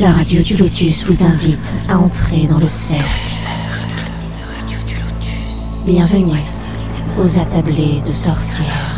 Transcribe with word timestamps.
La 0.00 0.12
radio 0.12 0.40
du 0.40 0.56
Lotus 0.56 1.04
vous 1.04 1.22
invite 1.22 1.74
à 1.86 1.98
entrer 1.98 2.46
dans 2.46 2.58
le 2.58 2.66
cercle. 2.66 3.04
Bienvenue 5.84 6.40
aux 7.18 7.38
attablés 7.38 8.00
de 8.00 8.10
sorcières. 8.10 8.89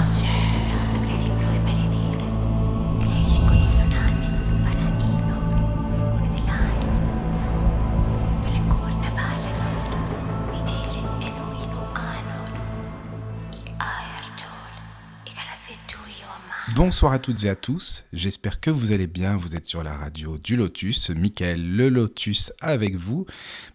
Bonsoir 16.93 17.13
à 17.13 17.19
toutes 17.19 17.45
et 17.45 17.49
à 17.49 17.55
tous, 17.55 18.05
j'espère 18.13 18.61
que 18.61 18.69
vous 18.69 18.93
allez 18.93 19.07
bien, 19.07 19.35
vous 19.35 19.57
êtes 19.57 19.65
sur 19.65 19.83
la 19.83 19.97
radio 19.97 20.37
du 20.37 20.57
Lotus, 20.57 21.09
Michael 21.09 21.75
le 21.75 21.89
Lotus 21.89 22.53
avec 22.61 22.97
vous 22.97 23.25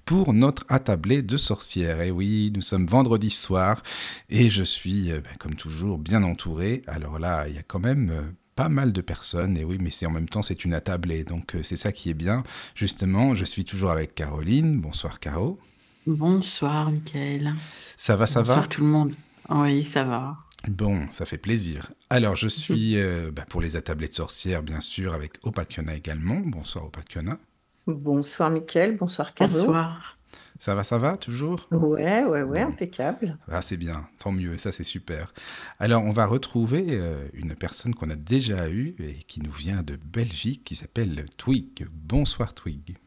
pour 0.05 0.35
notre 0.35 0.65
attablé 0.69 1.23
de 1.23 1.35
sorcières. 1.35 1.99
Et 2.01 2.11
oui, 2.11 2.51
nous 2.53 2.61
sommes 2.61 2.85
vendredi 2.85 3.31
soir 3.31 3.81
et 4.29 4.51
je 4.51 4.61
suis, 4.61 5.11
euh, 5.11 5.19
ben, 5.21 5.35
comme 5.39 5.55
toujours, 5.55 5.97
bien 5.97 6.21
entouré. 6.21 6.83
Alors 6.85 7.17
là, 7.17 7.47
il 7.47 7.55
y 7.55 7.57
a 7.57 7.63
quand 7.63 7.79
même 7.79 8.11
euh, 8.11 8.21
pas 8.55 8.69
mal 8.69 8.93
de 8.93 9.01
personnes, 9.01 9.57
et 9.57 9.63
oui, 9.63 9.79
mais 9.81 9.89
c'est 9.89 10.05
en 10.05 10.11
même 10.11 10.29
temps 10.29 10.43
c'est 10.43 10.63
une 10.63 10.75
attablée, 10.75 11.23
donc 11.23 11.55
euh, 11.55 11.63
c'est 11.63 11.75
ça 11.75 11.91
qui 11.91 12.11
est 12.11 12.13
bien. 12.13 12.43
Justement, 12.75 13.33
je 13.33 13.45
suis 13.45 13.65
toujours 13.65 13.89
avec 13.89 14.13
Caroline. 14.13 14.79
Bonsoir 14.79 15.19
Caro. 15.19 15.59
Bonsoir 16.05 16.91
Michael. 16.91 17.55
Ça 17.95 18.15
va, 18.15 18.27
ça 18.27 18.43
va? 18.43 18.49
Bonsoir 18.49 18.69
tout 18.69 18.81
le 18.81 18.87
monde. 18.87 19.13
Oui, 19.49 19.83
ça 19.83 20.03
va. 20.03 20.37
Bon, 20.67 21.07
ça 21.11 21.25
fait 21.25 21.37
plaisir. 21.37 21.91
Alors, 22.09 22.35
je 22.35 22.47
suis 22.47 22.97
euh, 22.97 23.31
bah, 23.31 23.45
pour 23.47 23.61
les 23.61 23.75
attablés 23.75 24.07
de 24.07 24.13
sorcières, 24.13 24.63
bien 24.63 24.81
sûr, 24.81 25.13
avec 25.13 25.33
Opakiona 25.43 25.95
également. 25.95 26.41
Bonsoir 26.43 26.85
Opakiona. 26.85 27.37
Bonsoir 27.85 28.49
Mickaël, 28.49 28.97
bonsoir 28.97 29.33
Caro. 29.33 29.49
Bonsoir. 29.49 30.17
Ça 30.59 30.73
va, 30.75 30.83
ça 30.83 30.97
va, 30.97 31.17
toujours? 31.17 31.67
Ouais, 31.71 32.23
ouais, 32.23 32.41
ouais, 32.41 32.61
impeccable. 32.61 33.37
Ah, 33.47 33.61
c'est 33.61 33.77
bien, 33.77 34.09
tant 34.17 34.31
mieux, 34.31 34.57
ça 34.57 34.71
c'est 34.71 34.83
super. 34.83 35.33
Alors, 35.79 36.03
on 36.03 36.11
va 36.11 36.25
retrouver 36.25 36.85
euh, 36.89 37.27
une 37.33 37.55
personne 37.55 37.93
qu'on 37.93 38.09
a 38.09 38.15
déjà 38.15 38.67
eue 38.67 38.95
et 38.99 39.23
qui 39.27 39.41
nous 39.41 39.51
vient 39.51 39.83
de 39.83 39.95
Belgique, 39.95 40.63
qui 40.63 40.75
s'appelle 40.75 41.23
Twig. 41.37 41.87
Bonsoir 41.91 42.53
Twig. 42.55 42.97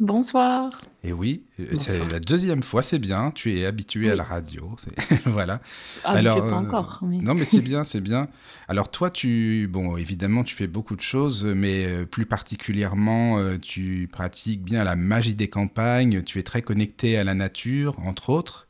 Bonsoir. 0.00 0.80
Et 1.04 1.12
oui, 1.12 1.42
euh, 1.60 1.66
c'est 1.76 2.10
la 2.10 2.20
deuxième 2.20 2.62
fois, 2.62 2.80
c'est 2.82 2.98
bien, 2.98 3.32
tu 3.32 3.54
es 3.58 3.66
habitué 3.66 4.10
à 4.10 4.16
la 4.16 4.22
radio. 4.24 4.74
voilà. 5.26 5.60
Ah, 6.04 6.18
je 6.18 6.24
pas 6.24 6.38
euh, 6.38 6.52
encore. 6.52 7.00
mais- 7.02 7.18
Non, 7.18 7.34
mais 7.34 7.44
c'est 7.44 7.60
bien, 7.62 7.84
c'est 7.84 8.00
bien. 8.00 8.28
Alors 8.66 8.90
toi, 8.90 9.10
tu, 9.10 9.68
bon, 9.70 9.98
évidemment, 9.98 10.42
tu 10.42 10.54
fais 10.54 10.66
beaucoup 10.66 10.96
de 10.96 11.02
choses, 11.02 11.44
mais 11.44 11.84
euh, 11.84 12.06
plus 12.06 12.24
particulièrement, 12.24 13.38
tu 13.60 14.08
pratiques 14.10 14.62
bien 14.62 14.84
la 14.84 14.96
magie 14.96 15.34
des 15.36 15.48
campagnes. 15.48 16.22
Tu 16.22 16.38
es 16.38 16.42
très 16.42 16.62
connecté 16.62 17.18
à 17.18 17.24
la 17.24 17.34
nature, 17.34 17.98
entre 18.00 18.30
autres. 18.30 18.68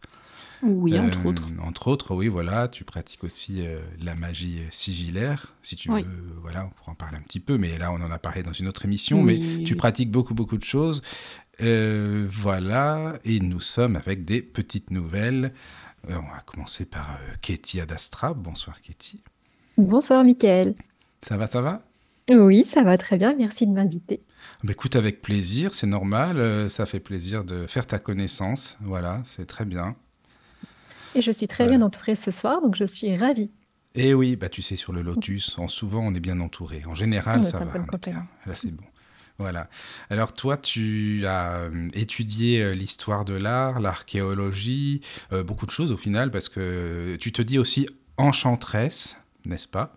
Oui, 0.62 0.98
entre 0.98 1.24
Euh, 1.24 1.28
autres. 1.28 1.48
Entre 1.62 1.88
autres, 1.88 2.14
oui, 2.14 2.28
voilà. 2.28 2.68
Tu 2.68 2.84
pratiques 2.84 3.24
aussi 3.24 3.66
euh, 3.66 3.80
la 4.00 4.14
magie 4.14 4.58
sigillaire, 4.70 5.54
si 5.62 5.76
tu 5.76 5.90
Oui. 5.90 6.02
veux. 6.02 6.34
Voilà, 6.42 6.66
on 6.66 6.70
pourra 6.70 6.92
en 6.92 6.94
parler 6.94 7.16
un 7.16 7.22
petit 7.22 7.40
peu, 7.40 7.56
mais 7.58 7.78
là, 7.78 7.92
on 7.92 8.00
en 8.02 8.10
a 8.10 8.18
parlé 8.18 8.42
dans 8.42 8.52
une 8.52 8.68
autre 8.68 8.84
émission. 8.84 9.22
Oui, 9.22 9.38
mais 9.38 9.56
oui, 9.58 9.64
tu 9.64 9.76
pratiques 9.76 10.10
beaucoup, 10.10 10.34
beaucoup 10.34 10.58
de 10.58 10.62
choses. 10.64 11.02
Euh, 11.62 12.26
voilà, 12.30 13.14
et 13.24 13.40
nous 13.40 13.60
sommes 13.60 13.96
avec 13.96 14.24
des 14.24 14.42
petites 14.42 14.90
nouvelles. 14.90 15.52
Euh, 16.08 16.14
on 16.16 16.30
va 16.34 16.40
commencer 16.46 16.86
par 16.86 17.10
euh, 17.10 17.34
Katie 17.42 17.80
Adastra. 17.80 18.32
Bonsoir, 18.34 18.80
Katie. 18.80 19.22
Bonsoir 19.76 20.24
Mickaël. 20.24 20.74
Ça 21.22 21.36
va, 21.36 21.46
ça 21.46 21.60
va? 21.60 21.82
Oui, 22.30 22.64
ça 22.64 22.82
va 22.82 22.96
très 22.96 23.16
bien, 23.18 23.34
merci 23.34 23.66
de 23.66 23.72
m'inviter. 23.72 24.22
Bah, 24.62 24.72
Écoute, 24.72 24.96
avec 24.96 25.20
plaisir, 25.20 25.74
c'est 25.74 25.86
normal. 25.86 26.38
euh, 26.38 26.68
ça 26.68 26.86
fait 26.86 27.00
plaisir 27.00 27.44
de 27.44 27.66
faire 27.66 27.86
ta 27.86 27.98
connaissance. 27.98 28.78
Voilà, 28.82 29.22
c'est 29.26 29.46
très 29.46 29.64
bien. 29.64 29.96
Et 31.14 31.22
je 31.22 31.30
suis 31.30 31.48
très 31.48 31.64
Voilà. 31.64 31.78
bien 31.78 31.86
entourée 31.86 32.14
ce 32.14 32.30
soir, 32.30 32.60
donc 32.62 32.76
je 32.76 32.84
suis 32.84 33.16
ravie. 33.16 33.50
Et 33.94 34.14
oui, 34.14 34.36
bah 34.36 34.48
tu 34.48 34.62
sais, 34.62 34.76
sur 34.76 34.92
le 34.92 35.02
Lotus, 35.02 35.58
en 35.58 35.66
souvent, 35.66 36.00
on 36.06 36.14
est 36.14 36.20
bien 36.20 36.38
entouré. 36.40 36.82
En 36.86 36.94
général, 36.94 37.44
ça 37.44 37.58
va. 37.58 37.72
Là, 38.46 38.54
c'est 38.54 38.70
bon. 38.70 38.84
Voilà. 39.38 39.68
Alors 40.10 40.32
toi, 40.32 40.58
tu 40.58 41.24
as 41.26 41.62
euh, 41.62 41.88
étudié 41.94 42.60
euh, 42.62 42.74
l'histoire 42.74 43.24
de 43.24 43.32
l'art, 43.32 43.80
l'archéologie, 43.80 45.00
euh, 45.32 45.42
beaucoup 45.42 45.64
de 45.64 45.70
choses 45.70 45.92
au 45.92 45.96
final, 45.96 46.30
parce 46.30 46.50
que 46.50 47.16
tu 47.18 47.32
te 47.32 47.40
dis 47.40 47.58
aussi 47.58 47.88
enchanteresse, 48.18 49.16
n'est-ce 49.46 49.66
pas? 49.66 49.96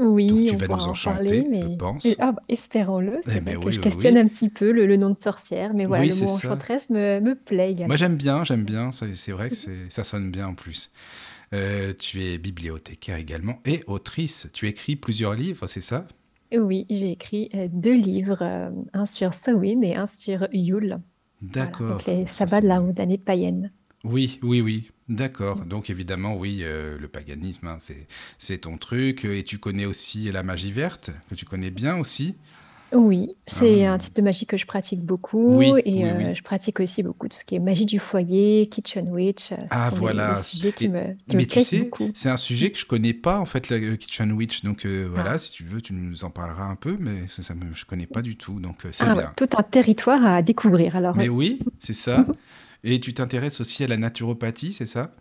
Oui, 0.00 0.28
Donc, 0.28 0.46
tu 0.46 0.56
on 0.56 0.56
vas 0.56 0.66
pourra 0.66 0.78
nous 0.78 0.88
en 0.88 0.90
enchanter, 0.92 1.42
parler, 1.42 1.46
je 1.60 1.68
mais 1.68 1.76
pense. 1.76 2.04
Et- 2.04 2.16
ah, 2.18 2.32
bah, 2.32 2.42
espérons-le. 2.48 3.18
C'est 3.22 3.38
Eh 3.38 3.40
vrai 3.40 3.54
ben 3.54 3.56
que 3.56 3.68
oui, 3.68 3.72
je 3.72 3.80
questionne 3.80 4.16
oui. 4.16 4.18
un 4.18 4.28
petit 4.28 4.48
peu 4.48 4.72
le, 4.72 4.86
le 4.86 4.96
nom 4.96 5.10
de 5.10 5.16
sorcière, 5.16 5.74
mais 5.74 5.86
voilà, 5.86 6.04
Oui, 6.04 6.08
le 6.08 6.14
mot 6.16 6.30
enchanteresse 6.30 6.90
me, 6.90 7.20
me 7.20 7.34
plaît 7.34 7.72
également. 7.72 7.88
Moi, 7.88 7.96
j'aime 7.96 8.16
bien, 8.16 8.44
j'aime 8.44 8.64
bien. 8.64 8.90
C'est 8.92 9.32
vrai 9.32 9.50
que 9.50 9.56
ça 9.90 10.04
sonne 10.04 10.30
bien 10.30 10.48
en 10.48 10.54
plus. 10.54 10.90
Euh, 11.54 11.92
tu 11.94 12.22
es 12.24 12.38
bibliothécaire 12.38 13.16
également 13.16 13.60
et 13.66 13.82
autrice. 13.86 14.48
Tu 14.52 14.68
écris 14.68 14.96
plusieurs 14.96 15.34
livres, 15.34 15.66
c'est 15.66 15.80
ça? 15.82 16.08
Oui, 16.52 16.86
j'ai 16.90 17.10
écrit 17.12 17.48
euh, 17.54 17.68
deux 17.72 17.94
livres, 17.94 18.42
euh, 18.42 18.70
un 18.92 19.06
sur 19.06 19.34
Samhain 19.34 19.82
et 19.82 19.94
un 19.96 20.06
sur 20.06 20.48
Yule. 20.52 21.00
Voilà, 21.54 21.76
D'accord. 21.80 21.86
donc 21.86 22.06
les 22.06 22.26
sabbats 22.26 22.60
de 22.60 22.66
la 22.68 22.80
bien. 22.80 22.82
haute 22.82 23.00
année 23.00 23.18
païenne. 23.18 23.72
Oui, 24.04 24.38
oui, 24.42 24.60
oui. 24.60 24.90
D'accord. 25.10 25.64
Donc 25.66 25.90
évidemment, 25.90 26.36
oui, 26.36 26.60
euh, 26.62 26.96
le 26.98 27.08
paganisme, 27.08 27.66
hein, 27.66 27.76
c'est 28.38 28.58
ton 28.58 28.78
truc. 28.78 29.24
Et 29.26 29.42
tu 29.42 29.58
connais 29.58 29.84
aussi 29.84 30.30
la 30.32 30.42
magie 30.42 30.72
verte, 30.72 31.10
que 31.28 31.34
tu 31.34 31.44
connais 31.44 31.70
bien 31.70 31.96
aussi. 31.98 32.36
Oui, 32.92 33.36
c'est 33.46 33.84
Ah. 33.86 33.92
un 33.94 33.98
type 33.98 34.16
de 34.16 34.22
magie 34.22 34.46
que 34.46 34.56
je 34.56 34.66
pratique 34.66 35.00
beaucoup 35.04 35.56
Oui, 35.58 35.68
et 35.84 36.02
oui, 36.02 36.04
euh, 36.04 36.14
oui. 36.30 36.34
je 36.34 36.42
pratique 36.42 36.80
aussi 36.80 37.04
beaucoup 37.04 37.28
tout 37.28 37.36
ce 37.36 37.44
qui 37.44 37.54
est 37.54 37.60
magie 37.60 37.86
du 37.86 38.00
foyer, 38.00 38.68
kitchen 38.68 39.08
witch. 39.10 39.52
Ah 39.70 39.90
sont 39.90 39.94
des- 39.94 40.00
voilà. 40.00 40.34
des 40.34 40.42
sujets 40.42 40.72
qui 40.72 40.86
Et- 40.86 40.88
me, 40.88 41.00
qui 41.28 41.36
me 41.36 41.40
Mais 41.40 41.46
tu 41.46 41.60
sais, 41.60 41.78
beaucoup. 41.84 42.10
c'est 42.14 42.30
un 42.30 42.36
sujet 42.36 42.70
que 42.72 42.78
je 42.78 42.86
connais 42.86 43.14
pas 43.14 43.38
en 43.38 43.44
fait, 43.44 43.68
le 43.70 43.94
Kitchen 43.94 44.32
Witch. 44.32 44.64
Donc 44.64 44.86
euh, 44.86 45.08
voilà, 45.08 45.32
Ah. 45.34 45.38
si 45.38 45.52
tu 45.52 45.62
veux, 45.64 45.80
tu 45.80 45.92
nous 45.92 46.24
en 46.24 46.30
parleras 46.30 46.64
un 46.66 46.74
peu, 46.76 46.96
mais 46.98 47.28
ça, 47.28 47.42
ça 47.44 47.54
me, 47.54 47.72
je 47.76 47.84
connais 47.84 48.06
pas 48.06 48.22
du 48.22 48.34
tout. 48.36 48.58
Donc 48.58 48.84
euh, 48.84 48.88
c'est 48.92 49.04
Ah 49.04 49.14
ouais, 49.14 49.22
bien. 49.22 49.32
tout 49.36 49.48
un 49.56 49.62
territoire 49.62 50.24
à 50.26 50.42
découvrir. 50.42 50.96
Alors, 50.96 51.16
Mais 51.16 51.28
oui, 51.28 51.60
c'est 51.78 51.94
ça. 51.94 52.26
Et 52.84 53.00
tu 53.00 53.14
t'intéresses 53.14 53.60
aussi 53.60 53.84
à 53.84 53.86
la 53.88 53.96
naturopathie, 53.96 54.74
c'est 54.74 54.84
ça? 54.86 55.16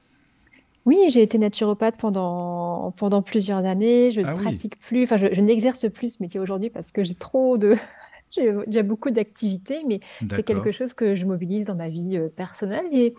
Oui, 0.86 0.98
j'ai 1.10 1.22
été 1.22 1.38
naturopathe 1.38 1.98
pendant, 1.98 2.92
pendant 2.94 3.22
plusieurs 3.22 3.66
années. 3.66 4.12
Je 4.12 4.22
ne 4.22 4.28
Ah 4.28 4.36
oui. 4.36 4.62
pratique 4.62 4.80
plus, 4.80 5.04
enfin, 5.04 5.18
je, 5.18 5.28
je 5.34 5.42
n'exerce 5.42 5.90
plus 5.92 6.16
ce 6.16 6.24
métier 6.24 6.40
aujourd'hui 6.40 6.70
parce 6.70 6.92
que 6.92 7.04
j'ai 7.04 7.16
trop 7.16 7.58
de, 7.58 7.76
j'ai 8.32 8.52
déjà 8.66 8.82
beaucoup 8.84 9.12
d'activités, 9.12 9.84
mais 9.86 10.00
c'est 10.30 10.44
quelque 10.44 10.72
chose 10.72 10.94
que 10.94 11.16
je 11.16 11.26
mobilise 11.26 11.66
dans 11.66 11.76
ma 11.76 11.88
vie 11.88 12.18
euh, 12.18 12.30
personnelle 12.30 12.86
et, 12.92 13.14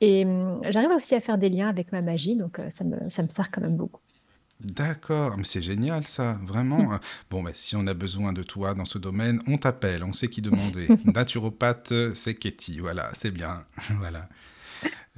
et 0.00 0.24
hum, 0.26 0.60
j'arrive 0.70 0.90
aussi 0.92 1.14
à 1.16 1.20
faire 1.20 1.38
des 1.38 1.50
liens 1.50 1.68
avec 1.68 1.92
ma 1.92 2.02
magie, 2.02 2.36
donc 2.36 2.58
euh, 2.60 2.70
ça 2.70 2.84
me, 2.84 3.08
ça 3.10 3.22
me 3.24 3.28
sert 3.28 3.50
quand 3.50 3.62
même 3.62 3.76
beaucoup. 3.76 4.02
D'accord, 4.60 5.36
mais 5.36 5.44
c'est 5.44 5.62
génial 5.62 6.06
ça, 6.06 6.38
vraiment. 6.44 6.98
Bon, 7.30 7.42
bah, 7.42 7.52
si 7.54 7.76
on 7.76 7.86
a 7.86 7.94
besoin 7.94 8.32
de 8.32 8.42
toi 8.42 8.74
dans 8.74 8.84
ce 8.84 8.98
domaine, 8.98 9.40
on 9.46 9.56
t'appelle, 9.56 10.02
on 10.02 10.12
sait 10.12 10.28
qui 10.28 10.42
demander. 10.42 10.88
Naturopathe, 11.04 11.92
c'est 12.14 12.34
Katie, 12.34 12.80
voilà, 12.80 13.10
c'est 13.14 13.30
bien. 13.30 13.64
voilà. 13.98 14.28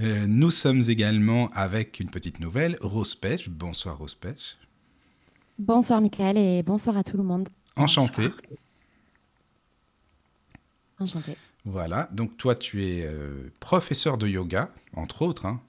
Euh, 0.01 0.27
nous 0.27 0.51
sommes 0.51 0.83
également 0.89 1.49
avec 1.51 2.01
une 2.01 2.11
petite 2.11 2.41
nouvelle, 2.41 2.79
Rose 2.81 3.15
Pêche. 3.15 3.49
Bonsoir 3.49 3.99
Rose 3.99 4.15
Pêche. 4.15 4.57
Bonsoir 5.59 6.01
Michael 6.01 6.39
et 6.39 6.63
bonsoir 6.63 6.97
à 6.97 7.03
tout 7.03 7.19
le 7.19 7.23
monde. 7.23 7.49
Enchanté. 7.77 8.31
Enchantée. 10.99 11.37
Voilà, 11.67 12.09
donc 12.13 12.39
toi 12.39 12.55
tu 12.55 12.85
es 12.87 13.05
euh, 13.05 13.53
professeur 13.61 14.17
de 14.17 14.27
yoga, 14.27 14.71
entre 14.95 15.23
autres, 15.23 15.45
hein. 15.45 15.61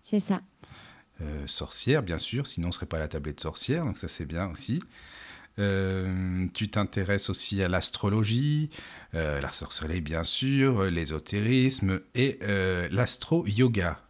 C'est 0.00 0.20
ça. 0.20 0.40
Euh, 1.20 1.46
sorcière 1.46 2.04
bien 2.04 2.18
sûr, 2.20 2.46
sinon 2.46 2.68
on 2.68 2.72
serait 2.72 2.86
pas 2.86 2.98
à 2.98 3.00
la 3.00 3.08
tablette 3.08 3.40
sorcière, 3.40 3.84
donc 3.84 3.98
ça 3.98 4.06
c'est 4.06 4.24
bien 4.24 4.48
aussi. 4.50 4.80
Euh, 5.58 6.46
tu 6.54 6.68
t'intéresses 6.68 7.28
aussi 7.28 7.60
à 7.60 7.68
l'astrologie, 7.68 8.70
euh, 9.14 9.40
la 9.40 9.52
sorcellerie 9.52 10.00
bien 10.00 10.22
sûr, 10.22 10.82
euh, 10.82 10.90
l'ésotérisme 10.90 12.00
et 12.14 12.38
l'astro-yoga. 12.92 14.00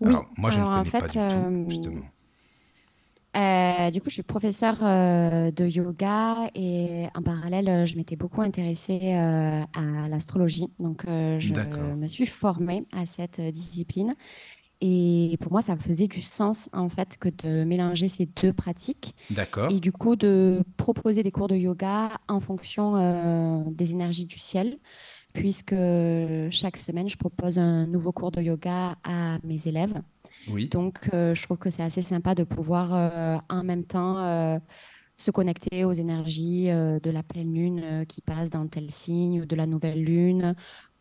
Oui, 0.00 0.08
Alors 0.10 0.26
moi 0.36 0.50
je 0.50 0.58
ne 0.58 0.64
en 0.64 0.78
connais 0.80 0.90
pas 0.90 1.00
fait, 1.08 1.12
du 1.12 1.18
euh, 1.18 1.64
tout, 1.64 1.70
justement. 1.70 2.10
Euh, 3.36 3.90
du 3.92 4.00
coup, 4.00 4.10
je 4.10 4.14
suis 4.14 4.22
professeure 4.24 4.78
euh, 4.82 5.52
de 5.52 5.64
yoga 5.64 6.50
et 6.56 7.06
en 7.14 7.22
parallèle, 7.22 7.86
je 7.86 7.94
m'étais 7.96 8.16
beaucoup 8.16 8.42
intéressée 8.42 9.14
euh, 9.14 9.62
à 9.72 10.08
l'astrologie. 10.08 10.66
Donc, 10.80 11.04
je 11.06 11.94
me 11.94 12.06
suis 12.08 12.26
formée 12.26 12.84
à 12.92 13.06
cette 13.06 13.40
discipline. 13.40 14.16
Et 14.80 15.36
pour 15.40 15.52
moi, 15.52 15.60
ça 15.60 15.76
faisait 15.76 16.06
du 16.06 16.22
sens, 16.22 16.70
en 16.72 16.88
fait, 16.88 17.18
que 17.18 17.28
de 17.28 17.64
mélanger 17.64 18.08
ces 18.08 18.26
deux 18.26 18.52
pratiques. 18.52 19.14
D'accord, 19.28 19.70
et 19.70 19.78
du 19.78 19.92
coup 19.92 20.16
de 20.16 20.62
proposer 20.78 21.22
des 21.22 21.30
cours 21.30 21.48
de 21.48 21.56
yoga 21.56 22.10
en 22.28 22.40
fonction 22.40 22.96
euh, 22.96 23.62
des 23.70 23.92
énergies 23.92 24.24
du 24.24 24.38
ciel, 24.38 24.78
puisque 25.34 25.74
chaque 26.50 26.76
semaine, 26.78 27.08
je 27.08 27.16
propose 27.16 27.58
un 27.58 27.86
nouveau 27.86 28.12
cours 28.12 28.30
de 28.30 28.40
yoga 28.40 28.96
à 29.04 29.38
mes 29.44 29.68
élèves. 29.68 30.00
oui, 30.48 30.68
Donc, 30.70 31.10
euh, 31.12 31.34
je 31.34 31.42
trouve 31.42 31.58
que 31.58 31.70
c'est 31.70 31.82
assez 31.82 32.02
sympa 32.02 32.34
de 32.34 32.44
pouvoir 32.44 32.94
euh, 32.94 33.36
en 33.50 33.62
même 33.62 33.84
temps 33.84 34.60
se 35.18 35.30
connecter 35.30 35.84
aux 35.84 35.92
énergies 35.92 36.68
de 36.68 37.10
la 37.10 37.22
pleine 37.22 37.52
lune 37.52 38.06
qui 38.08 38.22
passe 38.22 38.48
dans 38.48 38.66
tel 38.66 38.90
signe 38.90 39.42
ou 39.42 39.44
de 39.44 39.54
la 39.54 39.66
nouvelle 39.66 40.02
lune 40.02 40.54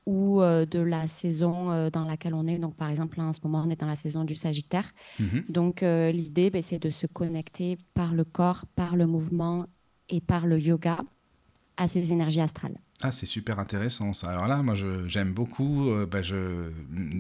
ou 0.09 0.41
de 0.41 0.79
la 0.79 1.07
saison 1.07 1.89
dans 1.89 2.03
laquelle 2.03 2.33
on 2.33 2.47
est. 2.47 2.57
Donc, 2.57 2.75
par 2.75 2.89
exemple, 2.89 3.21
en 3.21 3.31
ce 3.33 3.39
moment, 3.43 3.63
on 3.65 3.69
est 3.69 3.79
dans 3.79 3.85
la 3.87 3.95
saison 3.95 4.23
du 4.23 4.35
Sagittaire. 4.35 4.91
Mhm. 5.19 5.43
Donc, 5.49 5.81
l'idée, 5.81 6.49
ben, 6.49 6.61
c'est 6.61 6.79
de 6.79 6.89
se 6.89 7.07
connecter 7.07 7.77
par 7.93 8.13
le 8.13 8.23
corps, 8.23 8.65
par 8.75 8.95
le 8.95 9.05
mouvement 9.05 9.65
et 10.09 10.21
par 10.21 10.47
le 10.47 10.59
yoga 10.59 10.99
à 11.77 11.87
ces 11.87 12.11
énergies 12.11 12.41
astrales. 12.41 12.77
Ah, 13.01 13.11
c'est 13.11 13.25
super 13.25 13.59
intéressant 13.59 14.13
ça. 14.13 14.31
Alors 14.31 14.47
là, 14.47 14.61
moi, 14.63 14.73
j'aime 15.07 15.33
beaucoup. 15.33 15.89
Bah, 16.11 16.21
je, 16.21 16.71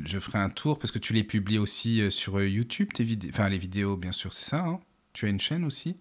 je 0.05 0.19
ferai 0.19 0.39
un 0.39 0.49
tour 0.49 0.79
parce 0.79 0.91
que 0.91 0.99
tu 0.99 1.13
les 1.13 1.23
publies 1.23 1.59
aussi 1.59 2.09
sur 2.11 2.41
YouTube, 2.41 2.89
tes 2.93 3.03
vidéos. 3.03 3.31
Enfin, 3.33 3.49
les 3.49 3.59
vidéos, 3.59 3.95
bien 3.97 4.11
sûr, 4.11 4.33
c'est 4.33 4.49
ça. 4.49 4.65
Hein 4.65 4.79
tu 5.13 5.25
as 5.25 5.29
une 5.29 5.39
chaîne 5.39 5.65
aussi? 5.65 5.97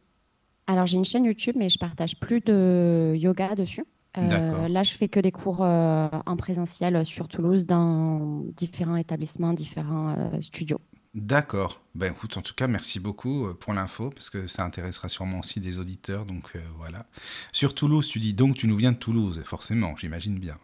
Alors, 0.67 0.87
j'ai 0.87 0.97
une 0.97 1.05
chaîne 1.05 1.25
YouTube, 1.25 1.57
mais 1.59 1.69
je 1.69 1.79
partage 1.79 2.19
plus 2.21 2.41
de 2.41 3.15
yoga 3.17 3.55
dessus. 3.55 3.85
Euh, 4.19 4.69
là, 4.69 4.83
je 4.83 4.95
fais 4.95 5.09
que 5.09 5.21
des 5.21 5.33
cours 5.33 5.63
euh, 5.63 6.09
en 6.27 6.37
présentiel 6.37 7.05
sur 7.07 7.29
Toulouse 7.29 7.67
dans 7.67 8.45
différents 8.57 8.97
établissements, 8.97 9.53
différents 9.53 10.15
euh, 10.19 10.41
studios. 10.41 10.81
D'accord. 11.15 11.81
Ben 11.95 12.13
écoute, 12.13 12.37
en 12.37 12.43
tout 12.43 12.55
cas, 12.55 12.69
merci 12.69 13.01
beaucoup 13.01 13.49
pour 13.55 13.73
l'info 13.73 14.11
parce 14.11 14.31
que 14.31 14.47
ça 14.47 14.65
intéressera 14.65 15.09
sûrement 15.09 15.41
aussi 15.41 15.59
des 15.59 15.79
auditeurs. 15.79 16.27
Donc 16.27 16.53
voilà. 16.77 17.07
Sur 17.51 17.75
Toulouse, 17.75 18.07
tu 18.07 18.21
dis 18.21 18.35
donc 18.35 18.57
tu 18.57 18.69
nous 18.69 18.77
viens 18.77 18.93
de 18.93 18.99
Toulouse, 18.99 19.43
forcément, 19.45 19.97
j'imagine 19.97 20.39
bien. 20.39 20.59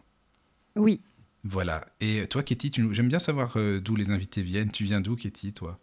Oui. 0.75 1.01
Voilà. 1.43 1.85
Et 1.99 2.27
toi, 2.27 2.43
Katie, 2.43 2.71
j'aime 2.91 3.07
bien 3.07 3.19
savoir 3.19 3.57
d'où 3.81 3.95
les 3.95 4.11
invités 4.11 4.43
viennent. 4.43 4.71
Tu 4.71 4.83
viens 4.83 5.01
d'où, 5.01 5.15
Katie, 5.15 5.51
toi? 5.51 5.79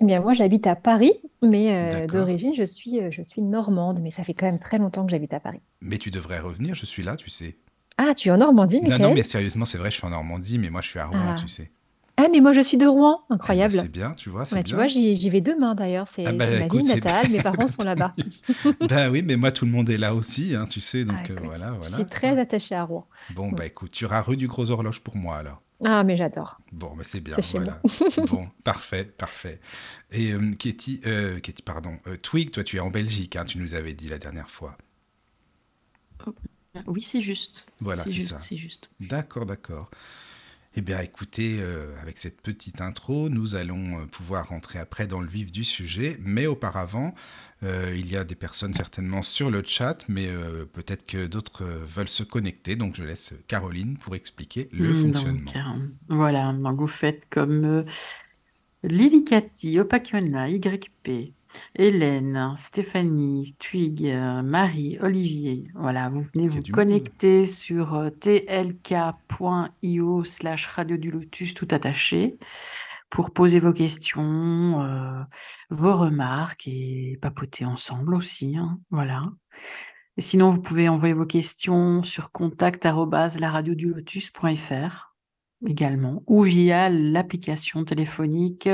Eh 0.00 0.04
bien, 0.04 0.20
moi, 0.20 0.32
j'habite 0.32 0.66
à 0.66 0.76
Paris, 0.76 1.12
mais 1.42 1.72
euh, 1.72 2.06
d'origine, 2.06 2.54
je 2.54 2.62
suis, 2.62 3.00
euh, 3.00 3.10
je 3.10 3.22
suis 3.22 3.42
normande, 3.42 4.00
mais 4.00 4.10
ça 4.10 4.22
fait 4.22 4.34
quand 4.34 4.46
même 4.46 4.60
très 4.60 4.78
longtemps 4.78 5.04
que 5.04 5.10
j'habite 5.10 5.34
à 5.34 5.40
Paris. 5.40 5.60
Mais 5.80 5.98
tu 5.98 6.10
devrais 6.10 6.38
revenir, 6.38 6.74
je 6.74 6.86
suis 6.86 7.02
là, 7.02 7.16
tu 7.16 7.30
sais. 7.30 7.56
Ah, 7.96 8.14
tu 8.14 8.28
es 8.28 8.30
en 8.30 8.36
Normandie, 8.36 8.80
Non, 8.80 8.96
non, 8.98 9.14
mais 9.14 9.24
sérieusement, 9.24 9.64
c'est 9.64 9.78
vrai, 9.78 9.90
je 9.90 9.96
suis 9.96 10.06
en 10.06 10.10
Normandie, 10.10 10.58
mais 10.58 10.70
moi, 10.70 10.82
je 10.82 10.88
suis 10.88 11.00
à 11.00 11.06
Rouen, 11.06 11.18
ah. 11.30 11.36
tu 11.38 11.48
sais. 11.48 11.72
Ah, 12.16 12.26
mais 12.32 12.40
moi, 12.40 12.52
je 12.52 12.60
suis 12.60 12.76
de 12.76 12.86
Rouen, 12.86 13.20
eh 13.20 13.28
ben, 13.28 13.34
incroyable. 13.36 13.74
c'est 13.74 13.90
bien, 13.90 14.12
tu 14.14 14.28
vois, 14.28 14.44
c'est 14.44 14.62
tu 14.64 14.74
vois, 14.74 14.88
j'y 14.88 15.30
vais 15.30 15.40
demain 15.40 15.76
d'ailleurs, 15.76 16.08
c'est 16.08 16.26
ah 16.26 16.32
bah, 16.32 16.46
ma 16.50 16.66
ville 16.66 16.86
natale, 16.86 17.28
mes 17.30 17.40
parents 17.40 17.68
sont 17.68 17.84
là-bas. 17.84 18.14
Ben 18.88 19.10
oui, 19.10 19.22
mais 19.24 19.36
moi, 19.36 19.52
tout 19.52 19.64
le 19.66 19.70
monde 19.70 19.88
est 19.88 19.98
là 19.98 20.14
aussi, 20.14 20.54
hein, 20.56 20.66
tu 20.68 20.80
sais, 20.80 21.04
donc 21.04 21.16
ah, 21.28 21.32
euh, 21.32 21.36
voilà, 21.44 21.70
voilà. 21.72 21.90
Je 21.90 21.94
suis 21.94 22.06
très 22.06 22.38
attachée 22.38 22.74
à 22.74 22.82
Rouen. 22.82 23.06
Bon, 23.34 23.52
bah 23.52 23.66
écoute, 23.66 23.92
tu 23.92 24.04
auras 24.04 24.20
rue 24.20 24.36
du 24.36 24.48
Gros 24.48 24.70
Horloge 24.70 25.00
pour 25.00 25.16
moi, 25.16 25.36
alors. 25.36 25.62
Ah, 25.84 26.02
mais 26.02 26.16
j'adore. 26.16 26.60
Bon, 26.72 26.94
mais 26.96 27.04
c'est 27.04 27.20
bien, 27.20 27.36
voilà. 27.52 27.80
bon, 28.28 28.48
parfait, 28.64 29.04
parfait. 29.04 29.60
Et 30.10 30.32
euh, 30.32 30.52
Katie, 30.58 31.00
euh, 31.06 31.38
pardon, 31.64 31.96
euh, 32.08 32.16
Twig, 32.16 32.50
toi, 32.50 32.64
tu 32.64 32.76
es 32.76 32.80
en 32.80 32.90
Belgique, 32.90 33.36
hein, 33.36 33.44
tu 33.44 33.58
nous 33.58 33.74
avais 33.74 33.94
dit 33.94 34.08
la 34.08 34.18
dernière 34.18 34.50
fois. 34.50 34.76
Oui, 36.86 37.00
c'est 37.00 37.22
juste. 37.22 37.66
Voilà, 37.80 38.04
c'est 38.04 38.20
ça. 38.20 38.40
C'est 38.40 38.56
juste. 38.56 38.90
D'accord, 39.00 39.46
d'accord. 39.46 39.90
Eh 40.74 40.80
bien, 40.80 41.00
écoutez, 41.00 41.58
euh, 41.60 41.94
avec 42.02 42.18
cette 42.18 42.40
petite 42.40 42.80
intro, 42.80 43.28
nous 43.28 43.54
allons 43.54 44.06
pouvoir 44.08 44.48
rentrer 44.48 44.78
après 44.78 45.06
dans 45.06 45.20
le 45.20 45.28
vif 45.28 45.50
du 45.50 45.64
sujet. 45.64 46.18
Mais 46.20 46.46
auparavant, 46.46 47.14
euh, 47.62 47.94
il 47.96 48.10
y 48.10 48.16
a 48.16 48.24
des 48.24 48.34
personnes 48.34 48.74
certainement 48.74 49.22
sur 49.22 49.50
le 49.50 49.62
chat, 49.64 50.04
mais 50.08 50.28
peut-être 50.72 51.06
que 51.06 51.26
d'autres 51.26 51.64
veulent 51.64 52.08
se 52.08 52.22
connecter. 52.22 52.76
Donc, 52.76 52.94
je 52.96 53.04
laisse 53.04 53.34
Caroline 53.48 53.96
pour 53.96 54.14
expliquer 54.14 54.68
le 54.72 54.92
hmm, 54.92 55.12
fonctionnement. 55.12 55.76
voilà, 56.08 56.52
donc 56.52 56.78
vous 56.78 56.86
faites 56.86 57.26
comme 57.30 57.84
Lily 58.84 59.24
Cathy, 59.24 59.80
Opakiona, 59.80 60.48
YP, 60.48 61.32
Hélène, 61.76 62.54
Stéphanie, 62.56 63.54
Twig, 63.58 64.06
euh, 64.06 64.42
Marie, 64.42 64.98
Olivier. 65.00 65.64
Voilà, 65.74 66.08
vous 66.08 66.24
venez 66.34 66.48
vous 66.48 66.62
connecter 66.72 67.46
sur 67.46 67.94
euh, 67.94 68.10
tlk.io 68.10 68.54
slash 70.24 70.66
radio 70.66 70.96
du 70.96 71.10
lotus 71.10 71.54
tout 71.54 71.68
attaché 71.70 72.38
pour 73.10 73.32
poser 73.32 73.60
vos 73.60 73.72
questions, 73.72 74.82
euh, 74.82 75.22
vos 75.70 75.96
remarques 75.96 76.68
et 76.68 77.18
papoter 77.20 77.64
ensemble 77.64 78.14
aussi. 78.14 78.56
Hein, 78.56 78.80
voilà. 78.90 79.24
Sinon, 80.18 80.50
vous 80.50 80.60
pouvez 80.60 80.88
envoyer 80.88 81.14
vos 81.14 81.26
questions 81.26 82.02
sur 82.02 82.32
contact 82.32 82.84
lotus.fr 83.94 85.14
également 85.66 86.22
ou 86.26 86.42
via 86.42 86.88
l'application 86.88 87.84
téléphonique 87.84 88.68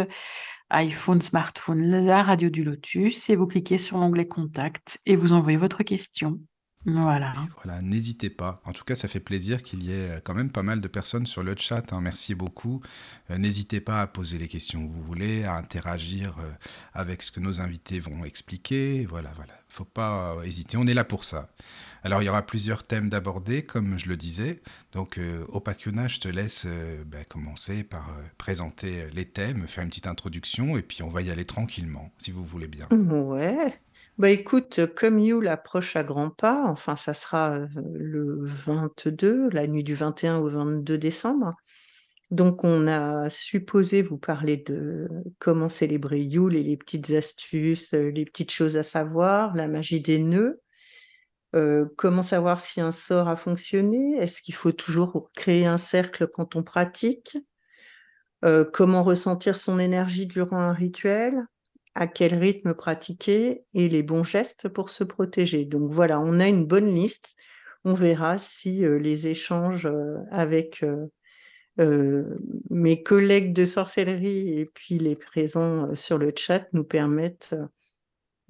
iPhone, 0.71 1.21
smartphone, 1.21 2.05
la 2.05 2.23
radio 2.23 2.51
du 2.51 2.65
Lotus, 2.65 3.31
et 3.31 3.37
vous 3.37 3.47
cliquez 3.47 3.79
sur 3.79 3.99
l'onglet 3.99 4.27
Contact 4.27 4.99
et 5.07 5.15
vous 5.15 5.33
envoyez 5.33 5.59
votre 5.59 5.83
question. 5.83 6.41
Voilà. 6.87 7.33
voilà, 7.63 7.81
n'hésitez 7.81 8.31
pas. 8.31 8.61
En 8.65 8.73
tout 8.73 8.85
cas, 8.85 8.95
ça 8.95 9.09
fait 9.09 9.21
plaisir 9.21 9.63
qu'il 9.63 9.85
y 9.85 9.93
ait 9.93 10.11
euh, 10.11 10.21
quand 10.23 10.35
même 10.35 10.51
pas 10.51 10.63
mal 10.63 10.81
de 10.81 10.89
personnes 10.89 11.27
sur 11.27 11.43
le 11.43 11.55
chat. 11.57 11.93
Hein. 11.93 12.01
Merci 12.01 12.35
beaucoup. 12.35 12.83
Euh, 13.31 13.39
n'hésitez 13.39 13.81
pas 13.81 14.03
à 14.03 14.07
poser 14.07 14.39
les 14.39 14.49
questions 14.49 14.87
que 14.87 14.93
vous 14.93 15.03
voulez, 15.03 15.45
à 15.45 15.57
interagir 15.57 16.37
euh, 16.39 16.51
avec 16.93 17.23
ce 17.23 17.33
que 17.33 17.41
nos 17.41 17.61
invités 17.61 18.01
vont 18.01 18.25
expliquer. 18.25 19.07
Voilà, 19.07 19.33
voilà. 19.37 19.55
Faut 19.69 19.85
pas 19.85 20.37
hésiter. 20.45 20.77
On 20.77 20.87
est 20.87 20.95
là 20.95 21.05
pour 21.05 21.25
ça. 21.25 21.49
Alors, 22.05 22.21
il 22.21 22.27
y 22.27 22.29
aura 22.29 22.43
plusieurs 22.43 22.85
thèmes 22.85 23.09
d'aborder, 23.09 23.63
comme 23.63 23.99
je 23.99 24.09
le 24.11 24.19
disais. 24.19 24.61
Donc, 24.93 25.17
euh, 25.17 25.47
je 25.51 26.21
te 26.21 26.29
laisse 26.29 26.65
euh, 26.67 27.03
ben, 27.07 27.25
commencer 27.25 27.83
par 27.83 28.11
euh, 28.11 28.23
présenter 28.37 29.07
les 29.15 29.25
thèmes, 29.25 29.67
faire 29.67 29.85
une 29.85 29.89
petite 29.89 30.07
introduction, 30.07 30.77
et 30.77 30.83
puis 30.83 31.03
on 31.03 31.09
va 31.09 31.23
y 31.23 31.31
aller 31.31 31.47
tranquillement, 31.47 32.13
si 32.19 32.31
vous 32.31 32.45
voulez 32.45 32.69
bien. 32.69 32.87
Ouais. 32.91 33.75
Bah 34.16 34.31
écoute, 34.31 34.87
comme 34.94 35.19
You 35.19 35.43
approche 35.49 35.96
à 35.96 36.05
grands 36.05 36.31
pas, 36.31 36.62
enfin 36.66 36.94
ça 36.94 37.14
sera 37.14 37.55
euh, 37.58 37.66
le 37.94 38.38
22, 38.44 39.49
la 39.50 39.66
nuit 39.66 39.82
du 39.82 39.94
21 39.96 40.38
au 40.38 40.49
22 40.49 40.99
décembre. 40.99 41.55
Donc 42.31 42.64
on 42.64 42.87
a 42.87 43.31
supposé 43.31 44.02
vous 44.02 44.19
parler 44.19 44.56
de 44.56 45.08
comment 45.40 45.69
célébrer 45.69 46.20
Yule 46.20 46.56
et 46.56 46.62
les 46.62 46.76
petites 46.76 47.11
astuces, 47.11 47.93
les 47.93 48.25
petites 48.25 48.52
choses 48.52 48.76
à 48.76 48.84
savoir, 48.84 49.55
la 49.56 49.69
magie 49.69 50.00
des 50.00 50.19
nœuds, 50.19 50.61
euh, 51.55 51.87
comment 51.96 52.22
savoir 52.22 52.61
si 52.61 52.81
un 52.81 52.93
sort 52.93 53.28
a 53.28 53.37
fonctionné? 53.37 54.16
Est-ce 54.19 54.43
qu'il 54.43 54.55
faut 54.55 54.72
toujours 54.72 55.31
créer 55.34 55.66
un 55.66 55.78
cercle 55.78 56.28
quand 56.28 56.56
on 56.56 56.62
pratique? 56.62 57.37
Euh, 58.44 58.64
Comment 58.64 59.02
ressentir 59.02 59.56
son 59.58 59.78
énergie 59.78 60.26
durant 60.26 60.58
un 60.58 60.72
rituel? 60.72 61.44
À 61.94 62.06
quel 62.06 62.35
rythme 62.35 62.75
pratiquer 62.75 63.64
Et 63.75 63.88
les 63.88 64.02
bons 64.02 64.25
gestes 64.25 64.69
pour 64.69 64.90
se 64.90 65.04
protéger. 65.04 65.64
Donc 65.64 65.92
voilà, 65.92 66.21
on 66.21 66.40
a 66.40 66.49
une 66.49 66.66
bonne 66.66 66.95
liste. 66.95 67.37
On 67.85 67.95
verra 67.95 68.38
si 68.38 68.85
euh, 68.85 68.99
les 68.99 69.28
échanges 69.28 69.88
avec 70.30 70.85
mes 71.76 73.02
collègues 73.02 73.52
de 73.52 73.64
sorcellerie 73.64 74.61
et 74.61 74.66
puis 74.66 74.99
les 74.99 75.16
présents 75.16 75.95
sur 75.97 76.19
le 76.19 76.33
chat 76.37 76.69
nous 76.73 76.85
permettent 76.85 77.54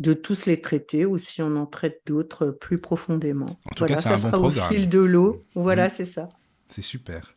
de 0.01 0.13
tous 0.13 0.47
les 0.47 0.61
traiter 0.61 1.07
ou 1.07 1.19
si 1.19 1.43
on 1.43 1.57
en 1.57 1.67
traite 1.67 2.03
d'autres 2.07 2.49
plus 2.49 2.79
profondément. 2.79 3.59
En 3.71 3.75
tout 3.75 3.85
cas, 3.87 3.99
c'est 3.99 4.09
un 4.09 4.19
bon 4.19 4.31
programme. 4.31 4.71
Au 4.71 4.75
fil 4.75 4.89
de 4.89 5.01
l'eau. 5.01 5.45
Voilà, 5.55 5.89
c'est 5.89 6.05
ça. 6.05 6.29
C'est 6.69 6.83
super. 6.83 7.37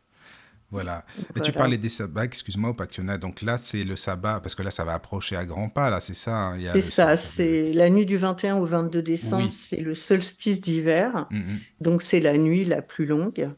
Voilà. 0.70 1.06
Et 1.34 1.40
tu 1.40 1.52
parlais 1.52 1.78
des 1.78 1.88
sabbats, 1.88 2.24
excuse-moi, 2.24 2.76
a. 3.08 3.18
Donc 3.18 3.40
là, 3.40 3.56
c'est 3.56 3.84
le 3.84 3.96
sabbat, 3.96 4.40
parce 4.40 4.54
que 4.54 4.62
là, 4.62 4.70
ça 4.70 4.84
va 4.84 4.92
approcher 4.92 5.34
à 5.34 5.46
grands 5.46 5.70
pas, 5.70 5.88
là, 5.88 6.00
c'est 6.00 6.14
ça. 6.14 6.36
Hein, 6.36 6.58
c'est 6.74 6.80
ça, 6.82 7.16
c'est 7.16 7.72
la 7.72 7.88
nuit 7.88 8.04
du 8.04 8.18
21 8.18 8.56
au 8.58 8.66
22 8.66 9.00
décembre, 9.00 9.50
c'est 9.54 9.80
le 9.80 9.94
solstice 9.94 10.60
d'hiver. 10.60 11.26
Mm, 11.30 11.38
mm. 11.38 11.58
Donc 11.80 12.02
c'est 12.02 12.20
la 12.20 12.36
nuit 12.36 12.64
la 12.66 12.82
plus 12.82 13.06
longue. 13.06 13.50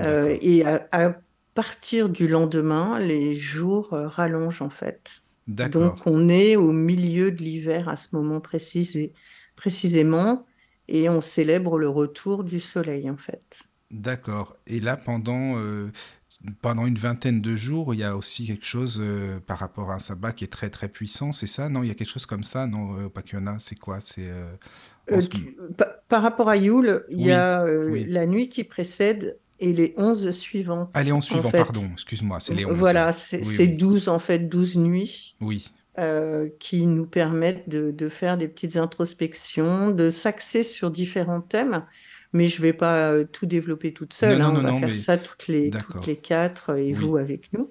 Euh, 0.00 0.36
et 0.40 0.64
à, 0.64 1.20
partir 1.54 2.08
du 2.08 2.26
lendemain, 2.26 2.98
les 2.98 3.36
jours 3.36 3.94
euh, 3.94 4.08
rallongent 4.08 4.62
en 4.62 4.70
fait. 4.70 5.22
Donc 5.46 5.98
on 6.06 6.28
est 6.28 6.56
au 6.56 6.72
milieu 6.72 7.30
de 7.30 7.42
l'hiver 7.42 7.88
à 7.88 7.96
ce 7.96 8.08
moment 8.12 8.40
précis, 8.40 9.12
précisément 9.54 10.46
et 10.88 11.08
on 11.08 11.20
célèbre 11.20 11.78
le 11.78 11.88
retour 11.88 12.44
du 12.44 12.60
soleil 12.60 13.08
en 13.08 13.16
fait. 13.16 13.68
D'accord. 13.90 14.56
Et 14.66 14.80
là, 14.80 14.96
pendant, 14.96 15.58
euh, 15.58 15.90
pendant 16.62 16.86
une 16.86 16.96
vingtaine 16.96 17.40
de 17.40 17.56
jours, 17.56 17.94
il 17.94 18.00
y 18.00 18.04
a 18.04 18.16
aussi 18.16 18.46
quelque 18.46 18.66
chose 18.66 18.98
euh, 19.00 19.40
par 19.40 19.58
rapport 19.58 19.90
à 19.90 19.94
un 19.94 19.98
sabbat 19.98 20.32
qui 20.32 20.44
est 20.44 20.48
très 20.48 20.70
très 20.70 20.88
puissant, 20.88 21.32
c'est 21.32 21.46
ça? 21.46 21.68
Non, 21.68 21.82
il 21.82 21.88
y 21.88 21.90
a 21.90 21.94
quelque 21.94 22.10
chose 22.10 22.26
comme 22.26 22.44
ça, 22.44 22.66
non, 22.66 22.98
euh, 22.98 23.08
Pakiona 23.08 23.58
C'est 23.60 23.76
quoi? 23.76 24.00
C'est 24.00 24.30
par, 26.08 26.22
rapport 26.22 26.48
à 26.48 26.56
Yule, 26.56 27.04
il 27.10 27.20
y 27.20 27.30
a 27.30 27.64
la 27.64 28.26
nuit 28.26 28.48
qui 28.48 28.64
précède 28.64 29.38
et 29.60 29.72
les 29.72 29.94
11 29.96 30.30
suivantes. 30.30 30.90
Ah, 30.94 31.02
les 31.02 31.12
11 31.12 31.24
suivants, 31.24 31.50
pardon, 31.50 31.88
excuse-moi, 31.92 32.40
c'est 32.40 32.54
les 32.54 32.64
11. 32.64 32.74
Voilà, 32.74 33.12
c'est 33.12 33.66
12 33.66 34.08
en 34.08 34.18
fait, 34.18 34.40
12 34.40 34.76
nuits. 34.78 35.36
Oui. 35.40 35.72
Euh, 35.96 36.48
qui 36.58 36.86
nous 36.86 37.06
permettent 37.06 37.68
de, 37.68 37.92
de, 37.92 38.08
faire 38.08 38.36
des 38.36 38.48
petites 38.48 38.74
introspections, 38.74 39.92
de 39.92 40.10
s'axer 40.10 40.64
sur 40.64 40.90
différents 40.90 41.40
thèmes. 41.40 41.84
Mais 42.34 42.48
je 42.48 42.58
ne 42.58 42.62
vais 42.62 42.72
pas 42.74 43.12
euh, 43.12 43.24
tout 43.24 43.46
développer 43.46 43.94
toute 43.94 44.12
seule. 44.12 44.42
hein, 44.42 44.52
on 44.54 44.60
va 44.60 44.72
faire 44.74 44.94
ça 44.94 45.16
toutes 45.16 45.46
les, 45.46 45.70
toutes 45.70 46.06
les 46.06 46.16
quatre 46.16 46.76
et 46.76 46.92
vous 46.92 47.16
avec 47.16 47.52
nous. 47.54 47.70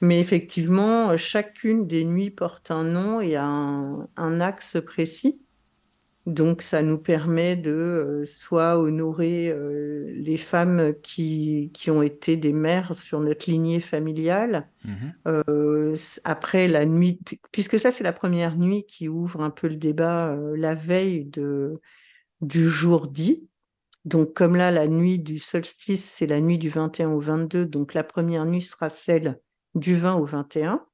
Mais 0.00 0.20
effectivement, 0.20 1.16
chacune 1.16 1.86
des 1.88 2.04
nuits 2.04 2.30
porte 2.30 2.70
un 2.70 2.84
nom 2.84 3.20
et 3.20 3.36
un, 3.36 4.06
un 4.16 4.40
axe 4.40 4.76
précis. 4.84 5.40
Donc, 6.26 6.62
ça 6.62 6.82
nous 6.82 6.98
permet 6.98 7.56
de 7.56 7.72
euh, 7.72 8.24
soit 8.24 8.78
honorer 8.78 9.48
euh, 9.48 10.06
les 10.14 10.36
femmes 10.36 10.92
qui, 11.02 11.72
qui 11.74 11.90
ont 11.90 12.00
été 12.00 12.36
des 12.36 12.52
mères 12.52 12.94
sur 12.94 13.18
notre 13.18 13.50
lignée 13.50 13.80
familiale. 13.80 14.68
Mhm. 14.84 15.14
Euh, 15.26 15.96
après 16.22 16.68
la 16.68 16.84
nuit, 16.84 17.18
puisque 17.50 17.76
ça, 17.78 17.90
c'est 17.90 18.04
la 18.04 18.12
première 18.12 18.56
nuit 18.56 18.84
qui 18.86 19.08
ouvre 19.08 19.42
un 19.42 19.50
peu 19.50 19.66
le 19.66 19.74
débat 19.76 20.36
la 20.54 20.74
veille 20.74 21.24
de, 21.24 21.80
du 22.40 22.68
jour 22.68 23.08
dit. 23.08 23.48
Donc, 24.04 24.34
comme 24.34 24.56
là, 24.56 24.70
la 24.70 24.88
nuit 24.88 25.18
du 25.18 25.38
solstice, 25.38 26.04
c'est 26.04 26.26
la 26.26 26.40
nuit 26.40 26.58
du 26.58 26.70
21 26.70 27.10
au 27.10 27.20
22. 27.20 27.66
Donc, 27.66 27.94
la 27.94 28.02
première 28.02 28.44
nuit 28.44 28.62
sera 28.62 28.88
celle 28.88 29.40
du 29.74 29.96
20 29.96 30.14
au 30.16 30.24
21. 30.24 30.84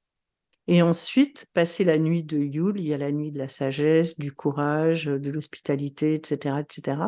Et 0.67 0.83
ensuite, 0.83 1.47
passer 1.55 1.85
la 1.85 1.99
nuit 1.99 2.23
de 2.23 2.37
Yule, 2.37 2.79
il 2.79 2.87
y 2.87 2.93
a 2.93 2.99
la 2.99 3.11
nuit 3.11 3.33
de 3.33 3.39
la 3.39 3.49
sagesse, 3.49 4.19
du 4.19 4.33
courage, 4.33 5.07
de 5.07 5.31
l'hospitalité, 5.31 6.15
etc., 6.15 6.57
etc. 6.61 6.99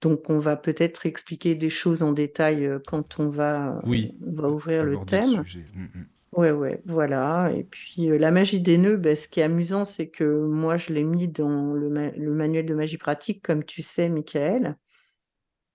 Donc, 0.00 0.30
on 0.30 0.38
va 0.38 0.56
peut-être 0.56 1.06
expliquer 1.06 1.56
des 1.56 1.70
choses 1.70 2.04
en 2.04 2.12
détail 2.12 2.66
euh, 2.66 2.78
quand 2.86 3.18
on 3.18 3.30
va, 3.30 3.80
oui, 3.84 4.14
on 4.24 4.40
va 4.40 4.48
ouvrir 4.48 4.84
le 4.84 4.98
thème. 5.04 5.38
Le 5.38 5.44
sujet. 5.44 5.64
Mm, 5.74 5.82
mm. 5.82 6.06
Ouais, 6.36 6.50
ouais, 6.50 6.82
voilà. 6.84 7.52
Et 7.52 7.64
puis, 7.64 8.10
euh, 8.10 8.18
la 8.18 8.30
magie 8.30 8.60
des 8.60 8.78
nœuds, 8.78 8.96
ben, 8.96 9.16
ce 9.16 9.28
qui 9.28 9.40
est 9.40 9.44
amusant, 9.44 9.84
c'est 9.84 10.08
que 10.08 10.46
moi, 10.46 10.76
je 10.76 10.92
l'ai 10.92 11.04
mis 11.04 11.26
dans 11.26 11.72
le, 11.72 11.88
le, 11.88 12.34
manuel 12.34 12.66
de 12.66 12.74
magie 12.74 12.98
pratique, 12.98 13.42
comme 13.42 13.64
tu 13.64 13.82
sais, 13.82 14.08
Michael. 14.08 14.76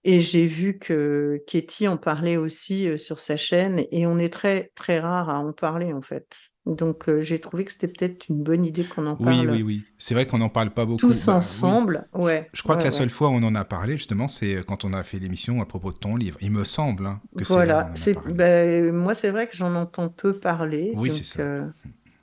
Et 0.06 0.22
j'ai 0.22 0.48
vu 0.48 0.78
que 0.78 1.44
Katie 1.46 1.88
en 1.88 1.98
parlait 1.98 2.38
aussi 2.38 2.88
euh, 2.88 2.98
sur 2.98 3.20
sa 3.20 3.36
chaîne 3.36 3.84
et 3.92 4.08
on 4.08 4.18
est 4.18 4.32
très 4.32 4.72
très 4.74 5.00
rare 5.00 5.30
à 5.30 5.40
en 5.40 5.52
parler 5.52 5.92
en 5.92 6.02
fait. 6.02 6.38
Donc 6.66 7.10
euh, 7.10 7.20
j'ai 7.20 7.40
trouvé 7.40 7.66
que 7.66 7.72
c'était 7.74 7.90
peut-être 7.90 8.30
une 8.30 8.42
bonne 8.42 8.64
idée 8.64 8.86
qu'on 8.86 9.08
en 9.08 9.18
parle. 9.18 9.50
Oui, 9.50 9.58
oui, 9.58 9.62
oui. 9.62 9.84
C'est 9.98 10.14
vrai 10.14 10.26
qu'on 10.26 10.38
n'en 10.38 10.50
parle 10.50 10.70
pas 10.72 10.86
beaucoup. 10.86 11.00
Tous 11.00 11.26
bah, 11.26 11.36
ensemble, 11.36 12.08
ouais. 12.14 12.50
Je 12.54 12.64
crois 12.64 12.78
que 12.78 12.84
la 12.84 12.92
seule 12.92 13.10
fois 13.10 13.28
où 13.28 13.34
on 13.34 13.44
en 13.44 13.56
a 13.56 13.66
parlé 13.66 13.98
justement, 13.98 14.30
c'est 14.30 14.56
euh, 14.56 14.64
quand 14.64 14.86
on 14.86 14.94
a 14.94 15.04
fait 15.04 15.20
l'émission 15.20 15.62
à 15.62 15.66
propos 15.66 15.92
de 15.92 15.98
ton 15.98 16.16
livre. 16.16 16.38
Il 16.42 16.52
me 16.52 16.64
semble 16.64 17.06
hein, 17.06 17.22
que 17.38 17.44
voilà. 17.44 17.92
c'est. 17.96 18.16
Ben, 18.26 18.94
moi, 18.94 19.14
c'est 19.14 19.32
vrai 19.32 19.48
que 19.48 19.58
j'en 19.58 19.76
entends 19.76 20.08
peu 20.08 20.32
parler. 20.32 20.94
Oui, 20.96 21.12
c'est 21.12 21.26
ça. 21.26 21.44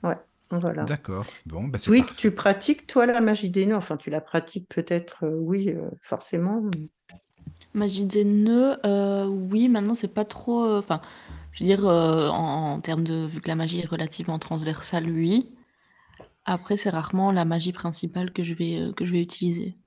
Ouais. 0.03 0.15
Voilà. 0.49 0.83
D'accord. 0.83 1.27
Bon, 1.45 1.65
bah, 1.65 1.77
oui, 1.89 2.03
tu 2.15 2.31
pratiques 2.31 2.87
toi 2.87 3.05
la 3.05 3.19
magie 3.19 3.49
des 3.49 3.65
nœuds? 3.65 3.75
Enfin, 3.75 3.97
tu 3.97 4.09
la 4.09 4.21
pratiques 4.21 4.67
peut-être, 4.69 5.27
oui, 5.27 5.75
forcément. 6.01 6.63
Magie 7.77 8.05
des 8.05 8.23
nœuds, 8.23 8.79
euh, 8.87 9.27
oui, 9.27 9.69
maintenant 9.69 9.93
c'est 9.93 10.13
pas 10.13 10.25
trop. 10.25 10.65
Euh, 10.65 10.79
enfin, 10.79 10.99
je 11.51 11.63
veux 11.63 11.69
dire, 11.69 11.87
euh, 11.87 12.27
en, 12.27 12.81
termes 12.81 13.03
de. 13.03 13.25
Vu 13.27 13.39
que 13.39 13.47
la 13.47 13.55
magie 13.55 13.79
est 13.79 13.85
relativement 13.85 14.39
transversale, 14.39 15.05
oui. 15.05 15.51
Après, 16.45 16.75
c'est 16.75 16.89
rarement 16.89 17.31
la 17.31 17.45
magie 17.45 17.73
principale 17.73 18.33
que 18.33 18.41
je 18.41 18.55
vais, 18.55 18.91
que 18.95 19.05
je 19.05 19.11
vais 19.11 19.21
utiliser. 19.21 19.77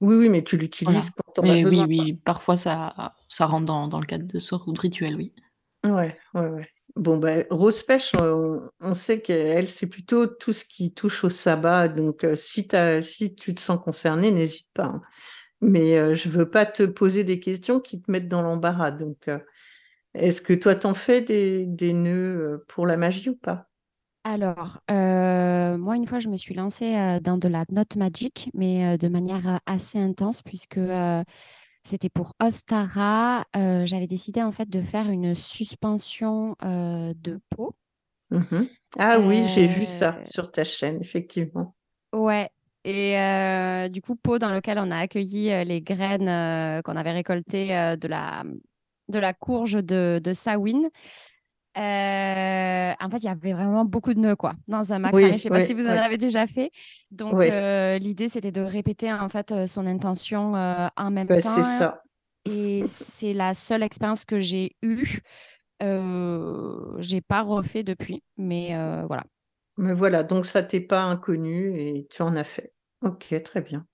Oui, 0.00 0.16
oui, 0.16 0.28
mais 0.30 0.42
tu 0.42 0.56
l'utilises 0.56 1.10
quand 1.10 1.44
on 1.44 1.62
besoin. 1.62 1.86
Oui, 1.86 2.00
oui, 2.00 2.12
parfois 2.14 2.56
ça, 2.56 3.14
ça 3.28 3.46
rentre 3.46 3.66
dans, 3.66 3.86
dans 3.86 4.00
le 4.00 4.06
cadre 4.06 4.26
de 4.26 4.38
sorts 4.40 4.66
ou 4.66 4.72
de 4.72 4.80
rituels, 4.80 5.14
oui. 5.14 5.32
Ouais, 5.84 6.18
ouais, 6.34 6.48
ouais. 6.48 6.68
Bon, 6.96 7.18
ben, 7.18 7.46
Rose 7.50 7.84
Pêche, 7.84 8.12
on, 8.18 8.68
on 8.80 8.94
sait 8.94 9.22
qu'elle, 9.22 9.68
c'est 9.68 9.88
plutôt 9.88 10.26
tout 10.26 10.52
ce 10.52 10.64
qui 10.64 10.92
touche 10.92 11.22
au 11.22 11.30
sabbat. 11.30 11.88
Donc, 11.88 12.26
si, 12.34 12.66
si 13.02 13.34
tu 13.34 13.54
te 13.54 13.60
sens 13.60 13.78
concerné, 13.78 14.32
n'hésite 14.32 14.68
pas. 14.74 14.86
Hein 14.86 15.02
mais 15.62 15.96
euh, 15.96 16.14
je 16.14 16.28
veux 16.28 16.50
pas 16.50 16.66
te 16.66 16.82
poser 16.82 17.24
des 17.24 17.40
questions 17.40 17.80
qui 17.80 18.02
te 18.02 18.10
mettent 18.10 18.28
dans 18.28 18.42
l'embarras. 18.42 18.90
Donc, 18.90 19.28
euh, 19.28 19.38
est-ce 20.14 20.42
que 20.42 20.52
toi, 20.52 20.74
t'en 20.74 20.94
fais 20.94 21.22
des, 21.22 21.64
des, 21.64 21.92
nœuds 21.92 22.38
euh, 22.40 22.64
pour 22.68 22.86
la 22.86 22.96
magie 22.96 23.30
ou 23.30 23.36
pas? 23.36 23.68
Alors, 24.24 24.80
moi, 24.88 25.96
une 25.96 26.06
fois, 26.06 26.18
je 26.18 26.28
me 26.28 26.36
suis 26.36 26.54
lancée 26.54 26.94
dans 27.22 27.38
de 27.38 27.48
la 27.48 27.64
note 27.70 27.96
magique, 27.96 28.50
mais 28.54 28.96
de 28.96 29.08
manière 29.08 29.58
assez 29.66 29.98
intense, 29.98 30.42
puisque 30.42 30.78
c'était 31.82 32.08
pour 32.08 32.34
Ostara. 32.40 33.44
J'avais 33.52 34.06
décidé, 34.06 34.40
en 34.40 34.52
fait, 34.52 34.68
de 34.68 34.80
faire 34.80 35.10
une 35.10 35.34
suspension 35.34 36.54
de 36.62 37.40
peau. 37.50 37.74
Mmh 38.30 38.66
ah 38.98 39.18
oui, 39.18 39.48
j'ai 39.48 39.66
vu 39.66 39.86
ça 39.86 40.18
sur 40.24 40.52
ta 40.52 40.64
chaîne, 40.64 41.00
effectivement. 41.00 41.74
Ouais, 42.12 42.50
et 42.84 43.18
euh, 43.18 43.88
du 43.88 44.02
coup, 44.02 44.16
pot 44.16 44.38
dans 44.38 44.52
lequel 44.52 44.78
on 44.78 44.90
a 44.90 44.96
accueilli 44.96 45.52
euh, 45.52 45.64
les 45.64 45.80
graines 45.80 46.28
euh, 46.28 46.82
qu'on 46.82 46.96
avait 46.96 47.12
récoltées 47.12 47.68
de, 47.68 48.08
la, 48.08 48.42
de 49.08 49.18
la 49.18 49.32
courge 49.32 49.74
de, 49.74 50.20
de 50.22 50.32
Sawin. 50.32 50.88
en 51.76 51.80
fait, 53.10 53.18
il 53.18 53.24
y 53.24 53.28
avait 53.28 53.52
vraiment 53.52 53.84
beaucoup 53.84 54.14
de 54.14 54.18
nœuds 54.18 54.36
quoi, 54.36 54.54
dans 54.66 54.92
un 54.92 54.98
macramé. 54.98 55.28
je 55.28 55.32
ne 55.32 55.38
sais 55.38 55.48
pas 55.48 55.64
si 55.64 55.74
vous 55.74 55.86
en 55.86 55.90
avez 55.90 56.18
déjà 56.18 56.46
fait. 56.46 56.70
Donc, 57.10 57.34
l'idée, 58.00 58.28
c'était 58.28 58.52
de 58.52 58.62
répéter 58.62 59.12
en 59.12 59.28
fait 59.28 59.66
son 59.66 59.86
intention 59.86 60.54
en 60.54 61.10
même 61.10 61.28
bah, 61.28 61.40
temps. 61.40 61.54
C'est 61.54 61.62
ça. 61.62 62.02
Et 62.44 62.82
c'est 62.88 63.32
la 63.32 63.54
seule 63.54 63.84
expérience 63.84 64.24
que 64.24 64.40
j'ai 64.40 64.74
eue. 64.82 65.20
J'ai 65.80 67.20
pas 67.20 67.42
refait 67.42 67.84
depuis, 67.84 68.24
mais 68.36 68.76
voilà. 69.06 69.22
Mais 69.78 69.94
voilà, 69.94 70.22
donc 70.22 70.46
ça 70.46 70.62
t'est 70.62 70.80
pas 70.80 71.04
inconnu 71.04 71.78
et 71.78 72.06
tu 72.10 72.22
en 72.22 72.36
as 72.36 72.44
fait. 72.44 72.72
Ok, 73.02 73.34
très 73.42 73.60
bien. 73.62 73.86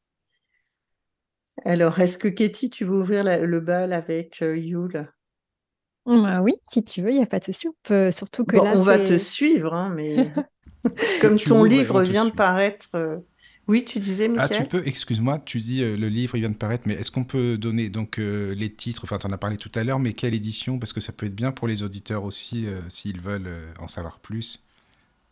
Alors, 1.64 1.98
est-ce 1.98 2.18
que 2.18 2.28
Katie, 2.28 2.70
tu 2.70 2.84
veux 2.84 2.98
ouvrir 3.00 3.24
le 3.24 3.60
bal 3.60 3.92
avec 3.92 4.42
euh, 4.42 4.56
Yule? 4.56 5.08
Bah 6.06 6.40
oui, 6.40 6.54
si 6.70 6.82
tu 6.82 7.02
veux, 7.02 7.10
il 7.10 7.16
n'y 7.16 7.22
a 7.22 7.26
pas 7.26 7.38
de 7.38 7.44
souci. 7.44 7.68
surtout 8.10 8.44
que 8.44 8.56
là, 8.56 8.72
on 8.76 8.82
va 8.82 8.98
te 8.98 9.16
suivre, 9.18 9.74
hein, 9.74 9.92
mais 9.94 10.30
comme 11.20 11.36
ton 11.36 11.64
livre 11.64 12.02
vient 12.02 12.24
de 12.24 12.30
paraître. 12.30 12.88
Euh, 12.94 13.16
oui, 13.66 13.84
tu 13.84 13.98
disais, 13.98 14.30
Ah, 14.38 14.48
tu 14.48 14.64
peux, 14.64 14.82
excuse-moi, 14.86 15.38
tu 15.40 15.60
dis 15.60 15.82
euh, 15.82 15.96
le 15.96 16.08
livre 16.08 16.36
il 16.36 16.40
vient 16.40 16.48
de 16.48 16.54
paraître, 16.54 16.84
mais 16.86 16.94
est-ce 16.94 17.10
qu'on 17.10 17.24
peut 17.24 17.58
donner 17.58 17.90
donc 17.90 18.16
les 18.16 18.72
titres? 18.74 19.02
Enfin, 19.04 19.18
tu 19.18 19.26
en 19.26 19.32
as 19.32 19.38
parlé 19.38 19.58
tout 19.58 19.70
à 19.74 19.84
l'heure, 19.84 19.98
mais 19.98 20.14
quelle 20.14 20.34
édition? 20.34 20.78
Parce 20.78 20.94
que 20.94 21.00
ça 21.00 21.12
peut 21.12 21.26
être 21.26 21.34
bien 21.34 21.52
pour 21.52 21.68
les 21.68 21.82
auditeurs 21.82 22.24
aussi, 22.24 22.66
s'ils 22.88 23.20
veulent 23.20 23.50
en 23.78 23.88
savoir 23.88 24.20
plus. 24.20 24.64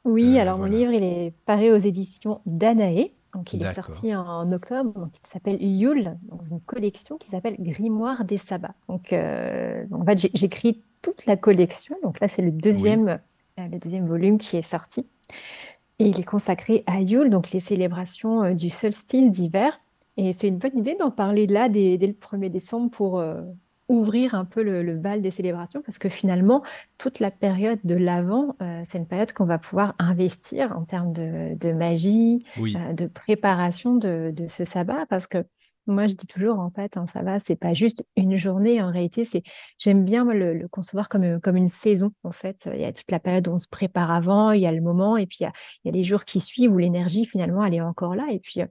Oui, 0.06 0.38
alors 0.38 0.56
mon 0.56 0.66
livre, 0.66 0.92
il 0.92 1.02
est 1.02 1.34
paru 1.46 1.72
aux 1.72 1.76
éditions 1.76 2.40
Danae. 2.46 3.10
Donc, 3.34 3.52
il 3.52 3.62
est 3.62 3.72
sorti 3.72 4.14
en 4.14 4.50
octobre. 4.52 4.92
Donc, 4.98 5.12
il 5.22 5.26
s'appelle 5.26 5.60
Yule, 5.60 6.16
dans 6.22 6.40
une 6.40 6.60
collection 6.60 7.18
qui 7.18 7.28
s'appelle 7.28 7.56
Grimoire 7.58 8.25
des 8.25 8.38
sabbats. 8.38 8.75
Donc, 8.88 9.12
euh, 9.12 9.84
en 9.90 10.04
fait, 10.04 10.30
j'écris 10.32 10.80
toute 11.02 11.26
la 11.26 11.36
collection. 11.36 11.96
Donc 12.02 12.20
là, 12.20 12.28
c'est 12.28 12.40
le 12.40 12.52
deuxième, 12.52 13.08
euh, 13.58 13.68
le 13.70 13.78
deuxième 13.78 14.06
volume 14.06 14.38
qui 14.38 14.56
est 14.56 14.62
sorti. 14.62 15.06
Et 15.98 16.08
il 16.08 16.20
est 16.20 16.25
consacré 16.25 16.84
à 16.86 17.00
Yule, 17.00 17.28
donc 17.28 17.50
les 17.50 17.60
célébrations 17.60 18.44
euh, 18.44 18.54
du 18.54 18.70
solstice 18.70 19.30
d'hiver. 19.30 19.80
Et 20.16 20.32
c'est 20.32 20.48
une 20.48 20.58
bonne 20.58 20.78
idée 20.78 20.94
d'en 20.94 21.10
parler 21.10 21.46
là 21.46 21.68
dès, 21.68 21.98
le 21.98 22.12
1er 22.12 22.48
décembre 22.48 22.90
pour, 22.90 23.22
ouvrir 23.88 24.34
un 24.34 24.44
peu 24.44 24.62
le, 24.62 24.96
bal 24.96 25.22
des 25.22 25.30
célébrations 25.30 25.82
parce 25.82 25.98
que 25.98 26.08
finalement, 26.08 26.62
toute 26.98 27.20
la 27.20 27.30
période 27.30 27.78
de 27.84 27.94
l'Avent, 27.94 28.56
euh, 28.62 28.80
c'est 28.84 28.98
une 28.98 29.06
période 29.06 29.32
qu'on 29.32 29.44
va 29.44 29.58
pouvoir 29.58 29.94
investir 29.98 30.76
en 30.76 30.84
termes 30.84 31.12
de, 31.12 31.72
magie, 31.72 32.44
euh, 32.58 32.92
de 32.92 33.06
préparation 33.06 33.94
de, 33.94 34.32
ce 34.48 34.64
sabbat 34.64 35.06
parce 35.06 35.26
que 35.26 35.44
moi, 35.88 36.08
je 36.08 36.14
dis 36.14 36.26
toujours, 36.26 36.58
en 36.58 36.68
fait, 36.70 36.96
un 36.96 37.06
sabbat, 37.06 37.38
c'est 37.38 37.54
pas 37.54 37.72
juste 37.72 38.04
une 38.16 38.34
journée. 38.34 38.82
En 38.82 38.90
réalité, 38.90 39.24
c'est, 39.24 39.44
j'aime 39.78 40.04
bien 40.04 40.24
le, 40.24 40.66
concevoir 40.66 41.08
comme, 41.08 41.40
comme 41.40 41.56
une 41.56 41.68
saison. 41.68 42.10
En 42.24 42.32
fait, 42.32 42.68
il 42.74 42.80
y 42.80 42.84
a 42.84 42.92
toute 42.92 43.08
la 43.12 43.20
période 43.20 43.46
où 43.46 43.52
on 43.52 43.58
se 43.58 43.68
prépare 43.68 44.10
avant, 44.10 44.50
il 44.50 44.62
y 44.62 44.66
a 44.66 44.72
le 44.72 44.80
moment, 44.80 45.16
et 45.16 45.26
puis 45.26 45.38
il 45.40 45.42
y 45.44 45.46
a, 45.46 45.52
il 45.84 45.88
y 45.88 45.94
a 45.94 45.96
les 45.96 46.02
jours 46.02 46.24
qui 46.24 46.40
suivent 46.40 46.72
où 46.72 46.78
l'énergie, 46.78 47.24
finalement, 47.24 47.64
elle 47.64 47.74
est 47.74 47.80
encore 47.80 48.16
là. 48.16 48.26
Et 48.30 48.40
puis, 48.40 48.62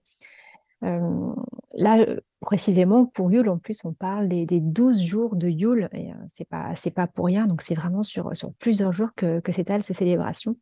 euh, 0.83 1.33
là, 1.73 2.05
précisément, 2.45 3.05
pour 3.07 3.31
Yule, 3.31 3.49
en 3.49 3.57
plus, 3.57 3.79
on 3.83 3.91
parle 3.91 4.29
des, 4.29 4.45
des 4.45 4.61
12 4.61 5.01
jours 5.01 5.35
de 5.35 5.49
Yule, 5.49 5.89
et 5.91 6.11
euh, 6.11 6.15
c'est 6.27 6.47
pas, 6.47 6.73
c'est 6.77 6.91
pas 6.91 7.07
pour 7.07 7.25
rien, 7.25 7.47
donc 7.47 7.61
c'est 7.61 7.75
vraiment 7.75 8.03
sur, 8.03 8.33
sur 8.35 8.53
plusieurs 8.53 8.93
jours 8.93 9.09
que, 9.15 9.41
que 9.41 9.51
s'étalent 9.51 9.83
ces 9.83 9.93
célébrations. 9.93 10.55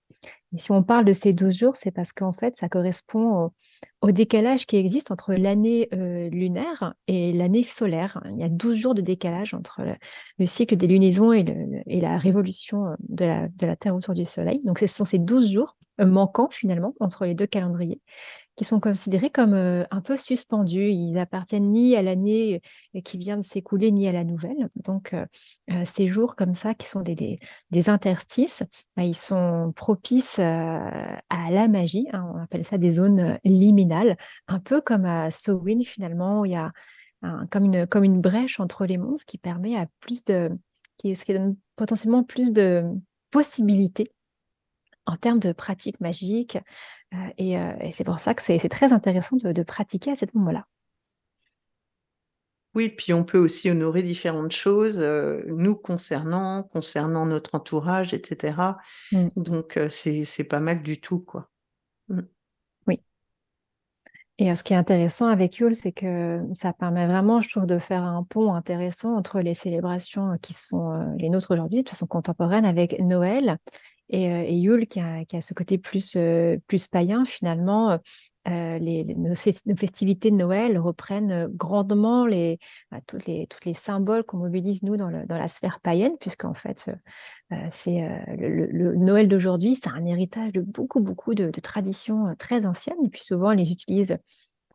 Et 0.53 0.57
si 0.57 0.71
on 0.71 0.81
parle 0.81 1.03
de 1.03 1.11
ces 1.13 1.33
12 1.33 1.55
jours, 1.55 1.75
c'est 1.75 1.91
parce 1.91 2.13
qu'en 2.13 2.31
fait, 2.31 2.55
ça 2.55 2.69
correspond 2.69 3.51
au, 4.01 4.11
décalage 4.11 4.65
qui 4.65 4.77
existe 4.77 5.11
entre 5.11 5.33
l'année 5.33 5.89
euh, 5.93 6.29
lunaire 6.29 6.93
et 7.07 7.33
l'année 7.33 7.63
solaire. 7.63 8.21
Il 8.31 8.39
y 8.39 8.43
a 8.43 8.49
12 8.49 8.77
jours 8.77 8.95
de 8.95 9.01
décalage 9.01 9.53
entre 9.53 9.81
le, 10.37 10.45
cycle 10.45 10.77
des 10.77 10.87
lunaisons 10.87 11.33
et, 11.33 11.43
le, 11.43 11.81
et 11.85 11.99
la 11.99 12.17
révolution 12.17 12.95
de 12.99 13.25
la, 13.25 13.47
de 13.49 13.67
la 13.67 13.75
Terre 13.75 13.95
autour 13.95 14.13
du 14.13 14.23
Soleil. 14.23 14.61
Donc, 14.63 14.79
ce 14.79 14.87
sont 14.87 15.05
ces 15.05 15.19
12 15.19 15.51
jours 15.51 15.77
manquants, 15.99 16.49
finalement, 16.49 16.93
entre 16.99 17.25
les 17.25 17.35
deux 17.35 17.47
calendriers 17.47 18.01
qui 18.55 18.65
sont 18.65 18.79
considérés 18.79 19.29
comme 19.29 19.53
un 19.53 20.01
peu 20.01 20.17
suspendus. 20.17 20.91
Ils 20.91 21.17
appartiennent 21.17 21.71
ni 21.71 21.95
à 21.95 22.01
l'année 22.01 22.61
qui 23.03 23.17
vient 23.17 23.37
de 23.37 23.45
s'écouler, 23.45 23.91
ni 23.91 24.07
à 24.07 24.11
la 24.11 24.23
nouvelle. 24.23 24.69
Donc, 24.75 25.15
ces 25.85 26.07
jours 26.07 26.35
comme 26.35 26.53
ça, 26.53 26.73
qui 26.73 26.87
sont 26.87 27.01
des, 27.01 27.39
des, 27.71 27.89
interstices, 27.89 28.63
bah, 28.95 29.03
ils 29.03 29.15
sont 29.15 29.73
propices 29.75 30.39
à 30.39 31.19
la 31.29 31.67
magie. 31.67 32.07
Hein. 32.13 32.31
on 32.35 32.41
appelle 32.41 32.65
ça 32.65 32.77
des 32.77 32.91
zones 32.91 33.39
liminales, 33.43 34.17
un 34.47 34.59
peu 34.59 34.81
comme 34.81 35.05
à 35.05 35.31
Sowin 35.31 35.79
finalement, 35.83 36.41
où 36.41 36.45
il 36.45 36.51
y 36.51 36.55
a 36.55 36.71
comme, 37.49 37.65
une, 37.65 37.87
comme 37.87 38.03
une 38.03 38.21
brèche 38.21 38.59
entre 38.59 38.85
les 38.85 38.99
ce 39.17 39.25
qui 39.25 39.37
permet 39.37 39.75
à 39.77 39.87
plus 39.99 40.23
de... 40.25 40.51
qui, 40.97 41.15
ce 41.15 41.25
qui 41.25 41.33
donne 41.33 41.55
potentiellement 41.75 42.23
plus 42.23 42.51
de 42.51 42.83
possibilités 43.31 44.11
en 45.05 45.17
termes 45.17 45.39
de 45.39 45.51
pratique 45.51 45.99
magique. 45.99 46.57
et, 47.37 47.57
c'est 47.91 48.03
pour 48.03 48.19
ça 48.19 48.33
que 48.33 48.41
c'est 48.41 48.69
très 48.69 48.93
intéressant 48.93 49.37
de, 49.37 49.63
pratiquer 49.63 50.11
à 50.11 50.15
ce 50.15 50.25
moment-là. 50.33 50.65
Oui, 52.75 52.89
puis 52.89 53.13
on 53.13 53.23
peut 53.23 53.37
aussi 53.37 53.69
honorer 53.69 54.01
différentes 54.01 54.51
choses, 54.51 54.99
nous 54.99 55.75
concernant, 55.75 56.63
concernant 56.63 57.25
notre 57.25 57.53
entourage, 57.53 58.13
etc. 58.15 58.55
Mmh. 59.11 59.27
Donc, 59.35 59.79
c'est 59.89 60.43
pas 60.43 60.59
mal 60.59 60.81
du 60.81 60.99
tout, 60.99 61.19
quoi. 61.19 61.49
Mmh. 62.07 62.21
Oui. 62.87 62.99
Et 64.39 64.55
ce 64.55 64.63
qui 64.63 64.73
est 64.73 64.77
intéressant 64.77 65.27
avec 65.27 65.57
Yule, 65.57 65.75
c'est 65.75 65.91
que 65.91 66.41
ça 66.55 66.73
permet 66.73 67.05
vraiment, 67.05 67.41
je 67.41 67.49
trouve, 67.49 67.67
de 67.67 67.77
faire 67.77 68.01
un 68.01 68.23
pont 68.23 68.53
intéressant 68.53 69.15
entre 69.15 69.41
les 69.41 69.53
célébrations 69.53 70.39
qui 70.41 70.53
sont 70.53 71.15
les 71.19 71.29
nôtres 71.29 71.51
aujourd'hui, 71.51 71.83
de 71.83 71.89
façon 71.89 72.07
contemporaine, 72.07 72.65
avec 72.65 72.99
Noël, 72.99 73.59
et, 74.09 74.57
Yule 74.57 74.87
qui 74.87 74.99
a, 74.99 75.23
ce 75.41 75.53
côté 75.53 75.77
plus, 75.77 76.17
plus 76.67 76.87
païen, 76.87 77.25
finalement, 77.25 77.99
nos, 78.45 79.35
festivités 79.35 80.29
de 80.29 80.35
Noël 80.35 80.77
reprennent 80.77 81.47
grandement 81.47 82.25
les, 82.25 82.59
bah, 82.91 82.99
toutes 83.07 83.25
les, 83.25 83.47
toutes 83.47 83.65
les 83.65 83.73
symboles 83.73 84.23
qu'on 84.23 84.37
mobilise, 84.37 84.83
nous, 84.83 84.97
dans, 84.97 85.09
la 85.09 85.47
sphère 85.47 85.79
païenne, 85.79 86.13
puisqu'en 86.19 86.53
fait, 86.53 86.91
c'est 87.71 88.07
le, 88.37 88.95
Noël 88.95 89.27
d'aujourd'hui, 89.27 89.75
c'est 89.75 89.89
un 89.89 90.05
héritage 90.05 90.51
de 90.51 90.61
beaucoup, 90.61 90.99
beaucoup 90.99 91.33
de, 91.33 91.49
traditions 91.61 92.35
très 92.37 92.65
anciennes, 92.65 93.03
et 93.03 93.09
puis 93.09 93.21
souvent, 93.21 93.51
on 93.51 93.55
les 93.55 93.71
utilise 93.71 94.17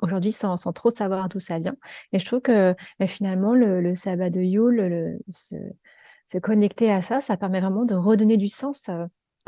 aujourd'hui 0.00 0.32
sans, 0.32 0.56
sans, 0.56 0.72
trop 0.72 0.90
savoir 0.90 1.28
d'où 1.28 1.40
ça 1.40 1.58
vient. 1.58 1.76
Et 2.12 2.18
je 2.18 2.24
trouve 2.24 2.40
que 2.40 2.74
bah, 2.98 3.06
finalement, 3.06 3.54
le, 3.54 3.94
sabbat 3.94 4.30
de 4.30 4.40
Yule, 4.40 5.18
se, 5.28 5.56
se, 6.30 6.38
connecter 6.38 6.90
à 6.92 7.02
ça, 7.02 7.20
ça 7.20 7.36
permet 7.36 7.60
vraiment 7.60 7.84
de 7.84 7.94
redonner 7.94 8.36
du 8.36 8.48
sens 8.48 8.90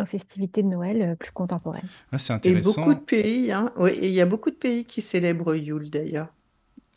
aux 0.01 0.07
festivités 0.07 0.63
de 0.63 0.69
Noël 0.69 1.03
euh, 1.03 1.15
plus 1.15 1.33
contemporaines. 1.33 1.89
Ah, 2.13 2.19
c'est 2.19 2.45
Et 2.47 2.55
beaucoup 2.55 2.95
de 2.95 3.01
pays, 3.01 3.53
hein, 3.53 3.73
il 4.03 4.11
y 4.11 4.21
a 4.21 4.27
beaucoup 4.27 4.51
de 4.51 4.57
pays 4.57 4.85
qui 4.85 5.03
célèbrent 5.03 5.55
Yule 5.55 5.91
d'ailleurs. 5.91 6.29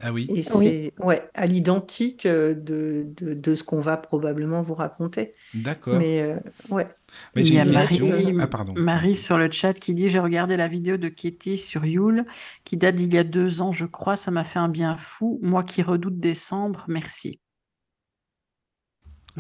Ah 0.06 0.12
oui. 0.12 0.28
Et 0.36 0.44
c'est 0.44 0.94
ouais, 1.00 1.30
à 1.34 1.46
l'identique 1.46 2.26
euh, 2.26 2.54
de, 2.54 3.06
de, 3.16 3.34
de 3.34 3.56
ce 3.56 3.64
qu'on 3.64 3.80
va 3.80 3.96
probablement 3.96 4.62
vous 4.62 4.74
raconter. 4.74 5.34
D'accord. 5.54 5.98
Mais 5.98 6.22
euh, 6.22 6.36
ouais. 6.70 6.88
Mais 7.36 7.44
Il 7.44 7.54
y 7.54 7.60
a 7.60 7.64
Marie, 7.64 8.36
Ah, 8.40 8.48
pardon. 8.48 8.74
Marie 8.76 9.16
sur 9.16 9.38
le 9.38 9.50
chat 9.50 9.74
qui 9.74 9.94
dit 9.94 10.10
J'ai 10.10 10.20
regardé 10.20 10.58
la 10.58 10.68
vidéo 10.68 10.98
de 10.98 11.08
Katie 11.08 11.58
sur 11.58 11.86
Yule 11.86 12.26
qui 12.66 12.76
date 12.76 12.96
d'il 12.96 13.14
y 13.14 13.18
a 13.18 13.24
deux 13.24 13.62
ans, 13.62 13.72
je 13.72 13.86
crois. 13.86 14.18
Ça 14.18 14.30
m'a 14.32 14.44
fait 14.44 14.60
un 14.60 14.68
bien 14.68 14.98
fou. 14.98 15.40
Moi 15.42 15.64
qui 15.64 15.82
redoute 15.84 16.20
décembre, 16.20 16.84
merci. 16.90 17.40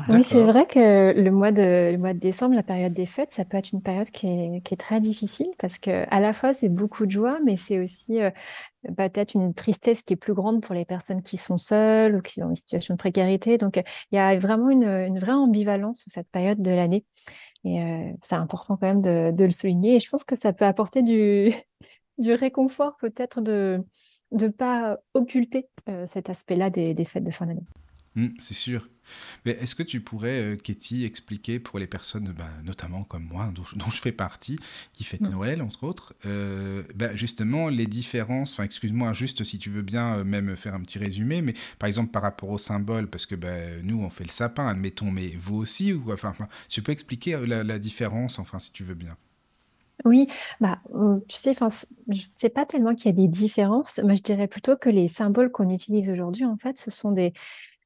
Oui, 0.09 0.23
c'est 0.23 0.41
vrai 0.41 0.65
que 0.65 1.13
le 1.13 1.29
mois 1.29 1.51
de, 1.51 1.91
le 1.91 1.97
mois 1.97 2.13
de 2.13 2.19
décembre, 2.19 2.55
la 2.55 2.63
période 2.63 2.93
des 2.93 3.05
fêtes, 3.05 3.31
ça 3.31 3.45
peut 3.45 3.57
être 3.57 3.73
une 3.73 3.81
période 3.81 4.09
qui 4.09 4.25
est, 4.25 4.61
qui 4.63 4.73
est 4.73 4.77
très 4.77 4.99
difficile 4.99 5.47
parce 5.59 5.77
que 5.77 6.05
à 6.09 6.19
la 6.19 6.33
fois 6.33 6.53
c'est 6.53 6.69
beaucoup 6.69 7.05
de 7.05 7.11
joie, 7.11 7.39
mais 7.45 7.57
c'est 7.57 7.79
aussi 7.79 8.19
euh, 8.19 8.31
peut-être 8.97 9.35
une 9.35 9.53
tristesse 9.53 10.01
qui 10.01 10.13
est 10.13 10.17
plus 10.17 10.33
grande 10.33 10.63
pour 10.63 10.73
les 10.73 10.85
personnes 10.85 11.21
qui 11.21 11.37
sont 11.37 11.59
seules 11.59 12.15
ou 12.15 12.21
qui 12.21 12.33
sont 12.33 12.41
dans 12.41 12.49
une 12.49 12.55
situation 12.55 12.95
de 12.95 12.97
précarité. 12.97 13.59
Donc 13.59 13.77
il 14.11 14.15
y 14.15 14.17
a 14.17 14.35
vraiment 14.39 14.71
une, 14.71 14.83
une 14.83 15.19
vraie 15.19 15.33
ambivalence 15.33 16.01
sur 16.01 16.11
cette 16.11 16.29
période 16.29 16.61
de 16.61 16.71
l'année. 16.71 17.05
Et 17.63 17.79
euh, 17.79 18.11
c'est 18.23 18.35
important 18.35 18.77
quand 18.77 18.87
même 18.87 19.01
de, 19.01 19.31
de 19.31 19.45
le 19.45 19.51
souligner. 19.51 19.95
Et 19.95 19.99
je 19.99 20.09
pense 20.09 20.23
que 20.23 20.35
ça 20.35 20.53
peut 20.53 20.65
apporter 20.65 21.03
du, 21.03 21.51
du 22.17 22.33
réconfort 22.33 22.97
peut-être 22.97 23.41
de 23.41 23.83
ne 24.31 24.47
pas 24.47 24.97
occulter 25.13 25.67
euh, 25.87 26.05
cet 26.07 26.31
aspect-là 26.31 26.71
des, 26.71 26.95
des 26.95 27.05
fêtes 27.05 27.23
de 27.23 27.31
fin 27.31 27.45
d'année. 27.45 27.65
Mmh, 28.15 28.29
c'est 28.39 28.55
sûr. 28.55 28.87
Mais 29.45 29.51
est-ce 29.51 29.75
que 29.75 29.83
tu 29.83 30.01
pourrais, 30.01 30.41
euh, 30.41 30.57
expliquer 31.03 31.59
pour 31.59 31.79
les 31.79 31.87
personnes, 31.87 32.33
bah, 32.37 32.49
notamment 32.63 33.03
comme 33.03 33.23
moi, 33.23 33.51
dont, 33.53 33.63
je 33.89 33.97
fais 34.01 34.11
partie, 34.11 34.57
qui 34.93 35.03
fêtent 35.03 35.21
mmh. 35.21 35.29
Noël, 35.29 35.61
entre 35.61 35.83
autres, 35.83 36.13
euh, 36.25 36.83
bah, 36.95 37.15
justement 37.15 37.69
les 37.69 37.87
différences, 37.87 38.53
enfin 38.53 38.63
excuse-moi, 38.63 39.13
juste 39.13 39.43
si 39.43 39.59
tu 39.59 39.69
veux 39.69 39.81
bien 39.81 40.17
euh, 40.17 40.23
même 40.23 40.55
faire 40.55 40.73
un 40.73 40.81
petit 40.81 40.99
résumé, 40.99 41.41
mais 41.41 41.53
par 41.79 41.87
exemple 41.87 42.11
par 42.11 42.21
rapport 42.21 42.49
au 42.49 42.57
symbole, 42.57 43.07
parce 43.07 43.25
que 43.25 43.35
bah, 43.35 43.81
nous 43.83 44.01
on 44.01 44.09
fait 44.09 44.25
le 44.25 44.31
sapin, 44.31 44.67
admettons, 44.67 45.11
mais 45.11 45.29
vous 45.37 45.55
aussi, 45.55 45.93
ou 45.93 46.11
enfin, 46.11 46.33
tu 46.67 46.81
peux 46.81 46.91
expliquer 46.91 47.45
la, 47.45 47.63
la 47.63 47.79
différence, 47.79 48.39
enfin 48.39 48.59
si 48.59 48.71
tu 48.71 48.83
veux 48.83 48.95
bien. 48.95 49.15
Oui, 50.05 50.27
bah, 50.59 50.79
tu 51.27 51.37
sais, 51.37 51.51
enfin, 51.51 51.69
c'est 52.35 52.49
pas 52.49 52.65
tellement 52.65 52.93
qu'il 52.93 53.05
y 53.05 53.09
a 53.09 53.13
des 53.13 53.27
différences, 53.27 54.01
mais 54.03 54.17
je 54.17 54.23
dirais 54.23 54.47
plutôt 54.47 54.75
que 54.75 54.89
les 54.89 55.07
symboles 55.07 55.49
qu'on 55.51 55.69
utilise 55.69 56.09
aujourd'hui, 56.09 56.45
en 56.45 56.57
fait, 56.57 56.77
ce 56.77 56.91
sont 56.91 57.11
des, 57.11 57.31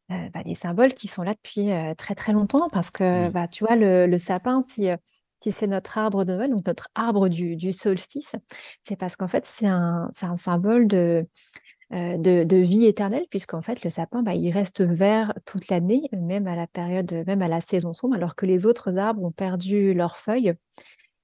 euh, 0.09 0.29
bah, 0.33 0.41
des 0.41 0.53
symboles 0.53 0.93
qui 0.93 1.07
sont 1.07 1.21
là 1.21 1.33
depuis 1.33 1.69
euh, 1.71 1.93
très 1.93 2.15
très 2.15 2.31
longtemps 2.31 2.69
parce 2.69 2.91
que 2.91 3.29
bah, 3.29 3.49
tu 3.49 3.65
vois 3.65 3.75
le, 3.75 4.17
sapin 4.17 4.61
si, 4.61 4.89
euh, 4.89 4.95
si 5.41 5.51
c'est 5.51 5.67
notre 5.67 5.97
arbre 5.97 6.23
de 6.23 6.33
Noël 6.33 6.49
donc 6.49 6.65
notre 6.65 6.87
arbre 6.95 7.27
du, 7.27 7.57
du 7.57 7.73
solstice 7.73 8.37
c'est 8.81 8.95
parce 8.95 9.17
qu'en 9.17 9.27
fait 9.27 9.43
c'est 9.45 9.67
un, 9.67 10.09
un 10.21 10.35
symbole 10.37 10.87
de, 10.87 11.27
de, 11.91 12.45
de, 12.45 12.55
vie 12.55 12.85
éternelle 12.85 13.25
puisqu'en 13.29 13.61
fait 13.61 13.83
le 13.83 13.89
sapin 13.89 14.23
bah, 14.23 14.33
il 14.33 14.49
reste 14.51 14.79
vert 14.81 15.33
toute 15.45 15.67
l'année 15.67 16.03
même 16.13 16.47
à 16.47 16.55
la 16.55 16.67
période 16.67 17.11
même 17.27 17.41
à 17.41 17.49
la 17.49 17.59
saison 17.59 17.91
sombre 17.91 18.15
alors 18.15 18.35
que 18.35 18.45
les 18.45 18.65
autres 18.65 18.97
arbres 18.97 19.25
ont 19.25 19.31
perdu 19.31 19.93
leurs 19.93 20.15
feuilles. 20.15 20.53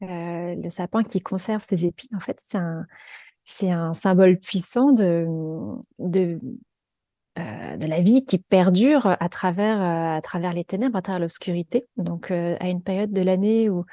Le 0.02 0.68
sapin 0.68 1.04
qui 1.04 1.22
conserve 1.22 1.64
ses 1.64 1.86
épines 1.86 2.14
en 2.18 2.20
fait 2.20 2.38
c'est 2.42 2.58
un 2.58 2.86
c'est 3.46 3.72
un 3.72 3.94
symbole 3.94 4.40
puissant 4.40 4.92
de, 4.92 5.26
de, 6.00 6.40
euh, 7.40 7.78
de 7.78 7.88
la 7.88 8.00
vie 8.00 8.26
qui 8.26 8.38
perdure 8.38 9.08
à 9.08 9.28
travers, 9.28 9.82
euh, 9.82 10.18
à 10.18 10.22
travers 10.22 10.54
les 10.54 10.64
ténèbres, 10.64 10.98
à 10.98 11.02
travers 11.02 11.20
l'obscurité. 11.20 11.88
Donc, 11.98 12.30
euh, 12.30 12.56
à 12.60 12.70
une 12.70 12.84
période 12.84 13.12
de 13.12 13.22
l'année 13.24 13.72
où 13.72 13.86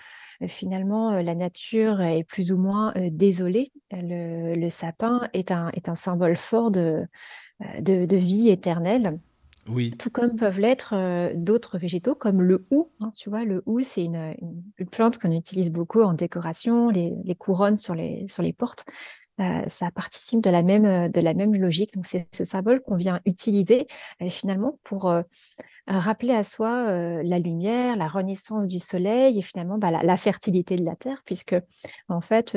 finalement 0.46 1.20
la 1.20 1.34
nature 1.34 2.00
est 2.00 2.24
plus 2.24 2.50
ou 2.50 2.56
moins 2.56 2.94
désolée, 2.96 3.72
le, 3.92 4.70
sapin 4.70 5.28
est 5.34 5.50
un, 5.50 5.70
est 5.74 5.90
un 5.90 5.94
symbole 5.94 6.36
fort 6.36 6.70
de, 6.70 7.04
de, 7.78 8.16
vie 8.16 8.48
éternelle. 8.48 9.18
Oui. 9.68 9.90
Tout 9.98 10.08
comme 10.08 10.36
peuvent 10.36 10.58
l'être 10.58 10.94
d'autres 11.34 11.76
végétaux, 11.76 12.14
comme 12.14 12.40
le 12.40 12.66
hou. 12.70 12.88
Hein, 13.00 13.12
tu 13.14 13.28
vois, 13.28 13.44
le 13.44 13.62
hou, 13.66 13.80
c'est 13.80 14.02
une, 14.02 14.34
une, 14.78 14.88
plante 14.88 15.18
qu'on 15.18 15.30
utilise 15.30 15.70
beaucoup 15.70 16.00
en 16.00 16.14
décoration, 16.14 16.88
les, 16.88 17.12
les 17.22 17.34
couronnes 17.34 17.76
sur 17.76 17.94
les, 17.94 18.26
sur 18.26 18.42
les 18.42 18.54
portes. 18.54 18.86
Euh, 19.40 19.62
ça 19.68 19.90
participe 19.90 20.40
de 20.42 20.50
la 20.50 20.62
même, 20.62 20.84
euh, 20.84 21.08
de 21.08 21.20
la 21.20 21.34
même 21.34 21.54
logique. 21.54 21.94
Donc, 21.94 22.06
c'est 22.06 22.26
ce 22.34 22.44
symbole 22.44 22.80
qu'on 22.82 22.96
vient 22.96 23.20
utiliser 23.24 23.86
euh, 24.22 24.28
finalement 24.28 24.78
pour 24.84 25.12
rappeler 25.98 26.34
à 26.34 26.44
soi 26.44 26.84
la 27.22 27.38
lumière, 27.38 27.96
la 27.96 28.06
renaissance 28.06 28.66
du 28.66 28.78
soleil 28.78 29.38
et 29.38 29.42
finalement 29.42 29.78
bah, 29.78 29.90
la, 29.90 30.16
fertilité 30.16 30.76
de 30.76 30.84
la 30.84 30.94
terre, 30.96 31.22
puisque 31.24 31.56
en 32.08 32.20
fait, 32.20 32.56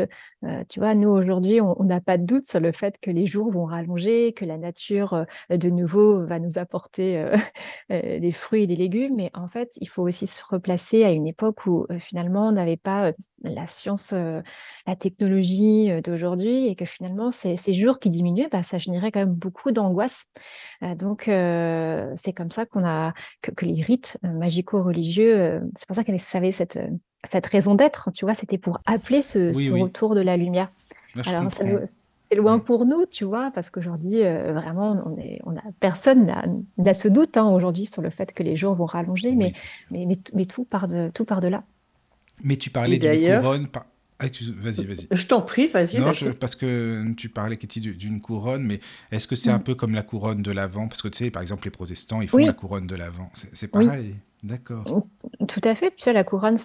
tu 0.70 0.80
vois, 0.80 0.94
nous 0.96 1.10
aujourd'hui, 1.10 1.60
on 1.62 1.84
n'a 1.84 2.02
pas 2.02 2.18
de 2.18 2.26
doute 2.26 2.46
sur 2.46 2.60
le 2.60 2.72
fait 2.72 2.98
que 3.02 3.10
les 3.10 3.26
jours 3.26 3.52
vont 3.52 3.66
rallonger, 3.66 4.34
que 4.34 4.46
la 4.46 4.58
nature 4.58 5.26
de 5.50 5.70
nouveau 5.70 6.26
va 6.26 6.40
nous 6.40 6.58
apporter 6.58 7.26
des 7.90 8.32
fruits 8.32 8.64
et 8.64 8.68
des 8.68 8.76
légumes, 8.76 9.16
mais 9.16 9.32
en 9.34 9.48
fait, 9.48 9.72
il 9.82 9.90
faut 9.90 10.04
aussi 10.04 10.28
se 10.28 10.44
replacer 10.48 11.04
à 11.04 11.12
une 11.12 11.28
époque 11.28 11.66
où 11.66 11.88
finalement 12.00 12.48
on 12.50 12.52
n'avait 12.52 12.78
pas 12.78 13.14
la 13.44 13.68
science, 13.68 14.14
la 14.14 14.96
technologie 14.96 15.90
d'aujourd'hui 16.02 16.68
et 16.68 16.76
que 16.76 16.86
finalement 16.86 17.32
ces, 17.32 17.56
ces 17.56 17.74
jours 17.74 18.00
qui 18.00 18.10
diminuaient, 18.10 18.50
bah, 18.52 18.64
ça 18.64 18.78
générait 18.78 19.12
quand 19.12 19.20
même 19.20 19.34
beaucoup 19.34 19.72
d'angoisse. 19.72 20.26
donc 20.98 21.24
c'est 21.26 22.34
comme 22.34 22.52
ça 22.52 22.66
qu'on 22.66 22.86
a 22.86 23.14
que, 23.42 23.66
les 23.66 23.82
rites 23.82 24.18
euh, 24.24 24.30
magico-religieux, 24.30 25.38
euh, 25.38 25.60
c'est 25.76 25.88
pour 25.88 25.96
ça 25.96 26.04
qu'elle 26.04 26.18
avait 26.34 26.52
cette, 26.52 26.78
euh, 26.78 26.88
cette 27.24 27.46
raison 27.46 27.76
d'être, 27.76 28.12
tu 28.14 28.26
vois, 28.26 28.36
c'était 28.36 28.58
pour 28.58 28.80
appeler 28.86 29.22
ce, 29.22 29.52
retour 29.82 30.16
de 30.16 30.22
la 30.22 30.38
lumière. 30.38 30.72
Alors, 31.26 31.52
c'est 31.52 32.36
loin 32.36 32.58
pour 32.58 32.86
nous, 32.86 33.06
tu 33.06 33.26
vois, 33.26 33.52
parce 33.54 33.70
qu'aujourd'hui, 33.70 34.22
vraiment, 34.22 35.04
on 35.06 35.18
est, 35.20 35.40
on 35.46 35.56
a, 35.56 35.62
personne 35.80 36.34
n'a 36.78 36.94
ce 36.96 37.08
doute 37.08 37.38
hein, 37.38 37.48
aujourd'hui 37.48 37.86
sur 37.86 38.02
le 38.02 38.10
fait 38.10 38.34
que 38.34 38.42
les 38.42 38.56
jours 38.56 38.74
vont 38.74 38.86
rallonger, 38.86 39.36
mais, 39.36 39.52
mais, 39.92 40.08
mais, 40.34 40.46
tout, 40.46 40.64
part 40.64 40.88
de, 40.88 41.12
tout 41.14 41.26
part 41.26 41.42
de 41.42 41.48
là. 41.48 41.64
Mais 42.44 42.56
tu 42.56 42.72
parlais 42.72 42.98
d'une 42.98 43.40
couronne, 43.40 43.68
ah, 44.20 44.26
vas-y, 44.58 44.86
vas-y. 44.86 45.08
Je 45.12 45.26
t'en 45.28 45.42
prie, 45.42 45.68
vas-y. 45.68 46.00
Non, 46.00 46.12
parce 46.40 46.56
que 46.56 47.12
tu 47.14 47.30
parlais, 47.30 47.58
Katie, 47.58 47.82
d'une 47.82 48.22
couronne, 48.22 48.64
mais 48.64 48.80
est-ce 49.12 49.28
que 49.28 49.36
c'est 49.36 49.50
un 49.50 49.58
mm. 49.58 49.64
peu 49.64 49.76
comme 49.76 49.94
la 49.94 50.04
couronne 50.04 50.42
de 50.42 50.52
l'Avent? 50.52 50.88
Parce 50.88 51.02
que 51.02 51.08
tu 51.08 51.26
sais, 51.26 51.32
par 51.32 51.42
exemple, 51.42 51.66
les 51.66 51.72
protestants, 51.72 52.22
ils 52.22 52.28
font 52.28 52.38
la 52.38 52.54
couronne 52.54 52.88
de 52.88 52.96
l'Avent. 52.96 53.30
C'est 53.34 53.68
pareil. 53.68 54.16
D'accord. 54.44 55.08
Tout 55.48 55.62
à 55.64 55.74
fait. 55.74 55.96
Tu 55.96 56.04
sais, 56.04 56.14
la 56.14 56.26
couronne, 56.26 56.58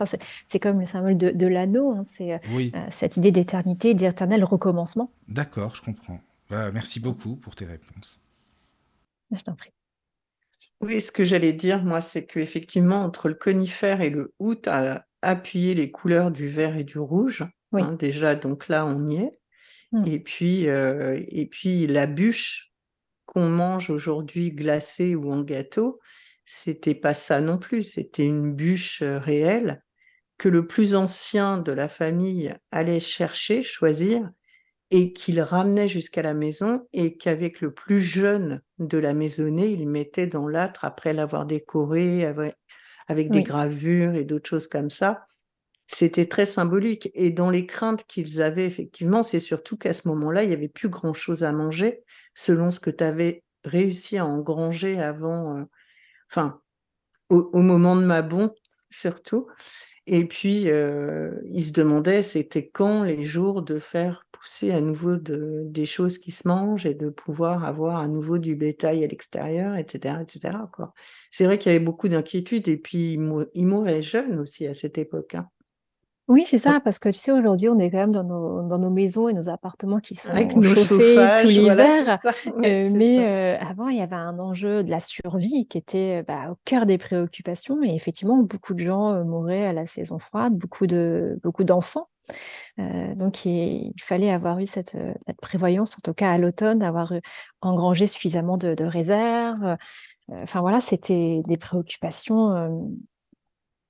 c'est 0.46 0.58
comme 0.58 0.80
le 0.80 0.86
symbole 0.86 1.16
de, 1.16 1.46
l'anneau. 1.46 1.92
Hein. 1.92 2.02
C'est 2.04 2.34
euh, 2.34 2.38
euh, 2.54 2.86
cette 2.90 3.16
idée 3.16 3.30
d'éternité, 3.30 3.94
d'éternel 3.94 4.42
recommencement. 4.42 5.12
D'accord, 5.28 5.76
je 5.76 5.82
comprends. 5.82 6.20
Bah, 6.50 6.72
merci 6.72 6.98
beaucoup 6.98 7.36
pour 7.36 7.54
tes 7.54 7.66
réponses. 7.66 8.20
Je 9.30 9.42
t'en 9.42 9.54
prie. 9.54 9.70
Oui, 10.80 11.00
ce 11.00 11.12
que 11.12 11.24
j'allais 11.24 11.52
dire, 11.52 11.82
moi, 11.84 12.00
c'est 12.00 12.24
qu'effectivement, 12.24 13.02
entre 13.02 13.28
le 13.28 13.34
conifère 13.34 14.00
et 14.00 14.10
le 14.10 14.32
août, 14.38 14.66
à, 14.66 15.04
appuyer 15.22 15.74
les 15.74 15.90
couleurs 15.90 16.30
du 16.30 16.48
vert 16.48 16.76
et 16.76 16.84
du 16.84 16.98
rouge. 16.98 17.44
Hein, 17.72 17.94
déjà, 17.94 18.34
donc 18.34 18.68
là, 18.68 18.86
on 18.86 19.06
y 19.06 19.16
est. 19.16 19.38
Mmh. 19.92 20.06
Et, 20.06 20.20
puis, 20.20 20.68
euh, 20.68 21.20
et 21.28 21.46
puis, 21.46 21.86
la 21.86 22.06
bûche 22.06 22.72
qu'on 23.26 23.48
mange 23.48 23.90
aujourd'hui 23.90 24.52
glacée 24.52 25.14
ou 25.14 25.32
en 25.32 25.42
gâteau, 25.42 26.00
c'était 26.46 26.94
pas 26.94 27.14
ça 27.14 27.40
non 27.40 27.58
plus. 27.58 27.82
C'était 27.82 28.26
une 28.26 28.54
bûche 28.54 29.02
euh, 29.02 29.18
réelle 29.18 29.82
que 30.38 30.48
le 30.48 30.66
plus 30.66 30.94
ancien 30.94 31.58
de 31.58 31.72
la 31.72 31.88
famille 31.88 32.54
allait 32.70 33.00
chercher, 33.00 33.62
choisir, 33.62 34.30
et 34.90 35.12
qu'il 35.12 35.40
ramenait 35.40 35.88
jusqu'à 35.88 36.22
la 36.22 36.34
maison 36.34 36.86
et 36.92 37.16
qu'avec 37.16 37.60
le 37.60 37.74
plus 37.74 38.00
jeune 38.00 38.62
de 38.78 38.96
la 38.98 39.12
maisonnée, 39.12 39.66
il 39.66 39.86
mettait 39.86 40.26
dans 40.26 40.48
l'âtre 40.48 40.84
après 40.84 41.12
l'avoir 41.12 41.44
décoré 41.44 42.24
avec, 43.08 43.30
des 43.30 43.42
gravures 43.42 44.14
et 44.14 44.24
d'autres 44.24 44.48
choses 44.48 44.68
comme 44.68 44.90
ça. 44.90 45.26
C'était 45.86 46.26
très 46.26 46.46
symbolique. 46.46 47.10
Et 47.14 47.30
dans 47.30 47.50
les 47.50 47.66
craintes 47.66 48.04
qu'ils 48.06 48.42
avaient, 48.42 48.66
effectivement, 48.66 49.24
c'est 49.24 49.40
surtout 49.40 49.76
qu'à 49.76 49.94
ce 49.94 50.06
moment-là, 50.08 50.44
il 50.44 50.48
n'y 50.48 50.54
avait 50.54 50.68
plus 50.68 50.90
grand-chose 50.90 51.42
à 51.42 51.52
manger, 51.52 52.04
selon 52.34 52.70
ce 52.70 52.80
que 52.80 52.90
tu 52.90 53.02
avais 53.02 53.42
réussi 53.64 54.18
à 54.18 54.26
engranger 54.26 55.00
avant, 55.00 55.58
euh, 55.58 55.64
enfin, 56.30 56.60
au, 57.30 57.50
au, 57.52 57.62
moment 57.62 57.96
de 57.96 58.04
Mabon, 58.04 58.54
surtout. 58.90 59.48
Et 60.10 60.24
puis, 60.24 60.70
euh, 60.70 61.32
il 61.52 61.62
se 61.62 61.72
demandait, 61.72 62.22
c'était 62.22 62.66
quand 62.66 63.02
les 63.02 63.24
jours 63.24 63.60
de 63.60 63.78
faire 63.78 64.26
pousser 64.32 64.70
à 64.70 64.80
nouveau 64.80 65.16
de, 65.16 65.64
des 65.66 65.84
choses 65.84 66.16
qui 66.16 66.32
se 66.32 66.48
mangent 66.48 66.86
et 66.86 66.94
de 66.94 67.10
pouvoir 67.10 67.64
avoir 67.64 67.98
à 67.98 68.08
nouveau 68.08 68.38
du 68.38 68.56
bétail 68.56 69.04
à 69.04 69.06
l'extérieur, 69.06 69.76
etc., 69.76 70.14
etc. 70.22 70.56
C'est 71.30 71.44
vrai 71.44 71.58
qu'il 71.58 71.72
y 71.72 71.74
avait 71.74 71.84
beaucoup 71.84 72.08
d'inquiétudes 72.08 72.68
et 72.68 72.78
puis 72.78 73.18
il, 73.54 73.66
mourait 73.66 74.00
jeune 74.00 74.38
aussi 74.40 74.66
à 74.66 74.74
cette 74.74 74.96
époque. 74.96 75.34
Hein. 75.34 75.50
Oui, 76.28 76.44
c'est 76.44 76.58
ça, 76.58 76.78
parce 76.80 76.98
que 76.98 77.08
tu 77.08 77.14
sais, 77.14 77.32
aujourd'hui, 77.32 77.70
on 77.70 77.78
est 77.78 77.90
quand 77.90 77.96
même 77.96 78.12
dans 78.12 78.22
nos, 78.22 78.62
dans 78.62 78.78
nos 78.78 78.90
maisons 78.90 79.30
et 79.30 79.32
nos 79.32 79.48
appartements 79.48 79.98
qui 79.98 80.14
sont 80.14 80.30
chauffés 80.62 81.16
tout 81.40 81.46
l'hiver. 81.46 82.18
Euh, 82.64 82.90
mais 82.92 83.18
euh, 83.20 83.58
avant, 83.60 83.88
il 83.88 83.96
y 83.96 84.00
avait 84.00 84.16
un 84.16 84.38
enjeu 84.38 84.82
de 84.82 84.90
la 84.90 85.00
survie 85.00 85.66
qui 85.66 85.78
était 85.78 86.22
bah, 86.24 86.50
au 86.50 86.56
cœur 86.64 86.86
des 86.86 86.98
préoccupations. 86.98 87.82
Et 87.82 87.94
effectivement, 87.94 88.36
beaucoup 88.38 88.74
de 88.74 88.80
gens 88.80 89.12
euh, 89.12 89.24
mouraient 89.24 89.66
à 89.66 89.72
la 89.72 89.86
saison 89.86 90.18
froide, 90.18 90.54
beaucoup 90.54 90.86
de, 90.86 91.38
beaucoup 91.42 91.64
d'enfants. 91.64 92.08
donc, 92.76 93.44
il, 93.44 93.94
fallait 94.00 94.30
avoir 94.30 94.58
eu 94.58 94.66
cette, 94.66 94.96
cette, 95.26 95.40
prévoyance, 95.40 95.94
en 95.94 96.00
tout 96.02 96.14
cas 96.14 96.30
à 96.32 96.38
l'automne, 96.38 96.80
d'avoir 96.80 97.12
engrangé 97.60 98.06
suffisamment 98.06 98.58
de, 98.58 98.74
de 98.74 98.84
réserves. 98.84 99.76
Enfin 100.30 100.60
voilà, 100.60 100.80
c'était 100.80 101.42
des 101.46 101.56
préoccupations 101.56 102.98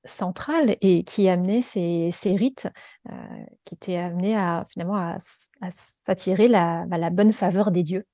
centrale 0.09 0.77
et 0.81 1.05
qui 1.05 1.29
amenait 1.29 1.63
ces, 1.63 2.11
ces 2.13 2.35
rites 2.37 2.69
euh, 3.09 3.13
qui 3.65 3.75
étaient 3.75 3.97
amenés 3.97 4.37
à 4.37 4.67
finalement 4.71 4.97
à, 4.97 5.17
s'attirer 5.71 6.49
la, 6.49 6.85
bah, 6.87 6.99
la, 6.99 7.11
bonne 7.11 7.33
faveur 7.33 7.71
des 7.71 7.83
dieux. 7.83 8.05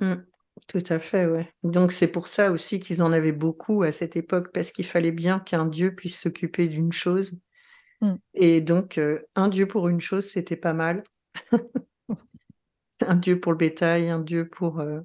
Mmh. 0.00 0.14
tout 0.66 0.84
à 0.88 0.98
fait, 0.98 1.26
ouais. 1.26 1.48
Donc 1.62 1.92
c'est 1.92 2.08
pour 2.08 2.26
ça 2.26 2.52
aussi 2.52 2.80
qu'ils 2.80 3.02
en 3.02 3.12
avaient 3.12 3.32
beaucoup 3.32 3.82
à 3.82 3.92
cette 3.92 4.16
époque, 4.16 4.50
parce 4.52 4.70
qu'il 4.70 4.86
fallait 4.86 5.12
bien 5.12 5.38
qu'un 5.38 5.66
dieu 5.66 5.94
puisse 5.94 6.20
s'occuper 6.20 6.68
d'une 6.68 6.92
chose. 6.92 7.38
Mmh. 8.00 8.14
Et 8.34 8.60
donc 8.60 8.98
euh, 8.98 9.20
un 9.34 9.48
dieu 9.48 9.66
pour 9.66 9.88
une 9.88 10.00
chose, 10.00 10.28
c'était 10.28 10.56
pas 10.56 10.74
mal. 10.74 11.04
un 13.06 13.16
dieu 13.16 13.40
pour 13.40 13.52
le 13.52 13.58
bétail, 13.58 14.08
un 14.10 14.20
dieu 14.20 14.48
pour... 14.48 14.80
Euh, 14.80 15.00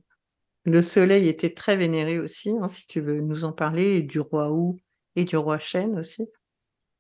le 0.64 0.82
soleil 0.84 1.28
était 1.28 1.54
très 1.54 1.76
vénéré 1.76 2.20
aussi, 2.20 2.52
hein, 2.52 2.70
si 2.70 2.86
tu 2.86 3.02
veux 3.02 3.20
nous 3.20 3.46
en 3.46 3.52
parler, 3.52 3.98
et 3.98 4.02
du 4.04 4.20
roi 4.20 4.52
Ou 4.52 4.78
et 5.16 5.26
du 5.26 5.38
roi 5.38 5.60
chêne 5.60 6.00
aussi? 6.00 6.28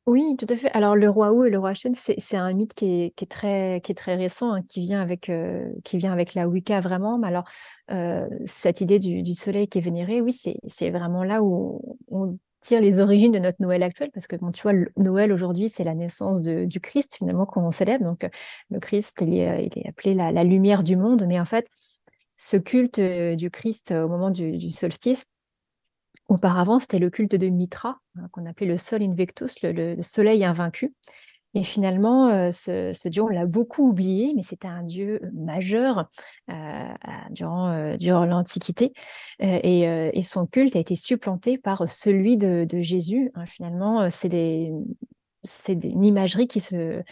Oui, 0.07 0.35
tout 0.37 0.47
à 0.49 0.55
fait. 0.55 0.71
Alors, 0.71 0.95
le 0.95 1.09
roi 1.09 1.31
Ou 1.31 1.45
et 1.45 1.51
le 1.51 1.59
roi 1.59 1.75
chêne, 1.75 1.93
c'est 1.93 2.35
un 2.35 2.53
mythe 2.53 2.73
qui 2.73 3.13
est, 3.15 3.29
très, 3.29 3.81
qui 3.81 3.91
est 3.91 3.95
très 3.95 4.15
récent, 4.15 4.51
hein, 4.51 4.63
qui 4.63 4.79
vient 4.81 4.99
avec, 4.99 5.29
euh, 5.29 5.69
qui 5.83 5.97
vient 5.97 6.11
avec 6.11 6.33
la 6.33 6.47
Wicca 6.47 6.79
vraiment. 6.79 7.19
Mais 7.19 7.27
alors, 7.27 7.43
euh, 7.91 8.27
cette 8.45 8.81
idée 8.81 8.97
du, 8.97 9.33
soleil 9.35 9.67
qui 9.67 9.77
est 9.77 9.81
vénéré, 9.81 10.19
oui, 10.21 10.35
c'est 10.65 10.89
vraiment 10.89 11.23
là 11.23 11.43
où 11.43 11.97
on 12.07 12.37
tire 12.61 12.81
les 12.81 12.99
origines 12.99 13.31
de 13.31 13.39
notre 13.39 13.61
Noël 13.61 13.83
actuel, 13.83 14.09
parce 14.11 14.25
que 14.25 14.35
bon, 14.35 14.51
tu 14.51 14.63
vois, 14.63 14.73
le 14.73 14.91
Noël 14.97 15.31
aujourd'hui, 15.31 15.69
c'est 15.69 15.83
la 15.83 15.95
naissance 15.95 16.41
de, 16.41 16.65
du 16.65 16.79
Christ 16.79 17.15
finalement 17.17 17.45
qu'on 17.45 17.69
célèbre. 17.69 18.03
Donc, 18.03 18.27
le 18.71 18.79
Christ, 18.79 19.21
il 19.21 19.35
est, 19.35 19.87
appelé 19.87 20.15
la, 20.15 20.43
lumière 20.43 20.83
du 20.83 20.95
monde, 20.95 21.25
mais 21.27 21.39
en 21.39 21.45
fait, 21.45 21.67
ce 22.37 22.57
culte 22.57 22.97
euh, 22.97 23.35
du 23.35 23.51
Christ 23.51 23.91
au 23.91 24.07
moment 24.07 24.31
du 24.31 24.71
solstice, 24.71 25.25
Auparavant, 26.31 26.79
c'était 26.79 26.97
le 26.97 27.09
culte 27.09 27.35
de 27.35 27.47
Mitra, 27.47 27.99
hein, 28.15 28.29
qu'on 28.31 28.45
appelait 28.45 28.65
le 28.65 28.77
Sol 28.77 29.03
Invectus, 29.03 29.61
le, 29.63 30.01
soleil 30.01 30.45
invaincu. 30.45 30.95
Et 31.55 31.63
finalement, 31.63 32.29
euh, 32.29 32.51
ce, 32.53 33.09
dieu, 33.09 33.21
on 33.21 33.27
l'a 33.27 33.45
beaucoup 33.45 33.89
oublié, 33.89 34.31
mais 34.33 34.41
c'était 34.41 34.69
un 34.69 34.81
dieu 34.81 35.19
majeur 35.33 36.09
euh, 36.49 36.87
durant, 37.31 37.97
durant 37.97 38.23
l'Antiquité. 38.23 38.93
Euh, 39.43 39.59
et, 39.61 40.21
son 40.21 40.45
culte 40.45 40.77
a 40.77 40.79
été 40.79 40.95
supplanté 40.95 41.57
par 41.57 41.89
celui 41.89 42.37
de, 42.37 42.65
Jésus. 42.79 43.29
Hein. 43.35 43.45
finalement, 43.45 44.09
c'est 44.09 44.29
des, 44.29 44.71
une 45.65 46.05
imagerie 46.05 46.47
qui 46.47 46.61
se, 46.61 47.03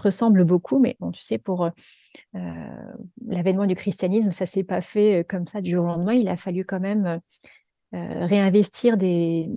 ressemble 0.00 0.44
beaucoup, 0.44 0.78
mais 0.78 0.96
tu 1.12 1.22
sais, 1.22 1.38
pour 1.38 1.68
l'avènement 3.26 3.66
du 3.66 3.74
christianisme, 3.74 4.30
ça 4.30 4.46
s'est 4.46 4.62
pas 4.62 4.80
fait 4.80 5.26
comme 5.28 5.48
ça 5.48 5.60
du 5.60 5.72
jour 5.72 5.86
au 5.86 5.88
lendemain. 5.88 6.12
Il 6.12 6.28
a 6.28 6.36
fallu 6.36 6.64
quand 6.64 6.78
même 6.78 7.20
euh, 7.94 8.26
réinvestir 8.26 8.96
des, 8.96 9.50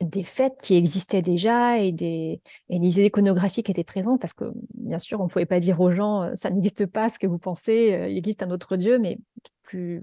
des 0.00 0.22
fêtes 0.22 0.58
qui 0.62 0.76
existaient 0.76 1.22
déjà 1.22 1.78
et 1.78 1.92
des, 1.92 2.40
et 2.68 2.78
des 2.78 3.06
iconographies 3.06 3.62
qui 3.62 3.70
étaient 3.70 3.84
présentes, 3.84 4.20
parce 4.20 4.32
que 4.32 4.52
bien 4.74 4.98
sûr, 4.98 5.20
on 5.20 5.24
ne 5.24 5.28
pouvait 5.28 5.46
pas 5.46 5.60
dire 5.60 5.80
aux 5.80 5.90
gens, 5.90 6.22
euh, 6.22 6.30
ça 6.34 6.50
n'existe 6.50 6.86
pas 6.86 7.08
ce 7.08 7.18
que 7.18 7.26
vous 7.26 7.38
pensez, 7.38 7.94
euh, 7.94 8.08
il 8.08 8.16
existe 8.16 8.42
un 8.42 8.50
autre 8.50 8.76
Dieu, 8.76 8.98
mais 8.98 9.18
plus, 9.62 10.02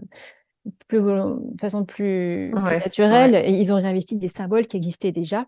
plus 0.88 1.02
de 1.02 1.60
façon 1.60 1.86
plus, 1.86 2.52
naturelle. 2.52 3.36
Et 3.36 3.52
ils 3.52 3.72
ont 3.72 3.76
réinvesti 3.76 4.18
des 4.18 4.28
symboles 4.28 4.68
qui 4.68 4.78
existaient 4.78 5.12
déjà. 5.12 5.46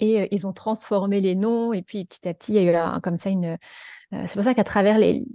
Et 0.00 0.28
ils 0.32 0.46
ont 0.46 0.52
transformé 0.52 1.20
les 1.20 1.34
noms. 1.34 1.72
Et 1.72 1.82
puis 1.82 2.04
petit 2.04 2.28
à 2.28 2.34
petit, 2.34 2.52
il 2.52 2.62
y 2.62 2.68
a 2.68 2.96
eu 2.96 3.00
comme 3.00 3.16
ça 3.16 3.30
une, 3.30 3.58
euh, 4.14 4.24
c'est 4.26 4.34
pour 4.34 4.44
ça 4.44 4.54
qu'à 4.54 4.64
travers 4.64 4.98
les, 4.98 5.26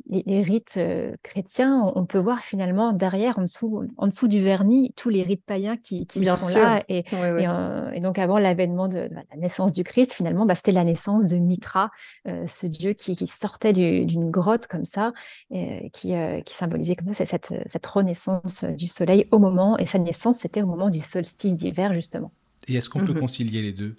rites 0.41 0.75
euh, 0.77 1.15
chrétiens, 1.21 1.91
on, 1.95 2.05
peut 2.05 2.17
voir 2.17 2.39
finalement 2.39 2.91
derrière, 2.91 3.37
en 3.37 3.43
dessous, 3.43 3.83
en 3.97 4.07
dessous 4.07 4.27
du 4.27 4.41
vernis, 4.41 4.91
tous 4.95 5.09
les 5.09 5.21
rites 5.21 5.43
païens 5.45 5.77
qui, 5.77 6.07
sont 6.11 6.57
là. 6.57 6.83
Euh, 6.89 7.91
et, 7.91 7.99
donc 7.99 8.17
avant 8.17 8.39
l'avènement 8.39 8.87
de, 8.87 9.07
la 9.11 9.37
naissance 9.37 9.73
du 9.73 9.83
Christ, 9.83 10.13
finalement, 10.13 10.47
bah, 10.47 10.55
c'était 10.55 10.71
la 10.71 10.83
naissance 10.83 11.27
de 11.27 11.35
Mitra, 11.35 11.91
ce 12.25 12.65
dieu 12.65 12.93
qui, 12.93 13.15
sortait 13.27 13.73
d'une 13.73 14.31
grotte 14.31 14.65
comme 14.65 14.85
ça, 14.85 15.13
et, 15.51 15.91
qui, 15.91 16.15
symbolisait 16.47 16.95
comme 16.95 17.13
ça 17.13 17.25
cette, 17.25 17.53
cette 17.67 17.85
renaissance 17.85 18.63
du 18.63 18.87
soleil 18.87 19.27
au 19.29 19.37
moment, 19.37 19.77
et 19.77 19.85
sa 19.85 19.99
naissance, 19.99 20.39
c'était 20.39 20.63
au 20.63 20.67
moment 20.67 20.89
du 20.89 20.99
solstice 20.99 21.55
d'hiver, 21.55 21.93
justement. 21.93 22.31
Et 22.67 22.75
est-ce 22.75 22.89
qu'on 22.89 23.05
peut 23.05 23.13
mmh 23.13 23.19
concilier 23.19 23.61
les 23.61 23.73
deux? 23.73 23.95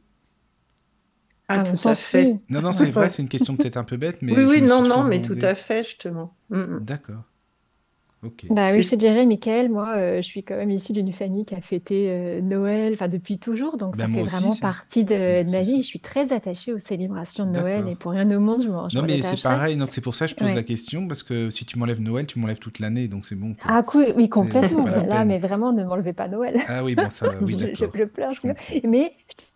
Ah, 1.48 1.60
ah, 1.60 1.70
tout 1.70 1.88
à 1.88 1.94
fait. 1.94 2.36
Non, 2.48 2.62
non, 2.62 2.72
c'est 2.72 2.90
vrai, 2.90 3.10
c'est 3.10 3.22
une 3.22 3.28
question 3.28 3.56
peut-être 3.56 3.76
un 3.76 3.84
peu 3.84 3.96
bête, 3.96 4.18
mais. 4.22 4.32
Oui, 4.32 4.44
oui, 4.44 4.62
non, 4.62 4.82
non, 4.82 5.04
mais 5.04 5.20
tout 5.20 5.38
à 5.42 5.54
fait, 5.54 5.82
justement. 5.82 6.34
Mm, 6.50 6.58
mm. 6.58 6.80
D'accord. 6.80 7.22
Ok. 8.24 8.46
Bah 8.48 8.70
oui, 8.72 8.82
je 8.82 8.90
te 8.90 8.94
dirais, 8.94 9.26
Michael, 9.26 9.68
moi, 9.68 9.94
euh, 9.96 10.16
je 10.16 10.26
suis 10.26 10.42
quand 10.42 10.56
même 10.56 10.70
issue 10.70 10.92
d'une 10.92 11.12
famille 11.12 11.44
qui 11.44 11.54
a 11.54 11.60
fêté 11.60 12.06
euh, 12.08 12.40
Noël, 12.40 12.94
enfin 12.94 13.08
depuis 13.08 13.38
toujours, 13.38 13.76
donc 13.76 13.96
ça 13.96 14.06
bah, 14.06 14.14
fait 14.14 14.22
vraiment 14.22 14.56
partie 14.56 15.04
de, 15.04 15.50
ma 15.52 15.60
vie. 15.60 15.82
Je 15.82 15.86
suis 15.86 16.00
très 16.00 16.32
attachée 16.32 16.72
aux 16.72 16.78
célébrations 16.78 17.44
de 17.44 17.50
Noël 17.50 17.86
et 17.86 17.96
pour 17.96 18.12
rien 18.12 18.30
au 18.34 18.40
monde, 18.40 18.62
je 18.62 18.68
m'en 18.68 18.88
Non, 18.88 19.02
mais 19.02 19.20
c'est 19.20 19.42
pareil, 19.42 19.76
donc 19.76 19.90
c'est 19.92 20.00
pour 20.00 20.14
ça 20.14 20.26
que 20.26 20.30
je 20.30 20.36
pose 20.36 20.54
la 20.54 20.62
question, 20.62 21.06
parce 21.06 21.22
que 21.22 21.50
si 21.50 21.66
tu 21.66 21.78
m'enlèves 21.78 22.00
Noël, 22.00 22.26
tu 22.26 22.38
m'enlèves 22.38 22.58
toute 22.58 22.78
l'année, 22.78 23.08
donc 23.08 23.26
c'est 23.26 23.36
bon. 23.36 23.54
Ah, 23.62 23.84
oui, 24.16 24.28
complètement. 24.28 24.86
Là, 24.86 25.24
mais 25.24 25.38
vraiment, 25.38 25.72
ne 25.72 25.84
m'enlevez 25.84 26.14
pas 26.14 26.28
Noël. 26.28 26.62
Ah 26.66 26.82
oui, 26.82 26.94
bon, 26.94 27.10
ça, 27.10 27.30
oui, 27.42 27.56
je, 27.74 27.74
je, 27.74 27.84
je 27.94 28.04
pleure. 28.04 28.32
Mais 28.84 29.12
je 29.28 29.53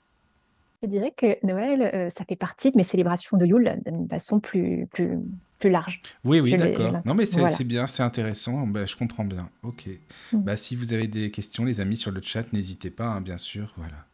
dirais 0.87 1.13
que 1.17 1.45
Noël, 1.45 1.83
euh, 1.83 2.09
ça 2.11 2.25
fait 2.25 2.37
partie 2.37 2.71
de 2.71 2.77
mes 2.77 2.85
célébrations 2.85 3.37
de 3.37 3.45
Yule 3.45 3.81
d'une 3.85 4.09
façon 4.09 4.41
plus, 4.41 4.87
plus, 4.93 5.19
plus 5.59 5.71
large. 5.71 6.01
Oui, 6.25 6.41
oui, 6.41 6.57
d'accord. 6.57 7.01
Non, 7.05 7.15
mais 7.15 7.27
c'est 7.27 7.65
bien, 7.65 7.87
c'est 7.87 8.03
intéressant. 8.03 8.67
Ben, 8.67 8.87
je 8.87 8.97
comprends 8.97 9.25
bien. 9.25 9.51
Ok. 9.63 9.87
Mm. 10.33 10.39
Bah, 10.39 10.57
si 10.57 10.77
vous 10.77 10.93
avez 10.93 11.09
des 11.09 11.31
questions, 11.31 11.65
les 11.65 11.81
amis, 11.81 11.97
sur 11.97 12.11
le 12.11 12.21
chat, 12.23 12.53
n'hésitez 12.53 12.91
pas, 12.91 13.07
hein, 13.07 13.21
bien 13.21 13.39
sûr. 13.39 13.75
Voilà. 13.77 14.07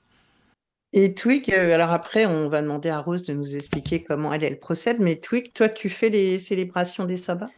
Et 0.93 1.13
Twig, 1.15 1.53
euh, 1.53 1.75
alors 1.75 1.91
après, 1.91 2.25
on 2.25 2.49
va 2.49 2.63
demander 2.63 2.89
à 2.89 3.01
Rose 3.01 3.25
de 3.25 3.35
nous 3.35 3.57
expliquer 3.57 4.03
comment 4.03 4.33
elle, 4.33 4.45
elle 4.45 4.61
procède. 4.61 5.01
Mais 5.01 5.17
Twig, 5.17 5.53
toi, 5.53 5.69
tu 5.69 5.89
fais 5.89 6.09
les 6.09 6.39
célébrations 6.39 7.05
des 7.05 7.17
sabbats? 7.17 7.51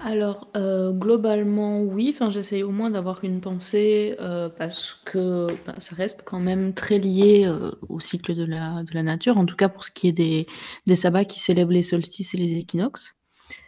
Alors, 0.00 0.48
euh, 0.56 0.92
globalement, 0.92 1.82
oui. 1.82 2.10
Enfin, 2.14 2.30
j'essaye 2.30 2.62
au 2.62 2.70
moins 2.70 2.90
d'avoir 2.90 3.24
une 3.24 3.40
pensée, 3.40 4.16
euh, 4.20 4.48
parce 4.48 4.94
que, 5.04 5.46
bah, 5.66 5.74
ça 5.78 5.94
reste 5.96 6.22
quand 6.24 6.40
même 6.40 6.74
très 6.74 6.98
lié, 6.98 7.44
euh, 7.46 7.70
au 7.88 8.00
cycle 8.00 8.34
de 8.34 8.44
la 8.44 8.82
de 8.82 8.92
la 8.94 9.02
nature, 9.02 9.38
en 9.38 9.46
tout 9.46 9.56
cas 9.56 9.68
pour 9.68 9.84
ce 9.84 9.90
qui 9.90 10.08
est 10.08 10.12
des 10.12 10.46
des 10.86 10.96
sabbats 10.96 11.24
qui 11.24 11.40
célèbrent 11.40 11.72
les 11.72 11.82
solstices 11.82 12.34
et 12.34 12.38
les 12.38 12.54
équinoxes. 12.56 13.16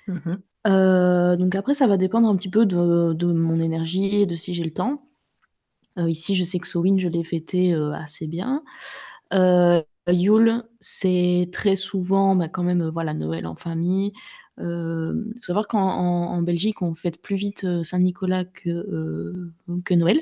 Mmh 0.08 0.36
donc 0.66 1.54
après, 1.54 1.72
ça 1.72 1.86
va 1.86 1.96
dépendre 1.96 2.28
un 2.28 2.36
petit 2.36 2.50
peu 2.50 2.66
de 2.66 3.14
de 3.14 3.26
mon 3.32 3.58
énergie 3.58 4.16
et 4.22 4.26
de 4.26 4.34
si 4.36 4.52
j'ai 4.52 4.64
le 4.64 4.72
temps. 4.72 5.02
ici, 5.98 6.34
je 6.36 6.44
sais 6.44 6.58
que 6.58 6.68
Samhain, 6.68 6.98
je 6.98 7.08
l'ai 7.08 7.24
fêté, 7.24 7.74
assez 7.74 8.26
bien. 8.26 8.62
Yule, 10.10 10.64
c'est 10.80 11.48
très 11.52 11.76
souvent, 11.76 12.34
bah, 12.36 12.48
quand 12.48 12.62
même, 12.62 12.88
voilà, 12.88 13.14
Noël 13.14 13.46
en 13.46 13.56
famille. 13.56 14.12
Il 14.60 15.32
faut 15.36 15.42
savoir 15.42 15.68
qu'en 15.68 16.42
Belgique, 16.42 16.82
on 16.82 16.94
fête 16.94 17.20
plus 17.20 17.36
vite 17.36 17.66
Saint-Nicolas 17.82 18.44
que, 18.44 19.50
que 19.84 19.94
Noël. 19.94 20.20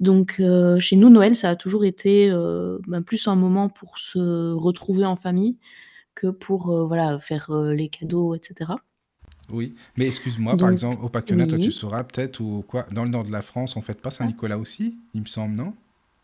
Donc, 0.00 0.42
chez 0.78 0.96
nous, 0.96 1.10
Noël, 1.10 1.34
ça 1.34 1.50
a 1.50 1.56
toujours 1.56 1.84
été 1.84 2.30
ben, 2.86 3.02
plus 3.02 3.28
un 3.28 3.36
moment 3.36 3.68
pour 3.68 3.98
se 3.98 4.52
retrouver 4.52 5.04
en 5.04 5.16
famille 5.16 5.56
que 6.14 6.26
pour 6.26 6.86
voilà, 6.86 7.18
faire 7.18 7.52
les 7.52 7.88
cadeaux, 7.88 8.34
etc. 8.34 8.72
Oui, 9.50 9.74
mais 9.96 10.06
excuse-moi, 10.06 10.56
par 10.56 10.70
exemple, 10.70 11.02
au 11.02 11.08
Pâquenat, 11.08 11.46
toi 11.46 11.58
tu 11.58 11.70
sauras 11.70 12.04
peut-être, 12.04 12.40
ou 12.40 12.64
quoi, 12.66 12.84
dans 12.92 13.04
le 13.04 13.10
nord 13.10 13.24
de 13.24 13.32
la 13.32 13.42
France, 13.42 13.76
on 13.76 13.82
fête 13.82 14.00
pas 14.00 14.10
Saint-Nicolas 14.10 14.58
aussi, 14.58 14.96
il 15.14 15.22
me 15.22 15.26
semble, 15.26 15.54
non? 15.54 15.74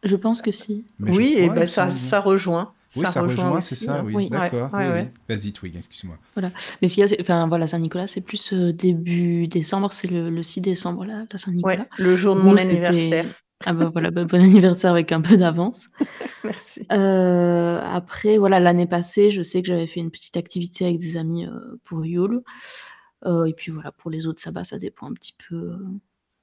Je 0.03 0.17
pense 0.17 0.43
que 0.43 0.51
si. 0.51 0.85
oui, 1.01 1.35
et 1.39 1.49
ben 1.49 1.67
ça, 1.67 1.91
ça 1.91 2.21
rejoint. 2.21 2.73
Oui, 2.97 3.07
ça, 3.07 3.23
rejoint, 3.23 3.61
c'est 3.61 3.75
ça, 3.75 4.01
hein. 4.01 4.05
oui. 4.05 4.29
D'accord. 4.31 4.71
Vas-y, 4.71 5.53
Twig, 5.53 5.77
excuse-moi. 5.77 6.17
Voilà. 6.35 6.51
Mais 6.81 6.89
ce 6.89 6.95
qu'il 6.95 7.07
y 7.07 7.13
a, 7.13 7.17
enfin, 7.21 7.47
voilà, 7.49 7.67
Saint-Nicolas, 7.67 8.07
c'est 8.07 8.21
plus 8.21 8.53
euh, 8.53 8.73
début 8.73 9.49
décembre, 9.49 9.93
c'est 9.93 10.11
le, 10.11 10.43
6 10.43 10.61
décembre, 10.61 11.05
là, 11.05 11.25
la 11.31 11.39
Saint-Nicolas. 11.39 11.87
le 11.99 12.17
jour 12.17 12.37
de 12.37 12.41
mon 12.41 12.57
anniversaire. 12.57 13.27
Ah 13.67 13.73
ben 13.73 13.89
voilà, 13.89 14.11
bah, 14.11 14.25
bon 14.25 14.41
anniversaire 14.43 14.91
avec 14.91 15.13
un 15.13 15.23
peu 15.23 15.37
d'avance. 15.37 15.87
Merci. 16.45 16.87
Euh, 16.93 17.81
après, 17.83 18.37
voilà, 18.37 18.61
l'année 18.61 18.87
passée, 18.87 19.31
je 19.31 19.43
sais 19.43 19.63
que 19.63 19.69
j'avais 19.69 19.87
fait 19.87 20.01
une 20.01 20.11
petite 20.11 20.37
activité 20.37 20.85
avec 20.85 20.99
des 20.99 21.17
amis 21.17 21.47
euh, 21.47 21.81
pour 21.85 22.05
Yule. 22.05 22.43
et 23.25 23.55
puis 23.57 23.73
voilà, 23.73 23.91
pour 23.93 24.11
les 24.11 24.27
autres 24.27 24.43
sabbats, 24.43 24.65
ça 24.65 24.79
dépend 24.79 25.09
un 25.09 25.15
petit 25.15 25.35
peu 25.49 25.79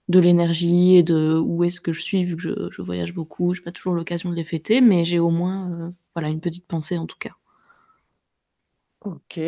de 0.10 0.20
l'énergie 0.20 0.98
et 0.98 1.04
de 1.04 1.38
où 1.38 1.64
est-ce 1.64 1.82
que 1.82 1.94
je 1.94 2.02
suis, 2.02 2.24
vu 2.24 2.36
que 2.36 2.70
je, 2.70 2.82
voyage 2.82 3.14
beaucoup. 3.14 3.54
Je 3.54 3.62
n'ai 3.62 3.66
pas 3.66 3.72
toujours 3.72 3.94
l'occasion 3.94 4.30
de 4.30 4.36
les 4.36 4.44
fêter, 4.44 4.82
mais 4.82 5.06
j'ai 5.06 5.20
au 5.20 5.30
moins 5.30 5.72
euh, 5.72 5.92
voilà, 6.16 6.30
une 6.30 6.42
petite 6.42 6.68
pensée 6.68 6.98
en 6.98 7.06
tout 7.06 7.18
cas. 7.20 7.32
Ok. 9.02 9.40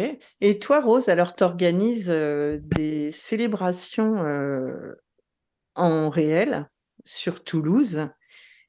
Et 0.42 0.60
toi, 0.60 0.82
Rose, 0.82 1.10
alors 1.10 1.36
tu 1.36 1.44
organises 1.44 2.10
euh, 2.10 2.60
des 2.62 3.12
célébrations 3.12 4.18
euh, 4.24 4.94
en 5.76 6.10
réel 6.10 6.70
sur 7.04 7.44
Toulouse 7.44 8.08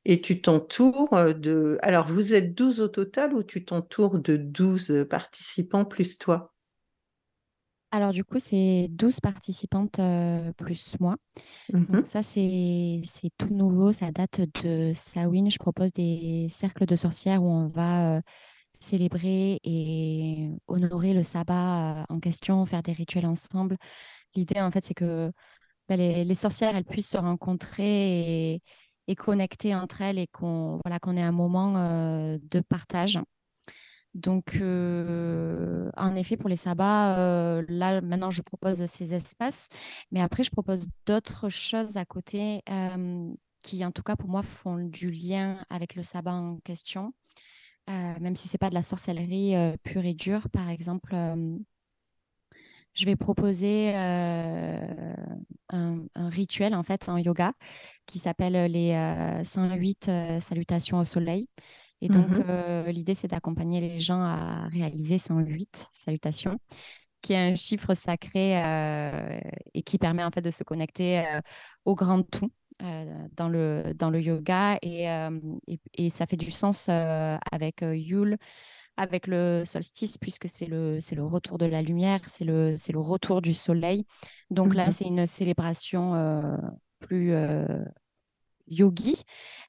et 0.04 0.20
tu 0.20 0.42
t'entoures 0.42 1.34
de... 1.34 1.78
Alors, 1.80 2.08
vous 2.08 2.34
êtes 2.34 2.54
12 2.54 2.80
au 2.82 2.88
total 2.88 3.34
ou 3.34 3.42
tu 3.42 3.64
t'entoures 3.64 4.18
de 4.18 4.36
12 4.36 5.06
participants 5.08 5.86
plus 5.86 6.18
toi? 6.18 6.53
Alors 7.94 8.10
du 8.10 8.24
coup, 8.24 8.40
c'est 8.40 8.88
12 8.90 9.20
participantes 9.20 10.00
plus 10.56 10.96
moi. 10.98 11.16
Donc 11.68 11.88
mmh 11.90 12.04
ça, 12.04 12.22
c'est 12.24 13.00
tout 13.38 13.54
nouveau. 13.54 13.92
Ça 13.92 14.10
date 14.10 14.40
de 14.62 14.92
Sawin. 14.94 15.48
Je 15.48 15.58
propose 15.58 15.92
des 15.92 16.48
cercles 16.50 16.86
de 16.86 16.96
sorcières 16.96 17.42
où 17.42 17.46
on 17.46 17.68
va 17.68 18.20
célébrer 18.80 19.60
et 19.62 20.50
honorer 20.66 21.14
le 21.14 21.22
sabbat 21.22 22.04
en 22.08 22.20
question, 22.20 22.66
faire 22.66 22.82
des 22.82 22.92
rituels 22.92 23.26
ensemble. 23.26 23.76
L'idée, 24.34 24.60
en 24.60 24.70
fait, 24.72 24.84
c'est 24.84 24.94
que 24.94 25.30
bah, 25.88 25.96
les, 25.96 26.34
sorcières, 26.34 26.74
elles 26.74 26.84
puissent 26.84 27.10
se 27.10 27.18
rencontrer 27.18 28.60
et, 29.06 29.14
connecter 29.16 29.74
entre 29.74 30.02
elles 30.02 30.18
et 30.18 30.26
qu'on 30.26 30.80
voilà, 30.84 30.98
qu'on 30.98 31.16
ait 31.16 31.22
un 31.22 31.32
moment 31.32 31.74
de 31.74 32.60
partage. 32.68 33.18
Donc, 34.14 34.58
euh, 34.60 35.90
en 35.96 36.14
effet, 36.14 36.36
pour 36.36 36.48
les 36.48 36.56
sabbats, 36.56 37.18
euh, 37.18 37.64
là, 37.68 38.00
maintenant, 38.00 38.30
je 38.30 38.42
propose 38.42 38.86
ces 38.86 39.12
espaces. 39.12 39.68
Mais 40.12 40.20
après, 40.20 40.44
je 40.44 40.50
propose 40.50 40.88
d'autres 41.06 41.48
choses 41.48 41.96
à 41.96 42.04
côté 42.04 42.62
euh, 42.70 43.32
qui, 43.62 43.84
en 43.84 43.90
tout 43.90 44.02
cas, 44.02 44.16
pour 44.16 44.28
moi, 44.28 44.42
font 44.42 44.78
du 44.78 45.10
lien 45.10 45.58
avec 45.68 45.96
le 45.96 46.02
sabbat 46.04 46.34
en 46.34 46.58
question. 46.58 47.12
même 47.88 48.34
si 48.36 48.48
ce 48.48 48.54
n'est 48.54 48.58
pas 48.58 48.70
de 48.70 48.74
la 48.74 48.82
sorcellerie 48.82 49.54
pure 49.82 50.04
et 50.04 50.14
dure. 50.14 50.48
Par 50.50 50.68
exemple, 50.70 51.14
je 52.94 53.06
vais 53.06 53.16
proposer 53.16 53.94
un, 53.94 55.26
rituel, 56.14 56.74
en 56.74 56.82
fait, 56.84 57.08
en 57.08 57.18
yoga 57.18 57.52
qui 58.06 58.18
s'appelle 58.18 58.70
les 58.70 58.94
108 59.44 60.10
salutations 60.40 60.98
au 60.98 61.04
soleil. 61.04 61.48
Et 62.00 62.08
donc, 62.08 62.28
mmh 62.28 62.44
euh, 62.48 62.92
l'idée, 62.92 63.14
c'est 63.14 63.28
d'accompagner 63.28 63.80
les 63.80 64.00
gens 64.00 64.20
à 64.20 64.68
réaliser 64.68 65.18
108 65.18 65.88
salutations, 65.92 66.58
qui 67.22 67.32
est 67.32 67.52
un 67.52 67.54
chiffre 67.54 67.94
sacré 67.94 68.62
euh, 68.62 69.40
et 69.72 69.82
qui 69.82 69.98
permet 69.98 70.22
en 70.22 70.30
fait 70.30 70.42
de 70.42 70.50
se 70.50 70.64
connecter 70.64 71.20
euh, 71.20 71.40
au 71.84 71.94
grand 71.94 72.22
tout. 72.22 72.50
dans, 73.36 73.48
le, 73.48 73.94
dans 73.94 74.10
le 74.10 74.20
yoga 74.20 74.76
et, 74.82 75.06
et, 75.96 76.10
ça 76.10 76.26
fait 76.26 76.36
du 76.36 76.50
sens 76.50 76.88
avec 76.88 77.82
Yule, 77.82 78.36
avec 78.96 79.28
le 79.28 79.62
solstice, 79.64 80.18
puisque 80.18 80.48
c'est 80.48 80.66
le, 80.66 80.98
le 80.98 81.24
retour 81.24 81.56
de 81.56 81.66
la 81.66 81.82
lumière, 81.82 82.20
c'est 82.26 82.44
le, 82.44 82.74
le 82.74 83.00
retour 83.00 83.42
du 83.42 83.54
soleil. 83.54 84.04
Donc 84.50 84.74
là, 84.74 84.88
mmh 84.88 84.92
c'est 84.92 85.04
une 85.06 85.26
célébration 85.26 86.58
plus 86.98 87.32
yogi, 88.66 89.22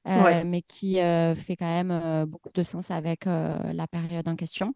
euh, 0.06 0.42
mais 0.44 0.62
qui 0.62 1.00
euh, 1.00 1.34
fait 1.34 1.56
quand 1.56 1.66
même 1.66 1.90
euh, 1.90 2.26
beaucoup 2.26 2.50
de 2.54 2.62
sens 2.62 2.90
avec 2.90 3.26
la 3.26 3.86
période 3.90 4.28
en 4.28 4.36
question. 4.36 4.74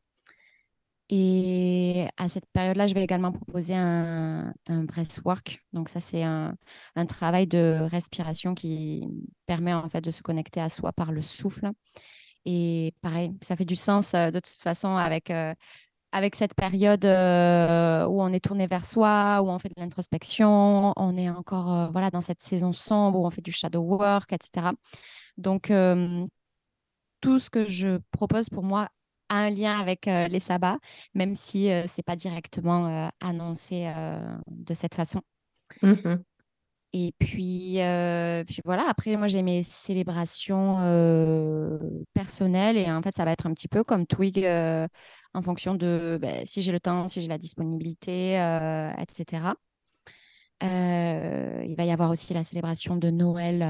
Et 1.13 2.07
à 2.19 2.29
cette 2.29 2.47
période-là, 2.53 2.87
je 2.87 2.95
vais 2.95 3.03
également 3.03 3.33
proposer 3.33 3.75
un, 3.75 4.55
un 4.69 4.85
breathwork. 4.85 5.59
Donc 5.73 5.89
ça, 5.89 5.99
c'est 5.99 6.23
un, 6.23 6.55
un, 6.95 7.07
travail 7.07 7.49
de 7.49 7.79
respiration 7.91 8.55
qui 8.55 9.09
permet 9.45 9.75
en 9.75 9.89
fait 9.89 10.03
de 10.03 10.13
se 10.13 10.23
connecter 10.23 10.61
à 10.61 10.69
soi 10.69 10.93
par 10.93 11.11
le 11.11 11.21
souffle. 11.21 11.69
Et 12.45 12.95
pareil, 13.01 13.33
ça 13.43 13.57
fait 13.57 13.65
du 13.65 13.75
sens 13.75 14.13
de 14.13 14.39
toute 14.39 14.47
façon 14.47 14.97
avec 14.97 15.33
avec 16.13 16.35
cette 16.35 16.55
période 16.55 17.05
euh, 17.05 18.07
où 18.07 18.21
on 18.23 18.33
est 18.33 18.45
tourné 18.45 18.67
vers 18.67 18.85
soi, 18.85 19.41
où 19.43 19.49
on 19.49 19.59
fait 19.59 19.69
de 19.69 19.75
l'introspection, 19.81 20.93
on 20.97 21.17
est 21.17 21.31
encore 21.31 21.73
euh, 21.73 21.89
voilà 21.89 22.11
dans 22.11 22.21
cette 22.21 22.43
saison 22.43 22.73
sombre 22.73 23.21
où 23.21 23.27
on 23.27 23.31
fait 23.31 23.43
du 23.43 23.53
shadow 23.53 23.81
work, 23.81 24.33
etc. 24.33 24.69
Donc 25.37 25.71
euh, 25.71 26.27
tout 27.21 27.39
ce 27.39 27.51
que 27.51 27.69
je 27.69 27.99
propose 28.11 28.49
pour 28.49 28.65
moi 28.65 28.89
a 29.29 29.37
un 29.37 29.51
lien 29.51 29.79
avec 29.79 30.07
les 30.07 30.41
sabbats, 30.41 30.79
même 31.15 31.37
si 31.37 31.67
ce 31.67 31.83
n'est 31.83 32.03
pas 32.05 32.17
directement 32.17 33.13
annoncé 33.21 33.89
de 34.49 34.75
cette 34.75 34.97
façon. 34.97 35.21
Mmh 35.83 36.17
et 36.93 37.13
puis, 37.19 37.79
puis 38.47 38.63
voilà, 38.65 38.87
après, 38.89 39.17
moi, 39.17 39.29
j'ai 39.29 39.43
mes 39.43 39.63
célébrations 39.63 40.77
personnelles 42.15 42.77
et 42.77 42.91
en 42.91 43.03
fait, 43.03 43.15
ça 43.15 43.25
va 43.25 43.33
être 43.33 43.47
un 43.47 43.55
petit 43.55 43.69
peu 43.69 43.85
comme 43.85 44.07
Twig 44.07 44.45
en 45.35 45.43
fonction 45.43 45.75
de 45.75 46.19
ben, 46.21 46.45
si 46.45 46.63
j'ai 46.63 46.73
le 46.73 46.81
temps, 46.81 47.07
si 47.07 47.21
j'ai 47.21 47.29
la 47.29 47.39
disponibilité, 47.39 48.35
etc. 48.99 49.55
il 50.63 51.75
va 51.77 51.85
y 51.85 51.91
avoir 51.91 52.11
aussi 52.11 52.35
la 52.35 52.45
célébration 52.45 52.97
de 52.97 53.11
Noël 53.11 53.65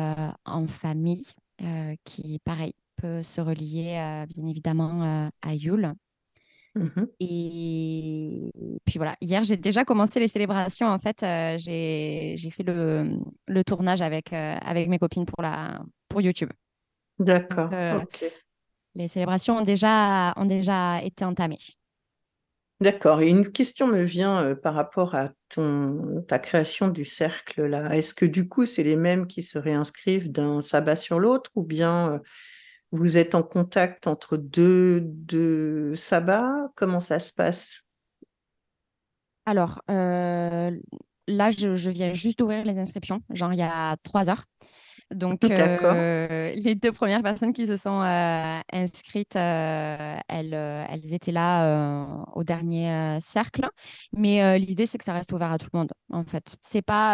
en 0.45 0.67
famille 0.67 1.27
qui, 2.05 2.41
pareil, 2.45 2.73
peut 2.97 3.23
se 3.23 3.41
relier 3.41 4.25
bien 4.29 4.47
évidemment 4.47 5.31
à 5.43 5.55
Yule. 5.55 5.95
Mmh 6.77 7.05
et 7.19 8.51
puis 8.85 8.99
voilà, 8.99 9.17
hier 9.21 9.43
j'ai 9.43 9.57
déjà 9.57 9.85
commencé 9.85 10.21
les 10.21 10.29
célébrations. 10.29 10.87
En 10.87 10.99
fait, 10.99 11.23
euh, 11.23 11.57
j'ai 11.59 12.51
fait 12.51 12.63
le, 12.63 13.19
le, 13.49 13.65
tournage 13.65 14.03
avec, 14.03 14.33
euh, 14.33 14.57
avec 14.63 14.89
mes 14.89 14.99
copines 14.99 15.27
pour, 15.27 15.43
la, 15.43 15.83
pour 16.09 16.21
YouTube. 16.21 16.51
D'accord. 17.19 17.71
Euh, 17.73 18.01
les 18.95 19.09
célébrations 19.09 19.59
ont 19.59 19.65
déjà, 19.65 20.33
ont 20.37 20.47
déjà 20.47 21.03
été 21.03 21.25
entamées. 21.25 21.59
D'accord. 22.81 23.21
Et 23.21 23.29
une 23.29 23.51
question 23.51 23.89
me 23.89 24.03
vient 24.03 24.55
par 24.55 24.75
rapport 24.75 25.15
à 25.15 25.31
ton, 25.49 26.23
ta 26.23 26.39
création 26.39 26.89
du 26.89 27.05
cercle 27.05 27.67
là. 27.67 27.95
Est-ce 27.95 28.15
que 28.15 28.25
du 28.25 28.49
coup, 28.49 28.65
c'est 28.65 28.85
les 28.85 28.97
mêmes 28.97 29.27
qui 29.27 29.43
se 29.43 29.59
réinscrivent 29.59 30.31
d'un 30.31 30.63
sabbat 30.63 30.97
sur 30.97 31.19
l'autre 31.19 31.51
ou 31.57 31.63
bien 31.63 32.21
vous 32.93 33.19
êtes 33.19 33.35
en 33.35 33.43
contact 33.43 34.07
entre 34.07 34.37
deux, 34.37 35.95
sabbats? 35.97 36.71
Comment 36.75 37.01
ça 37.01 37.21
se 37.21 37.33
passe? 37.33 37.83
Alors, 39.47 39.83
euh, 39.91 40.71
là, 41.27 41.51
je, 41.51 41.91
viens 41.91 42.13
juste 42.13 42.39
d'ouvrir 42.39 42.65
les 42.65 42.79
inscriptions, 42.79 43.21
genre 43.31 43.53
il 43.53 43.59
y 43.59 43.63
a 43.63 43.97
trois 44.03 44.29
heures. 44.29 44.45
Donc, 45.15 45.43
euh, 45.45 46.53
les 46.55 46.75
deux 46.75 46.93
premières 46.93 47.23
personnes 47.23 47.53
qui 47.53 47.67
se 47.67 47.77
sont 47.77 48.01
euh, 48.03 48.61
inscrites, 48.73 49.37
elles, 49.37 50.55
elles, 50.55 51.13
étaient 51.13 51.33
là 51.33 52.25
au 52.35 52.45
dernier 52.45 53.19
cercle. 53.21 53.69
Mais 54.13 54.59
l'idée, 54.59 54.87
c'est 54.87 54.99
que 54.99 55.05
ça 55.05 55.13
reste 55.13 55.33
ouvert 55.33 55.53
à 55.53 55.59
tout 55.59 55.69
le 55.73 55.79
monde, 55.79 55.93
en 56.13 56.25
fait. 56.25 56.57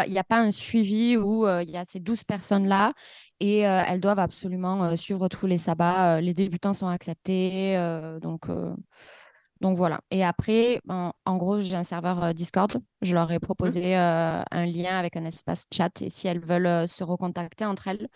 Il 0.06 0.12
n'y 0.12 0.18
a 0.18 0.24
pas 0.24 0.40
un 0.40 0.50
suivi 0.50 1.16
où 1.16 1.46
il 1.48 1.70
y 1.70 1.76
a 1.76 1.84
ces 1.84 2.00
douze 2.00 2.24
personnes-là 2.24 2.92
et 3.40 3.60
elles 3.60 4.00
doivent 4.00 4.18
absolument 4.18 4.96
suivre 4.96 5.28
tous 5.28 5.46
les 5.46 5.58
sabbats. 5.58 6.20
les 6.20 6.34
débutants 6.34 6.72
sont 6.72 6.88
acceptés, 6.88 7.76
donc, 8.20 8.48
donc 9.60 9.76
voilà. 9.76 10.00
Et 10.10 10.24
après, 10.24 10.80
en, 10.88 11.36
gros, 11.36 11.60
j'ai 11.60 11.76
un 11.76 11.84
serveur 11.84 12.34
Discord. 12.34 12.72
Je 13.02 13.14
leur 13.14 13.30
ai 13.30 13.36
mmh. 13.36 13.40
proposé 13.40 13.94
un 13.94 14.66
lien 14.66 14.96
avec 14.96 15.16
un 15.16 15.24
espace 15.24 15.64
chat 15.72 16.02
et 16.02 16.10
si 16.10 16.28
elles 16.28 16.44
veulent 16.44 16.88
se 16.88 17.04
recontacter 17.04 17.64
entre 17.64 17.88
elles 17.88 18.08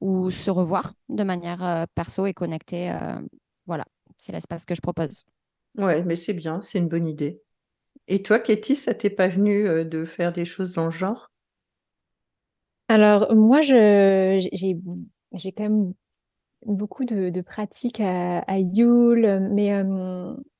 ou 0.00 0.30
se 0.30 0.50
revoir 0.50 0.92
de 1.08 1.22
manière 1.22 1.86
perso 1.94 2.26
et 2.26 2.34
connectée, 2.34 2.92
voilà, 3.66 3.84
c'est 4.16 4.32
l'espace 4.32 4.64
que 4.64 4.74
je 4.74 4.80
propose. 4.80 5.24
Ouais, 5.76 6.02
mais 6.02 6.16
c'est 6.16 6.34
bien, 6.34 6.60
c'est 6.60 6.78
une 6.78 6.88
bonne 6.88 7.06
idée. 7.06 7.42
Et 8.08 8.22
toi, 8.22 8.40
Katie, 8.40 8.76
ça 8.76 8.94
t'est 8.94 9.10
pas 9.10 9.28
venu 9.28 9.84
de 9.84 10.04
faire 10.04 10.32
des 10.32 10.44
choses 10.44 10.72
dans 10.72 10.86
le 10.86 10.90
genre? 10.90 11.30
Alors, 12.88 13.32
moi, 13.36 13.62
je, 13.62 14.48
j'ai, 14.52 14.76
j'ai 15.34 15.52
quand 15.52 15.62
même 15.62 15.94
beaucoup 16.66 17.04
de, 17.04 17.40
pratiques 17.40 18.00
à, 18.00 18.58
Yule, 18.58 19.48
mais 19.52 19.70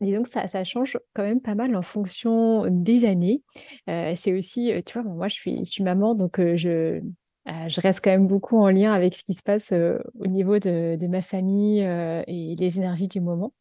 disons 0.01 0.23
que 0.23 0.29
ça, 0.29 0.65
change 0.65 0.99
quand 1.15 1.23
même 1.23 1.41
pas 1.41 1.55
mal 1.55 1.77
en 1.77 1.83
fonction 1.83 2.67
des 2.71 3.05
années. 3.05 3.43
Euh, 3.89 4.15
c'est 4.17 4.33
aussi, 4.33 4.73
tu 4.87 4.99
vois, 4.99 5.11
moi 5.11 5.29
je 5.29 5.35
suis, 5.35 5.83
maman, 5.83 6.15
donc 6.15 6.41
je, 6.41 7.01
je 7.47 7.81
reste 7.81 8.01
quand 8.03 8.11
même 8.11 8.27
beaucoup 8.27 8.59
en 8.59 8.71
lien 8.71 8.93
avec 8.93 9.15
ce 9.15 9.25
qui 9.25 9.35
se 9.35 9.43
passe 9.43 9.73
au 9.73 10.27
niveau 10.27 10.59
de, 10.59 11.07
ma 11.07 11.21
famille 11.21 11.81
et 11.81 12.57
les 12.59 12.79
énergies 12.79 13.09
du 13.09 13.21
moment. 13.21 13.53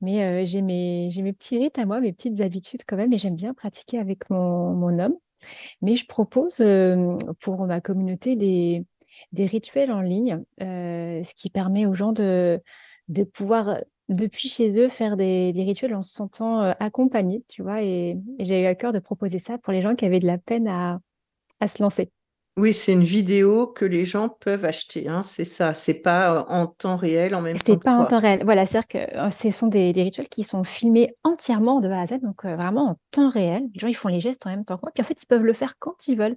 Mais 0.00 0.46
j'ai 0.46 0.62
mes, 0.62 1.10
petits 1.32 1.58
rites 1.58 1.78
à 1.78 1.86
moi, 1.86 2.00
mes 2.00 2.12
petites 2.12 2.40
habitudes 2.40 2.82
quand 2.86 2.96
même, 2.96 3.12
et 3.12 3.18
j'aime 3.18 3.36
bien 3.36 3.54
pratiquer 3.54 3.98
avec 3.98 4.30
mon 4.30 4.98
homme. 4.98 5.16
Mais 5.82 5.96
je 5.96 6.06
propose 6.06 6.62
pour 7.40 7.66
ma 7.66 7.80
communauté 7.80 8.36
des, 8.36 8.84
des 9.32 9.46
rituels 9.46 9.92
en 9.92 10.00
ligne, 10.00 10.42
euh, 10.60 11.22
ce 11.22 11.34
qui 11.34 11.50
permet 11.50 11.86
aux 11.86 11.94
gens 11.94 12.12
de, 12.12 12.60
pouvoir, 13.32 13.78
depuis 14.08 14.48
chez 14.48 14.78
eux, 14.78 14.88
faire 14.88 15.16
des, 15.16 15.52
rituels 15.54 15.94
en 15.94 16.02
se 16.02 16.12
sentant 16.12 16.62
euh, 16.62 16.72
accompagnés, 16.80 17.44
tu 17.48 17.62
vois. 17.62 17.82
Et, 17.82 18.18
j'ai 18.38 18.62
eu 18.62 18.66
à 18.66 18.74
cœur 18.74 18.92
de 18.92 18.98
proposer 18.98 19.38
ça 19.38 19.58
pour 19.58 19.72
les 19.72 19.82
gens 19.82 19.94
qui 19.94 20.04
avaient 20.04 20.20
de 20.20 20.26
la 20.26 20.38
peine 20.38 20.68
à 20.68 21.00
se 21.66 21.82
lancer. 21.82 22.10
Oui, 22.56 22.74
c'est 22.74 22.92
une 22.92 23.04
vidéo 23.04 23.68
que 23.68 23.84
les 23.84 24.04
gens 24.04 24.28
peuvent 24.28 24.64
acheter, 24.64 25.08
hein, 25.08 25.22
c'est 25.22 25.44
ça. 25.44 25.72
C'est 25.72 25.94
pas 25.94 26.44
en 26.48 26.66
temps 26.66 26.96
réel 26.96 27.34
en 27.34 27.40
même 27.40 27.56
temps 27.56 27.62
C'est 27.64 27.82
pas 27.82 27.94
en 27.94 28.04
temps 28.06 28.18
réel. 28.18 28.42
Voilà, 28.44 28.66
c'est-à-dire 28.66 28.88
que 28.88 29.30
ce 29.30 29.50
sont 29.50 29.68
des, 29.68 29.92
rituels 29.92 30.28
qui 30.28 30.42
sont 30.42 30.64
filmés 30.64 31.14
entièrement 31.22 31.80
de 31.80 31.88
A 31.88 32.00
à 32.00 32.06
Z, 32.06 32.20
donc 32.20 32.44
vraiment 32.44 32.90
en 32.90 32.96
temps 33.12 33.28
réel. 33.28 33.62
Les 33.72 33.80
gens, 33.80 33.86
ils 33.86 33.96
font 33.96 34.08
les 34.08 34.20
gestes 34.20 34.46
en 34.46 34.50
même 34.50 34.64
temps 34.64 34.76
que 34.76 34.82
moi. 34.82 34.90
Puis 34.92 35.02
en 35.02 35.06
fait, 35.06 35.22
ils 35.22 35.26
peuvent 35.26 35.44
le 35.44 35.52
faire 35.52 35.78
quand 35.78 36.08
ils 36.08 36.16
veulent, 36.18 36.36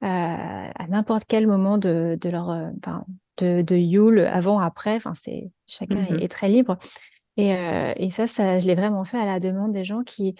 à 0.00 0.86
n'importe 0.88 1.24
quel 1.28 1.46
moment 1.46 1.78
de, 1.78 2.18
leur, 2.24 2.70
de, 3.38 3.62
de 3.62 3.76
Yule, 3.76 4.20
avant, 4.20 4.58
après. 4.58 4.96
Enfin, 4.96 5.14
c'est 5.14 5.50
chacun 5.66 6.04
est, 6.04 6.24
mmh 6.24 6.28
très 6.28 6.48
libre. 6.48 6.76
Et, 7.36 7.54
et 7.96 8.10
ça, 8.10 8.26
ça, 8.26 8.58
je 8.58 8.66
l'ai 8.66 8.74
vraiment 8.74 9.04
fait 9.04 9.18
à 9.18 9.24
la 9.24 9.38
demande 9.38 9.72
des 9.72 9.84
gens 9.84 10.02
qui 10.02 10.34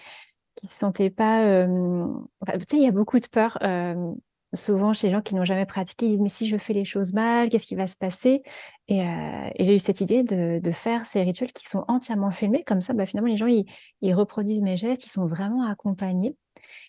qui 0.55 0.67
se 0.67 0.77
sentaient 0.77 1.09
pas. 1.09 1.65
tu 1.65 2.59
sais, 2.67 2.77
il 2.77 2.83
y 2.83 2.87
a 2.87 2.91
beaucoup 2.91 3.19
de 3.19 3.27
peur 3.27 3.57
souvent 4.53 4.93
chez 4.93 5.07
les 5.07 5.13
gens 5.13 5.21
qui 5.21 5.35
n'ont 5.35 5.45
jamais 5.45 5.65
pratiqué, 5.65 6.05
ils 6.05 6.11
disent 6.11 6.21
mais 6.21 6.29
si 6.29 6.47
je 6.47 6.57
fais 6.57 6.73
les 6.73 6.85
choses 6.85 7.13
mal, 7.13 7.49
qu'est-ce 7.49 7.67
qui 7.67 7.75
va 7.75 7.87
se 7.87 7.97
passer? 7.97 8.43
Et, 8.87 9.01
euh, 9.01 9.49
j'ai 9.59 9.75
eu 9.75 9.79
cette 9.79 10.01
idée 10.01 10.23
de, 10.23 10.71
faire 10.71 11.05
ces 11.05 11.21
rituels 11.21 11.53
qui 11.53 11.67
sont 11.67 11.85
entièrement 11.87 12.31
filmés, 12.31 12.63
comme 12.65 12.81
ça 12.81 12.93
bah, 12.93 13.05
finalement 13.05 13.29
les 13.29 13.37
gens 13.37 13.47
ils, 13.47 14.13
reproduisent 14.13 14.61
mes 14.61 14.77
gestes, 14.77 15.05
ils 15.05 15.09
sont 15.09 15.27
vraiment 15.27 15.63
accompagnés 15.69 16.35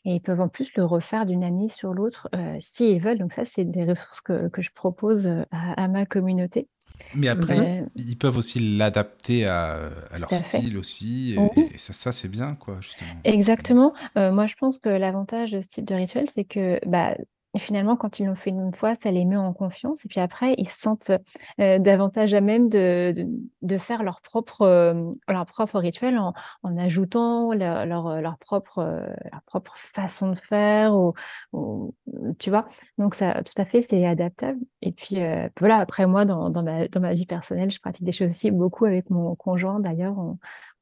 et 0.05 0.15
ils 0.15 0.21
peuvent 0.21 0.41
en 0.41 0.49
plus 0.49 0.75
le 0.77 0.85
refaire 0.85 1.27
d'une 1.27 1.45
année 1.45 1.69
sur 1.69 1.93
l'autre 1.93 2.29
euh, 2.35 2.57
s'ils 2.59 3.01
veulent. 3.01 3.19
Donc 3.19 3.33
ça 3.33 3.45
c'est 3.45 3.65
des 3.65 3.85
ressources 3.85 4.21
que, 4.21 4.51
je 4.59 4.71
propose 4.71 5.27
euh, 5.27 5.43
à, 5.51 5.89
ma 5.89 6.07
communauté. 6.07 6.69
Mais 7.17 7.27
après, 7.27 7.85
ils 7.97 8.17
peuvent 8.17 8.37
aussi 8.37 8.77
l'adapter 8.77 9.47
à, 9.47 9.91
leur 10.17 10.33
style 10.33 10.79
aussi. 10.79 11.37
Et, 11.57 11.77
ça, 11.77 11.93
ça 11.93 12.13
c'est 12.13 12.29
bien, 12.29 12.55
quoi, 12.55 12.77
justement. 12.81 13.11
Exactement. 13.25 13.93
moi, 14.15 14.47
je 14.47 14.55
pense 14.55 14.79
que 14.79 14.91
l'avantage 14.91 15.51
de 15.51 15.61
ce 15.61 15.67
type 15.67 15.87
de 15.87 15.95
rituel, 15.97 16.31
c'est 16.31 16.45
que 16.45 16.79
bah, 16.87 17.17
et 17.55 17.59
finalement, 17.59 17.97
quand 17.97 18.19
ils 18.19 18.27
l'ont 18.27 18.35
fait 18.35 18.51
une 18.51 18.73
fois, 18.73 18.95
ça 18.97 19.11
les 19.11 19.25
met 19.25 19.37
en 19.37 19.53
confiance. 19.53 20.05
Et 20.05 20.09
puis 20.09 20.21
après, 20.21 20.55
ils 20.59 20.69
se 20.69 20.79
sentent 20.81 21.13
euh, 21.61 21.79
davantage 21.79 22.35
à 22.35 22.41
même 22.41 22.69
de, 22.69 23.15
faire 23.79 24.03
leur 24.03 24.21
propre, 24.21 24.63
euh, 24.63 25.11
leur 25.29 25.47
propre 25.47 25.79
rituel 25.79 26.19
en, 26.19 26.33
ajoutant 26.77 27.53
leur, 27.53 27.87
leur, 27.87 28.39
propre, 28.39 28.83
leur 29.31 29.43
propre 29.47 29.75
façon 29.77 30.31
de 30.31 30.37
faire. 30.37 30.95
Ou, 30.95 31.95
tu 32.39 32.51
vois 32.51 32.67
Donc, 32.99 33.15
ça, 33.15 33.43
tout 33.43 33.61
à 33.61 33.65
fait, 33.65 33.83
c'est 33.83 34.05
adaptable. 34.05 34.59
Et 34.83 34.93
puis, 34.93 35.23
euh, 35.23 35.49
voilà, 35.59 35.79
après, 35.79 36.07
moi, 36.07 36.25
dans, 36.25 36.51
ma, 36.63 37.13
vie 37.13 37.27
personnelle, 37.27 37.71
je 37.71 37.81
pratique 37.81 38.05
des 38.05 38.13
choses 38.13 38.31
aussi 38.31 38.51
beaucoup 38.51 38.85
avec 38.85 39.11
mon 39.11 39.35
conjoint. 39.37 39.81
D'ailleurs, 39.81 40.17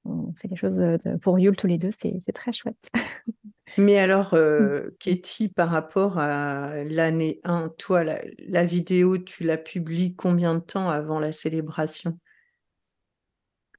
on 0.05 0.33
fait 0.35 0.49
des 0.49 0.57
choses 0.57 0.83
pour 1.21 1.39
Yule 1.39 1.57
tous 1.57 1.67
les 1.67 1.79
deux. 1.79 1.91
C'est 1.93 2.21
très 2.33 2.53
chouette. 2.53 2.91
Mais 3.79 3.99
alors, 3.99 4.35
euh, 4.35 4.91
Katie, 4.99 5.49
par 5.49 5.71
rapport 5.71 6.19
à 6.19 6.85
l'année 6.85 7.41
1, 7.45 7.71
toi, 7.79 8.03
la, 8.05 8.65
vidéo, 8.65 9.19
tu 9.19 9.45
la 9.45 9.57
publies 9.57 10.15
combien 10.15 10.55
de 10.55 10.61
temps 10.61 10.91
avant 10.91 11.19
la 11.19 11.33
célébration? 11.33 12.19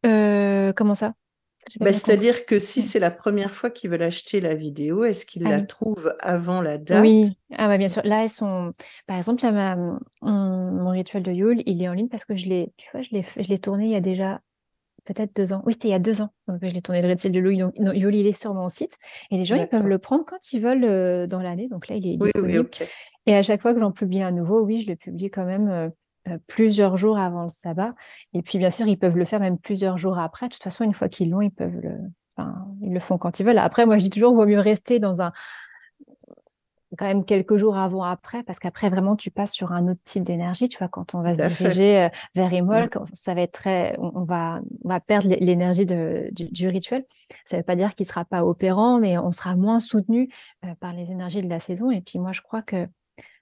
Euh, 0.05 0.73
Comment 0.73 0.95
ça? 0.95 1.13
Bah, 1.79 1.93
C'est-à-dire 1.93 2.45
que 2.45 2.59
si 2.59 2.81
c'est 2.81 2.99
la 2.99 3.11
première 3.11 3.53
fois 3.53 3.69
qu'ils 3.69 3.89
veulent 3.89 4.03
acheter 4.03 4.41
la 4.41 4.53
vidéo, 4.53 5.05
est-ce 5.05 5.25
qu'ils 5.25 5.47
ah 5.47 5.51
la 5.51 5.61
trouvent 5.61 6.13
avant 6.19 6.61
la 6.61 6.77
date? 6.77 7.01
Oui, 7.01 7.37
ah, 7.53 7.67
bah, 7.67 7.77
bien 7.77 7.87
sûr. 7.87 8.01
Là, 8.03 8.23
elles 8.23 8.29
sont. 8.29 8.73
Par 9.07 9.15
exemple, 9.15 9.45
mon, 10.21 10.89
rituel 10.89 11.23
de 11.23 11.31
Yule, 11.31 11.63
il 11.65 11.81
est 11.81 11.87
en 11.87 11.93
ligne 11.93 12.09
parce 12.09 12.25
que 12.25 12.33
je 12.33 12.47
l'ai, 12.47 12.73
tu 12.77 12.89
vois, 12.91 13.01
je 13.01 13.47
l'ai 13.47 13.59
tourné 13.59 13.85
il 13.85 13.91
y 13.91 13.95
a 13.95 14.01
déjà 14.01 14.41
peut-être 15.05 15.35
deux 15.35 15.53
ans. 15.53 15.61
Oui, 15.65 15.73
c'était 15.73 15.89
il 15.89 15.91
y 15.91 15.95
a 15.95 15.99
deux 15.99 16.21
ans 16.21 16.29
que 16.47 16.67
je 16.67 16.73
l'ai 16.73 16.81
tourné 16.81 17.01
le 17.01 17.09
Red 17.09 17.31
de 17.31 17.39
Louis. 17.39 17.57
Donc, 17.57 17.73
Yoli, 17.77 18.21
il 18.21 18.27
est 18.27 18.39
sur 18.39 18.53
mon 18.53 18.69
site. 18.69 18.97
Et 19.31 19.37
les 19.37 19.45
gens, 19.45 19.55
ils 19.55 19.67
peuvent 19.67 19.87
le 19.87 19.97
prendre 19.97 20.25
quand 20.25 20.53
ils 20.53 20.61
veulent 20.61 20.85
euh, 20.85 21.27
dans 21.27 21.41
l'année. 21.41 21.67
Donc 21.67 21.87
là, 21.87 21.95
il 21.95 22.07
est 22.07 22.17
disponible. 22.17 22.69
Et 23.25 23.35
à 23.35 23.41
chaque 23.41 23.61
fois 23.61 23.73
que 23.73 23.79
j'en 23.79 23.91
publie 23.91 24.21
un 24.21 24.31
nouveau, 24.31 24.63
oui, 24.63 24.79
je 24.79 24.87
le 24.87 24.95
publie 24.95 25.29
quand 25.29 25.45
même 25.45 25.69
euh, 25.69 25.89
euh, 26.29 26.37
plusieurs 26.47 26.97
jours 26.97 27.17
avant 27.17 27.43
le 27.43 27.49
sabbat. 27.49 27.95
Et 28.33 28.41
puis, 28.41 28.57
bien 28.57 28.69
sûr, 28.69 28.87
ils 28.87 28.97
peuvent 28.97 29.17
le 29.17 29.25
faire 29.25 29.39
même 29.39 29.57
plusieurs 29.57 29.97
jours 29.97 30.19
après. 30.19 30.47
De 30.47 30.53
toute 30.53 30.63
façon, 30.63 30.83
une 30.83 30.93
fois 30.93 31.09
qu'ils 31.09 31.29
l'ont, 31.29 31.41
ils 31.41 31.51
peuvent 31.51 31.79
le. 31.81 31.97
Enfin, 32.35 32.65
ils 32.81 32.91
le 32.91 32.99
font 32.99 33.17
quand 33.17 33.39
ils 33.39 33.45
veulent. 33.45 33.59
Après, 33.59 33.85
moi, 33.85 33.97
je 33.97 34.03
dis 34.03 34.09
toujours, 34.09 34.33
il 34.33 34.35
vaut 34.35 34.45
mieux 34.45 34.59
rester 34.59 34.99
dans 34.99 35.21
un, 35.21 35.31
quand 36.97 37.05
même 37.05 37.25
quelques 37.25 37.57
jours 37.57 37.77
avant 37.77 38.03
après, 38.03 38.43
parce 38.43 38.59
qu'après, 38.59 38.89
vraiment, 38.89 39.15
tu 39.15 39.31
passes 39.31 39.53
sur 39.53 39.71
un 39.71 39.87
autre 39.87 40.01
type 40.03 40.23
d'énergie. 40.23 40.69
Tu 40.69 40.77
vois, 40.77 40.87
quand 40.87 41.15
on 41.15 41.21
va 41.21 41.33
se 41.33 41.47
diriger 41.47 42.03
euh, 42.03 42.09
vers 42.35 42.51
Imol, 42.53 42.89
ça 43.13 43.33
va 43.33 43.41
être 43.41 43.53
très, 43.53 43.95
on 43.99 44.23
va, 44.23 44.61
on 44.83 44.89
va 44.89 44.99
perdre 44.99 45.29
l'énergie 45.39 45.85
du, 45.85 46.67
rituel. 46.67 47.05
Ça 47.45 47.57
ne 47.57 47.61
veut 47.61 47.65
pas 47.65 47.75
dire 47.75 47.95
qu'il 47.95 48.05
ne 48.05 48.09
sera 48.09 48.25
pas 48.25 48.45
opérant, 48.45 48.99
mais 48.99 49.17
on 49.17 49.31
sera 49.31 49.55
moins 49.55 49.79
soutenu 49.79 50.29
euh, 50.65 50.75
par 50.79 50.93
les 50.93 51.11
énergies 51.11 51.43
de 51.43 51.49
la 51.49 51.59
saison. 51.59 51.91
Et 51.91 52.01
puis, 52.01 52.19
moi, 52.19 52.31
je 52.31 52.41
crois 52.41 52.61
que, 52.61 52.87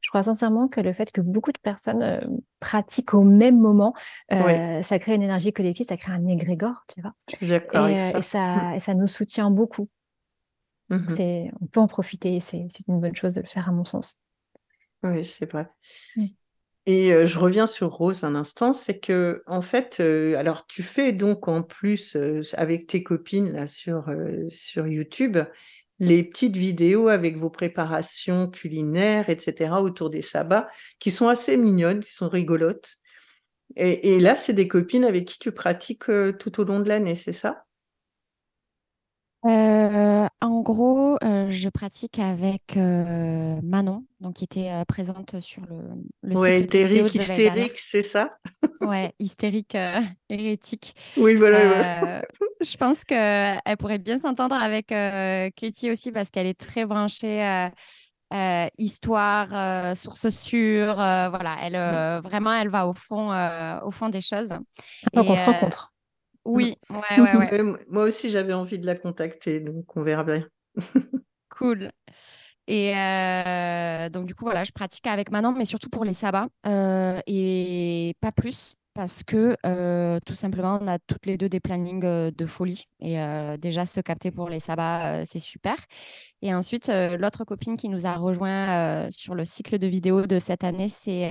je 0.02 0.10
crois 0.10 0.24
sincèrement 0.24 0.68
que 0.68 0.82
le 0.82 0.94
fait 0.94 1.12
que 1.12 1.22
beaucoup 1.22 1.52
de 1.52 1.60
personnes 1.60 2.04
euh, 2.04 2.20
pratiquent 2.60 3.14
au 3.14 3.24
même 3.24 3.60
moment, 3.60 3.94
ça 4.30 5.00
crée 5.00 5.16
une 5.16 5.24
énergie 5.24 5.54
collective, 5.54 5.86
ça 5.86 5.98
crée 5.98 6.14
un 6.14 6.28
égrégore, 6.28 6.86
tu 6.94 7.02
vois. 7.02 7.14
et, 7.90 8.22
ça, 8.22 8.76
et 8.76 8.80
ça 8.80 8.94
nous 8.94 9.08
soutient 9.08 9.52
beaucoup. 9.52 9.90
Mmh 10.92 11.08
c'est, 11.08 11.52
on 11.62 11.68
peut 11.68 11.80
en 11.80 11.88
profiter, 11.88 12.40
c'est, 12.42 12.68
une 12.88 13.00
bonne 13.00 13.16
chose 13.16 13.36
de 13.36 13.42
le 13.42 13.48
faire 13.48 13.70
à 13.70 13.72
mon 13.72 13.86
sens. 13.86 14.20
Oui, 15.04 15.24
c'est 15.24 15.50
vrai. 15.50 15.68
Mmh. 16.18 16.26
Et 16.86 17.28
je 17.28 17.40
reviens 17.40 17.66
sur 17.66 17.92
Rose 17.92 18.24
un 18.24 18.36
instant, 18.36 18.74
c'est 18.74 19.00
que 19.00 19.44
en 19.46 19.62
fait, 19.62 20.00
alors 20.00 20.66
tu 20.66 20.84
fais 20.84 21.12
donc 21.14 21.48
en 21.48 21.62
plus 21.62 22.18
avec 22.54 22.88
tes 22.88 23.04
copines 23.04 23.54
là 23.54 23.68
sur, 23.68 24.06
sur 24.50 24.88
YouTube 24.88 25.38
les 26.02 26.24
petites 26.24 26.58
vidéos 26.58 27.08
avec 27.10 27.38
vos 27.38 27.52
préparations 27.52 28.50
culinaires, 28.50 29.30
etc. 29.30 29.82
autour 29.84 30.10
des 30.10 30.24
sabbats, 30.24 30.68
qui 31.00 31.12
sont 31.12 31.28
assez 31.28 31.56
mignonnes, 31.56 32.00
qui 32.00 32.12
sont 32.12 32.28
rigolotes. 32.28 32.98
Et, 33.76 34.16
et 34.16 34.20
là, 34.20 34.36
c'est 34.36 34.54
des 34.54 34.68
copines 34.68 35.06
avec 35.06 35.26
qui 35.26 35.38
tu 35.38 35.52
pratiques 35.52 36.06
tout 36.40 36.60
au 36.60 36.64
long 36.64 36.80
de 36.80 36.90
l'année, 36.90 37.14
c'est 37.14 37.32
ça? 37.32 37.66
Euh, 39.46 40.28
en 40.42 40.62
gros, 40.62 41.18
euh, 41.24 41.50
je 41.50 41.70
pratique 41.70 42.20
avec 42.20 42.78
euh, 42.78 43.60
Manon, 43.64 44.06
donc 44.20 44.36
qui 44.36 44.44
était 44.44 44.70
présente 44.88 45.40
sur 45.40 45.64
le, 45.68 45.80
le 46.22 46.38
ouais, 46.38 46.62
hystérique, 46.62 47.80
c'est 47.80 48.04
ça? 48.04 48.38
Ouais, 48.82 49.14
hystérique, 49.20 49.76
hérétique. 50.30 50.94
Oui, 51.18 51.36
voilà. 51.36 52.22
je 52.62 52.78
pense 52.78 53.04
qu'elle 53.04 53.78
pourrait 53.80 53.98
bien 53.98 54.20
s'entendre 54.20 54.56
avec 54.56 54.88
Katie 54.88 55.92
aussi 55.92 56.12
parce 56.12 56.30
qu'elle 56.30 56.48
est 56.48 56.60
très 56.60 56.86
branchée. 56.86 57.68
histoire, 58.78 59.98
source 59.98 60.30
sûre, 60.30 60.96
voilà, 60.96 61.58
elle 61.64 62.22
vraiment, 62.22 62.54
elle 62.54 62.70
va 62.70 62.88
au 62.88 62.94
fond, 62.94 63.32
au 63.84 63.92
fond 63.92 64.10
des 64.10 64.22
choses. 64.22 64.54
Donc 65.14 65.28
on 65.28 65.36
se 65.36 65.46
rencontre. 65.46 65.91
Oui, 66.46 66.78
ouais, 66.90 67.22
ouais, 67.22 67.36
ouais. 67.36 67.64
Moi 67.88 68.04
aussi, 68.04 68.30
j'avais 68.30 68.54
envie 68.54 68.80
de 68.80 68.86
la 68.86 68.96
contacter, 68.96 69.60
donc 69.60 69.96
on 69.96 70.04
verra 70.04 70.24
bien. 70.24 70.48
cool. 71.50 71.92
Et 72.68 72.96
euh, 72.96 74.10
donc, 74.10 74.26
du 74.28 74.36
coup, 74.36 74.46
voilà, 74.46 74.64
je 74.64 74.72
pratique 74.72 75.08
avec 75.08 75.32
Manon, 75.32 75.54
mais 75.54 75.66
surtout 75.66 75.90
pour 75.90 76.06
les 76.06 76.14
sabbats 76.14 76.48
euh, 76.68 77.20
et 77.28 78.16
pas 78.22 78.32
plus 78.32 78.76
parce 78.94 79.24
que 79.24 79.56
euh, 79.66 80.20
tout 80.26 80.36
simplement, 80.36 80.78
on 80.82 80.88
a 80.88 81.00
toutes 81.00 81.26
les 81.26 81.38
deux 81.38 81.48
des 81.48 81.62
plannings 81.62 82.32
de 82.32 82.46
folie. 82.46 82.86
Et 83.00 83.18
déjà, 83.58 83.86
se 83.86 84.02
capter 84.02 84.32
pour 84.32 84.50
les 84.50 84.60
sabbats, 84.60 85.26
c'est 85.26 85.40
super. 85.40 85.76
Et 86.42 86.54
ensuite, 86.54 86.92
l'autre 87.18 87.46
copine 87.46 87.78
qui 87.78 87.88
nous 87.88 88.06
a 88.06 88.14
rejoint 88.14 89.10
sur 89.10 89.34
le 89.34 89.46
cycle 89.46 89.78
de 89.78 89.88
vidéos 89.88 90.26
de 90.28 90.40
cette 90.40 90.66
année, 90.66 90.90
c'est 90.90 91.30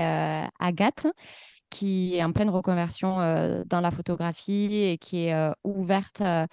Agathe 0.59 1.07
qui 1.71 2.17
est 2.17 2.25
en 2.25 2.33
pleine 2.33 2.51
reconversion 2.51 3.21
euh, 3.21 3.63
dans 3.67 3.81
la 3.81 3.91
photographie 3.91 4.83
et 4.85 4.99
qui 4.99 5.27
est 5.27 5.35
euh, 5.35 5.53
ouverte 5.65 6.21
euh, 6.21 6.47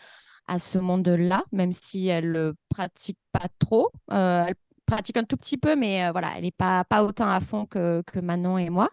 à 0.47 0.59
ce 0.59 0.77
monde-là, 0.77 1.43
même 1.51 1.73
si 1.73 2.07
elle 2.07 2.31
ne 2.31 2.53
pratique 2.69 3.19
pas 3.33 3.47
trop. 3.59 3.91
elle 4.09 4.55
pratique 4.85 5.17
un 5.17 5.23
tout 5.23 5.35
petit 5.35 5.57
peu, 5.57 5.75
mais 5.75 6.09
voilà, 6.11 6.31
elle 6.37 6.43
n'est 6.43 6.51
pas, 6.51 6.85
pas 6.85 7.03
autant 7.03 7.29
à 7.29 7.41
fond 7.41 7.65
que, 7.65 8.01
que 8.03 8.19
Manon 8.19 8.57
et 8.57 8.69
moi. 8.69 8.89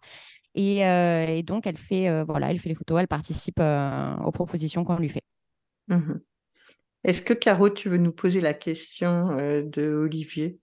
Et, 0.56 1.42
donc, 1.44 1.68
elle 1.68 1.76
fait, 1.76 2.24
voilà, 2.24 2.50
elle 2.50 2.58
fait 2.58 2.70
les 2.70 2.74
photos, 2.74 3.00
elle 3.00 3.06
participe 3.06 3.60
aux 3.60 4.32
propositions 4.32 4.82
qu'on 4.82 4.96
lui 4.96 5.08
fait. 5.08 5.22
Mmh 5.86 6.14
Est-ce 7.04 7.22
que 7.22 7.34
Caro, 7.34 7.70
tu 7.70 7.88
veux 7.88 7.98
nous 7.98 8.12
poser 8.12 8.40
la 8.40 8.54
question 8.54 9.36
de 9.36 9.94
Olivier? 9.94 10.58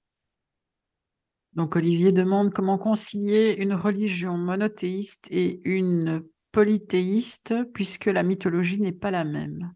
Donc 1.54 1.76
Olivier 1.76 2.12
demande 2.12 2.54
comment 2.54 2.78
concilier 2.78 3.56
une 3.58 3.74
religion 3.74 4.38
monothéiste 4.38 5.28
et 5.32 5.62
une 5.66 6.24
polythéiste 6.52 7.54
puisque 7.74 8.06
la 8.06 8.24
mythologie 8.24 8.80
n'est 8.80 8.92
pas 8.92 9.12
la 9.12 9.24
même. 9.24 9.74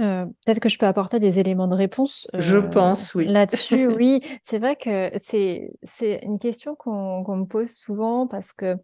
Euh, 0.00 0.24
peut-être 0.44 0.60
que 0.60 0.68
je 0.68 0.78
peux 0.78 0.86
apporter 0.86 1.20
des 1.20 1.38
éléments 1.38 1.68
de 1.68 1.76
réponse. 1.76 2.26
Je 2.34 2.56
euh, 2.56 2.62
pense, 2.62 3.14
oui. 3.14 3.26
Là-dessus, 3.26 3.86
oui. 3.94 4.22
C'est 4.42 4.58
vrai 4.58 4.76
que 4.76 5.10
c'est 5.16 5.70
c'est 5.82 6.20
une 6.24 6.38
question 6.38 6.74
qu'on 6.74 7.36
me 7.36 7.44
pose 7.44 7.70
souvent 7.70 8.26
parce 8.26 8.52
que 8.52 8.76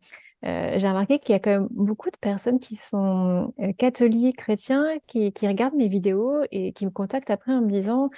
euh, 0.44 0.74
j'ai 0.76 0.88
remarqué 0.88 1.18
qu'il 1.18 1.32
y 1.32 1.36
a 1.36 1.40
quand 1.40 1.50
même 1.50 1.68
beaucoup 1.70 2.10
de 2.10 2.16
personnes 2.16 2.60
qui 2.60 2.76
sont 2.76 3.52
catholiques, 3.76 4.38
chrétiens, 4.38 4.86
qui, 5.06 5.32
qui 5.32 5.48
regardent 5.48 5.74
mes 5.74 5.88
vidéos 5.88 6.44
et 6.52 6.72
qui 6.72 6.86
me 6.86 6.90
contactent 6.90 7.30
après 7.30 7.52
en 7.52 7.60
me 7.60 7.70
disant 7.70 8.08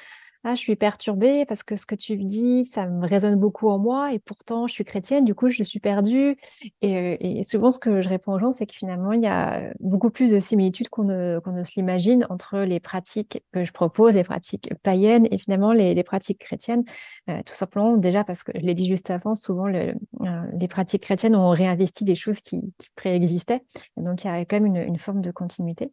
ah, 0.45 0.55
je 0.57 0.61
suis 0.61 0.77
perturbée 0.77 1.45
parce 1.47 1.63
que 1.63 1.77
ce 1.77 1.87
que 1.87 1.95
tu 1.95 2.17
dis, 2.17 2.65
ça 2.65 2.89
me 2.89 3.07
résonne 3.07 3.37
beaucoup 3.37 3.69
en 3.69 3.79
moi 3.79 4.13
et 4.13 4.19
pourtant 4.19 4.67
je 4.67 4.73
suis 4.73 4.85
chrétienne, 4.85 5.25
du 5.25 5.35
coup 5.35 5.49
je 5.49 5.63
suis 5.63 5.79
perdue. 5.79 6.37
Et, 6.81 7.41
et 7.41 7.45
souvent 7.45 7.71
ce 7.71 7.79
que 7.79 8.03
je 8.03 8.09
réponds 8.09 8.33
aux 8.33 8.39
gens, 8.41 8.51
c'est 8.51 8.67
que 8.67 8.75
finalement 8.75 9.13
il 9.13 9.23
y 9.23 9.27
a 9.27 9.73
beaucoup 9.79 10.11
plus 10.11 10.33
de 10.33 10.41
similitudes 10.41 10.89
qu'on 10.89 11.05
ne, 11.05 11.39
qu'on 11.39 11.53
ne 11.53 11.63
se 11.63 11.73
l'imagine 11.77 12.27
entre 12.29 12.59
les 12.59 12.81
pratiques 12.81 13.43
que 13.53 13.63
je 13.63 13.73
propose, 13.73 14.15
les 14.15 14.25
pratiques 14.25 14.75
païennes 14.83 15.29
et 15.31 15.39
finalement 15.39 15.73
les, 15.73 16.03
pratiques 16.03 16.39
chrétiennes. 16.39 16.85
Euh, 17.31 17.41
tout 17.47 17.55
simplement 17.55 17.97
déjà 17.97 18.25
parce 18.25 18.43
que 18.43 18.51
je 18.55 18.61
l'ai 18.61 18.75
dit 18.75 18.87
juste 18.87 19.11
avant, 19.11 19.37
souvent 19.37 19.69
le, 19.69 19.95
euh, 20.23 20.43
les 20.59 20.67
pratiques 20.67 21.05
chrétiennes 21.05 21.37
ont 21.37 21.51
réinvesti 21.51 22.03
des 22.05 22.17
choses 22.17 22.41
qui, 22.41 22.61
préexistaient. 22.97 23.63
Donc 23.97 24.25
il 24.25 24.27
y 24.27 24.31
a 24.31 24.45
quand 24.45 24.61
même 24.61 24.75
une, 24.75 24.99
forme 24.99 25.21
de 25.21 25.31
continuité. 25.31 25.93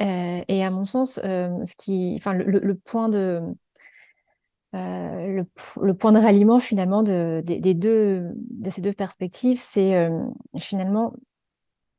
Euh, 0.00 0.40
et 0.48 0.64
à 0.64 0.70
mon 0.70 0.84
sens, 0.84 1.14
ce 1.14 1.76
qui, 1.76 2.20
le 2.26 2.74
point 2.74 3.08
de 3.08 3.42
euh, 4.74 5.44
le, 5.80 5.94
point 5.94 6.12
de 6.12 6.18
ralliement 6.18 6.58
finalement 6.58 7.02
de, 7.02 7.42
des 7.44 7.74
deux, 7.74 8.30
de 8.34 8.70
ces 8.70 8.80
deux 8.80 8.92
perspectives, 8.92 9.58
c'est 9.58 9.94
euh, 9.94 10.10
finalement 10.58 11.14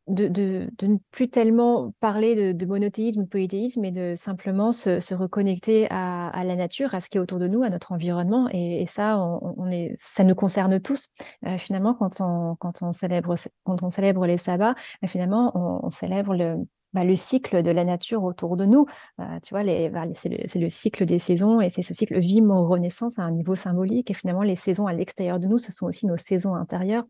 de, 0.07 0.67
ne 0.81 0.97
plus 1.11 1.29
tellement 1.29 1.93
parler 1.99 2.53
de, 2.53 2.65
monothéisme 2.65 3.21
ou 3.21 3.23
de 3.23 3.29
polythéisme, 3.29 3.81
mais 3.81 3.91
de 3.91 4.13
simplement 4.15 4.71
se, 4.71 5.13
reconnecter 5.13 5.87
à, 5.89 6.43
la 6.43 6.55
nature, 6.55 6.93
à 6.93 7.01
ce 7.01 7.09
qui 7.09 7.17
est 7.17 7.21
autour 7.21 7.39
de 7.39 7.47
nous, 7.47 7.63
à 7.63 7.69
notre 7.69 7.91
environnement. 7.91 8.47
Et, 8.51 8.85
ça, 8.85 9.19
on, 9.19 9.71
est, 9.71 9.93
ça 9.97 10.23
nous 10.23 10.35
concerne 10.35 10.79
tous. 10.79 11.09
Euh, 11.47 11.57
finalement, 11.57 11.95
quand 11.95 12.21
on, 12.21 12.91
célèbre, 12.91 13.35
quand 13.63 13.83
on 13.83 13.89
célèbre 13.89 14.27
les 14.27 14.37
sabbats, 14.37 14.75
finalement, 15.07 15.51
on 15.55 15.89
célèbre 15.89 16.35
le, 16.35 16.57
bah, 16.95 17.03
le 17.03 17.15
cycle 17.15 17.61
de 17.61 17.71
la 17.71 17.83
nature 17.83 18.23
autour 18.23 18.55
de 18.55 18.65
nous. 18.65 18.85
Euh, 19.19 19.23
tu 19.43 19.53
vois, 19.53 19.65
bah, 19.89 20.05
c'est 20.13 20.59
le, 20.59 20.69
cycle 20.69 21.03
des 21.03 21.19
saisons 21.19 21.59
et 21.59 21.69
c'est 21.69 21.81
ce 21.81 21.93
cycle 21.93 22.17
vie-mort-renaissance 22.17 23.19
à 23.19 23.23
un 23.23 23.31
niveau 23.31 23.53
symbolique. 23.53 24.09
Et 24.09 24.13
finalement, 24.13 24.43
les 24.43 24.55
saisons 24.55 24.87
à 24.87 24.93
l'extérieur 24.93 25.37
de 25.41 25.45
nous, 25.45 25.57
ce 25.57 25.73
sont 25.73 25.87
aussi 25.87 26.07
nos 26.07 26.15
saisons 26.15 26.55
intérieures. 26.55 27.03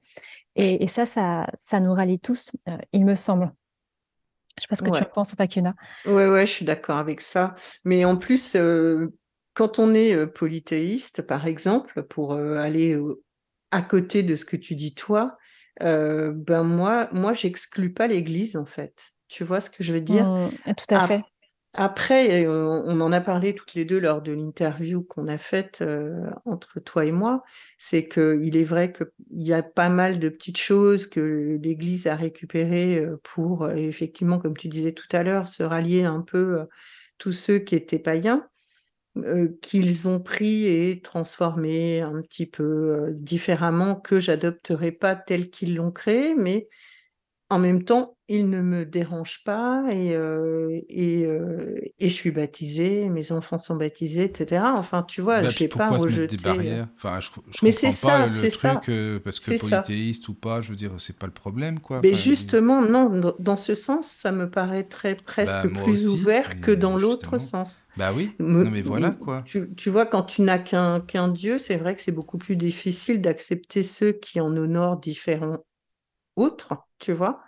Et, 0.56 0.88
ça, 0.88 1.06
ça, 1.06 1.48
ça 1.54 1.80
nous 1.80 1.94
rallie 1.94 2.20
tous, 2.20 2.52
euh, 2.68 2.78
il 2.94 3.06
me 3.06 3.14
semble. 3.14 3.54
Je 4.58 4.62
ne 4.62 4.62
sais 4.62 4.68
pas 4.70 4.76
ce 4.76 4.82
que 4.82 4.98
tu 4.98 5.04
en 5.04 5.14
penses, 5.14 5.36
Pacuna. 5.36 5.76
Oui, 6.08 6.26
ouais, 6.26 6.48
je 6.48 6.52
suis 6.52 6.66
d'accord 6.66 6.98
avec 6.98 7.22
ça. 7.22 7.54
Mais 7.84 8.06
en 8.06 8.18
plus, 8.18 8.56
euh, 8.56 9.10
quand 9.54 9.78
on 9.78 9.94
est 9.94 10.26
polythéiste, 10.26 11.22
par 11.22 11.46
exemple, 11.46 12.02
pour 12.04 12.34
aller 12.34 12.98
à 13.70 13.84
côté 13.84 14.24
de 14.24 14.36
ce 14.36 14.46
que 14.46 14.56
tu 14.56 14.74
dis 14.74 14.96
toi, 14.96 15.38
ben 15.80 16.64
moi, 16.64 17.08
moi, 17.12 17.34
j'exclus 17.34 17.94
pas 17.94 18.08
l'Église 18.08 18.56
en 18.56 18.66
fait. 18.66 19.15
Tu 19.28 19.44
vois 19.44 19.62
ce 19.62 19.70
que 19.70 19.84
je 19.84 19.94
veux 19.94 20.02
dire? 20.02 20.26
Mmh, 20.26 20.74
Tout 20.78 20.86
à 20.96 21.00
fait. 21.00 21.24
Après, 21.78 22.48
on 22.48 23.02
en 23.02 23.12
a 23.12 23.20
parlé 23.20 23.54
toutes 23.54 23.74
les 23.74 23.84
deux 23.84 24.00
lors 24.00 24.22
de 24.22 24.32
l'interview 24.32 25.04
qu'on 25.04 25.28
a 25.28 25.38
faite 25.38 25.84
entre 26.46 26.80
toi 26.80 27.06
et 27.06 27.12
moi, 27.12 27.44
c'est 27.78 28.08
qu'il 28.08 28.56
est 28.56 28.64
vrai 28.64 28.94
qu'il 28.94 29.08
y 29.32 29.52
a 29.52 29.62
pas 29.62 29.90
mal 29.90 30.20
de 30.20 30.30
petites 30.30 30.58
choses 30.58 31.06
que 31.06 31.60
l'Église 31.62 32.08
a 32.08 32.16
récupérées 32.16 33.06
pour, 33.24 33.70
effectivement, 33.72 34.40
comme 34.40 34.56
tu 34.56 34.70
disais 34.70 34.94
tout 34.94 35.10
à 35.12 35.22
l'heure, 35.24 35.50
se 35.50 35.64
rallier 35.64 36.04
un 36.06 36.22
peu 36.22 36.66
tous 37.18 37.34
ceux 37.34 37.60
qui 37.60 37.76
étaient 37.76 38.00
païens, 38.00 38.48
qu'ils 39.62 40.08
ont 40.08 40.20
pris 40.20 40.66
et 40.68 41.02
transformé 41.02 42.02
un 42.02 42.22
petit 42.22 42.46
peu 42.46 43.10
différemment, 43.14 43.96
que 43.96 44.20
j'adopterai 44.20 44.92
pas 44.92 45.16
tel 45.16 45.50
qu'ils 45.50 45.76
l'ont 45.76 45.92
créé, 45.92 46.36
mais 46.36 46.68
en 47.50 47.60
même 47.60 47.84
temps, 47.84 48.15
il 48.28 48.50
ne 48.50 48.62
me 48.62 48.86
dérange 48.86 49.44
pas 49.44 49.84
et, 49.92 50.10
et, 50.90 51.22
et 52.00 52.10
je 52.10 52.14
suis 52.14 52.32
baptisée, 52.32 53.08
mes 53.10 53.32
enfants 53.32 53.60
sont 53.60 53.76
baptisés, 53.76 54.26
etc. 54.26 54.74
Enfin, 54.76 55.04
tu 55.04 55.22
vois, 55.22 55.42
bah, 55.42 55.50
je 55.50 55.64
n'ai 55.64 55.68
pas 55.70 55.90
rejeté. 55.92 56.38
des 56.38 56.44
barrières? 56.44 56.88
Enfin, 56.96 57.20
je, 57.20 57.30
je 57.52 57.60
Mais 57.64 57.72
c'est 57.72 57.92
ça, 57.92 58.28
c'est 58.28 58.50
ça. 58.50 58.82
parce 59.24 59.40
que 59.40 59.52
polythéiste 59.60 60.28
ou 60.28 60.34
pas, 60.34 60.62
je 60.62 60.70
veux 60.70 60.76
dire, 60.76 60.92
c'est 60.98 61.18
pas 61.18 61.28
le 61.28 61.34
problème, 61.34 61.80
quoi. 61.80 62.02
Mais 62.04 62.14
justement, 62.16 62.82
non, 62.82 63.34
dans 63.40 63.58
ce 63.58 63.76
sens, 63.76 64.08
ça 64.10 64.32
me 64.32 64.50
paraîtrait 64.50 65.16
presque 65.16 65.68
bah, 65.68 65.84
plus 65.84 66.08
ouvert 66.08 66.62
que 66.62 66.72
dans 66.72 66.98
l'autre 66.98 67.38
sens. 67.38 67.88
Bah 67.98 68.12
oui, 68.16 68.32
non, 68.40 68.70
mais 68.72 68.82
voilà, 68.82 69.12
quoi. 69.12 69.44
Tu, 69.46 69.70
tu 69.76 69.90
vois, 69.90 70.06
quand 70.06 70.24
tu 70.24 70.42
n'as 70.42 70.60
qu'un 70.60 71.00
qu'un 71.00 71.28
Dieu, 71.28 71.60
c'est 71.60 71.78
vrai 71.78 71.96
que 71.96 72.02
c'est 72.02 72.12
beaucoup 72.12 72.38
plus 72.38 72.56
difficile 72.56 73.22
d'accepter 73.22 73.84
ceux 73.84 74.12
qui 74.12 74.42
en 74.42 74.56
honorent 74.58 74.98
différents 75.00 75.58
autres, 76.36 76.74
tu 77.00 77.14
vois. 77.14 77.42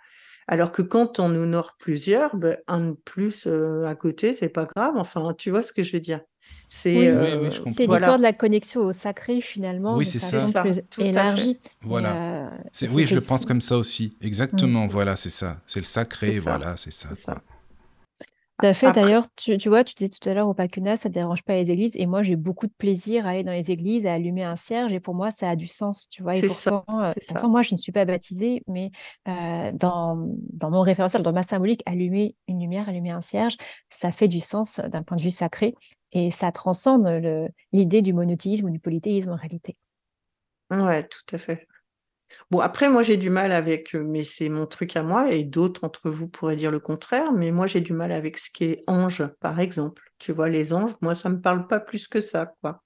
Alors 0.48 0.72
que 0.72 0.82
quand 0.82 1.20
on 1.20 1.30
honore 1.36 1.76
plusieurs, 1.78 2.36
ben, 2.36 2.58
un 2.68 2.92
de 2.92 2.92
plus 2.94 3.44
euh, 3.48 3.86
à 3.86 3.96
côté, 3.96 4.34
c'est 4.34 4.50
pas 4.50 4.66
grave. 4.66 4.94
Enfin, 4.96 5.34
tu 5.38 5.50
vois 5.50 5.62
ce 5.62 5.74
que 5.74 5.84
je 5.84 5.94
veux 5.94 6.00
dire. 6.00 6.22
C'est 6.70 7.08
euh, 7.08 7.50
l'histoire 7.66 8.18
de 8.18 8.24
la 8.24 8.34
connexion 8.34 8.82
au 8.82 8.92
sacré 8.92 9.42
finalement. 9.42 9.96
Oui, 9.96 10.06
c'est 10.06 10.20
ça. 10.20 10.62
Plus 10.62 10.82
élargie. 10.98 11.60
Voilà. 11.82 12.16
Euh, 12.16 12.88
oui, 12.92 13.06
je 13.06 13.16
le 13.16 13.22
pense 13.22 13.46
comme 13.46 13.62
ça 13.62 13.78
aussi. 13.78 14.16
Exactement. 14.22 14.86
Mm. 14.86 14.90
Voilà, 14.90 15.16
c'est 15.16 15.30
ça. 15.30 15.62
C'est 15.66 15.80
le 15.80 15.86
sacré. 15.86 16.40
Voilà, 16.40 16.76
c'est 16.78 16.94
ça. 16.94 17.10
Tout 18.60 18.66
à 18.66 18.74
fait. 18.74 18.92
D'ailleurs, 18.92 19.26
tu, 19.36 19.58
vois, 19.70 19.84
tu 19.84 19.94
disais 19.94 20.10
tout 20.10 20.28
à 20.28 20.34
l'heure 20.34 20.48
au 20.48 20.54
Pacuna, 20.54 20.98
ça 20.98 21.10
ne 21.10 21.14
dérange 21.14 21.44
pas 21.44 21.54
les 21.54 21.70
églises. 21.70 21.96
Et 21.96 22.08
moi, 22.08 22.24
j'ai 22.24 22.36
beaucoup 22.36 22.66
de 22.66 22.74
plaisir 22.78 23.28
à 23.28 23.32
aller 23.32 23.44
dans 23.44 23.52
les 23.52 23.70
églises, 23.70 24.08
à 24.08 24.14
allumer 24.14 24.44
un 24.44 24.56
cierge. 24.56 24.92
Et 24.94 25.00
pour 25.00 25.14
moi, 25.14 25.30
ça 25.30 25.50
a 25.52 25.56
du 25.56 25.68
sens, 25.68 26.10
tu 26.10 26.24
vois. 26.24 26.36
Et 26.36 26.42
pourtant, 26.42 26.84
euh, 26.90 27.14
moi, 27.48 27.62
je 27.62 27.74
ne 27.74 27.78
suis 27.78 27.92
pas 27.92 28.06
baptisée, 28.06 28.64
mais 28.68 28.90
euh, 29.28 29.72
dans, 29.74 30.28
dans 30.54 30.72
mon 30.72 30.82
référentiel, 30.82 31.22
dans 31.22 31.34
ma 31.34 31.44
symbolique, 31.44 31.84
allumer 31.86 32.36
une 32.48 32.60
lumière, 32.60 32.90
allumer 32.90 33.12
un 33.12 33.22
cierge, 33.22 33.58
ça 33.90 34.12
fait 34.12 34.28
du 34.28 34.40
sens 34.40 34.80
d'un 34.80 35.04
point 35.04 35.18
de 35.18 35.22
vue 35.22 35.32
sacré. 35.32 35.76
Et 36.12 36.32
ça 36.32 36.52
transcende 36.52 37.08
l'idée 37.74 38.02
du 38.02 38.14
monothéisme 38.14 38.68
ou 38.68 38.72
du 38.72 38.80
polythéisme 38.80 39.32
en 39.32 39.36
réalité. 39.36 39.76
Ouais, 40.72 41.08
tout 41.08 41.36
à 41.36 41.38
fait. 41.38 41.68
Bon, 42.50 42.60
après, 42.62 42.90
moi, 42.90 43.04
j'ai 43.04 43.18
du 43.18 43.30
mal 43.30 43.52
avec, 43.52 43.94
euh, 43.94 44.04
mais 44.06 44.24
c'est 44.24 44.48
mon 44.48 44.66
truc 44.66 44.96
à 44.96 45.04
moi, 45.04 45.32
et 45.32 45.44
d'autres 45.44 45.84
entre 45.84 46.10
vous 46.10 46.30
pourraient 46.30 46.56
dire 46.56 46.72
le 46.72 46.80
contraire, 46.80 47.34
mais 47.34 47.52
moi, 47.52 47.68
j'ai 47.68 47.82
du 47.82 47.92
mal 47.92 48.12
avec 48.14 48.38
ce 48.38 48.50
qui 48.50 48.64
est 48.66 48.84
ange, 48.88 49.26
par 49.42 49.60
exemple. 49.60 50.14
Tu 50.18 50.32
vois, 50.32 50.48
les 50.48 50.72
anges, 50.72 50.94
moi, 51.02 51.14
ça 51.14 51.30
me 51.30 51.42
parle 51.42 51.68
pas 51.68 51.82
plus 51.82 52.08
que 52.08 52.22
ça, 52.22 52.54
quoi. 52.62 52.84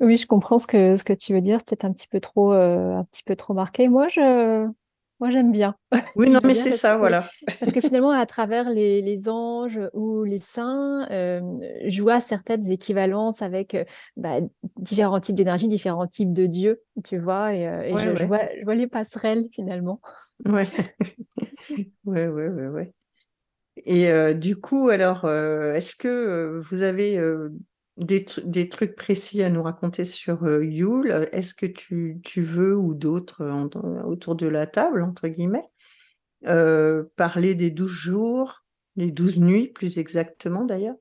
Oui, 0.00 0.16
je 0.16 0.26
comprends 0.26 0.58
ce 0.58 0.66
que, 0.66 1.12
tu 1.14 1.32
veux 1.32 1.40
dire, 1.40 1.58
peut-être 1.64 1.84
un 1.84 1.92
euh, 1.92 2.96
un 2.96 3.04
petit 3.04 3.22
peu 3.22 3.36
trop 3.36 3.54
marqué. 3.54 3.88
Moi, 3.88 4.08
je, 4.08 4.68
moi, 5.20 5.30
j'aime 5.30 5.52
bien. 5.52 5.74
Oui, 6.16 6.30
non, 6.30 6.40
mais 6.44 6.54
c'est 6.54 6.72
ça, 6.72 6.96
voilà. 6.96 7.28
Parce 7.60 7.72
que 7.72 7.80
finalement, 7.80 8.10
à 8.10 8.24
travers 8.26 8.70
les, 8.70 9.28
anges 9.28 9.80
ou 9.92 10.22
les 10.22 10.38
saints, 10.38 11.08
euh, 11.10 11.40
je 11.86 12.02
vois 12.02 12.20
certaines 12.20 12.70
équivalences 12.70 13.42
avec 13.42 13.74
euh, 13.74 13.84
bah, 14.16 14.38
différents 14.76 15.20
types 15.20 15.34
d'énergie, 15.34 15.66
différents 15.66 16.06
types 16.06 16.32
de 16.32 16.46
dieux, 16.46 16.82
tu 17.04 17.18
vois, 17.18 17.54
et, 17.54 17.66
euh, 17.66 17.98
je, 17.98 18.24
vois, 18.26 18.40
je, 18.58 18.64
vois, 18.64 18.74
les 18.74 18.86
passerelles 18.86 19.46
finalement. 19.52 20.00
Ouais, 20.46 20.68
ouais, 22.04 22.28
ouais, 22.28 22.48
ouais, 22.48 22.68
ouais. 22.68 22.92
Et 23.86 24.34
du 24.34 24.56
coup, 24.56 24.88
alors, 24.88 25.28
est-ce 25.28 25.96
que 25.96 26.60
vous 26.60 26.82
avez 26.82 27.18
des, 27.96 28.68
trucs 28.68 28.96
précis 28.96 29.42
à 29.42 29.50
nous 29.50 29.62
raconter 29.62 30.04
sur 30.04 30.44
euh, 30.44 30.64
Yule. 30.64 31.28
Est-ce 31.32 31.54
que 31.54 31.66
tu, 31.66 32.20
veux, 32.42 32.76
ou 32.76 32.94
d'autres 32.94 33.44
autour 34.04 34.34
de 34.34 34.46
la 34.46 34.66
table, 34.66 35.02
entre 35.02 35.28
guillemets, 35.28 35.68
euh, 36.46 37.04
parler 37.16 37.54
des 37.54 37.70
douze 37.70 37.90
jours, 37.90 38.64
les 38.96 39.10
douze 39.10 39.38
nuits 39.38 39.68
plus 39.68 39.98
exactement 39.98 40.64
d'ailleurs? 40.64 40.96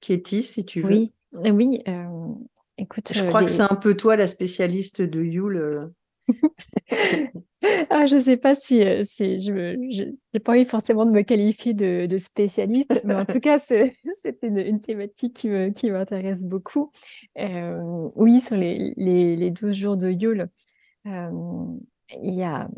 Katie, 0.00 0.42
si 0.42 0.64
tu 0.64 0.80
veux. 0.80 0.88
Oui, 0.88 1.12
oui. 1.32 1.82
Euh, 1.86 2.34
écoute, 2.78 3.12
je 3.14 3.22
crois 3.24 3.44
que 3.44 3.50
c'est 3.50 3.60
un 3.60 3.76
peu 3.76 3.94
toi 3.94 4.16
la 4.16 4.28
spécialiste 4.28 5.02
de 5.02 5.22
Yule. 5.22 5.90
Ah, 7.90 8.06
je 8.06 8.18
sais 8.18 8.36
pas 8.36 8.54
si, 8.54 8.82
euh, 8.82 9.00
si 9.02 9.38
je 9.38 9.52
n'ai 10.04 10.40
pas 10.40 10.52
envie 10.52 10.64
forcément 10.64 11.04
de 11.04 11.10
me 11.10 11.22
qualifier 11.22 11.74
de, 11.74 12.18
spécialiste, 12.18 13.00
mais 13.04 13.14
en 13.14 13.26
tout 13.26 13.40
cas, 13.40 13.58
c'est 13.58 13.96
une, 14.42 14.80
thématique 14.80 15.34
qui 15.34 15.48
me, 15.48 15.68
qui 15.68 15.90
m'intéresse 15.90 16.44
beaucoup. 16.44 16.90
Euh, 17.38 18.08
oui, 18.16 18.40
sur 18.40 18.56
les, 18.56 18.94
les, 18.96 19.36
les 19.36 19.50
12 19.50 19.74
jours 19.74 19.96
de 19.96 20.10
Yule, 20.10 20.48
euh, 21.06 21.30
il 22.22 22.34
y 22.34 22.42
a 22.42 22.68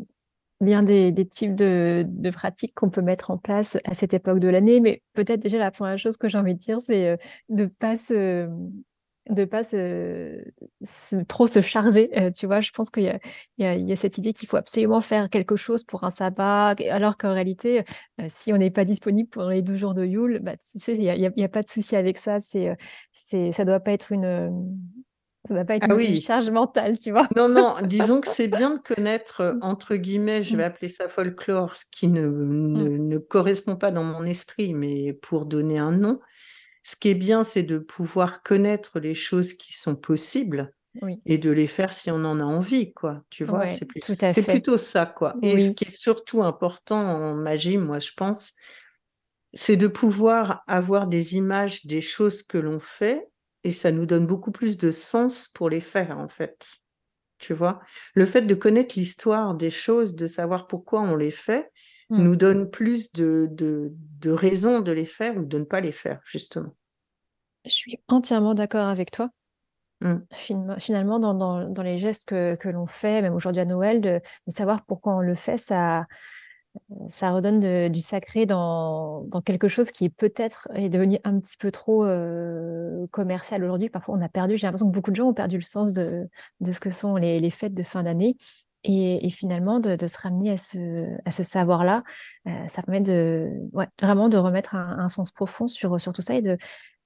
bien 0.59 0.83
des, 0.83 1.13
types 1.29 1.55
de 1.55 2.29
pratiques 2.31 2.73
qu'on 2.75 2.89
peut 2.89 3.01
mettre 3.01 3.31
en 3.31 3.37
place 3.37 3.77
à 3.85 3.93
cette 3.93 4.13
époque 4.13 4.39
de 4.39 4.49
l'année, 4.49 4.79
mais 4.81 5.01
peut-être 5.13 5.41
déjà 5.41 5.57
la 5.57 5.71
première 5.71 5.97
chose 5.97 6.17
que 6.17 6.27
j'ai 6.27 6.37
envie 6.37 6.55
de 6.55 6.59
dire, 6.59 6.81
c'est 6.81 7.17
de 7.49 7.63
ne 7.63 7.67
pas 7.67 7.95
se 7.95 8.49
de 9.29 9.45
pas 9.45 9.63
se, 9.63 10.43
trop 11.27 11.47
se 11.47 11.61
charger. 11.61 12.09
Euh, 12.17 12.31
tu 12.31 12.45
vois, 12.45 12.59
je 12.59 12.71
pense 12.71 12.89
qu'il 12.89 13.03
y 13.03 13.09
a, 13.09 13.75
y, 13.75 13.91
y 13.91 13.97
cette 13.97 14.17
idée 14.17 14.33
qu'il 14.33 14.49
faut 14.49 14.57
absolument 14.57 15.01
faire 15.01 15.29
quelque 15.29 15.55
chose 15.55 15.83
pour 15.83 16.03
un 16.03 16.11
sabbat, 16.11 16.75
alors 16.89 17.17
qu'en 17.17 17.33
réalité, 17.33 17.83
euh, 18.19 18.25
si 18.27 18.51
on 18.51 18.57
n'est 18.57 18.71
pas 18.71 18.85
disponible 18.85 19.29
pendant 19.29 19.49
les 19.49 19.61
12 19.61 19.77
jours 19.77 19.93
de 19.93 20.05
Yule, 20.05 20.39
bah, 20.41 20.57
tu 20.57 20.77
sais, 20.79 20.95
il 20.95 21.31
n'y 21.35 21.43
a, 21.43 21.49
pas 21.49 21.63
de 21.63 21.69
souci 21.69 21.95
avec 21.95 22.17
ça. 22.17 22.39
C'est, 22.41 22.69
euh, 22.69 22.75
c'est, 23.11 23.51
ça 23.51 23.63
doit 23.63 23.79
pas 23.79 23.91
être 23.91 24.11
une, 24.11 24.75
ça 25.45 25.53
doit 25.55 25.65
pas 25.65 25.75
être 25.75 25.87
ah 25.89 25.93
une, 25.93 25.97
oui. 25.97 26.21
charge 26.21 26.49
mentale, 26.49 26.97
tu 26.99 27.11
vois? 27.11 27.27
Non, 27.35 27.49
non, 27.49 27.75
disons 27.83 28.21
que 28.21 28.29
c'est 28.29 28.47
bien 28.47 28.71
de 28.71 28.79
connaître, 28.79 29.57
entre 29.61 29.95
guillemets, 29.95 30.43
je 30.43 30.55
vais 30.55 30.63
appeler 30.63 30.87
ça 30.89 31.07
folklore, 31.07 31.75
ce 31.75 31.85
qui 31.91 32.07
ne, 32.07 32.27
ne, 32.27 32.97
ne 32.97 33.17
correspond 33.17 33.75
pas 33.75 33.91
dans 33.91 34.03
mon 34.03 34.23
esprit, 34.23 34.73
mais 34.73 35.13
pour 35.13 35.45
donner 35.45 35.79
un 35.79 35.91
nom, 35.91 36.19
ce 36.83 36.95
qui 36.95 37.09
est 37.09 37.15
bien, 37.15 37.43
c'est 37.45 37.63
de 37.63 37.77
pouvoir 37.79 38.43
connaître 38.43 38.99
les 38.99 39.13
choses 39.15 39.53
qui 39.53 39.73
sont 39.73 39.95
possibles 39.95 40.73
Oui, 41.01 41.23
et 41.25 41.37
de 41.37 41.51
les 41.51 41.67
faire 41.67 41.93
si 41.93 42.11
on 42.11 42.25
en 42.25 42.39
a 42.39 42.43
envie, 42.43 42.93
quoi. 42.93 43.23
Tu 43.29 43.45
vois, 43.45 43.65
ouais, 43.65 43.69
c'est 43.69 43.85
plus- 43.85 44.01
plutôt 44.47 44.77
ça, 44.77 45.05
quoi. 45.05 45.37
Et 45.41 45.59
ce 45.59 45.71
qui 45.71 45.85
est 45.85 45.91
surtout 45.91 46.43
important 46.43 46.99
en 46.99 47.35
magie, 47.35 47.77
moi, 47.77 47.99
je 47.99 48.11
pense, 48.17 48.53
c'est 49.53 49.77
de 49.77 49.87
pouvoir 49.87 50.63
avoir 50.67 51.07
des 51.07 51.35
images 51.35 51.85
des 51.85 52.01
choses 52.01 52.41
que 52.43 52.57
l'on 52.57 52.79
fait 52.79 53.27
et 53.63 53.71
ça 53.71 53.91
nous 53.91 54.05
donne 54.05 54.25
beaucoup 54.27 54.51
plus 54.51 54.77
de 54.77 54.91
sens 54.91 55.47
pour 55.47 55.69
les 55.69 55.81
faire, 55.81 56.17
en 56.17 56.27
fait. 56.27 56.65
Tu 57.39 57.53
vois, 57.53 57.81
le 58.15 58.25
fait 58.25 58.43
de 58.43 58.55
connaître 58.55 58.95
l'histoire 58.97 59.55
des 59.55 59.71
choses, 59.71 60.15
de 60.15 60.27
savoir 60.27 60.67
pourquoi 60.67 61.01
on 61.01 61.15
les 61.15 61.31
fait, 61.31 61.71
Mm. 62.13 62.23
nous 62.23 62.35
donne 62.35 62.69
plus 62.69 63.11
de, 63.13 63.47
de, 63.51 63.91
de 64.19 64.31
raisons 64.31 64.79
de 64.81 64.91
les 64.91 65.05
faire 65.05 65.37
ou 65.37 65.43
de 65.43 65.57
ne 65.59 65.63
pas 65.63 65.81
les 65.81 65.91
faire, 65.91 66.21
justement. 66.25 66.71
je 67.65 67.71
suis 67.71 67.99
entièrement 68.07 68.53
d'accord 68.53 68.87
avec 68.87 69.11
toi. 69.11 69.29
Mm. 70.01 70.15
Fin- 70.33 70.79
Finalement, 70.79 71.19
dans, 71.19 71.33
dans, 71.33 71.69
dans 71.69 71.83
les 71.83 71.97
gestes 71.99 72.25
que, 72.25 72.55
que 72.55 72.69
l'on 72.69 72.87
fait, 72.87 73.21
même 73.21 73.33
aujourd'hui 73.33 73.61
à 73.61 73.65
Noël, 73.65 74.01
de, 74.01 74.19
de 74.47 74.51
savoir 74.51 74.85
pourquoi 74.85 75.15
on 75.15 75.21
le 75.21 75.33
fait, 75.35 75.57
ça, 75.57 76.05
ça 77.07 77.31
redonne 77.31 77.59
de- 77.59 77.87
du 77.87 78.01
sacré 78.01 78.45
dans, 78.45 79.21
dans 79.27 79.41
quelque 79.41 79.67
chose 79.67 79.91
qui 79.91 80.09
peut-être 80.09 80.67
est 80.73 80.89
devenu 80.89 81.19
un 81.23 81.39
petit 81.39 81.55
peu 81.57 81.71
trop 81.71 82.03
euh, 82.05 83.07
commercial 83.11 83.63
aujourd'hui. 83.63 83.89
Parfois, 83.89 84.15
on 84.17 84.21
a 84.21 84.29
perdu, 84.29 84.57
j'ai 84.57 84.67
l'impression 84.67 84.87
que 84.89 84.93
beaucoup 84.95 85.11
de 85.11 85.15
gens 85.15 85.27
ont 85.29 85.33
perdu 85.33 85.55
le 85.57 85.63
sens 85.63 85.93
de, 85.93 86.27
de 86.59 86.71
ce 86.71 86.79
que 86.79 86.89
sont 86.89 87.15
les, 87.15 87.39
les 87.39 87.49
fêtes 87.49 87.73
de 87.73 87.83
fin 87.83 88.03
d'année. 88.03 88.35
Et, 88.83 89.25
et 89.25 89.29
finalement, 89.29 89.79
de, 89.79 89.95
de 89.95 90.07
se 90.07 90.17
ramener 90.17 90.51
à 90.51 90.57
ce, 90.57 91.07
à 91.25 91.31
ce 91.31 91.43
savoir-là, 91.43 92.03
euh, 92.47 92.67
ça 92.67 92.83
permet 92.83 93.01
de, 93.01 93.49
ouais, 93.71 93.87
vraiment 94.01 94.29
de 94.29 94.37
remettre 94.37 94.75
un, 94.75 94.99
un 94.99 95.09
sens 95.09 95.31
profond 95.31 95.67
sur, 95.67 95.99
sur 95.99 96.11
tout 96.13 96.21
ça 96.21 96.35
et 96.35 96.41
de 96.41 96.57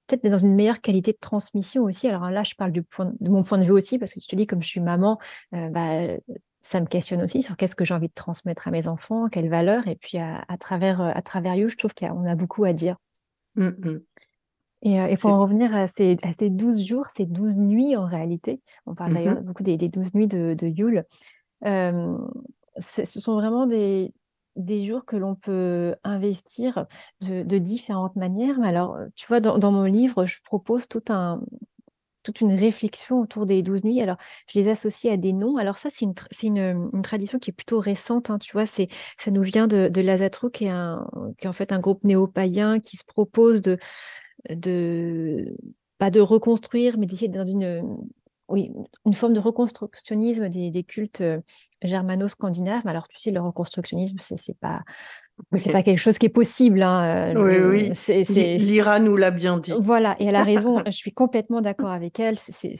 peut-être 0.06 0.22
d'être 0.22 0.32
dans 0.32 0.38
une 0.38 0.54
meilleure 0.54 0.80
qualité 0.80 1.12
de 1.12 1.18
transmission 1.20 1.84
aussi. 1.84 2.08
Alors 2.08 2.30
là, 2.30 2.42
je 2.42 2.54
parle 2.54 2.72
du 2.72 2.82
point, 2.82 3.12
de 3.20 3.30
mon 3.30 3.42
point 3.42 3.58
de 3.58 3.64
vue 3.64 3.72
aussi, 3.72 3.98
parce 3.98 4.12
que 4.14 4.20
je 4.20 4.26
te 4.26 4.34
dis, 4.36 4.46
comme 4.46 4.62
je 4.62 4.68
suis 4.68 4.80
maman, 4.80 5.18
euh, 5.54 5.68
bah, 5.68 6.16
ça 6.60 6.80
me 6.80 6.86
questionne 6.86 7.22
aussi 7.22 7.42
sur 7.42 7.56
qu'est-ce 7.56 7.76
que 7.76 7.84
j'ai 7.84 7.94
envie 7.94 8.08
de 8.08 8.14
transmettre 8.14 8.66
à 8.66 8.70
mes 8.70 8.88
enfants, 8.88 9.28
quelles 9.28 9.48
valeurs. 9.50 9.86
Et 9.86 9.96
puis 9.96 10.18
à, 10.18 10.44
à 10.48 10.56
travers, 10.56 11.00
à 11.00 11.22
travers 11.22 11.54
You, 11.54 11.68
je 11.68 11.76
trouve 11.76 11.94
qu'on 11.94 12.24
a 12.26 12.34
beaucoup 12.34 12.64
à 12.64 12.72
dire. 12.72 12.96
Mm, 13.54 13.68
mm. 13.68 14.00
Et, 14.82 15.00
euh, 15.00 15.06
et 15.06 15.16
pour 15.16 15.30
en 15.30 15.40
revenir 15.40 15.74
à 15.74 15.88
ces, 15.88 16.16
à 16.22 16.32
ces 16.38 16.50
12 16.50 16.84
jours, 16.84 17.06
ces 17.14 17.26
12 17.26 17.56
nuits 17.56 17.96
en 17.96 18.06
réalité, 18.06 18.60
on 18.86 18.94
parle 18.94 19.12
d'ailleurs 19.12 19.36
Mhm. 19.36 19.44
beaucoup 19.44 19.62
des, 19.62 19.76
des 19.76 19.88
12 19.88 20.14
nuits 20.14 20.28
de, 20.28 20.54
de 20.54 20.66
Yule, 20.68 21.04
ce 21.62 23.20
sont 23.20 23.34
vraiment 23.34 23.66
des, 23.66 24.12
des 24.56 24.84
jours 24.84 25.04
que 25.04 25.16
l'on 25.16 25.34
peut 25.34 25.94
investir 26.04 26.86
de, 27.20 27.58
différentes 27.58 28.16
manières. 28.16 28.58
Mais 28.60 28.68
alors, 28.68 28.96
tu 29.14 29.26
vois, 29.26 29.40
dans, 29.40 29.72
mon 29.72 29.84
livre, 29.84 30.24
je 30.24 30.40
propose 30.42 30.88
tout 30.88 31.04
un, 31.08 31.40
toute 32.22 32.40
une 32.40 32.52
réflexion 32.52 33.20
autour 33.20 33.46
des 33.46 33.62
12 33.62 33.84
nuits. 33.84 34.00
Alors, 34.00 34.16
je 34.52 34.58
les 34.58 34.68
associe 34.68 35.12
à 35.12 35.16
des 35.16 35.32
noms. 35.32 35.56
Alors 35.56 35.78
ça, 35.78 35.88
c'est 35.90 36.04
une, 36.04 36.12
tr- 36.12 36.26
c'est 36.30 36.48
une, 36.48 36.90
une 36.92 37.02
tradition 37.02 37.38
qui 37.38 37.50
est 37.50 37.52
plutôt 37.54 37.80
récente. 37.80 38.30
hein, 38.30 38.38
tu 38.38 38.52
vois, 38.52 38.66
ça 38.66 38.84
nous 39.30 39.42
vient 39.42 39.66
de, 39.66 39.88
de 39.88 40.00
Lazatro, 40.00 40.50
qui 40.50 40.64
est, 40.66 40.70
un, 40.70 41.06
qui 41.38 41.46
est 41.46 41.48
en 41.48 41.52
fait 41.52 41.72
un 41.72 41.78
groupe 41.78 42.04
néo-païen 42.04 42.80
qui 42.80 42.96
se 42.96 43.04
propose 43.04 43.62
de, 43.62 43.78
de, 44.50 45.56
pas 45.98 46.10
de 46.10 46.20
reconstruire, 46.20 46.98
mais 46.98 47.06
d'essayer 47.06 47.28
dans 47.28 47.46
une, 47.46 47.98
oui, 48.48 48.72
une 49.04 49.14
forme 49.14 49.32
de 49.34 49.40
reconstructionnisme 49.40 50.48
des, 50.48 50.70
des 50.70 50.82
cultes 50.84 51.20
euh, 51.20 51.40
germano-scandinaves. 51.82 52.86
Alors, 52.86 53.08
tu 53.08 53.18
sais, 53.18 53.30
le 53.30 53.40
reconstructionnisme, 53.40 54.16
c'est 54.20 54.58
pas, 54.58 54.82
c'est 55.56 55.72
pas 55.72 55.82
quelque 55.82 55.98
chose 55.98 56.18
qui 56.18 56.26
est 56.26 56.30
possible. 56.30 56.82
hein, 56.82 57.34
euh, 57.34 57.70
Oui, 57.70 57.82
oui. 57.88 57.90
c'est- 57.94 58.18
Li- 58.18 58.24
c'est- 58.24 58.56
Lyra 58.56 59.00
nous 59.00 59.16
l'a 59.16 59.30
bien 59.30 59.58
dit. 59.58 59.72
voilà, 59.78 60.16
et 60.18 60.24
elle 60.26 60.36
a 60.36 60.44
raison, 60.44 60.76
je 60.86 60.90
suis 60.92 61.12
complètement 61.12 61.60
d'accord 61.60 61.90
avec 61.90 62.18
elle. 62.20 62.38
c'est- 62.38 62.74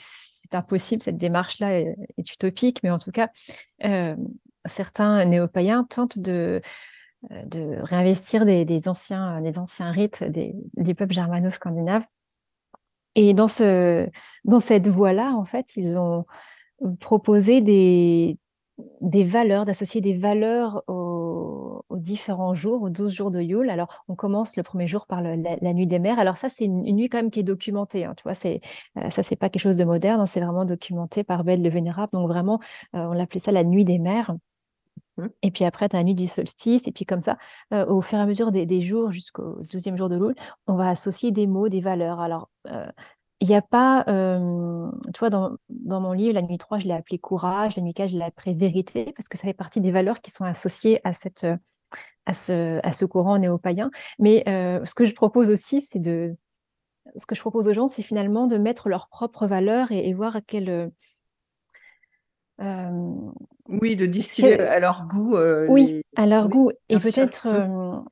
impossible, 0.53 1.03
cette 1.03 1.19
démarche-là 1.19 1.81
est, 1.81 1.95
est 2.17 2.33
utopique, 2.33 2.83
mais 2.83 2.91
en 2.91 2.99
tout 2.99 3.11
cas, 3.11 3.29
euh, 3.85 4.17
certains 4.65 5.25
néo-païens 5.27 5.85
tentent 5.85 6.19
de, 6.19 6.63
euh, 7.33 7.43
de 7.45 7.77
réinvestir 7.83 8.47
des, 8.47 8.65
des 8.65 8.89
anciens, 8.89 9.43
des 9.43 9.59
anciens 9.59 9.91
rites 9.91 10.25
des, 10.25 10.55
des 10.77 10.95
peuples 10.95 11.13
germano-scandinaves. 11.13 12.05
Et 13.21 13.35
dans, 13.35 13.49
ce, 13.49 14.09
dans 14.45 14.61
cette 14.61 14.87
voie-là, 14.87 15.33
en 15.35 15.45
fait, 15.45 15.77
ils 15.77 15.99
ont 15.99 16.25
proposé 17.01 17.61
des, 17.63 18.39
des 19.01 19.25
valeurs, 19.25 19.65
d'associer 19.65 20.01
des 20.01 20.15
valeurs 20.15 20.85
aux, 20.87 21.83
différents 21.91 22.55
jours, 22.55 22.83
aux 22.83 22.91
12 22.91 23.13
jours 23.13 23.33
de 23.33 23.41
Yule. 23.41 23.71
Alors, 23.71 24.05
on 24.07 24.15
commence 24.15 24.57
le 24.57 24.63
premier 24.63 24.87
jour 24.87 25.07
par 25.09 25.21
le- 25.21 25.35
la, 25.61 25.75
nuit 25.75 25.89
des 25.89 25.99
mers. 25.99 26.21
Alors 26.21 26.39
ça, 26.39 26.49
c'est 26.49 26.67
une, 26.67 26.83
nuit 26.83 27.09
quand 27.09 27.19
même 27.19 27.33
qui 27.33 27.41
est 27.41 27.43
documentée. 27.43 28.05
hein, 28.05 28.15
tu 28.17 28.23
vois, 28.23 28.35
c'est, 28.37 28.61
euh, 28.99 29.11
ça, 29.11 29.25
c'est 29.25 29.35
pas 29.35 29.49
quelque 29.49 29.63
chose 29.63 29.77
de 29.77 29.85
moderne, 29.85 30.21
hein, 30.21 30.27
c'est 30.27 30.41
vraiment 30.41 30.65
documenté 30.65 31.25
par 31.25 31.43
Bède 31.43 31.61
le 31.61 31.71
Vénérable. 31.71 32.11
Donc 32.13 32.29
vraiment, 32.29 32.61
euh, 32.95 33.05
on 33.07 33.15
l'appelait 33.15 33.41
ça 33.41 33.51
la 33.51 33.65
nuit 33.65 33.85
des 33.85 33.99
mers. 33.99 34.33
Mhm. 35.19 35.31
Et 35.43 35.51
puis 35.51 35.65
après, 35.65 35.89
tu 35.89 35.97
as 35.97 36.01
la 36.01 36.05
nuit 36.05 36.15
du 36.15 36.27
solstice. 36.27 36.87
Et 36.89 36.93
puis 36.93 37.05
comme 37.05 37.23
ça, 37.23 37.37
euh, 37.75 37.85
au 37.87 38.01
fur 38.01 38.19
et 38.19 38.23
à 38.23 38.27
mesure 38.27 38.51
des, 38.51 38.81
jours 38.81 39.11
jusqu'au 39.11 39.63
deuxième 39.73 39.97
jour 39.97 40.09
de 40.09 40.17
Yule, 40.17 40.35
on 40.67 40.75
va 40.75 40.89
associer 40.89 41.31
des 41.33 41.47
mots, 41.47 41.69
des 41.69 41.81
valeurs. 41.81 42.21
Alors, 42.21 42.49
euh, 42.69 42.87
il 43.41 43.49
n'y 43.49 43.55
a 43.55 43.63
pas, 43.63 44.05
euh, 44.09 44.91
tu 45.15 45.21
vois, 45.21 45.31
dans, 45.31 45.59
mon 45.69 46.13
livre, 46.13 46.35
la 46.35 46.43
nuit 46.43 46.59
3, 46.59 46.81
je 46.81 46.87
l'ai 46.87 46.95
appelé 46.95 47.19
courage, 47.19 47.77
la 47.77 47.83
nuit 47.83 47.95
4, 47.95 48.11
je 48.11 48.17
l'ai 48.17 48.25
appelé 48.25 48.55
vérité, 48.55 49.13
parce 49.17 49.29
que 49.29 49.39
ça 49.39 49.47
fait 49.47 49.55
partie 49.55 49.81
des 49.81 49.93
valeurs 49.93 50.21
qui 50.21 50.31
sont 50.31 50.45
associées 50.45 51.01
à, 51.05 51.13
cette, 51.13 51.45
euh, 51.45 51.57
à, 52.27 52.35
ce, 52.35 52.81
à 52.83 52.93
ce 52.93 53.05
courant 53.05 53.39
néo-païen. 53.39 53.91
Mais 54.19 54.43
euh, 54.49 54.85
ce 54.85 54.95
que 54.95 55.05
je 55.05 55.15
propose 55.15 55.51
aussi, 55.51 55.81
c'est 55.81 56.01
de... 56.01 56.37
Ce 57.17 57.27
que 57.27 57.35
je 57.35 57.41
propose 57.41 57.69
aux 57.69 57.73
gens, 57.73 57.87
c'est 57.87 58.03
finalement 58.03 58.47
de 58.49 58.59
mettre 58.59 58.89
leurs 58.89 59.09
propres 59.09 59.47
valeurs 59.47 59.93
et, 59.93 60.09
et 60.09 60.15
voir 60.15 60.37
à 60.37 60.41
quel... 60.41 60.91
Oui, 63.69 63.97
de 63.97 64.07
distiller 64.07 64.57
que- 64.57 64.63
à 64.63 64.81
leur 64.81 65.07
goût. 65.07 65.37
euh, 65.37 65.67
oui, 65.69 65.87
les- 65.87 66.03
à 66.17 66.27
leur 66.27 66.47
oui, 66.47 66.51
goût. 66.53 66.71
Et 66.89 66.99
peut-être 66.99 67.47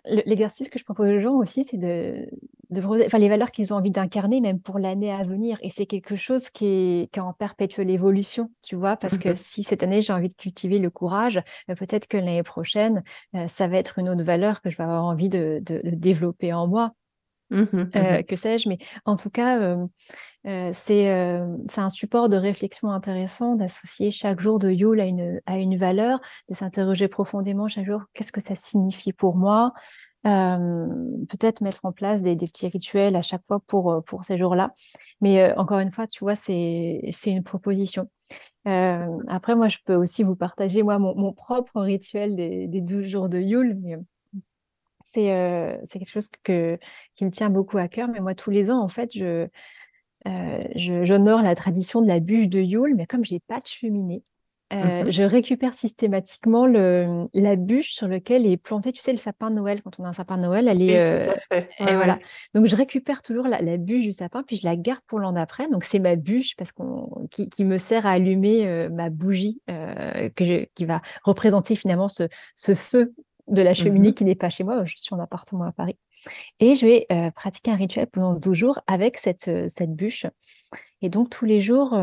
le- 0.04 0.22
l'exercice 0.26 0.68
que 0.68 0.78
je 0.78 0.84
propose 0.84 1.08
aux 1.08 1.20
gens 1.20 1.34
aussi, 1.34 1.64
c'est 1.64 1.78
de, 1.78 2.28
de 2.70 2.82
enfin, 2.84 3.18
les 3.18 3.28
valeurs 3.28 3.50
qu'ils 3.50 3.72
ont 3.72 3.76
envie 3.76 3.90
d'incarner, 3.90 4.40
même 4.40 4.60
pour 4.60 4.78
l'année 4.78 5.12
à 5.12 5.24
venir. 5.24 5.58
Et 5.62 5.70
c'est 5.70 5.86
quelque 5.86 6.14
chose 6.16 6.50
qui 6.50 6.66
est, 6.66 7.10
qui 7.12 7.18
est 7.18 7.22
en 7.22 7.32
perpétuelle 7.32 7.88
évolution, 7.90 8.50
tu 8.62 8.76
vois, 8.76 8.96
parce 8.96 9.16
que 9.18 9.30
Mhm. 9.30 9.34
si 9.34 9.62
cette 9.62 9.82
année 9.82 10.02
j'ai 10.02 10.12
envie 10.12 10.28
de 10.28 10.34
cultiver 10.34 10.78
le 10.78 10.90
courage, 10.90 11.40
euh, 11.70 11.74
peut-être 11.74 12.06
que 12.06 12.16
l'année 12.18 12.42
prochaine, 12.42 13.02
euh, 13.34 13.46
ça 13.46 13.66
va 13.68 13.78
être 13.78 13.98
une 13.98 14.08
autre 14.10 14.22
valeur 14.22 14.60
que 14.60 14.68
je 14.70 14.76
vais 14.76 14.84
avoir 14.84 15.04
envie 15.04 15.28
de, 15.30 15.60
de- 15.64 15.80
de 15.82 15.90
développer 15.96 16.52
en 16.52 16.66
moi. 16.66 16.92
Mhm, 17.50 17.90
Euh, 17.96 18.18
mhm. 18.18 18.24
que 18.24 18.36
sais-je, 18.36 18.68
mais 18.68 18.78
en 19.04 19.16
tout 19.16 19.30
cas, 19.30 19.60
euh, 19.60 19.86
euh, 20.46 20.70
c'est 20.74 21.10
euh, 21.12 21.46
un 21.76 21.90
support 21.90 22.28
de 22.28 22.36
réflexion 22.36 22.90
intéressant 22.90 23.56
d'associer 23.56 24.10
chaque 24.10 24.40
jour 24.40 24.58
de 24.58 24.70
Yule 24.70 25.00
à 25.00 25.06
une, 25.06 25.40
à 25.46 25.58
une 25.58 25.76
valeur, 25.76 26.20
de 26.48 26.54
s'interroger 26.54 27.08
profondément 27.08 27.68
chaque 27.68 27.86
jour, 27.86 28.02
qu'est-ce 28.14 28.32
que 28.32 28.40
ça 28.40 28.56
signifie 28.56 29.12
pour 29.12 29.36
moi? 29.36 29.72
Euh, 30.26 30.86
peut-être 31.28 31.60
mettre 31.62 31.84
en 31.84 31.92
place 31.92 32.22
des, 32.22 32.36
des 32.36 32.46
petits 32.48 32.68
rituels 32.68 33.16
à 33.16 33.22
chaque 33.22 33.44
fois 33.46 33.60
pour, 33.66 33.92
euh, 33.92 34.00
pour 34.02 34.24
ces 34.24 34.38
jours-là. 34.38 34.74
Mais 35.20 35.42
euh, 35.42 35.54
encore 35.56 35.78
une 35.80 35.92
fois, 35.92 36.06
tu 36.08 36.24
vois, 36.24 36.36
c'est 36.36 37.02
c'est 37.12 37.30
une 37.32 37.44
proposition. 37.44 38.10
Euh, 38.68 39.06
après, 39.28 39.56
moi, 39.56 39.68
je 39.68 39.78
peux 39.84 39.94
aussi 39.96 40.24
vous 40.24 40.36
partager, 40.36 40.82
moi, 40.82 40.98
mon, 40.98 41.14
mon 41.16 41.32
propre 41.32 41.80
rituel 41.82 42.36
des, 42.36 42.68
des 42.68 42.80
12 42.82 43.06
jours 43.06 43.28
de 43.28 43.38
Yule. 43.40 43.78
mais, 43.82 43.94
euh, 43.96 44.00
c'est 45.12 45.32
euh, 45.32 45.76
c'est 45.84 45.98
quelque 45.98 46.10
chose 46.10 46.28
que, 46.42 46.78
qui 47.14 47.24
me 47.24 47.30
tient 47.30 47.50
beaucoup 47.50 47.78
à 47.78 47.88
cœur. 47.88 48.08
Mais 48.08 48.20
moi, 48.20 48.34
tous 48.34 48.50
les 48.50 48.70
ans, 48.70 48.80
en 48.80 48.88
fait, 48.88 49.10
je, 49.14 49.46
euh, 50.26 50.64
j'honore 50.74 51.42
la 51.42 51.54
tradition 51.54 52.02
de 52.02 52.08
la 52.08 52.20
bûche 52.20 52.48
de 52.48 52.60
Yule. 52.60 52.94
Mais 52.96 53.06
comme 53.06 53.24
j'ai 53.24 53.40
pas 53.40 53.60
de 53.60 53.66
cheminée, 53.66 54.22
euh, 54.72 55.04
je 55.08 55.22
récupère 55.22 55.74
systématiquement 55.74 56.66
le, 56.66 57.24
la 57.34 57.54
bûche 57.54 57.92
sur 57.92 58.08
laquelle 58.08 58.46
est 58.46 58.56
planté, 58.56 58.90
tu 58.90 59.00
sais, 59.00 59.12
le 59.12 59.18
sapin 59.18 59.50
de 59.50 59.54
Noël. 59.54 59.80
Quand 59.82 60.00
on 60.00 60.04
a 60.04 60.08
un 60.08 60.12
sapin 60.12 60.38
de 60.38 60.42
Noël, 60.42 60.66
elle 60.66 60.82
est. 60.82 61.00
Euh, 61.00 61.32
et 61.52 61.94
voilà. 61.94 62.18
Donc, 62.52 62.66
je 62.66 62.74
récupère 62.74 63.22
toujours 63.22 63.46
la, 63.46 63.76
bûche 63.76 64.04
du 64.04 64.12
sapin, 64.12 64.42
puis 64.42 64.56
je 64.56 64.64
la 64.64 64.76
garde 64.76 65.02
pour 65.06 65.20
l'an 65.20 65.32
d'après. 65.32 65.68
Donc, 65.68 65.84
c'est 65.84 66.00
ma 66.00 66.16
bûche 66.16 66.56
parce 66.56 66.72
qu'on, 66.72 67.28
qui, 67.30 67.48
qui, 67.48 67.64
me 67.64 67.78
sert 67.78 68.06
à 68.06 68.12
allumer 68.12 68.66
euh, 68.66 68.88
ma 68.88 69.08
bougie 69.08 69.60
que 69.68 70.44
je, 70.44 70.64
qui 70.74 70.84
va 70.84 71.00
représenter 71.22 71.76
finalement 71.76 72.08
ce, 72.08 72.24
ce 72.56 72.74
feu 72.74 73.14
de 73.48 73.62
la 73.62 73.74
cheminée 73.74 74.10
mmh 74.10 74.14
qui 74.14 74.24
n'est 74.24 74.34
pas 74.34 74.50
chez 74.50 74.64
moi. 74.64 74.84
Je 74.84 74.94
suis 74.96 75.14
en 75.14 75.18
appartement 75.18 75.64
à 75.64 75.72
Paris. 75.72 75.96
Et 76.58 76.74
je 76.74 76.86
vais 76.86 77.06
pratiquer 77.34 77.70
un 77.70 77.76
rituel 77.76 78.06
pendant 78.06 78.34
12 78.34 78.56
jours 78.56 78.80
avec 78.86 79.16
cette, 79.16 79.50
cette 79.68 79.94
bûche. 79.94 80.26
Et 81.02 81.08
donc, 81.08 81.30
tous 81.30 81.44
les 81.44 81.60
jours 81.60 81.94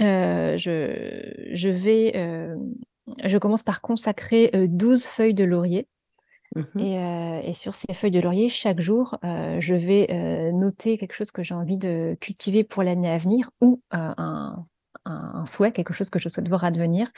euh, 0.00 0.56
je, 0.56 1.50
je, 1.52 1.68
vais, 1.68 2.12
euh, 2.16 2.56
je 3.24 3.38
commence 3.38 3.62
par 3.62 3.80
consacrer 3.80 4.50
12 4.54 5.04
euh, 5.04 5.08
feuilles 5.08 5.34
de 5.34 5.44
laurier. 5.44 5.86
Mmh 6.56 6.80
et, 6.80 7.48
et, 7.48 7.52
sur 7.52 7.74
ces 7.74 7.92
feuilles 7.92 8.10
de 8.10 8.20
laurier, 8.20 8.48
chaque 8.48 8.80
jour, 8.80 9.18
je 9.22 9.74
vais 9.74 10.50
noter 10.52 10.96
quelque 10.96 11.12
chose 11.12 11.30
que 11.30 11.42
j'ai 11.42 11.54
envie 11.54 11.76
de 11.76 12.16
cultiver 12.20 12.64
pour 12.64 12.82
l'année 12.82 13.10
à 13.10 13.18
venir 13.18 13.50
ou 13.60 13.82
un, 13.90 14.64
un, 15.04 15.46
souhait, 15.46 15.72
quelque 15.72 15.92
chose 15.92 16.08
que 16.08 16.18
je 16.18 16.28
souhaite 16.28 16.48
voir 16.48 16.64
advenir. 16.64 17.10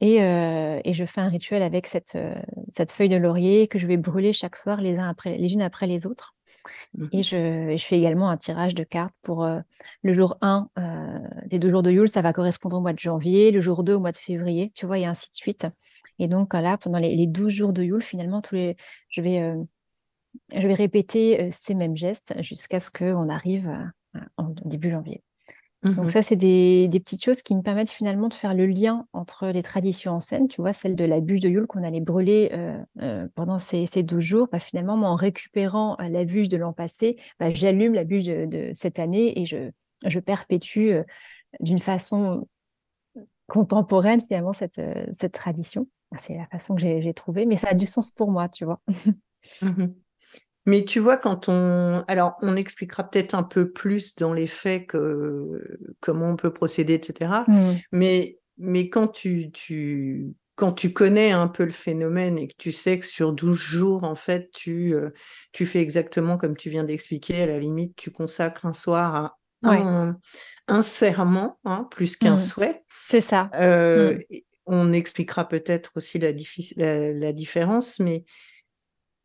Et, 0.00 0.16
et, 0.16 0.92
je 0.92 1.04
fais 1.04 1.20
un 1.20 1.28
rituel 1.28 1.62
avec 1.62 1.86
cette, 1.86 2.18
cette 2.68 2.92
feuille 2.92 3.08
de 3.08 3.16
laurier 3.16 3.68
que 3.68 3.78
je 3.78 3.86
vais 3.86 3.96
brûler 3.96 4.32
chaque 4.32 4.56
soir 4.56 4.80
les, 4.80 4.98
uns 4.98 5.08
après, 5.08 5.38
les 5.38 5.54
unes 5.54 5.62
après 5.62 5.86
les 5.86 6.06
autres. 6.06 6.34
Mmh 6.96 7.06
et 7.12 7.22
je, 7.22 7.76
je, 7.76 7.84
fais 7.84 7.98
également 7.98 8.30
un 8.30 8.36
tirage 8.36 8.74
de 8.74 8.84
cartes 8.84 9.14
pour 9.22 9.44
euh, 9.44 9.60
le 10.02 10.14
jour 10.14 10.36
1 10.40 10.68
euh, 10.78 11.18
des 11.46 11.58
deux 11.58 11.70
jours 11.70 11.82
de 11.82 11.90
Yule, 11.90 12.08
ça 12.08 12.22
va 12.22 12.32
correspondre 12.32 12.76
au 12.76 12.80
mois 12.80 12.92
de 12.92 12.98
janvier, 12.98 13.50
le 13.50 13.60
jour 13.60 13.84
2 13.84 13.94
au 13.94 14.00
mois 14.00 14.12
de 14.12 14.16
février, 14.16 14.72
tu 14.74 14.86
vois, 14.86 14.98
et 14.98 15.04
ainsi 15.04 15.30
de 15.30 15.34
suite. 15.34 15.66
Et 16.18 16.28
donc 16.28 16.54
là, 16.54 16.78
pendant 16.78 16.98
les, 16.98 17.14
les 17.16 17.26
12 17.26 17.52
jours 17.52 17.72
de 17.72 17.82
Yule, 17.82 18.02
finalement, 18.02 18.40
tous 18.40 18.54
les, 18.54 18.76
je, 19.08 19.20
vais, 19.20 19.40
euh, 19.40 19.62
je 20.54 20.66
vais 20.66 20.74
répéter 20.74 21.50
ces 21.50 21.74
mêmes 21.74 21.96
gestes 21.96 22.34
jusqu'à 22.40 22.80
ce 22.80 22.90
qu'on 22.90 23.28
arrive 23.28 23.70
en 24.36 24.54
début 24.64 24.90
janvier. 24.90 25.22
Donc 25.84 26.06
mmh 26.06 26.08
ça, 26.08 26.22
c'est 26.22 26.36
des, 26.36 26.88
petites 26.92 27.22
choses 27.22 27.42
qui 27.42 27.54
me 27.54 27.60
permettent 27.60 27.90
finalement 27.90 28.28
de 28.28 28.34
faire 28.34 28.54
le 28.54 28.64
lien 28.64 29.06
entre 29.12 29.48
les 29.48 29.62
traditions 29.62 30.12
anciennes, 30.12 30.48
tu 30.48 30.62
vois, 30.62 30.72
celle 30.72 30.96
de 30.96 31.04
la 31.04 31.20
bûche 31.20 31.40
de 31.40 31.48
Yule 31.50 31.66
qu'on 31.66 31.84
allait 31.84 32.00
brûler 32.00 32.50
euh, 32.52 32.82
euh, 33.02 33.28
pendant 33.34 33.58
ces, 33.58 33.84
ces 33.84 34.02
12 34.02 34.22
jours. 34.22 34.48
Bah, 34.50 34.60
finalement, 34.60 34.94
en 34.94 35.14
récupérant 35.14 35.96
euh, 36.00 36.08
la 36.08 36.24
bûche 36.24 36.48
de 36.48 36.56
l'an 36.56 36.72
passé, 36.72 37.16
bah, 37.38 37.52
j'allume 37.52 37.92
la 37.92 38.04
bûche 38.04 38.24
de, 38.24 38.70
cette 38.72 38.98
année 38.98 39.38
et 39.38 39.44
je, 39.44 39.70
je 40.06 40.18
perpétue 40.20 40.92
d'une 41.60 41.78
façon 41.78 42.48
contemporaine 43.46 44.20
finalement 44.26 44.54
cette, 44.54 44.80
cette 45.12 45.32
tradition. 45.32 45.86
C'est 46.16 46.36
la 46.36 46.46
façon 46.46 46.74
que 46.74 46.80
j'ai 46.80 47.14
trouvée, 47.14 47.44
mais 47.44 47.56
ça 47.56 47.68
a 47.68 47.74
du 47.74 47.86
sens 47.86 48.10
pour 48.10 48.30
moi, 48.30 48.48
tu 48.48 48.64
vois. 48.64 48.80
Mmh 49.60 49.88
mais 50.66 50.84
tu 50.84 50.98
vois, 50.98 51.16
quand 51.16 51.48
on. 51.48 52.04
Alors, 52.08 52.36
on 52.40 52.56
expliquera 52.56 53.04
peut-être 53.04 53.34
un 53.34 53.42
peu 53.42 53.70
plus 53.70 54.16
dans 54.16 54.32
les 54.32 54.46
faits 54.46 54.86
que... 54.86 55.60
comment 56.00 56.30
on 56.30 56.36
peut 56.36 56.52
procéder, 56.52 56.94
etc. 56.94 57.44
Mmh. 57.46 57.72
Mais, 57.92 58.38
mais 58.56 58.88
quand 58.88 59.08
tu, 59.08 59.50
tu, 59.52 60.34
quand 60.54 60.72
tu 60.72 60.92
connais 60.92 61.32
un 61.32 61.48
peu 61.48 61.64
le 61.64 61.72
phénomène 61.72 62.38
et 62.38 62.48
que 62.48 62.54
tu 62.56 62.72
sais 62.72 62.98
que 62.98 63.06
sur 63.06 63.32
12 63.32 63.58
jours, 63.58 64.04
en 64.04 64.16
fait, 64.16 64.50
tu, 64.52 64.94
euh, 64.94 65.10
tu 65.52 65.66
fais 65.66 65.80
exactement 65.80 66.38
comme 66.38 66.56
tu 66.56 66.70
viens 66.70 66.84
d'expliquer, 66.84 67.42
à 67.42 67.46
la 67.46 67.58
limite, 67.58 67.94
tu 67.96 68.10
consacres 68.10 68.64
un 68.64 68.74
soir 68.74 69.14
à 69.16 69.36
un, 70.66 70.82
serment, 70.82 71.58
hein, 71.64 71.88
plus 71.90 72.16
qu'un 72.16 72.34
mmh. 72.34 72.38
souhait. 72.38 72.82
C'est 73.06 73.20
ça. 73.20 73.50
Euh, 73.54 74.14
mmh. 74.14 74.36
On 74.66 74.92
expliquera 74.94 75.46
peut-être 75.46 75.92
aussi 75.96 76.18
la, 76.18 76.32
la, 77.12 77.32
différence, 77.34 77.98
mais 77.98 78.24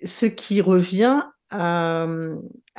ce 0.04 0.26
qui 0.26 0.62
revient 0.62 1.24
à, 1.52 2.06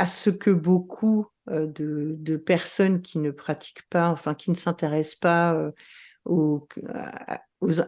ce 0.07 0.31
que 0.31 0.51
beaucoup 0.51 1.27
euh, 1.49 1.67
de, 1.67 2.37
personnes 2.37 3.03
qui 3.03 3.19
ne 3.19 3.31
pratiquent 3.31 3.89
pas, 3.91 4.09
enfin 4.09 4.35
qui 4.35 4.51
ne 4.51 4.57
s'intéressent 4.57 5.17
pas 5.17 5.55
euh, 5.55 6.59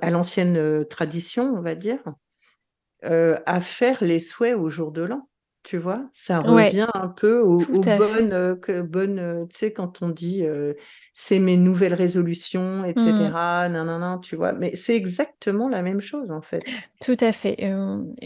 à 0.01 0.11
l'ancienne 0.11 0.57
euh, 0.57 0.85
tradition, 0.85 1.55
on 1.55 1.63
va 1.63 1.75
dire, 1.75 2.01
à 3.05 3.61
faire 3.61 3.99
les 4.03 4.21
souhaits 4.21 4.57
au 4.57 4.71
jour 4.71 4.93
de 4.93 5.03
l'an. 5.03 5.29
Tu 5.65 5.79
vois, 5.79 6.05
ça 6.13 6.41
revient 6.41 6.89
un 6.93 7.09
peu 7.09 7.39
aux, 7.39 7.57
bonnes, 7.57 8.33
euh, 8.33 8.57
que, 8.57 8.81
bonnes 8.81 9.21
euh, 9.21 9.45
tu 9.47 9.59
sais, 9.59 9.73
quand 9.73 10.03
on 10.03 10.09
dit 10.09 10.45
euh, 10.45 10.75
c'est 11.15 11.39
mes 11.39 11.57
nouvelles 11.57 11.95
résolutions, 11.95 12.85
etc. 12.85 13.69
Non, 13.71 13.85
non, 13.85 14.01
non, 14.01 14.19
tu 14.19 14.35
vois, 14.35 14.53
mais 14.53 14.75
c'est 14.75 14.97
exactement 14.97 15.69
la 15.69 15.83
même 15.83 16.01
chose 16.01 16.33
en 16.33 16.43
fait. 16.43 16.65
Tout 17.01 17.17
à 17.21 17.31
fait. 17.31 17.73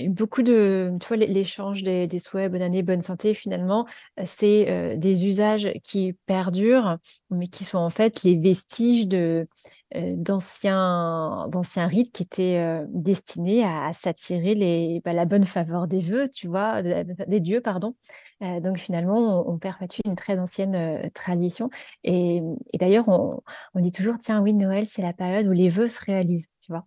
beaucoup 0.08 0.42
de, 0.42 0.90
tu 0.98 1.08
vois, 1.08 1.18
l'échange 1.18 1.82
des, 1.82 2.06
des, 2.06 2.18
souhaits, 2.18 2.50
bonne 2.50 2.62
année, 2.62 2.82
bonne 2.82 3.02
santé, 3.02 3.34
finalement, 3.34 3.86
c'est 4.24 4.96
des 4.96 5.26
usages 5.26 5.70
qui 5.82 6.14
perdurent, 6.24 6.96
mais 7.30 7.48
qui 7.48 7.64
sont 7.64 7.78
en 7.78 7.90
fait 7.90 8.22
les 8.22 8.36
vestiges 8.36 9.08
de, 9.08 9.46
d'anciens 9.94 11.48
d'anciens 11.48 11.86
rites 11.86 12.12
qui 12.12 12.22
étaient 12.24 12.82
destinés 12.88 13.64
à, 13.64 13.92
s'attirer 13.92 15.00
bah, 15.04 15.12
la 15.12 15.24
bonne 15.24 15.44
faveur 15.44 15.86
des 15.86 16.00
vœux, 16.00 16.28
tu 16.28 16.48
vois, 16.48 16.82
des 16.82 17.40
dieux, 17.40 17.60
pardon. 17.60 17.94
donc 18.40 18.78
finalement, 18.78 19.48
on, 19.48 19.58
perpétue 19.58 20.00
une 20.04 20.16
très 20.16 20.38
ancienne 20.38 21.10
tradition. 21.14 21.70
Et, 22.04 22.42
d'ailleurs, 22.74 23.08
on, 23.08 23.40
on, 23.74 23.80
dit 23.80 23.92
toujours, 23.92 24.16
tiens, 24.18 24.42
oui, 24.42 24.54
Noël, 24.54 24.86
c'est 24.86 25.02
la 25.02 25.12
période 25.12 25.46
où 25.46 25.52
les 25.52 25.68
vœux 25.68 25.88
se 25.88 26.04
réalisent, 26.04 26.48
tu 26.60 26.72
vois. 26.72 26.84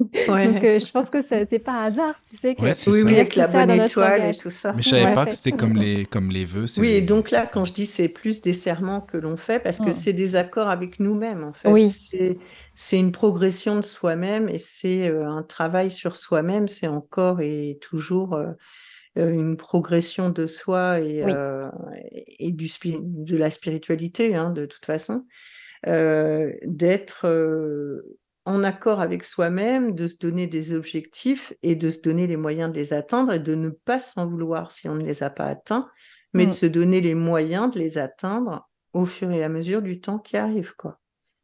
Donc, 0.00 0.64
euh, 0.64 0.78
je 0.78 0.90
pense 0.90 1.10
que 1.10 1.20
c'est 1.20 1.58
pas 1.58 1.84
hasard, 1.84 2.14
tu 2.26 2.36
sais. 2.36 2.54
Que 2.54 2.62
oui, 2.62 3.02
oui, 3.04 3.14
avec 3.16 3.36
la 3.36 3.48
bonne 3.48 3.70
étoile 3.70 4.30
et 4.30 4.34
tout 4.34 4.50
ça. 4.50 4.72
Mais 4.72 4.82
je 4.82 4.88
savais 4.88 5.14
pas 5.14 5.26
que 5.26 5.34
c'était 5.34 5.56
comme 5.56 5.76
les, 5.76 6.06
comme 6.06 6.30
les 6.30 6.46
vœux. 6.46 6.66
Oui, 6.78 6.88
et 6.88 7.02
donc 7.02 7.30
là, 7.30 7.46
quand 7.46 7.66
je 7.66 7.72
dis 7.72 7.86
c'est 7.86 8.08
plus 8.08 8.40
des 8.40 8.54
serments 8.54 9.02
que 9.02 9.18
l'on 9.18 9.36
fait, 9.36 9.58
parce 9.58 9.78
que 9.78 9.92
c'est 9.92 10.14
des 10.14 10.36
accords 10.36 10.68
avec 10.68 11.00
nous-mêmes, 11.00 11.44
en 11.44 11.52
fait. 11.52 11.68
Oui. 11.68 11.90
C'est 12.74 12.98
une 12.98 13.12
progression 13.12 13.78
de 13.78 13.84
soi-même 13.84 14.48
et 14.48 14.56
c'est 14.56 15.06
euh, 15.06 15.28
un 15.28 15.42
travail 15.42 15.90
sur 15.90 16.16
soi-même. 16.16 16.66
C'est 16.66 16.86
encore 16.86 17.42
et 17.42 17.78
toujours 17.82 18.36
euh, 18.36 18.52
une 19.16 19.58
progression 19.58 20.30
de 20.30 20.46
soi 20.46 21.00
et, 21.00 21.22
et 22.38 22.52
du, 22.52 22.70
de 22.84 23.36
la 23.36 23.50
spiritualité, 23.50 24.34
hein, 24.34 24.52
de 24.52 24.64
toute 24.64 24.86
façon. 24.86 25.26
d'être 25.84 27.26
en 28.46 28.64
accord 28.64 29.00
avec 29.00 29.24
soi-même, 29.24 29.94
de 29.94 30.08
se 30.08 30.18
donner 30.18 30.46
des 30.46 30.72
objectifs 30.72 31.52
et 31.62 31.74
de 31.74 31.90
se 31.90 32.00
donner 32.00 32.26
les 32.26 32.36
moyens 32.36 32.72
de 32.72 32.76
les 32.76 32.92
atteindre 32.92 33.32
et 33.32 33.40
de 33.40 33.54
ne 33.54 33.70
pas 33.70 34.00
s'en 34.00 34.28
vouloir 34.28 34.72
si 34.72 34.88
on 34.88 34.94
ne 34.94 35.04
les 35.04 35.22
a 35.22 35.30
pas 35.30 35.46
atteints, 35.46 35.88
mais 36.32 36.46
de 36.46 36.50
mm. 36.50 36.54
se 36.54 36.66
donner 36.66 37.00
les 37.00 37.14
moyens 37.14 37.70
de 37.70 37.78
les 37.78 37.98
atteindre 37.98 38.68
au 38.92 39.06
fur 39.06 39.30
et 39.30 39.44
à 39.44 39.48
mesure 39.48 39.82
du 39.82 40.00
temps 40.00 40.18
qui 40.18 40.36
arrive. 40.36 40.74
quoi. 40.76 40.98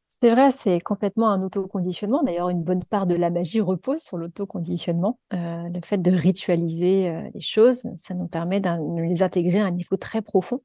C'est 0.08 0.30
vrai, 0.30 0.50
c'est 0.50 0.80
complètement 0.80 1.30
un 1.30 1.42
autoconditionnement. 1.42 2.22
D'ailleurs, 2.22 2.48
une 2.48 2.62
bonne 2.62 2.84
part 2.84 3.06
de 3.06 3.14
la 3.14 3.28
magie 3.28 3.60
repose 3.60 4.00
sur 4.00 4.16
l'autoconditionnement. 4.16 5.18
Euh, 5.34 5.68
le 5.68 5.80
fait 5.84 5.98
de 5.98 6.10
ritualiser 6.10 7.10
euh, 7.10 7.28
les 7.34 7.40
choses, 7.40 7.86
ça 7.96 8.14
nous 8.14 8.26
permet 8.26 8.60
de 8.60 9.02
les 9.02 9.22
intégrer 9.22 9.60
à 9.60 9.66
un 9.66 9.72
niveau 9.72 9.96
très 9.96 10.22
profond. 10.22 10.62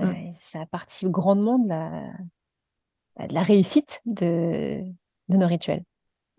Euh, 0.00 0.06
mm. 0.06 0.32
ça 0.32 0.66
participe 0.66 1.10
grandement 1.10 1.58
de 1.58 1.68
la, 1.68 3.26
de 3.28 3.34
la 3.34 3.42
réussite 3.42 4.00
de, 4.06 4.82
de 5.32 5.38
nos 5.38 5.46
rituels. 5.46 5.84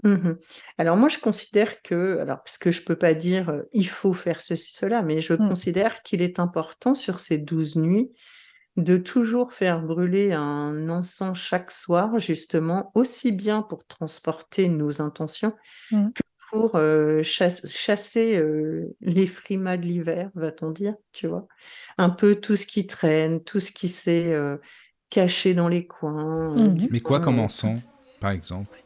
Mmh 0.03 0.33
alors 0.77 0.97
moi, 0.97 1.07
je 1.07 1.19
considère 1.19 1.81
que, 1.81 2.17
alors 2.19 2.43
parce 2.43 2.57
que 2.57 2.71
je 2.71 2.81
peux 2.81 2.97
pas 2.97 3.13
dire 3.13 3.61
il 3.71 3.87
faut 3.87 4.13
faire 4.13 4.41
ceci, 4.41 4.73
cela, 4.73 5.01
mais 5.01 5.21
je 5.21 5.33
mmh. 5.33 5.49
considère 5.49 6.03
qu'il 6.03 6.21
est 6.21 6.39
important 6.39 6.93
sur 6.93 7.19
ces 7.19 7.37
douze 7.37 7.75
nuits 7.77 8.11
de 8.75 8.97
toujours 8.97 9.53
faire 9.53 9.81
brûler 9.81 10.33
un 10.33 10.89
encens 10.89 11.37
chaque 11.37 11.71
soir, 11.71 12.19
justement, 12.19 12.91
aussi 12.95 13.31
bien 13.31 13.61
pour 13.61 13.85
transporter 13.85 14.67
nos 14.67 15.01
intentions 15.01 15.53
mmh. 15.91 16.07
que 16.09 16.21
pour 16.51 16.79
chasser 17.23 18.43
les 18.99 19.27
frimas 19.27 19.77
de 19.77 19.85
l'hiver, 19.85 20.31
va-t-on 20.35 20.71
dire, 20.71 20.95
tu 21.13 21.27
vois. 21.27 21.47
Un 21.97 22.09
peu 22.09 22.35
tout 22.35 22.57
ce 22.57 22.65
qui 22.65 22.85
traîne, 22.85 23.43
tout 23.43 23.59
ce 23.59 23.71
qui 23.71 23.89
s'est 23.89 24.35
caché 25.09 25.53
dans 25.53 25.67
les 25.67 25.87
coins. 25.87 26.75
Mais 26.91 26.99
quoi 26.99 27.19
comme 27.21 27.39
encens 27.39 27.87
par 28.19 28.31
exemple 28.31 28.82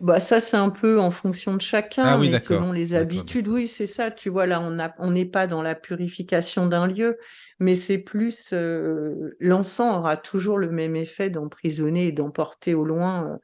bah 0.00 0.18
ça 0.18 0.40
c'est 0.40 0.56
un 0.56 0.70
peu 0.70 0.98
en 0.98 1.10
fonction 1.10 1.54
de 1.54 1.60
chacun, 1.60 2.04
ah 2.04 2.18
mais 2.18 2.38
selon 2.38 2.72
les 2.72 2.94
habitudes. 2.94 3.48
Oui, 3.48 3.68
c'est 3.68 3.86
ça. 3.86 4.10
Tu 4.10 4.30
vois 4.30 4.46
là, 4.46 4.62
on 4.98 5.10
n'est 5.10 5.26
pas 5.26 5.46
dans 5.46 5.62
la 5.62 5.74
purification 5.74 6.66
d'un 6.66 6.86
lieu, 6.86 7.18
mais 7.58 7.76
c'est 7.76 7.98
plus 7.98 8.50
euh, 8.54 9.36
l'encens 9.40 9.94
aura 9.98 10.16
toujours 10.16 10.58
le 10.58 10.70
même 10.70 10.96
effet 10.96 11.28
d'emprisonner 11.28 12.08
et 12.08 12.12
d'emporter 12.12 12.72
au 12.74 12.84
loin 12.84 13.26
euh, 13.26 13.36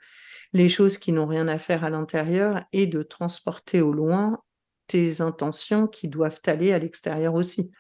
les 0.55 0.71
choses 0.71 0.97
qui 0.97 1.13
n'ont 1.13 1.27
rien 1.27 1.47
à 1.47 1.59
faire 1.59 1.85
à 1.85 1.91
l'intérieur 1.91 2.63
et 2.73 2.87
de 2.87 3.03
transporter 3.03 3.83
au 3.83 3.93
loin 3.93 4.41
tes 4.87 5.21
intentions 5.21 5.87
qui 5.87 6.09
doivent 6.09 6.41
aller 6.47 6.73
à 6.73 6.79
l'extérieur 6.79 7.35
aussi. 7.35 7.71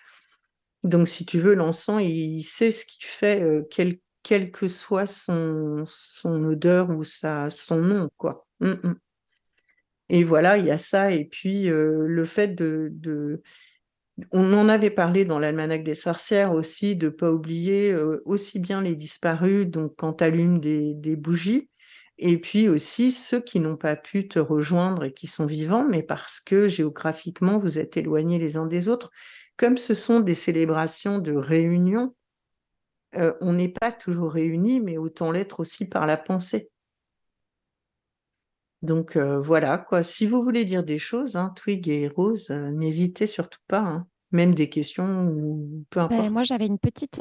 Donc 0.82 1.08
si 1.08 1.24
tu 1.24 1.40
veux, 1.40 1.54
l'encens 1.54 2.02
il 2.02 2.42
sait 2.42 2.72
ce 2.72 2.84
qu'il 2.84 3.06
fait, 3.06 3.40
euh, 3.40 3.62
quel 3.70 3.96
quel 4.22 4.50
que 4.50 4.68
soit 4.68 5.06
son, 5.06 5.84
son 5.86 6.42
odeur 6.44 6.90
ou 6.90 7.04
sa, 7.04 7.48
son 7.48 7.76
nom, 7.76 8.08
quoi. 8.16 8.45
Mmh, 8.60 8.70
mmh. 8.70 8.94
Et 10.08 10.24
voilà, 10.24 10.56
il 10.58 10.66
y 10.66 10.70
a 10.70 10.78
ça. 10.78 11.12
Et 11.12 11.24
puis, 11.24 11.66
le 11.68 12.24
fait 12.24 12.54
de, 12.54 13.42
On 14.32 14.52
en 14.54 14.68
avait 14.68 14.90
parlé 14.90 15.24
dans 15.24 15.38
l'almanach 15.38 15.82
des 15.82 15.94
sorcières 15.94 16.52
aussi, 16.52 16.96
de 16.96 17.06
ne 17.06 17.10
pas 17.10 17.30
oublier 17.30 17.94
aussi 18.24 18.58
bien 18.58 18.82
les 18.82 18.96
disparus, 18.96 19.66
donc 19.66 19.94
quand 19.96 20.14
tu 20.14 20.24
allumes 20.24 20.60
des, 20.60 21.16
bougies, 21.16 21.70
et 22.18 22.40
puis 22.40 22.68
aussi 22.68 23.10
ceux 23.10 23.40
qui 23.40 23.60
n'ont 23.60 23.76
pas 23.76 23.96
pu 23.96 24.28
te 24.28 24.38
rejoindre 24.38 25.04
et 25.04 25.12
qui 25.12 25.26
sont 25.26 25.46
vivants, 25.46 25.84
mais 25.86 26.02
parce 26.02 26.40
que 26.40 26.68
géographiquement, 26.68 27.58
vous 27.58 27.78
êtes 27.78 27.96
éloignés 27.96 28.38
les 28.38 28.56
uns 28.56 28.66
des 28.66 28.88
autres. 28.88 29.10
Comme 29.56 29.76
ce 29.76 29.94
sont 29.94 30.20
des 30.20 30.34
célébrations 30.34 31.18
de 31.18 31.32
réunion, 31.34 32.14
on 33.12 33.52
n'est 33.54 33.68
pas 33.68 33.92
toujours 33.92 34.32
réunis, 34.32 34.80
mais 34.80 34.98
autant 34.98 35.32
l'être 35.32 35.60
aussi 35.60 35.86
par 35.86 36.06
la 36.06 36.16
pensée. 36.16 36.70
Donc 38.82 39.16
voilà, 39.16 39.78
quoi. 39.78 40.02
Si 40.02 40.26
vous 40.26 40.42
voulez 40.42 40.64
dire 40.64 40.84
des 40.84 40.98
choses, 40.98 41.36
hein, 41.36 41.52
Twig 41.56 41.88
et 41.88 42.08
Rose, 42.08 42.50
n'hésitez 42.50 43.26
surtout 43.26 43.60
pas. 43.68 43.80
Hein. 43.80 44.06
Même 44.32 44.54
des 44.54 44.68
questions 44.68 45.28
ou 45.28 45.84
peu 45.88 46.00
ben, 46.00 46.06
importe. 46.06 46.30
moi, 46.30 46.42
j'avais 46.42 46.66
une 46.66 46.78
petite 46.78 47.20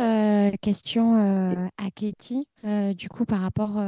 question 0.61 1.15
à 1.77 1.91
Katie, 1.91 2.47
du 2.95 3.09
coup, 3.09 3.25
par 3.25 3.39
rapport 3.39 3.79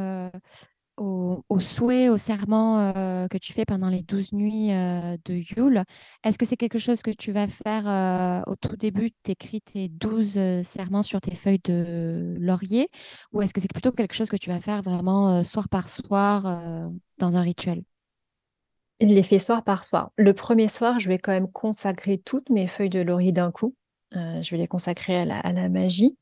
au, 0.98 1.60
souhait, 1.60 2.10
au 2.10 2.18
serment 2.18 2.92
euh, 2.96 3.28
que 3.28 3.38
tu 3.38 3.54
fais 3.54 3.66
pendant 3.66 3.90
les 3.90 4.02
douze 4.02 4.34
nuits 4.34 4.72
euh, 4.72 5.18
de 5.26 5.36
Yule, 5.36 5.84
est-ce 6.24 6.38
que 6.38 6.46
c'est 6.46 6.58
quelque 6.58 6.80
chose 6.80 7.02
que 7.02 7.12
tu 7.12 7.32
vas 7.32 7.48
faire 7.48 7.84
euh, 7.88 8.42
au 8.48 8.56
tout 8.56 8.76
début 8.76 9.12
Tu 9.24 9.32
écris 9.32 9.62
tes 9.62 9.88
douze 9.90 10.40
serments 10.64 11.04
sur 11.04 11.22
tes 11.22 11.36
feuilles 11.36 11.62
de 11.64 12.36
laurier? 12.40 12.90
Ou 13.32 13.42
est-ce 13.42 13.54
que 13.54 13.62
c'est 13.62 13.72
plutôt 13.72 13.92
quelque 13.92 14.16
chose 14.16 14.30
que 14.30 14.38
tu 14.38 14.50
vas 14.50 14.60
faire 14.60 14.82
vraiment 14.82 15.44
soir 15.44 15.70
par 15.70 15.88
soir 15.88 16.90
dans 17.18 17.38
un 17.38 17.42
rituel? 17.42 17.84
Il 19.00 19.14
les 19.14 19.24
fait 19.24 19.40
soir 19.40 19.64
par 19.64 19.84
soir. 19.84 20.12
Le 20.18 20.34
premier 20.34 20.68
soir, 20.68 21.00
je 21.00 21.08
vais 21.08 21.20
quand 21.20 21.32
même 21.32 21.52
consacrer 21.52 22.18
toutes 22.18 22.50
mes 22.50 22.68
feuilles 22.68 22.90
de 22.90 23.00
laurier 23.00 23.32
d'un 23.32 23.52
coup. 23.52 23.76
Euh, 24.16 24.42
je 24.42 24.52
vais 24.52 24.58
les 24.58 24.68
consacrer 24.68 25.18
à 25.18 25.26
la, 25.26 25.70
magie. 25.70 26.18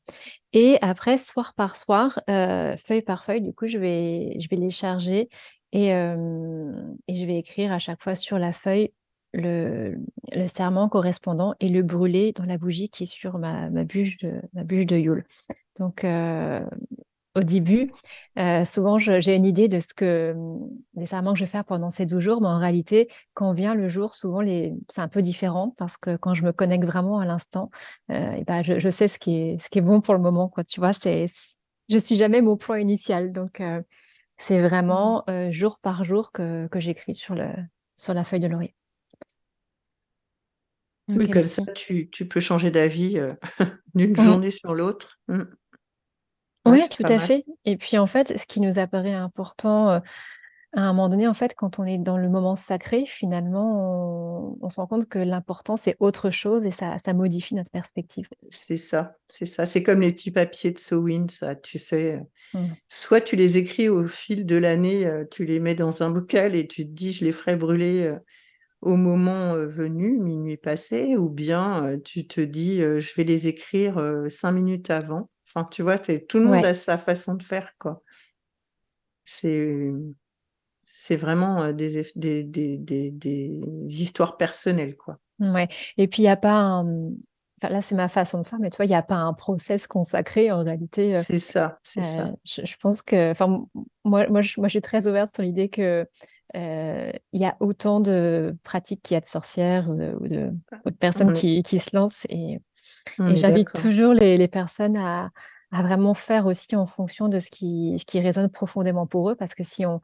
Et 0.52 0.76
après, 0.82 1.18
soir 1.18 1.54
par 1.54 1.76
soir, 1.76 2.20
euh, 2.28 2.76
feuille 2.76 3.02
par 3.02 3.24
feuille, 3.24 3.40
du 3.40 3.52
coup, 3.54 3.66
je 3.66 3.78
vais, 3.78 4.36
je 4.40 4.48
vais 4.48 4.56
les 4.56 4.70
charger 4.70 5.28
et, 5.72 5.94
euh, 5.94 6.72
je 7.08 7.24
vais 7.24 7.38
écrire 7.38 7.72
à 7.72 7.78
chaque 7.78 8.02
fois 8.02 8.16
sur 8.16 8.38
la 8.38 8.52
feuille 8.52 8.92
le, 9.32 9.96
serment 10.46 10.88
correspondant 10.88 11.54
et 11.60 11.68
le 11.68 11.82
brûler 11.82 12.32
dans 12.32 12.44
la 12.44 12.58
bougie 12.58 12.88
qui 12.88 13.04
est 13.04 13.06
sur 13.06 13.38
ma, 13.38 13.70
ma 13.70 13.84
bûche 13.84 14.18
de, 14.18 14.40
ma 14.52 14.64
de 14.64 14.96
Yule. 14.96 15.24
Donc, 15.78 16.04
au 17.36 17.42
début, 17.42 17.92
euh, 18.38 18.64
souvent 18.64 18.98
j'ai 18.98 19.34
une 19.34 19.44
idée 19.44 19.68
de 19.68 19.78
ce 19.78 19.92
que 19.92 20.34
des 20.94 21.04
serments 21.04 21.34
que 21.34 21.38
je 21.38 21.44
vais 21.44 21.50
faire 21.50 21.66
pendant 21.66 21.90
ces 21.90 22.06
12 22.06 22.20
jours, 22.20 22.40
mais 22.40 22.48
en 22.48 22.58
réalité, 22.58 23.08
quand 23.34 23.52
vient 23.52 23.74
le 23.74 23.88
jour, 23.88 24.14
souvent 24.14 24.40
les... 24.40 24.72
c'est 24.88 25.02
un 25.02 25.08
peu 25.08 25.20
différent 25.20 25.74
parce 25.76 25.98
que 25.98 26.16
quand 26.16 26.32
je 26.32 26.44
me 26.44 26.52
connecte 26.52 26.86
vraiment 26.86 27.20
à 27.20 27.26
l'instant, 27.26 27.70
euh, 28.10 28.32
et 28.32 28.44
ben 28.44 28.62
je, 28.62 28.78
je, 28.78 28.88
sais 28.88 29.06
ce 29.06 29.18
qui, 29.18 29.36
est, 29.36 29.58
ce 29.58 29.68
qui 29.68 29.78
est 29.78 29.82
bon 29.82 30.00
pour 30.00 30.14
le 30.14 30.20
moment. 30.20 30.48
Quoi. 30.48 30.64
Tu 30.64 30.80
vois, 30.80 30.94
c'est, 30.94 31.26
je 31.90 31.98
suis 31.98 32.16
jamais 32.16 32.40
mon 32.40 32.56
plan 32.56 32.76
initial. 32.76 33.32
Donc, 33.32 33.60
euh, 33.60 33.82
c'est 34.38 34.60
vraiment 34.60 35.24
mmh. 35.28 35.50
jour 35.50 35.78
par 35.78 36.04
jour 36.04 36.32
que, 36.32 36.66
que 36.68 36.80
j'écris 36.80 37.14
sur, 37.14 37.34
le, 37.34 37.48
sur 37.96 38.14
la 38.14 38.24
feuille 38.24 38.40
de 38.40 38.48
laurier. 38.48 38.74
oui, 41.08 41.28
comme 41.28 41.46
ça, 41.46 41.62
tu, 41.74 42.08
tu, 42.10 42.26
peux 42.26 42.40
changer 42.40 42.70
d'avis 42.70 43.18
d'une 43.94 44.12
mmh. 44.12 44.22
journée 44.22 44.50
sur 44.50 44.74
l'autre. 44.74 45.18
Mmh. 45.28 45.42
Oui, 46.66 46.82
tout 46.90 47.04
à 47.06 47.18
fait. 47.18 47.44
Et 47.64 47.76
puis 47.76 47.98
en 47.98 48.06
fait, 48.06 48.38
ce 48.38 48.46
qui 48.46 48.60
nous 48.60 48.78
apparaît 48.78 49.14
important 49.14 50.00
à 50.76 50.82
un 50.82 50.92
moment 50.92 51.08
donné, 51.08 51.26
en 51.26 51.32
fait, 51.32 51.54
quand 51.56 51.78
on 51.78 51.84
est 51.84 51.96
dans 51.96 52.18
le 52.18 52.28
moment 52.28 52.54
sacré, 52.54 53.06
finalement, 53.06 54.58
on, 54.60 54.68
se 54.68 54.76
rend 54.76 54.86
compte 54.86 55.08
que 55.08 55.18
l'important, 55.18 55.78
c'est 55.78 55.96
autre 56.00 56.28
chose 56.28 56.66
et 56.66 56.70
ça, 56.70 56.98
ça 56.98 57.14
modifie 57.14 57.54
notre 57.54 57.70
perspective. 57.70 58.28
C'est 58.50 58.76
ça, 58.76 59.16
c'est 59.26 59.46
ça. 59.46 59.64
C'est 59.64 59.82
comme 59.82 60.02
les 60.02 60.12
petits 60.12 60.30
papiers 60.30 60.72
de 60.72 60.78
Sowin, 60.78 61.26
ça, 61.30 61.54
tu 61.54 61.78
sais. 61.78 62.20
Mmh. 62.52 62.66
Soit 62.88 63.22
tu 63.22 63.36
les 63.36 63.56
écris 63.56 63.88
au 63.88 64.06
fil 64.06 64.44
de 64.44 64.56
l'année, 64.56 65.10
tu 65.30 65.46
les 65.46 65.60
mets 65.60 65.74
dans 65.74 66.02
un 66.02 66.10
bocal 66.10 66.54
et 66.54 66.66
tu 66.66 66.84
te 66.84 66.92
dis, 66.92 67.12
je 67.12 67.24
les 67.24 67.32
ferai 67.32 67.56
brûler 67.56 68.14
au 68.82 68.96
moment 68.96 69.54
venu, 69.54 70.18
minuit 70.18 70.58
passé, 70.58 71.16
ou 71.16 71.30
bien 71.30 71.98
tu 72.04 72.26
te 72.26 72.42
dis, 72.42 72.80
je 72.82 73.14
vais 73.14 73.24
les 73.24 73.48
écrire 73.48 73.98
cinq 74.28 74.52
minutes 74.52 74.90
avant 74.90 75.30
tu 75.70 75.82
vois, 75.82 75.98
tout 75.98 76.38
le 76.38 76.44
monde 76.44 76.64
a 76.64 76.74
sa 76.74 76.98
façon 76.98 77.34
de 77.34 77.42
faire, 77.42 77.72
quoi. 77.78 78.02
C'est, 79.24 79.92
c'est 80.82 81.16
vraiment 81.16 81.72
des, 81.72 82.06
des, 82.14 82.44
des, 82.44 82.76
des, 83.10 83.60
histoires 83.86 84.36
personnelles, 84.36 84.96
quoi. 84.96 85.18
Ouais. 85.40 85.68
Et 85.96 86.08
puis, 86.08 86.22
il 86.22 86.26
n'y 86.26 86.30
a 86.30 86.36
pas 86.36 86.58
un... 86.58 87.10
Enfin, 87.58 87.72
là, 87.72 87.80
c'est 87.80 87.94
ma 87.94 88.08
façon 88.08 88.42
de 88.42 88.46
faire, 88.46 88.58
mais 88.58 88.68
tu 88.68 88.76
vois, 88.76 88.84
il 88.84 88.90
n'y 88.90 88.94
a 88.94 89.02
pas 89.02 89.16
un 89.16 89.32
process 89.32 89.86
consacré 89.86 90.52
en 90.52 90.62
réalité. 90.62 91.14
C'est 91.22 91.38
ça, 91.38 91.78
c'est 91.82 92.02
ça. 92.02 92.34
Je, 92.44 92.76
pense 92.78 93.00
que, 93.00 93.30
enfin, 93.30 93.66
moi, 94.04 94.28
moi, 94.28 94.42
je, 94.42 94.60
moi, 94.60 94.68
je 94.68 94.72
suis 94.72 94.82
très 94.82 95.06
ouverte 95.06 95.32
sur 95.32 95.42
l'idée 95.42 95.70
que 95.70 96.06
il 96.54 97.40
y 97.40 97.44
a 97.44 97.56
autant 97.60 98.00
de 98.00 98.56
pratiques 98.62 99.02
qu'il 99.02 99.14
y 99.14 99.18
a 99.18 99.20
de 99.20 99.26
sorcières 99.26 99.88
ou 99.90 100.28
de, 100.28 100.52
ah, 100.70 100.90
personnes 100.98 101.32
qui, 101.32 101.62
qui, 101.62 101.78
se 101.78 101.96
lancent. 101.96 102.26
Et 102.28 102.60
et 103.18 103.36
j'invite 103.36 103.72
toujours 103.72 104.12
les, 104.12 104.48
personnes 104.48 104.96
à, 104.96 105.30
vraiment 105.72 106.14
faire 106.14 106.46
aussi 106.46 106.74
en 106.76 106.86
fonction 106.86 107.28
de 107.28 107.38
ce 107.38 107.50
qui, 107.50 107.96
ce 107.98 108.04
qui 108.04 108.20
résonne 108.20 108.48
profondément 108.48 109.06
pour 109.06 109.30
eux, 109.30 109.34
parce 109.34 109.54
que 109.54 109.64
si 109.64 109.84
on 109.84 110.00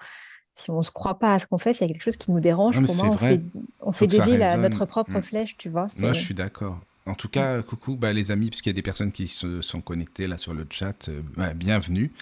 si 0.54 0.70
on 0.70 0.82
se 0.82 0.90
croit 0.90 1.18
pas 1.18 1.34
à 1.34 1.38
ce 1.38 1.46
qu'on 1.46 1.56
fait, 1.56 1.72
s'il 1.72 1.86
y 1.86 1.90
a 1.90 1.92
quelque 1.94 2.02
chose 2.02 2.18
qui 2.18 2.30
nous 2.30 2.40
dérange, 2.40 2.78
pour 2.78 2.96
moi, 2.96 3.06
on 3.06 3.16
fait, 3.16 3.40
on 3.80 3.92
fait 3.92 4.06
dévier 4.06 4.38
notre 4.58 4.84
propre 4.84 5.12
mmh. 5.12 5.22
flèche, 5.22 5.56
tu 5.56 5.70
vois. 5.70 5.88
Moi, 5.96 6.12
je 6.12 6.20
suis 6.20 6.34
d'accord. 6.34 6.78
En 7.06 7.14
tout 7.14 7.28
cas, 7.28 7.62
coucou 7.62 7.96
bah, 7.96 8.12
les 8.12 8.30
amis, 8.30 8.48
puisqu'il 8.48 8.68
y 8.68 8.70
a 8.70 8.74
des 8.74 8.82
personnes 8.82 9.10
qui 9.10 9.26
se 9.26 9.60
sont 9.60 9.80
connectées 9.80 10.28
là 10.28 10.38
sur 10.38 10.54
le 10.54 10.66
chat, 10.70 11.08
euh, 11.08 11.20
bah, 11.36 11.52
bienvenue. 11.52 12.12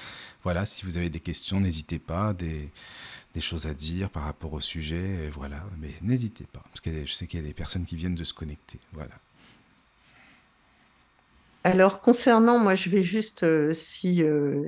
Voilà, 0.42 0.64
si 0.64 0.86
vous 0.86 0.96
avez 0.96 1.10
des 1.10 1.20
questions, 1.20 1.60
n'hésitez 1.60 1.98
pas, 1.98 2.32
des, 2.32 2.70
des, 3.34 3.40
choses 3.42 3.66
à 3.66 3.74
dire 3.74 4.08
par 4.08 4.22
rapport 4.22 4.54
au 4.54 4.60
sujet, 4.60 5.28
voilà, 5.34 5.62
mais 5.78 5.90
n'hésitez 6.00 6.46
pas, 6.50 6.62
parce 6.70 6.80
que 6.80 7.04
je 7.04 7.12
sais 7.12 7.26
qu'il 7.26 7.40
y 7.40 7.42
a 7.42 7.46
des 7.46 7.52
personnes 7.52 7.84
qui 7.84 7.96
viennent 7.96 8.14
de 8.14 8.24
se 8.24 8.32
connecter, 8.32 8.78
voilà. 8.94 9.12
Alors, 11.62 12.00
concernant, 12.00 12.58
moi, 12.58 12.74
je 12.74 12.88
vais 12.88 13.02
juste, 13.02 13.42
euh, 13.42 13.74
si, 13.74 14.22
euh, 14.22 14.64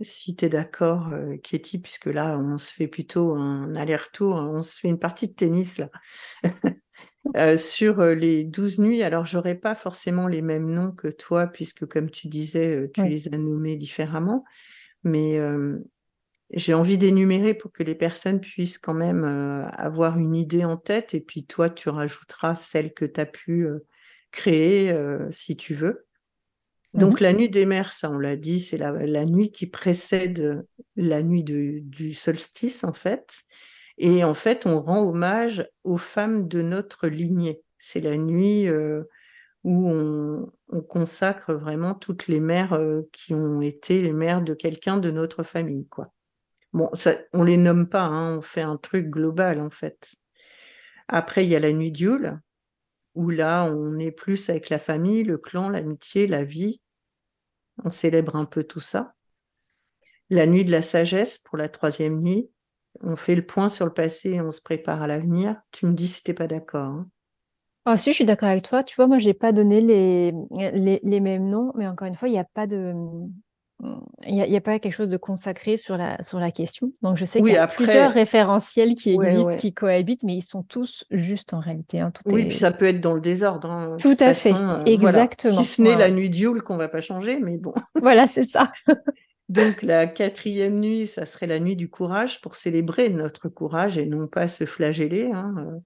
si, 0.00 0.34
tu 0.34 0.44
es 0.44 0.48
d'accord, 0.48 1.12
euh, 1.12 1.36
Katie, 1.36 1.78
puisque 1.78 2.06
là, 2.06 2.36
on 2.36 2.58
se 2.58 2.72
fait 2.72 2.88
plutôt 2.88 3.34
un 3.34 3.76
aller-retour, 3.76 4.38
hein, 4.38 4.50
on 4.52 4.64
se 4.64 4.76
fait 4.76 4.88
une 4.88 4.98
partie 4.98 5.28
de 5.28 5.34
tennis, 5.34 5.78
là. 5.78 5.90
sur 7.58 8.04
les 8.04 8.44
douze 8.44 8.78
nuits, 8.80 9.02
alors 9.02 9.24
j'aurais 9.24 9.54
pas 9.54 9.74
forcément 9.74 10.26
les 10.26 10.42
mêmes 10.42 10.70
noms 10.70 10.92
que 10.92 11.08
toi, 11.08 11.46
puisque 11.46 11.86
comme 11.86 12.10
tu 12.10 12.28
disais, 12.28 12.90
tu 12.92 13.02
les 13.02 13.28
as 13.28 13.38
nommés 13.38 13.76
différemment, 13.76 14.44
mais 15.04 15.40
j'ai 16.50 16.74
envie 16.74 16.98
d'énumérer 16.98 17.54
pour 17.54 17.72
que 17.72 17.82
les 17.82 17.94
personnes 17.94 18.40
puissent 18.40 18.78
quand 18.78 18.94
même 18.94 19.24
avoir 19.24 20.18
une 20.18 20.34
idée 20.34 20.64
en 20.64 20.76
tête, 20.76 21.14
et 21.14 21.20
puis 21.20 21.46
toi, 21.46 21.70
tu 21.70 21.88
rajouteras 21.88 22.56
celle 22.56 22.92
que 22.92 23.06
tu 23.06 23.20
as 23.20 23.26
pu 23.26 23.66
créer 24.34 24.90
euh, 24.90 25.30
si 25.32 25.56
tu 25.56 25.74
veux. 25.74 26.06
Donc 26.92 27.20
mmh 27.20 27.24
la 27.24 27.32
nuit 27.32 27.48
des 27.48 27.66
mers, 27.66 27.92
ça 27.92 28.10
on 28.10 28.18
l'a 28.18 28.36
dit, 28.36 28.60
c'est 28.60 28.78
la, 28.78 28.92
la, 28.92 29.24
nuit 29.24 29.50
qui 29.50 29.66
précède 29.66 30.64
la 30.94 31.22
nuit 31.22 31.42
du 31.42 32.14
solstice 32.14 32.84
en 32.84 32.92
fait. 32.92 33.44
Et 33.98 34.24
en 34.24 34.34
fait, 34.34 34.66
on 34.66 34.80
rend 34.80 35.06
hommage 35.08 35.68
aux 35.84 35.96
femmes 35.96 36.48
de 36.48 36.62
notre 36.62 37.08
lignée. 37.08 37.62
C'est 37.78 38.00
la 38.00 38.16
nuit 38.16 38.68
euh, 38.68 39.04
où 39.62 39.88
on, 39.88 40.50
consacre 40.88 41.54
vraiment 41.54 41.94
toutes 41.94 42.26
les 42.26 42.40
mères 42.40 42.72
euh, 42.72 43.02
qui 43.12 43.32
ont 43.32 43.60
été 43.60 44.02
les 44.02 44.12
mères 44.12 44.42
de 44.42 44.54
quelqu'un 44.54 44.96
de 44.96 45.10
notre 45.10 45.44
famille. 45.44 45.86
quoi. 45.86 46.12
Bon, 46.72 46.90
ça, 46.94 47.14
on 47.32 47.44
les 47.44 47.56
nomme 47.56 47.88
pas, 47.88 48.02
hein, 48.02 48.38
on 48.38 48.42
fait 48.42 48.62
un 48.62 48.76
truc 48.76 49.08
global 49.08 49.60
en 49.60 49.70
fait. 49.70 50.14
Après, 51.06 51.44
il 51.44 51.50
y 51.50 51.56
a 51.56 51.60
la 51.60 51.72
nuit 51.72 51.92
d'Yule, 51.92 52.40
où 53.14 53.30
là, 53.30 53.64
on 53.64 53.98
est 53.98 54.10
plus 54.10 54.48
avec 54.50 54.70
la 54.70 54.78
famille, 54.78 55.24
le 55.24 55.38
clan, 55.38 55.68
l'amitié, 55.68 56.26
la 56.26 56.44
vie. 56.44 56.80
On 57.84 57.90
célèbre 57.90 58.36
un 58.36 58.44
peu 58.44 58.64
tout 58.64 58.80
ça. 58.80 59.14
La 60.30 60.46
nuit 60.46 60.64
de 60.64 60.70
la 60.70 60.82
sagesse, 60.82 61.38
pour 61.38 61.56
la 61.56 61.68
troisième 61.68 62.20
nuit, 62.20 62.50
on 63.02 63.16
fait 63.16 63.34
le 63.34 63.44
point 63.44 63.68
sur 63.68 63.86
le 63.86 63.92
passé 63.92 64.30
et 64.30 64.40
on 64.40 64.50
se 64.50 64.62
prépare 64.62 65.02
à 65.02 65.06
l'avenir. 65.06 65.60
Tu 65.70 65.86
me 65.86 65.92
dis 65.92 66.08
si 66.08 66.22
tu 66.22 66.30
n'es 66.30 66.34
pas 66.34 66.46
d'accord. 66.46 66.86
Hein. 66.86 67.08
Ah 67.86 67.98
si, 67.98 68.10
je 68.10 68.16
suis 68.16 68.24
d'accord 68.24 68.48
avec 68.48 68.64
toi. 68.64 68.82
Tu 68.82 68.96
vois, 68.96 69.06
moi, 69.06 69.18
je 69.18 69.26
n'ai 69.26 69.34
pas 69.34 69.52
donné 69.52 69.80
les, 69.80 70.32
les, 71.02 71.20
mêmes 71.20 71.50
noms, 71.50 71.72
mais 71.74 71.86
encore 71.86 72.08
une 72.08 72.14
fois, 72.14 72.28
il 72.28 72.32
n'y 72.32 72.38
a 72.38 72.44
pas 72.44 72.66
de... 72.66 72.94
il 74.26 74.34
n'y 74.34 74.56
a, 74.56 74.60
pas 74.60 74.78
quelque 74.78 74.92
chose 74.92 75.10
de 75.10 75.16
consacré 75.16 75.76
sur 75.76 75.96
la, 75.96 76.22
sur 76.22 76.38
la 76.38 76.50
question. 76.50 76.92
Donc, 77.02 77.16
je 77.16 77.24
sais 77.24 77.42
qu'il 77.42 77.52
y 77.52 77.56
a 77.56 77.66
plusieurs 77.66 78.12
référentiels 78.12 78.94
qui 78.94 79.10
existent, 79.10 79.56
qui 79.56 79.72
cohabitent, 79.72 80.24
mais 80.24 80.34
ils 80.34 80.42
sont 80.42 80.62
tous 80.62 81.04
justes 81.10 81.52
en 81.52 81.60
réalité. 81.60 82.00
Hein. 82.00 82.12
oui, 82.26 82.46
puis 82.46 82.56
ça 82.56 82.70
peut 82.70 82.86
être 82.86 83.00
dans 83.00 83.14
le 83.14 83.20
désordre. 83.20 83.70
Hein, 83.70 83.96
Tout 84.00 84.16
à 84.20 84.32
fait, 84.34 84.52
euh, 84.52 84.84
exactement. 84.84 85.62
Si 85.62 85.66
ce 85.66 85.82
n'est 85.82 85.96
la 85.96 86.10
nuit 86.10 86.30
d'Yule 86.30 86.62
qu'on 86.62 86.74
ne 86.74 86.78
va 86.78 86.88
pas 86.88 87.00
changer, 87.00 87.38
mais 87.40 87.58
bon. 87.58 87.74
Voilà, 88.00 88.26
c'est 88.26 88.44
ça. 88.44 88.72
Donc, 89.48 89.82
la 89.82 90.06
quatrième 90.06 90.80
nuit, 90.80 91.06
ça 91.06 91.26
serait 91.26 91.46
la 91.46 91.60
nuit 91.60 91.76
du 91.76 91.88
courage 91.88 92.40
pour 92.40 92.56
célébrer 92.56 93.10
notre 93.10 93.48
courage 93.48 93.98
et 93.98 94.06
non 94.06 94.26
pas 94.26 94.48
se 94.48 94.64
flageller. 94.64 95.30
Hein, 95.32 95.54
euh, 95.58 95.78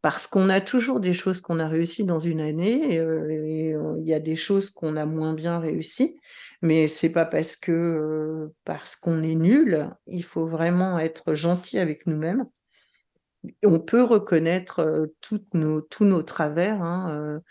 parce 0.00 0.26
qu'on 0.26 0.48
a 0.50 0.60
toujours 0.60 1.00
des 1.00 1.14
choses 1.14 1.40
qu'on 1.40 1.58
a 1.58 1.66
réussies 1.66 2.04
dans 2.04 2.20
une 2.20 2.40
année 2.40 2.98
euh, 2.98 3.28
et 3.30 3.74
il 3.98 4.06
y 4.06 4.12
a 4.12 4.20
des 4.20 4.36
choses 4.36 4.70
qu'on 4.70 4.96
a 4.96 5.06
moins 5.06 5.32
bien 5.32 5.58
réussies 5.58 6.16
mais 6.64 6.88
c'est 6.88 7.10
pas 7.10 7.26
parce 7.26 7.56
que 7.56 8.50
parce 8.64 8.96
qu'on 8.96 9.22
est 9.22 9.34
nul, 9.34 9.90
il 10.06 10.24
faut 10.24 10.46
vraiment 10.46 10.98
être 10.98 11.34
gentil 11.34 11.78
avec 11.78 12.06
nous-mêmes. 12.06 12.46
On 13.62 13.78
peut 13.80 14.02
reconnaître 14.02 15.10
nos, 15.52 15.82
tous 15.82 16.04
nos 16.06 16.22
travers, 16.22 16.82
hein, 16.82 17.42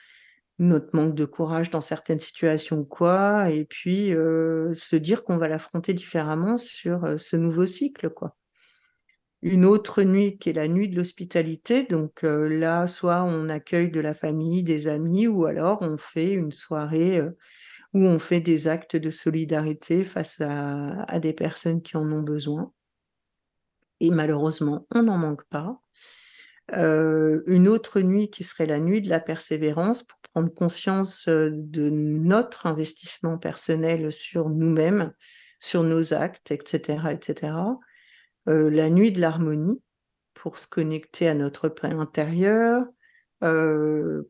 notre 0.58 0.96
manque 0.96 1.14
de 1.14 1.26
courage 1.26 1.70
dans 1.70 1.80
certaines 1.80 2.20
situations 2.20 2.80
ou 2.80 2.86
quoi, 2.86 3.52
et 3.52 3.66
puis 3.66 4.08
se 4.08 4.96
dire 4.96 5.24
qu'on 5.24 5.38
va 5.38 5.48
l'affronter 5.48 5.94
différemment 5.94 6.58
sur 6.58 7.20
ce 7.20 7.36
nouveau 7.36 7.68
cycle, 7.68 8.10
quoi. 8.10 8.36
Une 9.44 9.66
autre 9.66 10.02
nuit 10.02 10.40
qui 10.40 10.50
est 10.50 10.54
la 10.54 10.68
nuit 10.68 10.88
de 10.88 10.96
l'hospitalité, 10.96 11.84
donc 11.84 12.22
là, 12.24 12.88
soit 12.88 13.24
on 13.24 13.48
accueille 13.50 13.92
de 13.92 14.00
la 14.00 14.16
famille, 14.16 14.64
des 14.64 14.88
amis, 14.88 15.28
ou 15.28 15.46
alors 15.46 15.84
on 15.84 16.00
fait 16.00 16.32
une 16.32 16.52
soirée 16.52 17.22
où 17.94 18.06
on 18.06 18.20
fait 18.20 18.40
des 18.40 18.68
actes 18.68 18.96
de 18.96 19.12
solidarité 19.12 20.04
face 20.04 20.42
à, 20.42 21.20
des 21.20 21.34
personnes 21.34 21.82
qui 21.82 21.96
en 21.96 22.12
ont 22.12 22.24
besoin. 22.24 22.72
Et 24.00 24.10
malheureusement, 24.10 24.88
on 24.94 25.04
n'en 25.04 25.18
manque 25.18 25.44
pas. 25.46 25.80
Euh, 26.74 27.44
une 27.46 27.68
autre 27.68 28.02
nuit 28.02 28.30
qui 28.30 28.44
serait 28.44 28.66
la 28.66 28.80
nuit 28.80 29.02
de 29.02 29.10
la 29.10 29.20
persévérance 29.20 30.04
pour 30.04 30.18
prendre 30.34 30.54
conscience 30.54 31.28
euh, 31.28 31.52
de 31.54 31.90
notre 31.90 32.66
investissement 32.66 33.38
personnel 33.38 34.12
sur 34.12 34.50
nous-mêmes, 34.50 35.14
sur 35.60 35.84
nos 35.84 36.14
actes, 36.14 36.52
etc. 36.52 37.12
etc. 37.12 37.54
Euh, 38.48 38.70
la 38.70 38.90
nuit 38.90 39.12
de 39.12 39.22
l'harmonie 39.22 39.82
pour 40.34 40.58
se 40.58 40.68
connecter 40.68 41.28
à 41.28 41.34
notre 41.34 41.74
intérieur, 41.84 42.86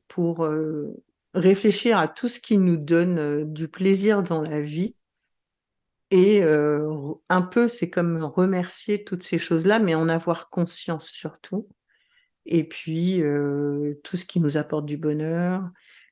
pour 0.07 0.49
réfléchir 1.33 1.97
à 1.97 2.07
tout 2.07 2.27
ce 2.27 2.39
qui 2.39 2.57
nous 2.57 2.77
donne 2.77 3.17
euh, 3.17 3.45
du 3.45 3.67
plaisir 3.67 4.23
dans 4.23 4.41
la 4.41 4.61
vie. 4.61 4.95
Et 6.11 6.43
euh, 6.43 7.13
un 7.29 7.41
peu, 7.41 7.67
c'est 7.67 7.89
comme 7.89 8.23
remercier 8.23 9.03
toutes 9.03 9.23
ces 9.23 9.39
choses-là, 9.39 9.79
mais 9.79 9.95
en 9.95 10.09
avoir 10.09 10.49
conscience 10.49 11.09
surtout. 11.09 11.67
Et 12.45 12.67
puis, 12.67 13.21
euh, 13.23 13.99
tout 14.03 14.17
ce 14.17 14.25
qui 14.25 14.39
nous 14.39 14.57
apporte 14.57 14.85
du 14.85 14.97
bonheur. 14.97 15.63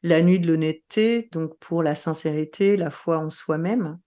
La 0.01 0.23
nuit 0.23 0.39
de 0.39 0.47
l'honnêteté, 0.47 1.29
donc 1.31 1.59
pour 1.59 1.83
la 1.83 1.93
sincérité, 1.93 2.77
la 2.77 2.89
foi 2.89 3.19
en 3.19 3.29
soi-même. 3.29 3.99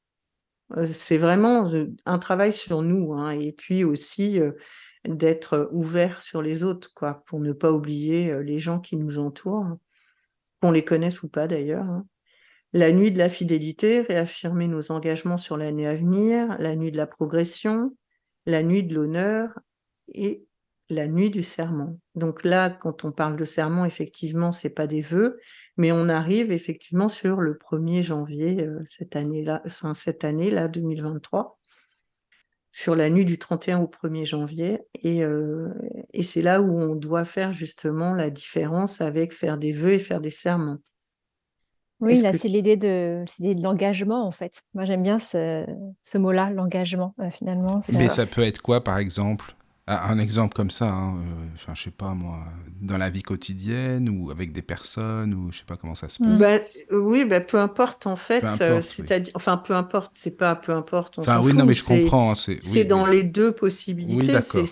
c'est 0.90 1.18
vraiment 1.18 1.70
un 2.04 2.18
travail 2.18 2.52
sur 2.52 2.82
nous. 2.82 3.12
Hein, 3.12 3.30
et 3.30 3.52
puis 3.52 3.84
aussi 3.84 4.40
d'être 5.04 5.68
ouvert 5.70 6.20
sur 6.20 6.42
les 6.42 6.64
autres, 6.64 6.92
quoi, 6.94 7.22
pour 7.26 7.38
ne 7.38 7.52
pas 7.52 7.70
oublier 7.70 8.42
les 8.42 8.58
gens 8.58 8.80
qui 8.80 8.96
nous 8.96 9.20
entourent 9.20 9.76
qu'on 10.60 10.70
les 10.70 10.84
connaisse 10.84 11.22
ou 11.22 11.28
pas 11.28 11.46
d'ailleurs. 11.46 11.84
Hein. 11.84 12.06
La 12.72 12.90
nuit 12.90 13.12
de 13.12 13.18
la 13.18 13.28
fidélité, 13.28 14.00
réaffirmer 14.00 14.66
nos 14.66 14.90
engagements 14.90 15.38
sur 15.38 15.56
l'année 15.56 15.86
à 15.86 15.94
venir, 15.94 16.56
la 16.58 16.74
nuit 16.74 16.90
de 16.90 16.96
la 16.96 17.06
progression, 17.06 17.96
la 18.46 18.62
nuit 18.62 18.82
de 18.82 18.94
l'honneur 18.94 19.58
et 20.12 20.44
la 20.90 21.06
nuit 21.06 21.30
du 21.30 21.42
serment. 21.42 21.98
Donc 22.14 22.44
là, 22.44 22.70
quand 22.70 23.04
on 23.04 23.12
parle 23.12 23.36
de 23.36 23.44
serment, 23.44 23.84
effectivement, 23.84 24.52
c'est 24.52 24.70
pas 24.70 24.86
des 24.86 25.02
vœux, 25.02 25.38
mais 25.76 25.92
on 25.92 26.08
arrive 26.08 26.52
effectivement 26.52 27.08
sur 27.08 27.40
le 27.40 27.54
1er 27.54 28.02
janvier 28.02 28.62
euh, 28.62 28.82
cette 28.86 29.16
année-là, 29.16 29.62
cette 29.94 30.24
année-là 30.24 30.68
2023 30.68 31.58
sur 32.74 32.96
la 32.96 33.08
nuit 33.08 33.24
du 33.24 33.38
31 33.38 33.78
au 33.82 33.86
1er 33.86 34.26
janvier. 34.26 34.80
Euh, 35.04 35.72
et, 36.12 36.24
c'est 36.24 36.42
là 36.42 36.60
où 36.60 36.76
on 36.76 36.96
doit 36.96 37.24
faire 37.24 37.52
justement 37.52 38.16
la 38.16 38.30
différence 38.30 39.00
avec 39.00 39.32
faire 39.32 39.58
des 39.58 39.70
vœux 39.70 39.92
et 39.92 39.98
faire 40.00 40.20
des 40.20 40.32
serments. 40.32 40.78
Oui, 42.00 42.20
là, 42.20 42.32
c'est 42.32 42.48
l'idée 42.48 42.76
de, 42.76 43.24
de 43.38 43.62
l'engagement, 43.62 44.26
en 44.26 44.32
fait. 44.32 44.60
Moi, 44.74 44.86
j'aime 44.86 45.04
bien 45.04 45.20
ce, 45.20 46.18
mot-là, 46.18 46.50
l'engagement, 46.50 47.14
euh, 47.20 47.30
finalement. 47.30 47.78
Mais 47.92 48.08
ça 48.08 48.26
peut 48.26 48.42
être 48.42 48.60
quoi, 48.60 48.82
par 48.82 48.98
exemple? 48.98 49.54
Un 49.86 50.18
exemple 50.18 50.54
comme 50.54 50.70
ça, 50.70 50.88
hein, 50.88 51.16
euh, 51.16 51.46
enfin, 51.54 51.74
je 51.74 51.82
sais 51.82 51.90
pas 51.90 52.14
moi, 52.14 52.38
dans 52.80 52.96
la 52.96 53.10
vie 53.10 53.22
quotidienne 53.22 54.08
ou 54.08 54.30
avec 54.30 54.52
des 54.52 54.62
personnes 54.62 55.34
ou 55.34 55.52
je 55.52 55.58
sais 55.58 55.64
pas 55.66 55.76
comment 55.76 55.94
ça 55.94 56.08
se 56.08 56.18
passe. 56.18 56.38
Bah, 56.38 56.58
oui, 56.90 57.24
bah, 57.26 57.40
peu 57.40 57.58
importe 57.58 58.06
en 58.06 58.16
fait. 58.16 58.42
Euh, 58.62 58.80
enfin, 59.34 59.58
peu 59.58 59.74
importe, 59.74 60.12
c'est 60.14 60.30
pas 60.30 60.54
peu 60.56 60.72
importe. 60.72 61.18
enfin, 61.18 61.40
oui, 61.42 61.52
non, 61.52 61.66
mais 61.66 61.74
je 61.74 61.84
comprends. 61.84 62.30
Hein, 62.30 62.34
c'est 62.34 62.84
dans 62.84 63.06
les 63.06 63.22
deux 63.22 63.52
possibilités. 63.52 64.40
c'est 64.40 64.64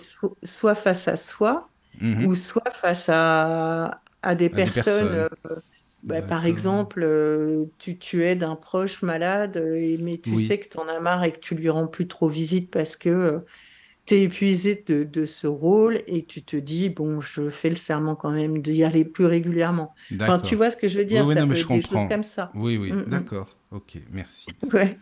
soit 0.43 0.75
face 0.75 1.07
à 1.07 1.17
soi 1.17 1.69
mmh 2.01 2.25
ou 2.25 2.33
soit 2.33 2.71
face 2.71 3.07
à, 3.09 4.01
à 4.23 4.35
des 4.35 4.49
personnes. 4.49 5.09
Euh, 5.11 5.29
bah, 6.01 6.21
par 6.23 6.45
exemple, 6.45 7.07
tu, 7.77 7.97
tu 7.99 8.23
aides 8.23 8.43
un 8.43 8.55
proche 8.55 9.03
malade, 9.03 9.63
mais 9.99 10.17
tu 10.17 10.39
sais 10.39 10.59
que 10.59 10.69
tu 10.69 10.77
en 10.79 10.87
as 10.87 10.99
marre 10.99 11.23
et 11.23 11.31
que 11.33 11.39
tu 11.39 11.53
lui 11.53 11.69
rends 11.69 11.87
plus 11.87 12.07
trop 12.07 12.27
visite 12.27 12.71
parce 12.71 12.95
que 12.95 13.45
tu 14.05 14.15
es 14.15 14.23
épuisé 14.23 14.83
de, 14.87 15.25
ce 15.25 15.47
rôle 15.47 15.99
et 16.07 16.25
tu 16.25 16.43
te 16.43 16.57
dis, 16.57 16.89
bon, 16.89 17.21
je 17.21 17.49
fais 17.49 17.69
le 17.69 17.75
serment 17.75 18.15
quand 18.15 18.31
même 18.31 18.61
d'y 18.61 18.83
aller 18.83 19.05
plus 19.05 19.25
régulièrement. 19.25 19.93
Enfin, 20.15 20.39
tu 20.39 20.55
vois 20.55 20.71
ce 20.71 20.77
que 20.77 20.87
je 20.87 20.97
veux 20.97 21.05
dire 21.05 21.25
oui, 21.25 21.33
Ça 21.33 21.41
non, 21.41 21.47
peut 21.47 21.53
être 21.53 21.67
des 21.67 21.81
choses 21.81 22.07
comme 22.09 22.23
ça. 22.23 22.51
Oui, 22.53 22.77
oui, 22.77 22.91
mm, 22.91 23.01
mm. 23.01 23.05
d'accord. 23.05 23.57
Ok, 23.71 23.97
merci. 24.11 24.47
Ouais. 24.73 24.97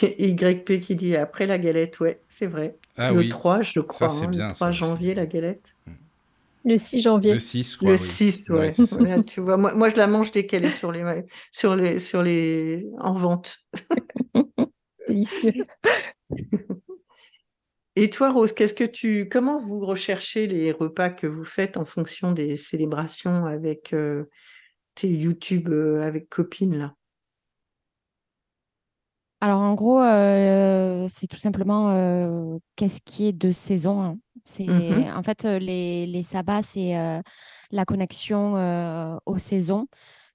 YP 0.00 0.80
qui 0.80 0.94
dit 0.94 1.16
après 1.16 1.46
la 1.46 1.58
galette, 1.58 2.00
ouais, 2.00 2.20
c'est 2.28 2.46
vrai. 2.46 2.78
Ah, 2.96 3.12
le 3.12 3.28
3, 3.28 3.62
je 3.62 3.80
crois. 3.80 4.08
Ça, 4.08 4.24
hein, 4.24 4.28
bien, 4.28 4.48
le 4.48 4.54
3 4.54 4.70
janvier, 4.70 5.14
la 5.14 5.26
galette. 5.26 5.74
Mm. 5.86 5.92
Le 6.66 6.76
6 6.78 7.00
janvier. 7.02 7.34
Le 7.34 7.40
6, 7.40 7.76
quoi. 7.76 7.90
Le 7.90 7.98
6, 7.98 8.50
ouais. 8.50 8.70
tu 9.24 9.40
vois, 9.40 9.58
moi, 9.58 9.74
moi, 9.74 9.90
je 9.90 9.96
la 9.96 10.06
mange 10.06 10.30
dès 10.30 10.46
qu'elle 10.46 10.64
est 10.64 10.70
sur 10.70 10.92
les, 10.92 11.04
sur 11.52 11.76
les, 11.76 12.00
sur 12.00 12.22
les, 12.22 12.86
en 12.98 13.12
vente. 13.12 13.58
Délicieux. 15.08 15.66
Et 17.96 18.10
toi, 18.10 18.32
Rose, 18.32 18.52
qu'est-ce 18.52 18.74
que 18.74 18.84
tu, 18.84 19.28
comment 19.28 19.60
vous 19.60 19.86
recherchez 19.86 20.48
les 20.48 20.72
repas 20.72 21.10
que 21.10 21.28
vous 21.28 21.44
faites 21.44 21.76
en 21.76 21.84
fonction 21.84 22.32
des 22.32 22.56
célébrations 22.56 23.46
avec 23.46 23.92
euh, 23.92 24.24
tes 24.96 25.08
YouTube 25.08 25.68
euh, 25.68 26.02
avec 26.02 26.28
copines 26.28 26.76
là? 26.76 26.94
Alors 29.40 29.60
en 29.60 29.74
gros, 29.74 30.00
euh, 30.00 31.06
c'est 31.08 31.28
tout 31.28 31.38
simplement 31.38 32.58
qu'est-ce 32.76 33.00
qui 33.04 33.28
est 33.28 33.32
de 33.32 33.52
saison. 33.52 34.02
Hein. 34.02 34.18
C'est 34.44 34.66
mmh 34.66 35.12
en 35.14 35.22
fait 35.22 35.44
les, 35.44 36.06
les 36.06 36.22
sabbats, 36.22 36.62
c'est 36.62 36.94
la 37.70 37.84
connexion 37.84 39.20
aux 39.26 39.38
saisons. 39.38 39.86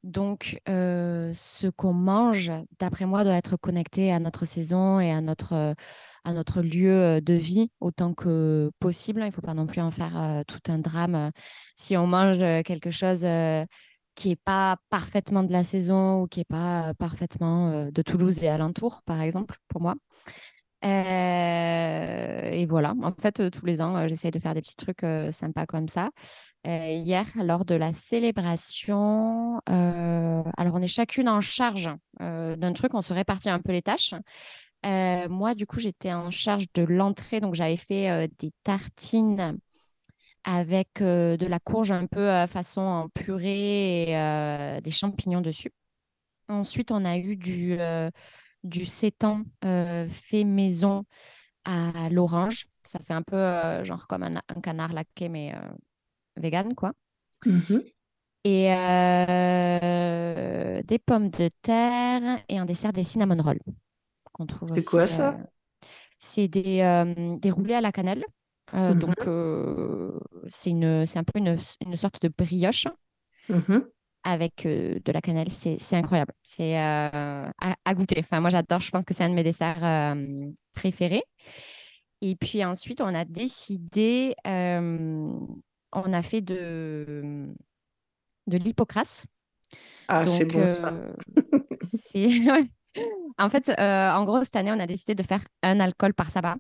Donc, 0.04 0.62
ce 0.68 1.68
qu'on 1.70 1.94
mange, 1.94 2.52
d'après 2.80 3.08
moi, 3.08 3.24
doit 3.24 3.34
être 3.34 3.58
connecté 3.58 4.14
à 4.14 4.20
notre 4.20 4.46
saison 4.46 5.00
et 5.00 5.12
à 5.12 5.22
notre 5.22 5.74
notre 6.34 6.62
lieu 6.62 7.22
de 7.22 7.34
vie 7.34 7.72
autant 7.80 8.14
que 8.14 8.72
possible. 8.80 9.22
Il 9.22 9.28
ne 9.28 9.32
faut 9.32 9.42
pas 9.42 9.54
non 9.54 9.68
plus 9.68 9.82
en 9.82 9.92
faire 9.92 10.44
tout 10.48 10.60
un 10.72 10.80
drame 10.80 11.32
si 11.76 11.98
on 11.98 12.08
mange 12.08 12.40
quelque 12.64 12.92
chose 12.92 13.26
qui 14.16 14.30
n'est 14.30 14.36
pas 14.36 14.78
parfaitement 14.90 15.44
de 15.44 15.52
la 15.52 15.64
saison 15.64 16.24
ou 16.24 16.28
qui 16.28 16.40
n'est 16.42 16.46
pas 16.46 16.94
parfaitement 17.00 17.90
de 17.90 18.02
Toulouse 18.02 18.44
et 18.44 18.50
alentour, 18.50 19.02
par 19.06 19.22
exemple, 19.22 19.56
pour 19.70 19.82
moi. 19.82 19.96
et 20.84 22.66
voilà, 22.66 22.94
en 23.02 23.14
fait, 23.14 23.50
tous 23.50 23.66
les 23.66 23.82
ans, 23.82 24.08
j'essaye 24.08 24.32
de 24.32 24.40
faire 24.40 24.54
des 24.54 24.62
petits 24.62 24.76
trucs 24.76 25.06
sympas 25.32 25.66
comme 25.66 25.88
ça. 25.88 26.10
hier, 26.66 27.26
lors 27.36 27.64
de 27.64 27.76
la 27.76 27.94
célébration, 27.94 29.62
alors 29.68 30.74
on 30.74 30.82
est 30.82 30.88
chacune 30.88 31.30
en 31.30 31.42
charge 31.42 31.90
d'un 32.20 32.74
truc, 32.74 32.94
on 32.94 33.02
se 33.02 33.14
répartit 33.14 33.50
un 33.50 33.60
peu 33.60 33.72
les 33.72 33.82
tâches. 33.82 34.14
Euh, 34.86 35.28
moi, 35.30 35.56
du 35.56 35.66
coup, 35.66 35.80
j'étais 35.80 36.14
en 36.14 36.32
charge 36.32 36.66
de 36.74 36.84
l'entrée, 36.84 37.42
donc 37.42 37.56
j'avais 37.56 37.78
fait 37.78 38.10
euh, 38.10 38.28
des 38.40 38.52
tartines 38.64 39.58
avec 40.46 41.02
euh, 41.02 41.36
de 41.36 41.46
la 41.46 41.60
courge 41.60 41.92
un 41.92 42.06
peu 42.06 42.48
façon 42.48 42.82
en 42.82 43.10
purée 43.10 44.04
et 44.04 44.82
des 44.82 44.92
champignons 44.92 45.42
dessus. 45.42 45.72
Ensuite, 46.48 46.92
on 46.92 47.06
a 47.06 47.18
eu 47.18 47.36
du, 47.36 47.78
du 48.64 48.86
sétan 48.86 49.44
fait 49.62 50.44
maison 50.46 51.04
à 51.66 52.10
l'orange. 52.10 52.68
Ça 52.86 53.00
fait 53.00 53.14
un 53.14 53.22
peu 53.22 53.84
genre 53.84 54.08
comme 54.08 54.24
un, 54.24 54.42
canard 54.64 54.94
laqué, 54.94 55.30
mais 55.30 55.54
vegan, 56.38 56.74
quoi. 56.74 56.94
Mmh 57.46 57.80
et 58.46 58.70
des 60.88 61.00
pommes 61.06 61.30
de 61.30 61.50
terre 61.62 62.42
et 62.48 62.58
un 62.58 62.66
dessert 62.66 62.94
des 62.94 63.04
cinnamon 63.04 63.44
rolls 63.44 63.60
qu'on 64.40 64.46
trouve 64.46 64.72
C'est 64.74 64.86
quoi 64.86 65.08
ça? 65.08 65.38
C'est 66.18 66.48
des, 66.48 67.38
des 67.42 67.52
roulés 67.52 67.76
à 67.76 67.82
la 67.82 67.92
cannelle. 67.92 68.26
Mmh 68.74 68.94
donc, 68.94 69.16
c'est 70.50 70.70
une, 70.70 71.06
c'est 71.08 71.18
un 71.18 71.24
peu 71.24 71.40
une, 71.40 71.58
une 71.86 71.96
sorte 71.96 72.22
de 72.22 72.32
brioche. 72.36 72.88
Mmh 73.50 73.80
avec 74.24 74.64
de 74.66 75.12
la 75.12 75.22
cannelle. 75.22 75.50
C'est 75.50 75.96
incroyable. 75.96 76.34
C'est 76.44 76.78
à, 76.78 77.52
goûter. 77.94 78.20
Enfin, 78.20 78.42
moi, 78.42 78.50
j'adore. 78.50 78.82
Je 78.82 78.92
pense 78.92 79.06
que 79.06 79.14
c'est 79.14 79.24
un 79.24 79.30
de 79.30 79.34
mes 79.34 79.44
desserts 79.44 80.16
préférés. 80.74 81.24
Et 82.22 82.36
puis 82.36 82.64
ensuite, 82.66 83.00
on 83.00 83.16
a 83.16 83.24
décidé, 83.24 84.36
on 84.46 86.14
a 86.14 86.22
fait 86.22 86.42
de, 86.42 87.48
de 88.48 88.58
l'hypocrase. 88.58 89.26
Ah, 90.08 90.24
c'est 90.26 90.46
bon 90.46 90.74
ça. 90.74 90.94
En 93.38 93.50
fait, 93.50 93.70
en 93.78 94.26
gros, 94.26 94.44
cette 94.44 94.56
année, 94.56 94.72
on 94.72 94.80
a 94.80 94.88
décidé 94.88 95.16
de 95.16 95.24
faire 95.24 95.42
un 95.64 95.80
alcool 95.80 96.14
par 96.14 96.30
sabbat, 96.30 96.56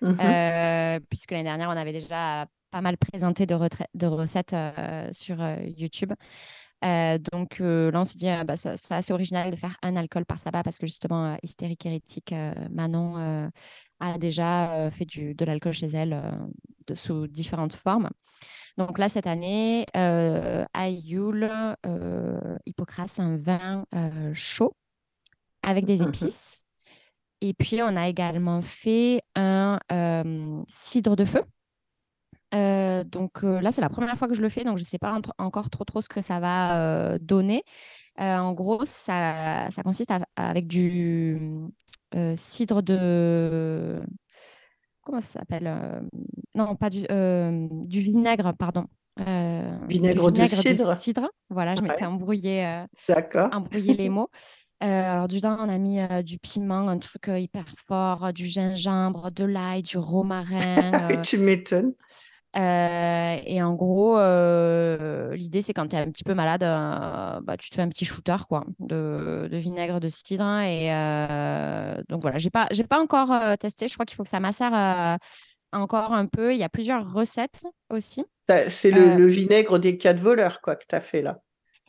mmh 0.00 1.00
puisque 1.10 1.30
l'année 1.30 1.44
dernière, 1.44 1.68
on 1.68 1.76
avait 1.76 1.92
déjà 1.92 2.46
pas 2.70 2.80
mal 2.80 2.96
présenté 2.96 3.46
de, 3.46 3.56
de 3.94 4.06
recettes 4.06 4.56
sur 5.12 5.36
YouTube. 5.62 6.12
Euh, 6.84 7.18
donc 7.32 7.60
euh, 7.60 7.90
là, 7.90 8.02
on 8.02 8.04
se 8.04 8.16
dit, 8.16 8.28
ah, 8.28 8.44
bah, 8.44 8.56
c'est 8.56 8.92
assez 8.92 9.12
original 9.12 9.50
de 9.50 9.56
faire 9.56 9.76
un 9.82 9.96
alcool 9.96 10.26
par 10.26 10.38
sabbat 10.38 10.62
parce 10.62 10.78
que 10.78 10.86
justement, 10.86 11.32
euh, 11.32 11.36
Hystérique 11.42 11.86
Hérétique, 11.86 12.34
Manon 12.70 13.50
a 14.00 14.18
déjà 14.18 14.90
fait 14.90 15.06
du, 15.06 15.34
de 15.34 15.44
l'alcool 15.44 15.72
chez 15.72 15.86
elle 15.86 16.20
de, 16.86 16.94
sous 16.94 17.26
différentes 17.26 17.74
formes. 17.74 18.10
Donc 18.76 18.98
là, 18.98 19.08
cette 19.08 19.26
année, 19.26 19.86
euh, 19.96 20.64
Hippocrate, 22.66 23.20
un 23.20 23.36
vin 23.38 23.84
chaud 24.34 24.76
avec 25.64 25.84
des 25.84 25.98
mmh 25.98 26.08
épices. 26.08 26.64
Et 27.40 27.52
puis, 27.54 27.80
on 27.82 27.96
a 27.96 28.08
également 28.08 28.62
fait 28.62 29.20
un 29.34 29.78
cidre 30.68 31.16
de 31.16 31.24
feu 31.24 31.42
euh, 32.54 33.02
donc 33.04 33.42
euh, 33.42 33.60
là, 33.60 33.72
c'est 33.72 33.80
la 33.80 33.88
première 33.88 34.16
fois 34.16 34.28
que 34.28 34.34
je 34.34 34.42
le 34.42 34.48
fais, 34.48 34.64
donc 34.64 34.78
je 34.78 34.82
ne 34.82 34.86
sais 34.86 34.98
pas 34.98 35.18
encore 35.38 35.70
trop 35.70 35.84
trop 35.84 36.00
ce 36.00 36.08
que 36.08 36.20
ça 36.20 36.40
va 36.40 36.78
euh, 36.78 37.18
donner. 37.20 37.64
en 38.18 38.52
gros, 38.52 38.84
ça, 38.84 39.68
ça 39.70 39.82
consiste 39.82 40.12
avec 40.36 40.66
du 40.66 41.38
cidre 42.36 42.82
de... 42.82 44.00
Comment 45.02 45.20
ça 45.20 45.40
s'appelle 45.40 45.70
Non, 46.54 46.76
pas 46.76 46.90
du, 46.90 47.02
du 47.02 48.00
vinaigre, 48.00 48.52
pardon. 48.56 48.86
vinaigre, 49.88 50.30
de, 50.30 50.94
cidre. 50.94 51.28
Voilà, 51.50 51.74
je 51.74 51.82
m'étais 51.82 52.06
embrouillé, 52.06 52.84
embrouillé 53.52 53.94
les 53.94 54.08
mots. 54.08 54.30
alors, 54.86 55.28
du 55.28 55.40
on 55.42 55.68
a 55.68 55.78
mis 55.78 55.98
du 56.24 56.38
piment, 56.38 56.88
un 56.88 56.98
truc 56.98 57.28
hyper 57.28 57.64
fort, 57.86 58.32
du 58.32 58.46
gingembre, 58.46 59.30
de 59.32 59.44
l'ail, 59.44 59.82
du 59.82 59.98
romarin. 59.98 61.20
tu 61.22 61.38
m'étonnes. 61.38 61.94
Euh, 62.56 63.36
et 63.44 63.62
en 63.62 63.74
gros, 63.74 64.16
euh, 64.16 65.34
l'idée, 65.34 65.60
c'est 65.60 65.72
quand 65.72 65.88
tu 65.88 65.96
es 65.96 65.98
un 65.98 66.10
petit 66.10 66.22
peu 66.22 66.34
malade, 66.34 66.62
euh, 66.62 67.40
bah, 67.42 67.56
tu 67.58 67.68
te 67.70 67.74
fais 67.74 67.82
un 67.82 67.88
petit 67.88 68.04
shooter 68.04 68.36
quoi, 68.48 68.64
de, 68.78 69.48
de 69.50 69.56
vinaigre 69.56 69.98
de 69.98 70.08
cidre. 70.08 70.60
Et 70.60 70.88
donc 72.08 72.22
voilà, 72.22 72.38
j'ai 72.38 72.50
pas, 72.50 72.68
j'ai 72.70 72.84
pas 72.84 73.00
encore 73.00 73.56
testé. 73.58 73.88
Je 73.88 73.94
crois 73.94 74.06
qu'il 74.06 74.16
faut 74.16 74.24
que 74.24 74.28
ça 74.28 74.40
macère 74.40 75.18
encore 75.72 76.12
un 76.12 76.26
peu. 76.26 76.52
Il 76.52 76.58
y 76.58 76.64
a 76.64 76.68
plusieurs 76.68 77.12
recettes 77.12 77.66
aussi. 77.90 78.24
C'est 78.68 78.90
le, 78.90 79.16
le, 79.16 79.26
vinaigre 79.26 79.78
des 79.78 79.96
quatre 79.96 80.20
voleurs 80.20 80.60
quoi, 80.60 80.76
que 80.76 80.84
tu 80.86 80.94
as 80.94 81.00
fait 81.00 81.22
là. 81.22 81.40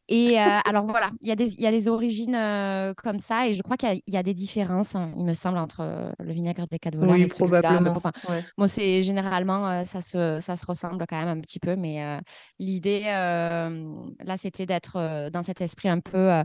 Et 0.07 0.39
euh, 0.39 0.43
alors 0.65 0.85
voilà, 0.85 1.09
il 1.21 1.27
y, 1.27 1.31
a 1.31 1.35
des, 1.35 1.59
y 1.59 1.65
a 1.65 1.71
des 1.71 1.87
origines 1.87 2.35
euh, 2.35 2.93
comme 2.93 3.17
ça, 3.17 3.47
et 3.47 3.55
je 3.55 3.63
crois 3.63 3.75
qu'il 3.75 4.01
y, 4.05 4.17
a 4.17 4.21
des 4.21 4.35
différences, 4.35 4.95
hein, 4.95 5.11
il 5.15 5.25
me 5.25 5.33
semble, 5.33 5.57
entre 5.57 5.79
euh, 5.81 6.11
le 6.19 6.31
vinaigre 6.31 6.67
des 6.67 6.77
voleurs 6.95 7.15
oui, 7.15 7.23
et 7.23 7.27
probablement. 7.27 7.93
Enfin, 7.95 8.11
Moi, 8.57 8.67
c'est 8.67 9.01
généralement, 9.01 9.83
ça, 9.83 10.01
se, 10.01 10.37
ça 10.41 10.57
se 10.57 10.65
ressemble 10.67 11.05
quand 11.09 11.17
même 11.17 11.39
un 11.39 11.41
petit 11.41 11.59
peu, 11.59 11.75
mais 11.75 12.19
l'idée, 12.59 13.01
là, 13.01 14.37
c'était 14.37 14.67
d'être 14.67 15.29
dans 15.31 15.41
cet 15.41 15.61
esprit 15.61 15.89
un 15.89 15.99
peu 15.99 16.43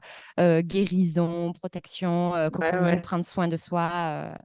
guérison, 0.62 1.52
protection, 1.52 2.32
prendre 3.02 3.24
soin 3.24 3.48
de 3.48 3.56
soi, 3.56 3.90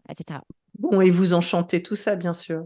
etc. 0.09 0.39
Bon, 0.77 0.99
et 0.99 1.09
vous 1.09 1.33
enchantez 1.33 1.81
tout 1.81 1.95
ça, 1.95 2.17
bien 2.17 2.33
sûr. 2.33 2.65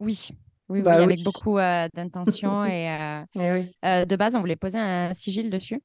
Oui, 0.00 0.30
oui, 0.68 0.82
bah 0.82 0.94
avec 0.94 1.22
beaucoup 1.22 1.58
d'intention. 1.58 2.64
et 2.64 2.88
de 3.34 4.16
base, 4.16 4.34
on 4.34 4.40
voulait 4.40 4.56
poser 4.56 4.78
un 4.78 5.12
sigil 5.12 5.50
dessus. 5.50 5.80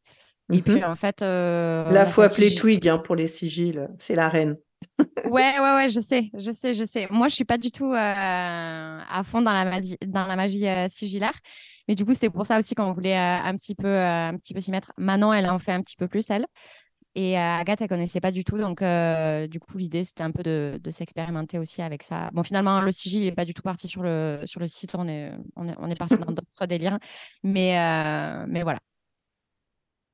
Et 0.52 0.58
mmh 0.58 0.62
puis, 0.62 0.84
en 0.84 0.96
fait. 0.96 1.22
Là, 1.22 2.06
il 2.06 2.12
faut 2.12 2.22
appeler 2.22 2.54
Twig 2.54 2.88
hein, 2.88 2.98
pour 2.98 3.16
les 3.16 3.28
sigils. 3.28 3.88
C'est 4.00 4.16
la 4.16 4.30
reine. 4.30 4.58
ouais, 5.26 5.60
ouais, 5.60 5.76
ouais, 5.76 5.90
je 5.90 6.00
sais, 6.00 6.32
je 6.34 6.52
sais, 6.52 6.74
je 6.74 6.84
sais. 6.84 7.08
Moi, 7.12 7.28
je 7.28 7.36
suis 7.36 7.46
pas 7.46 7.58
du 7.58 7.72
tout 7.72 7.94
à 7.96 9.22
fond 9.24 9.42
dans 9.42 9.54
la 9.54 9.66
magie, 9.66 9.98
dans 10.06 10.26
la 10.26 10.36
magie 10.36 10.66
sigillaire. 10.90 11.38
Mais 11.88 11.96
du 11.96 12.06
coup, 12.06 12.14
c'était 12.14 12.30
pour 12.30 12.46
ça 12.46 12.60
aussi 12.60 12.76
qu'on 12.76 12.94
voulait 12.94 13.18
un 13.18 13.56
petit 13.58 13.76
peu, 13.76 13.98
un 13.98 14.38
petit 14.38 14.54
peu 14.54 14.60
s'y 14.60 14.72
mettre. 14.72 14.92
Manon, 14.98 15.34
elle 15.34 15.50
en 15.50 15.60
fait 15.60 15.72
un 15.72 15.82
petit 15.82 15.96
peu 15.96 16.08
plus, 16.08 16.30
elle. 16.30 16.46
Et 17.16 17.38
euh, 17.38 17.42
Agathe, 17.42 17.82
elle 17.82 17.90
connaissait 17.90 18.22
pas 18.22 18.32
du 18.32 18.44
tout. 18.44 18.58
Donc, 18.58 18.82
euh, 18.82 19.48
du 19.48 19.60
coup, 19.60 19.78
l'idée, 19.78 20.04
c'était 20.04 20.24
un 20.24 20.32
peu 20.32 20.44
de, 20.44 20.80
s'expérimenter 20.90 21.60
aussi 21.60 21.82
avec 21.82 22.04
ça. 22.04 22.30
Bon, 22.34 22.44
finalement, 22.44 22.82
le 22.82 22.92
sigil 22.92 23.24
n'est 23.24 23.34
pas 23.34 23.46
du 23.46 23.54
tout 23.54 23.62
parti 23.62 23.88
sur 23.88 24.02
le, 24.02 24.42
sur 24.46 24.60
le 24.62 24.68
site. 24.68 24.96
On 24.96 25.08
est, 25.08 25.32
on 25.56 25.68
est, 25.68 25.76
on 25.78 25.90
est 25.90 25.98
parti 25.98 26.18
dans 26.18 26.26
d'autres 26.32 26.66
délires. 26.68 27.00
Mais, 27.44 27.78
euh, 27.78 28.46
mais 28.48 28.64
voilà. 28.64 28.80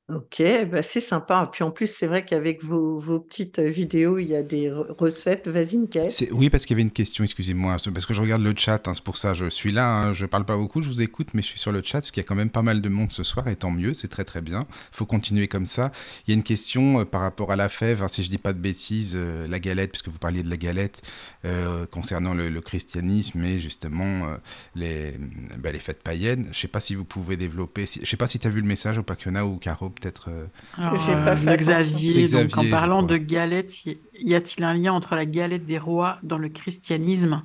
Ok, 0.10 0.42
bah 0.72 0.82
c'est 0.84 1.02
sympa. 1.02 1.50
Puis 1.52 1.66
en 1.66 1.72
plus, 1.72 1.88
c'est 1.88 2.08
vrai 2.08 2.24
qu'avec 2.24 2.64
vos, 2.64 2.98
vos 2.98 3.20
petites 3.20 3.60
vidéos, 3.60 4.20
il 4.20 4.30
y 4.30 4.38
a 4.38 4.42
des 4.42 4.72
recettes. 4.72 5.50
Vas-y, 5.50 5.76
Mickaël. 5.76 6.10
Oui, 6.32 6.50
parce 6.50 6.66
qu'il 6.66 6.76
y 6.76 6.78
avait 6.78 6.84
une 6.84 6.92
question, 6.92 7.26
excusez-moi, 7.26 7.76
parce 7.94 8.06
que 8.06 8.14
je 8.14 8.22
regarde 8.22 8.42
le 8.42 8.54
chat, 8.56 8.88
hein, 8.88 8.94
c'est 8.96 9.04
pour 9.04 9.18
ça, 9.18 9.34
je 9.34 9.50
suis 9.50 9.74
là, 9.74 9.94
hein, 9.94 10.14
je 10.14 10.26
parle 10.26 10.46
pas 10.46 10.56
beaucoup, 10.56 10.82
je 10.82 10.88
vous 10.88 11.02
écoute, 11.02 11.28
mais 11.34 11.42
je 11.42 11.48
suis 11.48 11.60
sur 11.60 11.74
le 11.74 11.82
chat, 11.82 12.00
parce 12.00 12.12
qu'il 12.12 12.24
y 12.24 12.26
a 12.26 12.28
quand 12.28 12.36
même 12.36 12.50
pas 12.50 12.62
mal 12.62 12.82
de 12.82 12.88
monde 12.88 13.12
ce 13.12 13.24
soir, 13.24 13.50
et 13.50 13.58
tant 13.58 13.70
mieux, 13.70 13.94
c'est 13.94 14.08
très 14.08 14.24
très 14.24 14.40
bien. 14.40 14.66
Faut 14.94 15.06
continuer 15.06 15.50
comme 15.50 15.66
ça. 15.66 15.92
Il 16.26 16.32
y 16.32 16.34
a 16.34 16.38
une 16.38 16.44
question 16.44 17.02
euh, 17.02 17.04
par 17.04 17.20
rapport 17.20 17.52
à 17.52 17.58
la 17.58 17.68
fève, 17.68 18.02
hein, 18.02 18.08
si 18.08 18.24
je 18.24 18.30
dis 18.30 18.38
pas 18.38 18.54
de 18.54 18.60
bêtises, 18.60 19.14
euh, 19.18 19.46
la 19.50 19.60
galette, 19.60 19.92
puisque 19.92 20.08
vous 20.08 20.20
parliez 20.20 20.42
de 20.42 20.50
la 20.50 20.58
galette, 20.58 21.02
euh, 21.44 21.86
concernant 21.86 22.34
le, 22.34 22.62
christianisme 22.62 23.44
et 23.44 23.60
justement 23.60 24.36
les, 24.76 25.14
bah, 25.60 25.72
les 25.72 25.80
fêtes 25.80 26.02
païennes. 26.02 26.50
Je 26.52 26.60
sais 26.60 26.68
pas 26.68 26.80
si 26.80 26.96
vous 26.96 27.06
pouvez 27.06 27.38
développer, 27.38 27.86
je 27.86 28.06
sais 28.06 28.18
pas 28.18 28.28
si 28.28 28.40
tu 28.40 28.48
as 28.48 28.50
vu 28.50 28.62
le 28.62 28.68
message 28.68 28.98
au 28.98 29.04
Pacquiona 29.04 29.46
ou 29.46 29.58
Caro 29.58 29.90
peut-être 30.00 30.30
euh, 30.30 30.48
euh, 30.80 31.56
Xavier, 31.56 32.28
donc 32.28 32.58
en 32.58 32.70
parlant 32.70 33.04
de 33.04 33.18
galette, 33.18 33.86
y 33.86 34.36
a-t-il 34.36 34.64
un 34.64 34.74
lien 34.74 34.94
entre 34.94 35.16
la 35.16 35.26
galette 35.26 35.66
des 35.66 35.78
rois 35.78 36.20
dans 36.24 36.38
le 36.38 36.50
christianisme 36.50 37.44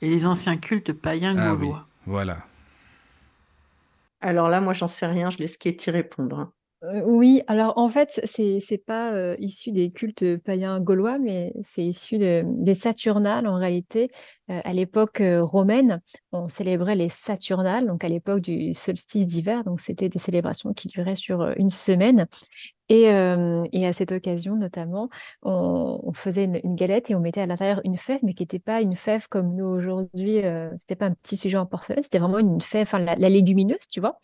et 0.00 0.10
les 0.10 0.26
anciens 0.26 0.56
cultes 0.56 0.92
païens 0.92 1.36
ah 1.38 1.54
gaulois? 1.54 1.86
Voilà. 2.06 2.44
Alors 4.20 4.48
là, 4.48 4.60
moi, 4.60 4.72
j'en 4.72 4.88
sais 4.88 5.06
rien, 5.06 5.30
je 5.30 5.38
laisse 5.38 5.56
Katie 5.56 5.90
répondre. 5.90 6.50
Euh, 6.84 7.02
oui, 7.06 7.42
alors 7.46 7.78
en 7.78 7.88
fait, 7.88 8.20
c'est 8.24 8.60
c'est 8.60 8.78
pas 8.78 9.34
issu 9.38 9.72
des 9.72 9.90
cultes 9.90 10.36
païens 10.38 10.80
gaulois, 10.80 11.18
mais 11.18 11.52
c'est 11.62 11.84
issu 11.84 12.18
des 12.18 12.74
Saturnales 12.74 13.46
en 13.46 13.56
réalité. 13.56 14.10
à 14.48 14.72
l'époque 14.74 15.22
romaine, 15.40 16.02
on 16.32 16.48
célébrait 16.48 16.96
les 16.96 17.08
Saturnales, 17.08 17.86
donc 17.86 18.04
à 18.04 18.08
l'époque 18.08 18.40
du 18.40 18.74
solstice 18.74 19.26
d'hiver, 19.26 19.64
donc 19.64 19.80
c'était 19.80 20.08
des 20.08 20.18
célébrations 20.18 20.74
qui 20.74 20.88
duraient 20.88 21.14
sur 21.14 21.52
une 21.56 21.70
semaine. 21.70 22.26
Et, 22.90 23.04
et 23.04 23.86
à 23.86 23.92
cette 23.94 24.12
occasion, 24.12 24.56
notamment, 24.56 25.08
on, 25.42 26.12
faisait 26.12 26.44
une, 26.44 26.74
galette 26.74 27.10
et 27.10 27.14
on 27.14 27.20
mettait 27.20 27.40
à 27.40 27.46
l'intérieur 27.46 27.80
une 27.84 27.96
fève, 27.96 28.20
mais 28.22 28.34
qui 28.34 28.42
n'était 28.42 28.58
pas 28.58 28.82
une 28.82 28.94
fève 28.94 29.26
comme 29.28 29.54
nous 29.54 29.64
aujourd'hui. 29.64 30.42
c'était 30.76 30.96
pas 30.96 31.06
un 31.06 31.14
petit 31.14 31.38
sujet 31.38 31.56
en 31.56 31.64
porcelaine, 31.66 32.02
c'était 32.02 32.18
vraiment 32.18 32.38
une 32.38 32.60
fève, 32.60 32.82
enfin 32.82 32.98
la 32.98 33.28
légumineuse, 33.30 33.88
tu 33.90 34.00
vois. 34.00 34.20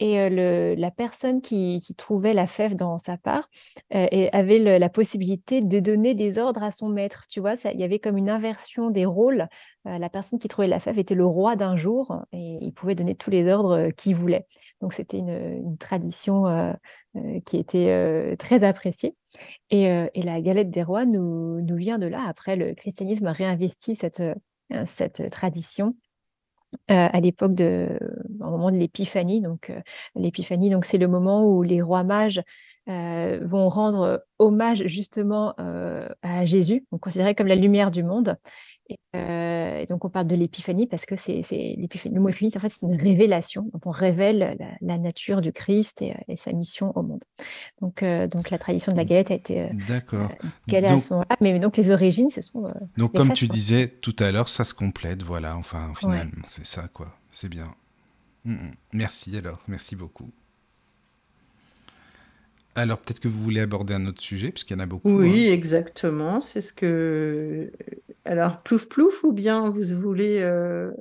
Et 0.00 0.30
la 0.76 0.90
personne 0.90 1.40
qui, 1.40 1.82
trouvait 1.96 2.34
la 2.34 2.46
fève 2.46 2.76
dans 2.76 2.98
sa 2.98 3.16
part 3.16 3.48
avait 3.90 4.78
la 4.78 4.88
possibilité 4.88 5.60
de 5.60 5.80
donner 5.80 6.14
des 6.14 6.38
ordres 6.38 6.62
à 6.62 6.70
son 6.70 6.88
maître. 6.88 7.24
Tu 7.28 7.40
vois, 7.40 7.54
il 7.64 7.80
y 7.80 7.84
avait 7.84 7.98
comme 7.98 8.16
une 8.16 8.30
inversion 8.30 8.90
des 8.90 9.04
rôles. 9.04 9.48
la 9.84 10.08
personne 10.08 10.38
qui 10.38 10.46
trouvait 10.48 10.68
la 10.68 10.78
fève 10.78 10.98
était 10.98 11.16
le 11.16 11.26
roi 11.26 11.56
d'un 11.56 11.76
jour 11.76 12.22
et 12.32 12.58
il 12.60 12.72
pouvait 12.72 12.94
donner 12.94 13.16
tous 13.16 13.30
les 13.30 13.48
ordres 13.48 13.90
qu'il 13.90 14.14
voulait. 14.14 14.46
Donc 14.80 14.92
c'était 14.92 15.18
une, 15.18 15.76
tradition 15.78 16.44
qui 17.44 17.56
était 17.56 18.36
très 18.38 18.62
appréciée. 18.62 19.16
Et, 19.70 19.88
la 20.14 20.40
galette 20.40 20.70
des 20.70 20.82
rois 20.84 21.06
nous, 21.06 21.64
vient 21.76 21.98
de 21.98 22.06
là. 22.06 22.24
Après, 22.28 22.54
le 22.54 22.74
christianisme 22.74 23.26
a 23.26 23.32
réinvesti 23.32 23.96
cette, 23.96 24.22
cette 24.84 25.28
tradition 25.30 25.96
euh, 26.90 27.08
à 27.10 27.20
l'époque 27.20 27.54
de, 27.54 27.88
moment 28.38 28.70
de 28.70 28.76
l'épiphanie. 28.76 29.40
Donc, 29.40 29.70
euh, 29.70 29.80
l'épiphanie, 30.14 30.70
donc 30.70 30.84
c'est 30.84 30.98
le 30.98 31.08
moment 31.08 31.48
où 31.48 31.62
les 31.62 31.80
rois 31.80 32.04
mages 32.04 32.42
euh, 32.88 33.40
vont 33.42 33.68
rendre 33.68 34.24
hommage 34.38 34.86
justement 34.86 35.54
à 36.22 36.44
Jésus, 36.44 36.84
considéré 37.00 37.34
comme 37.34 37.46
la 37.46 37.56
lumière 37.56 37.90
du 37.90 38.02
monde. 38.02 38.36
Et, 38.88 39.86
donc, 39.88 40.04
on 40.04 40.08
parle 40.08 40.26
de 40.26 40.36
l'épiphanie 40.36 40.86
parce 40.86 41.06
que 41.06 41.16
c'est 41.16 41.42
l'épiphanie. 41.76 42.14
Le 42.14 42.20
mot 42.20 42.28
épiphanie, 42.28 42.52
en 42.56 42.60
fait, 42.60 42.70
c'est 42.70 42.86
une 42.86 43.00
révélation. 43.00 43.68
Donc, 43.72 43.86
on 43.86 43.90
révèle 43.90 44.56
la, 44.80 44.98
nature 44.98 45.40
du 45.40 45.52
Christ 45.52 46.02
et, 46.02 46.36
sa 46.36 46.52
mission 46.52 46.92
au 46.96 47.02
monde. 47.02 47.24
Donc, 47.80 48.04
donc 48.30 48.50
la 48.50 48.58
tradition 48.58 48.92
de 48.92 48.96
la 48.96 49.04
galette 49.04 49.30
a 49.30 49.34
été 49.34 49.70
D'accord. 49.88 50.30
à 50.72 50.98
ce 50.98 51.12
moment-là. 51.12 51.36
Mais 51.40 51.58
donc, 51.58 51.76
les 51.76 51.90
origines, 51.90 52.30
ce 52.30 52.40
sont. 52.40 52.72
donc, 52.96 53.14
comme 53.14 53.32
tu 53.32 53.48
disais 53.48 53.88
tout 53.88 54.16
à 54.18 54.32
l'heure, 54.32 54.48
ça 54.48 54.64
se 54.64 54.74
complète. 54.74 55.22
Voilà, 55.22 55.56
enfin, 55.56 55.92
finalement, 55.96 56.42
c'est 56.44 56.66
ça, 56.66 56.88
quoi. 56.88 57.14
C'est 57.30 57.48
bien. 57.48 57.74
Mm, 58.44 58.52
mm. 58.52 58.74
Merci 58.94 59.36
alors, 59.36 59.60
merci 59.68 59.96
beaucoup. 59.96 60.30
Alors 62.74 62.98
peut-être 62.98 63.20
que 63.20 63.28
vous 63.28 63.42
voulez 63.42 63.60
aborder 63.60 63.94
un 63.94 64.06
autre 64.06 64.20
sujet, 64.20 64.50
puisqu'il 64.50 64.74
y 64.74 64.76
en 64.76 64.80
a 64.80 64.86
beaucoup. 64.86 65.10
Oui, 65.10 65.48
hein. 65.48 65.52
exactement. 65.52 66.40
C'est 66.40 66.60
ce 66.60 66.72
que. 66.72 67.72
Alors, 68.24 68.62
plouf 68.62 68.88
plouf, 68.88 69.24
ou 69.24 69.32
bien 69.32 69.68
vous 69.70 69.82
voulez 69.98 70.40
euh, 70.42 70.92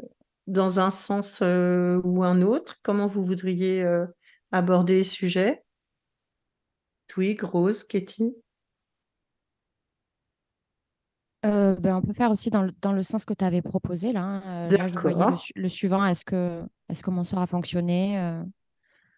dans 0.48 0.80
un 0.80 0.92
sens 0.92 1.40
euh, 1.42 2.02
ou 2.04 2.24
un 2.24 2.42
autre 2.42 2.78
Comment 2.84 3.08
vous 3.08 3.24
voudriez 3.24 3.84
euh, 3.84 4.06
aborder 4.52 5.00
le 5.00 5.04
sujet? 5.04 5.64
Twig, 7.08 7.42
Rose, 7.44 7.84
Katie? 7.84 8.36
Ben, 11.44 11.96
on 11.96 12.02
peut 12.02 12.12
faire 12.12 12.32
aussi 12.32 12.50
dans 12.50 12.64
le, 12.64 12.74
dans 12.82 12.92
le 12.92 13.04
sens 13.04 13.24
que 13.24 13.34
tu 13.34 13.46
avais 13.46 13.62
proposé 13.62 14.12
là. 14.12 14.22
Hein. 14.22 14.68
je 14.70 15.00
voyais 15.00 15.36
le, 15.56 15.70
suivant. 15.70 16.04
Est-ce 16.04 16.26
que, 16.26 16.62
est-ce 16.90 17.04
que 17.04 17.10
mon 17.10 17.24
sort 17.24 17.40
a 17.40 17.48
fonctionné 17.48 18.20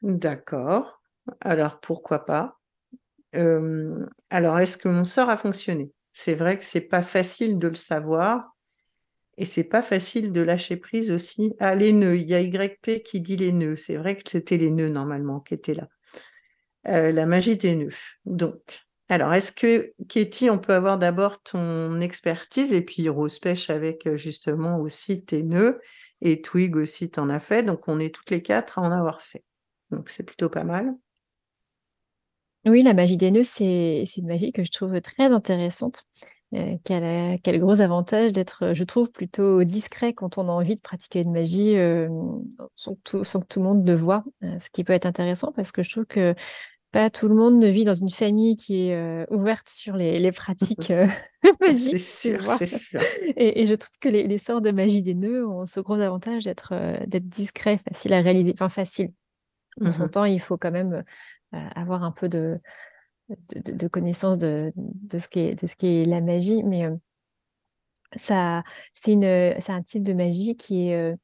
D'accord. 0.04 0.99
Alors 1.41 1.80
pourquoi 1.80 2.25
pas? 2.25 2.59
Alors 3.34 4.59
est-ce 4.59 4.77
que 4.77 4.89
mon 4.89 5.05
sort 5.05 5.30
a 5.30 5.38
fonctionné? 5.38 5.91
C'est 6.13 6.36
vrai 6.36 6.57
que 6.57 6.63
c'est 6.65 6.82
pas 6.82 7.01
facile 7.01 7.59
de 7.59 7.67
le 7.67 7.75
savoir 7.75 8.55
et 9.38 9.45
c'est 9.45 9.63
pas 9.63 9.82
facile 9.82 10.32
de 10.32 10.41
lâcher 10.41 10.77
prise 10.77 11.11
aussi. 11.11 11.53
Ah 11.59 11.75
les 11.75 11.93
nœuds, 11.93 12.17
il 12.17 12.27
y 12.27 12.34
a 12.34 12.41
YP 12.41 13.03
qui 13.03 13.21
dit 13.21 13.38
les 13.38 13.51
nœuds. 13.51 13.77
C'est 13.77 13.95
vrai 13.95 14.15
que 14.15 14.30
c'était 14.30 14.57
les 14.57 14.71
nœuds 14.71 14.89
normalement 14.89 15.39
qui 15.39 15.53
étaient 15.53 15.75
là. 15.75 15.88
la 16.84 17.25
magie 17.25 17.55
des 17.57 17.75
nœuds. 17.75 17.95
Donc 18.25 18.82
alors, 19.11 19.34
est-ce 19.34 19.51
que, 19.51 19.91
Katie, 20.07 20.51
on 20.51 20.59
peut 20.59 20.73
avoir 20.73 20.99
d'abord 20.99 21.41
ton 21.41 21.99
expertise 21.99 22.71
et 22.73 22.84
puis 22.84 23.09
Rose 23.09 23.39
pêche 23.39 23.71
avec 23.71 24.07
justement 24.17 24.80
aussi 24.80 25.25
tes 25.25 25.41
nœuds 25.41 25.82
et 26.21 26.41
Twig 26.43 26.75
aussi 26.75 27.09
t'en 27.09 27.27
as 27.30 27.39
fait. 27.39 27.63
Donc, 27.63 27.88
on 27.88 27.99
est 27.99 28.13
toutes 28.13 28.30
les 28.30 28.43
quatre 28.43 28.77
à 28.77 28.84
en 28.84 28.91
avoir 28.91 29.23
fait. 29.23 29.43
Donc, 29.89 30.11
c'est 30.11 30.21
plutôt 30.21 30.49
pas 30.49 30.63
mal. 30.63 30.93
Oui, 32.66 32.84
la 32.84 32.93
magie 32.93 33.18
des 33.18 33.32
nœuds, 33.32 33.43
c'est 33.43 34.03
une 34.18 34.28
magie 34.28 34.51
que 34.51 34.64
je 34.64 34.72
trouve 34.72 34.99
très 35.01 35.32
intéressante. 35.32 36.05
Euh, 36.55 36.78
quel, 36.84 37.60
gros 37.60 37.80
avantage 37.80 38.34
d'être, 38.34 38.74
je 38.74 38.84
trouve, 38.84 39.12
plutôt 39.12 39.64
discret 39.64 40.14
quand 40.14 40.38
on 40.38 40.49
a 40.49 40.51
envie 40.51 40.76
de 40.76 40.82
pratiquer 40.82 41.22
une 41.22 41.32
magie 41.32 41.78
euh, 41.78 42.10
sans, 42.76 42.95
que 42.95 43.43
tout, 43.43 43.60
le 43.60 43.66
monde 43.66 43.88
le 43.88 43.95
voit. 43.95 44.24
Euh, 44.43 44.57
ce 44.57 44.70
qui 44.72 44.84
peut 44.84 44.93
être 44.93 45.05
intéressant 45.05 45.51
parce 45.51 45.72
que 45.72 45.84
je 45.84 45.91
trouve 45.91 46.05
que 46.05 46.34
pas 46.91 47.12
tout 47.12 47.28
le 47.28 47.36
monde 47.36 47.60
ne 47.60 47.68
vit 47.68 47.84
dans 47.84 47.93
une 47.93 48.10
famille 48.10 48.57
qui 48.57 48.89
est 48.89 49.32
ouverte 49.32 49.70
sur 49.70 49.95
les, 49.95 50.32
pratiques 50.32 50.91
magiques. 51.62 51.99
C'est 51.99 52.32
sûr, 52.32 52.43
c'est 52.57 52.68
sûr. 52.68 52.99
Et, 53.38 53.66
je 53.66 53.76
trouve 53.76 53.95
que 54.01 54.10
les, 54.10 54.38
sorts 54.39 54.62
de 54.62 54.72
magie 54.72 55.03
des 55.03 55.14
nœuds 55.14 55.47
ont 55.47 55.68
ce 55.68 55.80
gros 55.82 55.99
avantage 55.99 56.45
d'être 56.45 56.74
d'être 57.05 57.30
discret, 57.30 57.80
facile 57.88 58.14
à 58.14 58.22
réaliser. 58.22 58.53
Enfin, 58.55 58.70
facile. 58.70 59.12
Son 59.82 60.05
mmh 60.05 60.09
temps, 60.09 60.25
il 60.25 60.39
faut 60.39 60.57
quand 60.57 60.71
même 60.71 61.03
avoir 61.51 62.03
un 62.03 62.11
peu 62.11 62.30
de, 62.30 62.59
de, 63.55 63.88
connaissance 63.88 64.38
de, 64.38 64.71
de, 64.75 65.17
ce 65.17 65.27
qui 65.27 65.39
est, 65.39 65.61
de 65.61 65.67
ce 65.67 65.75
qui 65.75 65.88
est 65.88 66.05
la 66.05 66.21
magie. 66.21 66.63
Mais 66.63 66.88
ça, 68.15 68.63
c'est 68.93 69.13
un 69.15 69.82
type 69.84 70.03
de 70.03 70.13
magie 70.13 70.55
qui 70.55 70.89
est, 70.89 71.15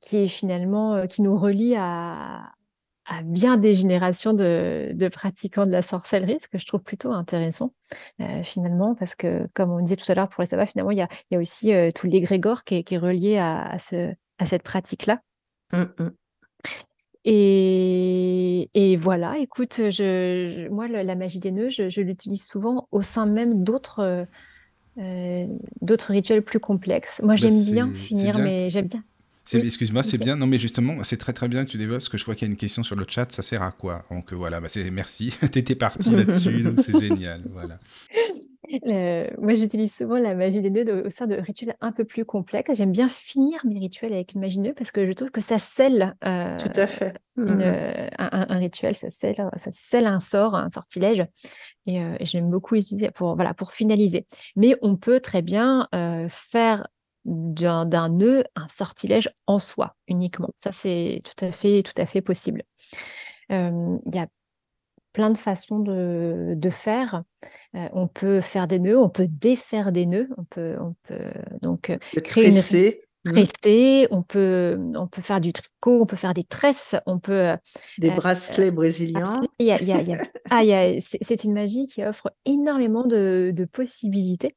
qui 0.00 0.18
est 0.18 0.28
finalement, 0.28 1.06
qui 1.06 1.22
nous 1.22 1.36
relie 1.36 1.74
à, 1.76 2.52
à 3.06 3.22
bien 3.22 3.56
des 3.56 3.74
générations 3.74 4.32
de, 4.32 4.90
de, 4.94 5.08
pratiquants 5.08 5.66
de 5.66 5.72
la 5.72 5.82
sorcellerie, 5.82 6.38
ce 6.40 6.48
que 6.48 6.58
je 6.58 6.66
trouve 6.66 6.82
plutôt 6.82 7.12
intéressant 7.12 7.72
finalement, 8.42 8.94
parce 8.94 9.14
que 9.14 9.48
comme 9.54 9.70
on 9.70 9.80
disait 9.80 9.96
tout 9.96 10.10
à 10.10 10.14
l'heure 10.14 10.28
pour 10.28 10.42
les 10.42 10.46
sabbats, 10.46 10.66
finalement, 10.66 10.90
il 10.90 10.98
y 10.98 11.02
a, 11.02 11.08
il 11.30 11.34
y 11.34 11.36
a 11.36 11.40
aussi 11.40 11.72
tout 11.94 12.06
l'égrégore 12.06 12.64
qui, 12.64 12.84
qui, 12.84 12.94
est 12.94 12.98
relié 12.98 13.38
à, 13.38 13.78
ce, 13.78 14.14
à 14.38 14.46
cette 14.46 14.62
pratique-là. 14.62 15.20
Mmh, 15.72 15.82
mmh. 15.98 16.10
Et, 17.24 18.70
et, 18.74 18.96
voilà, 18.96 19.38
écoute, 19.38 19.74
je, 19.90 20.68
moi, 20.68 20.88
la 20.88 21.14
magie 21.14 21.38
des 21.38 21.50
nœuds, 21.50 21.68
je, 21.68 22.00
l'utilise 22.00 22.44
souvent 22.44 22.88
au 22.92 23.02
sein 23.02 23.26
même 23.26 23.62
d'autres 23.62 24.26
euh, 24.98 25.46
d'autres 25.80 26.12
rituels 26.12 26.42
plus 26.42 26.60
complexes. 26.60 27.20
Moi, 27.22 27.34
bah, 27.34 27.36
j'aime 27.36 27.64
bien 27.64 27.92
finir, 27.94 28.38
mais 28.38 28.70
j'aime 28.70 28.88
bien. 28.88 29.04
Excuse-moi, 29.52 30.02
c'est 30.02 30.18
bien. 30.18 30.36
Non, 30.36 30.46
mais 30.46 30.58
justement, 30.58 31.02
c'est 31.02 31.16
très 31.16 31.32
très 31.32 31.48
bien 31.48 31.64
que 31.64 31.70
tu 31.70 31.78
développes, 31.78 31.98
parce 31.98 32.08
que 32.08 32.18
je 32.18 32.24
vois 32.24 32.34
qu'il 32.34 32.46
y 32.46 32.50
a 32.50 32.52
une 32.52 32.58
question 32.58 32.82
sur 32.82 32.96
le 32.96 33.04
chat. 33.08 33.30
Ça 33.32 33.42
sert 33.42 33.62
à 33.62 33.72
quoi? 33.72 34.04
Donc 34.10 34.32
voilà, 34.32 34.60
bah, 34.60 34.68
merci. 34.92 35.34
tu 35.52 35.58
étais 35.58 35.74
parti 35.74 36.10
là-dessus, 36.10 36.62
donc 36.62 36.80
c'est 36.80 36.98
génial. 36.98 37.40
Voilà. 37.52 37.76
moi, 39.38 39.54
j'utilise 39.54 39.94
souvent 39.94 40.18
la 40.18 40.34
magie 40.34 40.60
des 40.60 40.70
nœuds 40.70 41.04
au 41.04 41.10
sein 41.10 41.26
de 41.26 41.34
rituels 41.34 41.74
un 41.80 41.92
peu 41.92 42.04
plus 42.04 42.24
complexes. 42.24 42.76
J'aime 42.76 42.92
bien 42.92 43.08
finir 43.08 43.60
mes 43.64 43.78
rituels 43.78 44.12
avec 44.12 44.34
une 44.34 44.40
magie 44.40 44.60
nœud 44.60 44.74
parce 44.74 44.90
que 44.92 45.06
je 45.06 45.12
trouve 45.12 45.30
que 45.30 45.40
ça 45.40 45.58
scelle 45.58 46.16
euh, 46.24 46.56
Tout 46.58 46.80
à 46.80 46.86
fait. 46.86 47.14
Mmh 47.36 47.62
un, 48.18 48.58
rituel, 48.58 48.94
ça 48.94 49.10
scelle, 49.10 49.36
ça 49.56 49.70
scelle 49.72 50.06
un 50.06 50.20
sort, 50.20 50.54
un 50.54 50.68
sortilège. 50.68 51.24
Et, 51.86 52.00
euh, 52.00 52.16
j'aime 52.20 52.50
beaucoup 52.50 52.76
utiliser 52.76 53.10
pour, 53.10 53.34
voilà, 53.34 53.54
pour 53.54 53.72
finaliser. 53.72 54.26
Mais 54.56 54.76
on 54.82 54.96
peut 54.96 55.20
très 55.20 55.40
bien 55.40 55.88
euh, 55.94 56.26
faire 56.28 56.86
d'un 57.24 58.08
nœud 58.08 58.44
un 58.56 58.68
sortilège 58.68 59.30
en 59.46 59.58
soi 59.58 59.96
uniquement. 60.06 60.50
Ça, 60.54 60.70
c'est 60.72 61.22
tout 61.24 61.44
à 61.44 61.50
fait, 61.50 61.82
tout 61.82 62.00
à 62.00 62.06
fait 62.06 62.20
possible. 62.20 62.62
Il 63.48 64.14
y 64.14 64.18
a 64.18 64.26
plein 65.12 65.30
de 65.30 65.38
façons 65.38 65.78
de, 65.78 66.54
de 66.56 66.70
faire. 66.70 67.22
Euh, 67.74 67.88
on 67.92 68.06
peut 68.06 68.40
faire 68.40 68.66
des 68.66 68.78
nœuds, 68.78 68.98
on 68.98 69.08
peut 69.08 69.28
défaire 69.28 69.92
des 69.92 70.06
nœuds, 70.06 70.28
on 70.36 70.44
peut, 70.44 70.76
on 70.80 70.94
peut 71.06 71.32
donc 71.62 71.90
euh, 71.90 71.98
créer 72.20 72.48
une 72.48 72.62
tresser, 73.24 74.08
on 74.10 74.22
peut, 74.22 74.78
on 74.94 75.06
peut 75.06 75.22
faire 75.22 75.40
du 75.40 75.52
tricot, 75.52 76.02
on 76.02 76.06
peut 76.06 76.16
faire 76.16 76.34
des 76.34 76.44
tresses, 76.44 76.96
on 77.06 77.18
peut 77.18 77.54
des 77.98 78.10
euh, 78.10 78.14
bracelets 78.14 78.70
brésiliens. 78.70 79.40
c'est 81.00 81.44
une 81.44 81.52
magie 81.52 81.86
qui 81.86 82.02
offre 82.04 82.32
énormément 82.46 83.06
de, 83.06 83.52
de 83.54 83.64
possibilités 83.64 84.56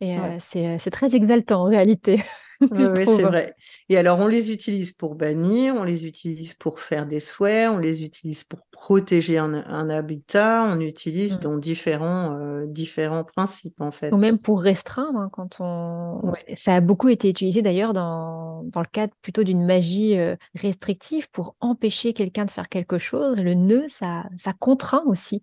et 0.00 0.16
c'est 0.40 0.90
très 0.90 1.14
exaltant 1.14 1.62
en 1.62 1.68
réalité. 1.68 2.22
Oui, 2.60 2.84
c'est 2.86 3.22
vrai. 3.22 3.54
Et 3.88 3.96
alors, 3.96 4.20
on 4.20 4.26
les 4.26 4.50
utilise 4.50 4.92
pour 4.92 5.14
bannir, 5.14 5.74
on 5.76 5.84
les 5.84 6.06
utilise 6.06 6.54
pour 6.54 6.80
faire 6.80 7.06
des 7.06 7.20
souhaits, 7.20 7.70
on 7.70 7.78
les 7.78 8.02
utilise 8.02 8.44
pour 8.44 8.60
protéger 8.70 9.38
un, 9.38 9.90
habitat, 9.90 10.64
on 10.64 10.80
utilise 10.80 11.36
mmh. 11.36 11.40
dans 11.40 11.56
différents, 11.56 12.64
différents 12.66 13.24
principes, 13.24 13.80
en 13.80 13.92
fait. 13.92 14.12
Ou 14.12 14.16
même 14.16 14.38
pour 14.38 14.60
restreindre, 14.60 15.18
hein, 15.18 15.28
quand 15.32 15.58
on... 15.60 16.32
Ça 16.54 16.74
a 16.74 16.80
beaucoup 16.80 17.08
été 17.08 17.28
utilisé 17.30 17.62
d'ailleurs 17.62 17.92
dans, 17.92 18.64
dans, 18.64 18.80
le 18.80 18.88
cadre 18.90 19.14
plutôt 19.22 19.44
d'une 19.44 19.64
magie 19.64 20.16
restrictive 20.54 21.28
pour 21.30 21.54
empêcher 21.60 22.12
quelqu'un 22.12 22.44
de 22.44 22.50
faire 22.50 22.68
quelque 22.68 22.98
chose. 22.98 23.38
Le 23.38 23.54
nœud, 23.54 23.84
ça, 23.88 24.24
ça 24.36 24.52
contraint 24.52 25.04
aussi. 25.06 25.42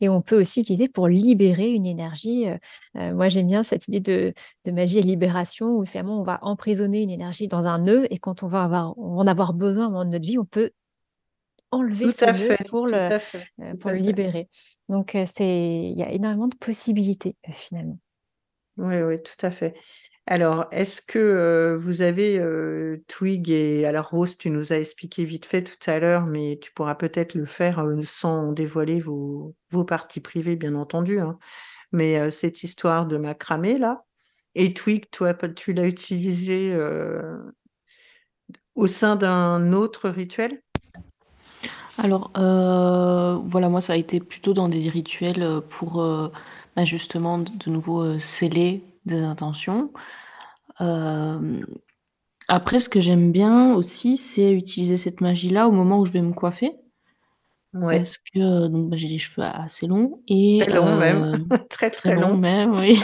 Et 0.00 0.08
on 0.08 0.22
peut 0.22 0.40
aussi 0.40 0.60
utiliser 0.60 0.88
pour 0.88 1.08
libérer 1.08 1.72
une 1.72 1.86
énergie. 1.86 2.46
moi, 2.94 3.28
j'aime 3.28 3.46
bien 3.46 3.62
cette 3.62 3.88
idée 3.88 4.00
de, 4.00 4.32
magie 4.70 4.98
et 4.98 5.02
libération 5.02 5.76
où 5.76 5.86
finalement 5.86 6.20
on 6.20 6.24
va 6.24 6.38
emprisonner 6.42 7.02
une 7.02 7.10
énergie 7.10 7.48
dans 7.48 7.66
un 7.66 7.78
nœud 7.78 8.06
et 8.12 8.18
quand 8.18 8.42
on 8.42 8.48
va, 8.48 8.62
avoir, 8.62 8.98
en 8.98 9.26
avoir 9.26 9.54
besoin 9.54 9.86
au 9.86 9.90
moment 9.90 10.04
de 10.04 10.10
notre 10.10 10.26
vie, 10.26 10.38
on 10.38 10.44
peut 10.44 10.70
enlever 11.70 12.10
ce 12.10 12.24
nœud 12.24 12.56
pour, 12.68 12.86
le, 12.86 13.76
pour 13.76 13.90
le 13.90 13.96
libérer. 13.96 14.48
Donc, 14.88 15.14
il 15.14 15.98
y 15.98 16.02
a 16.02 16.10
énormément 16.12 16.48
de 16.48 16.56
possibilités 16.56 17.36
finalement. 17.50 17.98
Oui, 18.78 19.02
oui, 19.02 19.20
tout 19.22 19.46
à 19.46 19.50
fait. 19.50 19.74
Alors, 20.30 20.66
est-ce 20.72 21.00
que 21.00 21.78
vous 21.80 22.02
avez 22.02 22.38
Twig 23.06 23.48
et 23.48 23.86
alors 23.86 24.10
Rose, 24.10 24.36
tu 24.36 24.50
nous 24.50 24.74
as 24.74 24.76
expliqué 24.76 25.24
vite 25.24 25.46
fait 25.46 25.62
tout 25.62 25.90
à 25.90 25.98
l'heure, 25.98 26.26
mais 26.26 26.58
tu 26.60 26.70
pourras 26.70 26.96
peut-être 26.96 27.32
le 27.34 27.46
faire 27.46 27.82
sans 28.04 28.52
dévoiler 28.52 29.00
vos, 29.00 29.54
parties 29.86 30.20
privées, 30.20 30.56
bien 30.56 30.74
entendu. 30.74 31.18
Hein. 31.18 31.38
Mais 31.92 32.30
cette 32.30 32.62
histoire 32.62 33.06
de 33.06 33.16
macramé 33.16 33.78
là, 33.78 34.04
et 34.54 34.74
Twig, 34.74 35.08
toi, 35.10 35.32
tu 35.32 35.72
l'as 35.72 35.86
utilisé 35.86 36.76
au 38.74 38.86
sein 38.86 39.16
d'un 39.16 39.72
autre 39.72 40.10
rituel? 40.10 40.62
Alors, 41.96 42.32
voilà, 42.34 43.70
moi, 43.70 43.80
ça 43.80 43.94
a 43.94 43.96
été 43.96 44.20
plutôt 44.20 44.52
dans 44.52 44.68
des 44.68 44.90
rituels 44.90 45.62
pour 45.70 46.02
bah, 46.76 46.84
justement 46.84 47.38
de 47.38 47.70
nouveau 47.70 48.18
sceller 48.18 48.84
des 49.04 49.22
intentions. 49.22 49.92
Euh, 50.80 51.64
après, 52.48 52.78
ce 52.78 52.88
que 52.88 53.00
j'aime 53.00 53.32
bien 53.32 53.74
aussi, 53.74 54.16
c'est 54.16 54.52
utiliser 54.52 54.96
cette 54.96 55.20
magie-là 55.20 55.68
au 55.68 55.72
moment 55.72 55.98
où 55.98 56.06
je 56.06 56.12
vais 56.12 56.22
me 56.22 56.32
coiffer. 56.32 56.72
Ouais. 57.74 57.98
Parce 57.98 58.18
que 58.18 58.68
donc, 58.68 58.90
bah, 58.90 58.96
j'ai 58.96 59.08
les 59.08 59.18
cheveux 59.18 59.46
assez 59.46 59.86
longs 59.86 60.22
et 60.26 60.60
Très 60.66 60.74
long 60.74 60.96
même, 60.96 61.48
très, 61.68 61.90
très 61.90 62.14
long 62.14 62.36
même, 62.36 62.72
oui. 62.72 62.98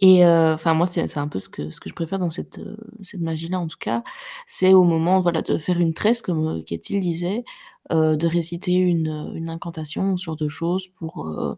Et 0.00 0.26
enfin 0.26 0.74
moi, 0.74 0.86
c'est 0.88 1.16
un 1.16 1.28
peu 1.28 1.38
ce 1.38 1.48
que 1.48 1.70
ce 1.70 1.80
que 1.80 1.88
je 1.88 1.94
préfère 1.94 2.18
dans 2.18 2.28
cette, 2.28 2.60
cette 3.02 3.20
magie-là, 3.20 3.60
en 3.60 3.68
tout 3.68 3.78
cas. 3.78 4.02
C'est 4.44 4.74
au 4.74 4.82
moment, 4.82 5.20
voilà, 5.20 5.40
de 5.40 5.56
faire 5.56 5.78
une 5.78 5.94
tresse, 5.94 6.20
comme, 6.20 6.64
Katie 6.64 6.98
disait, 6.98 7.44
de 7.90 8.26
réciter 8.26 8.72
une, 8.72 9.32
une 9.34 9.48
incantation, 9.48 10.16
ce 10.16 10.24
genre 10.24 10.36
de 10.36 10.48
choses 10.48 10.88
pour, 10.88 11.56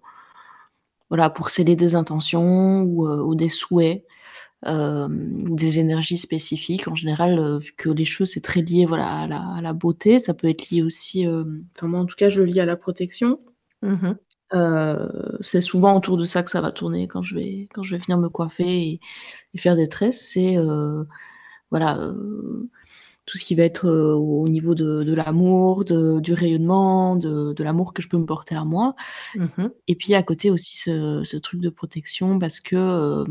voilà, 1.11 1.31
pour 1.31 1.51
sceller 1.51 1.77
des 1.77 1.95
intentions 1.95 2.83
ou, 2.83 3.09
ou 3.09 3.35
des 3.35 3.49
souhaits, 3.49 4.05
ou 4.67 5.55
des 5.57 5.79
énergies 5.79 6.17
spécifiques. 6.19 6.89
En 6.89 6.95
général, 6.95 7.59
vu 7.59 7.73
que 7.77 7.91
les 7.91 8.05
cheveux, 8.05 8.27
c'est 8.27 8.41
très 8.41 8.63
lié, 8.63 8.87
voilà, 8.87 9.09
à 9.23 9.27
la 9.29 9.41
à 9.57 9.61
la 9.63 9.73
beauté, 9.73 10.19
ça 10.19 10.35
peut 10.35 10.49
être 10.49 10.71
lié 10.71 10.83
aussi, 10.83 11.27
enfin 11.29 11.87
moi, 11.89 12.01
en 12.01 12.07
tout 12.07 12.17
cas, 12.17 12.29
je 12.29 12.41
le 12.43 12.47
lie 12.47 12.61
à 12.61 12.67
la 12.67 12.77
protection. 12.77 13.41
Mmh 13.83 14.15
euh, 14.55 15.09
c'est 15.41 15.61
souvent 15.61 15.97
autour 15.97 16.17
de 16.17 16.25
ça 16.25 16.43
que 16.43 16.51
ça 16.51 16.61
va 16.61 16.71
tourner 16.71 17.09
quand 17.09 17.23
je 17.23 17.35
vais 17.35 17.69
quand 17.75 17.83
je 17.83 17.97
vais 17.97 18.03
venir 18.03 18.19
me 18.19 18.29
coiffer 18.29 19.01
et 19.55 19.59
faire 19.59 19.77
des 19.77 19.89
tresses. 19.89 20.21
C'est, 20.33 20.57
euh, 20.57 21.05
voilà, 21.71 21.99
euh, 21.99 22.71
tout 23.27 23.39
ce 23.39 23.45
qui 23.45 23.57
va 23.57 23.65
être, 23.65 23.89
au 23.89 24.47
niveau 24.49 24.75
de 24.75 25.03
de 25.03 25.13
l'amour, 25.13 25.85
du 25.85 26.33
rayonnement, 26.33 27.17
de 27.17 27.53
de 27.53 27.65
l'amour 27.65 27.93
que 27.93 28.01
je 28.01 28.09
peux 28.09 28.19
me 28.19 28.27
porter 28.27 28.55
à 28.55 28.65
moi 28.65 28.95
mmh 29.35 29.67
et 29.89 29.95
puis 29.97 30.15
à 30.15 30.23
côté 30.23 30.51
aussi 30.51 30.77
ce 30.77 31.23
ce 31.25 31.37
truc 31.37 31.61
de 31.61 31.71
protection 31.71 32.39
parce 32.39 32.61
que, 32.61 33.25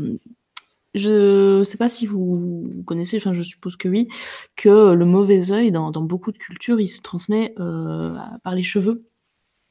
je 0.94 1.62
sais 1.62 1.78
pas 1.78 1.88
si 1.88 2.06
vous 2.06 2.82
connaissez, 2.86 3.16
enfin 3.18 3.32
je 3.32 3.42
suppose 3.42 3.76
que 3.76 3.88
oui, 3.88 4.08
que 4.56 4.92
le 4.92 5.04
mauvais 5.04 5.50
œil 5.52 5.70
dans 5.72 5.90
dans 5.90 6.02
beaucoup 6.02 6.32
de 6.32 6.38
cultures, 6.38 6.80
il 6.80 6.88
se 6.88 7.00
transmet, 7.00 7.54
par 7.56 8.54
les 8.54 8.62
cheveux. 8.62 9.06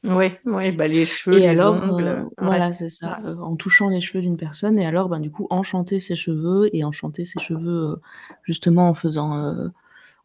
Oui, 0.04 0.26
oui, 0.44 0.70
bah, 0.70 0.86
les 0.86 1.04
cheveux, 1.04 1.38
Et 1.38 1.40
les 1.40 1.60
alors, 1.60 1.74
ongles, 1.92 2.04
ouais, 2.04 2.24
voilà, 2.38 2.72
c'est 2.72 2.88
ça, 2.90 3.18
ouais. 3.24 3.32
en 3.40 3.56
touchant 3.56 3.88
les 3.88 4.00
cheveux 4.00 4.22
d'une 4.22 4.36
personne 4.36 4.78
et 4.78 4.86
alors, 4.86 5.08
ben, 5.08 5.18
du 5.18 5.32
coup, 5.32 5.48
enchanter 5.50 5.98
ses 5.98 6.14
cheveux 6.14 6.68
et 6.72 6.84
enchanter 6.84 7.24
ses 7.24 7.40
cheveux, 7.40 8.00
justement 8.44 8.88
en 8.88 8.94
faisant, 8.94 9.34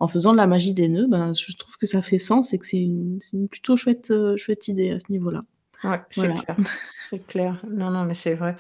en 0.02 0.08
faisant 0.08 0.32
de 0.32 0.38
la 0.38 0.48
magie 0.48 0.74
des 0.74 0.88
nœuds, 0.88 1.06
ben, 1.08 1.32
je 1.34 1.56
trouve 1.56 1.78
que 1.78 1.86
ça 1.86 2.02
fait 2.02 2.18
sens 2.18 2.54
et 2.54 2.58
que 2.60 2.66
c'est 2.66 2.80
une 2.82 3.20
plutôt 3.52 3.76
chouette, 3.76 4.10
heu, 4.10 4.36
chouette 4.36 4.68
idée 4.68 4.90
à 4.90 5.00
ce 5.00 5.12
niveau-là. 5.12 5.44
Ouais, 5.84 6.00
c'est 6.10 6.26
Voilà. 6.26 6.42
clair, 6.42 6.58
c'est 7.12 7.26
clair. 7.28 7.62
Non, 7.70 7.92
non, 7.92 8.06
mais 8.06 8.16
c'est 8.16 8.34
vrai 8.34 8.56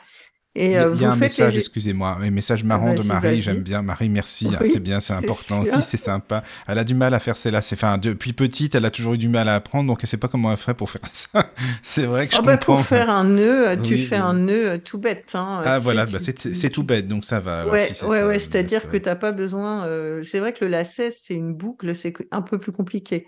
et 0.55 0.73
Il 0.73 0.77
y 0.77 0.77
a 0.77 0.87
vous 0.87 1.03
un 1.05 1.15
les 1.15 1.15
message, 1.15 1.57
excusez-moi, 1.57 2.17
un 2.21 2.29
message 2.31 2.63
Ah 2.63 2.65
marrant 2.65 2.93
de 2.93 3.01
Marie, 3.03 3.41
j'aime 3.41 3.61
bien. 3.63 3.81
Marie, 3.81 4.09
merci, 4.09 4.47
ah, 4.57 4.63
c'est 4.63 4.79
bien, 4.79 4.99
c'est 4.99 5.13
important 5.13 5.61
aussi, 5.61 5.81
c'est 5.81 5.97
sympa. 5.97 6.43
Elle 6.67 6.77
a 6.77 6.83
du 6.83 6.93
mal 6.93 7.13
à 7.13 7.19
faire 7.19 7.35
celle-là, 7.35 7.61
c'est 7.61 7.75
enfin, 7.75 7.97
depuis 7.97 8.31
petite, 8.33 8.75
elle 8.75 8.85
a 8.85 8.91
toujours 8.91 9.13
eu 9.15 9.17
du 9.17 9.27
mal 9.27 9.49
à 9.49 9.55
apprendre, 9.55 9.87
donc 9.87 9.99
elle 10.03 10.07
sait 10.09 10.17
pas 10.17 10.27
comment 10.27 10.51
elle 10.51 10.57
ferait 10.57 10.75
pour 10.75 10.89
faire 10.89 11.01
ça. 11.13 11.51
C'est 11.83 12.05
vrai 12.05 12.27
que 12.27 12.35
je 12.35 12.37
Ah 12.37 12.41
bah, 12.41 12.57
comprends. 12.57 12.75
pour 12.75 12.85
faire 12.85 13.09
un 13.09 13.23
nœud, 13.25 13.71
heu, 13.73 13.81
tu 13.81 13.93
Oui, 13.93 13.97
fais 13.97 14.15
oui, 14.15 14.21
un 14.21 14.33
nœud, 14.33 14.73
heu, 14.75 14.77
tout 14.79 14.97
bête, 14.97 15.31
hein, 15.35 15.61
Ah 15.65 15.79
voilà, 15.79 16.05
bah, 16.05 16.19
c'est 16.19 16.69
tout 16.69 16.83
bête, 16.83 17.07
donc 17.07 17.25
ça 17.25 17.39
va 17.39 17.61
alors 17.61 17.81
si 17.81 17.93
ouais, 17.93 17.93
c'est 17.93 18.05
ouais, 18.05 18.19
ça, 18.19 18.27
ouais, 18.27 18.39
c'est-à-dire 18.39 18.87
que 18.89 18.97
tu 18.97 19.09
as 19.09 19.15
pas 19.15 19.31
besoin, 19.31 19.85
c'est 20.23 20.39
vrai 20.39 20.53
que 20.53 20.65
le 20.65 20.71
lacet, 20.71 21.11
c'est 21.25 21.33
une 21.35 21.53
boucle, 21.53 21.95
c'est 21.95 22.13
un 22.31 22.41
peu 22.41 22.59
plus 22.59 22.71
compliqué. 22.71 23.27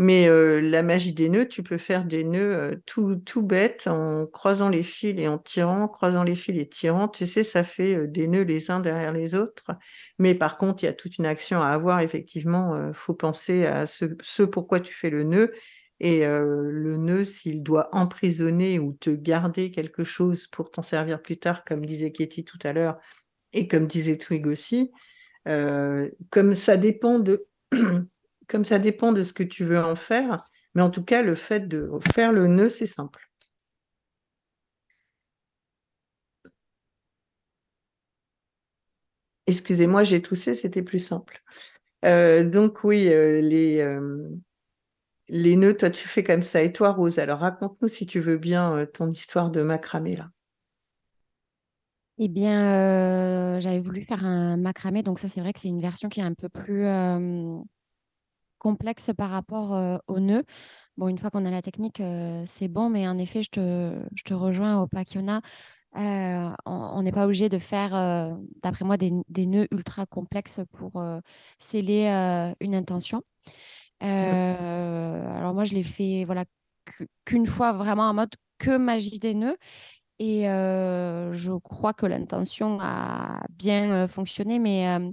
Mais 0.00 0.28
heu, 0.28 0.60
la 0.60 0.82
magie 0.84 1.12
des 1.12 1.28
nœuds, 1.28 1.48
tu 1.48 1.62
peux 1.64 1.76
faire 1.78 2.04
des 2.04 2.22
nœuds, 2.24 2.72
heu, 2.74 2.82
tout 2.86 3.16
tout 3.16 3.42
bêtes 3.42 3.88
en 3.88 4.26
croisant 4.26 4.68
les 4.68 4.84
fils 4.84 5.18
et 5.18 5.26
en 5.28 5.38
tirant, 5.38 5.88
croisant 5.88 6.22
les 6.22 6.36
fils 6.36 6.56
et 6.58 6.68
tirant, 6.68 7.08
tu 7.08 7.26
sais, 7.26 7.42
ça 7.44 7.64
fait, 7.64 7.96
heu, 7.96 8.06
des 8.08 8.28
nœuds 8.28 8.42
les 8.44 8.70
uns 8.70 8.78
derrière 8.80 9.12
les 9.12 9.34
autres. 9.34 9.66
Mais 10.20 10.34
par 10.36 10.56
contre, 10.56 10.84
il 10.84 10.86
y 10.86 10.88
a 10.88 10.92
toute 10.92 11.18
une 11.18 11.26
action 11.26 11.60
à 11.62 11.68
avoir 11.68 12.00
effectivement, 12.00 12.92
faut 12.94 13.14
penser 13.14 13.66
à 13.66 13.86
ce 13.86 14.04
ce 14.22 14.44
pourquoi 14.44 14.78
tu 14.80 14.94
fais 14.94 15.10
le 15.10 15.24
nœud 15.24 15.52
et 16.00 16.24
le 16.26 16.96
nœud, 16.96 17.24
s'il 17.24 17.62
doit 17.64 17.88
emprisonner 17.92 18.78
ou 18.78 18.92
te 18.94 19.10
garder 19.10 19.72
quelque 19.72 20.04
chose 20.04 20.46
pour 20.46 20.70
t'en 20.70 20.82
servir 20.82 21.20
plus 21.22 21.38
tard, 21.38 21.64
comme 21.64 21.84
disait 21.84 22.12
Katie 22.12 22.44
tout 22.44 22.58
à 22.62 22.72
l'heure 22.72 22.98
et 23.54 23.68
comme 23.68 23.86
disait 23.88 24.18
Twig 24.18 24.46
aussi, 24.48 24.92
comme 26.30 26.54
ça 26.54 26.76
dépend 26.76 27.18
de 27.20 27.46
comme 28.48 28.64
ça 28.64 28.78
dépend 28.78 29.12
de 29.12 29.22
ce 29.22 29.32
que 29.32 29.42
tu 29.42 29.64
veux 29.64 29.78
en 29.82 29.96
faire, 29.96 30.44
mais 30.74 30.82
en 30.82 30.90
tout 30.90 31.04
cas, 31.04 31.22
le 31.22 31.34
fait 31.34 31.68
de 31.68 31.90
faire 32.12 32.32
le 32.32 32.46
nœud, 32.48 32.70
c'est 32.70 32.86
simple. 32.86 33.28
Excusez-moi, 39.46 40.04
j'ai 40.04 40.20
toussé, 40.22 40.54
c'était 40.54 40.82
plus 40.82 40.98
simple. 40.98 41.42
Heu, 42.04 42.44
donc 42.50 42.84
oui, 42.84 43.08
heu, 43.08 43.40
les, 43.40 43.76
hem, 43.76 44.40
les 45.28 45.56
nœuds, 45.56 45.76
toi, 45.76 45.90
tu 45.90 46.08
fais 46.08 46.24
comme 46.24 46.42
ça 46.42 46.62
et 46.62 46.72
toi, 46.72 46.92
Rose, 46.92 47.18
alors 47.18 47.40
raconte-nous 47.40 47.88
si 47.88 48.06
tu 48.06 48.20
veux 48.20 48.38
bien, 48.38 48.86
ton 48.94 49.10
histoire 49.10 49.50
de 49.50 49.62
macramé 49.62 50.16
là. 50.16 50.30
Eh 52.18 52.28
bien, 52.28 53.60
j'avais 53.60 53.78
voulu 53.78 54.02
faire 54.02 54.24
un 54.24 54.56
macramé, 54.56 55.02
donc 55.04 55.20
ça, 55.20 55.28
c'est 55.28 55.40
vrai 55.40 55.52
que 55.52 55.60
c'est 55.60 55.68
une 55.68 55.80
version 55.80 56.08
qui 56.08 56.18
est 56.20 56.24
un 56.24 56.34
peu 56.34 56.48
plus, 56.48 56.84
complexe 58.58 59.10
par 59.16 59.30
rapport, 59.30 60.00
aux 60.06 60.20
nœuds. 60.20 60.44
Bon, 60.96 61.08
une 61.08 61.18
fois 61.18 61.30
qu'on 61.30 61.44
a 61.44 61.50
la 61.50 61.62
technique, 61.62 62.02
c'est 62.46 62.68
bon, 62.68 62.90
mais 62.90 63.06
en 63.08 63.18
effet, 63.18 63.42
je 63.42 63.50
te 63.50 63.92
je 64.14 64.22
te 64.24 64.34
rejoins 64.34 64.82
au 64.82 64.86
Pakiona. 64.86 65.40
On 65.94 67.02
n'est 67.02 67.12
pas 67.12 67.24
obligé 67.24 67.48
de 67.48 67.58
faire, 67.58 67.92
d'après 68.62 68.84
moi, 68.84 68.96
des 68.96 69.12
des 69.28 69.46
nœuds 69.46 69.68
ultra 69.70 70.06
complexes 70.06 70.60
pour, 70.72 71.02
sceller, 71.58 72.08
une 72.60 72.74
intention. 72.74 73.22
Alors 74.00 75.54
moi, 75.54 75.64
je 75.64 75.74
l'ai 75.74 75.82
fait, 75.84 76.24
voilà, 76.24 76.44
qu 76.84 77.06
qu'une 77.24 77.46
fois 77.46 77.72
vraiment 77.72 78.08
en 78.08 78.14
mode 78.14 78.34
que 78.58 78.76
magie 78.76 79.18
des 79.18 79.34
nœuds 79.34 79.56
et 80.18 80.42
je 80.44 81.58
crois 81.58 81.94
que 81.94 82.06
l'intention 82.06 82.78
a 82.80 83.40
bien, 83.50 84.08
fonctionné, 84.08 84.58
mais 84.58 85.12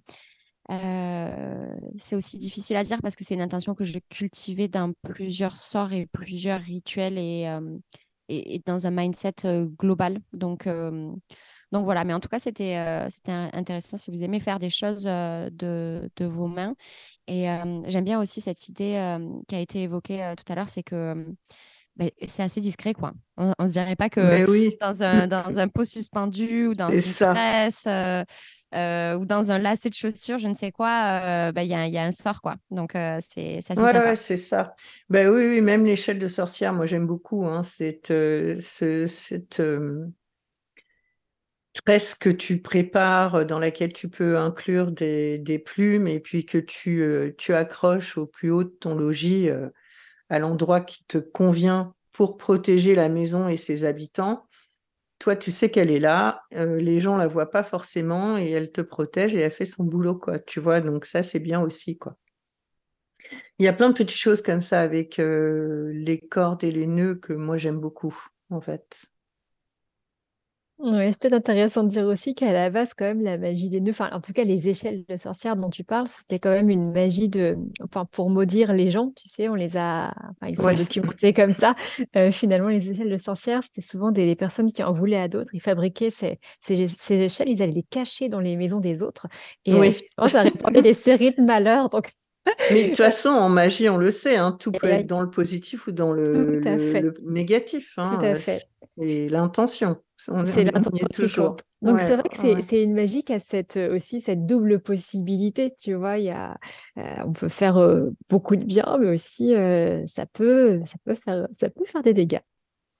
heu, 0.71 1.77
c'est 1.97 2.15
aussi 2.15 2.37
difficile 2.37 2.77
à 2.77 2.83
dire 2.83 3.01
parce 3.01 3.15
que 3.15 3.23
c'est 3.23 3.35
une 3.35 3.41
intention 3.41 3.75
que 3.75 3.83
j'ai 3.83 4.01
cultivée 4.09 4.67
dans 4.67 4.93
plusieurs 5.03 5.57
sorts 5.57 5.93
et 5.93 6.07
plusieurs 6.07 6.61
rituels 6.61 7.17
et 7.17 7.41
hem 7.41 7.79
et 8.29 8.55
et 8.55 8.61
dans 8.65 8.87
un 8.87 8.91
mindset, 8.91 9.33
heu, 9.45 9.67
global. 9.79 10.19
Donc 10.33 10.67
donc 11.71 11.83
voilà, 11.85 12.03
mais 12.05 12.13
en 12.13 12.19
tout 12.19 12.29
cas, 12.29 12.39
c'était, 12.39 12.75
intéressant 13.53 13.97
si 13.97 14.11
vous 14.11 14.23
aimez 14.23 14.39
faire 14.39 14.59
des 14.59 14.69
choses, 14.69 15.03
de 15.03 16.09
de 16.15 16.25
vos 16.25 16.47
mains 16.47 16.75
et 17.27 17.45
j'aime 17.87 18.05
bien 18.05 18.21
aussi 18.21 18.41
cette 18.41 18.69
idée, 18.69 19.17
qui 19.47 19.55
a 19.55 19.59
été 19.59 19.83
évoquée, 19.83 20.33
tout 20.37 20.51
à 20.51 20.55
l'heure, 20.55 20.69
c'est 20.69 20.83
que, 20.83 21.15
beh, 21.97 22.13
c'est 22.27 22.43
assez 22.43 22.61
discret, 22.61 22.93
quoi. 22.93 23.13
On 23.37 23.53
on 23.59 23.67
se 23.67 23.73
dirait 23.73 23.95
pas 23.97 24.09
que 24.09 24.39
oui, 24.47 24.79
dans 24.81 25.03
un 25.03 25.27
dans 25.27 25.59
un 25.59 25.67
pot 25.69 25.85
suspendu 25.85 26.67
ou 26.67 26.75
dans 26.75 26.93
une 26.93 27.15
ça. 27.19 27.35
tresse, 27.35 27.85
heu 27.87 28.23
heu, 28.75 29.17
ou 29.17 29.25
dans 29.25 29.51
un 29.51 29.57
lacet 29.57 29.89
de 29.89 29.93
chaussures, 29.95 30.39
je 30.39 30.47
ne 30.47 30.55
sais 30.55 30.71
quoi, 30.71 31.49
heu, 31.49 31.51
bah, 31.51 31.63
il 31.63 31.69
y 31.69 31.73
a 31.73 31.87
il 31.87 31.93
y 31.93 31.97
a 31.97 32.03
un 32.03 32.11
sort, 32.11 32.41
quoi. 32.41 32.55
Donc 32.71 32.95
heu, 32.95 33.17
c'est 33.21 33.59
Ouais, 33.77 33.97
ouais, 33.99 34.15
c'est 34.15 34.37
ça. 34.37 34.75
Bah, 35.09 35.29
oui, 35.29 35.45
oui, 35.47 35.61
même 35.61 35.85
l'échelle 35.85 36.19
de 36.19 36.27
sorcière, 36.27 36.73
moi, 36.73 36.85
j'aime 36.85 37.07
beaucoup, 37.07 37.45
hein, 37.45 37.63
cette, 37.63 38.07
ce 38.07 39.05
cette, 39.07 39.61
tresse 41.85 42.15
que 42.15 42.29
tu 42.29 42.61
prépares, 42.61 43.45
dans 43.45 43.59
laquelle 43.59 43.93
tu 43.93 44.09
peux 44.09 44.37
inclure 44.37 44.91
des 44.91 45.37
des 45.39 45.59
plumes 45.59 46.07
et 46.07 46.19
puis 46.19 46.45
que 46.45 46.57
tu, 46.57 47.33
tu 47.37 47.53
accroches 47.53 48.17
au 48.17 48.25
plus 48.25 48.49
haut 48.49 48.63
de 48.63 48.69
ton 48.69 48.95
logis, 48.95 49.49
à 50.29 50.39
l'endroit 50.39 50.81
qui 50.81 51.03
te 51.05 51.17
convient 51.17 51.93
pour 52.11 52.37
protéger 52.37 52.95
la 52.95 53.09
maison 53.09 53.47
et 53.49 53.57
ses 53.57 53.83
habitants. 53.83 54.45
Toi, 55.19 55.35
tu 55.35 55.51
sais 55.51 55.71
qu'elle 55.71 55.91
est 55.91 55.99
là, 55.99 56.43
les 56.51 56.99
gens 56.99 57.17
la 57.17 57.27
voient 57.27 57.49
pas 57.49 57.63
forcément 57.63 58.37
et 58.37 58.51
elle 58.51 58.71
te 58.71 58.81
protège 58.81 59.33
et 59.33 59.39
elle 59.39 59.51
fait 59.51 59.65
son 59.65 59.83
boulot, 59.83 60.15
quoi, 60.15 60.39
tu 60.39 60.59
vois? 60.59 60.81
Donc 60.81 61.05
ça, 61.05 61.23
c'est 61.23 61.39
bien 61.39 61.61
aussi, 61.61 61.97
quoi. 61.97 62.17
Il 63.57 63.65
y 63.65 63.67
a 63.69 63.73
plein 63.73 63.89
de 63.89 63.93
petites 63.93 64.17
choses 64.17 64.41
comme 64.41 64.61
ça 64.61 64.81
avec, 64.81 65.17
les 65.17 66.19
cordes 66.29 66.63
et 66.63 66.71
les 66.71 66.87
nœuds 66.87 67.15
que 67.15 67.33
moi 67.33 67.57
j'aime 67.57 67.79
beaucoup, 67.79 68.15
en 68.49 68.61
fait. 68.61 69.05
Ouais, 70.77 71.09
c'est 71.13 71.21
peut-être 71.21 71.33
intéressant 71.33 71.83
de 71.83 71.89
dire 71.89 72.03
aussi 72.05 72.35
qu'à 72.35 72.51
la 72.51 72.69
base, 72.69 72.93
quand 72.93 73.05
même, 73.05 73.21
la 73.21 73.37
magie 73.37 73.69
des 73.69 73.79
nœuds, 73.79 73.91
enfin, 73.91 74.09
en 74.11 74.19
tout 74.19 74.33
cas, 74.33 74.43
les 74.43 74.67
échelles 74.67 75.05
de 75.07 75.15
sorcières 75.15 75.55
dont 75.55 75.69
tu 75.69 75.85
parles, 75.85 76.09
c'était 76.09 76.37
quand 76.37 76.49
même 76.51 76.69
une 76.69 76.91
magie 76.91 77.29
de, 77.29 77.57
enfin, 77.81 78.03
pour 78.03 78.29
maudire 78.29 78.73
les 78.73 78.91
gens, 78.91 79.11
tu 79.15 79.29
sais, 79.29 79.47
on 79.47 79.55
les 79.55 79.77
a, 79.77 80.13
enfin, 80.31 80.47
ils 80.49 80.57
sont 80.57 80.65
Ouais. 80.65 80.75
documentés 80.75 81.31
comme 81.31 81.53
ça. 81.53 81.75
Euh, 82.17 82.29
finalement, 82.29 82.67
les 82.67 82.89
échelles 82.91 83.09
de 83.09 83.15
sorcières, 83.17 83.63
c'était 83.63 83.79
souvent 83.79 84.11
des, 84.11 84.25
des 84.25 84.35
personnes 84.35 84.69
qui 84.73 84.83
en 84.83 84.91
voulaient 84.91 85.15
à 85.17 85.29
d'autres. 85.29 85.51
Ils 85.53 85.61
fabriquaient 85.61 86.11
ces, 86.11 86.39
ces, 86.59 86.89
ces 86.89 87.15
échelles, 87.21 87.47
ils 87.49 87.61
allaient 87.61 87.71
les 87.71 87.83
cacher 87.83 88.27
dans 88.27 88.41
les 88.41 88.57
maisons 88.57 88.81
des 88.81 89.01
autres. 89.01 89.27
Et 89.63 89.81
euh, 89.81 89.91
Oui. 89.91 89.93
finalement, 89.93 90.27
ça 90.29 90.41
répandait 90.43 90.81
des 90.81 90.93
séries 90.93 91.31
de 91.37 91.41
malheurs. 91.41 91.87
Donc, 91.89 92.11
Mais 92.69 92.83
de 92.83 92.87
toute 92.89 92.97
façon, 92.97 93.29
en 93.29 93.49
magie, 93.49 93.89
on 93.89 93.97
le 93.97 94.11
sait, 94.11 94.37
hein, 94.37 94.51
tout 94.51 94.73
peut 94.73 94.87
être 94.87 95.05
dans 95.05 95.21
le 95.21 95.29
positif 95.29 95.87
ou 95.87 95.91
dans 95.91 96.13
le 96.13 97.13
négatif, 97.23 97.93
tout 98.03 98.17
hein, 98.17 98.25
à 98.25 98.35
fait. 98.35 98.67
c'est 98.97 99.27
l'intention. 99.29 100.01
On 100.27 100.43
C'est 100.45 100.63
l'intention 100.65 101.07
toujours. 101.13 101.57
Donc 101.81 102.01
c'est 102.01 102.15
vrai 102.15 102.29
que 102.29 102.37
c'est 102.37 102.55
ouais. 102.59 102.83
une 102.83 102.93
magie 102.93 103.23
qui 103.23 103.33
a 103.33 103.39
cette, 103.39 103.77
heu, 103.77 103.93
aussi 103.93 104.21
cette 104.21 104.45
double 104.45 104.79
possibilité, 104.79 105.73
tu 105.79 105.93
vois? 105.93 106.17
Il 106.17 106.25
y 106.25 106.29
a, 106.31 106.57
heu, 106.97 107.01
on 107.25 107.33
peut 107.33 107.49
faire, 107.49 107.77
heu, 107.79 108.15
beaucoup 108.29 108.55
de 108.55 108.63
bien, 108.63 108.97
mais 108.99 109.09
aussi, 109.09 109.53
ça 110.07 110.25
peut 110.25 110.81
ça 110.85 110.95
peut 111.03 111.13
faire 111.15 111.47
ça 111.51 111.69
peut 111.69 111.85
faire 111.85 112.01
des 112.03 112.13
dégâts. 112.13 112.39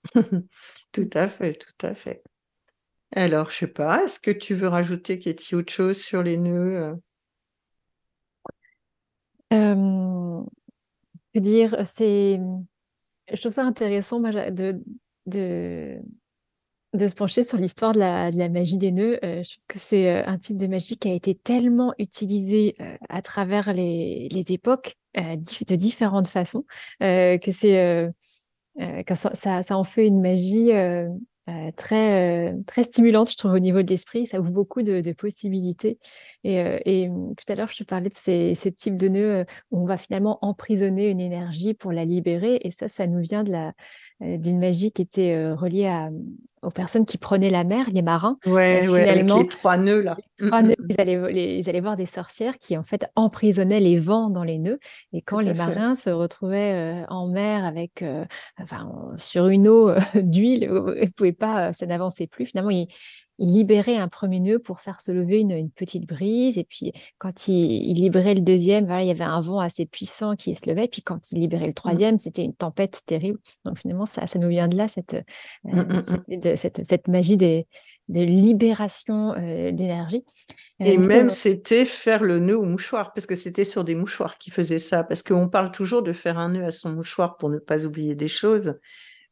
Tout 0.92 1.10
à 1.14 1.28
fait, 1.28 1.54
tout 1.54 1.86
à 1.86 1.94
fait. 1.94 2.22
Alors, 3.14 3.50
je 3.50 3.58
sais 3.58 3.66
pas, 3.68 4.04
est-ce 4.04 4.20
que 4.20 4.30
tu 4.30 4.54
veux 4.54 4.68
rajouter, 4.68 5.18
Katie, 5.18 5.54
autre 5.56 5.72
chose 5.72 5.98
sur 6.02 6.22
les 6.22 6.36
nœuds 6.36 6.94
euh? 9.52 10.42
dire, 11.34 11.76
c'est, 11.84 12.40
je 13.32 13.40
trouve 13.40 13.52
ça 13.52 13.64
intéressant 13.64 14.20
de, 14.20 14.80
de, 15.26 16.00
se 16.94 17.14
pencher 17.14 17.42
sur 17.42 17.58
l'histoire 17.58 17.92
de 17.92 17.98
la, 17.98 18.48
magie 18.48 18.78
des 18.78 18.92
nœuds. 18.92 19.18
je 19.22 19.50
trouve 19.50 19.64
que 19.68 19.78
c'est 19.78 20.24
un 20.24 20.38
type 20.38 20.56
de 20.56 20.66
magie 20.66 20.96
qui 20.96 21.10
a 21.10 21.12
été 21.12 21.34
tellement 21.34 21.92
utilisé 21.98 22.76
à 23.08 23.20
travers 23.22 23.72
les, 23.74 24.28
les 24.30 24.52
époques 24.52 24.96
de 25.14 25.76
différentes 25.76 26.28
façons 26.28 26.64
que 27.00 27.50
c'est 27.50 28.08
ça, 29.14 29.62
ça, 29.62 29.78
en 29.78 29.84
fait 29.84 30.06
une 30.06 30.20
magie 30.20 30.70
euh, 31.48 31.70
très, 31.76 32.50
euh, 32.50 32.60
très 32.66 32.82
stimulante, 32.82 33.30
je 33.30 33.36
trouve, 33.36 33.52
au 33.52 33.60
niveau 33.60 33.82
de 33.82 33.88
l'esprit. 33.88 34.26
Ça 34.26 34.40
ouvre 34.40 34.50
beaucoup 34.50 34.82
de, 34.82 35.12
possibilités. 35.12 35.98
Et, 36.42 36.60
euh, 36.60 36.78
et, 36.84 37.08
tout 37.08 37.52
à 37.52 37.54
l'heure, 37.54 37.68
je 37.68 37.76
te 37.76 37.84
parlais 37.84 38.08
de 38.08 38.16
ces, 38.16 38.56
ces 38.56 38.72
types 38.72 38.96
de 38.96 39.06
nœuds 39.06 39.44
où 39.70 39.80
on 39.80 39.86
va 39.86 39.96
finalement 39.96 40.38
emprisonner 40.42 41.08
une 41.08 41.20
énergie 41.20 41.72
pour 41.72 41.92
la 41.92 42.04
libérer. 42.04 42.58
Et 42.62 42.72
ça, 42.72 42.88
ça 42.88 43.06
nous 43.06 43.20
vient 43.20 43.44
de 43.44 43.52
la, 43.52 43.72
d'une 44.20 44.58
magie 44.58 44.90
qui 44.90 45.02
était 45.02 45.52
reliée 45.52 45.86
à, 45.86 46.10
aux 46.62 46.70
personnes 46.70 47.06
qui 47.06 47.16
prenaient 47.16 47.50
la 47.50 47.62
mer, 47.62 47.86
les 47.92 48.02
marins. 48.02 48.38
Ouais, 48.44 48.88
ouais 48.88 49.08
avec 49.08 49.30
les 49.30 49.48
trois 49.48 49.76
nœuds 49.76 50.00
là. 50.00 50.16
trois 50.38 50.62
nœuds, 50.62 50.74
ils, 50.88 51.00
allaient, 51.00 51.58
ils 51.58 51.68
allaient 51.68 51.80
voir 51.80 51.96
des 51.96 52.06
sorcières 52.06 52.58
qui 52.58 52.76
en 52.76 52.82
fait 52.82 53.06
emprisonnaient 53.14 53.80
les 53.80 53.98
vents 53.98 54.30
dans 54.30 54.42
les 54.42 54.58
nœuds. 54.58 54.80
Et 55.12 55.22
quand 55.22 55.38
les 55.38 55.54
marins 55.54 55.94
se 55.94 56.10
retrouvaient 56.10 57.04
en 57.08 57.28
mer 57.28 57.64
avec, 57.64 58.04
enfin, 58.58 58.90
sur 59.16 59.46
une 59.46 59.68
eau 59.68 59.92
d'huile, 60.14 60.68
ils 61.00 61.12
pouvaient 61.12 61.35
pas, 61.36 61.72
ça 61.72 61.86
n'avançait 61.86 62.26
plus. 62.26 62.46
Finalement, 62.46 62.70
il 62.70 62.88
libérait 63.38 63.96
un 63.96 64.08
premier 64.08 64.40
nœud 64.40 64.58
pour 64.58 64.80
faire 64.80 65.00
se 65.00 65.12
lever 65.12 65.40
une, 65.40 65.70
petite 65.70 66.06
brise. 66.06 66.56
Et 66.58 66.64
puis, 66.64 66.92
quand 67.18 67.48
il, 67.48 67.94
libérait 67.94 68.34
le 68.34 68.40
deuxième, 68.40 68.86
voilà, 68.86 69.02
il 69.02 69.08
y 69.08 69.10
avait 69.10 69.24
un 69.24 69.40
vent 69.40 69.60
assez 69.60 69.86
puissant 69.86 70.36
qui 70.36 70.54
se 70.54 70.68
levait. 70.68 70.84
Et 70.84 70.88
puis, 70.88 71.02
quand 71.02 71.30
il 71.32 71.40
libérait 71.40 71.66
le 71.66 71.70
mmh. 71.70 71.74
troisième, 71.74 72.18
c'était 72.18 72.44
une 72.44 72.54
tempête 72.54 73.02
terrible. 73.06 73.38
Donc, 73.64 73.78
finalement, 73.78 74.06
ça, 74.06 74.26
ça 74.26 74.38
nous 74.38 74.48
vient 74.48 74.68
de 74.68 74.76
là, 74.76 74.88
cette, 74.88 75.14
euh, 75.14 75.22
mmh, 75.64 75.80
mmh, 76.28 76.56
cette, 76.56 76.84
cette, 76.84 77.08
magie 77.08 77.36
des, 77.36 77.66
de 78.08 78.20
libération 78.22 79.34
euh, 79.34 79.70
d'énergie. 79.72 80.24
Et 80.80 80.96
même, 80.96 81.30
c'était 81.30 81.84
faire 81.84 82.22
le 82.22 82.38
nœud 82.38 82.58
au 82.58 82.64
mouchoir, 82.64 83.12
parce 83.12 83.26
que 83.26 83.34
c'était 83.34 83.64
sur 83.64 83.84
des 83.84 83.94
mouchoirs 83.94 84.38
qui 84.38 84.50
faisaient 84.50 84.78
ça. 84.78 85.04
Parce 85.04 85.22
qu'on 85.22 85.48
parle 85.48 85.72
toujours 85.72 86.02
de 86.02 86.12
faire 86.12 86.38
un 86.38 86.52
nœud 86.52 86.64
à 86.64 86.72
son 86.72 86.90
mouchoir 86.90 87.36
pour 87.36 87.50
ne 87.50 87.58
pas 87.58 87.84
oublier 87.84 88.14
des 88.14 88.28
choses. 88.28 88.78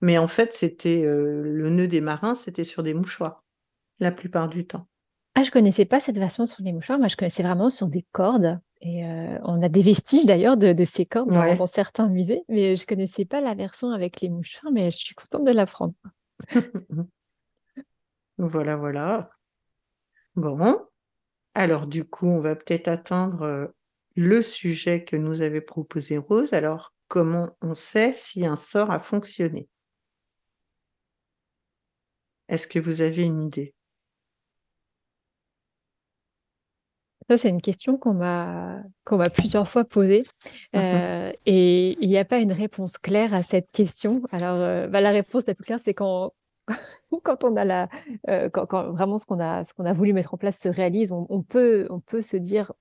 Mais 0.04 0.18
en 0.18 0.28
fait, 0.28 0.52
c'était 0.52 1.02
euh, 1.02 1.40
le 1.42 1.70
nœud 1.70 1.88
des 1.88 2.02
marins, 2.02 2.34
c'était 2.34 2.64
sur 2.64 2.82
des 2.82 2.92
mouchoirs 2.92 3.42
la 4.00 4.12
plupart 4.12 4.50
du 4.50 4.66
temps. 4.66 4.86
Ah, 5.34 5.42
je 5.42 5.50
connaissais 5.50 5.86
pas 5.86 5.98
cette 5.98 6.18
version 6.18 6.44
sur 6.44 6.62
les 6.62 6.74
mouchoirs. 6.74 6.98
Moi, 6.98 7.08
je 7.08 7.16
connaissais 7.16 7.42
vraiment 7.42 7.70
sur 7.70 7.86
des 7.86 8.04
cordes. 8.12 8.60
Et 8.82 9.06
euh, 9.06 9.38
on 9.44 9.62
a 9.62 9.70
des 9.70 9.80
vestiges 9.80 10.26
d'ailleurs 10.26 10.58
de, 10.58 10.74
ces 10.84 11.06
cordes 11.06 11.30
dans, 11.30 11.66
certains 11.66 12.10
musées, 12.10 12.42
mais 12.50 12.76
je 12.76 12.84
connaissais 12.84 13.24
pas 13.24 13.40
la 13.40 13.54
version 13.54 13.92
avec 13.92 14.20
les 14.20 14.28
mouchoirs. 14.28 14.70
Mais 14.74 14.90
je 14.90 14.98
suis 14.98 15.14
contente 15.14 15.46
de 15.46 15.52
l'apprendre. 15.52 15.94
voilà, 18.36 18.76
voilà. 18.76 19.30
Bon, 20.36 20.84
alors 21.54 21.86
du 21.86 22.04
coup, 22.04 22.26
on 22.26 22.40
va 22.40 22.56
peut-être 22.56 22.88
attendre 22.88 23.40
euh, 23.40 23.66
le 24.16 24.42
sujet 24.42 25.02
que 25.02 25.16
nous 25.16 25.40
avait 25.40 25.62
proposé 25.62 26.18
Rose. 26.18 26.52
Alors, 26.52 26.92
comment 27.08 27.56
on 27.62 27.74
sait 27.74 28.12
si 28.14 28.44
un 28.44 28.56
sort 28.56 28.90
a 28.90 29.00
fonctionné? 29.00 29.66
Est-ce 32.48 32.68
que 32.68 32.78
vous 32.78 33.00
avez 33.00 33.24
une 33.24 33.40
idée? 33.46 33.74
Ça, 37.28 37.38
c'est 37.38 37.48
une 37.48 37.62
question 37.62 37.96
qu'on 37.96 38.12
m'a 38.12 38.82
qu'on 39.04 39.16
m'a 39.16 39.30
plusieurs 39.30 39.68
fois 39.68 39.84
posée. 39.84 40.24
Mmh 40.74 40.78
euh, 40.78 41.32
et 41.46 41.96
il 42.00 42.08
n'y 42.08 42.18
a 42.18 42.24
pas 42.24 42.38
une 42.38 42.52
réponse 42.52 42.98
claire 42.98 43.32
à 43.32 43.42
cette 43.42 43.70
question. 43.72 44.22
Alors, 44.30 44.56
euh, 44.56 44.88
bah, 44.88 45.00
la 45.00 45.10
réponse 45.10 45.46
la 45.46 45.54
plus 45.54 45.64
claire, 45.64 45.80
c'est 45.80 45.94
quand 45.94 46.34
quand 47.22 47.44
on 47.44 47.56
a 47.56 47.64
la, 47.64 47.88
euh, 48.28 48.48
quand, 48.50 48.90
vraiment 48.90 49.18
ce 49.18 49.26
qu'on 49.26 49.40
a, 49.40 49.64
ce 49.64 49.74
qu'on 49.74 49.84
a 49.84 49.92
voulu 49.92 50.12
mettre 50.12 50.34
en 50.34 50.36
place 50.36 50.58
se 50.58 50.68
réalise, 50.68 51.12
on, 51.12 51.42
peut, 51.42 51.86
on 51.90 52.00
peut 52.00 52.20
se 52.20 52.36
dire 52.36 52.72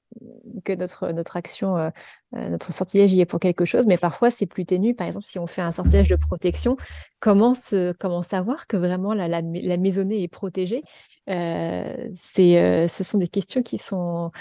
que 0.63 0.73
notre, 0.73 1.11
notre 1.11 1.37
action, 1.37 1.77
euh, 1.77 1.89
euh, 2.35 2.49
notre 2.49 2.71
sortilège 2.71 3.13
y 3.13 3.21
est 3.21 3.25
pour 3.25 3.39
quelque 3.39 3.65
chose, 3.65 3.85
mais 3.87 3.97
parfois 3.97 4.31
c'est 4.31 4.45
plus 4.45 4.65
ténu. 4.65 4.93
Par 4.95 5.07
exemple, 5.07 5.25
si 5.25 5.39
on 5.39 5.47
fait 5.47 5.61
un 5.61 5.71
sortilège 5.71 6.09
de 6.09 6.15
protection, 6.15 6.77
comment, 7.19 7.53
se, 7.53 7.93
comment 7.93 8.21
savoir 8.21 8.67
que 8.67 8.77
vraiment 8.77 9.13
la, 9.13 9.41
maisonnée 9.41 10.23
est 10.23 10.27
protégée? 10.27 10.83
C'est, 11.27 12.87
ce 12.87 13.03
sont 13.03 13.17
des 13.17 13.27
questions 13.27 13.63
qui 13.63 13.77
sont, 13.77 14.31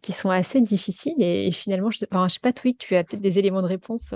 qui 0.00 0.12
sont 0.12 0.30
assez 0.30 0.60
difficiles 0.60 1.22
et, 1.22 1.50
finalement, 1.52 1.90
je 1.90 1.98
ne 1.98 2.28
sais, 2.28 2.40
pas, 2.40 2.52
Twig, 2.52 2.76
tu 2.78 2.96
as 2.96 3.04
peut-être 3.04 3.22
des 3.22 3.38
éléments 3.38 3.62
de 3.62 3.68
réponse 3.68 4.10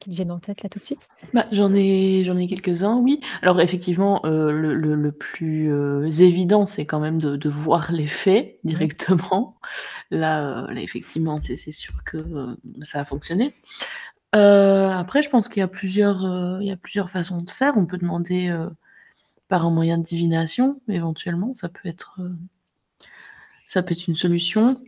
qui 0.00 0.10
te 0.10 0.14
viennent 0.14 0.32
en 0.32 0.38
tête 0.38 0.62
là 0.62 0.68
tout 0.68 0.78
de 0.78 0.84
suite? 0.84 1.08
Bah, 1.34 1.46
J'en 1.52 1.74
ai, 1.74 2.22
j'en 2.24 2.36
ai 2.36 2.46
quelques-uns, 2.46 2.96
oui. 2.96 3.20
Alors 3.42 3.60
effectivement, 3.60 4.20
le, 4.24 4.74
le, 4.76 5.12
plus 5.12 5.72
euh, 5.72 6.08
évident, 6.10 6.64
c'est 6.64 6.86
quand 6.86 7.00
même 7.00 7.18
de, 7.18 7.48
voir 7.48 7.92
les 7.92 8.06
faits 8.06 8.58
directement. 8.64 9.58
Là, 10.10 10.64
euh, 10.64 10.72
là 10.72 10.80
effectivement, 10.80 11.40
c'est 11.40 11.56
sûr 11.56 12.04
que 12.04 12.18
euh, 12.18 12.54
ça 12.82 13.00
a 13.00 13.04
fonctionné. 13.04 13.54
après, 14.32 15.22
je 15.22 15.30
pense 15.30 15.48
qu'il 15.48 15.60
y 15.60 15.64
a 15.64 15.68
plusieurs, 15.68 16.22
il 16.60 16.66
y 16.66 16.70
a 16.70 16.76
plusieurs 16.76 17.10
façons 17.10 17.38
de 17.38 17.50
faire. 17.50 17.76
On 17.76 17.86
peut 17.86 17.98
demander 17.98 18.54
par 19.48 19.66
un 19.66 19.70
moyen 19.70 19.98
de 19.98 20.02
divination, 20.02 20.80
éventuellement, 20.88 21.54
ça 21.54 21.68
peut 21.68 21.88
être, 21.88 22.20
ça 23.68 23.82
peut 23.82 23.92
être 23.92 24.06
une 24.06 24.14
solution. 24.14 24.80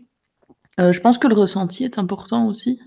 je 0.78 1.00
pense 1.00 1.18
que 1.18 1.26
le 1.26 1.34
ressenti 1.34 1.84
est 1.84 1.98
important 1.98 2.46
aussi. 2.46 2.80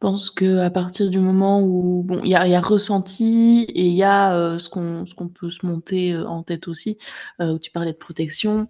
Je 0.00 0.06
pense 0.06 0.30
qu'à 0.30 0.70
partir 0.70 1.10
du 1.10 1.18
moment 1.18 1.60
où 1.60 2.04
bon, 2.04 2.20
il 2.22 2.30
y 2.30 2.36
a 2.36 2.46
y 2.46 2.54
a 2.54 2.60
ressenti 2.60 3.64
et 3.68 3.88
il 3.88 3.94
y 3.94 4.04
a, 4.04 4.36
euh, 4.36 4.56
ce 4.60 4.68
qu'on 4.68 5.04
ce 5.06 5.14
qu'on 5.16 5.28
peut 5.28 5.50
se 5.50 5.66
monter, 5.66 6.12
euh, 6.12 6.24
en 6.24 6.44
tête 6.44 6.68
aussi, 6.68 6.98
euh, 7.40 7.54
où 7.54 7.58
tu 7.58 7.72
parlais 7.72 7.92
de 7.92 7.98
protection. 7.98 8.68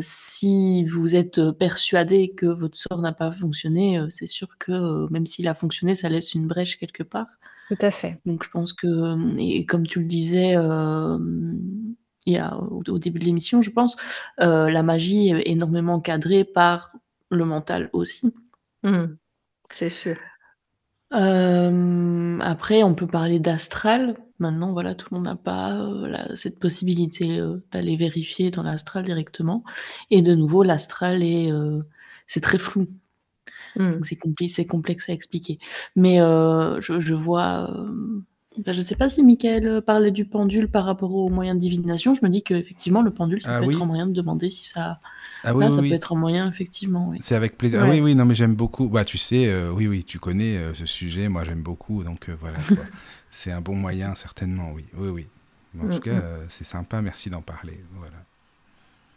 si 0.00 0.84
vous 0.84 1.16
êtes, 1.16 1.40
persuadé 1.52 2.30
que 2.30 2.46
votre 2.46 2.76
sort 2.76 3.00
n'a 3.00 3.12
pas 3.12 3.32
fonctionné, 3.32 4.00
c'est 4.08 4.26
sûr 4.26 4.48
que, 4.58 5.08
même 5.12 5.26
s'il 5.26 5.48
a 5.48 5.54
fonctionné, 5.54 5.94
ça 5.94 6.08
laisse 6.08 6.34
une 6.34 6.46
brèche 6.48 6.78
quelque 6.78 7.04
part. 7.04 7.28
Tout 7.68 7.78
à 7.80 7.90
fait. 7.90 8.20
Donc 8.26 8.44
je 8.44 8.50
pense 8.50 8.72
que, 8.72 9.36
et 9.38 9.66
comme 9.66 9.86
tu 9.86 10.00
le 10.00 10.06
disais, 10.06 10.54
il 12.26 12.32
y 12.32 12.38
a 12.38 12.56
au 12.56 12.98
début 12.98 13.18
de 13.20 13.24
l'émission, 13.24 13.62
je 13.62 13.70
pense, 13.70 13.96
la 14.38 14.82
magie 14.82 15.30
est 15.30 15.50
énormément 15.50 15.94
encadrée 15.94 16.44
par 16.44 16.92
le 17.30 17.44
mental 17.44 17.90
aussi. 17.92 18.32
Mmh. 18.82 19.16
C'est 19.70 19.90
sûr. 19.90 20.16
après, 22.42 22.82
on 22.82 22.94
peut 22.94 23.06
parler 23.06 23.38
d'astral. 23.40 24.16
Maintenant, 24.38 24.72
voilà, 24.72 24.94
tout 24.94 25.08
le 25.10 25.16
monde 25.16 25.26
n'a 25.26 25.36
pas, 25.36 25.80
euh, 25.80 26.36
cette 26.36 26.58
possibilité, 26.58 27.38
euh, 27.40 27.58
d'aller 27.72 27.96
vérifier 27.96 28.50
dans 28.50 28.62
l'astral 28.62 29.04
directement 29.04 29.64
et 30.10 30.22
de 30.22 30.34
nouveau, 30.34 30.62
l'astral 30.62 31.22
est, 31.24 31.50
euh, 31.50 31.82
c'est 32.26 32.40
très 32.40 32.58
flou. 32.58 32.86
Mmh. 33.76 34.00
c'est 34.48 34.66
complexe 34.66 35.08
à 35.08 35.12
expliquer. 35.12 35.58
Mais 35.94 36.18
je 36.18 37.14
vois, 37.14 37.70
je 38.66 38.72
ne 38.72 38.80
sais 38.80 38.96
pas 38.96 39.08
si 39.08 39.22
Michael 39.24 39.82
parlait 39.82 40.10
du 40.10 40.24
pendule 40.24 40.68
par 40.68 40.84
rapport 40.84 41.14
aux 41.14 41.28
moyens 41.28 41.56
de 41.56 41.60
divination. 41.60 42.14
Je 42.14 42.20
me 42.22 42.28
dis 42.28 42.42
qu'effectivement, 42.42 43.02
le 43.02 43.12
pendule, 43.12 43.42
ça 43.42 43.56
ah 43.56 43.60
peut 43.60 43.70
être 43.70 43.82
un 43.82 43.86
moyen 43.86 44.06
de 44.06 44.12
demander 44.12 44.50
si 44.50 44.68
ça 44.68 44.98
ah 45.44 45.54
oui, 45.54 45.70
ça 45.70 45.80
peut 45.80 45.92
être 45.92 46.12
un 46.12 46.18
moyen, 46.18 46.46
effectivement. 46.48 47.12
C'est 47.20 47.34
avec 47.34 47.56
plaisir. 47.56 47.80
Ah 47.82 47.88
oui, 47.88 48.00
oui, 48.00 48.14
non, 48.14 48.24
mais 48.24 48.34
j'aime 48.34 48.54
beaucoup. 48.54 48.88
Bah, 48.88 49.04
tu 49.04 49.18
sais, 49.18 49.46
euh, 49.46 49.70
oui, 49.70 49.86
oui, 49.86 50.04
tu 50.04 50.18
connais 50.18 50.56
euh, 50.56 50.74
ce 50.74 50.86
sujet. 50.86 51.28
Moi, 51.28 51.44
j'aime 51.44 51.62
beaucoup. 51.62 52.02
Donc, 52.02 52.28
euh, 52.28 52.36
voilà. 52.40 52.58
c'est 53.30 53.52
un 53.52 53.60
bon 53.60 53.74
moyen, 53.74 54.14
certainement, 54.14 54.72
oui. 54.74 54.84
Oui, 54.96 55.08
oui. 55.08 55.26
en 55.80 55.88
tout 55.88 55.98
mm, 55.98 56.00
cas, 56.00 56.18
mm. 56.18 56.46
c'est 56.48 56.64
sympa. 56.64 57.00
Merci 57.02 57.30
d'en 57.30 57.42
parler. 57.42 57.80
Voilà. 57.92 58.16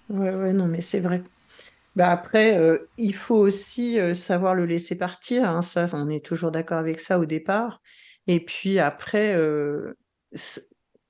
Ouais, 0.09 0.35
ouais, 0.35 0.53
non, 0.53 0.67
mais 0.67 0.81
c'est 0.81 0.99
vrai. 0.99 1.23
Bah 1.93 2.09
après, 2.09 2.57
il 2.97 3.13
faut 3.13 3.35
aussi 3.35 3.97
savoir 4.15 4.55
le 4.55 4.65
laisser 4.65 4.95
partir. 4.95 5.49
Hein, 5.49 5.61
ça, 5.61 5.87
on 5.91 6.09
est 6.09 6.25
toujours 6.25 6.49
d'accord 6.49 6.77
avec 6.77 7.01
ça 7.01 7.19
au 7.19 7.25
départ. 7.25 7.81
Et 8.27 8.39
puis 8.43 8.79
après, 8.79 9.35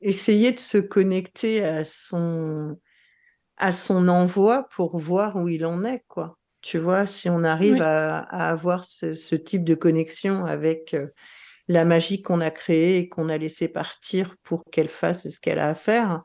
essayer 0.01 0.51
de 0.51 0.59
se 0.59 0.77
connecter 0.77 1.63
à 1.63 1.83
son 1.83 2.77
à 3.57 3.71
son 3.71 4.07
envoi 4.07 4.67
pour 4.71 4.97
voir 4.97 5.35
où 5.35 5.47
il 5.47 5.65
en 5.65 5.83
est, 5.83 6.03
quoi. 6.07 6.39
Tu 6.61 6.79
vois, 6.79 7.05
si 7.05 7.29
on 7.29 7.43
arrive 7.43 7.81
à, 7.81 8.19
avoir 8.19 8.83
ce, 8.83 9.35
type 9.35 9.63
de 9.63 9.75
connexion 9.75 10.45
avec 10.45 10.95
euh, 10.95 11.07
la 11.67 11.85
magie 11.85 12.23
qu'on 12.23 12.41
a 12.41 12.49
créée 12.49 12.97
et 12.97 13.09
qu'on 13.09 13.29
a 13.29 13.37
laissé 13.37 13.67
partir 13.67 14.35
pour 14.43 14.63
qu'elle 14.71 14.89
fasse 14.89 15.27
ce 15.29 15.39
qu'elle 15.39 15.59
a 15.59 15.69
à 15.69 15.73
faire, 15.75 16.23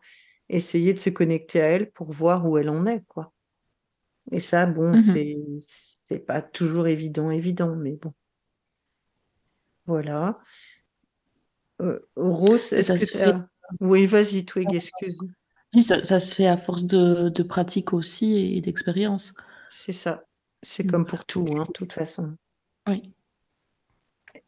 essayer 0.49 0.95
de 0.95 0.99
se 0.99 1.11
connecter 1.11 1.61
à 1.61 1.67
elle 1.67 1.91
pour 1.91 2.11
voir 2.11 2.49
où 2.49 2.57
elle 2.57 2.71
en 2.71 2.87
est, 2.87 3.05
quoi. 3.07 3.33
Et 4.33 4.41
ça, 4.41 4.67
bon, 4.67 4.95
mmh 4.95 4.99
c'est 4.99 5.37
c'est 6.09 6.21
pas 6.21 6.41
toujours 6.41 6.87
évident, 6.87 7.31
évident, 7.31 7.75
mais 7.75 7.97
bon. 7.97 8.13
Voilà. 9.87 10.39
Euh, 11.83 11.99
Rose, 12.17 12.73
est-ce 12.73 12.93
que 12.93 13.19
tu 13.19 13.23
as... 13.23 13.47
Oui, 13.81 14.07
vas-y, 14.07 14.45
Twig, 14.45 14.75
excuse. 14.75 15.19
Ça, 15.79 16.03
ça 16.05 16.21
se 16.21 16.35
fait 16.35 16.47
à 16.47 16.57
force 16.57 16.85
de, 16.85 17.29
de 17.29 17.43
pratique 17.43 17.93
aussi 17.93 18.57
et 18.57 18.61
d'expérience. 18.61 19.35
C'est 19.71 19.93
ça. 19.93 20.25
C'est 20.63 20.85
Mm. 20.85 20.91
comme 20.91 21.07
pour 21.07 21.25
tout, 21.25 21.45
hein, 21.59 21.65
de 21.67 21.73
toute 21.73 21.93
façon. 21.93 22.37
Oui. 22.89 23.13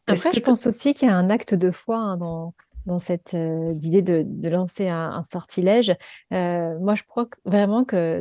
Après, 0.06 0.32
je 0.32 0.40
pense 0.40 0.66
aussi 0.66 0.94
qu'il 0.94 1.08
y 1.08 1.10
a 1.10 1.16
un 1.16 1.28
acte 1.28 1.54
de 1.54 1.70
foi 1.70 1.98
hein, 1.98 2.16
dans, 2.16 2.54
dans 2.88 2.98
cette 2.98 3.34
idée 3.34 4.02
de, 4.02 4.48
lancer 4.48 4.88
un, 4.88 5.22
sortilège. 5.22 5.94
Moi, 6.30 6.94
je 6.94 7.02
crois 7.04 7.28
vraiment 7.44 7.84
que 7.84 8.20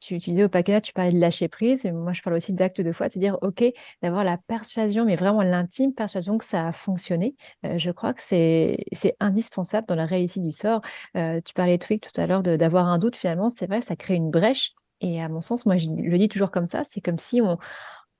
tu, 0.00 0.18
disais 0.18 0.44
au 0.44 0.48
paquet, 0.48 0.80
tu 0.80 0.92
parlais 0.92 1.12
de 1.12 1.18
lâcher 1.18 1.48
prise, 1.48 1.86
et 1.86 1.92
moi, 1.92 2.12
je 2.12 2.22
parle 2.22 2.36
aussi 2.36 2.52
d'acte 2.52 2.80
de 2.80 2.92
foi, 2.92 3.08
de 3.08 3.18
dire, 3.18 3.38
OK, 3.42 3.64
d'avoir 4.02 4.24
la 4.24 4.36
persuasion, 4.36 5.04
mais 5.04 5.16
vraiment 5.16 5.42
l'intime 5.42 5.94
persuasion 5.94 6.38
que 6.38 6.44
ça 6.44 6.68
a 6.68 6.72
fonctionné. 6.72 7.36
Je 7.62 7.90
crois 7.90 8.12
que 8.12 8.22
c'est, 8.22 8.76
indispensable 9.20 9.86
dans 9.86 9.96
la 9.96 10.06
réussite 10.06 10.42
du 10.42 10.52
sort. 10.52 10.82
Tu 11.14 11.54
parlais, 11.54 11.78
Twig, 11.78 12.00
tout 12.00 12.20
à 12.20 12.26
l'heure, 12.26 12.42
d'avoir 12.42 12.88
un 12.88 12.98
doute, 12.98 13.16
finalement, 13.16 13.48
c'est 13.48 13.66
vrai, 13.66 13.80
ça 13.80 13.96
crée 13.96 14.14
une 14.14 14.30
brèche. 14.30 14.72
Et 15.00 15.22
à 15.22 15.28
mon 15.28 15.40
sens, 15.40 15.64
moi, 15.64 15.76
je 15.76 15.88
le 15.88 16.18
dis 16.18 16.28
toujours 16.28 16.50
comme 16.50 16.68
ça, 16.68 16.84
c'est 16.84 17.00
comme 17.00 17.18
si 17.18 17.40
on, 17.40 17.56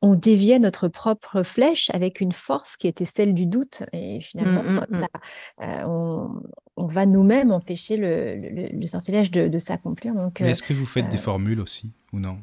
on 0.02 0.14
déviait 0.14 0.58
notre 0.58 0.88
propre 0.88 1.42
flèche 1.42 1.90
avec 1.92 2.20
une 2.20 2.32
force 2.32 2.76
qui 2.76 2.88
était 2.88 3.04
celle 3.04 3.34
du 3.34 3.46
doute. 3.46 3.82
Et 3.92 4.20
finalement, 4.20 4.62
Mm, 4.62 4.80
mm, 4.90 4.96
mm. 4.96 5.00
ça- 5.00 5.20
euh, 5.62 5.84
on, 5.86 6.42
on 6.76 6.86
va 6.86 7.04
nous-mêmes 7.06 7.52
empêcher 7.52 7.96
le, 7.96 8.36
le- 8.36 8.68
le 8.68 8.86
sortilège 8.86 9.30
de, 9.30 9.48
de 9.48 9.58
s'accomplir. 9.58 10.14
Donc, 10.14 10.40
Mais 10.40 10.46
euh, 10.46 10.50
est-ce 10.50 10.62
que 10.62 10.72
vous 10.72 10.86
faites 10.86 11.08
des 11.08 11.18
euh, 11.18 11.20
formules 11.20 11.60
aussi 11.60 11.90
ou 12.12 12.18
non? 12.18 12.38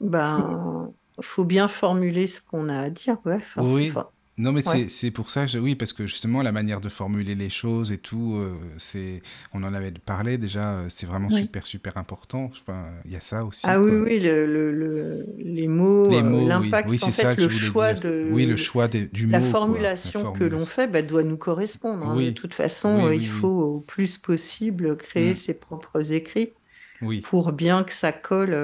Ben, 0.00 0.92
faut 1.20 1.44
bien 1.44 1.68
formuler 1.68 2.26
ce 2.26 2.42
qu'on 2.42 2.68
a 2.68 2.78
à 2.80 2.90
dire, 2.90 3.16
ouais. 3.24 3.36
Enfin, 3.36 3.62
Oui. 3.62 3.88
enfin, 3.90 4.08
Non, 4.36 4.50
mais 4.52 4.62
ouais. 4.66 4.88
c'est 4.88 5.10
pour 5.12 5.30
ça, 5.30 5.46
je- 5.46 5.58
oui, 5.58 5.76
parce 5.76 5.92
que 5.92 6.06
justement, 6.08 6.42
la 6.42 6.50
manière 6.50 6.80
de 6.80 6.88
formuler 6.88 7.36
les 7.36 7.50
choses 7.50 7.92
et 7.92 7.98
tout, 7.98 8.34
euh, 8.34 8.58
c'est, 8.78 9.22
on 9.52 9.62
en 9.62 9.72
avait 9.72 9.92
parlé 9.92 10.38
déjà, 10.38 10.78
euh, 10.78 10.86
c'est 10.88 11.06
vraiment 11.06 11.28
Oui. 11.30 11.38
super, 11.38 11.66
super 11.66 11.96
important. 11.96 12.46
Enfin, 12.46 12.92
Il 13.04 13.12
y 13.12 13.16
a 13.16 13.20
ça 13.20 13.44
aussi, 13.44 13.64
Ah 13.68 13.80
oui, 13.80 13.90
quoi. 13.90 14.00
oui, 14.02 14.20
le, 14.20 14.46
le- 14.46 14.72
le- 14.72 15.26
les 15.38 15.68
mots, 15.68 16.10
Les 16.10 16.16
euh, 16.18 16.22
mots, 16.22 16.38
oui. 16.40 16.48
l'impact, 16.48 16.88
Oui, 16.88 16.98
en 17.02 17.10
fait, 17.10 17.36
le 17.36 17.48
choix 17.48 17.94
de 17.94 18.26
Oui, 18.30 18.44
le 18.46 18.56
choix 18.56 18.88
du 18.88 19.26
la 19.30 19.40
mot, 19.40 19.54
quoi. 19.54 19.80
La 20.04 20.12
formulation 20.12 20.20
que 20.26 20.44
formulation. 20.44 20.58
l'on 20.58 20.66
fait 20.66 20.86
bah, 20.88 21.02
doit 21.02 21.22
nous 21.22 21.38
correspondre. 21.38 22.04
hein. 22.06 22.16
De 22.22 22.30
toute 22.30 22.54
façon, 22.54 23.10
il 23.10 23.26
faut 23.28 23.46
au 23.48 23.80
plus 23.80 24.18
possible 24.18 24.96
créer 24.96 25.32
Mm. 25.32 25.34
ses 25.34 25.54
propres 25.54 26.12
écrits 26.12 26.52
Oui, 27.00 27.22
pour 27.22 27.52
bien 27.52 27.84
que 27.84 27.92
ça 27.92 28.12
colle 28.12 28.54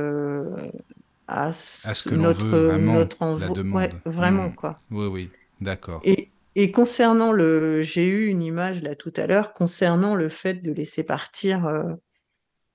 à, 1.28 1.52
à 1.84 1.94
ce 1.94 2.02
que 2.08 2.14
notre, 2.14 2.44
veut 2.46 2.66
vraiment, 2.66 2.94
notre 2.94 3.22
envoi. 3.22 3.48
demande. 3.48 3.76
Ouais, 3.76 3.90
vraiment, 4.04 4.48
Mm. 4.48 4.54
quoi. 4.54 4.80
Oui, 4.90 5.06
oui, 5.06 5.30
d'accord. 5.60 6.02
Et, 6.04 6.72
concernant 6.72 7.32
le, 7.32 7.82
j'ai 7.82 8.06
eu 8.06 8.26
une 8.26 8.42
image 8.42 8.82
là 8.82 8.94
tout 8.94 9.12
à 9.16 9.26
l'heure 9.26 9.54
concernant 9.54 10.14
le 10.14 10.28
fait 10.28 10.54
de 10.54 10.72
laisser 10.72 11.02
partir 11.04 11.66
euh, 11.66 11.84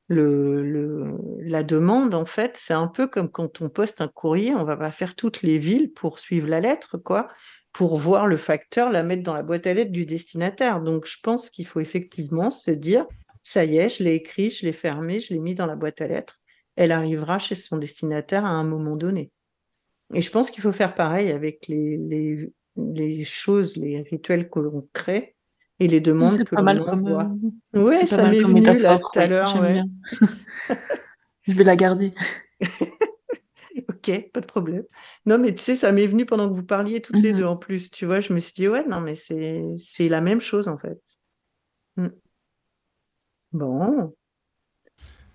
le, 0.08 1.18
la 1.42 1.64
demande. 1.64 2.14
En 2.16 2.26
fait, 2.26 2.58
c'est 2.60 2.74
un 2.74 2.88
peu 2.88 3.08
comme 3.08 3.30
quand 3.30 3.62
on 3.62 3.70
poste 3.70 4.02
un 4.02 4.08
courrier, 4.08 4.54
on 4.54 4.64
va 4.64 4.78
pas 4.78 4.92
faire 4.92 5.16
toutes 5.16 5.42
les 5.42 5.58
villes 5.58 5.92
pour 5.92 6.20
suivre 6.20 6.48
la 6.48 6.62
lettre, 6.62 6.98
quoi, 6.98 7.28
pour 7.74 7.98
voir 7.98 8.28
le 8.28 8.38
facteur, 8.38 8.90
la 8.92 9.04
mettre 9.04 9.24
dans 9.24 9.34
la 9.34 9.44
boîte 9.44 9.68
à 9.68 9.74
lettres 9.74 9.92
du 9.92 10.06
destinataire. 10.06 10.82
Donc, 10.82 11.06
je 11.06 11.18
pense 11.22 11.50
qu'il 11.50 11.68
faut 11.68 11.80
effectivement 11.80 12.52
se 12.52 12.72
dire, 12.72 13.06
ça 13.44 13.66
y 13.66 13.78
est, 13.78 13.90
je 13.90 14.04
l'ai 14.04 14.16
écrit, 14.16 14.50
je 14.50 14.66
l'ai 14.66 14.74
fermé, 14.74 15.20
je 15.20 15.34
l'ai 15.34 15.40
mis 15.40 15.56
dans 15.56 15.66
la 15.66 15.76
boîte 15.76 16.02
à 16.02 16.08
lettres. 16.08 16.40
Elle 16.76 16.92
arrivera 16.92 17.40
chez 17.40 17.56
son 17.56 17.78
destinataire 17.78 18.46
à 18.46 18.50
un 18.50 18.64
moment 18.64 18.96
donné. 18.96 19.32
Et 20.14 20.22
je 20.22 20.30
pense 20.30 20.52
qu'il 20.52 20.62
faut 20.62 20.72
faire 20.72 20.94
pareil 20.94 21.32
avec 21.32 21.68
les, 21.68 22.50
les 22.76 23.24
choses, 23.24 23.78
les 23.78 24.02
rituels 24.02 24.50
que 24.50 24.60
l'on 24.60 24.88
crée 24.94 25.36
et 25.80 25.88
les 25.88 26.02
demandes 26.02 26.44
que 26.44 26.56
l'on 26.56 26.86
envoie. 26.88 27.30
euh, 27.76 27.92
pas 28.02 28.08
ça 28.08 28.30
m'est 28.30 28.42
venu 28.42 28.62
là 28.80 28.98
tout 28.98 29.20
à 29.20 29.28
l'heure, 29.28 29.60
ouais. 29.62 29.82
Je 31.44 31.54
vais 31.54 31.64
la 31.64 31.76
garder. 31.76 32.12
Ok, 33.90 34.32
pas 34.32 34.42
de 34.42 34.46
problème. 34.46 34.84
Non, 35.26 35.38
mais 35.38 35.54
tu 35.54 35.62
sais, 35.62 35.76
ça 35.76 35.92
m'est 35.92 36.08
venu 36.08 36.26
pendant 36.26 36.48
que 36.50 36.54
vous 36.54 36.64
parliez 36.66 37.02
toutes 37.02 37.18
les 37.18 37.34
Mhm. 37.34 37.40
deux 37.40 37.46
en 37.46 37.58
plus. 37.58 37.92
Tu 37.92 38.06
vois, 38.06 38.20
je 38.20 38.34
me 38.34 38.40
suis 38.40 38.54
dit, 38.54 38.68
ouais, 38.68 38.86
non, 38.88 39.02
mais 39.02 39.16
c'est 39.16 40.08
la 40.10 40.22
même 40.22 40.42
chose 40.42 40.68
en 40.68 40.78
fait. 40.78 41.00
Mm. 41.98 42.08
Bon, 43.52 44.14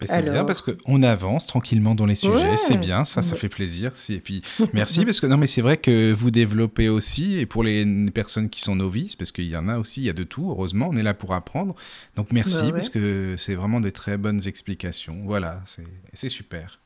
c'est 0.07 0.23
bien 0.23 0.45
parce 0.45 0.63
qu'on 0.63 1.03
avance 1.03 1.47
tranquillement 1.47 1.95
dans 1.95 2.07
les 2.07 2.15
sujets, 2.17 2.57
c'est 2.57 2.77
bien, 2.77 3.05
ça, 3.05 3.23
ça 3.23 3.33
Ouais. 3.35 3.39
fait 3.39 3.49
plaisir. 3.49 3.93
Si- 3.97 4.15
Et 4.15 4.21
puis, 4.21 4.43
merci 4.73 5.05
parce 5.05 5.21
que 5.21 5.27
non, 5.27 5.37
mais 5.37 5.47
c'est 5.47 5.63
vrai 5.63 5.77
que 5.77 6.13
vous 6.13 6.31
développez 6.31 6.89
aussi, 6.89 7.39
et 7.39 7.47
pour 7.47 7.63
les 7.65 7.85
personnes 8.13 8.49
qui 8.49 8.61
sont 8.61 8.77
novices, 8.77 9.17
parce 9.17 9.33
qu'il 9.33 9.47
y 9.49 9.57
en 9.57 9.69
a 9.69 9.79
aussi, 9.79 10.01
il 10.01 10.05
y 10.05 10.11
a 10.11 10.15
de 10.15 10.23
tout, 10.25 10.49
heureusement, 10.51 10.89
on 10.91 10.97
est 10.97 11.03
là 11.03 11.15
pour 11.15 11.35
apprendre. 11.35 11.75
Donc 12.17 12.29
merci 12.33 12.59
Bah 12.59 12.65
ouais. 12.67 12.73
parce 12.73 12.89
que 12.89 13.35
c'est 13.39 13.55
vraiment 13.55 13.81
des 13.81 13.93
très 13.93 14.17
bonnes 14.19 14.47
explications. 14.47 15.19
Voilà, 15.25 15.63
c'est 16.15 16.29
super. 16.29 16.81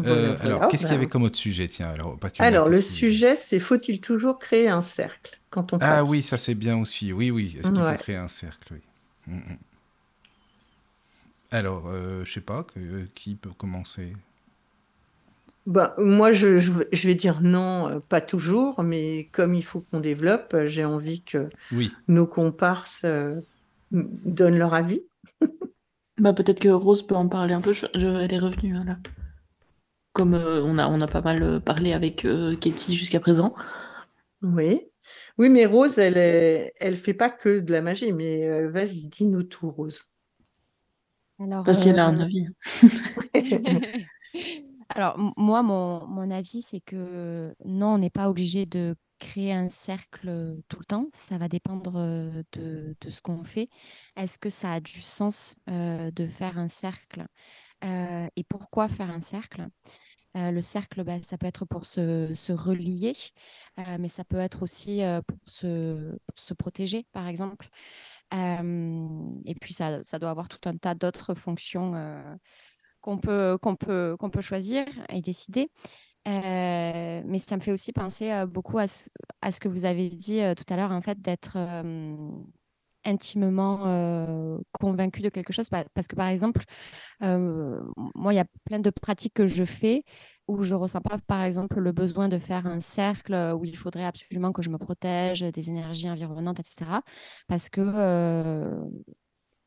Euh, 0.00 0.34
voilà. 0.38 0.40
alors, 0.56 0.68
qu'est-ce 0.68 0.82
qu'il 0.84 0.92
y 0.92 0.96
avait 0.96 1.08
comme 1.08 1.24
autre 1.24 1.36
sujet? 1.38 1.66
Tiens, 1.66 1.88
alors, 1.88 2.16
pas 2.18 2.30
que 2.30 2.40
là, 2.40 2.46
Alors, 2.46 2.68
le 2.68 2.80
sujet, 2.82 3.34
c'est 3.34 3.58
faut-il 3.58 4.00
toujours 4.00 4.38
créer 4.38 4.68
un 4.68 4.80
cercle 4.80 5.40
quand 5.50 5.72
on 5.72 5.78
Ah 5.80 5.94
pratique? 5.96 6.10
oui, 6.10 6.22
ça 6.22 6.38
c'est 6.38 6.54
bien 6.54 6.76
aussi. 6.78 7.12
Oui, 7.12 7.32
oui. 7.32 7.56
Est-ce 7.58 7.72
qu'il 7.72 7.82
faut 7.82 7.94
créer 7.98 8.16
un 8.16 8.28
cercle? 8.28 8.74
Oui. 8.74 8.80
Mm, 9.26 9.36
mm. 9.38 9.56
Alors, 11.50 11.88
euh, 11.88 12.24
je 12.24 12.32
sais 12.32 12.40
pas, 12.40 12.64
que- 12.64 13.04
qui 13.14 13.34
peut 13.34 13.52
commencer? 13.52 14.14
Bah, 15.66 15.94
moi, 15.98 16.32
je, 16.32 16.58
je, 16.58 16.72
vais- 16.72 16.88
je 16.92 17.06
vais 17.06 17.14
dire 17.14 17.40
non, 17.42 17.88
euh, 17.90 18.00
pas 18.00 18.20
toujours, 18.22 18.82
mais 18.82 19.28
comme 19.32 19.54
il 19.54 19.62
faut 19.64 19.80
qu'on 19.82 20.00
développe, 20.00 20.54
euh, 20.54 20.66
j'ai 20.66 20.84
envie 20.84 21.22
que 21.22 21.50
Oui. 21.70 21.98
nos 22.08 22.26
comparses 22.26 23.02
euh, 23.04 23.40
donnent 23.92 24.58
leur 24.58 24.74
avis. 24.74 25.02
Bah, 26.18 26.32
peut-être 26.32 26.60
que 26.60 26.68
Rose 26.68 27.04
peut 27.04 27.16
en 27.16 27.28
parler 27.28 27.54
un 27.54 27.60
peu. 27.60 27.72
Je- 27.72 27.86
elle 27.94 28.32
est 28.32 28.38
revenue 28.38 28.76
hein, 28.76 28.84
là. 28.84 28.98
Comme 30.12 30.34
euh, 30.34 30.62
on 30.64 30.76
a, 30.78 30.86
on 30.86 31.00
a 31.00 31.06
pas 31.06 31.20
mal 31.22 31.42
euh, 31.42 31.60
parlé 31.60 31.92
avec 31.94 32.24
euh, 32.26 32.56
Katie 32.56 32.96
jusqu'à 32.96 33.20
présent. 33.20 33.54
Oui. 34.42 34.82
Oui, 35.38 35.48
mais 35.48 35.66
Rose, 35.66 35.98
elle 35.98 36.72
elle 36.78 36.96
fait 36.96 37.14
pas 37.14 37.30
que 37.30 37.58
de 37.60 37.72
la 37.72 37.82
magie, 37.82 38.12
mais 38.12 38.44
euh, 38.48 38.70
vas-y, 38.70 39.06
dis-nous 39.08 39.42
tout, 39.44 39.70
Rose. 39.70 40.07
Alors, 41.40 41.68
Enfin, 41.68 41.74
si 41.74 41.88
elle 41.88 41.98
a 41.98 42.06
un 42.06 42.16
euh, 42.16 42.20
avis. 42.20 42.46
Alors, 44.90 45.18
m- 45.18 45.32
moi, 45.36 45.62
mon, 45.62 46.06
mon 46.06 46.30
avis, 46.30 46.62
c'est 46.62 46.80
que 46.80 47.54
non, 47.64 47.94
on 47.94 47.98
n'est 47.98 48.10
pas 48.10 48.28
obligé 48.30 48.64
de 48.64 48.96
créer 49.18 49.52
un 49.52 49.68
cercle 49.68 50.28
euh, 50.28 50.56
tout 50.68 50.78
le 50.80 50.84
temps. 50.86 51.06
Ça 51.12 51.38
va 51.38 51.48
dépendre 51.48 51.94
euh, 51.96 52.42
de, 52.52 52.96
de 53.00 53.10
ce 53.10 53.20
qu'on 53.20 53.44
fait. 53.44 53.68
Est-ce 54.16 54.38
que 54.38 54.50
ça 54.50 54.72
a 54.74 54.80
du 54.80 55.00
sens 55.00 55.56
euh, 55.68 56.10
de 56.12 56.26
faire 56.26 56.58
un 56.58 56.68
cercle 56.68 57.26
Euh, 57.84 58.28
et 58.36 58.44
pourquoi 58.44 58.88
faire 58.88 59.10
un 59.10 59.20
cercle? 59.22 59.68
Euh, 60.36 60.50
Le 60.52 60.62
cercle, 60.62 61.04
bah, 61.04 61.22
ça 61.22 61.38
peut 61.38 61.46
être 61.46 61.64
pour 61.66 61.86
se, 61.86 62.34
se 62.36 62.52
relier, 62.52 63.14
mais 63.98 64.08
ça 64.08 64.24
peut 64.24 64.38
être 64.38 64.62
aussi 64.62 65.00
pour 65.26 65.38
se, 65.46 66.10
pour 66.26 66.38
se 66.38 66.54
protéger, 66.54 67.06
par 67.12 67.28
exemple. 67.28 67.68
Et 68.32 69.54
puis, 69.60 69.74
ça, 69.74 70.02
ça 70.04 70.18
doit 70.18 70.30
avoir 70.30 70.48
tout 70.48 70.68
un 70.68 70.76
tas 70.76 70.94
d'autres 70.94 71.34
fonctions. 71.34 71.92
qu'on 73.00 73.18
peut, 73.18 73.58
qu'on 73.62 73.76
peut, 73.76 74.16
qu'on 74.18 74.30
peut 74.30 74.40
choisir 74.40 74.86
et 75.10 75.20
décider. 75.20 75.70
Mais 76.26 77.38
ça 77.38 77.56
me 77.56 77.62
fait 77.62 77.72
aussi 77.72 77.92
penser 77.92 78.44
beaucoup 78.46 78.78
à 78.78 78.86
ce, 78.88 79.08
que 79.60 79.68
vous 79.68 79.84
avez 79.84 80.08
dit 80.08 80.40
tout 80.56 80.72
à 80.72 80.76
l'heure, 80.76 80.92
en 80.92 81.00
fait, 81.00 81.20
d'être 81.20 81.56
intimement 83.04 84.58
convaincu 84.72 85.22
de 85.22 85.28
quelque 85.28 85.52
chose. 85.52 85.68
Pa- 85.68 85.84
Parce 85.94 86.08
que, 86.08 86.16
par 86.16 86.28
exemple, 86.28 86.62
moi, 87.20 88.32
il 88.32 88.36
y 88.36 88.40
a 88.40 88.46
plein 88.64 88.80
de 88.80 88.90
pratiques 88.90 89.34
que 89.34 89.46
je 89.46 89.64
fais 89.64 90.04
où 90.48 90.62
je 90.64 90.74
ressens 90.74 91.00
pas, 91.00 91.18
par 91.26 91.42
exemple, 91.44 91.78
le 91.78 91.92
besoin 91.92 92.28
de 92.28 92.38
faire 92.38 92.66
un 92.66 92.80
cercle 92.80 93.34
euh, 93.34 93.54
où 93.54 93.64
il 93.64 93.76
faudrait 93.76 94.04
absolument 94.04 94.52
que 94.52 94.62
je 94.62 94.70
me 94.70 94.78
protège 94.78 95.40
des 95.42 95.68
énergies 95.70 96.10
environnantes, 96.10 96.60
etc. 96.60 97.02
Parce 97.46 97.68
que 97.68 97.80
euh, 97.82 98.80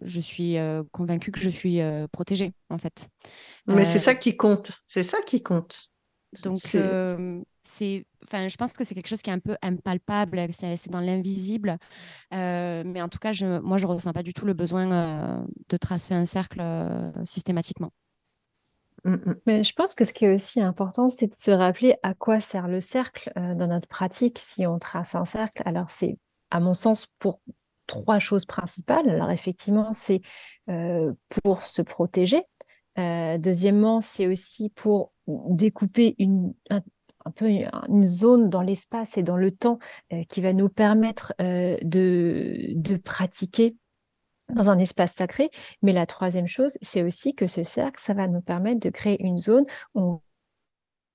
je 0.01 0.19
suis 0.19 0.57
euh, 0.57 0.83
convaincue 0.91 1.31
que 1.31 1.39
je 1.39 1.49
suis 1.49 1.81
euh, 1.81 2.07
protégée, 2.11 2.53
en 2.69 2.77
fait. 2.79 3.09
Mais 3.67 3.85
c'est 3.85 3.99
ça 3.99 4.15
qui 4.15 4.35
compte. 4.35 4.71
C'est 4.87 5.03
ça 5.03 5.21
qui 5.25 5.41
compte. 5.43 5.91
donc, 6.43 6.61
C'est- 7.63 8.05
enfin, 8.23 8.47
je 8.47 8.55
pense 8.57 8.73
que 8.73 8.83
c'est 8.83 8.95
quelque 8.95 9.07
chose 9.07 9.21
qui 9.21 9.29
est 9.29 9.33
un 9.33 9.39
peu 9.39 9.55
impalpable, 9.61 10.41
c'est 10.51 10.89
dans 10.89 10.99
l'invisible. 10.99 11.77
Mais 12.31 13.01
en 13.01 13.09
tout 13.09 13.19
cas, 13.19 13.31
je, 13.33 13.59
moi, 13.59 13.77
je 13.77 13.85
ne 13.85 13.91
ressens 13.91 14.13
pas 14.13 14.23
du 14.23 14.33
tout 14.33 14.45
le 14.45 14.53
besoin 14.53 15.45
de 15.69 15.77
tracer 15.77 16.15
un 16.15 16.25
cercle 16.25 16.61
systématiquement. 17.25 17.91
Mm, 19.03 19.13
mm. 19.13 19.35
Mais 19.45 19.63
je 19.63 19.73
pense 19.73 19.95
que 19.95 20.03
ce 20.03 20.13
qui 20.13 20.25
est 20.25 20.33
aussi 20.33 20.61
important, 20.61 21.09
c'est 21.09 21.27
de 21.27 21.35
se 21.35 21.51
rappeler 21.51 21.95
à 22.03 22.13
quoi 22.13 22.39
sert 22.39 22.67
le 22.67 22.79
cercle 22.79 23.31
euh, 23.37 23.55
dans 23.55 23.67
notre 23.67 23.87
pratique 23.87 24.39
si 24.39 24.67
on 24.67 24.79
trace 24.79 25.15
un 25.15 25.25
cercle. 25.25 25.61
Alors, 25.65 25.89
c'est, 25.89 26.17
à 26.51 26.59
mon 26.59 26.73
sens, 26.73 27.07
pour 27.19 27.41
trois 27.87 28.19
choses 28.19 28.45
principales. 28.45 29.09
Alors, 29.09 29.31
effectivement, 29.31 29.93
c'est 29.93 30.21
euh, 30.69 31.11
pour 31.43 31.63
se 31.63 31.81
protéger. 31.81 32.43
Euh, 32.99 33.37
deuxièmement, 33.37 34.01
c'est 34.01 34.27
aussi 34.27 34.69
pour 34.69 35.13
découper 35.27 36.15
une, 36.19 36.53
un, 36.69 36.81
peu 37.35 37.47
une 37.87 38.03
zone 38.03 38.49
dans 38.49 38.61
l'espace 38.61 39.17
et 39.17 39.23
dans 39.23 39.37
le 39.37 39.51
temps 39.51 39.79
qui 40.27 40.41
va 40.41 40.51
nous 40.51 40.67
permettre 40.67 41.33
de, 41.39 42.73
de 42.73 42.95
pratiquer 42.97 43.77
dans 44.55 44.69
un 44.69 44.79
espace 44.79 45.13
sacré. 45.13 45.49
Mais 45.81 45.93
la 45.93 46.05
troisième 46.05 46.47
chose, 46.47 46.77
c'est 46.81 47.03
aussi 47.03 47.35
que 47.35 47.47
ce 47.47 47.63
cercle, 47.63 47.99
ça 47.99 48.13
va 48.13 48.27
nous 48.27 48.41
permettre 48.41 48.79
de 48.79 48.89
créer 48.89 49.21
une 49.23 49.37
zone 49.37 49.65
où 49.95 50.01
on 50.01 50.21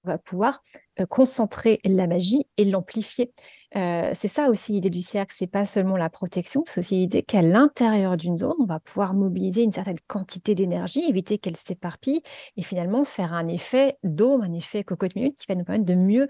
va 0.06 0.18
pouvoir 0.18 0.62
euh, 1.00 1.06
concentrer 1.06 1.80
la 1.84 2.06
magie 2.06 2.46
et 2.56 2.64
l'amplifier. 2.64 3.32
Euh, 3.76 4.10
c'est 4.14 4.28
ça 4.28 4.48
aussi 4.48 4.72
l'idée 4.72 4.88
du 4.88 5.02
cercle, 5.02 5.34
c'est 5.36 5.46
pas 5.46 5.66
seulement 5.66 5.96
la 5.96 6.08
protection, 6.08 6.62
c'est 6.66 6.80
aussi 6.80 6.94
l'idée 6.96 7.22
qu'à 7.22 7.42
l'intérieur 7.42 8.16
d'une 8.16 8.36
zone, 8.36 8.54
on 8.60 8.64
va 8.64 8.80
pouvoir 8.80 9.12
mobiliser 9.12 9.62
une 9.62 9.72
certaine 9.72 9.98
quantité 10.06 10.54
d'énergie, 10.54 11.02
éviter 11.06 11.38
qu'elle 11.38 11.56
s'éparpille 11.56 12.22
et 12.56 12.62
finalement 12.62 13.04
faire 13.04 13.34
un 13.34 13.48
effet 13.48 13.98
dôme, 14.04 14.42
un 14.42 14.52
effet 14.52 14.84
cocotte 14.84 15.16
minute 15.16 15.36
qui 15.36 15.46
va 15.48 15.56
nous 15.56 15.64
permettre 15.64 15.84
de 15.84 15.94
mieux, 15.94 16.28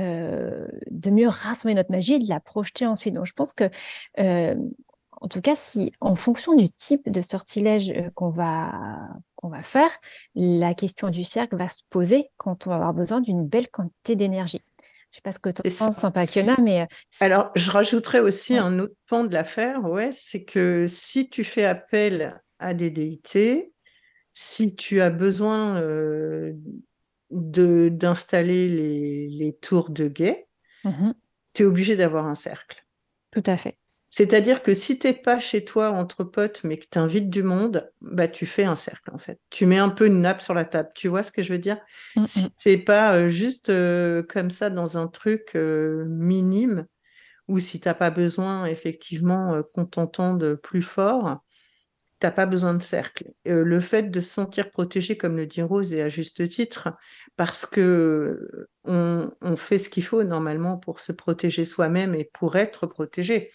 euh, 0.00 0.66
de 0.90 1.10
mieux 1.10 1.28
rassembler 1.28 1.74
notre 1.74 1.92
magie 1.92 2.14
et 2.14 2.18
de 2.18 2.28
la 2.28 2.40
projeter 2.40 2.86
ensuite. 2.86 3.14
Donc 3.14 3.26
je 3.26 3.34
pense 3.34 3.52
que 3.52 3.70
en 5.20 5.28
tout 5.28 5.40
cas, 5.40 5.56
si 5.56 5.92
en 6.00 6.14
fonction 6.14 6.54
du 6.54 6.70
type 6.70 7.10
de 7.10 7.20
sortilège 7.20 7.90
euh, 7.90 8.10
qu'on 8.14 8.30
va, 8.30 9.08
qu'on 9.36 9.48
va 9.48 9.62
faire, 9.62 9.90
la 10.34 10.74
question 10.74 11.08
du 11.08 11.24
cercle 11.24 11.56
va 11.56 11.68
se 11.68 11.82
poser 11.90 12.30
quand 12.36 12.66
on 12.66 12.70
va 12.70 12.76
avoir 12.76 12.94
besoin 12.94 13.20
d'une 13.20 13.46
belle 13.46 13.68
quantité 13.68 14.16
d'énergie. 14.16 14.62
Je 15.10 15.14
ne 15.14 15.16
sais 15.16 15.22
pas 15.22 15.32
ce 15.32 15.38
que 15.38 15.48
tu 15.50 15.76
penses, 15.76 16.04
Pakiona, 16.12 16.56
mais... 16.62 16.82
Euh, 16.82 16.86
Alors, 17.20 17.50
je 17.54 17.70
rajouterais 17.70 18.20
aussi 18.20 18.56
un 18.56 18.78
autre 18.78 18.94
pan 19.06 19.24
de 19.24 19.32
l'affaire, 19.32 19.84
ouais, 19.84 20.10
c'est 20.12 20.44
que 20.44 20.86
si 20.86 21.28
tu 21.28 21.44
fais 21.44 21.64
appel 21.64 22.40
à 22.58 22.74
des 22.74 22.90
déités, 22.90 23.72
si 24.34 24.76
tu 24.76 25.00
as 25.00 25.10
besoin 25.10 25.76
euh, 25.76 26.52
d'installer 27.30 28.68
les, 28.68 29.28
les, 29.28 29.52
tours 29.56 29.90
de 29.90 30.08
guet, 30.08 30.46
mmh 30.84 31.12
tu 31.54 31.64
es 31.64 31.66
obligé 31.66 31.96
d'avoir 31.96 32.26
un 32.26 32.36
cercle. 32.36 32.86
Tout 33.32 33.42
à 33.46 33.56
fait. 33.56 33.78
C'est-à-dire 34.18 34.64
que 34.64 34.74
si 34.74 34.98
tu 34.98 35.06
n'es 35.06 35.12
pas 35.12 35.38
chez 35.38 35.64
toi 35.64 35.90
entre 35.90 36.24
potes, 36.24 36.64
mais 36.64 36.76
que 36.76 36.86
tu 36.90 36.98
invites 36.98 37.30
du 37.30 37.44
monde, 37.44 37.88
bah, 38.00 38.26
tu 38.26 38.46
fais 38.46 38.64
un 38.64 38.74
cercle, 38.74 39.12
en 39.12 39.18
fait. 39.18 39.38
Tu 39.48 39.64
mets 39.64 39.78
un 39.78 39.90
peu 39.90 40.08
une 40.08 40.22
nappe 40.22 40.40
sur 40.40 40.54
la 40.54 40.64
table. 40.64 40.90
Tu 40.96 41.06
vois 41.06 41.22
ce 41.22 41.30
que 41.30 41.40
je 41.40 41.52
veux 41.52 41.60
dire? 41.60 41.78
Si 42.26 42.42
tu 42.42 42.48
Si 42.48 42.50
t'es 42.64 42.78
pas 42.78 43.14
euh, 43.14 43.28
juste 43.28 43.68
euh, 43.68 44.24
comme 44.24 44.50
ça 44.50 44.70
dans 44.70 44.98
un 44.98 45.06
truc 45.06 45.52
euh, 45.54 46.04
minime, 46.08 46.86
ou 47.46 47.60
si 47.60 47.78
tu 47.78 47.86
n'as 47.86 47.94
pas 47.94 48.10
besoin, 48.10 48.64
effectivement, 48.64 49.62
qu'on 49.72 49.86
t'entende 49.86 50.56
plus 50.56 50.82
fort, 50.82 51.38
tu 52.18 52.26
n'as 52.26 52.32
pas 52.32 52.46
besoin 52.46 52.74
de 52.74 52.82
cercle. 52.82 53.22
le 53.44 53.78
fait 53.78 54.10
de 54.10 54.20
se 54.20 54.30
sentir 54.30 54.72
protégé, 54.72 55.16
comme 55.16 55.36
le 55.36 55.46
dit 55.46 55.62
Rose, 55.62 55.92
et 55.92 56.02
à 56.02 56.08
juste 56.08 56.48
titre, 56.48 56.88
parce 57.36 57.66
que 57.66 58.66
on 58.84 59.56
fait 59.56 59.78
ce 59.78 59.88
qu'il 59.88 60.02
faut 60.02 60.24
normalement 60.24 60.76
pour 60.76 60.98
se 60.98 61.12
protéger 61.12 61.64
soi-même 61.64 62.16
et 62.16 62.24
pour 62.24 62.56
être 62.56 62.88
protégé 62.88 63.52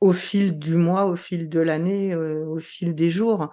au 0.00 0.12
fil 0.12 0.58
du 0.58 0.74
mois, 0.74 1.06
au 1.06 1.16
fil 1.16 1.48
de 1.48 1.60
l'année, 1.60 2.12
euh, 2.12 2.46
au 2.46 2.60
fil 2.60 2.94
des 2.94 3.10
jours. 3.10 3.50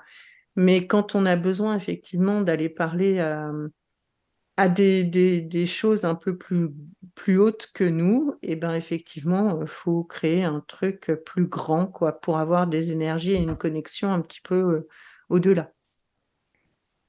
Mais 0.55 0.85
quand 0.87 1.15
on 1.15 1.25
a 1.25 1.35
besoin 1.35 1.75
effectivement 1.75 2.41
d'aller 2.41 2.69
parler 2.69 3.19
à, 3.19 4.69
des, 4.69 5.03
des, 5.03 5.65
choses 5.65 6.05
un 6.05 6.15
peu 6.15 6.37
plus, 6.37 6.69
plus 7.15 7.39
hautes 7.39 7.71
que 7.73 7.83
nous, 7.83 8.35
et 8.43 8.51
eh 8.51 8.55
ben 8.55 8.75
effectivement, 8.75 9.61
il 9.61 9.67
faut 9.67 10.03
créer 10.03 10.43
un 10.43 10.59
truc 10.59 11.11
plus 11.25 11.47
grand 11.47 11.87
quoi, 11.87 12.19
pour 12.19 12.37
avoir 12.37 12.67
des 12.67 12.91
énergies 12.91 13.33
et 13.33 13.41
une 13.41 13.55
connexion 13.55 14.11
un 14.11 14.21
petit 14.21 14.41
peu 14.41 14.55
euh, 14.55 14.87
au-delà. 15.29 15.71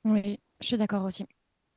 Oui, 0.05 0.41
je 0.61 0.67
suis 0.67 0.79
d'accord 0.79 1.05
aussi. 1.05 1.27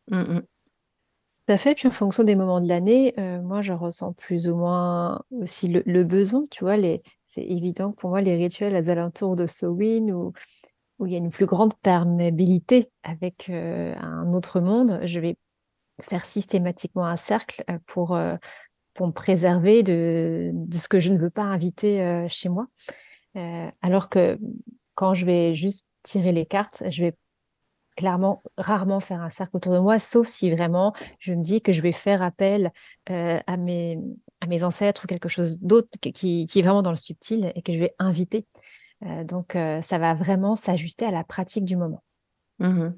Mmh, 0.09 0.19
mmh. 0.19 0.41
Tout 0.41 1.53
à 1.53 1.57
fait. 1.57 1.75
Puis 1.75 1.87
en 1.87 1.91
fonction 1.91 2.23
des 2.23 2.35
moments 2.35 2.61
de 2.61 2.67
l'année, 2.67 3.13
euh, 3.19 3.41
moi, 3.41 3.61
je 3.61 3.73
ressens 3.73 4.13
plus 4.13 4.47
ou 4.47 4.55
moins 4.55 5.23
aussi 5.31 5.67
le, 5.67 5.81
le 5.85 6.03
besoin. 6.03 6.43
Tu 6.49 6.63
vois, 6.63 6.77
les, 6.77 7.01
c'est 7.37 7.43
évident 7.43 7.91
que 7.91 7.97
pour 7.97 8.09
moi, 8.09 8.21
les 8.21 8.35
rituels 8.35 8.75
aux 8.75 8.89
alentours 8.89 9.35
de 9.35 9.45
Sowin, 9.45 10.09
où, 10.09 10.33
où 10.97 11.05
il 11.05 11.13
y 11.13 11.15
a 11.15 11.19
une 11.19 11.29
plus 11.29 11.45
grande 11.45 11.75
perméabilité 11.75 12.89
avec 13.03 13.49
euh, 13.49 13.95
un 13.99 14.33
autre 14.33 14.59
monde, 14.59 14.99
je 15.03 15.19
vais 15.19 15.37
faire 16.01 16.25
systématiquement 16.25 17.05
un 17.05 17.17
cercle 17.17 17.63
euh, 17.69 17.77
pour, 17.85 18.15
euh, 18.15 18.35
pour 18.95 19.07
me 19.07 19.11
préserver 19.11 19.83
de, 19.83 20.49
de, 20.51 20.77
ce 20.77 20.87
que 20.87 20.99
je 20.99 21.11
ne 21.11 21.19
veux 21.19 21.29
pas 21.29 21.43
inviter 21.43 22.25
chez 22.27 22.49
moi. 22.49 22.67
alors 23.83 24.09
que 24.09 24.39
quand 24.95 25.13
je 25.13 25.27
vais 25.27 25.53
juste 25.53 25.87
tirer 26.01 26.31
les 26.31 26.47
cartes, 26.47 26.81
je 26.89 27.03
vais 27.03 27.15
clairement 27.95 28.41
rarement 28.57 28.99
faire 28.99 29.21
un 29.21 29.29
cercle 29.29 29.57
autour 29.57 29.73
de 29.73 29.79
moi, 29.79 29.99
sauf 29.99 30.27
si 30.27 30.49
vraiment 30.49 30.93
je 31.19 31.33
me 31.33 31.43
dis 31.43 31.61
que 31.61 31.71
je 31.71 31.83
vais 31.83 31.91
faire 31.91 32.23
appel 32.23 32.71
à, 33.05 33.57
mes, 33.57 33.99
à 34.41 34.47
mes 34.47 34.63
ancêtres 34.63 35.05
ou 35.05 35.07
quelque 35.07 35.29
chose 35.29 35.59
d'autre 35.59 35.89
qui, 36.01 36.45
qui, 36.45 36.59
est 36.59 36.61
vraiment 36.61 36.81
dans 36.81 36.91
le 36.91 36.97
subtil 36.97 37.51
et 37.55 37.61
que 37.61 37.73
je 37.73 37.79
vais 37.79 37.95
inviter. 37.99 38.45
donc 39.25 39.53
ça 39.53 39.97
va 39.97 40.13
vraiment 40.13 40.55
s'ajuster 40.55 41.05
à 41.05 41.11
la 41.11 41.23
pratique 41.23 41.65
du 41.65 41.75
moment. 41.75 42.03
Mmh 42.59 42.89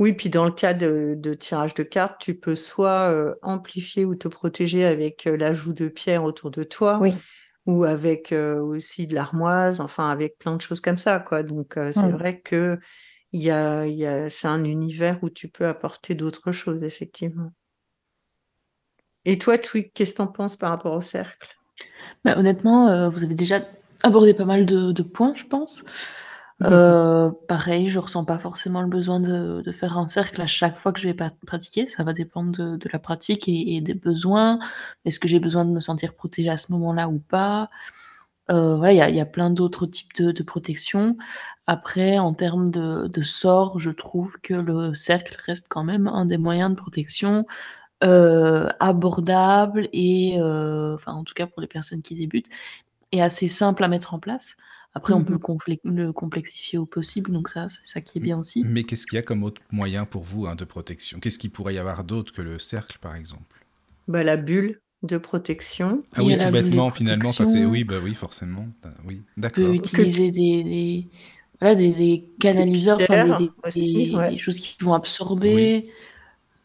oui, 0.00 0.12
puis 0.12 0.28
dans 0.28 0.44
le 0.44 0.50
cas 0.50 0.74
de, 0.74 1.14
de, 1.16 1.34
tirage 1.34 1.72
de 1.74 1.84
cartes, 1.84 2.20
tu 2.20 2.34
peux 2.34 2.56
soit 2.56 3.36
amplifier 3.42 4.04
ou 4.04 4.16
te 4.16 4.26
protéger 4.26 4.84
avec 4.84 5.24
l'ajout 5.24 5.72
de 5.72 5.86
pierres 5.86 6.24
autour 6.24 6.50
de 6.50 6.64
toi, 6.64 6.98
oui. 7.00 7.14
ou 7.66 7.84
avec 7.84 8.32
aussi 8.32 9.06
de 9.06 9.14
l'armoise, 9.14 9.80
enfin 9.80 10.10
avec 10.10 10.36
plein 10.38 10.56
de 10.56 10.60
choses 10.60 10.80
comme 10.80 10.98
ça. 10.98 11.20
Quoi. 11.20 11.44
Donc 11.44 11.74
c'est 11.76 11.96
mmh. 11.96 12.10
vrai 12.10 12.40
que 12.40 12.80
il 13.34 13.42
y 13.42 13.50
a, 13.50 13.84
y 13.84 14.06
a, 14.06 14.30
c'est 14.30 14.46
un 14.46 14.62
univers 14.62 15.18
où 15.22 15.28
tu 15.28 15.48
peux 15.48 15.66
apporter 15.66 16.14
d'autres 16.14 16.52
choses, 16.52 16.84
effectivement. 16.84 17.50
Et 19.24 19.38
toi, 19.38 19.58
Twig, 19.58 19.90
qu'est-ce 19.94 20.12
que 20.12 20.16
tu 20.16 20.22
en 20.22 20.26
penses 20.26 20.56
par 20.56 20.70
rapport 20.70 20.94
au 20.94 21.00
cercle? 21.00 21.56
Bah, 22.24 22.38
Honnêtement, 22.38 22.88
euh, 22.88 23.08
vous 23.08 23.24
avez 23.24 23.34
déjà 23.34 23.58
abordé 24.02 24.34
pas 24.34 24.44
mal 24.44 24.66
de, 24.66 25.02
points, 25.02 25.34
je 25.34 25.44
pense. 25.44 25.84
Euh, 26.62 27.30
pareil, 27.48 27.88
je 27.88 27.98
ressens 27.98 28.24
pas 28.24 28.38
forcément 28.38 28.80
le 28.80 28.88
besoin 28.88 29.18
de, 29.18 29.62
faire 29.72 29.98
un 29.98 30.08
cercle 30.08 30.40
à 30.40 30.46
chaque 30.46 30.78
fois 30.78 30.92
que 30.92 31.00
je 31.00 31.08
vais 31.08 31.16
pratiquer. 31.46 31.86
Ça 31.86 32.04
va 32.04 32.12
dépendre 32.12 32.76
de, 32.76 32.88
la 32.92 32.98
pratique 32.98 33.48
et, 33.48 33.80
des 33.80 33.94
besoins. 33.94 34.58
Est-ce 35.04 35.18
que 35.18 35.28
j'ai 35.28 35.40
besoin 35.40 35.64
de 35.64 35.70
me 35.70 35.80
sentir 35.80 36.14
protégée 36.14 36.50
à 36.50 36.56
ce 36.56 36.72
moment-là 36.72 37.08
ou 37.08 37.18
pas? 37.18 37.70
Euh, 38.50 38.76
voilà, 38.76 39.08
il 39.08 39.16
y 39.16 39.20
a, 39.20 39.26
plein 39.26 39.50
d'autres 39.50 39.86
types 39.86 40.14
de, 40.16 40.42
protection. 40.42 41.16
Après, 41.66 42.18
en 42.18 42.34
termes 42.34 42.68
de, 42.68 43.08
de 43.08 43.22
sort, 43.22 43.78
je 43.78 43.90
trouve 43.90 44.38
que 44.42 44.52
le 44.52 44.92
cercle 44.92 45.36
reste 45.46 45.66
quand 45.70 45.82
même 45.82 46.08
un 46.08 46.26
des 46.26 46.36
moyens 46.36 46.70
de 46.70 46.76
protection 46.76 47.46
euh, 48.04 48.68
abordable 48.80 49.88
et, 49.92 50.36
euh, 50.38 50.94
enfin, 50.94 51.12
en 51.12 51.24
tout 51.24 51.34
cas 51.34 51.46
pour 51.46 51.60
les 51.60 51.68
personnes 51.68 52.02
qui 52.02 52.14
débutent, 52.14 52.48
et 53.12 53.22
assez 53.22 53.48
simple 53.48 53.84
à 53.84 53.88
mettre 53.88 54.14
en 54.14 54.18
place. 54.18 54.56
Après, 54.96 55.12
on 55.12 55.24
peut 55.24 55.38
le, 55.84 56.12
complexifier 56.12 56.78
au 56.78 56.86
possible, 56.86 57.32
donc 57.32 57.48
ça, 57.48 57.68
c'est 57.68 57.84
ça 57.84 58.00
qui 58.00 58.18
est 58.18 58.20
bien 58.20 58.38
aussi. 58.38 58.62
Mais 58.64 58.84
qu'est-ce 58.84 59.08
qu'il 59.08 59.16
y 59.16 59.18
a 59.18 59.22
comme 59.22 59.42
autre 59.42 59.60
moyen 59.72 60.04
pour 60.04 60.22
vous 60.22 60.46
hein, 60.46 60.54
de 60.54 60.64
protection? 60.64 61.18
Qu'est-ce 61.18 61.40
qu'il 61.40 61.50
pourrait 61.50 61.74
y 61.74 61.78
avoir 61.78 62.04
d'autre 62.04 62.32
que 62.32 62.42
le 62.42 62.60
cercle, 62.60 62.98
par 63.00 63.16
exemple? 63.16 63.64
Bah, 64.06 64.22
La 64.22 64.36
bulle 64.36 64.80
de 65.02 65.18
protection. 65.18 66.04
Ah 66.14 66.22
oui, 66.22 66.38
tout 66.38 66.50
bêtement, 66.50 66.90
finalement, 66.90 67.32
ça 67.32 67.44
c'est 67.44 67.64
oui, 67.64 67.82
bah 67.82 67.96
oui, 68.02 68.14
forcément. 68.14 68.68
Oui, 69.04 69.22
d'accord. 69.36 69.64
On 69.64 69.68
peut 69.68 69.74
utiliser 69.74 70.30
des, 70.30 70.62
des, 70.62 71.08
voilà, 71.60 71.74
des, 71.74 71.90
des 71.90 72.28
canaliseurs, 72.38 72.98
des, 72.98 74.38
choses 74.38 74.60
qui 74.60 74.76
vont 74.80 74.94
absorber, 74.94 75.90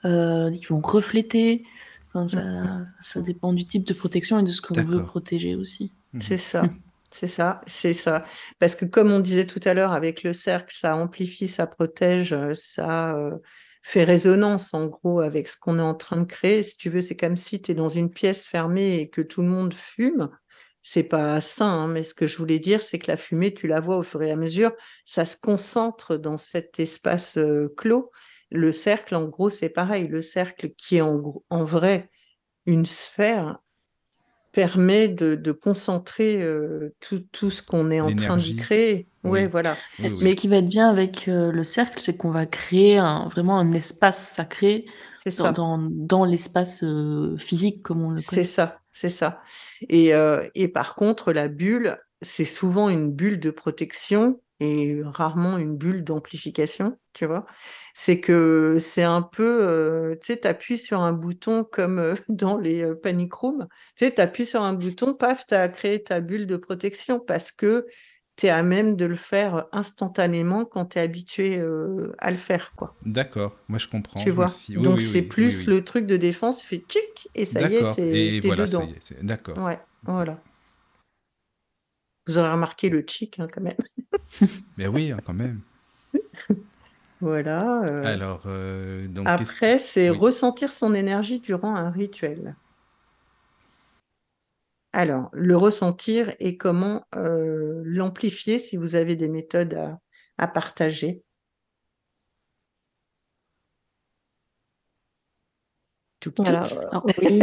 euh, 0.05 0.51
qui 0.51 0.65
vont 0.65 0.81
refléter. 0.81 1.63
Enfin, 2.07 2.27
ça, 2.27 2.85
ça, 3.01 3.21
dépend 3.21 3.53
du 3.53 3.65
type 3.65 3.85
de 3.85 3.93
protection 3.93 4.39
et 4.39 4.43
de 4.43 4.49
ce 4.49 4.61
qu'on 4.61 4.81
veut 4.81 5.03
protéger 5.03 5.55
aussi. 5.55 5.93
Mhm. 6.13 6.21
C'est 6.21 6.37
ça. 6.37 6.63
C'est 7.11 7.27
ça, 7.27 7.61
c'est 7.65 7.93
ça. 7.93 8.23
Parce 8.59 8.75
que 8.75 8.85
comme 8.85 9.11
on 9.11 9.19
disait 9.19 9.47
tout 9.47 9.59
à 9.65 9.73
l'heure, 9.73 9.93
avec 9.93 10.23
le 10.23 10.33
cercle, 10.33 10.73
ça 10.75 10.95
amplifie, 10.95 11.47
ça 11.47 11.65
protège, 11.65 12.35
ça 12.53 13.15
euh, 13.15 13.31
fait 13.81 14.03
résonance 14.03 14.73
en 14.73 14.87
gros 14.87 15.19
avec 15.19 15.47
ce 15.47 15.57
qu'on 15.57 15.79
est 15.79 15.81
en 15.81 15.95
train 15.95 16.17
de 16.17 16.25
créer. 16.25 16.61
Si 16.63 16.77
tu 16.77 16.89
veux, 16.89 17.01
c'est 17.01 17.17
comme 17.17 17.37
si 17.37 17.61
tu 17.61 17.71
es 17.71 17.73
dans 17.73 17.89
une 17.89 18.11
pièce 18.11 18.45
fermée 18.45 18.97
et 18.97 19.09
que 19.09 19.21
tout 19.21 19.41
le 19.41 19.47
monde 19.47 19.73
fume. 19.73 20.29
C'est 20.81 21.03
pas 21.03 21.41
sain, 21.41 21.65
hein, 21.65 21.87
mais 21.87 22.03
ce 22.03 22.13
que 22.13 22.25
je 22.25 22.37
voulais 22.37 22.59
dire, 22.59 22.81
c'est 22.81 22.99
que 22.99 23.11
la 23.11 23.17
fumée, 23.17 23.53
tu 23.53 23.67
la 23.67 23.79
vois 23.79 23.97
au 23.97 24.03
fur 24.03 24.21
et 24.23 24.31
à 24.31 24.35
mesure, 24.35 24.71
ça 25.05 25.25
se 25.25 25.35
concentre 25.35 26.15
dans 26.15 26.37
cet 26.37 26.79
espace 26.79 27.37
euh, 27.37 27.73
clos. 27.75 28.11
Le 28.51 28.71
cercle, 28.71 29.15
en 29.15 29.27
gros, 29.27 29.49
c'est 29.49 29.69
pareil. 29.69 30.07
Le 30.07 30.21
cercle 30.21 30.71
qui 30.71 30.97
est 30.97 31.01
en, 31.01 31.43
en 31.49 31.63
vrai 31.63 32.09
une 32.65 32.85
sphère 32.85 33.59
permet 34.51 35.07
de, 35.07 35.51
concentrer 35.51 36.41
euh, 36.41 36.93
tout, 36.99 37.51
ce 37.51 37.61
qu'on 37.61 37.91
est 37.91 38.01
en 38.01 38.13
train 38.15 38.37
de 38.37 38.57
créer. 38.57 39.07
Ouais, 39.23 39.47
voilà. 39.47 39.77
Mais 39.99 40.13
ce 40.15 40.33
qui 40.35 40.47
va 40.47 40.57
être 40.57 40.67
bien 40.67 40.89
avec 40.89 41.27
euh, 41.27 41.51
le 41.51 41.63
cercle, 41.63 41.99
c'est 41.99 42.17
qu'on 42.17 42.31
va 42.31 42.45
créer 42.45 42.97
un, 42.97 43.27
vraiment 43.27 43.59
un 43.59 43.71
espace 43.71 44.19
sacré 44.29 44.85
dans, 45.53 45.77
dans, 45.77 46.25
l'espace 46.25 46.83
euh, 46.83 47.37
physique, 47.37 47.83
comme 47.83 48.03
on 48.03 48.09
le 48.09 48.21
connaît. 48.21 48.43
C'est 48.43 48.49
ça, 48.49 48.79
c'est 48.91 49.09
ça. 49.09 49.41
Et, 49.87 50.11
et 50.55 50.67
par 50.67 50.95
contre, 50.95 51.31
la 51.31 51.47
bulle, 51.47 51.97
c'est 52.21 52.45
souvent 52.45 52.89
une 52.89 53.11
bulle 53.11 53.39
de 53.39 53.51
protection 53.51 54.41
et 54.59 55.01
rarement 55.03 55.57
une 55.57 55.77
bulle 55.77 56.03
d'amplification, 56.03 56.97
tu 57.13 57.25
vois? 57.25 57.45
C'est 57.93 58.19
que 58.19 58.77
c'est 58.79 59.03
un 59.03 59.21
peu, 59.21 59.43
euh, 59.67 60.15
tu 60.21 60.27
sais, 60.33 60.39
tu 60.39 60.47
appuies 60.47 60.77
sur 60.77 61.01
un 61.01 61.13
bouton 61.13 61.63
comme 61.63 61.99
euh, 61.99 62.15
dans 62.29 62.57
les 62.57 62.83
euh, 62.83 62.95
panic 62.95 63.33
rooms, 63.33 63.67
tu 63.95 64.05
sais, 64.05 64.13
tu 64.13 64.21
appuies 64.21 64.45
sur 64.45 64.61
un 64.61 64.73
bouton, 64.73 65.13
paf, 65.13 65.45
tu 65.47 65.53
as 65.53 65.69
créé 65.69 66.03
ta 66.03 66.19
bulle 66.19 66.45
de 66.47 66.57
protection 66.57 67.19
parce 67.19 67.51
que 67.51 67.85
tu 68.35 68.47
es 68.47 68.49
à 68.49 68.63
même 68.63 68.95
de 68.95 69.05
le 69.05 69.15
faire 69.15 69.65
instantanément 69.71 70.65
quand 70.65 70.85
tu 70.85 70.97
es 70.97 71.01
habitué 71.01 71.61
à 72.19 72.31
le 72.31 72.37
faire. 72.37 72.71
quoi. 72.77 72.95
D'accord, 73.05 73.57
moi 73.67 73.79
je 73.79 73.87
comprends. 73.89 74.23
Tu 74.23 74.31
vois? 74.31 74.51
Donc 74.77 75.01
c'est 75.01 75.21
plus 75.21 75.67
le 75.67 75.83
truc 75.83 76.05
de 76.05 76.15
défense, 76.15 76.61
tu 76.61 76.67
fais 76.67 76.77
tchic 76.77 77.29
et 77.35 77.45
ça 77.45 77.61
y 77.61 77.75
est, 77.75 77.83
c'est 77.83 78.39
voilà, 78.47 78.65
dedans. 78.65 78.87
D'accord. 79.21 79.57
Ouais, 79.57 79.79
voilà. 80.03 80.39
Vous 82.29 82.37
aurez 82.37 82.51
remarqué 82.51 82.89
le 82.89 83.03
chic 83.07 83.39
hein, 83.39 83.47
quand 83.51 83.63
même. 83.63 83.73
Mais 84.77 84.87
oui, 84.87 85.11
hein, 85.11 85.17
quand 85.25 85.33
même. 85.33 85.61
Voilà. 87.21 87.79
Alors, 88.05 88.43
donc, 89.09 89.27
Après, 89.27 89.79
c'est 89.79 90.09
ressentir 90.09 90.71
son 90.71 90.93
énergie 90.93 91.39
durant 91.39 91.75
un 91.75 91.89
rituel. 91.89 92.55
Alors, 94.93 95.31
le 95.33 95.57
ressentir 95.57 96.35
et 96.39 96.55
comment 96.55 97.03
l'amplifier 97.11 98.59
si 98.59 98.77
vous 98.77 98.93
avez 98.93 99.15
des 99.15 99.27
méthodes 99.27 99.97
à, 100.37 100.47
partager. 100.47 101.23
Tout, 106.19 106.35
oui. 107.23 107.41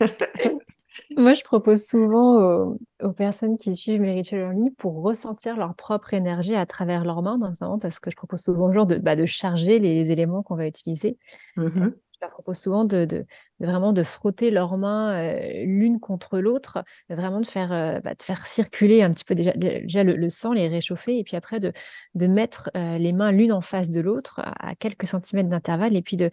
Moi, 1.16 1.34
je 1.34 1.42
propose 1.42 1.84
souvent 1.84 2.76
aux, 3.02 3.12
personnes 3.12 3.56
qui 3.56 3.74
suivent 3.74 4.00
mes 4.00 4.12
rituels 4.12 4.44
en 4.44 4.50
ligne 4.50 4.70
pour 4.78 5.02
ressentir 5.02 5.56
leur 5.56 5.74
propre 5.74 6.14
énergie 6.14 6.54
à 6.54 6.66
travers 6.66 7.04
leurs 7.04 7.22
mains, 7.22 7.38
notamment 7.38 7.78
parce 7.78 7.98
que 7.98 8.10
je 8.10 8.16
propose 8.16 8.40
souvent 8.40 8.68
aux 8.68 8.72
gens 8.72 8.84
de, 8.84 8.96
bah, 8.96 9.16
de 9.16 9.24
charger 9.24 9.78
les, 9.78 10.12
éléments 10.12 10.42
qu'on 10.42 10.56
va 10.56 10.66
utiliser. 10.66 11.18
Mmh 11.56 11.88
je 12.20 12.26
leur 12.26 12.34
propose 12.34 12.58
souvent 12.58 12.84
de, 12.84 13.24
vraiment 13.60 13.94
de 13.94 14.02
frotter 14.02 14.50
leurs 14.50 14.76
mains 14.76 15.38
l'une 15.64 16.00
contre 16.00 16.38
l'autre, 16.38 16.84
vraiment 17.08 17.40
de 17.40 17.46
faire, 17.46 17.70
bah, 18.04 18.14
de 18.14 18.22
faire 18.22 18.46
circuler 18.46 19.00
un 19.00 19.10
petit 19.10 19.24
peu 19.24 19.34
déjà, 19.34 19.52
déjà 19.52 20.04
le, 20.04 20.28
sang, 20.28 20.52
les 20.52 20.68
réchauffer, 20.68 21.18
et 21.18 21.24
puis 21.24 21.36
après 21.36 21.60
de, 21.60 21.72
de 22.14 22.26
mettre 22.26 22.70
les 22.74 23.14
mains 23.14 23.32
l'une 23.32 23.52
en 23.52 23.62
face 23.62 23.90
de 23.90 24.02
l'autre 24.02 24.42
à, 24.44 24.74
quelques 24.74 25.06
centimètres 25.06 25.48
d'intervalle, 25.48 25.96
et 25.96 26.02
puis 26.02 26.18
de, 26.18 26.28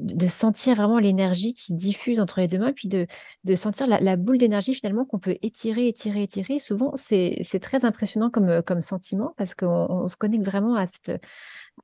de 0.00 0.26
sentir 0.26 0.74
vraiment 0.74 0.98
l'énergie 0.98 1.52
qui 1.52 1.64
se 1.64 1.72
diffuse 1.72 2.20
entre 2.20 2.40
les 2.40 2.48
deux 2.48 2.58
mains, 2.58 2.72
puis 2.72 2.88
de, 2.88 3.06
sentir 3.54 3.86
la, 3.86 4.16
boule 4.16 4.38
d'énergie 4.38 4.74
finalement 4.74 5.04
qu'on 5.04 5.18
peut 5.18 5.36
étirer, 5.42 5.88
étirer, 5.88 6.22
étirer. 6.22 6.58
Souvent, 6.58 6.94
c'est 6.96 7.60
très 7.60 7.84
impressionnant 7.84 8.30
comme, 8.30 8.62
comme 8.62 8.80
sentiment 8.80 9.34
parce 9.36 9.54
qu'on 9.54 10.08
se 10.08 10.16
connecte 10.16 10.44
vraiment 10.44 10.74
à 10.74 10.86
cette, 10.86 11.12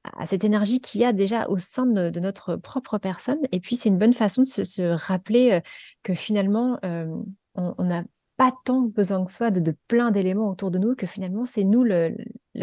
à 0.05 0.25
énergie 0.43 0.81
qu'il 0.81 1.01
y 1.01 1.05
a 1.05 1.13
déjà 1.13 1.49
au 1.49 1.59
sein 1.59 1.87
de, 1.87 2.19
notre 2.21 2.57
propre 2.57 2.99
personne. 2.99 3.39
Et 3.53 3.61
puis, 3.61 3.77
c'est 3.77 3.89
une 3.89 3.99
bonne 3.99 4.13
façon 4.13 4.43
de 4.43 4.47
se, 4.47 4.83
rappeler 4.83 5.53
euh, 5.53 5.61
que 6.03 6.15
finalement, 6.15 6.79
euh, 6.85 7.07
on 7.55 7.85
n'a 7.85 8.05
pas 8.37 8.53
tant 8.65 8.83
besoin 8.83 9.25
que 9.25 9.33
soi 9.33 9.51
de, 9.51 9.61
de 9.61 9.75
plein 9.89 10.11
d'éléments 10.11 10.51
autour 10.51 10.71
de 10.71 10.79
nous, 10.79 10.95
que 10.95 11.07
finalement, 11.07 11.45
c'est 11.45 11.65
nous 11.65 11.85
le, 11.85 12.15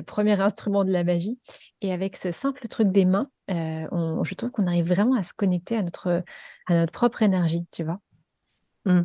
premier 0.05 0.39
instrument 0.39 0.83
de 0.83 0.91
la 0.91 1.03
magie. 1.03 1.39
Et 1.81 1.91
avec 1.91 2.15
ce 2.15 2.31
simple 2.31 2.67
truc 2.67 2.91
des 2.91 3.05
mains, 3.05 3.29
euh, 3.51 4.23
je 4.23 4.35
trouve 4.35 4.51
qu'on 4.51 4.67
arrive 4.67 4.87
vraiment 4.87 5.15
à 5.15 5.23
se 5.23 5.33
connecter 5.33 5.75
à 5.77 5.83
notre, 5.83 6.23
à 6.67 6.73
notre 6.75 6.91
propre 6.91 7.21
énergie, 7.21 7.65
tu 7.71 7.83
vois. 7.83 7.99
Mmh. 8.85 9.01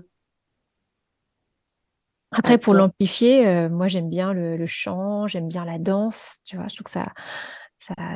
Après, 2.30 2.58
pour 2.58 2.74
l'amplifier, 2.74 3.68
moi, 3.70 3.88
j'aime 3.88 4.10
bien 4.10 4.34
le, 4.34 4.66
chant, 4.66 5.26
j'aime 5.26 5.48
bien 5.48 5.64
la 5.64 5.78
danse, 5.78 6.40
tu 6.44 6.56
vois, 6.56 6.68
je 6.68 6.74
trouve 6.74 6.84
que 6.84 6.90
ça, 6.90 7.12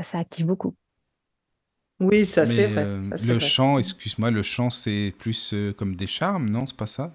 ça, 0.02 0.18
active 0.18 0.46
beaucoup. 0.46 0.76
Oui, 2.00 2.26
ça 2.26 2.46
c'est 2.46 2.66
vrai. 2.66 2.84
Euh, 2.84 3.00
le 3.26 3.38
chant, 3.38 3.78
excuse-moi, 3.78 4.30
le 4.30 4.42
chant 4.42 4.70
c'est 4.70 5.14
plus 5.18 5.54
euh, 5.54 5.72
comme 5.72 5.94
des 5.94 6.06
charmes, 6.06 6.48
non? 6.48 6.66
C'est 6.66 6.76
pas 6.76 6.86
ça? 6.86 7.14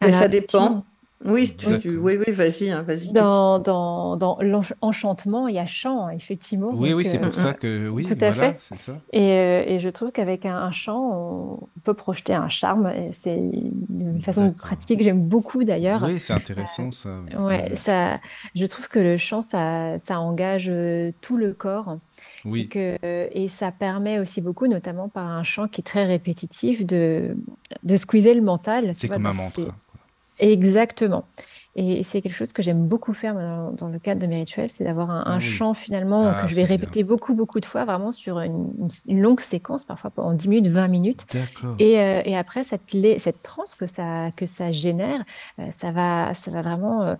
Mais 0.00 0.12
ça 0.12 0.28
dépend. 0.28 0.84
Oui, 1.24 1.54
tu, 1.56 1.96
oui, 1.98 2.18
oui, 2.26 2.32
vas-y, 2.32 2.70
hein, 2.70 2.82
vas-y. 2.82 3.10
Dans, 3.10 3.58
dans, 3.58 4.18
dans 4.18 4.38
l'enchantement, 4.42 5.48
il 5.48 5.54
y 5.54 5.58
a 5.58 5.64
chant, 5.64 6.10
effectivement. 6.10 6.70
Oui, 6.74 6.92
oui, 6.92 7.06
c'est 7.06 7.18
pour 7.18 7.30
euh, 7.30 7.42
ça 7.42 7.54
que 7.54 7.88
oui, 7.88 8.04
tout 8.04 8.18
à 8.20 8.32
fait. 8.32 8.56
Ça. 8.60 9.00
Et, 9.14 9.74
et, 9.74 9.78
je 9.80 9.88
trouve 9.88 10.12
qu'avec 10.12 10.44
un, 10.44 10.70
chant, 10.72 11.58
on 11.64 11.80
peut 11.84 11.94
projeter 11.94 12.34
un 12.34 12.50
charme. 12.50 12.92
C'est 13.12 13.34
une 13.34 14.20
façon 14.20 14.48
de 14.48 14.50
pratiquer 14.50 14.98
que 14.98 15.04
j'aime 15.04 15.22
beaucoup 15.22 15.64
d'ailleurs. 15.64 16.04
Oui, 16.04 16.20
c'est 16.20 16.34
intéressant 16.34 16.92
ça. 16.92 17.20
Ouais, 17.38 17.74
ça. 17.76 18.20
Je 18.54 18.66
trouve 18.66 18.88
que 18.88 18.98
le 18.98 19.16
chant, 19.16 19.40
ça, 19.40 19.98
ça 19.98 20.20
engage 20.20 20.70
tout 21.22 21.38
le 21.38 21.54
corps. 21.54 21.96
Oui. 22.44 22.62
Et, 22.62 22.68
que, 22.68 22.98
et 23.32 23.48
ça 23.48 23.72
permet 23.72 24.18
aussi 24.18 24.42
beaucoup, 24.42 24.66
notamment 24.66 25.08
par 25.08 25.26
un 25.28 25.42
chant 25.42 25.66
qui 25.66 25.80
est 25.80 25.84
très 25.84 26.04
répétitif, 26.04 26.84
de, 26.84 27.36
de 27.84 27.96
squeezer 27.96 28.34
le 28.34 28.42
mental. 28.42 28.92
C'est 28.96 29.08
comme 29.08 29.24
un 29.24 29.32
mantra. 29.32 29.74
Exactement. 30.38 31.24
Et 31.78 32.02
c'est 32.02 32.22
quelque 32.22 32.34
chose 32.34 32.54
que 32.54 32.62
j'aime 32.62 32.88
beaucoup 32.88 33.12
faire 33.12 33.34
dans, 33.34 33.88
le 33.88 33.98
cadre 33.98 34.18
de 34.18 34.26
mes 34.26 34.36
rituels, 34.36 34.70
c'est 34.70 34.82
d'avoir 34.82 35.10
un, 35.10 35.22
ah 35.26 35.40
chant 35.40 35.74
finalement 35.74 36.26
ah, 36.26 36.42
que 36.42 36.48
je 36.48 36.54
vais 36.54 36.64
répéter 36.64 37.04
beaucoup, 37.04 37.34
beaucoup 37.34 37.60
de 37.60 37.66
fois, 37.66 37.84
vraiment 37.84 38.12
sur 38.12 38.40
une, 38.40 38.88
longue 39.08 39.40
séquence, 39.40 39.84
parfois 39.84 40.08
pendant 40.08 40.32
10 40.32 40.48
minutes, 40.48 40.72
20 40.72 40.88
minutes. 40.88 41.26
Et, 41.78 42.00
euh, 42.00 42.22
et, 42.24 42.34
après, 42.34 42.64
cette, 42.64 42.96
cette 43.18 43.42
transe 43.42 43.74
que 43.74 43.84
ça, 43.84 44.30
que 44.34 44.46
ça 44.46 44.70
génère, 44.70 45.22
euh, 45.58 45.66
ça, 45.70 45.92
va, 45.92 46.32
ça 46.32 46.50
va 46.50 46.62
vraiment 46.62 47.02
euh, 47.02 47.14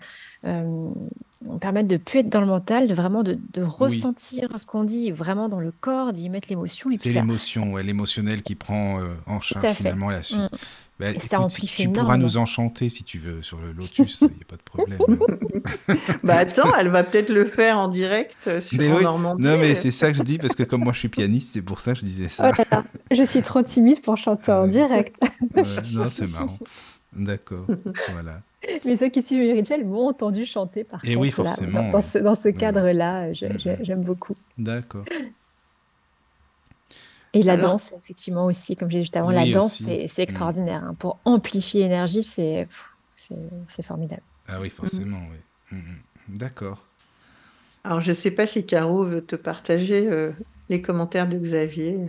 permettre 1.61 1.89
de 1.89 1.97
plus 1.97 2.21
être 2.21 2.29
dans 2.29 2.41
le 2.41 2.47
mental, 2.47 2.89
de 2.89 2.95
vraiment 2.95 3.23
de, 3.23 3.39
de 3.53 3.63
ressentir 3.63 4.49
ce 4.57 4.67
qu'on 4.67 4.85
dit 4.85 5.11
vraiment 5.11 5.49
dans 5.49 5.61
le 5.61 5.73
corps, 5.73 6.13
d'y 6.13 6.29
mettre 6.29 6.49
l'émotion. 6.49 6.91
C'est 6.99 7.11
l'émotion, 7.11 7.73
ouais, 7.73 7.83
l'émotionnel 7.83 8.43
qui 8.43 8.55
prend 8.55 9.01
en 9.27 9.41
charge 9.41 9.75
finalement 9.75 10.11
la 10.11 10.23
suite. 10.23 10.41
Mmh. 10.41 10.57
Bah, 10.99 11.09
tu 11.13 11.91
pourras 11.91 12.17
nous 12.17 12.39
enchanter 12.39 12.89
si 12.89 13.05
tu 13.05 13.19
veux 13.19 13.43
sur 13.43 13.61
le 13.61 13.73
Lotus, 13.73 14.23
il 14.23 14.29
n'y 14.29 14.33
a 14.41 14.47
pas 14.49 14.57
de 14.57 14.63
problème. 14.63 14.99
bah 16.25 16.37
attends, 16.37 16.75
elle 16.79 16.89
va 16.89 17.05
peut-être 17.05 17.29
le 17.29 17.45
faire 17.45 17.79
en 17.79 17.89
direct 17.89 18.47
euh, 18.47 18.63
sur 18.63 19.03
Normandie. 19.03 19.43
Non, 19.43 19.59
mais 19.59 19.75
c'est 19.75 19.91
ça 19.91 20.11
que 20.11 20.17
je 20.17 20.23
dis 20.23 20.39
parce 20.39 20.55
que 20.55 20.63
comme 20.63 20.85
moi 20.85 20.95
je 20.95 21.01
suis 21.01 21.09
pianiste, 21.09 21.53
c'est 21.53 21.61
pour 21.61 21.81
ça 21.81 21.93
que 21.93 22.01
je 22.01 22.05
disais 22.07 22.31
ça. 22.31 22.51
Oh 22.51 22.77
je 23.11 23.23
suis 23.25 23.43
trop 23.43 23.63
timide 23.63 24.01
pour 24.01 24.17
chanter 24.17 24.53
en 24.53 24.67
direct. 24.67 25.17
non, 25.55 26.09
c'est 26.09 26.31
marrant. 26.31 26.57
D'accord, 27.17 27.67
voilà. 28.13 28.43
Mais 28.85 28.97
ceux 28.97 29.09
qui 29.09 29.23
suivent 29.23 29.43
les 29.43 29.53
rituels 29.53 29.85
m'ont 29.85 30.09
entendu 30.09 30.45
chanter 30.45 30.85
par 30.85 31.05
Et 31.05 31.17
oui, 31.17 31.31
forcément. 31.31 31.91
dans, 31.91 32.01
ce, 32.01 32.19
dans 32.19 32.35
ce 32.35 32.49
cadre-là, 32.49 33.33
j'aime 33.33 34.03
beaucoup. 34.03 34.37
D'accord. 34.59 35.05
Et 37.33 37.43
la 37.43 37.57
danse, 37.57 37.93
effectivement 37.93 38.47
aussi, 38.47 38.77
comme 38.77 38.91
j'ai 38.91 38.99
dit 38.99 39.05
juste 39.05 39.17
avant, 39.17 39.31
la 39.31 39.51
danse, 39.51 39.83
c'est 39.83 40.05
mm. 40.05 40.21
extraordinaire. 40.21 40.85
Hein. 40.85 40.97
Pour 40.99 41.19
amplifier 41.25 41.83
l'énergie, 41.83 42.23
c'est 42.23 42.67
formidable. 43.83 44.23
Ah 44.49 44.59
oui, 44.61 44.71
forcément, 44.71 45.21
oui. 45.31 45.79
D'accord. 46.29 46.83
Alors, 47.85 48.01
je 48.01 48.09
ne 48.09 48.15
sais 48.15 48.31
pas 48.31 48.47
si 48.47 48.67
Caro 48.67 49.05
veut 49.05 49.25
te 49.25 49.37
partager 49.37 50.09
euh, 50.11 50.33
les 50.69 50.83
commentaires 50.83 51.29
de 51.29 51.39
Xavier. 51.39 52.09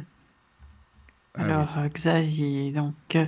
Ah 1.35 1.43
Alors, 1.43 1.77
euh, 1.77 1.87
Xavier, 1.89 2.71
donc, 2.71 2.95
euh, 3.15 3.25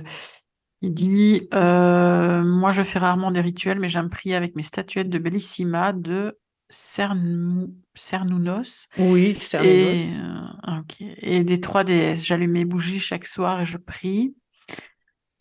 il 0.82 0.94
dit 0.94 1.48
Moi, 1.52 2.72
je 2.72 2.82
fais 2.82 2.98
rarement 2.98 3.30
des 3.30 3.40
rituels, 3.40 3.80
mais 3.80 3.88
j'aime 3.88 4.10
prier 4.10 4.34
avec 4.34 4.56
mes 4.56 4.62
statuettes 4.62 5.10
de 5.10 5.18
Bellissima 5.18 5.92
de 5.92 6.38
Cernounos. 6.70 8.88
Oui, 8.98 9.36
Et, 9.62 10.06
euh, 10.22 10.82
et 11.18 11.44
des 11.44 11.60
trois 11.60 11.84
déesses. 11.84 12.24
J'allume 12.24 12.52
mes 12.52 12.64
bougies 12.64 13.00
chaque 13.00 13.26
soir 13.26 13.60
et 13.60 13.64
je 13.64 13.78
prie. 13.78 14.34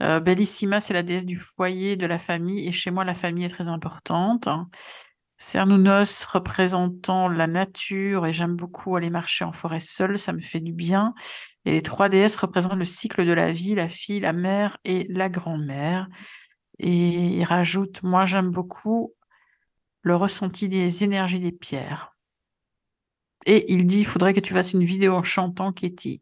Euh, 0.01 0.19
Bellissima, 0.19 0.79
c'est 0.79 0.93
la 0.93 1.03
déesse 1.03 1.25
du 1.25 1.37
foyer, 1.37 1.97
de 1.97 2.05
la 2.05 2.19
famille, 2.19 2.67
et 2.67 2.71
chez 2.71 2.89
moi, 2.89 3.03
la 3.03 3.13
famille 3.13 3.43
est 3.43 3.49
très 3.49 3.67
importante. 3.67 4.47
Cernounos 5.39 6.25
représentant 6.25 7.29
la 7.29 7.47
nature, 7.47 8.27
et 8.27 8.33
j'aime 8.33 8.57
beaucoup 8.57 8.97
aller 8.97 9.09
marcher 9.09 9.45
en 9.45 9.53
forêt 9.53 9.79
seule, 9.79 10.19
ça 10.19 10.33
me 10.33 10.41
fait 10.41 10.59
du 10.59 10.73
bien. 10.73 11.13
Et 11.63 11.71
les 11.71 11.81
trois 11.81 12.09
déesses 12.09 12.35
représentent 12.35 12.77
le 12.77 12.85
cycle 12.85 13.25
de 13.25 13.31
la 13.31 13.53
vie, 13.53 13.73
la 13.73 13.87
fille, 13.87 14.19
la 14.19 14.33
mère 14.33 14.77
et 14.83 15.07
la 15.09 15.29
grand-mère. 15.29 16.09
Et 16.77 17.37
il 17.37 17.43
rajoute, 17.45 18.03
moi 18.03 18.25
j'aime 18.25 18.51
beaucoup 18.51 19.15
le 20.01 20.15
ressenti 20.15 20.67
des 20.67 21.05
énergies 21.05 21.39
des 21.39 21.53
pierres. 21.53 22.15
Et 23.45 23.71
il 23.71 23.87
dit, 23.87 23.99
il 23.99 24.05
faudrait 24.05 24.33
que 24.33 24.39
tu 24.41 24.53
fasses 24.53 24.73
une 24.73 24.83
vidéo 24.83 25.13
en 25.13 25.23
chantant, 25.23 25.71
Katie. 25.71 26.21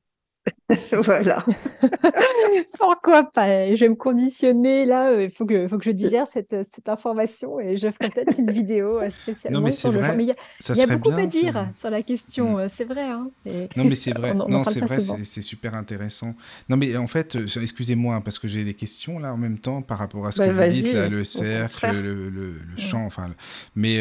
voilà. 1.04 1.46
Pourquoi 2.80 3.24
pas? 3.24 3.74
Je 3.74 3.80
vais 3.80 3.90
me 3.90 3.96
conditionner 3.96 4.86
là. 4.86 5.22
Il 5.22 5.30
faut 5.30 5.46
que, 5.46 5.68
faut 5.68 5.78
que 5.78 5.86
je 5.86 5.92
digère 5.92 6.28
cette, 6.28 6.56
cette 6.74 6.90
information 6.90 7.60
et 7.60 7.78
je 7.78 7.90
ferai 7.90 8.10
peut-être 8.10 8.38
une 8.38 8.52
vidéo 8.52 9.00
euh, 9.00 9.10
spécialement 9.10 9.60
non, 9.60 9.66
mais 9.66 9.72
sur 9.72 9.92
vrai, 9.92 10.16
le 10.16 10.22
Il 10.22 10.28
y 10.28 10.32
a, 10.32 10.36
il 10.70 10.78
y 10.78 10.82
a 10.82 10.98
beaucoup 10.98 11.18
à 11.18 11.26
dire 11.26 11.70
sur 11.74 11.90
la 11.90 12.02
question. 12.02 12.58
Mm. 12.58 12.60
Euh, 12.60 12.68
c'est 12.74 12.86
vrai. 12.86 13.04
Hein, 13.04 13.30
non, 13.76 13.86
mais 13.86 13.96
c'est 13.96 14.14
vrai. 14.18 14.34
non, 14.34 14.64
c'est 14.64 14.82
vrai. 14.82 15.00
C'est 15.00 15.42
super 15.42 15.74
intéressant. 15.74 16.36
Non, 16.70 16.78
mais 16.78 16.96
en 16.98 17.08
fait, 17.08 17.36
euh, 17.36 17.62
excusez-moi 17.62 18.16
hein, 18.16 18.22
parce 18.22 18.40
que 18.40 18.48
j'ai 18.48 18.64
des 18.64 18.74
questions 18.74 19.20
là 19.20 19.34
en 19.34 19.38
même 19.38 19.58
temps 19.58 19.82
par 19.82 20.00
rapport 20.00 20.28
à 20.28 20.32
ce 20.32 20.40
bah, 20.40 20.48
que 20.48 20.54
vous 20.54 20.72
dites 20.72 20.94
là, 20.94 21.08
le 21.08 21.24
cercle, 21.24 21.92
le, 21.92 22.30
le, 22.30 22.56
chant. 22.78 23.06
Enfin, 23.06 23.30
mais 23.76 23.98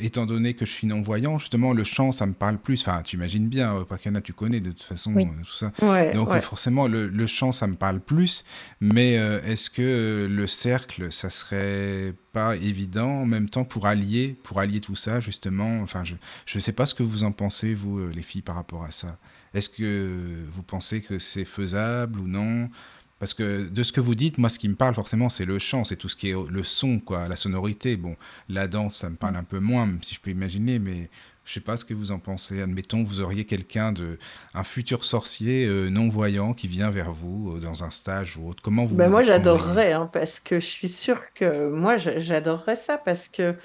étant 0.00 0.26
donné 0.26 0.54
que 0.54 0.66
je 0.66 0.72
suis 0.72 0.86
non 0.86 1.02
voyant, 1.02 1.38
justement, 1.38 1.72
le 1.72 1.84
chant, 1.84 2.12
ça 2.12 2.26
me 2.26 2.32
parle 2.32 2.58
plus. 2.58 2.80
Enfin, 2.82 3.02
tu 3.02 3.16
imagines 3.16 3.48
bien, 3.48 3.84
Pakana, 3.88 4.20
tu 4.20 4.32
connais 4.32 4.60
de 4.60 4.70
toute 4.70 4.82
façon 4.82 5.12
tout 5.14 5.52
ça. 5.52 5.69
Donc 6.14 6.38
forcément, 6.40 6.88
le, 6.88 7.26
chant, 7.26 7.52
ça 7.52 7.66
me 7.66 7.74
parle 7.74 8.00
plus. 8.00 8.44
Mais 8.80 9.18
euh, 9.18 9.40
est-ce 9.42 9.70
que 9.70 10.26
le 10.30 10.46
cercle, 10.46 11.12
ça 11.12 11.30
serait 11.30 12.14
pas 12.32 12.56
évident 12.56 13.08
en 13.08 13.26
même 13.26 13.48
temps 13.48 13.64
pour 13.64 13.86
allier, 13.86 14.36
pour 14.42 14.60
allier 14.60 14.80
tout 14.80 14.96
ça, 14.96 15.20
justement? 15.20 15.80
Enfin, 15.82 16.04
je 16.04 16.14
ne 16.54 16.60
sais 16.60 16.72
pas 16.72 16.86
ce 16.86 16.94
que 16.94 17.02
vous 17.02 17.24
en 17.24 17.32
pensez, 17.32 17.74
vous, 17.74 17.98
euh, 17.98 18.12
les 18.14 18.22
filles, 18.22 18.42
par 18.42 18.54
rapport 18.54 18.84
à 18.84 18.90
ça. 18.90 19.18
Est-ce 19.54 19.68
que 19.68 20.44
vous 20.52 20.62
pensez 20.62 21.02
que 21.02 21.18
c'est 21.18 21.44
faisable 21.44 22.20
ou 22.20 22.28
non? 22.28 22.70
Parce 23.20 23.34
que 23.34 23.68
de 23.68 23.82
ce 23.82 23.92
que 23.92 24.00
vous 24.00 24.14
dites, 24.14 24.38
moi, 24.38 24.48
ce 24.48 24.58
qui 24.58 24.68
me 24.68 24.74
parle 24.74 24.94
forcément, 24.94 25.28
c'est 25.28 25.44
le 25.44 25.58
chant, 25.58 25.84
c'est 25.84 25.96
tout 25.96 26.08
ce 26.08 26.16
qui 26.16 26.30
est 26.30 26.34
le 26.50 26.64
son, 26.64 26.98
quoi, 27.00 27.28
la 27.28 27.36
sonorité. 27.36 27.98
Bon, 27.98 28.16
la 28.48 28.66
danse, 28.66 28.96
ça 28.96 29.10
me 29.10 29.16
parle 29.16 29.36
un 29.36 29.44
peu 29.44 29.58
moins, 29.58 29.84
même 29.84 30.02
si 30.02 30.14
je 30.14 30.20
peux 30.20 30.30
imaginer, 30.30 30.78
mais 30.78 31.10
je 31.50 31.54
sais 31.54 31.60
pas 31.60 31.76
ce 31.76 31.84
que 31.84 31.94
vous 31.94 32.12
en 32.12 32.20
pensez. 32.20 32.62
Admettons, 32.62 33.02
vous 33.02 33.20
auriez 33.20 33.44
quelqu'un 33.44 33.90
de, 33.90 34.20
un 34.54 34.62
futur 34.62 35.04
sorcier 35.04 35.66
euh, 35.66 35.88
non 35.90 36.08
voyant 36.08 36.54
qui 36.54 36.68
vient 36.68 36.90
vers 36.90 37.12
vous 37.12 37.56
euh, 37.56 37.58
dans 37.58 37.82
un 37.82 37.90
stage 37.90 38.36
ou 38.36 38.48
autre. 38.48 38.62
Comment 38.62 38.86
vous 38.86 38.94
ben 38.94 39.10
Moi, 39.10 39.24
j'adorerais, 39.24 39.92
hein, 39.92 40.08
parce 40.12 40.38
que 40.38 40.60
je 40.60 40.66
suis 40.66 40.88
sûre 40.88 41.20
que 41.34 41.68
moi, 41.68 41.96
j'adorerais 41.96 42.76
ça, 42.76 42.98
parce 42.98 43.26
que 43.26 43.56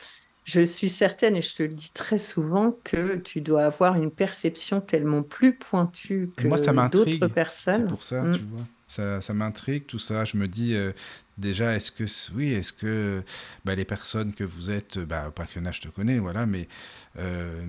je 0.46 0.62
suis 0.62 0.90
certaine, 0.90 1.36
et 1.36 1.44
je 1.44 1.54
te 1.54 1.62
le 1.62 1.70
dis 1.70 1.92
très 1.94 2.18
souvent, 2.18 2.76
que 2.84 3.18
tu 3.18 3.42
dois 3.42 3.66
avoir 3.66 3.98
une 3.98 4.10
perception 4.10 4.82
tellement 4.82 5.22
plus 5.22 5.54
pointue 5.56 6.32
que 6.36 6.90
d'autres 6.90 7.28
personnes. 7.28 7.84
C'est 7.84 7.94
pour 7.94 8.04
ça, 8.04 8.24
mm. 8.24 8.38
tu 8.38 8.44
vois. 8.46 8.66
Ça, 8.88 9.22
ça 9.22 9.34
m'intrigue 9.34 9.86
tout 9.88 10.00
ça. 10.00 10.26
Je 10.26 10.38
me 10.38 10.48
dis 10.48 10.76
euh, 10.76 10.92
déjà, 11.38 11.76
est-ce 11.76 11.92
que 11.92 12.06
oui, 12.34 12.54
est-ce 12.54 12.72
que 12.74 13.24
bah, 13.66 13.76
les 13.76 13.86
personnes 13.86 14.34
que 14.34 14.44
vous 14.44 14.70
êtes, 14.70 15.00
bah, 15.00 15.32
pas 15.32 15.46
que 15.48 15.60
je 15.72 15.82
te 15.82 15.88
connais, 15.88 16.20
voilà, 16.20 16.46
mais 16.46 16.68
euh, 17.18 17.66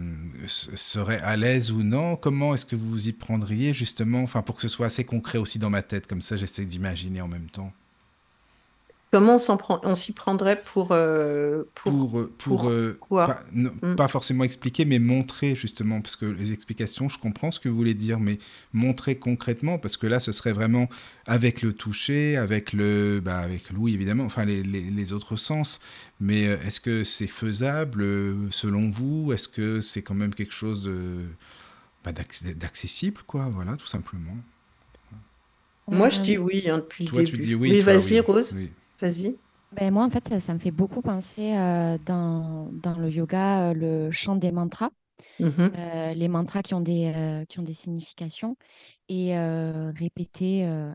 seraient 0.47 1.21
à 1.21 1.37
l'aise 1.37 1.73
ou 1.73 1.83
non? 1.83 2.17
Comment 2.17 2.55
est-ce 2.55 2.67
que 2.67 2.77
vous 2.77 3.09
y 3.09 3.13
prendriez 3.13 3.73
justement, 3.75 4.23
enfin 4.23 4.43
pour 4.43 4.57
que 4.57 4.63
ce 4.63 4.69
soit 4.69 4.87
assez 4.87 5.05
concret 5.05 5.39
aussi 5.39 5.59
dans 5.59 5.71
ma 5.71 5.83
tête, 5.83 6.07
comme 6.07 6.23
ça, 6.23 6.37
j'essaie 6.37 6.67
d'imaginer 6.67 7.21
en 7.23 7.29
même 7.29 7.49
temps. 7.51 7.73
Comment 9.17 9.39
on 9.83 9.97
s'y 9.97 10.13
prendrait 10.13 10.63
pour, 10.63 10.89
euh, 10.91 11.63
pour, 11.75 12.19
euh, 12.19 12.31
pour, 12.37 12.69
euh, 12.69 12.95
quoi 13.01 13.41
mm. 13.55 13.95
pas, 13.97 14.09
forcément 14.09 14.45
expliquer, 14.45 14.85
mais 14.85 14.99
montrer 14.99 15.55
justement, 15.55 16.03
parce 16.03 16.17
que 16.17 16.27
les 16.27 16.53
explications, 16.53 17.09
je 17.09 17.19
comprends 17.19 17.51
ce 17.51 17.59
que 17.59 17.71
vous 17.71 17.77
voulez 17.77 17.95
dire, 17.95 18.21
mais 18.21 18.37
montrer 18.75 19.17
concrètement, 19.17 19.79
parce 19.79 19.97
que 19.97 20.07
là, 20.07 20.21
ce 20.21 20.33
serait 20.33 20.53
vraiment 20.53 20.91
avec 21.25 21.63
le 21.63 21.73
toucher, 21.73 22.37
avec 22.37 22.75
le, 22.75 23.23
bah, 23.25 23.39
avec 23.39 23.71
l'ouïe 23.71 23.95
évidemment, 23.95 24.25
enfin 24.25 24.45
les, 24.45 24.63
les, 24.63 25.13
autres 25.15 25.37
sens. 25.37 25.81
Mais 26.21 26.43
est-ce 26.43 26.81
que 26.81 27.03
c'est 27.03 27.27
faisable 27.27 28.05
selon 28.51 28.91
vous? 28.91 29.33
Est-ce 29.33 29.49
que 29.49 29.81
c'est 29.81 30.03
quand 30.03 30.15
même 30.15 30.35
quelque 30.35 30.53
chose 30.53 30.83
de 30.83 31.25
bah, 32.05 32.13
d'accessible, 32.13 33.23
quoi? 33.27 33.49
Voilà, 33.51 33.77
tout 33.77 33.87
simplement. 33.87 34.37
Moi, 35.89 36.11
je 36.11 36.21
dis 36.21 36.37
oui 36.37 36.65
hein, 36.69 36.81
depuis 36.81 37.07
le 37.07 37.13
début. 37.13 37.31
Tu 37.31 37.39
dis 37.39 37.55
oui, 37.55 37.71
oui 37.71 37.81
vas-y, 37.81 38.21
Rose. 38.21 38.55
Vas-y. 39.01 39.37
Ben 39.73 39.93
moi, 39.93 40.05
en 40.05 40.11
fait, 40.11 40.41
ça, 40.41 40.55
me 40.55 40.59
fait 40.59 40.71
beaucoup 40.71 41.03
penser 41.03 41.55
euh, 41.57 41.99
dans, 42.05 42.71
dans, 42.73 42.99
le 42.99 43.11
yoga, 43.11 43.71
euh, 43.71 43.75
le 43.75 44.11
chant 44.11 44.37
des 44.37 44.53
mantras. 44.53 44.91
Mmh 45.41 45.49
euh, 45.59 46.13
les 46.13 46.29
mantras 46.29 46.63
qui 46.63 46.75
ont 46.75 46.83
des, 46.83 47.45
qui 47.49 47.59
ont 47.59 47.63
des 47.63 47.75
significations 47.75 48.57
et 49.09 49.35
répéter 49.99 50.65
un, 50.67 50.95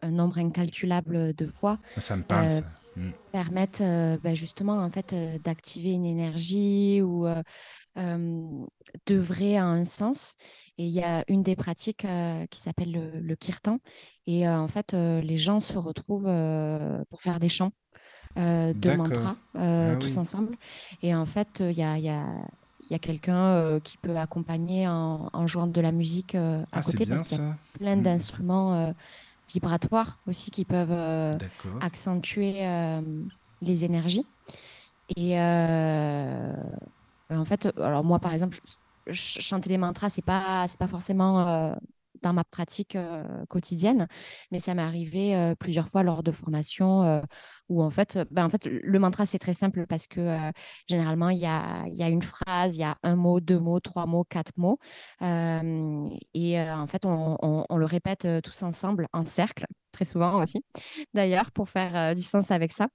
un, 0.00 0.10
nombre 0.10 0.38
incalculable 0.38 1.34
de 1.34 1.46
fois. 1.46 1.78
Ça 1.98 2.16
me 2.16 2.22
parle, 2.22 2.50
ça. 2.50 2.62
Mmh. 2.96 3.10
Permettent 3.32 3.82
ben 4.22 4.36
justement 4.36 4.74
en 4.74 4.88
fait, 4.88 5.16
d'activer 5.42 5.90
une 5.90 6.06
énergie 6.06 7.02
ou 7.02 7.26
d'œuvrer 9.06 9.56
à 9.56 9.66
un 9.66 9.84
sens. 9.84 10.36
Et 10.78 10.86
il 10.86 10.92
y 10.92 11.02
a 11.02 11.24
une 11.28 11.42
des 11.42 11.56
pratiques 11.56 12.06
qui 12.50 12.60
s'appelle 12.60 12.92
le, 12.92 13.20
le, 13.20 13.36
kirtan. 13.36 13.78
Et 14.26 14.48
en 14.48 14.68
fait, 14.68 14.92
les 14.92 15.36
gens 15.36 15.60
se 15.60 15.78
retrouvent 15.78 16.30
pour 17.10 17.22
faire 17.22 17.38
des 17.38 17.48
chants 17.48 17.72
de 18.36 18.96
mantras 18.96 19.36
ah 19.56 19.96
tous 20.00 20.18
ensemble. 20.18 20.56
Et 21.02 21.14
en 21.14 21.26
fait, 21.26 21.60
il 21.60 21.78
y 21.78 21.84
a, 21.84 21.98
y 21.98 22.08
a 22.08 22.26
il 22.88 22.92
y 22.92 22.96
a 22.96 22.98
quelqu'un 22.98 23.80
qui 23.80 23.96
peut 23.96 24.16
accompagner 24.16 24.86
en, 24.86 25.46
jouant 25.46 25.66
de 25.66 25.80
la 25.80 25.92
musique 25.92 26.34
à 26.34 26.64
ah, 26.72 26.82
côté 26.82 27.06
parce 27.06 27.28
qu'il 27.28 27.38
y 27.38 27.40
a 27.40 27.56
plein 27.78 27.96
mmh. 27.96 28.02
d'instruments 28.02 28.94
vibratoires 29.48 30.18
aussi 30.26 30.50
qui 30.50 30.64
peuvent 30.64 31.36
accentuer 31.80 32.66
les 33.62 33.84
énergies. 33.84 34.26
Et 35.16 35.38
en 35.38 36.54
fait, 37.44 37.72
alors 37.80 38.04
moi 38.04 38.18
par 38.18 38.34
exemple, 38.34 38.60
chanter 39.12 39.70
les 39.70 39.78
mantras, 39.78 40.10
c'est 40.10 40.24
pas, 40.24 40.66
c'est 40.68 40.78
pas 40.78 40.86
forcément 40.86 41.46
euh, 41.46 41.74
dans 42.22 42.32
ma 42.32 42.44
pratique 42.44 42.96
euh, 42.96 43.44
quotidienne, 43.46 44.06
mais 44.50 44.58
ça 44.58 44.74
m'est 44.74 44.82
arrivé 44.82 45.36
euh, 45.36 45.54
plusieurs 45.54 45.88
fois 45.88 46.02
lors 46.02 46.22
de 46.22 46.30
formations 46.30 47.22
où 47.68 47.82
en 47.82 47.90
fait, 47.90 48.18
ben, 48.30 48.46
en 48.46 48.50
fait, 48.50 48.66
le 48.66 48.98
mantra 48.98 49.26
c'est 49.26 49.38
très 49.38 49.52
simple 49.52 49.86
parce 49.86 50.06
que 50.06 50.38
généralement 50.88 51.30
il 51.30 51.38
y 51.38 51.46
a, 51.46 51.84
y 51.88 52.02
a, 52.02 52.08
une 52.08 52.22
phrase, 52.22 52.76
il 52.76 52.80
y 52.80 52.84
a 52.84 52.96
un 53.02 53.16
mot, 53.16 53.40
deux 53.40 53.58
mots, 53.58 53.80
trois 53.80 54.06
mots, 54.06 54.24
quatre 54.24 54.52
mots, 54.56 54.78
et 55.20 56.60
en 56.60 56.86
fait 56.86 57.04
on, 57.06 57.36
on, 57.68 57.76
le 57.76 57.86
répète 57.86 58.26
tous 58.42 58.62
ensemble 58.62 59.08
en 59.12 59.26
cercle, 59.26 59.66
très 59.92 60.04
souvent 60.04 60.40
aussi, 60.42 60.64
d'ailleurs, 61.14 61.50
pour 61.52 61.68
faire 61.68 62.14
du 62.14 62.22
sens 62.22 62.50
avec 62.50 62.72
ça. 62.72 62.88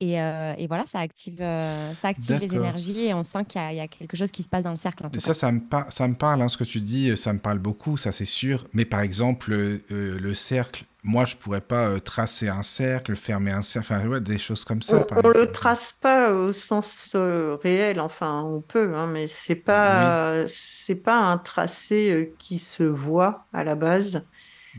Euh, 0.00 0.54
et, 0.56 0.68
voilà, 0.68 0.86
ça 0.86 1.00
active, 1.00 1.38
euh, 1.40 1.92
ça 1.94 2.08
active 2.08 2.38
les 2.38 2.54
énergies 2.54 3.06
et 3.06 3.14
on 3.14 3.24
sent 3.24 3.44
qu'il 3.48 3.60
y, 3.60 3.80
a 3.80 3.88
quelque 3.88 4.16
chose 4.16 4.30
qui 4.30 4.44
se 4.44 4.48
passe 4.48 4.62
dans 4.62 4.70
le 4.70 4.76
cercle. 4.76 5.08
ça, 5.18 5.34
ça 5.34 5.50
me, 5.50 5.60
ça 5.88 6.06
me 6.06 6.14
parle, 6.14 6.40
hein, 6.40 6.48
ce 6.48 6.56
que 6.56 6.64
tu 6.64 6.80
dis, 6.80 7.16
ça 7.16 7.32
me 7.32 7.40
parle 7.40 7.58
beaucoup, 7.58 7.96
ça 7.96 8.12
c'est 8.12 8.24
sûr. 8.24 8.64
Mais 8.72 8.84
par 8.84 9.00
exemple, 9.00 9.52
euh, 9.52 9.80
le 9.90 10.34
cercle, 10.34 10.84
moi 11.02 11.24
je 11.24 11.34
pourrais 11.34 11.60
pas 11.60 11.98
tracer 11.98 12.48
un 12.48 12.62
cercle, 12.62 13.16
fermer 13.16 13.50
un 13.50 13.64
cercle, 13.64 13.92
enfin 13.92 14.20
des 14.20 14.38
choses 14.38 14.64
comme 14.64 14.82
ça. 14.82 15.04
On, 15.10 15.28
ne 15.28 15.34
le 15.34 15.50
trace 15.50 15.90
pas 15.90 16.30
au 16.30 16.52
sens 16.52 17.16
réel, 17.64 17.98
enfin 17.98 18.44
on 18.44 18.60
peut, 18.60 18.94
hein, 18.94 19.08
mais 19.08 19.26
c'est 19.26 19.56
pas, 19.56 20.46
c'est 20.46 20.94
pas 20.94 21.18
un 21.18 21.38
tracé 21.38 22.34
qui 22.38 22.60
se 22.60 22.84
voit 22.84 23.46
à 23.52 23.64
la 23.64 23.74
base. 23.74 24.24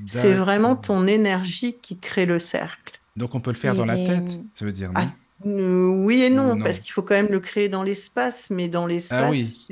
C'est 0.07 0.33
vraiment 0.33 0.77
ton 0.77 1.07
énergie 1.07 1.75
qui 1.81 1.97
crée 1.97 2.25
le 2.25 2.39
cercle. 2.39 2.98
Donc 3.19 3.35
on 3.35 3.41
peut 3.41 3.51
le 3.51 3.57
faire 3.57 3.75
dans 3.75 3.85
la 3.85 3.97
tête, 3.97 4.39
ça 4.55 4.65
veut 4.65 4.71
dire 4.71 4.93
non 4.93 5.01
ah, 5.01 5.11
Oui 5.43 6.23
et 6.23 6.29
non, 6.29 6.57
parce 6.57 6.79
qu'il 6.79 6.93
faut 6.93 7.01
quand 7.01 7.15
même 7.15 7.29
le 7.29 7.41
créer 7.41 7.67
dans 7.67 7.83
l'espace, 7.83 8.49
mais 8.49 8.69
dans 8.69 8.85
ah 8.85 8.87
l'espace, 8.87 9.67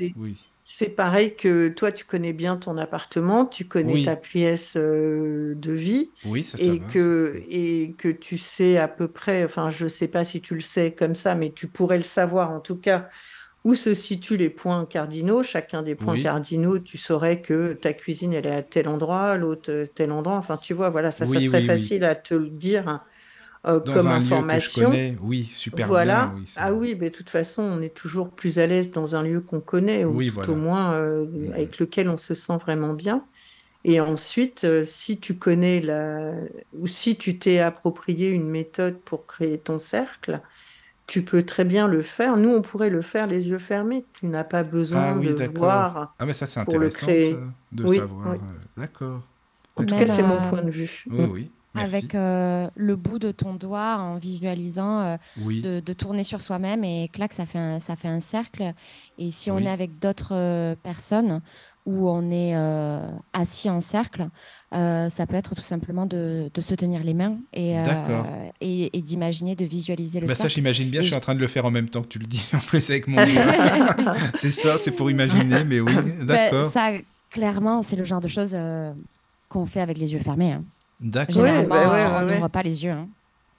c'est 0.70 0.90
pareil 0.90 1.34
que 1.34 1.68
toi, 1.68 1.90
tu 1.90 2.04
connais 2.04 2.34
bien 2.34 2.58
ton 2.58 2.76
appartement, 2.76 3.46
tu 3.46 3.64
connais 3.64 4.04
ta 4.04 4.16
pièce 4.16 4.74
euh, 4.76 5.54
de 5.56 5.72
vie, 5.72 6.10
oui, 6.26 6.44
ça, 6.44 6.58
et, 6.60 6.78
que, 6.78 7.42
et 7.48 7.94
que 7.96 8.08
tu 8.08 8.36
sais 8.36 8.76
à 8.76 8.86
peu 8.86 9.08
près, 9.08 9.46
enfin 9.46 9.70
je 9.70 9.84
ne 9.84 9.88
sais 9.88 10.08
pas 10.08 10.26
si 10.26 10.42
tu 10.42 10.54
le 10.54 10.60
sais 10.60 10.92
comme 10.92 11.14
ça, 11.14 11.34
mais 11.34 11.50
tu 11.50 11.68
pourrais 11.68 11.96
le 11.96 12.02
savoir 12.02 12.50
en 12.50 12.60
tout 12.60 12.76
cas, 12.76 13.08
où 13.64 13.74
se 13.74 13.94
situent 13.94 14.36
les 14.36 14.50
points 14.50 14.84
cardinaux. 14.84 15.42
Chacun 15.42 15.82
des 15.82 15.94
points 15.94 16.20
cardinaux, 16.22 16.78
tu 16.78 16.98
saurais 16.98 17.40
que 17.40 17.72
ta 17.72 17.92
cuisine, 17.94 18.34
elle 18.34 18.46
est 18.46 18.54
à 18.54 18.62
tel 18.62 18.88
endroit, 18.88 19.36
l'autre 19.36 19.86
tel 19.94 20.12
endroit. 20.12 20.36
Enfin, 20.36 20.58
tu 20.58 20.74
vois, 20.74 20.90
voilà, 20.90 21.10
ça, 21.10 21.26
ça 21.26 21.40
serait 21.40 21.62
facile 21.62 22.04
à 22.04 22.14
te 22.14 22.34
le 22.34 22.50
dire 22.50 23.00
euh, 23.66 23.80
comme 23.80 24.06
information. 24.06 24.92
oui, 25.20 25.50
super 25.52 25.88
voilà. 25.88 26.32
ah 26.56 26.72
oui, 26.72 26.96
mais 26.98 27.10
de 27.10 27.16
toute 27.16 27.30
façon, 27.30 27.62
on 27.62 27.80
est 27.80 27.94
toujours 27.94 28.30
plus 28.30 28.58
à 28.58 28.66
l'aise 28.66 28.92
dans 28.92 29.16
un 29.16 29.22
lieu 29.22 29.40
qu'on 29.40 29.60
connaît, 29.60 30.04
ou 30.04 30.22
tout 30.30 30.50
au 30.50 30.54
moins 30.54 30.92
euh, 30.92 31.26
avec 31.52 31.78
lequel 31.78 32.08
on 32.08 32.18
se 32.18 32.34
sent 32.34 32.56
vraiment 32.58 32.94
bien. 32.94 33.24
Et 33.84 34.00
ensuite, 34.00 34.64
euh, 34.64 34.84
si 34.84 35.18
tu 35.18 35.34
connais 35.34 35.80
la... 35.80 36.32
ou 36.78 36.86
si 36.86 37.16
tu 37.16 37.38
t'es 37.38 37.60
approprié 37.60 38.28
une 38.28 38.48
méthode 38.48 38.98
pour 38.98 39.26
créer 39.26 39.58
ton 39.58 39.78
cercle, 39.78 40.40
tu 41.06 41.22
peux 41.22 41.42
très 41.42 41.64
bien 41.64 41.88
le 41.88 42.02
faire. 42.02 42.36
Nous, 42.36 42.50
on 42.50 42.60
pourrait 42.60 42.90
le 42.90 43.02
faire 43.02 43.26
les 43.26 43.48
yeux 43.48 43.58
fermés. 43.58 44.04
Tu 44.20 44.26
n'as 44.26 44.44
pas 44.44 44.62
besoin 44.62 45.16
ah 45.16 45.18
de 45.18 45.58
voir. 45.58 46.14
Ah, 46.18 46.26
mais 46.26 46.34
ça, 46.34 46.46
c'est 46.46 46.60
intéressant 46.60 47.06
de 47.72 47.86
savoir. 47.86 48.36
D'accord. 48.76 49.22
En 49.76 49.84
tout 49.84 49.96
cas, 49.96 50.06
c'est 50.06 50.22
mon 50.22 50.48
point 50.48 50.62
de 50.62 50.70
vue. 50.70 51.04
Oui, 51.10 51.24
oui 51.30 51.50
avec 51.74 52.14
euh, 52.14 52.68
le 52.76 52.96
bout 52.96 53.18
de 53.18 53.30
ton 53.30 53.54
doigt 53.54 53.96
en 53.98 54.16
visualisant 54.16 55.00
euh, 55.00 55.16
de, 55.80 55.92
tourner 55.92 56.24
sur 56.24 56.40
soi-même 56.40 56.84
et 56.84 57.08
clac, 57.12 57.32
ça 57.32 57.46
fait 57.46 57.58
un, 57.58 57.80
ça 57.80 57.96
fait 57.96 58.08
un 58.08 58.20
cercle. 58.20 58.72
Et 59.18 59.30
si 59.30 59.50
on 59.50 59.58
est 59.58 59.68
avec 59.68 59.98
d'autres 59.98 60.34
euh, 60.34 60.74
personnes 60.82 61.40
où 61.86 62.08
on 62.08 62.30
est 62.30 62.54
assis 63.32 63.70
en 63.70 63.80
cercle, 63.80 64.28
ça 64.72 65.26
peut 65.26 65.36
être 65.36 65.54
tout 65.54 65.62
simplement 65.62 66.04
de, 66.04 66.50
se 66.60 66.74
tenir 66.74 67.02
les 67.02 67.14
mains 67.14 67.38
et, 67.54 67.76
et, 68.60 69.00
d'imaginer, 69.00 69.56
de 69.56 69.64
visualiser 69.64 70.20
le 70.20 70.26
bah 70.26 70.34
cercle. 70.34 70.50
Ça, 70.50 70.54
j'imagine 70.54 70.90
bien, 70.90 71.00
je 71.00 71.06
suis 71.06 71.16
en 71.16 71.20
train 71.20 71.34
de 71.34 71.40
le 71.40 71.46
faire 71.46 71.64
en 71.64 71.70
même 71.70 71.88
temps 71.88 72.02
que 72.02 72.08
tu 72.08 72.18
le 72.18 72.26
dis, 72.26 72.44
en 72.54 72.58
plus 72.58 72.90
avec 72.90 73.08
mon 73.08 73.16
c'est 74.34 74.50
ça, 74.50 74.76
c'est 74.76 74.90
pour 74.90 75.10
imaginer, 75.10 75.64
mais 75.64 75.80
oui, 75.80 75.94
bah, 75.94 76.50
d'accord. 76.50 76.64
ça, 76.66 76.90
clairement, 77.30 77.82
c'est 77.82 77.96
le 77.96 78.04
genre 78.04 78.20
de 78.20 78.28
choses 78.28 78.54
qu'on 79.48 79.64
fait 79.64 79.80
avec 79.80 79.96
les 79.96 80.12
yeux 80.12 80.18
fermés. 80.18 80.52
Hein. 80.52 80.64
D'accord. 81.00 81.34
Généralement, 81.34 82.18
on 82.18 82.26
n'ouvre 82.26 82.48
pas 82.48 82.62
les 82.62 82.84
yeux. 82.84 82.92
Hein. 82.92 83.08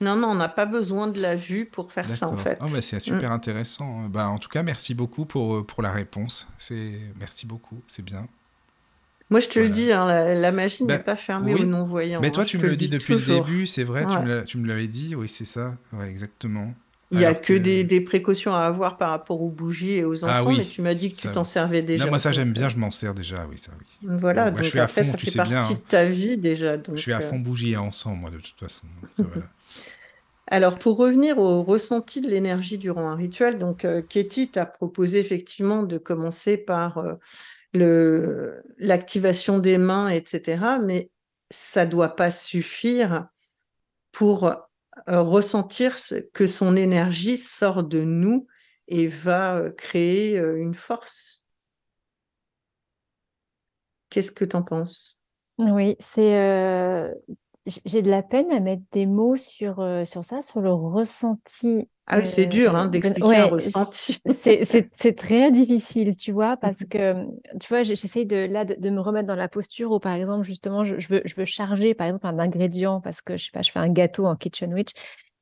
Non, 0.01 0.15
non, 0.15 0.29
on 0.29 0.35
n'a 0.35 0.47
pas 0.47 0.65
besoin 0.65 1.07
de 1.07 1.19
la 1.19 1.35
vue 1.35 1.65
pour 1.65 1.91
faire 1.91 2.09
ça, 2.09 2.27
en 2.27 2.37
fait. 2.37 2.57
Oh, 2.61 2.65
bah, 2.71 2.81
c'est 2.81 2.99
super 2.99 3.31
mm. 3.31 3.33
intéressant. 3.33 4.03
Bah, 4.09 4.29
en 4.29 4.39
tout 4.39 4.47
cas, 4.47 4.63
merci 4.63 4.95
beaucoup 4.95 5.25
pour, 5.25 5.55
euh, 5.55 5.63
pour 5.63 5.83
la 5.83 5.91
réponse. 5.91 6.47
Merci 7.19 7.45
beaucoup, 7.45 7.81
c'est 7.87 8.03
bien. 8.03 8.27
Moi, 9.29 9.41
je 9.41 9.49
te 9.49 9.59
le 9.59 9.69
dis, 9.69 9.91
hein, 9.91 10.33
la, 10.33 10.51
magie 10.51 10.83
n'est 10.83 10.97
ben, 10.97 11.03
pas 11.03 11.15
fermée 11.15 11.53
aux 11.53 11.65
non-voyants. 11.65 12.19
Mais 12.21 12.31
toi, 12.31 12.43
hein, 12.43 12.45
tu 12.47 12.57
me 12.57 12.67
le, 12.67 12.75
dis 12.75 12.87
depuis 12.87 13.13
le 13.13 13.21
début, 13.21 13.67
c'est 13.67 13.83
vrai, 13.83 14.05
tu 14.47 14.57
me 14.57 14.67
l'avais 14.67 14.87
dit, 14.87 15.15
oui, 15.15 15.27
c'est 15.27 15.45
ça, 15.45 15.77
ouais, 15.93 16.09
exactement. 16.09 16.73
Il 17.11 17.18
n'y 17.18 17.26
a 17.26 17.34
que, 17.34 17.53
Des, 17.53 18.02
précautions 18.02 18.53
à 18.53 18.61
avoir 18.61 18.98
par 18.98 19.10
rapport 19.10 19.41
aux 19.41 19.49
bougies 19.49 19.94
et 19.94 20.03
aux 20.03 20.23
ah 20.26 20.41
encens, 20.41 20.57
mais 20.57 20.65
tu 20.65 20.81
m'as 20.81 20.94
dit 20.94 21.10
que 21.10 21.15
tu 21.15 21.27
t'en 21.31 21.44
servais 21.44 21.81
déjà. 21.81 22.06
Non, 22.06 22.11
moi 22.11 22.19
ça 22.19 22.31
j'aime 22.31 22.53
bien, 22.53 22.68
euh, 22.68 22.69
je 22.69 22.77
m'en 22.77 22.91
sers 22.91 23.15
déjà, 23.15 23.48
oui, 23.49 23.57
ça 23.57 23.72
oui. 23.80 23.86
Voilà, 24.03 24.52
donc 24.52 24.64
je 24.64 24.69
suis 24.69 24.80
après, 24.80 25.02
à 25.02 25.03
fond, 25.03 25.11
ça 25.11 25.18
tu 25.18 25.26
fait 25.26 25.31
sais 25.31 25.38
partie 25.38 25.52
bien, 25.53 25.68
de 25.69 25.73
hein. 25.73 25.81
ta 25.88 26.06
vie 26.06 26.38
déjà. 26.38 26.77
Donc, 26.77 26.95
je 26.95 27.02
suis 27.02 27.14
à 27.14 27.19
fond 27.19 27.38
euh. 27.38 27.40
bougie 27.40 27.72
et 27.72 27.77
encens, 27.77 28.15
moi, 28.15 28.30
de 28.30 28.38
toute 28.38 28.60
façon. 28.60 28.88
voilà. 29.18 29.48
Alors, 30.52 30.80
pour 30.80 30.98
revenir 30.98 31.38
au 31.38 31.64
ressenti 31.64 32.22
de 32.22 32.27
l'énergie 32.27 32.80
durant 32.80 33.07
un 33.07 33.15
rituel, 33.15 33.60
donc 33.60 33.86
euh, 33.86 34.02
Katie 34.02 34.49
t'a 34.49 34.65
proposé 34.65 35.19
effectivement 35.19 35.84
de 35.84 35.99
commencer 35.99 36.57
par 36.57 37.03
l'activation 37.73 39.60
des 39.60 39.77
mains, 39.77 40.10
etc. 40.10 40.60
Mais 40.84 41.11
ça 41.52 41.86
ne 41.86 41.91
doit 41.91 42.15
pas 42.15 42.31
suffire 42.31 43.27
pour 44.11 44.45
euh, 44.45 44.53
ressentir 45.07 45.97
que 46.34 46.47
son 46.47 46.76
énergie 46.76 47.38
sort 47.38 47.84
de 47.84 48.01
nous 48.01 48.47
et 48.88 49.07
va 49.07 49.55
euh, 49.55 49.71
créer 49.71 50.38
euh, 50.38 50.59
une 50.59 50.73
force. 50.73 51.45
Qu'est-ce 54.09 54.31
que 54.31 54.45
tu 54.45 54.55
en 54.55 54.63
penses? 54.63 55.21
Oui, 55.59 55.95
c'est 55.99 57.13
j'ai 57.65 58.02
de 58.02 58.10
la 58.10 58.23
peine 58.23 58.52
à 58.52 58.60
mettre 58.60 58.84
des 58.91 59.06
mots 59.06 59.38
sur, 59.38 59.86
sur 60.06 60.23
ça, 60.23 60.41
sur 60.41 60.61
le 60.61 60.72
ressenti 60.72 61.88
ah 62.11 62.26
c'est 62.26 62.48
dur 62.48 62.76
hein, 62.76 62.88
d'expliquer 62.90 63.36
un 63.36 63.45
ressenti. 63.45 64.19
c'est 64.26 65.15
très 65.15 65.52
difficile, 65.52 66.18
tu 66.18 66.31
vois, 66.31 66.57
parce 66.61 66.84
que, 66.84 67.23
tu 67.60 67.68
vois, 67.69 67.84
j'essaye 67.84 68.26
de, 68.26 68.36
là, 68.36 68.65
de, 68.65 68.90
me 68.90 68.99
remettre 68.99 69.27
dans 69.27 69.36
la 69.36 69.48
posture 69.48 69.91
où, 69.91 69.99
par 69.99 70.14
exemple, 70.14 70.44
justement, 70.44 70.84
je, 70.84 70.95
veux, 71.07 71.22
je 71.23 71.36
veux 71.36 71.45
charger, 71.45 71.94
par 71.94 72.07
exemple, 72.07 72.26
un 72.26 72.40
ingrédient 72.40 72.99
parce 72.99 73.22
que, 73.22 73.38
je 73.38 73.45
sais 73.45 73.52
pas, 73.52 73.61
je 73.61 73.72
fais 73.72 73.77
un 73.77 73.90
gâteau 73.90 74.26
en 74.26 74.36
kitchen 74.36 74.73
witch. 74.73 74.90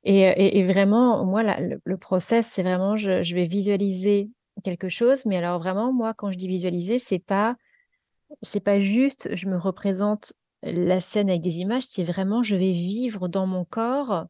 Et, 0.04 0.58
et, 0.58 0.62
vraiment, 0.62 1.24
moi, 1.24 1.42
le, 1.42 1.96
process, 1.96 2.46
c'est 2.46 2.62
vraiment, 2.62 2.96
je, 2.96 3.22
je, 3.22 3.34
vais 3.34 3.44
visualiser 3.44 4.30
quelque 4.62 4.90
chose. 4.90 5.24
Mais 5.24 5.38
alors, 5.38 5.58
vraiment, 5.58 5.92
moi, 5.92 6.12
quand 6.12 6.30
je 6.30 6.36
dis 6.36 6.48
visualiser, 6.48 6.98
c'est 6.98 7.18
pas, 7.18 7.56
c'est 8.42 8.60
pas 8.60 8.78
juste, 8.78 9.34
je 9.34 9.48
me 9.48 9.56
représente 9.56 10.34
la 10.62 11.00
scène 11.00 11.30
avec 11.30 11.42
des 11.42 11.58
images, 11.58 11.84
c'est 11.84 12.04
vraiment, 12.04 12.42
je 12.42 12.56
vais 12.56 12.72
vivre 12.72 13.28
dans 13.28 13.46
mon 13.46 13.64
corps 13.64 14.26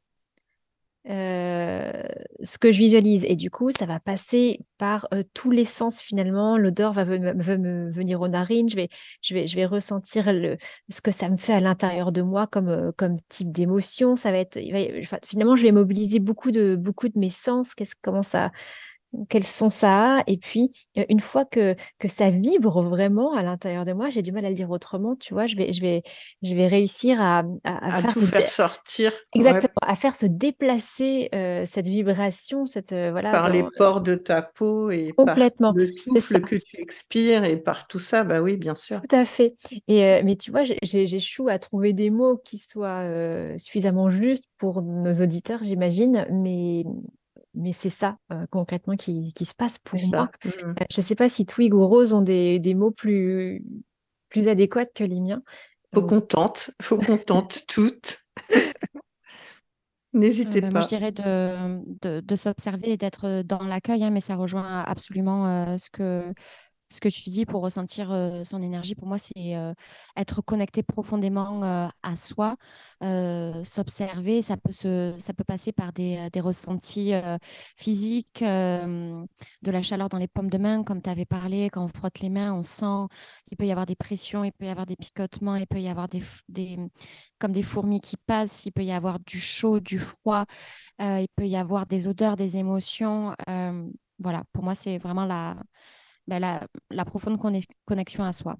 ce 1.08 2.58
que 2.58 2.70
je 2.70 2.78
visualise. 2.78 3.24
Et 3.24 3.36
du 3.36 3.50
coup, 3.50 3.70
ça 3.70 3.86
va 3.86 3.98
passer 3.98 4.60
par 4.76 5.08
tous 5.34 5.50
les 5.50 5.64
sens 5.64 6.00
finalement. 6.00 6.58
L'odeur 6.58 6.92
va 6.92 7.04
me 7.04 7.90
venir 7.90 8.20
aux 8.20 8.28
narines. 8.28 8.68
Je 8.68 8.76
vais, 8.76 8.88
je 9.22 9.34
vais, 9.34 9.46
je 9.46 9.56
vais 9.56 9.64
ressentir 9.66 10.32
le, 10.32 10.56
ce 10.90 11.00
que 11.00 11.10
ça 11.10 11.28
me 11.30 11.36
fait 11.36 11.54
à 11.54 11.60
l'intérieur 11.60 12.12
de 12.12 12.22
moi 12.22 12.46
comme, 12.46 12.92
comme 12.96 13.16
type 13.28 13.50
d'émotion. 13.50 14.16
Ça 14.16 14.30
va 14.30 14.38
être, 14.38 14.58
finalement, 15.26 15.56
je 15.56 15.62
vais 15.62 15.72
mobiliser 15.72 16.18
beaucoup 16.18 16.50
de, 16.50 16.76
beaucoup 16.76 17.08
de 17.08 17.18
mes 17.18 17.30
sens. 17.30 17.74
Qu'est-ce, 17.74 17.94
comment 18.02 18.22
ça, 18.22 18.50
quels 19.28 19.44
sont 19.44 19.70
ça? 19.70 20.22
Et 20.26 20.36
puis 20.36 20.70
une 21.08 21.20
fois 21.20 21.44
que, 21.44 21.74
que 21.98 22.08
ça 22.08 22.30
vibre 22.30 22.82
vraiment 22.82 23.34
à 23.34 23.42
l'intérieur 23.42 23.84
de 23.84 23.92
moi 23.92 24.10
j'ai 24.10 24.22
du 24.22 24.32
mal 24.32 24.44
à 24.44 24.48
le 24.48 24.54
dire 24.54 24.70
autrement 24.70 25.16
tu 25.16 25.34
vois? 25.34 25.46
Je 25.46 25.56
vais 25.56 25.72
je 25.72 25.80
vais 25.80 26.02
je 26.42 26.54
vais 26.54 26.66
réussir 26.66 27.20
à, 27.20 27.44
à, 27.64 28.00
faire, 28.02 28.12
tout 28.12 28.20
faire 28.22 28.48
sortir 28.48 29.12
exactement 29.34 29.72
à 29.82 29.94
faire 29.94 30.14
se 30.14 30.26
déplacer 30.26 31.28
cette 31.66 31.86
vibration 31.86 32.66
cette 32.66 32.92
voilà 32.92 33.32
par 33.32 33.48
les 33.48 33.64
pores 33.76 34.00
de 34.00 34.14
ta 34.14 34.42
peau 34.42 34.90
et 34.90 35.12
complètement 35.16 35.72
par 35.72 35.78
le 35.78 35.86
souffle 35.86 36.40
que 36.42 36.56
tu 36.56 36.80
expires 36.80 37.44
et 37.44 37.56
par 37.56 37.86
tout 37.86 37.98
ça 37.98 38.24
bah 38.24 38.40
oui 38.42 38.56
bien 38.56 38.74
sûr. 38.74 39.00
Tout 39.00 39.16
à 39.16 39.24
fait. 39.24 39.54
Et 39.88 40.22
mais 40.22 40.36
tu 40.36 40.50
vois 40.50 40.64
j'échoue 40.82 41.48
à 41.48 41.58
trouver 41.58 41.92
des 41.92 42.10
mots 42.10 42.36
qui 42.36 42.58
soient 42.58 43.04
suffisamment 43.58 44.10
justes 44.10 44.44
pour 44.58 44.82
nos 44.82 45.12
auditeurs 45.12 45.60
j'imagine 45.62 46.26
mais 46.30 46.84
mais 47.58 47.72
c'est 47.72 47.90
ça 47.90 48.16
euh, 48.32 48.46
concrètement 48.50 48.96
qui, 48.96 49.32
qui, 49.34 49.44
se 49.44 49.54
passe 49.54 49.78
pour 49.78 50.00
moi. 50.06 50.30
Mmh. 50.44 50.48
Euh, 50.48 50.74
je 50.90 51.00
ne 51.00 51.04
sais 51.04 51.14
pas 51.14 51.28
si 51.28 51.44
Twig 51.44 51.74
ou 51.74 51.86
Rose 51.86 52.12
ont 52.12 52.22
des, 52.22 52.58
des, 52.58 52.74
mots 52.74 52.90
plus, 52.90 53.64
plus 54.28 54.48
adéquats 54.48 54.86
que 54.86 55.04
les 55.04 55.20
miens. 55.20 55.42
Faut 55.92 56.02
qu'on 56.02 56.20
tente, 56.20 56.70
faut 56.80 56.98
qu'on 56.98 57.16
tente 57.16 57.64
toutes. 57.68 58.20
N'hésitez 60.12 60.60
pas. 60.60 60.70
Moi, 60.70 60.80
je 60.80 60.88
dirais 60.88 61.12
de, 61.12 61.82
de, 62.02 62.20
de 62.20 62.36
s'observer 62.36 62.92
et 62.92 62.96
d'être 62.96 63.42
dans 63.42 63.62
l'accueil, 63.64 64.04
hein, 64.04 64.10
mais 64.10 64.20
ça 64.20 64.36
rejoint 64.36 64.80
absolument 64.80 65.46
euh, 65.46 65.78
ce 65.78 65.90
que 65.90 66.32
ce 66.90 67.00
que 67.00 67.08
tu 67.08 67.28
dis 67.30 67.44
pour 67.46 67.62
ressentir 67.62 68.08
son 68.44 68.62
énergie, 68.62 68.94
pour 68.94 69.06
moi, 69.06 69.18
c'est 69.18 69.54
être 70.16 70.42
connecté 70.42 70.82
profondément 70.82 71.62
à 72.02 72.16
soi, 72.16 72.56
s'observer. 73.64 74.42
Ça 74.42 74.56
peut, 74.56 74.72
ça 74.72 75.34
peut 75.34 75.44
passer 75.44 75.72
par 75.72 75.92
des, 75.92 76.28
des 76.32 76.40
ressentis 76.40 77.12
physiques, 77.76 78.42
de 78.42 79.26
la 79.70 79.82
chaleur 79.82 80.08
dans 80.08 80.18
les 80.18 80.28
paumes 80.28 80.50
de 80.50 80.58
main, 80.58 80.82
comme 80.82 81.02
tu 81.02 81.10
avais 81.10 81.26
parlé. 81.26 81.68
Quand 81.70 81.84
on 81.84 81.88
frotte 81.88 82.20
les 82.20 82.30
mains, 82.30 82.54
on 82.54 82.62
sent, 82.62 83.12
il 83.50 83.56
peut 83.56 83.66
y 83.66 83.70
avoir 83.70 83.86
des 83.86 83.96
pressions, 83.96 84.44
il 84.44 84.52
peut 84.52 84.66
y 84.66 84.70
avoir 84.70 84.86
des 84.86 84.96
picotements, 84.96 85.56
il 85.56 85.66
peut 85.66 85.80
y 85.80 85.88
avoir 85.88 86.08
des, 86.08 86.22
des 86.48 86.78
comme 87.38 87.52
des 87.52 87.62
fourmis 87.62 88.00
qui 88.00 88.16
passent, 88.16 88.66
il 88.66 88.72
peut 88.72 88.84
y 88.84 88.92
avoir 88.92 89.18
du 89.20 89.38
chaud, 89.40 89.80
du 89.80 89.98
froid, 89.98 90.46
il 91.00 91.26
peut 91.36 91.46
y 91.46 91.56
avoir 91.56 91.86
des 91.86 92.08
odeurs, 92.08 92.36
des 92.36 92.56
émotions. 92.56 93.34
voilà, 94.18 94.42
pour 94.52 94.64
moi, 94.64 94.74
c'est 94.74 94.98
vraiment 94.98 95.26
la 95.26 95.56
bah, 96.28 96.38
la, 96.38 97.04
profonde 97.04 97.38
connexion 97.84 98.22
à 98.22 98.32
soi. 98.32 98.56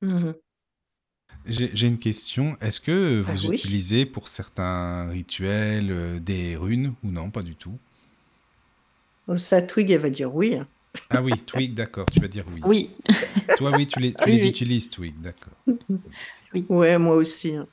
Mmh 0.00 0.32
j'ai 1.46 1.86
une 1.86 1.98
question. 1.98 2.56
Est-ce 2.60 2.80
que 2.80 3.22
bah 3.22 3.32
vous 3.32 3.46
utilisez 3.52 4.04
pour 4.06 4.28
certains 4.28 5.08
rituels 5.08 5.90
euh, 5.90 6.18
des 6.18 6.56
runes 6.56 6.94
ou 7.04 7.10
non 7.10 7.30
Pas 7.30 7.42
du 7.42 7.54
tout? 7.54 7.78
Oh, 9.28 9.36
ça, 9.36 9.62
Twig, 9.62 9.90
elle 9.90 10.00
va 10.00 10.10
dire 10.10 10.34
oui. 10.34 10.56
Ah 11.10 11.22
oui, 11.22 11.38
Twig, 11.46 11.74
d'accord, 11.74 12.06
tu 12.12 12.20
vas 12.20 12.28
dire 12.28 12.44
oui. 12.52 12.60
Oui. 12.64 12.90
Toi, 13.56 13.72
oui, 13.76 13.86
tu 13.86 14.00
les, 14.00 14.14
les 14.26 14.46
utilises, 14.46 14.90
Twig, 14.90 15.14
d'accord. 15.20 15.54
Oui. 16.54 16.64
Ouais, 16.68 16.98
moi 16.98 17.14
aussi. 17.14 17.54
Hein. 17.54 17.66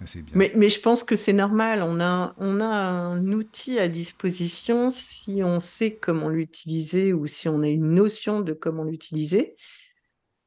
D'accord. 0.00 0.24
Mais, 0.34 0.52
mais, 0.56 0.70
je 0.70 0.80
pense 0.80 1.04
que 1.04 1.14
c'est 1.14 1.34
normal. 1.34 1.82
On 1.82 2.00
a, 2.00 2.34
on 2.38 2.60
a 2.60 2.66
un 2.66 3.26
outil 3.32 3.78
à 3.78 3.86
disposition 3.88 4.90
si 4.90 5.42
on 5.44 5.60
sait 5.60 5.96
comment 5.96 6.30
l'utiliser 6.30 7.12
ou 7.12 7.26
si 7.26 7.48
on 7.48 7.62
a 7.62 7.68
une 7.68 7.92
notion 7.92 8.40
de 8.40 8.54
comment 8.54 8.84
l'utiliser. 8.84 9.56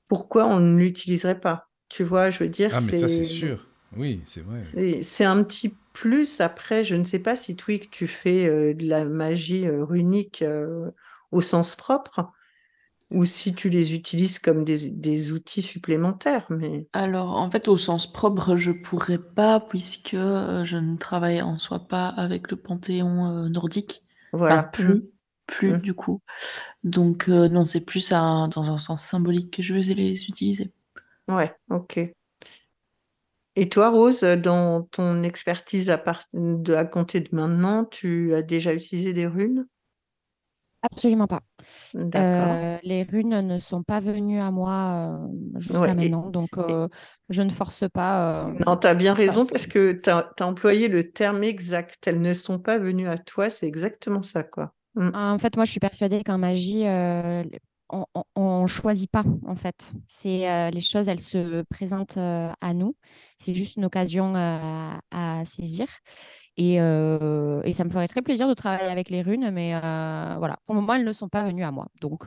Pourquoi 0.07 0.47
on 0.47 0.59
ne 0.59 0.77
l'utiliserait 0.77 1.39
pas? 1.39 1.69
Tu 1.89 2.03
vois, 2.03 2.31
je 2.31 2.39
veux 2.39 2.49
dire. 2.49 2.71
Ah, 2.73 2.81
mais 2.81 2.97
ça, 2.97 3.07
c'est 3.07 3.23
sûr. 3.23 3.67
Oui, 3.95 4.23
c'est 4.25 4.41
vrai. 4.41 5.03
C'est 5.03 5.25
un 5.25 5.43
petit 5.43 5.75
plus. 5.93 6.41
Après, 6.41 6.83
je 6.83 6.95
ne 6.95 7.05
sais 7.05 7.19
pas 7.19 7.35
si 7.35 7.55
Twig, 7.55 7.89
tu 7.91 8.07
fais 8.07 8.47
euh, 8.47 8.73
de 8.73 8.87
la 8.87 9.05
magie 9.05 9.67
euh, 9.67 9.83
runique 9.83 10.41
euh, 10.41 10.89
au 11.31 11.41
sens 11.41 11.75
propre 11.75 12.31
ou 13.13 13.25
si 13.25 13.53
tu 13.53 13.69
les 13.69 13.93
utilises 13.93 14.39
comme 14.39 14.63
des, 14.63 15.31
outils 15.31 15.61
supplémentaires. 15.61 16.45
Mais... 16.49 16.87
Alors, 16.93 17.35
en 17.35 17.49
fait, 17.49 17.67
au 17.67 17.77
sens 17.77 18.11
propre, 18.11 18.55
je 18.55 18.71
pourrais 18.71 19.19
pas, 19.19 19.59
puisque 19.59 20.15
euh, 20.15 20.65
je 20.65 20.77
ne 20.77 20.97
travaille 20.97 21.41
en 21.41 21.57
soi 21.57 21.79
pas 21.79 22.07
avec 22.07 22.51
le 22.51 22.57
panthéon 22.57 23.25
euh, 23.27 23.49
nordique. 23.49 24.03
Voilà. 24.33 24.63
plus, 24.63 24.95
mmh. 24.95 25.01
plus 25.45 25.71
mmh. 25.73 25.81
du 25.81 25.93
coup. 25.93 26.21
Donc, 26.83 27.29
euh, 27.29 27.47
non, 27.47 27.63
c'est 27.63 27.85
plus 27.85 28.09
dans 28.09 28.71
un 28.71 28.77
sens 28.79 29.03
symbolique 29.03 29.53
que 29.53 29.61
je 29.61 29.75
vais 29.75 29.81
les 29.93 30.25
utiliser. 30.25 30.71
Ouais, 31.29 31.55
ok. 31.69 31.99
Et 33.55 33.69
toi, 33.69 33.89
Rose, 33.89 34.21
dans 34.21 34.81
ton 34.81 35.21
expertise 35.21 35.91
à, 35.91 36.03
de, 36.33 36.73
à 36.73 36.85
compter 36.85 37.19
de 37.19 37.29
maintenant, 37.33 37.85
tu 37.85 38.33
as 38.33 38.41
déjà 38.41 38.73
utilisé 38.73 39.13
des 39.13 39.27
runes? 39.27 39.67
Absolument 40.83 41.27
pas. 41.27 41.39
Euh, 41.95 42.77
les 42.83 43.03
runes 43.03 43.39
ne 43.39 43.59
sont 43.59 43.83
pas 43.83 44.01
venues 44.01 44.41
à 44.41 44.51
moi 44.51 45.17
euh, 45.23 45.59
jusqu'à 45.59 45.93
maintenant, 45.93 46.29
donc 46.29 46.49
euh, 46.57 46.89
je 47.29 47.41
ne 47.41 47.49
force 47.49 47.85
pas. 47.91 48.51
non, 48.67 48.75
tu 48.75 48.87
as 48.87 48.93
bien 48.93 49.13
raison 49.13 49.45
parce 49.45 49.65
que 49.65 49.93
tu 49.93 50.09
as, 50.09 50.29
employé 50.41 50.89
le 50.89 51.09
terme 51.09 51.41
exact. 51.43 52.05
Elles 52.05 52.19
ne 52.19 52.33
sont 52.33 52.59
pas 52.59 52.79
venues 52.79 53.07
à 53.07 53.17
toi, 53.17 53.49
c'est 53.49 53.65
exactement 53.65 54.21
ça, 54.21 54.43
quoi. 54.43 54.73
Mmh. 54.95 55.11
En 55.13 55.39
fait, 55.39 55.55
moi, 55.55 55.63
je 55.63 55.71
suis 55.71 55.79
persuadée 55.79 56.21
qu'en 56.21 56.37
magie, 56.37 56.83
on 56.85 58.61
ne 58.61 58.67
choisit 58.67 59.09
pas, 59.09 59.23
en 59.47 59.55
fait. 59.55 59.93
C'est 60.09 60.69
les 60.69 60.81
choses, 60.81 61.07
elles 61.07 61.21
se 61.21 61.61
présentent 61.63 62.17
à 62.17 62.73
nous. 62.73 62.97
C'est 63.39 63.55
juste 63.55 63.77
une 63.77 63.85
occasion 63.85 64.33
à 64.35 65.45
saisir. 65.45 65.87
Et, 66.57 66.75
et, 66.75 67.73
ça 67.73 67.83
me 67.83 67.89
ferait 67.89 68.07
très 68.07 68.21
plaisir 68.21 68.47
de 68.47 68.53
travailler 68.53 68.89
avec 68.89 69.09
les 69.09 69.21
runes, 69.21 69.49
mais 69.51 69.71
voilà, 70.37 70.57
pour 70.65 70.75
le 70.75 70.81
moment, 70.81 70.93
elles 70.93 71.05
ne 71.05 71.13
sont 71.13 71.29
pas 71.29 71.43
venues 71.43 71.63
à 71.63 71.71
moi. 71.71 71.87
Donc, 72.01 72.25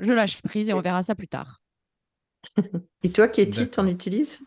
je 0.00 0.12
lâche 0.12 0.40
prise 0.42 0.68
et 0.70 0.74
on 0.74 0.80
verra 0.80 1.02
ça 1.02 1.14
plus 1.14 1.28
tard. 1.28 1.60
et 3.02 3.10
toi, 3.10 3.28
Katie, 3.28 3.68
t'en 3.68 3.86
utilises? 3.86 4.40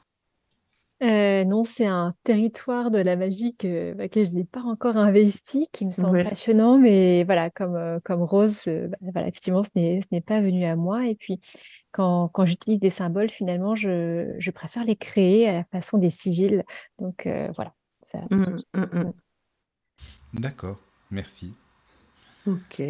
Euh, 1.04 1.44
non, 1.44 1.66
c'est 1.66 1.86
un 1.86 2.16
territoire 2.24 2.90
de 2.90 3.00
la 3.00 3.18
magie 3.18 3.54
que, 3.56 3.94
bah, 3.94 4.08
que 4.08 4.24
je 4.24 4.32
n'ai 4.32 4.46
pas 4.46 4.62
encore 4.62 4.96
investi, 4.96 5.68
qui 5.74 5.86
me 5.86 5.92
semble 5.92 6.24
passionnant, 6.24 6.78
mais 6.78 7.26
voilà, 7.26 7.50
comme, 7.50 7.76
euh, 7.76 8.00
comme 8.04 8.24
Rose, 8.24 8.64
euh, 8.68 8.88
bah, 8.88 8.98
voilà, 9.12 9.28
effectivement, 9.28 9.62
ce 9.62 9.70
n'est, 9.76 10.00
ce 10.02 10.08
n'est 10.14 10.22
pas 10.22 10.40
venu 10.40 10.64
à 10.64 10.78
moi. 10.78 11.06
Et 11.06 11.16
puis, 11.16 11.40
quand, 11.92 12.30
quand 12.30 12.46
j'utilise 12.46 12.80
des 12.80 12.92
symboles, 12.92 13.30
finalement, 13.30 13.76
je, 13.76 14.36
je 14.40 14.52
préfère 14.52 14.86
les 14.86 14.96
créer 14.96 15.50
à 15.50 15.54
la 15.54 15.64
façon 15.66 15.98
des 15.98 16.10
sigils. 16.10 16.64
Donc, 16.98 17.28
voilà. 17.56 17.74
Ça... 18.06 18.20
Mmh, 18.30 18.62
mmh, 18.76 18.82
mmh. 18.82 19.14
D'accord, 20.34 20.80
merci. 21.10 21.56
Ok. 22.46 22.84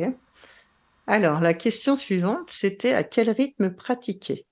Alors, 1.08 1.40
la 1.40 1.54
question 1.54 1.96
suivante, 1.96 2.50
c'était 2.52 2.94
à 2.94 3.06
quel 3.06 3.30
rythme 3.30 3.74
pratiquer? 3.74 4.46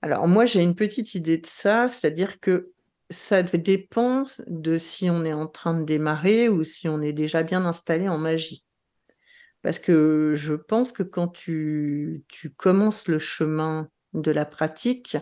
Alors 0.00 0.26
moi, 0.28 0.46
j'ai 0.46 0.62
une 0.62 0.74
petite 0.74 1.14
idée 1.14 1.36
de 1.36 1.46
ça, 1.46 1.88
c'est-à-dire 1.88 2.40
que 2.40 2.72
ça 3.10 3.42
dépend 3.42 4.24
de 4.46 4.78
si 4.78 5.10
on 5.10 5.26
est 5.26 5.34
en 5.34 5.46
train 5.46 5.78
de 5.78 5.84
démarrer 5.84 6.48
ou 6.48 6.64
si 6.64 6.88
on 6.88 7.02
est 7.02 7.12
déjà 7.12 7.42
bien 7.42 7.66
installé 7.66 8.08
en 8.08 8.16
magie. 8.16 8.64
Parce 9.60 9.78
que 9.78 10.32
je 10.36 10.54
pense 10.54 10.90
que 10.90 11.02
quand 11.02 11.28
tu, 11.28 12.24
commences 12.56 13.08
le 13.08 13.18
chemin 13.18 13.90
de 14.14 14.30
la 14.30 14.46
pratique, 14.46 15.18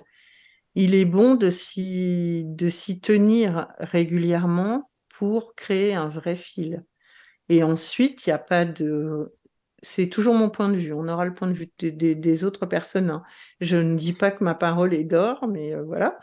il 0.75 0.95
est 0.95 1.05
bon 1.05 1.35
de 1.35 1.51
s'y 1.51 3.01
tenir 3.03 3.69
régulièrement 3.79 4.91
pour 5.09 5.55
créer 5.55 5.95
un 5.95 6.09
vrai 6.09 6.37
fil. 6.37 6.85
Et 7.49 7.63
ensuite, 7.63 8.27
il 8.27 8.31
n'y 8.31 8.35
a 8.35 8.39
pas 8.39 8.65
de 8.65 9.33
c'est 9.83 10.09
toujours 10.09 10.35
mon 10.35 10.49
point 10.49 10.69
de 10.69 10.77
vue. 10.77 10.93
On 10.93 11.09
aura 11.09 11.25
le 11.25 11.35
point 11.35 11.49
de 11.49 11.53
vue 11.53 11.69
des 11.79 12.45
autres 12.45 12.67
personnes. 12.67 13.11
Hein. 13.11 13.23
Je 13.61 13.77
ne 13.77 13.97
dis 13.97 14.13
pas 14.13 14.31
que 14.31 14.45
ma 14.45 14.55
parole 14.55 14.95
est 14.95 15.05
d'or, 15.05 15.49
mais 15.49 15.75
euh, 15.75 15.83
voilà. 15.83 16.19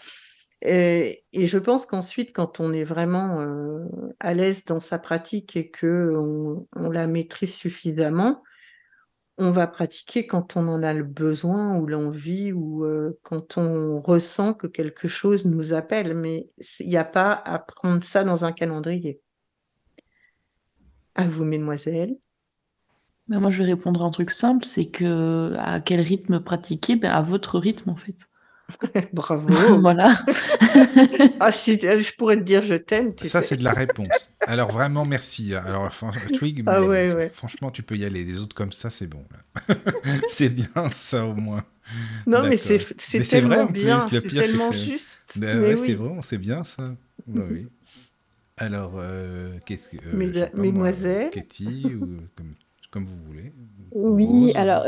Et, 0.61 1.23
je 1.34 1.57
pense 1.57 1.85
qu'ensuite, 1.85 2.34
quand 2.34 2.59
on 2.59 2.73
est 2.73 2.84
vraiment 2.84 3.39
euh, 3.41 3.85
à 4.19 4.34
l'aise 4.34 4.65
dans 4.65 4.80
sa 4.80 4.99
pratique 4.99 5.55
et 5.55 5.69
que 5.69 6.13
on, 6.76 6.89
la 6.89 7.07
maîtrise 7.07 7.53
suffisamment, 7.53 8.43
on 9.40 9.52
va 9.52 9.68
pratiquer 9.68 10.28
quand 10.28 10.57
on 10.57 10.68
en 10.68 10.84
a 10.84 10.94
le 10.94 11.03
besoin 11.03 11.78
ou 11.78 11.88
l'envie 11.88 12.52
ou 12.53 12.86
euh, 12.86 13.18
quand 13.24 13.57
on 13.57 14.02
ressent 14.02 14.53
que 14.53 14.68
quelque 14.68 15.07
chose 15.07 15.45
nous 15.45 15.74
appelle. 15.74 16.16
Mais 16.16 16.49
il 16.80 16.90
n'y 16.90 16.98
a 16.98 17.06
pas 17.06 17.32
à 17.34 17.60
prendre 17.60 18.03
ça 18.03 18.24
dans 18.24 18.45
un 18.45 18.52
calendrier. 18.52 19.22
À 21.16 21.28
vous, 21.28 21.45
mesdemoiselles 21.45 22.18
moi, 23.38 23.52
je 23.52 23.60
vais 23.60 23.70
répondre 23.70 24.03
un 24.03 24.10
truc 24.10 24.32
simple, 24.32 24.66
c'est 24.66 24.90
que 24.90 25.53
à 25.60 25.80
quel 25.82 26.02
rythme 26.02 26.40
pratiquer? 26.40 26.95
Ben, 26.95 27.11
À 27.11 27.22
votre 27.22 27.60
rythme, 27.60 27.91
en 27.91 27.95
fait. 27.95 28.28
Bravo. 29.13 29.79
voilà. 29.81 30.17
ah, 31.39 31.51
si 31.51 31.79
euh, 31.83 32.01
je 32.01 32.13
pourrais 32.13 32.37
te 32.37 32.41
dire 32.41 32.63
je 32.63 32.75
t'aime. 32.75 33.13
Ça, 33.23 33.41
c'est 33.41 33.57
de 33.57 33.63
la 33.63 33.73
réponse. 33.73 34.31
Alors, 34.41 34.71
vraiment, 34.71 35.05
merci. 35.05 35.53
Alors, 35.55 35.89
Twig, 36.33 36.63
ah, 36.67 36.83
ouais, 36.83 37.13
ouais. 37.13 37.29
franchement, 37.29 37.71
tu 37.71 37.83
peux 37.83 37.95
y 37.95 38.05
aller. 38.05 38.23
Les 38.23 38.39
autres 38.39 38.55
comme 38.55 38.71
ça, 38.71 38.89
c'est 38.89 39.07
bon. 39.07 39.23
c'est 40.29 40.49
bien, 40.49 40.67
ça, 40.93 41.25
au 41.25 41.33
moins. 41.33 41.63
Non, 42.27 42.43
mais 42.47 42.57
c'est 42.57 42.79
tellement 43.27 43.65
vrai, 43.65 43.73
bien. 43.73 44.07
C'est 44.09 44.27
tellement 44.27 44.71
juste. 44.71 45.37
Ben, 45.39 45.61
ouais, 45.61 45.77
C'est 45.77 45.93
vrai, 45.93 46.19
c'est 46.21 46.37
bien, 46.37 46.63
ça. 46.63 46.95
Bah 47.27 47.43
oui. 47.49 47.67
Alors, 48.57 48.93
euh, 48.97 49.57
qu'est-ce 49.65 49.89
que. 49.89 49.97
Euh, 49.97 50.49
Mesdemoiselles. 50.53 51.29
Katie, 51.31 51.85
ou 51.85 52.19
comme 52.35 52.53
comme 52.91 53.06
vous 53.06 53.18
voulez. 53.26 53.53
Oui, 53.91 54.52
alors 54.56 54.86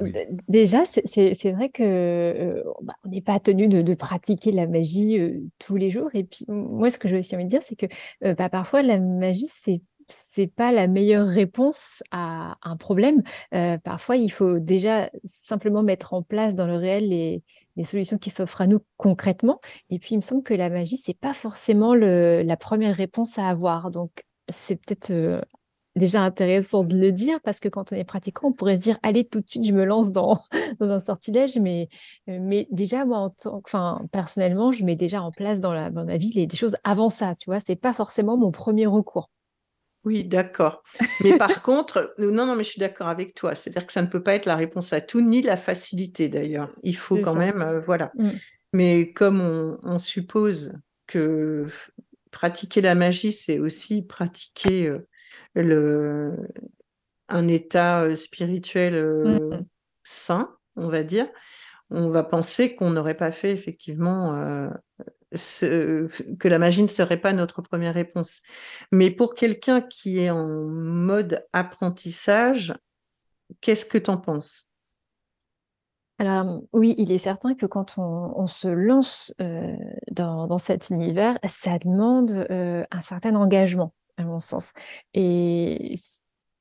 déjà, 0.48 0.84
c'est 0.86 1.52
vrai 1.52 1.69
que 1.69 1.84
euh, 1.84 2.64
bah, 2.84 2.94
on 3.03 3.10
n'est 3.10 3.22
pas 3.22 3.40
tenu 3.40 3.68
de, 3.68 3.94
pratiquer 3.95 4.52
la 4.52 4.68
magie 4.68 5.19
euh, 5.19 5.41
tous 5.60 5.76
les 5.76 5.90
jours. 5.90 6.10
Et 6.14 6.23
puis 6.23 6.45
moi, 6.48 6.90
ce 6.90 6.99
que 6.99 7.07
je 7.07 7.14
veux 7.14 7.19
aussi 7.19 7.36
envie 7.36 7.45
de 7.45 7.49
dire, 7.49 7.61
c'est 7.64 7.76
que 7.76 7.88
euh, 8.23 8.36
bah, 8.36 8.49
parfois 8.49 8.82
la 8.82 8.99
magie, 8.99 9.48
c'est 9.49 9.82
c'est 10.07 10.48
pas 10.48 10.73
la 10.73 10.88
meilleure 10.88 11.28
réponse 11.28 12.03
à 12.11 12.57
un 12.64 12.76
problème. 12.76 13.23
parfois, 13.86 14.18
il 14.18 14.30
faut 14.30 14.60
déjà 14.60 15.10
simplement 15.23 15.84
mettre 15.84 16.14
en 16.14 16.22
place 16.22 16.53
dans 16.53 16.68
le 16.68 16.76
réel 16.76 17.07
les, 17.07 17.44
les 17.78 17.84
solutions 17.86 18.18
qui 18.18 18.30
s'offrent 18.30 18.60
à 18.60 18.68
nous 18.68 18.80
concrètement. 18.98 19.61
Et 19.90 19.99
puis, 19.99 20.15
il 20.15 20.18
me 20.18 20.22
semble 20.22 20.44
que 20.44 20.53
la 20.53 20.69
magie, 20.69 20.98
c'est 20.98 21.18
pas 21.18 21.34
forcément 21.34 21.95
le, 21.95 22.41
la 22.41 22.57
première 22.57 22.94
réponse 22.98 23.40
à 23.40 23.48
avoir. 23.48 23.90
Donc, 23.90 24.26
c'est 24.49 24.76
peut-être 24.76 25.45
déjà 25.95 26.22
intéressant 26.22 26.84
de 26.84 26.95
le 26.95 27.11
dire 27.11 27.39
parce 27.41 27.59
que 27.59 27.69
quand 27.69 27.91
on 27.91 27.95
est 27.95 28.03
pratiquant, 28.03 28.47
on 28.47 28.53
pourrait 28.53 28.77
se 28.77 28.81
dire 28.81 28.97
allez 29.03 29.26
tout 29.26 29.41
de 29.41 29.49
suite, 29.49 29.65
je 29.65 29.73
me 29.73 29.84
lance 29.84 30.11
dans, 30.11 30.41
dans 30.80 30.91
un 30.91 30.99
sortilège, 30.99 31.57
mais, 31.57 31.89
euh, 32.30 32.38
mais 32.41 32.68
déjà 32.72 33.05
moi, 33.05 33.18
en 33.18 33.30
tant, 33.30 33.61
enfin 33.65 34.01
personnellement, 34.11 34.72
je 34.72 34.84
mets 34.84 34.95
déjà 34.95 35.22
en 35.22 35.31
place 35.31 35.59
dans, 35.59 35.73
la, 35.73 35.89
dans 35.89 36.05
ma 36.05 36.18
vie 36.18 36.31
les, 36.34 36.47
des 36.47 36.57
choses 36.57 36.76
avant 36.84 37.09
ça, 37.09 37.35
tu 37.35 37.49
vois, 37.49 37.59
c'est 37.59 37.76
pas 37.76 37.93
forcément 37.93 38.38
mon 38.38 38.51
premier 38.51 38.85
recours. 38.85 39.30
Oui, 40.03 40.23
d'accord. 40.23 40.81
Mais 41.23 41.38
par 41.38 41.61
contre, 41.61 42.15
non, 42.18 42.47
non, 42.47 42.55
mais 42.55 42.63
je 42.63 42.69
suis 42.69 42.80
d'accord 42.80 43.07
avec 43.07 43.35
toi. 43.35 43.53
C'est-à-dire 43.53 43.85
que 43.85 43.93
ça 43.93 44.01
ne 44.01 44.07
peut 44.07 44.23
pas 44.23 44.34
être 44.34 44.47
la 44.47 44.55
réponse 44.55 44.93
à 44.93 45.01
tout, 45.01 45.22
ni 45.22 45.43
la 45.43 45.57
facilité 45.57 46.27
d'ailleurs. 46.27 46.73
Il 46.81 46.97
faut 46.97 47.18
quand 47.18 47.35
même, 47.35 47.61
euh, 47.61 47.80
voilà. 47.81 48.11
Mmh. 48.15 48.30
Mais 48.73 49.11
comme 49.13 49.41
on, 49.41 49.77
on, 49.84 49.99
suppose 49.99 50.73
que 51.05 51.68
pratiquer 52.31 52.81
la 52.81 52.95
magie, 52.95 53.31
c'est 53.31 53.59
aussi 53.59 54.01
pratiquer 54.01 54.88
euh, 54.88 55.07
le, 55.55 56.35
un 57.31 57.47
état 57.47 58.03
euh, 58.03 58.15
spirituel 58.15 58.95
euh, 58.95 59.49
mmh. 59.49 59.65
sain, 60.03 60.55
on 60.75 60.87
va 60.87 61.03
dire, 61.03 61.27
on 61.89 62.09
va 62.09 62.23
penser 62.23 62.75
qu'on 62.75 62.91
n'aurait 62.91 63.17
pas 63.17 63.31
fait 63.31 63.51
effectivement 63.51 64.35
euh, 64.35 64.69
que 66.39 66.47
la 66.47 66.59
magie 66.59 66.83
ne 66.83 66.87
serait 66.87 67.19
pas 67.19 67.33
notre 67.33 67.61
première 67.61 67.93
réponse. 67.93 68.41
Mais 68.91 69.11
pour 69.11 69.33
quelqu'un 69.33 69.81
qui 69.81 70.19
est 70.19 70.29
en 70.29 70.45
mode 70.65 71.45
apprentissage, 71.53 72.73
qu'est-ce 73.59 73.85
que 73.85 73.97
tu 73.97 74.09
en 74.09 74.17
penses? 74.17 74.69
Alors 76.19 76.61
oui, 76.71 76.95
il 76.97 77.11
est 77.11 77.17
certain 77.17 77.55
que 77.55 77.65
quand 77.65 77.97
on, 77.97 78.47
se 78.47 78.67
lance 78.67 79.33
dans, 80.11 80.57
cet 80.59 80.91
univers, 80.91 81.39
ça 81.49 81.79
demande 81.79 82.45
un 82.49 83.01
certain 83.01 83.35
engagement 83.35 83.93
à 84.17 84.23
mon 84.23 84.39
sens. 84.39 84.71
Et 85.13 85.95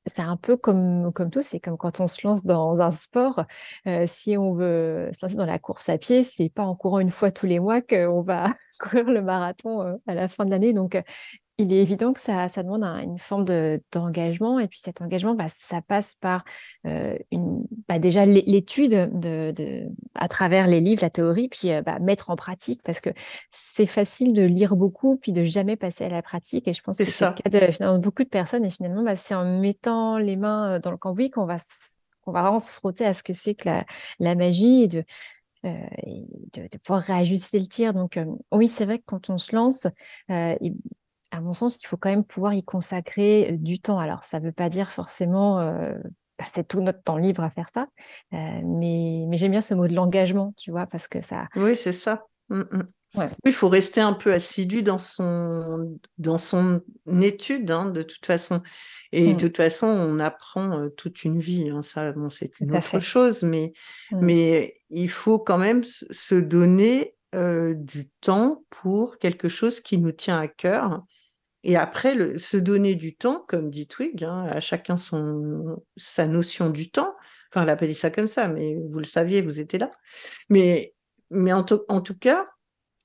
c'est 0.07 0.21
un 0.21 0.37
peu 0.37 0.57
comme, 0.57 1.11
tout, 1.31 1.41
c'est 1.41 1.59
comme 1.59 1.77
quand 1.77 1.99
on 1.99 2.07
se 2.07 2.25
lance 2.25 2.43
dans 2.43 2.81
un 2.81 2.91
sport. 2.91 3.45
Euh, 3.87 4.05
si 4.07 4.37
on 4.37 4.53
veut 4.53 5.09
se 5.13 5.25
lancer 5.25 5.35
dans 5.35 5.45
la 5.45 5.59
course 5.59 5.89
à 5.89 5.97
pied, 5.97 6.23
c'est 6.23 6.49
pas 6.49 6.63
en 6.63 6.75
courant 6.75 6.99
une 6.99 7.11
fois 7.11 7.31
tous 7.31 7.45
les 7.45 7.59
mois 7.59 7.81
qu'on 7.81 8.21
va 8.21 8.53
courir 8.79 9.05
le 9.05 9.21
marathon 9.21 9.81
euh, 9.81 9.95
à 10.07 10.15
la 10.15 10.27
fin 10.27 10.45
de 10.45 10.51
l'année. 10.51 10.73
Donc, 10.73 11.01
il 11.61 11.73
est 11.73 11.81
évident 11.81 12.13
que 12.13 12.19
ça, 12.19 12.49
ça 12.49 12.63
demande 12.63 12.83
une 12.83 13.17
forme 13.17 13.45
d'engagement. 13.91 14.59
et 14.59 14.67
puis 14.67 14.79
cet 14.79 15.01
engagement, 15.01 15.35
bah, 15.35 15.47
ça 15.47 15.81
passe 15.81 16.15
par 16.15 16.43
euh, 16.85 17.15
une, 17.31 17.65
bah, 17.87 17.99
déjà 17.99 18.25
l'étude 18.25 18.91
de, 19.13 19.51
de, 19.51 19.87
à 20.15 20.27
travers 20.27 20.67
les 20.67 20.81
livres, 20.81 21.01
la 21.01 21.09
théorie, 21.09 21.49
puis 21.49 21.71
euh, 21.71 21.81
bah, 21.81 21.99
mettre 21.99 22.29
en 22.29 22.35
pratique, 22.35 22.81
parce 22.83 22.99
que 22.99 23.09
c'est 23.51 23.85
facile 23.85 24.33
de 24.33 24.43
lire 24.43 24.75
beaucoup, 24.75 25.17
puis 25.17 25.31
de 25.31 25.43
jamais 25.43 25.75
passer 25.75 26.05
à 26.05 26.09
la 26.09 26.21
pratique. 26.21 26.67
Et 26.67 26.73
je 26.73 26.81
pense 26.81 26.97
que 26.97 27.05
c'est 27.05 27.25
le 27.25 27.33
cas 27.33 27.49
de 27.49 27.71
finalement, 27.71 27.99
beaucoup 27.99 28.23
de 28.23 28.29
personnes. 28.29 28.65
Et 28.65 28.69
finalement, 28.69 29.03
c'est 29.15 29.35
en 29.35 29.59
mettant 29.59 30.17
les 30.17 30.35
mains 30.35 30.75
euh, 30.75 30.79
dans 30.79 30.91
le 30.91 30.97
cambouis 30.97 31.29
qu'on 31.29 31.45
va, 31.45 31.57
qu'on 32.23 32.31
va 32.31 32.41
vraiment 32.41 32.59
se 32.59 32.71
frotter 32.71 33.05
à 33.05 33.13
ce 33.13 33.23
que 33.23 33.33
c'est 33.33 33.55
que 33.55 33.67
la, 33.67 33.85
la 34.19 34.35
magie 34.35 34.83
et 34.83 34.87
de, 34.87 35.03
de, 35.63 36.77
pouvoir 36.83 37.03
réajuster 37.03 37.59
le 37.59 37.67
tir. 37.67 37.93
Donc, 37.93 38.19
oui, 38.51 38.67
c'est 38.67 38.85
vrai 38.85 38.97
que 38.97 39.05
quand 39.05 39.29
on 39.29 39.37
se 39.37 39.55
lance, 39.55 39.87
à 41.31 41.41
mon 41.41 41.53
sens, 41.53 41.79
il 41.81 41.87
faut 41.87 41.97
quand 41.97 42.09
même 42.09 42.23
pouvoir 42.23 42.53
y 42.53 42.63
consacrer 42.63 43.57
du 43.59 43.79
temps. 43.79 43.97
Alors, 43.97 44.23
ça 44.23 44.39
ne 44.39 44.45
veut 44.45 44.51
pas 44.51 44.69
dire 44.69 44.91
forcément 44.91 45.59
passer 46.37 46.63
tout 46.63 46.81
notre 46.81 47.01
temps 47.03 47.17
libre 47.17 47.43
à 47.43 47.49
faire 47.49 47.69
ça, 47.71 47.87
mais, 48.31 49.25
mais 49.27 49.37
j'aime 49.37 49.51
bien 49.51 49.61
ce 49.61 49.73
mot 49.73 49.87
de 49.87 49.93
l'engagement, 49.93 50.53
tu 50.57 50.71
vois, 50.71 50.87
parce 50.87 51.07
que 51.07 51.21
ça. 51.21 51.47
Oui, 51.55 51.75
c'est 51.75 51.91
ça. 51.91 52.25
Mmh, 52.49 52.61
mmh. 52.71 53.27
Il 53.45 53.53
faut 53.53 53.69
rester 53.69 54.01
un 54.01 54.13
peu 54.13 54.33
assidu 54.33 54.83
dans 54.83 54.97
son, 54.97 55.99
dans 56.17 56.37
son 56.37 56.81
étude, 57.21 57.69
hein, 57.69 57.91
de 57.91 58.01
toute 58.01 58.25
façon. 58.25 58.61
Et 59.11 59.27
de 59.27 59.33
mmh. 59.33 59.37
toute 59.37 59.57
façon, 59.57 59.87
on 59.87 60.19
apprend 60.19 60.89
toute 60.95 61.23
une 61.23 61.39
vie. 61.39 61.69
Hein, 61.69 61.81
ça, 61.81 62.11
bon, 62.13 62.29
c'est 62.29 62.59
une 62.59 62.75
autre 62.75 62.99
chose, 62.99 63.43
mais, 63.43 63.73
mais 64.11 64.75
il 64.89 65.09
faut 65.09 65.39
quand 65.39 65.57
même 65.57 65.83
se 65.83 66.35
donner 66.35 67.15
du 67.33 68.09
temps 68.21 68.63
pour 68.69 69.17
quelque 69.17 69.47
chose 69.49 69.79
qui 69.79 69.97
nous 69.97 70.11
tient 70.11 70.39
à 70.39 70.47
cœur 70.47 71.03
et 71.63 71.77
après, 71.77 72.39
se 72.39 72.57
donner 72.57 72.95
du 72.95 73.15
temps, 73.15 73.45
comme 73.47 73.69
dit 73.69 73.87
Twig, 73.87 74.23
hein, 74.23 74.47
à 74.49 74.59
chacun 74.59 74.97
son, 74.97 75.83
sa 75.95 76.25
notion 76.25 76.69
du 76.71 76.89
temps. 76.89 77.15
Enfin, 77.49 77.61
elle 77.61 77.67
n'a 77.67 77.75
pas 77.75 77.85
dit 77.85 77.93
ça 77.93 78.09
comme 78.09 78.27
ça, 78.27 78.47
mais 78.47 78.75
vous 78.89 78.97
le 78.97 79.05
saviez, 79.05 79.41
vous 79.41 79.59
étiez 79.59 79.77
là. 79.77 79.91
Mais, 80.49 80.95
mais 81.29 81.53
en, 81.53 81.63
tout 81.63 82.17
cas, 82.19 82.47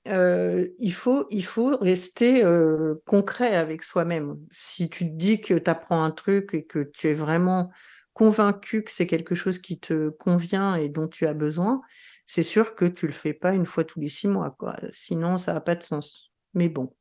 euh, 0.09 0.69
il, 0.78 0.95
faut, 0.95 1.27
il 1.31 1.45
faut 1.45 1.77
rester 1.77 2.45
euh, 2.45 2.95
concret 3.05 3.55
avec 3.57 3.83
soi-même. 3.83 4.39
Si 4.53 4.89
tu 4.89 5.05
te 5.05 5.15
dis 5.15 5.41
que 5.43 5.55
tu 5.55 5.70
apprends 5.70 6.03
un 6.03 6.11
truc 6.11 6.55
et 6.55 6.65
que 6.65 6.78
tu 6.78 7.09
es 7.09 7.15
vraiment 7.15 7.70
convaincu 8.15 8.83
que 8.85 8.91
c'est 8.91 9.07
quelque 9.07 9.35
chose 9.35 9.59
qui 9.59 9.78
te 9.78 10.09
convient 10.09 10.77
et 10.77 10.89
dont 10.89 11.09
tu 11.09 11.27
as 11.27 11.35
besoin, 11.35 11.83
c'est 12.24 12.43
sûr 12.43 12.74
que 12.74 12.87
tu 12.87 13.07
le 13.07 13.12
fais 13.12 13.35
pas 13.35 13.53
une 13.53 13.66
fois 13.66 13.85
tous 13.85 14.01
les 14.01 14.09
six 14.09 14.28
mois, 14.28 14.57
quoi. 14.59 14.77
Sinon, 14.93 15.37
ça 15.37 15.53
n'a 15.53 15.61
pas 15.61 15.74
de 15.74 15.83
sens. 15.83 16.33
Mais 16.55 16.70
bon, 16.70 16.95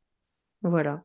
voilà. 0.61 1.01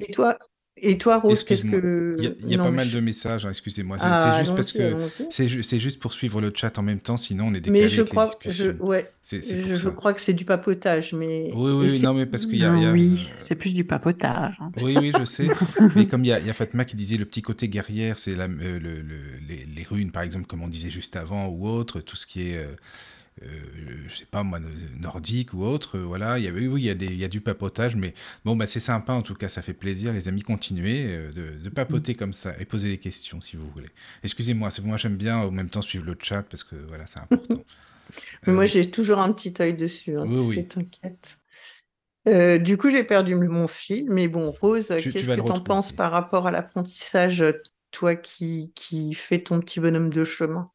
Et 0.00 0.12
toi, 0.12 0.38
et 0.82 0.96
toi, 0.96 1.18
Rose, 1.18 1.44
qu'est-ce 1.44 1.66
que... 1.66 2.16
Il 2.18 2.50
y 2.50 2.54
a, 2.54 2.58
pas 2.58 2.70
mal 2.70 2.90
de 2.90 3.00
messages, 3.00 3.44
hein, 3.44 3.50
excusez-moi. 3.50 3.98
C'est 3.98 4.04
ah, 4.06 4.38
juste 4.38 4.56
parce 4.56 4.72
que 4.72 5.08
c'est 5.30 5.78
juste 5.78 6.00
pour 6.00 6.12
suivre 6.12 6.40
le 6.40 6.52
chat 6.54 6.78
en 6.78 6.82
même 6.82 7.00
temps, 7.00 7.16
sinon 7.16 7.48
on 7.48 7.54
est 7.54 7.60
décalé. 7.60 7.82
Mais 7.82 7.88
je 7.88 8.02
crois, 8.02 8.30
je, 8.46 8.70
ouais, 8.80 9.10
je, 9.22 9.88
crois 9.88 10.14
que 10.14 10.20
c'est 10.20 10.32
du 10.32 10.44
papotage, 10.44 11.12
mais. 11.12 11.50
Oui, 11.54 11.72
oui, 11.72 12.00
non, 12.00 12.14
mais 12.14 12.26
parce 12.26 12.46
qu'il 12.46 12.58
y 12.58 12.64
a, 12.64 12.92
Oui, 12.92 13.30
c'est 13.36 13.56
plus 13.56 13.74
du 13.74 13.84
papotage. 13.84 14.56
Hein. 14.60 14.70
Oui, 14.82 14.96
oui, 14.98 15.12
je 15.18 15.24
sais. 15.24 15.48
mais 15.96 16.06
comme 16.06 16.24
il 16.24 16.28
y, 16.28 16.32
a, 16.32 16.52
Fatma 16.52 16.84
qui 16.84 16.96
disait 16.96 17.16
le 17.16 17.26
petit 17.26 17.42
côté 17.42 17.68
guerrière, 17.68 18.18
c'est 18.18 18.38
euh, 18.38 18.48
le, 18.48 19.02
les, 19.76 19.86
runes, 19.88 20.10
par 20.10 20.22
exemple, 20.22 20.46
comme 20.46 20.62
on 20.62 20.68
disait 20.68 20.90
juste 20.90 21.16
avant, 21.16 21.48
ou 21.48 21.68
autre, 21.68 22.00
tout 22.00 22.16
ce 22.16 22.26
qui 22.26 22.52
est. 22.52 22.56
Euh, 22.56 22.68
je 23.42 24.14
sais 24.14 24.26
pas 24.26 24.42
moi, 24.42 24.60
nordique 24.98 25.54
ou 25.54 25.64
autre. 25.64 25.98
Euh, 25.98 26.02
voilà, 26.02 26.38
il 26.38 26.44
y 26.44 26.48
a, 26.48 26.52
oui, 26.52 26.68
il 26.82 26.86
y 26.86 26.90
a, 26.90 26.94
des, 26.94 27.06
il 27.06 27.16
y 27.16 27.24
a 27.24 27.28
du 27.28 27.40
papotage, 27.40 27.96
mais 27.96 28.14
bon, 28.44 28.56
bah, 28.56 28.66
c'est 28.66 28.80
sympa 28.80 29.12
en 29.12 29.22
tout 29.22 29.34
cas, 29.34 29.48
ça 29.48 29.62
fait 29.62 29.74
plaisir, 29.74 30.12
les 30.12 30.28
amis, 30.28 30.42
continuez 30.42 31.06
euh, 31.08 31.32
de, 31.32 31.68
papoter 31.70 32.14
comme 32.14 32.34
ça 32.34 32.52
et 32.58 32.64
poser 32.64 32.88
des 32.88 32.98
questions 32.98 33.40
si 33.40 33.56
vous 33.56 33.68
voulez. 33.70 33.88
Excusez-moi, 34.22 34.70
c'est 34.70 34.82
moi 34.82 34.96
j'aime 34.96 35.16
bien 35.16 35.38
en 35.38 35.50
même 35.50 35.70
temps 35.70 35.82
suivre 35.82 36.04
le 36.04 36.16
chat 36.20 36.42
parce 36.42 36.64
que 36.64 36.76
voilà, 36.88 37.06
c'est 37.06 37.20
important. 37.20 37.62
moi 38.46 38.66
j'ai 38.66 38.90
toujours 38.90 39.20
un 39.20 39.32
petit 39.32 39.54
œil 39.60 39.74
dessus, 39.74 40.18
hein, 40.18 40.24
oui, 40.26 40.56
oui. 40.56 40.68
t'inquiète. 40.68 41.38
du 42.62 42.76
coup, 42.76 42.90
j'ai 42.90 43.04
perdu 43.04 43.34
mon 43.36 43.68
fil, 43.68 44.06
mais 44.08 44.28
bon, 44.28 44.50
Rose, 44.50 44.88
qu'est-ce 44.88 45.08
que 45.10 45.34
tu 45.34 45.40
en 45.40 45.60
penses 45.60 45.92
par 45.92 46.10
rapport 46.10 46.46
à 46.46 46.50
l'apprentissage, 46.50 47.44
toi 47.92 48.16
qui, 48.16 48.72
qui 48.74 49.14
fais 49.14 49.42
ton 49.42 49.60
petit 49.60 49.80
bonhomme 49.80 50.12
de 50.12 50.24
chemin? 50.24 50.70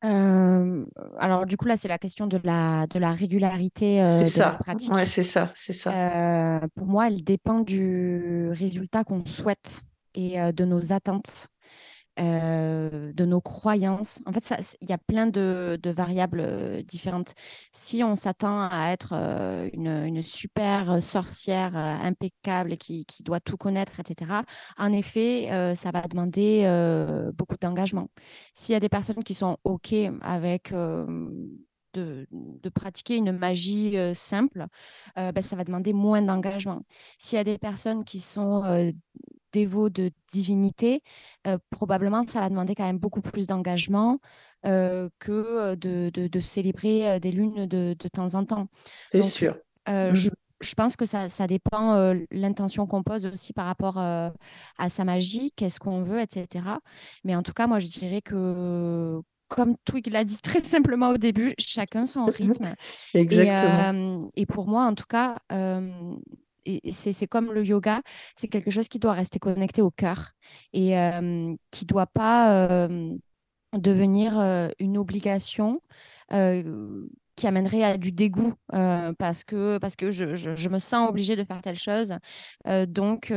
Alors 0.00 1.46
du 1.46 1.56
coup 1.56 1.66
là 1.66 1.76
c'est 1.76 1.88
la 1.88 1.98
question 1.98 2.26
de 2.26 2.38
la 2.44 2.86
de 2.86 2.98
la 2.98 3.12
régularité 3.12 3.98
de 3.98 4.38
la 4.38 4.52
pratique. 4.52 4.92
Ouais, 4.92 5.06
c'est 5.06 5.24
ça, 5.24 5.52
c'est 5.56 5.72
ça. 5.72 6.60
pour 6.74 6.86
moi, 6.86 7.08
elle 7.08 7.22
dépend 7.24 7.60
du 7.60 8.48
résultat 8.52 9.04
qu'on 9.04 9.24
souhaite 9.26 9.82
et 10.14 10.36
de 10.52 10.64
nos 10.64 10.92
attentes. 10.92 11.48
Euh, 12.20 13.12
de 13.12 13.24
nos 13.24 13.40
croyances. 13.40 14.20
En 14.26 14.32
fait, 14.32 14.76
il 14.80 14.90
y 14.90 14.92
a 14.92 14.98
plein 14.98 15.26
de, 15.28 15.78
variables 15.84 16.40
euh, 16.40 16.82
différentes. 16.82 17.34
Si 17.72 18.02
on 18.02 18.16
s'attend 18.16 18.68
à 18.70 18.90
être 18.90 19.12
euh, 19.14 19.68
une, 19.72 20.20
super 20.22 21.02
sorcière 21.02 21.76
impeccable 21.76 22.76
qui, 22.76 23.06
doit 23.20 23.40
tout 23.40 23.56
connaître, 23.56 24.00
etc., 24.00 24.42
en 24.78 24.92
effet, 24.92 25.48
ça 25.76 25.90
va 25.92 26.02
demander 26.02 26.64
beaucoup 27.36 27.56
d'engagement. 27.60 28.08
S'il 28.54 28.72
y 28.72 28.76
a 28.76 28.80
des 28.80 28.88
personnes 28.88 29.22
qui 29.24 29.34
sont 29.34 29.58
OK 29.64 29.94
avec... 30.20 30.74
De, 31.94 32.28
de, 32.30 32.68
pratiquer 32.68 33.16
une 33.16 33.32
magie 33.32 33.96
simple, 34.14 34.66
ben, 35.16 35.42
ça 35.42 35.56
va 35.56 35.64
demander 35.64 35.92
moins 35.92 36.20
d'engagement. 36.20 36.82
S'il 37.18 37.38
y 37.38 37.40
a 37.40 37.44
des 37.44 37.58
personnes 37.58 38.04
qui 38.04 38.20
sont 38.20 38.62
dévot 39.52 39.88
de 39.88 40.10
divinité, 40.32 41.02
euh, 41.46 41.58
probablement 41.70 42.26
ça 42.26 42.40
va 42.40 42.48
demander 42.48 42.74
quand 42.74 42.86
même 42.86 42.98
beaucoup 42.98 43.20
plus 43.20 43.46
d'engagement 43.46 44.18
euh, 44.66 45.08
que 45.18 45.32
euh, 45.32 45.76
de, 45.76 46.10
de, 46.10 46.40
célébrer 46.40 47.20
des 47.20 47.32
lunes 47.32 47.66
de, 47.66 47.94
de 47.98 48.08
temps 48.08 48.34
en 48.34 48.44
temps. 48.44 48.68
C'est 49.10 49.22
sûr. 49.22 49.56
Mmh. 49.88 50.14
je, 50.14 50.30
je, 50.60 50.74
pense 50.74 50.96
que 50.96 51.06
ça, 51.06 51.28
ça 51.28 51.46
dépend 51.46 52.14
l'intention 52.30 52.86
qu'on 52.86 53.02
pose 53.02 53.24
aussi 53.24 53.52
par 53.54 53.66
rapport 53.66 53.96
à 53.96 54.32
sa 54.88 55.04
magie, 55.04 55.50
qu'est-ce 55.56 55.80
qu'on 55.80 56.02
veut, 56.02 56.20
etc. 56.20 56.64
Mais 57.24 57.34
en 57.34 57.42
tout 57.42 57.54
cas, 57.54 57.66
moi, 57.66 57.78
je 57.78 57.86
dirais 57.86 58.20
que 58.20 59.20
comme 59.48 59.76
Twig 59.86 60.08
l'a 60.08 60.24
dit 60.24 60.38
très 60.42 60.60
simplement 60.60 61.10
au 61.10 61.16
début, 61.16 61.54
chacun 61.58 62.04
son 62.04 62.26
rythme. 62.26 62.74
Exactement. 63.14 64.28
Et, 64.36 64.42
et, 64.42 64.46
pour 64.46 64.68
moi, 64.68 64.84
en 64.84 64.94
tout 64.94 65.06
cas, 65.08 65.38
c'est 66.90 67.26
comme 67.26 67.52
le 67.52 67.64
yoga, 67.64 68.02
c'est 68.36 68.48
quelque 68.48 68.70
chose 68.70 68.88
qui 68.88 68.98
doit 68.98 69.12
rester 69.12 69.38
connecté 69.38 69.82
au 69.82 69.90
cœur 69.90 70.32
et 70.72 70.90
qui 71.70 71.84
ne 71.84 71.86
doit 71.86 72.06
pas 72.06 72.88
devenir 73.72 74.70
une 74.78 74.98
obligation 74.98 75.80
qui 76.30 77.46
amènerait 77.46 77.84
à 77.84 77.96
du 77.96 78.12
dégoût 78.12 78.54
parce 79.18 79.44
que, 79.44 79.78
parce 79.78 79.96
que 79.96 80.10
je, 80.10 80.34
je, 80.34 80.68
me 80.68 80.78
sens 80.78 81.08
obligée 81.08 81.36
de 81.36 81.44
faire 81.44 81.62
telle 81.62 81.78
chose. 81.78 82.16
donc, 82.88 83.32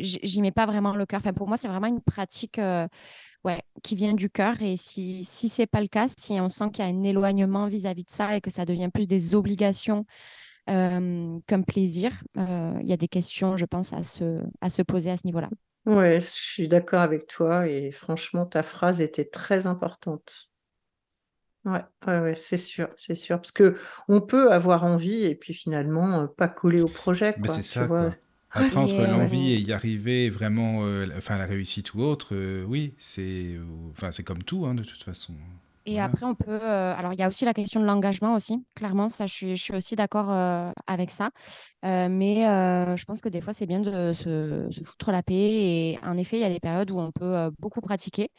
j'y 0.00 0.42
mets 0.42 0.52
pas 0.52 0.66
vraiment 0.66 0.94
le 0.94 1.06
cœur. 1.06 1.20
Enfin, 1.20 1.32
pour 1.32 1.48
moi, 1.48 1.56
c'est 1.56 1.68
vraiment 1.68 1.86
une 1.86 2.00
pratique 2.00 2.58
ouais, 3.44 3.62
qui 3.82 3.94
vient 3.94 4.14
du 4.14 4.30
cœur. 4.30 4.60
Et 4.62 4.76
si, 4.76 5.24
si 5.24 5.48
ce 5.48 5.62
n'est 5.62 5.66
pas 5.66 5.80
le 5.80 5.86
cas, 5.86 6.06
si 6.08 6.32
on 6.40 6.48
sent 6.48 6.70
qu'il 6.72 6.84
y 6.84 6.88
a 6.88 6.90
un 6.90 7.02
éloignement 7.02 7.68
vis-à-vis 7.68 8.02
-vis 8.02 8.06
de 8.06 8.12
ça 8.12 8.36
et 8.36 8.40
que 8.40 8.50
ça 8.50 8.64
devient 8.64 8.90
plus 8.92 9.06
des 9.06 9.34
obligations 9.34 10.06
comme 10.66 11.64
plaisir. 11.66 12.12
Il 12.36 12.86
y 12.86 12.92
a 12.92 12.96
des 12.96 13.08
questions, 13.08 13.56
je 13.56 13.64
pense, 13.64 13.92
à 13.92 14.02
se, 14.02 14.40
à 14.60 14.70
se 14.70 14.82
poser 14.82 15.10
à 15.10 15.16
ce 15.16 15.26
niveau-là. 15.26 15.48
Oui, 15.86 16.20
je 16.20 16.26
suis 16.26 16.68
d'accord 16.68 17.00
avec 17.00 17.26
toi 17.26 17.68
et 17.68 17.92
franchement, 17.92 18.46
ta 18.46 18.62
phrase 18.62 19.00
était 19.02 19.26
très 19.26 19.66
importante. 19.66 20.48
Ouais, 21.64 21.80
ouais, 22.06 22.20
ouais 22.20 22.34
c'est 22.36 22.56
sûr, 22.56 22.88
c'est 22.96 23.14
sûr. 23.14 23.36
Parce 23.38 23.52
que 23.52 23.76
on 24.08 24.20
peut 24.20 24.52
avoir 24.52 24.84
envie 24.84 25.24
et 25.24 25.34
puis 25.34 25.54
finalement 25.54 26.26
pas 26.26 26.48
coller 26.48 26.80
au 26.80 26.88
projet. 26.88 27.34
Mais 27.38 27.48
c'est 27.48 27.62
ça, 27.62 27.86
quoi. 27.86 28.14
Après, 28.56 28.76
entre 28.76 28.94
l'envie 28.94 29.52
et 29.52 29.58
y 29.58 29.72
arriver, 29.72 30.30
vraiment, 30.30 30.84
enfin, 31.16 31.38
la 31.38 31.46
réussite 31.46 31.94
ou 31.94 32.02
autre, 32.02 32.36
oui, 32.66 32.94
c'est 32.98 33.58
enfin, 33.90 34.12
c'est 34.12 34.22
comme 34.22 34.42
tout, 34.44 34.64
hein, 34.64 34.74
de 34.74 34.84
toute 34.84 35.02
façon. 35.02 35.34
Et 35.86 36.00
après, 36.00 36.24
on 36.24 36.34
peut. 36.34 36.50
Euh, 36.50 36.94
alors, 36.96 37.12
il 37.12 37.18
y 37.18 37.22
a 37.22 37.28
aussi 37.28 37.44
la 37.44 37.52
question 37.52 37.80
de 37.80 37.84
l'engagement 37.84 38.34
aussi. 38.34 38.64
Clairement, 38.74 39.10
ça, 39.10 39.26
je 39.26 39.34
suis, 39.34 39.56
je 39.56 39.62
suis 39.62 39.74
aussi 39.74 39.96
d'accord 39.96 40.30
euh, 40.30 40.70
avec 40.86 41.10
ça. 41.10 41.30
Euh, 41.84 42.08
mais 42.08 42.36
je 42.96 43.04
pense 43.04 43.20
que 43.20 43.28
des 43.28 43.40
fois, 43.40 43.52
c'est 43.52 43.66
bien 43.66 43.80
de 43.80 44.12
se, 44.14 44.66
se, 44.70 44.82
foutre 44.82 45.12
la 45.12 45.22
paix. 45.22 45.34
Et 45.34 45.98
en 46.02 46.16
effet, 46.16 46.38
il 46.38 46.40
y 46.40 46.44
a 46.44 46.50
des 46.50 46.60
périodes 46.60 46.90
où 46.90 46.98
on 46.98 47.12
peut 47.12 47.50
beaucoup 47.58 47.82
pratiquer. 47.82 48.30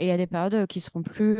Et 0.00 0.06
il 0.06 0.08
y 0.08 0.12
a 0.12 0.16
des 0.16 0.26
périodes 0.26 0.66
qui 0.66 0.80
seront 0.80 1.02
plus, 1.02 1.38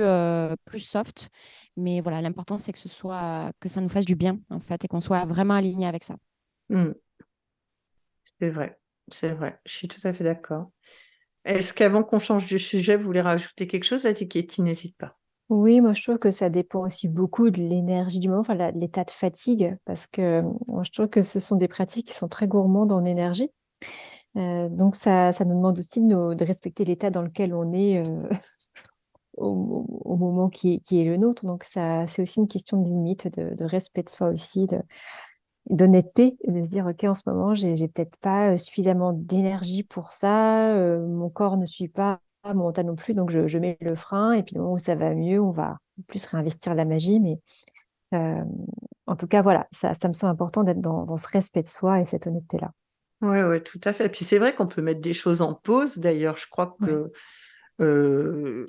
plus 0.65 0.81
soft. 0.81 1.29
Mais 1.77 2.01
voilà, 2.01 2.21
l'important, 2.21 2.59
c'est 2.59 2.73
que 2.73 2.79
ce 2.79 2.89
soit 2.89 3.53
que 3.61 3.69
ça 3.69 3.81
nous 3.81 3.89
fasse 3.89 4.05
du 4.05 4.15
bien, 4.15 4.39
en 4.51 4.61
fait, 4.61 4.85
et 4.85 4.89
qu'on 4.89 5.01
soit 5.01 5.25
vraiment 5.25 5.55
aligné 5.55 5.87
avec 5.87 6.05
ça. 6.05 6.17
Mmh. 6.69 6.93
C'est 8.39 8.51
vrai, 8.51 8.79
c'est 9.11 9.33
vrai. 9.33 9.59
Je 9.65 9.73
suis 9.73 9.89
tout 9.89 10.07
à 10.07 10.13
fait 10.13 10.25
d'accord. 10.25 10.71
Est-ce 11.45 11.73
qu'avant 11.73 12.05
qu'on 12.05 12.19
change 12.19 12.49
de 12.49 12.59
sujet, 12.59 12.97
vous 12.97 13.05
voulez 13.05 13.21
rajouter 13.21 13.67
quelque 13.67 13.85
chose, 13.85 14.05
la 14.05 14.13
N'hésite 14.13 14.97
pas. 14.97 15.18
Oui, 15.49 15.81
moi 15.81 15.95
je 15.95 16.03
trouve 16.03 16.19
que 16.19 16.31
ça 16.31 16.51
dépend 16.51 16.85
aussi 16.85 17.09
beaucoup 17.09 17.49
de 17.51 17.57
l'énergie 17.59 18.19
du 18.19 18.29
moment, 18.29 18.41
enfin 18.41 18.55
l'état 18.73 19.05
de 19.05 19.11
fatigue, 19.11 19.79
parce 19.87 20.07
que 20.07 20.43
moi, 20.67 20.83
je 20.85 20.91
trouve 20.91 21.09
que 21.09 21.23
ce 21.23 21.41
sont 21.41 21.57
des 21.57 21.69
pratiques 21.69 22.09
qui 22.09 22.15
sont 22.15 22.29
très 22.29 22.47
gourmandes 22.47 22.93
en 22.93 23.05
énergie. 23.05 23.51
Euh, 24.37 24.69
donc 24.69 24.95
ça, 24.95 25.33
ça 25.33 25.45
nous 25.47 25.55
demande 25.55 25.79
aussi 25.79 26.01
de, 26.03 26.35
de 26.35 26.45
respecter 26.45 26.85
l'état 26.85 27.11
dans 27.11 27.23
lequel 27.23 27.55
on 27.55 27.73
est 27.73 28.07
euh, 28.07 28.29
au, 29.39 30.17
moment 30.17 30.49
qui 30.51 30.83
est, 30.91 31.05
le 31.05 31.17
nôtre. 31.17 31.47
Donc 31.47 31.65
ça, 31.65 32.07
c'est 32.07 32.23
aussi 32.23 32.41
une 32.41 32.49
question 32.49 32.83
de 32.83 32.89
limite, 32.89 33.29
de, 33.39 33.55
de 33.55 33.65
respect 33.65 34.03
de 34.03 34.11
soi 34.11 34.29
aussi, 34.29 34.67
de, 34.67 34.81
d'honnêteté, 35.71 36.37
de 36.47 36.63
se 36.63 36.69
dire, 36.69 36.87
OK, 36.87 37.05
en 37.05 37.15
ce 37.15 37.23
moment, 37.29 37.55
j'ai 37.55 37.77
j'ai 37.77 37.89
peut-être 37.89 38.17
pas 38.19 38.53
euh, 38.53 38.57
suffisamment 38.59 39.13
d'énergie 39.15 39.83
pour 39.83 40.11
ça, 40.13 40.75
mon 40.99 41.31
corps 41.31 41.57
ne 41.57 41.67
suit 41.67 41.89
pas 41.89 42.21
mon 42.45 42.73
non 42.85 42.95
plus, 42.95 43.15
donc 43.15 43.31
je, 43.31 43.59
mets 43.59 43.77
le 43.81 43.95
frein, 43.95 44.33
et 44.33 44.43
puis 44.43 44.57
au 44.57 44.61
moment 44.61 44.75
où 44.75 44.79
ça 44.79 44.95
va 44.95 45.15
mieux, 45.15 45.41
on 45.41 45.51
va 45.51 45.79
plus 46.07 46.25
réinvestir 46.27 46.75
la 46.75 46.85
magie. 46.85 47.21
Mais 47.21 47.39
euh, 48.15 48.45
en 49.07 49.17
tout 49.17 49.27
cas, 49.27 49.43
voilà, 49.43 49.67
ça, 49.73 49.95
ça 49.95 50.09
me 50.09 50.13
semble 50.13 50.33
important 50.33 50.63
d'être 50.63 50.81
dans, 50.81 51.17
ce 51.17 51.29
respect 51.29 51.63
de 51.63 51.69
soi 51.69 52.01
et 52.01 52.05
cette 52.05 52.27
honnêteté-là. 52.27 52.71
Oui, 53.21 53.43
ouais, 53.43 53.61
tout 53.63 53.81
à 53.85 53.93
fait. 53.93 54.07
Et 54.07 54.09
puis 54.09 54.25
c'est 54.25 54.39
vrai 54.39 54.55
qu'on 54.55 54.67
peut 54.69 54.83
mettre 54.83 55.01
des 55.01 55.13
choses 55.13 55.43
en 55.43 55.55
pause. 55.55 55.99
D'ailleurs, 55.99 56.37
je 56.37 56.47
crois 56.49 56.77
que 56.81 57.11
euh, 57.81 58.67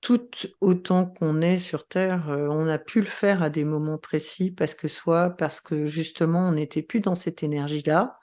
tout 0.00 0.28
autant 0.60 1.06
qu'on 1.06 1.40
est 1.40 1.58
sur 1.58 1.86
Terre, 1.86 2.26
on 2.28 2.66
a 2.66 2.78
pu 2.78 3.00
le 3.00 3.06
faire 3.06 3.42
à 3.42 3.50
des 3.50 3.64
moments 3.64 3.98
précis 3.98 4.50
parce 4.50 4.74
que 4.74 4.88
soit 4.88 5.30
parce 5.30 5.60
que 5.60 5.86
justement 5.86 6.48
on 6.48 6.52
n'était 6.52 6.82
plus 6.82 7.00
dans 7.00 7.14
cette 7.14 7.44
énergie-là, 7.44 8.18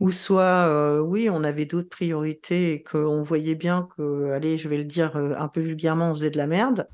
ou 0.00 0.12
soit, 0.12 1.02
oui, 1.02 1.28
on 1.30 1.44
avait 1.44 1.64
d'autres 1.64 1.88
priorités 1.88 2.72
et 2.72 2.82
qu'on 2.82 3.22
voyait 3.22 3.54
bien 3.54 3.88
que, 3.96 4.30
allez, 4.32 4.56
je 4.56 4.68
vais 4.68 4.78
le 4.78 4.84
dire 4.84 5.16
un 5.16 5.48
peu 5.48 5.60
vulgairement, 5.60 6.12
on 6.12 6.14
faisait 6.14 6.30
de 6.30 6.38
la 6.38 6.46
merde. 6.46 6.88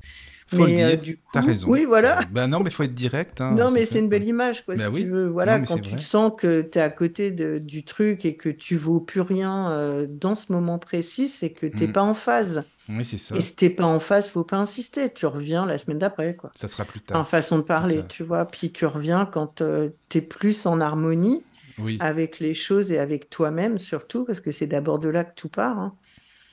Faut 0.47 0.65
mais 0.67 0.91
le 0.91 0.97
dire, 0.97 1.01
du 1.01 1.17
coup, 1.17 1.23
raison. 1.33 1.67
Oui, 1.67 1.85
voilà. 1.85 2.19
Ben 2.31 2.47
non, 2.47 2.59
mais 2.59 2.69
il 2.69 2.73
faut 2.73 2.83
être 2.83 2.93
direct. 2.93 3.41
Hein, 3.41 3.55
non, 3.55 3.71
mais 3.71 3.85
c'est 3.85 3.97
une 3.97 4.09
belle 4.09 4.25
image, 4.25 4.63
quoi, 4.63 4.77
si 4.77 4.83
tu 4.83 5.09
veux. 5.09 5.27
Voilà, 5.27 5.59
quand 5.59 5.79
tu 5.79 5.99
sens 5.99 6.33
que 6.37 6.61
tu 6.61 6.77
es 6.77 6.81
à 6.81 6.91
côté 6.91 7.31
de, 7.31 7.57
du 7.57 7.83
truc 7.83 8.25
et 8.25 8.35
que 8.35 8.49
tu 8.49 8.75
vaux 8.75 8.99
plus 8.99 9.21
rien 9.21 10.05
dans 10.07 10.35
ce 10.35 10.51
moment 10.51 10.77
précis, 10.77 11.29
c'est 11.29 11.49
que 11.49 11.65
tu 11.65 11.77
n'es 11.77 11.87
mmh. 11.87 11.93
pas 11.93 12.03
en 12.03 12.13
phase. 12.13 12.63
Oui, 12.89 13.03
c'est 13.03 13.17
ça. 13.17 13.35
Et 13.35 13.41
si 13.41 13.55
t'es 13.55 13.71
pas 13.71 13.85
en 13.85 13.99
phase, 13.99 14.29
faut 14.29 14.43
pas 14.43 14.57
insister. 14.57 15.11
Tu 15.11 15.25
reviens 15.25 15.65
la 15.65 15.79
semaine 15.79 15.97
d'après, 15.97 16.35
quoi. 16.35 16.51
Ça 16.53 16.67
sera 16.67 16.85
plus 16.85 16.99
tard. 16.99 17.19
En 17.19 17.25
façon 17.25 17.57
de 17.57 17.63
parler, 17.63 18.03
tu 18.07 18.21
vois. 18.21 18.45
Puis 18.45 18.71
tu 18.71 18.85
reviens 18.85 19.25
quand 19.25 19.63
tu 20.09 20.17
es 20.17 20.21
plus 20.21 20.67
en 20.67 20.79
harmonie 20.79 21.43
avec 21.99 22.39
les 22.39 22.53
choses 22.53 22.91
et 22.91 22.99
avec 22.99 23.29
toi-même 23.29 23.79
surtout, 23.79 24.25
parce 24.25 24.39
que 24.39 24.51
c'est 24.51 24.67
d'abord 24.67 24.99
de 24.99 25.09
là 25.09 25.23
que 25.23 25.35
tout 25.35 25.49
part. 25.49 25.79
Hein. 25.79 25.95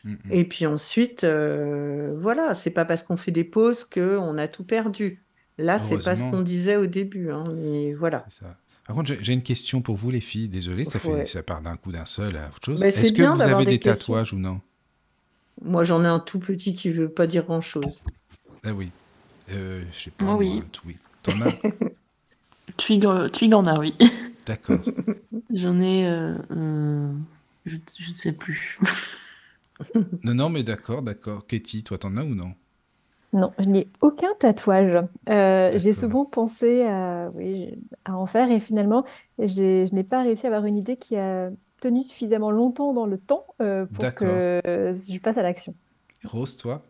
Mm, 0.05 0.11
mm. 0.11 0.17
Et 0.33 0.45
puis 0.45 0.67
ensuite, 0.67 1.25
euh, 1.25 2.17
voilà, 2.21 2.55
c'est 2.55 2.71
pas 2.71 2.85
parce 2.85 3.03
qu'on 3.03 3.17
fait 3.17 3.31
des 3.31 3.45
pauses 3.45 3.85
qu'on 3.85 4.39
a 4.39 4.49
tout 4.49 4.65
perdu. 4.65 5.23
Là, 5.59 5.79
c'est 5.79 6.03
pas 6.03 6.17
ce 6.17 6.23
qu'on 6.23 6.43
disait 6.43 6.77
au 6.77 6.87
début, 6.87 7.31
hein, 7.31 7.45
mais 7.55 7.93
voilà. 7.93 8.25
Ça. 8.29 8.57
Par 8.87 8.97
contre, 8.97 9.13
j'ai 9.21 9.33
une 9.33 9.43
question 9.43 9.81
pour 9.81 9.97
vous, 9.97 10.11
les 10.11 10.21
filles. 10.21 10.49
Désolé, 10.49 10.85
ça, 10.85 10.99
fait, 10.99 11.27
ça 11.27 11.43
part 11.43 11.63
d'un 11.63 11.77
coup 11.77 11.93
d'un 11.93 12.07
seul 12.07 12.37
à 12.37 12.49
autre 12.49 12.65
chose. 12.65 12.81
Bah, 12.81 12.89
Est-ce 12.89 13.13
que 13.13 13.23
vous 13.23 13.41
avez 13.41 13.65
des, 13.65 13.79
tatouages 13.79 14.33
ou 14.33 14.39
non? 14.39 14.61
Moi, 15.63 15.85
j'en 15.85 16.03
ai 16.05 16.09
un 16.09 16.19
tout 16.19 16.41
petit 16.41 16.75
qui 16.75 16.91
veut 16.91 17.09
pas 17.09 17.27
dire 17.27 17.45
grand-chose. 17.45 18.03
Ah 18.65 18.73
oui. 18.73 18.91
Euh, 19.51 19.83
je 19.93 20.05
sais 20.05 20.11
pas. 20.11 20.25
Moi, 20.25 20.37
oui. 20.37 20.63
oui. 20.85 20.97
T'en 21.23 21.41
as? 21.43 21.53
Twig, 22.77 23.05
en 23.07 23.65
a, 23.65 23.79
oui. 23.79 23.95
D'accord. 24.47 24.81
J'en 25.55 25.81
ai. 25.81 26.07
Euh, 26.07 26.37
euh, 26.51 27.13
je 27.65 27.77
ne 27.77 28.17
sais 28.17 28.33
plus. 28.33 28.81
non, 30.25 30.35
non, 30.35 30.49
mais 30.49 30.63
d'accord, 30.63 31.03
d'accord. 31.03 31.47
Katie, 31.47 31.83
toi, 31.83 31.99
t'en 31.99 32.17
as 32.17 32.23
ou 32.23 32.35
non? 32.35 32.53
Non, 33.33 33.53
je 33.59 33.65
n'ai 33.65 33.89
aucun 34.03 34.29
tatouage. 34.39 35.05
Euh, 35.31 35.71
j'ai 35.75 35.95
souvent 35.95 36.27
pensé 36.27 36.83
à, 36.83 37.31
oui, 37.35 37.79
à 38.05 38.17
en 38.17 38.27
faire 38.27 38.51
et 38.51 38.61
finalement, 38.61 39.07
je 39.39 39.93
n'ai 39.95 40.05
pas 40.05 40.23
réussi 40.23 40.47
à 40.47 40.51
avoir 40.51 40.67
une 40.67 40.77
idée 40.77 40.99
qui 40.99 41.17
a 41.17 41.51
tenu 41.81 42.03
suffisamment 42.03 42.51
longtemps 42.51 42.93
dans 42.93 43.07
le 43.07 43.19
temps 43.19 43.47
pour 43.59 44.15
que 44.15 44.61
je 44.65 45.19
passe 45.19 45.39
à 45.39 45.43
l'action. 45.43 45.75
Rose, 46.25 46.59
toi? 46.59 46.83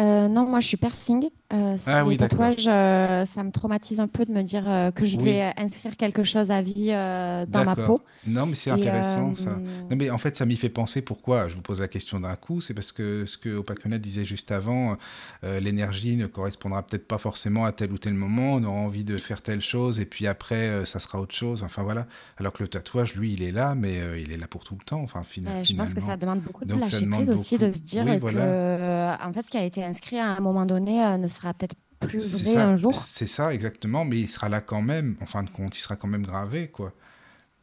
Euh, 0.00 0.28
non, 0.28 0.46
moi 0.46 0.60
je 0.60 0.68
suis 0.68 0.76
piercing. 0.76 1.30
Euh, 1.52 1.76
ah 1.86 2.04
les 2.08 2.16
tatouages, 2.16 2.66
euh, 2.66 3.24
ça 3.24 3.42
me 3.42 3.50
traumatise 3.50 4.00
un 4.00 4.08
peu 4.08 4.24
de 4.24 4.32
me 4.32 4.42
dire 4.42 4.64
que 4.94 5.04
je 5.04 5.18
vais 5.18 5.52
inscrire 5.56 5.96
quelque 5.96 6.22
chose 6.22 6.50
à 6.50 6.62
vie 6.62 6.88
dans 6.88 7.64
ma 7.64 7.76
peau. 7.76 8.00
Non, 8.26 8.46
mais 8.46 8.54
c'est 8.54 8.70
intéressant 8.70 9.34
ça. 9.36 9.56
Non, 9.90 9.96
mais 9.96 10.10
en 10.10 10.18
fait, 10.18 10.36
ça 10.36 10.46
m'y 10.46 10.56
fait 10.56 10.68
penser. 10.68 11.02
Pourquoi? 11.02 11.48
Je 11.48 11.54
vous 11.54 11.62
pose 11.62 11.80
la 11.80 11.88
question 11.88 12.20
d'un 12.20 12.36
coup. 12.36 12.60
C'est 12.60 12.74
parce 12.74 12.92
que 12.92 13.26
ce 13.26 13.36
que 13.36 13.56
Opakona 13.56 13.98
disait 13.98 14.24
juste 14.24 14.50
avant, 14.52 14.96
l'énergie 15.42 16.16
ne 16.16 16.26
correspondra 16.26 16.82
peut-être 16.82 17.06
pas 17.06 17.18
forcément 17.18 17.64
à 17.64 17.72
tel 17.72 17.92
ou 17.92 17.98
tel 17.98 18.14
moment. 18.14 18.54
On 18.54 18.64
aura 18.64 18.78
envie 18.78 19.04
de 19.04 19.16
faire 19.16 19.42
telle 19.42 19.60
chose 19.60 20.00
et 20.00 20.06
puis 20.06 20.26
après, 20.26 20.86
ça 20.86 21.00
sera 21.00 21.20
autre 21.20 21.34
chose. 21.34 21.62
Enfin 21.62 21.82
voilà. 21.82 22.06
Alors 22.38 22.52
que 22.52 22.62
le 22.62 22.68
tatouage, 22.68 23.14
lui, 23.14 23.34
il 23.34 23.42
est 23.42 23.52
là, 23.52 23.74
mais 23.74 24.00
il 24.18 24.32
est 24.32 24.38
là 24.38 24.46
pour 24.46 24.64
tout 24.64 24.76
le 24.78 24.84
temps. 24.84 25.00
Enfin, 25.02 25.22
finalement. 25.24 25.62
je 25.62 25.74
pense 25.74 25.94
que 25.94 26.00
ça 26.00 26.16
demande 26.16 26.40
beaucoup 26.40 26.64
de 26.64 26.74
lâcher 26.74 27.06
prise 27.06 27.30
aussi, 27.30 27.58
de 27.58 27.72
se 27.72 27.82
dire 27.82 28.04
que, 28.04 29.22
en 29.22 29.32
fait, 29.32 29.42
ce 29.42 29.50
qui 29.50 29.58
a 29.58 29.64
été 29.64 29.84
inscrit 29.84 30.18
à 30.18 30.36
un 30.36 30.40
moment 30.40 30.66
donné 30.66 31.02
euh, 31.02 31.18
ne 31.18 31.26
sera 31.26 31.41
peut-être 31.52 31.76
plus 32.00 32.44
vrai 32.44 32.62
un 32.62 32.76
jour. 32.76 32.94
C'est 32.94 33.26
ça, 33.26 33.52
exactement, 33.54 34.04
mais 34.04 34.18
il 34.18 34.28
sera 34.28 34.48
là 34.48 34.60
quand 34.60 34.82
même, 34.82 35.16
en 35.20 35.26
fin 35.26 35.42
de 35.42 35.50
compte, 35.50 35.76
il 35.76 35.80
sera 35.80 35.96
quand 35.96 36.08
même 36.08 36.26
gravé, 36.26 36.68
quoi. 36.68 36.92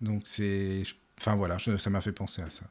Donc 0.01 0.23
c'est... 0.25 0.83
Enfin 1.19 1.35
voilà, 1.35 1.57
ça 1.59 1.89
m'a 1.89 2.01
fait 2.01 2.13
penser 2.13 2.41
à 2.41 2.49
ça. 2.49 2.63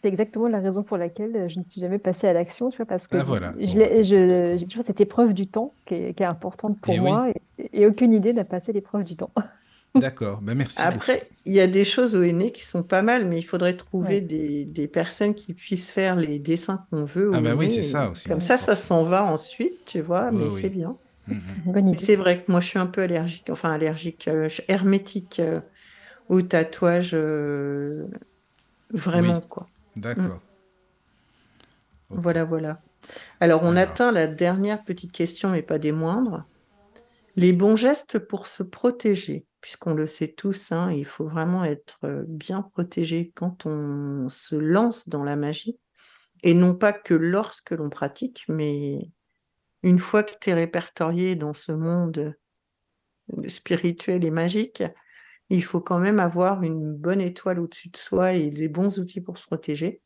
C'est 0.00 0.08
exactement 0.08 0.48
la 0.48 0.60
raison 0.60 0.82
pour 0.82 0.96
laquelle 0.96 1.36
euh, 1.36 1.48
je 1.48 1.58
ne 1.58 1.64
suis 1.64 1.80
jamais 1.80 1.98
passée 1.98 2.26
à 2.26 2.32
l'action, 2.32 2.68
tu 2.68 2.78
vois, 2.78 2.86
parce 2.86 3.06
que 3.06 3.18
ah, 3.18 3.52
j'ai 4.00 4.66
toujours 4.66 4.86
cette 4.86 5.02
épreuve 5.02 5.34
du 5.34 5.46
temps 5.46 5.74
qui 5.84 5.94
est, 5.94 6.20
importante 6.22 6.80
pour 6.80 6.96
moi 6.96 7.28
et, 7.58 7.86
aucune 7.86 8.14
idée 8.14 8.32
n'a 8.32 8.44
passé 8.44 8.72
l'épreuve 8.72 9.04
du 9.04 9.16
temps. 9.16 9.30
D'accord, 9.94 10.40
ben 10.40 10.54
merci. 10.54 10.80
Après, 10.80 11.28
il 11.44 11.52
y 11.52 11.60
a 11.60 11.66
des 11.66 11.84
choses 11.84 12.16
au 12.16 12.22
aîné 12.22 12.50
qui 12.50 12.64
sont 12.64 12.82
pas 12.82 13.02
mal, 13.02 13.28
mais 13.28 13.38
il 13.38 13.42
faudrait 13.42 13.76
trouver 13.76 14.22
des, 14.22 14.64
des, 14.64 14.88
personnes 14.88 15.34
qui 15.34 15.52
puissent 15.52 15.90
faire 15.90 16.16
les 16.16 16.38
dessins 16.38 16.86
qu'on 16.90 17.04
veut. 17.04 17.30
ah, 17.34 17.40
ben 17.42 17.54
oui, 17.54 17.70
c'est 17.70 17.82
ça 17.82 18.10
aussi. 18.10 18.28
Comme 18.28 18.40
ça, 18.40 18.56
ça 18.56 18.74
s'en 18.74 19.04
va 19.04 19.22
ensuite, 19.24 19.84
tu 19.84 20.00
vois, 20.00 20.30
mais 20.30 20.46
c'est 20.60 20.70
bien. 20.70 20.96
Mm-hmm. 21.28 21.98
C'est 21.98 22.16
vrai 22.16 22.42
que 22.42 22.50
moi, 22.50 22.60
je 22.60 22.68
suis 22.68 22.78
un 22.78 22.86
peu 22.86 23.02
allergique, 23.02 23.48
enfin 23.50 23.70
allergique, 23.70 24.28
euh, 24.28 24.48
hermétique 24.68 25.40
euh, 25.40 25.60
au 26.28 26.40
tatouage, 26.40 27.10
euh, 27.12 28.06
vraiment, 28.92 29.40
quoi. 29.40 29.68
D'accord. 29.96 30.40
Mm. 32.08 32.16
Voilà, 32.20 32.44
voilà. 32.44 32.80
Alors, 33.40 33.62
on 33.62 33.76
atteint 33.76 34.10
la 34.10 34.26
dernière 34.26 34.82
petite 34.82 35.12
question, 35.12 35.50
mais 35.50 35.62
pas 35.62 35.78
des 35.78 35.92
moindres. 35.92 36.44
Les 37.36 37.52
bons 37.52 37.76
gestes 37.76 38.18
pour 38.18 38.46
se 38.46 38.62
protéger 38.62 39.44
puisqu'on 39.62 39.94
le 39.94 40.06
sait 40.06 40.28
tous, 40.28 40.72
hein, 40.72 40.92
il 40.92 41.06
faut 41.06 41.26
vraiment 41.26 41.64
être 41.64 42.24
bien 42.28 42.60
protégé 42.60 43.32
quand 43.34 43.64
on 43.64 44.28
se 44.28 44.56
lance 44.56 45.08
dans 45.08 45.24
la 45.24 45.36
magie, 45.36 45.78
et 46.42 46.52
non 46.52 46.74
pas 46.74 46.92
que 46.92 47.14
lorsque 47.14 47.70
l'on 47.70 47.88
pratique, 47.88 48.44
mais 48.48 48.98
une 49.82 50.00
fois 50.00 50.24
que 50.24 50.34
tu 50.40 50.50
es 50.50 50.54
répertorié 50.54 51.36
dans 51.36 51.54
ce 51.54 51.72
monde 51.72 52.36
spirituel 53.46 54.24
et 54.24 54.30
magique, 54.30 54.82
il 55.48 55.62
faut 55.62 55.80
quand 55.80 56.00
même 56.00 56.18
avoir 56.18 56.62
une 56.64 56.94
bonne 56.94 57.20
étoile 57.20 57.60
au-dessus 57.60 57.88
de 57.88 57.96
soi 57.96 58.32
et 58.32 58.50
des 58.50 58.68
bons 58.68 58.98
outils 58.98 59.20
pour 59.20 59.38
se 59.38 59.46
protéger. 59.46 60.02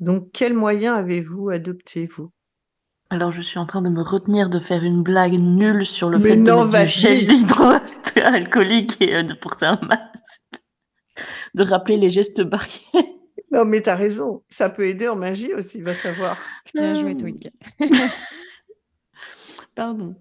Donc, 0.00 0.30
quels 0.32 0.54
moyens 0.54 0.96
avez-vous 0.96 1.48
adopté, 1.48 2.06
vous? 2.06 2.30
Alors, 3.10 3.32
je 3.32 3.40
suis 3.40 3.58
en 3.58 3.64
train 3.64 3.80
de 3.80 3.88
me 3.88 4.02
retenir 4.02 4.50
de 4.50 4.58
faire 4.58 4.84
une 4.84 5.02
blague 5.02 5.40
nulle 5.40 5.86
sur 5.86 6.10
le 6.10 6.18
fait 6.18 6.36
de 6.36 6.42
mettre 6.42 6.84
du 6.84 6.86
gel 6.86 7.32
hydroalcoolique 7.32 9.00
et 9.00 9.16
euh, 9.16 9.22
de 9.22 9.32
porter 9.32 9.64
un 9.64 9.80
masque. 9.82 10.62
De 11.54 11.62
rappeler 11.62 11.96
les 11.96 12.10
gestes 12.10 12.42
barrières. 12.42 13.04
Non, 13.50 13.64
mais 13.64 13.80
t'as 13.80 13.94
raison. 13.94 14.44
Ça 14.50 14.68
peut 14.68 14.86
aider 14.86 15.08
en 15.08 15.16
magie 15.16 15.54
aussi, 15.54 15.80
va 15.80 15.94
savoir. 15.94 16.36
Bien 16.74 16.92
joué, 16.92 17.16
Twig. 17.16 17.50
Pardon. 19.74 20.14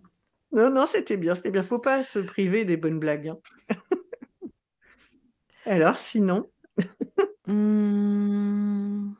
Non, 0.53 0.69
non, 0.71 0.85
c'était 0.85 1.17
bien, 1.17 1.35
c'était 1.35 1.51
bien. 1.51 1.63
Faut 1.63 1.79
pas 1.79 2.03
se 2.03 2.19
priver 2.19 2.63
des 2.63 2.77
bonnes 2.77 2.99
blagues. 2.99 3.27
Hein. 3.27 3.37
Alors, 5.65 5.99
sinon? 5.99 6.49
Mmh... 7.47 9.11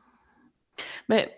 Mais 1.10 1.37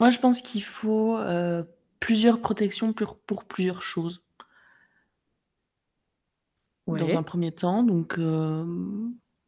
moi, 0.00 0.10
je 0.10 0.18
pense 0.18 0.42
qu'il 0.42 0.62
faut 0.62 1.16
euh, 1.16 1.64
plusieurs 2.00 2.40
protections 2.40 2.92
pour, 2.92 3.18
pour 3.18 3.44
plusieurs 3.44 3.82
choses. 3.82 4.22
Dans 6.86 7.18
un 7.18 7.22
premier 7.22 7.52
temps, 7.52 7.82
donc 7.82 8.18
euh, 8.18 8.64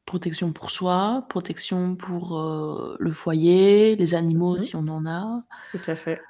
protection 0.05 0.53
pour 0.53 0.71
soi, 0.71 1.25
protection 1.31 1.97
pour 1.97 2.39
euh, 2.39 2.97
le 2.99 3.11
foyer, 3.13 3.97
les 3.97 4.15
animaux 4.15 4.55
mmh. 4.55 4.59
si 4.59 4.77
on 4.77 4.87
en 4.89 5.07
a. 5.07 5.43
Tout 5.71 5.81
à 5.87 5.95
fait. 5.95 6.21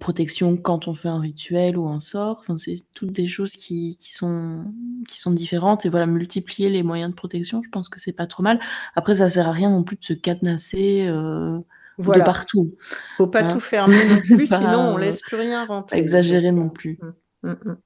protection 0.00 0.56
quand 0.56 0.88
on 0.88 0.94
fait 0.94 1.08
un 1.08 1.20
rituel 1.20 1.78
ou 1.78 1.88
un 1.88 2.00
sort. 2.00 2.38
Enfin, 2.40 2.58
c'est 2.58 2.82
toutes 2.94 3.12
des 3.12 3.28
choses 3.28 3.52
qui, 3.52 3.96
qui, 3.96 4.12
sont, 4.12 4.74
qui 5.06 5.20
sont 5.20 5.30
différentes. 5.30 5.86
Et 5.86 5.88
voilà, 5.88 6.06
multiplier 6.06 6.68
les 6.68 6.82
moyens 6.82 7.12
de 7.12 7.16
protection, 7.16 7.62
je 7.62 7.70
pense 7.70 7.88
que 7.88 8.00
c'est 8.00 8.12
pas 8.12 8.26
trop 8.26 8.42
mal. 8.42 8.58
Après, 8.96 9.14
ça 9.14 9.28
sert 9.28 9.46
à 9.46 9.52
rien 9.52 9.70
non 9.70 9.84
plus 9.84 9.98
de 9.98 10.04
se 10.04 10.14
cadenasser 10.14 11.06
de 12.02 12.24
partout. 12.24 12.76
Faut 13.16 13.26
pas 13.26 13.42
hein. 13.42 13.48
tout 13.48 13.60
fermer 13.60 13.96
non 14.08 14.16
plus, 14.36 14.46
sinon 14.46 14.92
on 14.94 14.96
laisse 14.96 15.20
plus 15.20 15.36
rien 15.36 15.64
rentrer. 15.66 15.98
Exagérer 15.98 16.52
non 16.52 16.68
plus. 16.68 16.98
Mmh, 17.02 17.50
mmh, 17.50 17.54
mmh. 17.64 17.76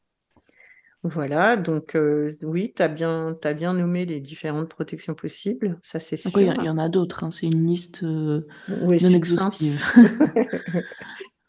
Voilà, 1.06 1.56
donc 1.56 1.96
euh, 1.96 2.34
oui, 2.40 2.72
tu 2.74 2.82
as 2.82 2.88
bien, 2.88 3.36
as 3.44 3.52
bien 3.52 3.74
nommé 3.74 4.06
les 4.06 4.20
différentes 4.20 4.70
protections 4.70 5.12
possibles, 5.12 5.78
ça 5.82 6.00
c'est 6.00 6.16
sûr. 6.16 6.30
il 6.40 6.46
y, 6.46 6.68
en 6.70 6.78
a 6.78 6.88
d'autres, 6.88 7.24
hein. 7.24 7.30
c'est 7.30 7.44
une 7.44 7.66
liste 7.66 8.04
euh, 8.04 8.46
non 8.68 8.90
exhaustive. 8.90 9.84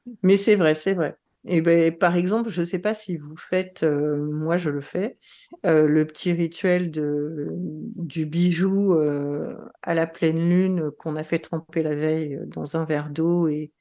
Mais 0.23 0.35
c'est 0.35 0.55
vrai, 0.55 0.75
c'est 0.75 0.93
vrai. 0.93 1.15
Et 1.47 1.61
ben, 1.61 1.95
par 1.95 2.15
exemple, 2.15 2.49
je 2.49 2.61
ne 2.61 2.65
sais 2.65 2.79
pas 2.79 2.95
si 2.95 3.17
vous 3.17 3.37
faites, 3.37 3.83
euh, 3.83 4.25
moi 4.31 4.57
je 4.57 4.71
le 4.71 4.81
fais, 4.81 5.17
euh, 5.65 5.87
le 5.87 6.07
petit 6.07 6.31
rituel 6.31 6.89
du 6.91 8.25
bijou 8.25 8.93
euh, 8.95 9.55
à 9.83 9.93
la 9.93 10.07
pleine 10.07 10.49
lune 10.49 10.91
qu'on 10.97 11.15
a 11.15 11.23
fait 11.23 11.39
tremper 11.39 11.83
la 11.83 11.95
veille 11.95 12.39
dans 12.47 12.77
un 12.77 12.85
verre 12.85 13.11
d'eau 13.11 13.47
et 13.47 13.71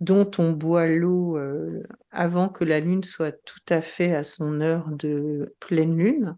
dont 0.00 0.28
on 0.38 0.52
boit 0.52 0.88
l'eau 0.88 1.38
avant 2.10 2.48
que 2.48 2.64
la 2.64 2.80
lune 2.80 3.04
soit 3.04 3.32
tout 3.44 3.60
à 3.68 3.80
fait 3.80 4.14
à 4.14 4.24
son 4.24 4.60
heure 4.60 4.88
de 4.90 5.54
pleine 5.60 5.96
lune. 5.96 6.36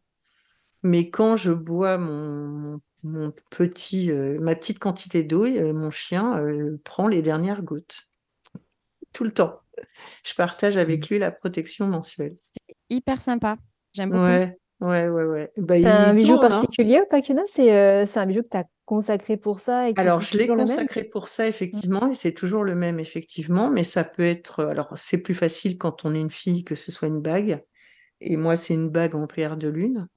Mais 0.82 1.11
quand 1.11 1.37
je 1.37 1.53
bois 1.53 1.99
mon, 1.99 2.81
mon 3.03 3.32
petit, 3.51 4.11
ma 4.41 4.55
petite 4.55 4.78
quantité 4.78 5.24
d'eau, 5.24 5.47
mon 5.74 5.91
chien 5.91 6.43
prend 6.85 7.07
les 7.09 7.23
dernières 7.23 7.62
gouttes. 7.62 8.11
Tout 9.12 9.24
le 9.24 9.32
temps 9.32 9.61
je 10.24 10.35
partage 10.35 10.77
avec 10.77 11.05
mmh. 11.05 11.15
lui 11.15 11.19
la 11.19 11.31
protection 11.31 11.86
mensuelle. 11.86 12.32
C'est 12.36 12.61
hyper 12.89 13.23
sympa. 13.23 13.57
J'aime 13.93 14.11
beaucoup. 14.11 14.23
Ouais, 14.23 14.57
ouais, 14.81 15.09
ouais. 15.09 15.24
ouais. 15.24 15.52
Bah, 15.59 15.74
c'est 15.74 15.86
un 15.86 16.15
bijou 16.15 16.35
hein. 16.35 16.48
particulier, 16.48 17.02
Pakuna 17.11 17.43
C'est 17.47 17.74
euh, 17.74 18.07
c'est 18.07 18.19
un 18.19 18.27
bijou 18.27 18.43
que 18.43 18.48
tu 18.48 18.57
as 18.57 18.65
consacré 18.86 19.36
pour 19.36 19.61
ça 19.61 19.89
et 19.89 19.94
Alors, 19.97 20.23
je 20.23 20.36
l'ai 20.36 20.47
consacré 20.47 21.05
pour 21.05 21.28
ça, 21.28 21.47
effectivement, 21.47 22.11
et 22.11 22.15
c'est 22.15 22.32
toujours 22.32 22.65
le 22.65 22.74
même, 22.74 22.98
effectivement, 22.98 23.70
mais 23.70 23.85
ça 23.85 24.05
peut 24.05 24.23
être. 24.23 24.65
Alors, 24.65 24.97
c'est 24.97 25.19
plus 25.19 25.35
facile 25.35 25.77
quand 25.77 26.05
on 26.05 26.15
est 26.15 26.20
une 26.20 26.31
fille 26.31 26.65
que 26.65 26.74
ce 26.74 26.90
soit 26.90 27.09
une 27.09 27.20
bague. 27.20 27.62
Et 28.20 28.36
moi, 28.36 28.57
c'est 28.57 28.74
une 28.74 28.90
bague 28.90 29.15
en 29.15 29.27
pierre 29.27 29.57
de 29.57 29.69
lune. 29.69 30.09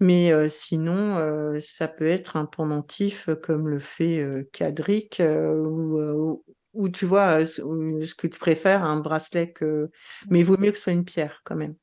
Mais 0.00 0.32
euh, 0.32 0.48
sinon, 0.48 1.18
euh, 1.18 1.60
ça 1.60 1.86
peut 1.86 2.06
être 2.06 2.36
un 2.36 2.46
pendentif 2.46 3.28
comme 3.42 3.68
le 3.68 3.78
fait 3.78 4.24
Cadric 4.52 5.20
ou, 5.20 6.42
ou 6.72 6.88
tu 6.88 7.06
vois, 7.06 7.44
ce 7.46 8.14
que 8.14 8.26
tu 8.26 8.38
préfères, 8.38 8.84
un 8.84 9.00
bracelet 9.00 9.52
que. 9.52 9.90
Mais 10.30 10.40
il 10.40 10.44
vaut 10.44 10.58
mieux 10.58 10.70
que 10.70 10.76
ce 10.76 10.84
soit 10.84 10.92
une 10.92 11.04
pierre 11.04 11.40
quand 11.44 11.56
même. 11.56 11.74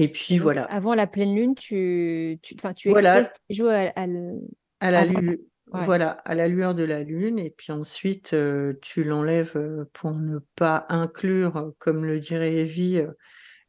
Et 0.00 0.08
puis 0.08 0.38
voilà. 0.38 0.64
Avant 0.64 0.94
la 0.94 1.08
pleine 1.08 1.34
lune, 1.34 1.54
tu, 1.56 2.38
tu, 2.42 2.54
tu 2.76 2.90
voilà. 2.90 3.18
exposes 3.18 3.68
à, 3.68 4.90
la 4.90 5.04
lune. 5.04 5.38
voilà, 5.72 6.10
à 6.10 6.36
la 6.36 6.46
lueur 6.46 6.74
de 6.76 6.84
la 6.84 7.02
lune, 7.02 7.40
et 7.40 7.50
puis 7.50 7.72
ensuite 7.72 8.36
tu 8.80 9.04
l'enlèves 9.04 9.86
pour 9.92 10.12
ne 10.12 10.38
pas 10.54 10.86
inclure, 10.88 11.72
comme 11.78 12.04
le 12.04 12.20
dirait 12.20 12.54
Evie, 12.54 13.02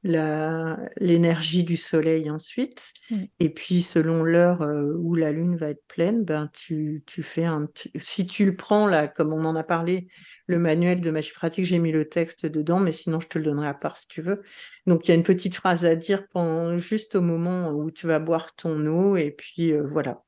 l'énergie 0.04 1.64
du 1.64 1.78
soleil 1.78 2.30
ensuite. 2.30 2.94
Mmh. 3.10 3.24
Et 3.40 3.50
puis, 3.50 3.82
selon 3.82 4.24
l'heure 4.24 4.62
où 4.98 5.16
la 5.16 5.32
lune 5.32 5.58
va 5.58 5.70
être 5.70 5.84
pleine, 5.88 6.24
ben, 6.24 6.50
tu, 6.54 7.04
tu 7.06 7.24
fais 7.24 7.46
un. 7.46 7.68
Si 7.96 8.26
tu 8.26 8.46
le 8.46 8.56
prends, 8.56 8.88
là, 8.88 9.08
comme 9.08 9.34
on 9.34 9.46
en 9.46 9.56
a 9.56 9.64
parlé, 9.64 10.08
le 10.48 10.58
manuel 10.58 11.02
de 11.02 11.12
magie 11.12 11.34
pratique, 11.34 11.66
j'ai 11.66 11.80
mis 11.80 11.92
le 11.92 12.08
texte 12.08 12.46
dedans, 12.46 12.80
mais 12.80 12.92
sinon, 12.92 13.20
je 13.20 13.28
te 13.28 13.38
le 13.38 13.46
donnerai 13.46 13.68
à 13.68 13.74
part 13.74 13.98
si 13.98 14.08
tu 14.08 14.22
veux. 14.22 14.42
Donc, 14.88 15.08
il 15.08 15.12
y 15.12 15.12
a 15.14 15.16
une 15.16 15.24
petite 15.24 15.56
phrase 15.56 15.86
à 15.86 15.96
dire 15.96 16.28
pendant, 16.30 16.78
juste 16.78 17.16
au 17.16 17.22
moment 17.22 17.72
où 17.72 17.92
tu 17.92 18.08
vas 18.08 18.20
boire 18.20 18.56
ton 18.56 18.86
eau, 18.86 19.18
et 19.18 19.32
puis 19.32 19.74
voilà. 19.74 20.24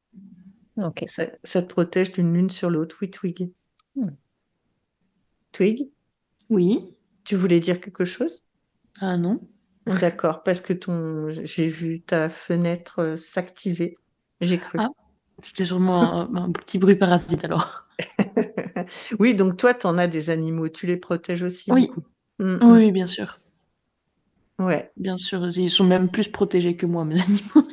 Ça, 1.05 1.27
ça, 1.43 1.61
te 1.61 1.67
protège 1.67 2.11
d'une 2.11 2.33
lune 2.33 2.49
sur 2.49 2.69
l'autre. 2.69 2.97
Oui, 3.01 3.11
Twig. 3.11 3.51
Mmh. 3.95 4.07
Twig? 5.51 5.89
Oui. 6.49 6.97
Tu 7.23 7.35
voulais 7.35 7.59
dire 7.59 7.79
quelque 7.79 8.05
chose? 8.05 8.43
Ah 8.99 9.17
non. 9.17 9.39
D'accord, 9.85 10.43
parce 10.43 10.61
que 10.61 10.73
ton, 10.73 11.29
j'ai 11.29 11.67
vu 11.67 12.01
ta 12.01 12.29
fenêtre 12.29 12.99
euh, 12.99 13.17
s'activer. 13.17 13.97
J'ai 14.39 14.59
cru. 14.59 14.77
Ah, 14.79 14.89
c'était 15.41 15.65
sûrement 15.65 16.21
un, 16.35 16.51
petit 16.51 16.77
bruit 16.77 16.95
parasite 16.95 17.43
alors. 17.45 17.87
oui, 19.19 19.33
donc 19.33 19.57
toi, 19.57 19.73
tu 19.73 19.87
en 19.87 19.97
as 19.97 20.07
des 20.07 20.29
animaux, 20.29 20.69
tu 20.69 20.85
les 20.85 20.97
protèges 20.97 21.43
aussi. 21.43 21.71
Oui, 21.71 21.89
mm, 22.39 22.45
mm. 22.45 22.71
oui, 22.71 22.91
bien 22.91 23.07
sûr. 23.07 23.39
Ouais. 24.59 24.91
Bien 24.97 25.17
sûr, 25.17 25.47
ils 25.57 25.69
sont 25.69 25.83
même 25.83 26.09
plus 26.09 26.27
protégés 26.27 26.75
que 26.75 26.85
moi, 26.85 27.05
mes 27.05 27.19
animaux. 27.19 27.67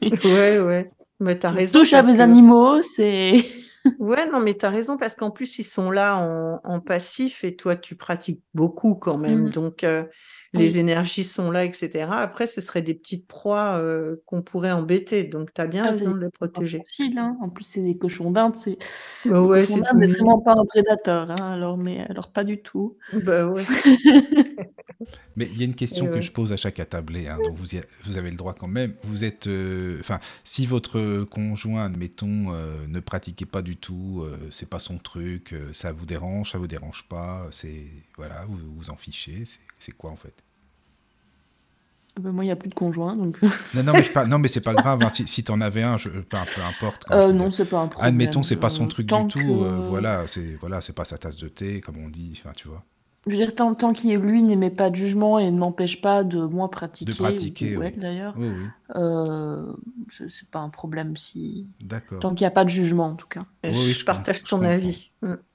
ouais, 0.24 0.60
ouais. 0.60 0.88
Mais 1.20 1.38
t'as 1.38 1.50
raison. 1.50 1.80
Touche 1.80 1.92
à 1.92 2.02
mes 2.02 2.20
animaux, 2.20 2.80
c'est. 2.82 3.44
ouais, 3.98 4.30
non, 4.30 4.40
mais 4.40 4.54
t'as 4.54 4.70
raison 4.70 4.96
parce 4.96 5.16
qu'en 5.16 5.32
plus, 5.32 5.58
ils 5.58 5.64
sont 5.64 5.90
là 5.90 6.16
en, 6.64 6.80
passif 6.80 7.42
et 7.42 7.56
toi, 7.56 7.74
tu 7.74 7.96
pratiques 7.96 8.42
beaucoup 8.54 8.94
quand 8.94 9.18
même. 9.18 9.46
Mm. 9.46 9.50
Donc, 9.50 9.82
euh, 9.82 10.04
les 10.54 10.78
énergies 10.78 11.24
sont 11.24 11.50
là, 11.50 11.64
etc. 11.64 12.08
Après, 12.10 12.46
ce 12.46 12.60
seraient 12.60 12.82
des 12.82 12.94
petites 12.94 13.26
proies 13.26 13.76
euh, 13.76 14.16
qu'on 14.24 14.42
pourrait 14.42 14.72
embêter. 14.72 15.24
Donc, 15.24 15.52
tu 15.52 15.60
as 15.60 15.66
bien 15.66 15.84
ah, 15.84 15.90
raison 15.90 16.14
de 16.14 16.20
les 16.20 16.30
protéger. 16.30 16.78
Facile, 16.78 17.18
hein. 17.18 17.36
En 17.42 17.50
plus, 17.50 17.64
c'est 17.64 17.82
des 17.82 17.96
cochons 17.96 18.30
d'Inde. 18.30 18.56
C'est 18.56 18.78
bah 19.26 19.42
ouais, 19.42 19.64
vraiment 19.64 20.38
pas 20.38 20.54
un 20.56 20.64
prédateur. 20.64 21.30
Hein, 21.30 21.52
alors, 21.52 21.76
mais 21.76 22.00
alors 22.08 22.30
pas 22.30 22.44
du 22.44 22.62
tout. 22.62 22.96
Bah 23.12 23.46
ouais. 23.46 23.64
mais 25.36 25.46
il 25.52 25.58
y 25.58 25.62
a 25.62 25.64
une 25.66 25.74
question 25.74 26.06
que 26.06 26.20
je 26.22 26.32
pose 26.32 26.52
à 26.52 26.56
chaque 26.56 26.80
attablé. 26.80 27.28
Hein, 27.28 27.38
donc 27.44 27.56
vous, 27.56 27.66
vous, 28.04 28.16
avez 28.16 28.30
le 28.30 28.36
droit 28.36 28.54
quand 28.54 28.68
même. 28.68 28.94
Vous 29.02 29.24
êtes, 29.24 29.48
euh, 29.48 29.98
enfin, 30.00 30.18
si 30.44 30.66
votre 30.66 31.24
conjoint, 31.24 31.84
admettons, 31.84 32.54
euh, 32.54 32.86
ne 32.88 33.00
pratiquait 33.00 33.46
pas 33.46 33.60
du 33.60 33.76
tout, 33.76 34.24
c'est 34.50 34.68
pas 34.68 34.78
son 34.78 34.98
truc, 34.98 35.54
ça 35.72 35.92
vous 35.92 36.06
dérange, 36.06 36.52
ça 36.52 36.58
vous 36.58 36.66
dérange 36.66 37.04
pas, 37.08 37.46
c'est 37.50 37.84
voilà, 38.16 38.46
vous 38.48 38.58
vous 38.76 38.90
en 38.90 38.96
fichez. 38.96 39.44
C'est 39.44 39.60
quoi 39.96 40.10
en 40.10 40.16
fait? 40.16 40.42
Ben, 42.18 42.32
moi, 42.32 42.44
il 42.44 42.48
n'y 42.48 42.52
a 42.52 42.56
plus 42.56 42.68
de 42.68 42.74
conjoint, 42.74 43.16
donc. 43.16 43.40
non, 43.74 43.82
non, 43.82 43.92
mais, 43.92 44.02
pas, 44.02 44.26
non, 44.26 44.38
mais 44.38 44.48
c'est 44.48 44.60
pas 44.60 44.74
grave. 44.74 45.02
Hein. 45.02 45.08
Si, 45.10 45.26
si 45.26 45.44
tu 45.44 45.52
en 45.52 45.60
avais 45.60 45.82
un, 45.82 45.98
je, 45.98 46.08
peu, 46.08 46.22
peu 46.22 46.62
importe. 46.62 47.04
Euh, 47.10 47.32
non, 47.32 47.50
c'est 47.50 47.64
pas 47.64 47.80
un 47.80 47.88
problème. 47.88 48.08
Admettons, 48.08 48.42
c'est 48.42 48.56
pas 48.56 48.70
son 48.70 48.86
euh, 48.86 48.88
truc 48.88 49.06
du 49.06 49.28
tout. 49.28 49.62
Euh, 49.62 49.80
voilà, 49.88 50.26
c'est 50.26 50.56
voilà, 50.60 50.80
c'est 50.80 50.94
pas 50.94 51.04
sa 51.04 51.18
tasse 51.18 51.36
de 51.36 51.48
thé, 51.48 51.80
comme 51.80 51.96
on 51.98 52.08
dit. 52.08 52.32
Enfin, 52.38 52.52
tu 52.54 52.68
vois. 52.68 52.84
Je 53.26 53.32
veux 53.32 53.38
dire, 53.38 53.54
tant, 53.54 53.74
tant 53.74 53.92
qu'il 53.92 54.14
lui 54.16 54.42
n'émet 54.42 54.70
pas 54.70 54.90
de 54.90 54.96
jugement 54.96 55.38
et 55.38 55.50
ne 55.50 55.58
m'empêche 55.58 56.00
pas 56.00 56.24
de 56.24 56.40
moi 56.40 56.70
pratiquer. 56.70 57.12
De 57.12 57.16
pratiquer, 57.16 57.76
oui. 57.76 57.92
d'ailleurs. 57.96 58.34
Oui, 58.38 58.48
oui. 58.48 58.66
Euh, 58.96 59.72
c'est 60.08 60.48
pas 60.50 60.60
un 60.60 60.70
problème 60.70 61.16
si. 61.16 61.66
D'accord. 61.80 62.20
Tant 62.20 62.30
qu'il 62.30 62.44
n'y 62.44 62.48
a 62.48 62.52
pas 62.52 62.64
de 62.64 62.70
jugement, 62.70 63.08
en 63.08 63.14
tout 63.14 63.26
cas. 63.26 63.42
Oui, 63.64 63.72
je, 63.72 63.98
je, 63.98 64.04
partage 64.04 64.42
ton 64.44 64.62
avis. 64.62 65.12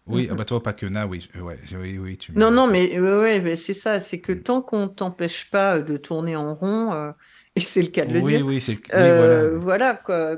Oui, 0.07 0.27
ah 0.29 0.35
bah 0.35 0.45
toi, 0.45 0.61
pas 0.61 0.73
que 0.73 0.85
Na, 0.85 1.07
oui. 1.07 1.29
Ouais, 1.41 1.57
oui, 1.79 1.97
oui 1.97 2.17
tu 2.17 2.33
non, 2.33 2.51
non, 2.51 2.67
mais, 2.67 2.99
ouais, 2.99 3.39
mais 3.39 3.55
c'est 3.55 3.73
ça. 3.73 3.99
C'est 3.99 4.19
que 4.19 4.33
mm. 4.33 4.43
tant 4.43 4.61
qu'on 4.61 4.87
t'empêche 4.87 5.49
pas 5.49 5.79
de 5.79 5.97
tourner 5.97 6.35
en 6.35 6.55
rond, 6.55 6.93
euh, 6.93 7.11
et 7.55 7.61
c'est 7.61 7.81
le 7.81 7.87
cas 7.87 8.05
de 8.05 8.13
le 8.13 8.19
oui, 8.19 8.37
dire. 8.37 8.45
Oui, 8.45 8.61
c'est 8.61 8.77
euh, 8.93 9.57
voilà. 9.57 9.93
voilà, 9.93 9.95
quoi 9.95 10.35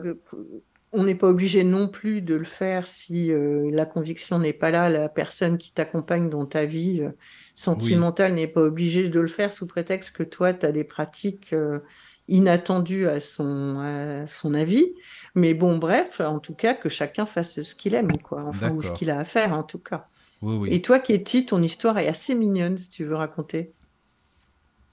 on 0.95 1.03
n'est 1.03 1.15
pas 1.15 1.27
obligé 1.27 1.63
non 1.63 1.87
plus 1.87 2.21
de 2.21 2.35
le 2.35 2.45
faire 2.45 2.87
si 2.87 3.31
euh, 3.31 3.69
la 3.71 3.85
conviction 3.85 4.39
n'est 4.39 4.53
pas 4.53 4.71
là, 4.71 4.89
la 4.89 5.09
personne 5.09 5.57
qui 5.57 5.73
t'accompagne 5.73 6.29
dans 6.29 6.45
ta 6.45 6.65
vie 6.65 7.01
euh, 7.01 7.11
sentimentale 7.53 8.33
n'est 8.33 8.47
pas 8.47 8.61
obligée 8.61 9.09
de 9.09 9.19
le 9.19 9.27
faire 9.27 9.51
sous 9.51 9.67
prétexte 9.67 10.15
que 10.15 10.23
toi, 10.23 10.53
tu 10.53 10.65
as 10.65 10.71
des 10.71 10.85
pratiques 10.85 11.51
euh, 11.51 11.79
inattendues 12.27 13.07
à 13.07 13.19
son, 13.19 14.25
son 14.27 14.53
avis. 14.53 14.93
Mais 15.35 15.53
bon, 15.53 15.77
bref, 15.77 16.21
en 16.21 16.39
tout 16.39 16.55
cas, 16.55 16.73
que 16.73 16.89
chacun 16.89 17.25
fasse 17.25 17.61
ce 17.61 17.75
qu'il 17.75 17.95
aime, 17.95 18.11
quoi, 18.23 18.43
enfin, 18.45 18.71
ou 18.71 18.81
ce 18.81 18.91
qu'il 18.91 19.09
a 19.09 19.19
à 19.19 19.25
faire, 19.25 19.53
en 19.53 19.63
tout 19.63 19.79
cas. 19.79 20.07
Et 20.67 20.81
toi, 20.81 20.99
Katie, 20.99 21.45
ton 21.45 21.61
histoire 21.61 21.97
est 21.97 22.07
assez 22.07 22.35
mignonne, 22.35 22.77
si 22.77 22.89
tu 22.89 23.05
veux 23.05 23.15
raconter. 23.15 23.73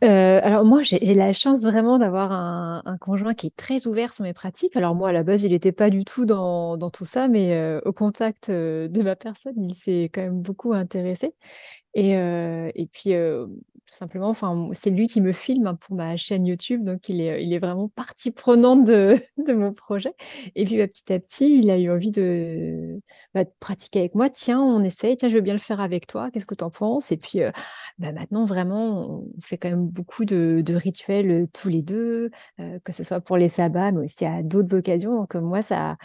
Euh, 0.02 0.40
alors 0.42 0.64
moi, 0.64 0.82
j'ai 0.82 1.14
la 1.14 1.32
chance 1.32 1.62
vraiment 1.62 1.96
d'avoir 1.96 2.32
un, 2.32 2.96
conjoint 3.00 3.34
qui 3.34 3.46
est 3.46 3.56
très 3.56 3.86
ouvert 3.86 4.12
sur 4.12 4.24
mes 4.24 4.32
pratiques. 4.32 4.76
Alors 4.76 4.96
moi, 4.96 5.10
à 5.10 5.12
la 5.12 5.22
base, 5.22 5.44
il 5.44 5.52
n'était 5.52 5.70
pas 5.70 5.90
du 5.90 6.04
tout 6.04 6.24
dans, 6.24 6.90
tout 6.90 7.04
ça, 7.04 7.28
mais 7.28 7.54
euh, 7.54 7.80
au 7.84 7.92
contact 7.92 8.48
euh, 8.48 8.88
de 8.88 9.02
ma 9.02 9.14
personne, 9.14 9.54
il 9.56 9.74
s'est 9.74 10.10
quand 10.12 10.22
même 10.22 10.42
beaucoup 10.42 10.72
intéressé. 10.72 11.34
Et, 11.94 12.12
et 12.12 12.88
puis, 12.90 13.12
tout 13.92 13.98
simplement, 13.98 14.30
enfin, 14.30 14.70
c'est 14.72 14.88
lui 14.88 15.06
qui 15.06 15.20
me 15.20 15.32
filme 15.32 15.76
pour 15.78 15.94
ma 15.94 16.16
chaîne 16.16 16.46
YouTube, 16.46 16.82
donc 16.82 17.10
il 17.10 17.20
est, 17.20 17.44
il 17.44 17.52
est 17.52 17.58
vraiment 17.58 17.88
partie 17.88 18.30
prenante 18.30 18.84
de, 18.84 19.18
de 19.46 19.52
mon 19.52 19.74
projet. 19.74 20.14
Et 20.54 20.64
puis, 20.64 20.78
bah, 20.78 20.88
petit 20.88 21.12
à 21.12 21.20
petit, 21.20 21.58
il 21.58 21.70
a 21.70 21.76
eu 21.76 21.90
envie 21.90 22.10
de, 22.10 23.02
bah, 23.34 23.44
de, 23.44 23.50
pratiquer 23.60 23.98
avec 24.00 24.14
moi. 24.14 24.30
Tiens, 24.30 24.62
on 24.62 24.82
essaye, 24.82 25.18
tiens, 25.18 25.28
je 25.28 25.34
veux 25.34 25.42
bien 25.42 25.52
le 25.52 25.58
faire 25.58 25.78
avec 25.82 26.06
toi, 26.06 26.30
qu'est-ce 26.30 26.46
que 26.46 26.54
tu 26.54 26.64
en 26.64 26.70
penses? 26.70 27.12
Et 27.12 27.18
puis, 27.18 27.40
bah, 27.98 28.12
maintenant, 28.12 28.46
vraiment, 28.46 29.24
on 29.36 29.40
fait 29.42 29.58
quand 29.58 29.68
même 29.68 29.86
beaucoup 29.86 30.24
de, 30.24 30.62
de 30.64 30.74
rituels 30.74 31.48
tous 31.52 31.68
les 31.68 31.82
deux, 31.82 32.30
que 32.84 32.92
ce 32.92 33.04
soit 33.04 33.20
pour 33.20 33.36
les 33.36 33.50
sabbats, 33.50 33.92
mais 33.92 34.04
aussi 34.06 34.24
à 34.24 34.42
d'autres 34.42 34.74
occasions. 34.74 35.16
Donc, 35.16 35.34
moi, 35.34 35.60
ça 35.60 35.98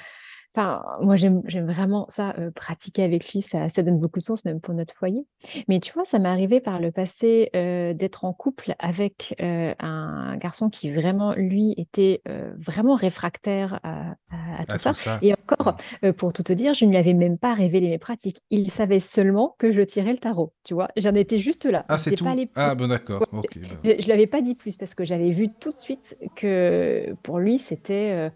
Enfin, 0.55 0.83
moi, 1.01 1.15
j'aime 1.15 1.41
vraiment 1.45 2.05
ça, 2.09 2.33
pratiquer 2.55 3.03
avec 3.03 3.31
lui, 3.31 3.41
ça, 3.41 3.69
ça 3.69 3.83
donne 3.83 3.99
beaucoup 3.99 4.19
de 4.19 4.23
sens, 4.23 4.43
même 4.43 4.59
pour 4.59 4.73
notre 4.73 4.95
foyer. 4.95 5.25
Mais 5.67 5.79
tu 5.79 5.93
vois, 5.93 6.03
ça 6.03 6.17
m'est 6.19 6.29
arrivé 6.29 6.59
par 6.59 6.79
le 6.79 6.91
passé 6.91 7.49
d'être 7.53 8.25
en 8.25 8.33
couple 8.33 8.73
avec 8.79 9.35
un 9.39 10.35
garçon 10.37 10.69
qui 10.69 10.91
vraiment, 10.91 11.33
lui, 11.35 11.75
était 11.77 12.21
vraiment 12.57 12.95
réfractaire 12.95 13.79
à, 13.83 14.65
tout, 14.65 14.79
ça. 14.79 15.19
Et 15.21 15.35
encore, 15.51 15.77
pour 16.17 16.33
tout 16.33 16.43
te 16.43 16.53
dire, 16.53 16.73
je 16.73 16.85
ne 16.85 16.91
lui 16.91 16.97
avais 16.97 17.13
même 17.13 17.37
pas 17.37 17.53
révélé 17.53 17.89
mes 17.89 17.97
pratiques. 17.97 18.41
Il 18.49 18.69
savait 18.71 18.99
seulement 18.99 19.55
que 19.57 19.71
je 19.71 19.81
tirais 19.81 20.11
le 20.11 20.17
tarot, 20.17 20.53
tu 20.63 20.73
vois. 20.73 20.87
J'en 20.97 21.13
étais 21.13 21.39
juste 21.39 21.65
là. 21.65 21.83
Ah, 21.89 21.97
c'est 21.97 22.15
tout 22.15 22.25
pas 22.25 22.35
Ah, 22.55 22.75
bon, 22.75 22.87
d'accord. 22.87 23.25
Bah. 23.31 23.41
Je 23.83 23.89
ne 23.91 24.07
l'avais 24.07 24.27
pas 24.27 24.41
dit 24.41 24.55
plus 24.55 24.77
parce 24.77 24.95
que 24.95 25.05
j'avais 25.05 25.31
vu 25.31 25.49
tout 25.59 25.71
de 25.71 25.77
suite 25.77 26.17
que 26.35 27.13
pour 27.23 27.39
lui, 27.39 27.57
c'était 27.57 28.31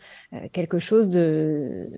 quelque 0.51 0.79
chose 0.79 1.09
de 1.09 1.89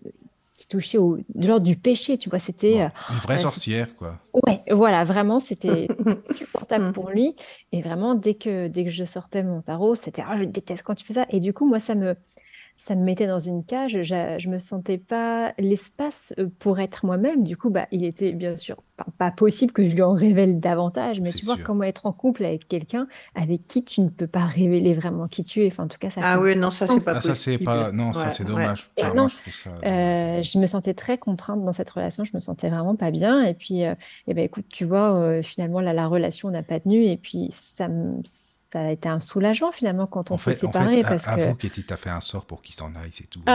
qui 0.53 0.67
touchait 0.67 0.97
au, 0.97 1.17
de 1.17 1.47
l'ordre 1.47 1.65
du 1.65 1.75
péché, 1.75 2.17
tu 2.17 2.29
vois. 2.29 2.39
C'était 2.39 2.81
euh, 2.81 2.89
une 3.09 3.17
vraie 3.17 3.39
sorcière, 3.39 3.95
quoi. 3.95 4.19
Ouais, 4.45 4.61
voilà, 4.69 5.03
vraiment, 5.03 5.39
c'était 5.39 5.87
supportable 6.35 6.91
pour 6.93 7.09
lui. 7.09 7.35
Et 7.71 7.81
vraiment, 7.81 8.15
dès 8.15 8.35
que 8.35 8.67
dès 8.67 8.83
que 8.83 8.91
je 8.91 9.03
sortais 9.03 9.43
mon 9.43 9.61
tarot, 9.61 9.95
c'était 9.95 10.21
ah, 10.25 10.37
je 10.37 10.45
déteste 10.45 10.83
quand 10.83 10.95
tu 10.95 11.05
fais 11.05 11.13
ça. 11.13 11.25
Et 11.29 11.39
du 11.39 11.53
coup, 11.53 11.67
moi, 11.67 11.79
ça 11.79 11.95
me 11.95 12.15
ça 12.75 12.95
me 12.95 13.03
mettait 13.03 13.27
dans 13.27 13.39
une 13.39 13.63
cage. 13.63 14.01
Je, 14.01 14.35
je 14.37 14.49
me 14.49 14.57
sentais 14.57 14.97
pas 14.97 15.53
l'espace 15.57 16.33
euh, 16.39 16.49
pour 16.59 16.79
être 16.79 17.05
moi-même. 17.05 17.43
Du 17.43 17.55
coup, 17.55 17.69
bah, 17.69 17.87
il 17.91 18.03
était 18.03 18.31
bien 18.31 18.55
sûr 18.55 18.77
pas, 19.17 19.31
possible 19.31 19.71
que 19.71 19.83
je 19.83 19.95
lui 19.95 20.01
en 20.01 20.13
révèle 20.13 20.59
davantage. 20.59 21.21
Mais 21.21 21.31
tu 21.31 21.45
vois, 21.45 21.57
comment 21.57 21.83
être 21.83 22.05
en 22.05 22.13
couple 22.13 22.45
avec 22.45 22.67
quelqu'un 22.67 23.07
avec 23.35 23.67
qui 23.67 23.83
tu 23.83 24.01
ne 24.01 24.09
peux 24.09 24.27
pas 24.27 24.45
révéler 24.45 24.93
vraiment 24.93 25.27
qui 25.27 25.43
tu 25.43 25.63
es. 25.63 25.67
Enfin, 25.67 25.83
en 25.83 25.87
tout 25.87 25.97
cas, 25.97 26.09
ça. 26.09 26.21
Ah 26.23 26.39
oui, 26.39 26.55
non, 26.55 26.71
ça 26.71 26.87
c'est 26.87 27.03
pas. 27.03 27.13
Ah, 27.15 27.21
ça 27.21 27.35
c'est 27.35 27.57
pas. 27.57 27.91
Non, 27.91 28.13
ça 28.13 28.31
c'est 28.31 28.43
dommage. 28.43 28.89
non, 29.15 29.27
euh, 29.85 30.41
je, 30.43 30.57
me 30.57 30.65
sentais 30.65 30.93
très 30.93 31.17
contrainte 31.17 31.63
dans 31.63 31.71
cette 31.71 31.89
relation. 31.89 32.23
Je 32.23 32.31
me 32.33 32.39
sentais 32.39 32.69
vraiment 32.69 32.95
pas 32.95 33.11
bien. 33.11 33.43
Et 33.43 33.53
puis, 33.53 33.85
euh, 33.85 33.95
eh 34.27 34.33
ben, 34.33 34.43
écoute, 34.43 34.65
tu 34.69 34.85
vois, 34.85 35.41
finalement, 35.43 35.79
là, 35.79 35.93
la 35.93 36.07
relation 36.07 36.49
n'a 36.49 36.63
pas 36.63 36.79
tenu. 36.79 37.05
Et 37.05 37.17
puis, 37.17 37.47
ça 37.49 37.87
me 37.87 38.21
ça 38.73 38.81
a 38.81 38.89
été 38.89 39.07
un 39.07 39.19
soulagement 39.19 39.71
finalement 39.71 40.07
quand 40.07 40.31
on 40.31 40.37
s'est 40.37 40.55
séparés. 40.55 40.87
En 40.87 40.91
fait, 40.93 41.01
parce 41.03 41.27
avoue 41.27 41.53
que... 41.53 41.67
tu 41.67 41.85
as 41.87 41.97
fait 41.97 42.09
un 42.09 42.21
sort 42.21 42.45
pour 42.45 42.63
qu'il 42.63 42.73
s'en 42.73 42.93
aille, 42.95 43.11
c'est 43.11 43.29
tout. 43.29 43.41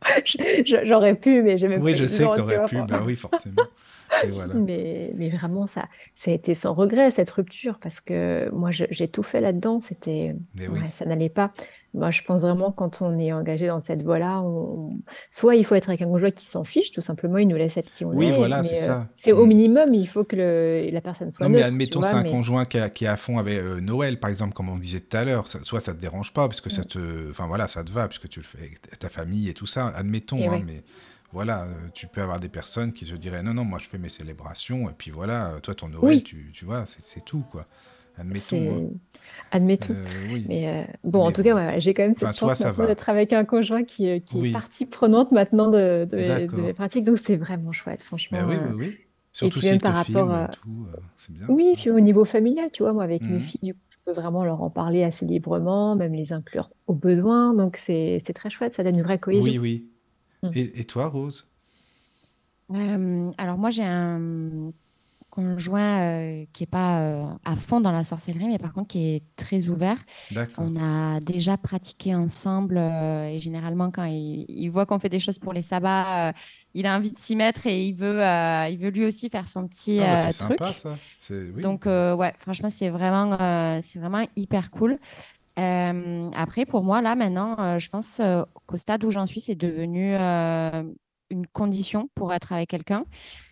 Ah. 0.00 0.20
J'aurais 0.84 1.16
pu, 1.16 1.42
mais 1.42 1.58
j'ai 1.58 1.66
même 1.66 1.82
Oui, 1.82 1.96
je 1.96 2.06
sais 2.06 2.24
que 2.24 2.34
tu 2.34 2.40
aurais 2.40 2.64
pu, 2.66 2.80
bah 2.82 3.02
oui, 3.04 3.16
forcément. 3.16 3.62
mais, 4.54 5.12
mais 5.14 5.28
vraiment, 5.28 5.66
ça, 5.66 5.88
ça 6.14 6.30
a 6.30 6.34
été 6.34 6.54
sans 6.54 6.74
regret, 6.74 7.10
cette 7.10 7.30
rupture, 7.30 7.78
parce 7.78 8.00
que 8.00 8.50
moi, 8.50 8.70
j'ai 8.70 9.08
tout 9.08 9.22
fait 9.22 9.40
là-dedans. 9.40 9.80
C'était, 9.80 10.34
ouais, 10.56 10.90
ça 10.90 11.04
n'allait 11.04 11.28
pas. 11.28 11.52
Moi, 11.94 12.10
je 12.10 12.22
pense 12.22 12.42
vraiment, 12.42 12.70
quand 12.70 13.00
on 13.00 13.18
est 13.18 13.32
engagé 13.32 13.66
dans 13.66 13.80
cette 13.80 14.02
voie-là, 14.02 14.42
on... 14.42 14.98
soit 15.30 15.56
il 15.56 15.64
faut 15.64 15.74
être 15.74 15.88
avec 15.88 16.02
un 16.02 16.06
conjoint 16.06 16.30
qui 16.30 16.44
s'en 16.44 16.62
fiche, 16.62 16.90
tout 16.90 17.00
simplement, 17.00 17.38
il 17.38 17.48
nous 17.48 17.56
laisse 17.56 17.78
être 17.78 17.92
qui 17.94 18.04
on 18.04 18.10
oui, 18.10 18.26
est. 18.26 18.36
voilà, 18.36 18.62
c'est 18.62 18.76
ça. 18.76 19.00
Euh, 19.00 19.04
c'est 19.16 19.32
au 19.32 19.46
mm. 19.46 19.48
minimum, 19.48 19.94
il 19.94 20.06
faut 20.06 20.22
que 20.22 20.36
le... 20.36 20.90
la 20.92 21.00
personne 21.00 21.30
soit 21.30 21.46
non, 21.46 21.50
mais 21.50 21.62
admettons, 21.62 22.02
c'est 22.02 22.12
un 22.12 22.24
conjoint 22.24 22.66
qui, 22.66 22.76
est 22.76 23.06
à 23.06 23.16
fond 23.16 23.38
avec 23.38 23.58
euh, 23.58 23.80
Noël, 23.80 24.20
par 24.20 24.28
exemple, 24.28 24.52
comme 24.52 24.68
on 24.68 24.76
disait 24.76 25.00
tout 25.00 25.16
à 25.16 25.24
l'heure. 25.24 25.46
Soit 25.46 25.80
ça 25.80 25.94
te 25.94 26.00
dérange 26.00 26.34
pas, 26.34 26.46
parce 26.46 26.60
que 26.60 26.70
ça 26.70 26.82
mm. 26.82 26.86
te. 26.86 27.30
Enfin, 27.30 27.46
voilà, 27.46 27.68
ça 27.68 27.82
te 27.82 27.90
va, 27.90 28.06
puisque 28.06 28.28
tu 28.28 28.40
le 28.40 28.44
fais 28.44 28.58
avec 28.58 28.98
ta 28.98 29.08
famille 29.08 29.48
et 29.48 29.54
tout 29.54 29.66
ça. 29.66 29.88
Admettons, 29.88 30.52
hein, 30.52 30.60
mais 30.66 30.82
voilà, 31.32 31.64
euh, 31.64 31.88
tu 31.92 32.06
peux 32.06 32.22
avoir 32.22 32.40
des 32.40 32.48
personnes 32.48 32.92
qui 32.92 33.04
se 33.04 33.14
diraient 33.14 33.42
non, 33.42 33.54
non, 33.54 33.64
moi 33.64 33.78
je 33.78 33.88
fais 33.88 33.98
mes 33.98 34.08
célébrations, 34.08 34.88
et 34.88 34.92
puis 34.96 35.10
voilà, 35.10 35.58
toi 35.62 35.74
ton 35.74 35.88
Noël, 35.88 36.22
tu, 36.22 36.50
tu, 36.54 36.64
vois, 36.64 36.84
c'est 36.86 37.24
tout, 37.24 37.44
quoi. 37.50 37.66
Admettons. 38.16 38.56
Hein. 38.56 38.90
Admettons. 39.52 39.94
Euh, 39.94 40.38
mais 40.48 40.68
euh, 40.68 40.92
bon, 41.04 41.24
en 41.24 41.32
tout 41.32 41.42
cas, 41.42 41.78
j'ai 41.78 41.94
quand 41.94 42.02
même 42.02 42.14
cette 42.14 42.36
chance 42.36 42.60
d'être 42.60 43.08
avec 43.08 43.32
un 43.32 43.44
conjoint 43.44 43.84
qui, 43.84 44.20
qui 44.22 44.48
est 44.48 44.52
partie 44.52 44.86
prenante 44.86 45.30
maintenant 45.30 45.68
de, 45.68 46.06
de, 46.10 46.60
mes 46.60 46.72
pratiques, 46.72 47.04
donc 47.04 47.18
c'est 47.18 47.36
vraiment 47.36 47.72
chouette, 47.72 48.02
franchement. 48.02 48.38
Ben 48.38 48.48
oui, 48.48 48.56
oui, 48.56 48.74
oui. 48.76 48.98
Surtout 49.32 49.58
et 49.58 49.60
puis 49.60 49.70
même 49.70 49.80
par 49.80 49.94
rapport 49.94 50.30
à... 50.32 50.50
bien. 51.28 51.46
Oui, 51.48 51.74
puis 51.76 51.90
au 51.90 52.00
niveau 52.00 52.24
familial, 52.24 52.70
tu 52.72 52.82
vois, 52.82 52.92
moi 52.92 53.04
avec 53.04 53.22
mes 53.22 53.36
mmh. 53.36 53.40
filles, 53.40 53.74
je 53.90 53.96
peux 54.04 54.12
vraiment 54.12 54.44
leur 54.44 54.62
en 54.62 54.70
parler 54.70 55.04
assez 55.04 55.26
librement, 55.26 55.94
même 55.94 56.14
les 56.14 56.32
inclure 56.32 56.70
au 56.88 56.94
besoin, 56.94 57.54
donc 57.54 57.76
c'est 57.76 58.20
très 58.34 58.50
chouette, 58.50 58.72
ça 58.72 58.82
donne 58.82 58.96
une 58.96 59.02
vraie 59.02 59.18
cohésion. 59.18 59.52
Oui, 59.52 59.58
oui. 59.58 59.88
Mmh. 60.42 60.50
Et, 60.54 60.84
toi, 60.84 61.06
Rose? 61.06 61.46
Euh, 62.74 63.30
Alors 63.38 63.58
moi, 63.58 63.70
j'ai 63.70 63.84
un 63.84 64.72
conjoint 65.30 66.00
euh, 66.00 66.44
qui 66.52 66.62
n'est 66.62 66.68
pas 66.68 67.00
euh, 67.00 67.26
à 67.44 67.54
fond 67.54 67.80
dans 67.80 67.92
la 67.92 68.02
sorcellerie, 68.02 68.48
mais 68.48 68.58
par 68.58 68.72
contre 68.72 68.88
qui 68.88 69.14
est 69.14 69.22
très 69.36 69.68
ouvert. 69.68 69.98
On 70.56 70.74
a 70.76 71.20
déjà 71.20 71.56
pratiqué 71.56 72.14
ensemble 72.14 72.78
et 72.78 73.38
généralement 73.40 73.90
quand 73.90 74.04
il, 74.04 74.68
voit 74.70 74.86
qu'on 74.86 74.98
fait 74.98 75.10
des 75.10 75.20
choses 75.20 75.38
pour 75.38 75.52
les 75.52 75.62
sabbats, 75.62 76.32
il 76.74 76.86
a 76.86 76.96
envie 76.96 77.12
de 77.12 77.18
s'y 77.18 77.36
mettre 77.36 77.66
et 77.66 77.84
il 77.86 77.94
veut, 77.94 78.20
il 78.70 78.78
veut 78.80 78.90
lui 78.90 79.04
aussi 79.04 79.28
faire 79.28 79.48
son 79.48 79.68
petit 79.68 80.00
ah 80.00 80.26
bah, 80.26 80.32
truc. 80.32 80.58
Sympa, 80.58 80.72
ça. 80.72 80.96
Oui. 81.30 81.62
Donc 81.62 81.84
ouais, 81.86 82.34
franchement 82.38 82.70
c'est 82.70 82.88
vraiment, 82.88 83.80
c'est 83.82 83.98
vraiment 83.98 84.26
hyper 84.34 84.70
cool. 84.70 84.98
Euh, 85.58 86.30
après, 86.36 86.66
pour 86.66 86.84
moi, 86.84 87.00
là, 87.02 87.14
maintenant, 87.14 87.56
euh, 87.58 87.78
je 87.78 87.88
pense 87.88 88.20
euh, 88.20 88.44
qu'au 88.66 88.76
stade 88.76 89.04
où 89.04 89.10
j'en 89.10 89.26
suis, 89.26 89.40
c'est 89.40 89.54
devenu 89.54 90.14
une 91.30 91.46
condition 91.52 92.08
pour 92.14 92.32
être 92.32 92.52
avec 92.52 92.70
quelqu'un. 92.70 93.04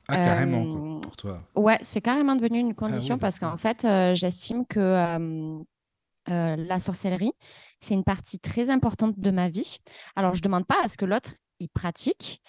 Ah, 0.09 0.17
carrément, 0.17 1.01
pour 1.01 1.17
toi. 1.17 1.43
Ouais, 1.57 1.79
c'est 1.81 2.01
carrément 2.01 2.37
devenu 2.37 2.61
une 2.61 2.71
ah 2.71 2.75
condition 2.75 3.19
parce 3.19 3.39
qu'en 3.39 3.57
fait, 3.57 3.87
j'estime 4.15 4.65
que 4.67 5.65
la 6.29 6.81
sorcellerie, 6.81 7.33
c'est 7.81 7.95
une 7.95 8.05
partie 8.05 8.39
très 8.39 8.71
importante 8.71 9.19
de 9.19 9.31
ma 9.31 9.49
vie. 9.49 9.79
Alors, 10.15 10.35
je 10.35 10.41
ne 10.41 10.45
demande 10.45 10.67
pas 10.67 10.83
à 10.85 10.89
ce 10.89 10.97
que 10.97 11.05
l'autre 11.05 11.33
il 11.61 11.69
pratique 11.69 12.41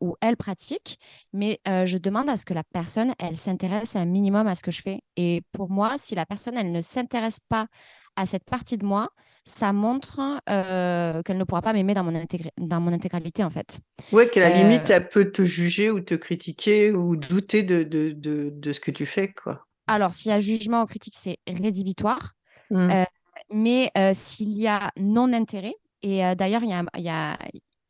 ou 0.00 0.16
elle 0.20 0.36
pratique, 0.36 0.98
mais 1.32 1.60
je 1.66 1.96
demande 1.98 2.28
à 2.28 2.36
ce 2.36 2.44
que 2.44 2.54
la 2.54 2.64
personne, 2.64 3.14
elle 3.18 3.36
s'intéresse 3.36 3.96
un 3.96 4.04
minimum 4.04 4.46
à 4.46 4.54
ce 4.54 4.62
que 4.62 4.70
je 4.70 4.82
fais. 4.82 5.00
Et 5.16 5.42
pour 5.52 5.70
moi, 5.70 5.94
si 5.98 6.14
la 6.14 6.26
personne, 6.26 6.56
elle 6.56 6.72
ne 6.72 6.82
s'intéresse 6.82 7.38
pas 7.48 7.66
à 8.16 8.26
cette 8.26 8.44
partie 8.44 8.78
de 8.78 8.84
moi, 8.84 9.10
ça 9.44 9.72
montre 9.72 10.20
euh, 10.48 11.22
qu'elle 11.22 11.36
ne 11.36 11.44
pourra 11.44 11.60
pas 11.60 11.72
m'aimer 11.72 11.94
dans, 11.94 12.04
mon 12.04 12.12
dans 12.58 12.80
mon 12.80 12.92
intégralité, 12.92 13.44
en 13.44 13.50
fait. 13.50 13.80
Ouais, 14.12 14.28
qu'à 14.28 14.40
la 14.40 14.50
limite, 14.50 14.90
euh, 14.90 14.96
elle 14.96 15.08
peut 15.08 15.30
te 15.30 15.44
juger 15.44 15.90
ou 15.90 16.00
te 16.00 16.14
critiquer 16.14 16.92
ou 16.92 17.16
douter 17.16 17.62
de, 17.62 17.82
de, 17.82 18.12
de, 18.14 18.72
ce 18.72 18.80
que 18.80 18.90
tu 18.90 19.04
fais, 19.04 19.32
quoi. 19.32 19.66
Alors, 19.86 20.14
s'il 20.14 20.30
y 20.30 20.34
a 20.34 20.40
jugement 20.40 20.82
ou 20.82 20.86
critique, 20.86 21.14
c'est 21.16 21.38
rédhibitoire. 21.46 22.32
Mmh. 22.70 22.90
Euh, 22.90 23.04
mais 23.50 23.90
s'il 24.14 24.52
y 24.52 24.66
a 24.66 24.90
non-intérêt, 24.98 25.74
et 26.02 26.22
d'ailleurs, 26.36 26.62
il 26.62 26.70
y 26.70 26.72
a, 26.72 26.84
y, 26.96 27.08
a, 27.08 27.36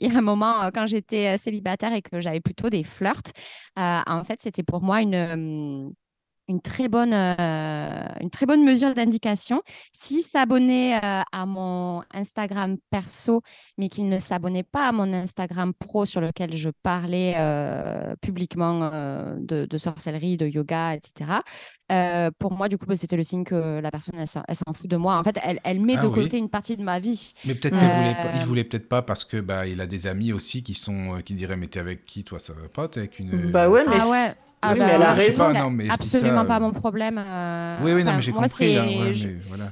il 0.05 0.12
y 0.12 0.14
a 0.14 0.18
un 0.18 0.22
moment, 0.22 0.70
quand 0.74 0.86
j'étais 0.86 1.36
célibataire 1.39 1.93
et 1.93 2.02
que 2.02 2.20
j'avais 2.20 2.40
plutôt 2.40 2.70
des 2.70 2.85
flirts, 2.85 3.32
en 3.76 4.22
fait, 4.24 4.40
c'était 4.40 4.62
pour 4.62 4.82
moi 4.82 5.01
une 5.01 5.94
une 6.48 6.60
très 6.60 6.88
bonne, 6.88 7.14
euh, 7.14 8.06
une 8.20 8.30
très 8.30 8.46
bonne 8.46 8.64
mesure 8.64 8.94
d'indication. 8.94 9.62
S'il 9.92 10.22
s'abonnait 10.22 10.96
euh, 10.96 11.22
à 11.32 11.46
mon 11.46 12.02
Instagram 12.12 12.76
perso, 12.90 13.42
mais 13.78 13.88
qu'il 13.88 14.08
ne 14.08 14.18
s'abonnait 14.18 14.62
pas 14.62 14.88
à 14.88 14.92
mon 14.92 15.12
Instagram 15.12 15.72
pro 15.74 16.04
sur 16.04 16.20
lequel 16.20 16.56
je 16.56 16.68
parlais 16.82 17.34
euh, 17.36 18.14
publiquement 18.20 18.90
de, 19.38 19.78
sorcellerie, 19.78 20.36
de 20.36 20.46
yoga, 20.46 20.94
etc., 20.94 21.30
pour 22.38 22.52
moi, 22.52 22.68
du 22.68 22.76
coup, 22.76 22.86
bah, 22.86 22.96
c'était 22.96 23.16
le 23.16 23.22
signe 23.22 23.44
que 23.44 23.80
la 23.80 23.90
personne, 23.90 24.14
elle, 24.18 24.26
s'en 24.26 24.72
fout 24.72 24.90
de 24.90 24.96
moi. 24.96 25.16
En 25.16 25.22
fait, 25.22 25.38
elle, 25.44 25.60
elle 25.64 25.80
met 25.80 25.96
ah 25.96 26.02
de 26.02 26.08
côté 26.08 26.38
une 26.38 26.48
partie 26.48 26.76
de 26.76 26.82
ma 26.82 26.98
vie. 26.98 27.32
Mais 27.44 27.54
peut-être 27.54 27.78
qu'il 27.78 27.88
voulait, 27.88 28.16
il 28.40 28.46
voulait 28.46 28.64
peut-être 28.64 28.88
pas 28.88 29.02
parce 29.02 29.24
que 29.24 29.40
bah, 29.40 29.66
il 29.66 29.80
a 29.80 29.86
des 29.86 30.06
amis 30.06 30.32
aussi 30.32 30.62
qui 30.62 30.74
sont 30.74 31.20
qui 31.24 31.34
diraient 31.34 31.56
mais 31.56 31.68
t'es 31.68 31.80
avec 31.80 32.04
qui 32.04 32.24
toi 32.24 32.38
ça 32.38 32.52
va 32.52 32.68
pas 32.68 32.88
t'es 32.88 33.00
avec 33.00 33.18
une 33.18 33.50
bah 33.50 33.68
ouais 33.68 33.84
mais 33.86 33.96
ah 34.00 34.08
ouais 34.08 34.34
ah 34.65 34.74
bah, 34.74 34.86
elle 34.93 35.03
a 35.03 35.12
raison. 35.12 35.53
absolument 35.91 36.45
pas 36.45 36.61
mon 36.61 36.73
problème. 36.73 37.23
Euh, 37.24 37.77
oui, 37.82 37.93
oui, 37.93 38.05
non, 38.05 38.15
mais 38.16 38.23
j'ai 38.23 38.32
compris. 38.32 38.77
Hein, 38.77 39.12
je, 39.12 39.28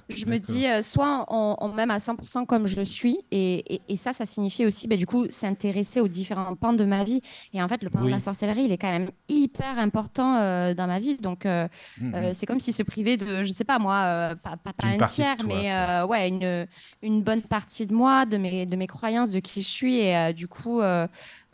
je 0.09 0.27
me 0.27 0.39
dis, 0.39 0.67
euh, 0.67 0.83
soit 0.83 1.27
on, 1.29 1.69
m'aime 1.69 1.91
à 1.91 1.99
100% 1.99 2.47
comme 2.47 2.67
je 2.67 2.83
suis, 2.83 3.19
et, 3.31 3.81
et, 3.89 3.97
ça, 3.97 4.13
ça 4.13 4.27
signifie 4.27 4.67
aussi, 4.67 4.89
bah, 4.89 4.97
du 4.97 5.07
coup, 5.07 5.27
s'intéresser 5.31 6.01
aux 6.01 6.09
différents 6.09 6.55
pans 6.55 6.73
de 6.73 6.85
ma 6.85 7.05
vie. 7.05 7.23
Et 7.55 7.63
en 7.63 7.69
fait, 7.69 7.83
le 7.83 7.91
pan 7.91 8.03
de 8.03 8.11
la 8.11 8.21
sorcellerie, 8.21 8.65
il 8.65 8.73
est 8.73 8.79
quand 8.79 8.91
même 8.91 9.09
hyper 9.29 9.79
important 9.79 10.37
euh, 10.37 10.75
dans 10.75 10.87
ma 10.87 10.99
vie. 10.99 11.17
Donc, 11.17 11.45
mm, 11.45 11.69
mm. 12.01 12.35
c'est 12.35 12.47
comme 12.47 12.61
si 12.61 12.73
se 12.73 12.83
priver 12.83 13.17
de, 13.17 13.45
je 13.45 13.53
sais 13.53 13.65
pas 13.65 13.79
moi, 13.79 14.35
pas, 14.43 14.57
pas, 14.57 14.73
un 14.83 15.07
tiers, 15.07 15.37
mais 15.47 15.73
ouais, 16.05 16.29
une, 16.29 16.67
une 17.03 17.23
bonne 17.23 17.43
partie 17.43 17.87
de 17.87 17.95
moi, 17.95 18.27
de 18.27 18.37
mes, 18.37 18.67
de 18.67 18.77
mes 18.77 18.87
croyances, 18.87 19.31
de 19.31 19.41
qui 19.41 19.63
je 19.63 19.69
suis, 19.69 19.99
et 19.99 20.33
du 20.35 20.49
coup 20.49 20.81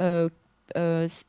euh, 0.01 0.29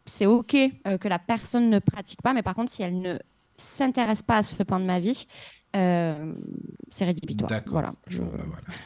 c'est 0.05 0.25
OK 0.25 0.55
euh, 0.55 0.97
que 0.97 1.07
la 1.07 1.19
personne 1.19 1.69
ne 1.69 1.79
pratique 1.79 2.21
pas, 2.21 2.33
mais 2.33 2.43
par 2.43 2.55
contre, 2.55 2.71
si 2.71 2.83
elle 2.83 2.99
ne 3.01 3.17
s'intéresse 3.57 4.23
pas 4.23 4.37
à 4.37 4.43
ce 4.43 4.61
pan 4.63 4.79
de 4.79 4.85
ma 4.85 4.99
vie, 4.99 5.27
euh, 5.75 6.33
c'est 6.89 7.05
rédhibitoire. 7.05 7.61
Voilà. 7.65 7.93
Bah, 8.17 8.27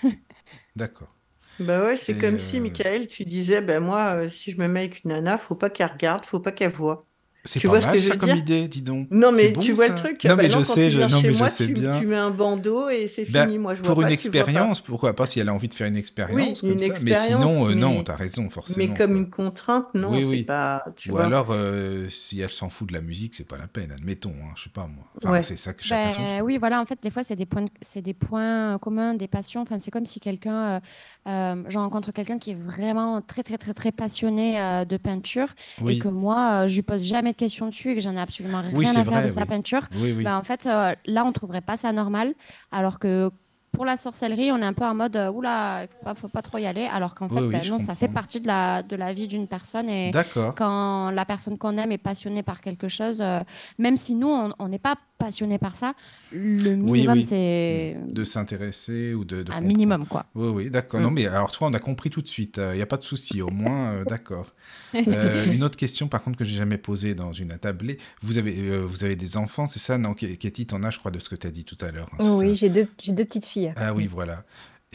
D'accord. 0.75 1.15
Bah 1.59 1.83
ouais, 1.83 1.97
c'est 1.97 2.17
comme 2.17 2.39
si, 2.39 2.59
Michael, 2.59 3.07
tu 3.07 3.25
disais, 3.25 3.61
ben 3.61 3.79
moi, 3.81 4.27
si 4.29 4.51
je 4.51 4.57
me 4.57 4.67
mets 4.67 4.81
avec 4.81 5.03
une 5.03 5.11
nana, 5.11 5.37
faut 5.37 5.55
pas 5.55 5.69
qu'elle 5.69 5.91
regarde, 5.91 6.25
faut 6.25 6.39
pas 6.39 6.51
qu'elle 6.51 6.71
voit. 6.71 7.07
C'est 7.45 7.59
pas 7.59 7.67
vois 7.67 7.79
mal 7.81 8.01
ça 8.01 8.15
comme 8.15 8.37
idée, 8.37 8.69
dis 8.69 8.81
donc. 8.81 9.07
Non, 9.11 9.33
mais 9.33 9.51
tu 9.51 9.73
vois 9.73 9.89
le 9.89 9.95
truc. 9.95 10.23
Non, 10.23 10.37
mais 10.37 10.49
je 10.49 10.63
sais, 10.63 10.89
je, 10.89 11.01
non, 11.01 11.21
mais 11.21 11.33
je 11.33 11.49
sais 11.49 11.67
tu, 11.67 11.73
bien. 11.73 11.99
Tu 11.99 12.07
mets 12.07 12.15
un 12.15 12.31
bandeau 12.31 12.87
et 12.87 13.09
c'est 13.13 13.29
bah, 13.29 13.45
fini. 13.45 13.57
Moi, 13.57 13.75
je 13.75 13.81
pour 13.81 13.95
vois 13.95 14.05
une 14.05 14.13
expérience, 14.13 14.79
pourquoi 14.79 15.13
pas 15.13 15.25
si 15.25 15.41
elle 15.41 15.49
a 15.49 15.53
envie 15.53 15.67
de 15.67 15.73
faire 15.73 15.87
une 15.87 15.97
expérience 15.97 16.63
oui, 16.63 16.69
comme 16.71 16.81
une 16.81 16.95
ça. 16.95 17.01
mais 17.03 17.15
sinon, 17.17 17.69
euh, 17.69 17.75
non, 17.75 18.01
t'as 18.01 18.15
raison, 18.15 18.49
forcément. 18.49 18.77
Mais 18.77 18.97
comme 18.97 19.17
une 19.17 19.29
contrainte, 19.29 19.87
non, 19.93 20.11
oui, 20.11 20.23
oui. 20.23 20.37
c'est 20.39 20.43
pas. 20.45 20.85
Tu 20.95 21.11
Ou 21.11 21.17
alors, 21.17 21.47
euh, 21.51 22.07
si 22.07 22.39
elle 22.39 22.49
s'en 22.49 22.69
fout 22.69 22.87
de 22.87 22.93
la 22.93 23.01
musique, 23.01 23.35
c'est 23.35 23.47
pas 23.47 23.57
la 23.57 23.67
peine, 23.67 23.91
admettons. 23.91 24.33
Hein, 24.41 24.53
je 24.55 24.63
sais 24.63 24.69
pas 24.69 24.87
moi. 24.87 25.03
Enfin, 25.17 25.33
ouais. 25.33 25.43
C'est 25.43 25.57
ça 25.57 25.73
que 25.73 25.83
chacun. 25.83 26.17
Ben, 26.17 26.41
oui, 26.43 26.57
voilà, 26.57 26.81
en 26.81 26.85
fait, 26.85 26.99
des 27.03 27.11
fois, 27.11 27.25
c'est 27.25 27.35
des 27.35 27.45
points, 27.45 27.65
c'est 27.81 28.01
des 28.01 28.13
points 28.13 28.77
communs, 28.77 29.15
des 29.15 29.27
passions. 29.27 29.61
Enfin, 29.61 29.79
c'est 29.79 29.91
comme 29.91 30.05
si 30.05 30.21
quelqu'un, 30.21 30.79
euh, 31.27 31.63
je 31.67 31.77
rencontre 31.77 32.11
quelqu'un 32.11 32.37
qui 32.37 32.51
est 32.51 32.59
vraiment 32.59 33.21
très, 33.21 33.43
très, 33.43 33.57
très, 33.57 33.73
très 33.73 33.91
passionné 33.91 34.57
de 34.87 34.97
peinture 34.97 35.47
et 35.87 35.99
que 35.99 36.07
moi, 36.07 36.67
je 36.67 36.75
lui 36.75 36.81
pose 36.81 37.03
jamais 37.03 37.31
de 37.31 37.37
questions 37.37 37.67
dessus 37.67 37.91
et 37.91 37.95
que 37.97 38.09
n'a 38.09 38.21
absolument 38.21 38.61
rien 38.61 38.95
à 38.95 39.03
faire 39.03 39.23
de 39.23 39.29
sa 39.29 39.45
peinture, 39.45 39.87
bah, 40.23 40.37
en 40.37 40.43
fait, 40.43 40.65
euh, 40.65 40.93
là, 41.05 41.25
on 41.25 41.31
trouverait 41.31 41.61
pas 41.61 41.77
ça 41.77 41.91
normal. 41.91 42.33
Alors 42.71 42.99
que 42.99 43.31
pour 43.71 43.85
la 43.85 43.97
sorcellerie, 43.97 44.51
on 44.51 44.57
est 44.57 44.65
un 44.65 44.73
peu 44.73 44.85
en 44.85 44.93
mode 44.93 45.15
euh, 45.15 45.31
oula, 45.31 45.81
il 45.83 45.87
faut 45.87 46.03
pas, 46.03 46.13
faut 46.13 46.27
pas 46.27 46.43
trop 46.43 46.59
y 46.59 46.67
aller. 46.67 46.87
Alors 46.91 47.15
qu'en 47.15 47.27
fait, 47.27 47.41
bah, 47.41 47.57
non, 47.67 47.79
ça 47.79 47.95
fait 47.95 48.07
partie 48.07 48.39
de 48.39 48.45
la, 48.45 48.83
de 48.83 48.95
la 48.95 49.13
vie 49.13 49.27
d'une 49.27 49.47
personne. 49.47 49.89
Et 49.89 50.11
quand 50.55 51.09
la 51.09 51.25
personne 51.25 51.57
qu'on 51.57 51.77
aime 51.77 51.91
est 51.91 51.97
passionnée 51.97 52.43
par 52.43 52.61
quelque 52.61 52.87
chose, 52.87 53.19
euh, 53.21 53.39
même 53.79 53.97
si 53.97 54.13
nous, 54.13 54.29
on 54.29 54.67
n'est 54.67 54.79
pas 54.79 54.95
passionné 55.23 55.57
par 55.57 55.75
ça, 55.75 55.93
le 56.31 56.75
minimum, 56.75 57.23
c'est. 57.23 57.95
De 58.07 58.23
s'intéresser 58.23 59.13
ou 59.13 59.25
de. 59.25 59.45
un 59.51 59.61
minimum, 59.61 60.05
quoi. 60.05 60.25
Oui, 60.35 60.49
oui, 60.49 60.69
d'accord. 60.69 60.99
Non, 60.99 61.11
mm. 61.11 61.13
mais 61.13 61.27
alors, 61.27 61.51
toi, 61.51 61.67
on 61.69 61.73
a 61.73 61.79
compris 61.79 62.09
tout 62.09 62.21
de 62.21 62.27
suite. 62.27 62.57
Il 62.57 62.63
euh, 62.63 62.75
n'y 62.75 62.81
a 62.81 62.85
pas 62.85 62.97
de 62.97 63.03
souci, 63.03 63.41
au 63.41 63.49
moins, 63.49 64.03
d'accord. 64.07 64.53
une 64.93 65.63
autre 65.63 65.77
question, 65.77 66.07
par 66.07 66.23
contre, 66.23 66.37
que 66.37 66.45
j'ai 66.45 66.57
jamais 66.57 66.77
posée 66.77 67.15
dans 67.15 67.31
une 67.31 67.51
attablée. 67.51 67.97
Vous 68.21 68.37
avez, 68.37 68.79
vous 68.81 69.03
avez 69.03 69.15
des 69.15 69.37
enfants, 69.37 69.67
c'est 69.67 69.79
ça 69.79 69.97
Non, 69.97 70.13
Katie, 70.13 70.65
t'en 70.65 70.83
as, 70.83 70.91
je 70.91 70.99
crois, 70.99 71.11
de 71.11 71.19
ce 71.19 71.29
que 71.29 71.35
tu 71.35 71.47
as 71.47 71.51
dit 71.51 71.65
tout 71.65 71.77
à 71.81 71.91
l'heure. 71.91 72.09
Hein, 72.19 72.31
oui, 72.33 72.55
j'ai 72.55 72.69
deux, 72.69 72.87
deux 73.07 73.25
petites 73.25 73.45
filles. 73.45 73.73
Ah 73.77 73.93
oui, 73.93 74.07
voilà. 74.07 74.43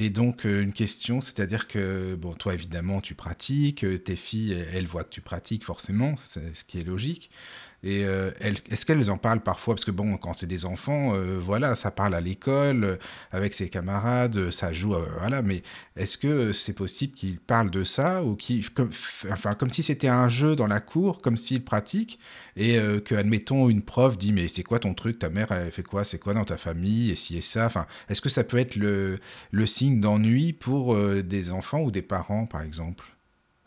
Et 0.01 0.11
donc, 0.11 0.47
euh, 0.47 0.63
une 0.63 0.73
question, 0.73 1.21
c'est-à-dire 1.21 1.67
que, 1.67 2.15
bon, 2.15 2.33
toi, 2.33 2.55
évidemment, 2.55 3.01
tu 3.01 3.17
pratiques, 3.17 3.85
euh, 3.85 3.99
tes 3.99 4.15
filles, 4.15 4.65
elles 4.73 4.87
voient 4.87 5.03
que 5.03 5.11
tu 5.11 5.21
pratiques, 5.21 5.65
forcément, 5.65 6.15
c'est 6.25 6.57
ce 6.57 6.63
qui 6.63 6.79
est 6.79 6.85
logique. 6.85 7.31
Et 7.85 8.05
euh, 8.05 8.33
est-ce 8.41 8.85
qu'elles 8.85 9.09
en 9.11 9.19
parlent 9.19 9.43
parfois? 9.43 9.75
Parce 9.75 9.85
que 9.85 9.93
bon, 9.93 10.17
quand 10.17 10.33
c'est 10.33 10.49
des 10.49 10.65
enfants, 10.65 11.15
euh, 11.15 11.39
voilà, 11.41 11.77
ça 11.77 11.93
parle 11.93 12.15
à 12.17 12.21
l'école, 12.21 12.85
euh, 12.85 12.97
avec 13.31 13.55
ses 13.55 13.69
camarades, 13.69 14.51
ça 14.51 14.73
joue, 14.73 14.97
voilà. 15.21 15.43
Mais 15.43 15.63
est-ce 15.97 16.19
que 16.19 16.53
c'est 16.53 16.73
possible 16.73 17.15
qu'ils 17.15 17.39
parlent 17.39 17.71
de 17.71 17.85
ça 17.85 18.25
ou 18.25 18.35
qu'ils, 18.35 18.65
enfin, 19.31 19.55
comme 19.55 19.71
si 19.71 19.85
c'était 19.85 20.09
un 20.09 20.29
jeu 20.29 20.57
dans 20.57 20.67
la 20.67 20.81
cour, 20.81 21.21
comme 21.23 21.37
s'ils 21.37 21.65
pratiquent 21.65 22.19
et 22.57 22.79
que, 23.05 23.15
admettons, 23.15 23.69
une 23.69 23.83
prof 23.83 24.19
dit 24.19 24.33
mais 24.33 24.49
c'est 24.49 24.65
quoi 24.65 24.81
ton 24.81 24.95
truc? 24.95 25.19
Ta 25.21 25.31
mère 25.31 25.53
elle 25.53 25.71
fait 25.71 25.85
quoi? 25.85 26.05
C'est 26.05 26.19
quoi 26.19 26.35
dans 26.35 26.45
ta 26.45 26.57
famille? 26.59 27.11
Et 27.13 27.17
si 27.17 27.37
et 27.37 27.41
ça? 27.41 27.67
Enfin, 27.67 27.87
est-ce 28.09 28.21
que 28.21 28.29
ça 28.29 28.43
peut 28.45 28.59
être 28.59 28.77
le 28.77 29.19
signe 29.67 30.01
d'ennui 30.01 30.53
pour 30.53 30.97
des 31.23 31.51
enfants 31.51 31.81
ou 31.81 31.91
des 31.93 32.03
parents, 32.03 32.47
par 32.47 32.63
exemple? 32.63 33.05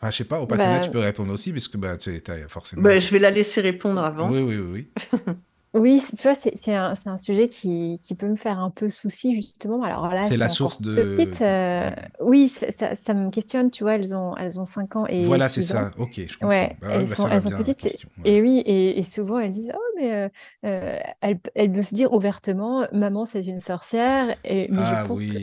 Enfin, 0.02 0.10
je 0.10 0.16
sais 0.16 0.24
pas, 0.24 0.40
au 0.40 0.46
bah, 0.46 0.80
tu 0.80 0.90
peux 0.90 0.98
répondre 0.98 1.32
aussi, 1.32 1.52
parce 1.52 1.68
que 1.68 1.76
bah, 1.76 1.96
tu 1.96 2.10
as 2.10 2.48
forcément. 2.48 2.82
Bah, 2.82 2.98
je 2.98 3.08
vais 3.12 3.20
la 3.20 3.30
laisser 3.30 3.60
répondre 3.60 4.02
avant. 4.02 4.32
Oui, 4.32 4.42
oui, 4.42 4.56
oui. 4.58 4.88
Oui, 5.74 6.02
tu 6.10 6.22
vois, 6.22 6.34
c'est 6.34 6.74
un, 6.74 6.92
un 7.06 7.16
sujet 7.16 7.48
qui, 7.48 7.98
qui 8.02 8.14
peut 8.14 8.28
me 8.28 8.36
faire 8.36 8.58
un 8.58 8.68
peu 8.68 8.90
souci, 8.90 9.34
justement. 9.34 9.82
Alors 9.82 10.06
là, 10.06 10.22
c'est 10.22 10.36
la 10.36 10.50
source 10.50 10.82
de. 10.82 11.16
Petite, 11.16 11.40
euh, 11.40 11.90
oui, 12.20 12.50
ça, 12.50 12.94
ça, 12.94 13.14
me 13.14 13.30
questionne, 13.30 13.70
tu 13.70 13.82
vois, 13.82 13.94
elles 13.94 14.14
ont, 14.14 14.36
elles 14.36 14.60
ont 14.60 14.66
5 14.66 14.96
ans 14.96 15.06
et 15.06 15.24
Voilà, 15.24 15.48
c'est 15.48 15.62
ça, 15.62 15.90
ok, 15.96 16.12
je 16.14 16.34
comprends. 16.34 16.48
Ouais, 16.48 16.76
bah 16.82 16.88
elles, 16.92 17.06
sont, 17.06 17.26
elles 17.26 17.40
sont 17.40 17.50
petites. 17.50 18.06
et, 18.26 18.42
oui, 18.42 18.62
et, 18.66 18.98
et, 18.98 19.02
souvent 19.02 19.38
elles 19.38 19.52
disent, 19.52 19.72
oh, 19.74 19.96
mais 19.96 20.12
euh, 20.12 20.28
euh 20.66 20.98
elles, 21.22 21.38
elles 21.54 21.72
peuvent 21.72 21.92
dire 21.92 22.12
ouvertement, 22.12 22.86
maman, 22.92 23.24
c'est 23.24 23.42
une 23.42 23.60
sorcière. 23.60 24.36
Et, 24.44 24.68
mais 24.68 24.76
je 24.76 24.94
ah 24.94 25.04
pense 25.08 25.24
que, 25.24 25.38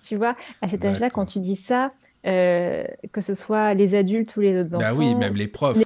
tu 0.00 0.14
vois, 0.14 0.36
à 0.60 0.68
cet 0.68 0.84
âge-là, 0.84 1.10
quand 1.10 1.26
tu 1.26 1.40
dis 1.40 1.56
ça, 1.56 1.92
euh, 2.24 2.84
que 3.10 3.20
ce 3.20 3.34
soit 3.34 3.74
les 3.74 3.96
adultes 3.96 4.36
ou 4.36 4.40
les 4.40 4.60
autres 4.60 4.76
enfants. 4.76 4.84
Bah 4.84 4.94
oui, 4.94 5.14
même 5.14 5.34
les 5.34 5.48
profs. 5.48 5.76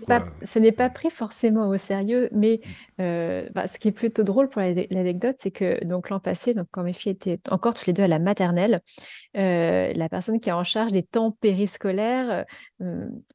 Ce 0.42 0.58
n'est 0.58 0.72
pas, 0.72 0.90
pris 0.90 1.10
forcément 1.10 1.68
au 1.68 1.76
sérieux, 1.78 2.28
mais 2.32 2.60
euh, 3.00 3.48
bah, 3.54 3.66
ce 3.66 3.78
qui 3.78 3.88
est 3.88 3.92
plutôt 3.92 4.22
drôle 4.22 4.48
pour 4.48 4.60
l'anecdote, 4.60 5.36
c'est 5.38 5.50
que 5.50 5.82
donc 5.84 6.10
l'an 6.10 6.20
passé, 6.20 6.52
donc 6.52 6.66
quand 6.70 6.82
mes 6.82 6.92
filles 6.92 7.12
étaient 7.12 7.40
encore 7.50 7.74
toutes 7.74 7.86
les 7.86 7.92
deux 7.92 8.02
à 8.02 8.08
la 8.08 8.18
maternelle, 8.18 8.82
euh, 9.36 9.92
la 9.94 10.08
personne 10.08 10.38
qui 10.38 10.50
est 10.50 10.52
en 10.52 10.64
charge 10.64 10.92
des 10.92 11.02
temps 11.02 11.30
périscolaires 11.30 12.44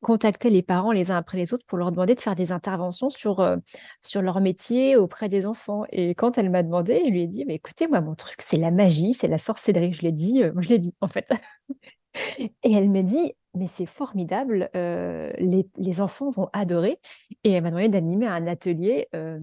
contactait 0.02 0.50
les 0.50 0.62
parents 0.62 0.92
les 0.92 1.12
uns 1.12 1.18
après 1.18 1.38
les 1.38 1.54
autres 1.54 1.66
pour 1.66 1.78
leur 1.78 1.92
demander 1.92 2.16
de 2.16 2.22
faire 2.22 2.36
des 2.36 2.52
interventions 2.52 3.10
sur, 3.10 3.58
sur 4.02 4.22
leur 4.22 4.42
métier 4.42 4.96
auprès 4.96 5.28
des 5.28 5.48
enfants. 5.48 5.84
Et 5.92 6.14
quand 6.16 6.38
elle 6.38 6.50
m'a 6.50 6.64
demandé, 6.64 7.02
je 7.06 7.12
lui 7.12 7.24
ai 7.24 7.28
dit, 7.28 7.46
mais 7.46 7.56
écoutez, 7.56 7.88
moi, 7.88 8.02
mon 8.02 8.16
truc, 8.16 8.42
c'est 8.42 8.58
la 8.58 8.72
magie, 8.72 9.14
c'est 9.14 9.28
la 9.28 9.38
sorcellerie. 9.38 9.94
Je 9.94 10.04
l'ai 10.04 10.12
dit, 10.12 10.44
je 10.58 10.70
l'ai 10.70 10.80
dit, 10.80 10.94
en 11.02 11.08
fait. 11.08 11.32
Et 12.40 12.74
elle 12.74 12.90
me 12.90 13.02
dit, 13.02 13.34
mais 13.56 13.68
c'est 13.68 13.86
formidable, 13.86 14.70
euh, 14.76 15.32
les, 15.38 16.02
enfants 16.02 16.30
vont 16.30 16.50
adorer. 16.54 17.00
Et 17.44 17.52
elle 17.52 17.64
m'a 17.64 17.70
demandé 17.70 17.90
d'animer 17.90 18.28
un 18.28 18.48
atelier 18.48 19.08
euh, 19.16 19.40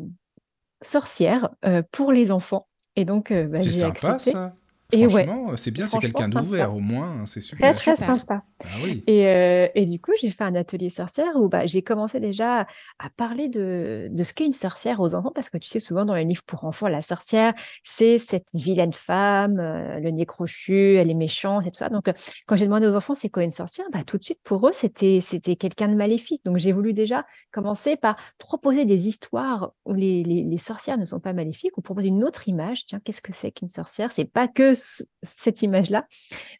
sorcière 0.82 1.50
euh, 1.64 1.82
pour 1.92 2.12
les 2.12 2.32
enfants. 2.32 2.68
Et 2.96 3.04
donc, 3.04 3.32
bah, 3.32 3.60
j'ai 3.60 3.84
accepté. 3.84 4.32
Ça. 4.32 4.54
Et 4.90 5.06
Franchement, 5.06 5.54
c'est 5.56 5.70
bien, 5.70 5.86
c'est 5.86 5.98
quelqu'un 5.98 6.30
d'ouvert 6.30 6.74
au 6.74 6.80
moins, 6.80 7.20
hein, 7.20 7.26
c'est 7.26 7.42
super. 7.42 7.68
Très, 7.74 7.94
très 7.94 7.96
sympa. 7.96 8.42
Ah 8.64 8.66
et, 9.06 9.26
euh, 9.26 9.68
et, 9.74 9.84
du 9.84 10.00
coup, 10.00 10.12
j'ai 10.18 10.30
fait 10.30 10.44
un 10.44 10.54
atelier 10.54 10.88
sorcière 10.88 11.36
où 11.36 11.50
bah, 11.50 11.66
j'ai 11.66 11.82
commencé 11.82 12.20
déjà 12.20 12.66
à 12.98 13.10
parler 13.14 13.50
de, 13.50 14.08
de 14.10 14.22
ce 14.22 14.32
qu'est 14.32 14.46
une 14.46 14.52
sorcière 14.52 15.00
aux 15.00 15.14
enfants, 15.14 15.30
parce 15.34 15.50
que 15.50 15.58
tu 15.58 15.68
sais, 15.68 15.78
souvent 15.78 16.06
dans 16.06 16.14
les 16.14 16.24
livres 16.24 16.42
pour 16.46 16.64
enfants, 16.64 16.88
la 16.88 17.02
sorcière, 17.02 17.52
c'est 17.84 18.16
cette 18.16 18.46
vilaine 18.54 18.94
femme, 18.94 19.60
euh, 19.60 20.00
le 20.00 20.10
nez 20.10 20.24
crochu, 20.24 20.94
elle 20.94 21.10
est 21.10 21.14
méchante 21.14 21.66
et 21.66 21.70
tout 21.70 21.76
ça. 21.76 21.90
Donc, 21.90 22.08
euh, 22.08 22.14
quand 22.46 22.56
j'ai 22.56 22.64
demandé 22.64 22.86
aux 22.86 22.94
enfants 22.94 23.12
c'est 23.12 23.28
quoi 23.28 23.42
une 23.42 23.50
sorcière, 23.50 23.86
bah, 23.92 24.04
tout 24.06 24.16
de 24.16 24.24
suite, 24.24 24.40
pour 24.42 24.66
eux, 24.66 24.72
c'était 24.72 25.20
quelqu'un 25.56 25.88
de 25.88 25.96
maléfique. 25.96 26.42
Donc, 26.46 26.56
j'ai 26.56 26.72
voulu 26.72 26.94
déjà 26.94 27.26
commencer 27.52 27.96
par 27.96 28.16
proposer 28.38 28.86
des 28.86 29.06
histoires 29.06 29.72
où 29.84 29.92
les, 29.92 30.24
les, 30.24 30.44
les 30.44 30.56
sorcières 30.56 30.96
ne 30.96 31.04
sont 31.04 31.20
pas 31.20 31.34
maléfiques, 31.34 31.76
ou 31.76 31.82
proposer 31.82 32.08
une 32.08 32.24
autre 32.24 32.48
image. 32.48 32.86
Tiens, 32.86 33.00
qu'est-ce 33.04 33.20
que 33.20 33.34
c'est 33.34 33.52
qu'une 33.52 33.68
sorcière? 33.68 34.12
C'est 34.12 34.24
pas 34.24 34.48
que 34.48 34.77
cette 35.22 35.62
image-là. 35.62 36.06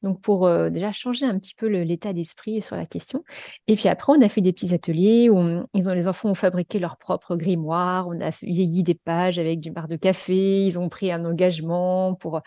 Donc, 0.03 0.21
pour 0.21 0.47
euh, 0.47 0.71
déjà 0.71 0.93
changer 0.93 1.27
un 1.27 1.39
petit 1.39 1.55
peu 1.55 1.67
l'état 1.67 2.13
d'esprit 2.13 2.61
sur 2.61 2.77
la 2.77 2.87
question. 2.87 3.25
Et 3.67 3.77
puis 3.77 3.89
après, 3.89 4.13
on 4.17 4.23
a 4.23 4.29
fait 4.29 4.41
des 4.41 4.53
petits 4.53 4.75
ateliers 4.75 5.31
où 5.31 5.65
ils 5.75 5.89
ont, 5.89 5.93
les 5.93 6.09
enfants 6.09 6.31
ont 6.31 6.35
fabriqué 6.35 6.79
leur 6.79 6.97
propre 6.97 7.37
grimoire. 7.37 8.09
On 8.09 8.21
a 8.21 8.31
vieilli 8.43 8.83
des 8.83 8.95
pages 8.95 9.39
avec 9.39 9.61
du 9.61 9.71
marc 9.71 9.89
de 9.89 9.97
café. 9.97 10.65
Ils 10.65 10.79
ont 10.79 10.89
pris 10.89 11.13
un 11.13 11.25
engagement 11.25 12.15
pour. 12.15 12.41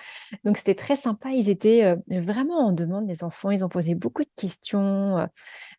Donc, 0.44 0.58
c'était 0.58 0.76
très 0.76 0.96
sympa. 0.96 1.30
Ils 1.32 1.50
étaient 1.50 1.86
euh, 1.86 1.96
vraiment 2.20 2.68
en 2.68 2.72
demande, 2.72 3.08
les 3.08 3.24
enfants. 3.24 3.52
Ils 3.52 3.64
ont 3.64 3.70
posé 3.70 3.96
beaucoup 3.96 4.24
de 4.24 4.32
questions. 4.36 5.18
Euh, 5.18 5.26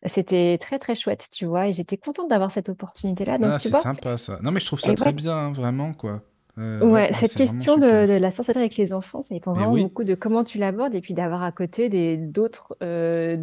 c'était 0.05 0.57
très, 0.59 0.79
très 0.79 0.95
chouette, 0.95 1.27
tu 1.31 1.45
vois. 1.45 1.67
Et 1.67 1.73
j'étais 1.73 1.97
contente 1.97 2.29
d'avoir 2.29 2.51
cette 2.51 2.69
opportunité-là. 2.69 3.37
Ah, 3.41 3.59
c'est 3.59 3.73
sympa 3.73 4.17
ça. 4.17 4.39
Non, 4.41 4.51
mais 4.51 4.59
je 4.59 4.65
trouve 4.65 4.79
ça 4.79 4.93
très 4.93 5.13
bien, 5.13 5.35
hein, 5.35 5.51
vraiment, 5.51 5.93
quoi. 5.93 6.21
Euh, 6.59 6.85
ouais, 6.85 7.11
cette 7.13 7.33
question 7.33 7.77
de, 7.77 8.17
la 8.17 8.31
sorcellerie 8.31 8.65
avec 8.65 8.77
les 8.77 8.93
enfants, 8.93 9.21
ça 9.21 9.33
dépend 9.33 9.53
vraiment 9.53 9.75
beaucoup 9.75 10.03
de 10.03 10.13
comment 10.13 10.43
tu 10.43 10.59
l'abordes 10.59 10.93
et 10.93 11.01
puis 11.01 11.15
d'avoir 11.15 11.41
à 11.41 11.51
côté 11.51 11.89
des 11.89 12.15
d'autres 12.15 12.77
euh, 12.83 13.37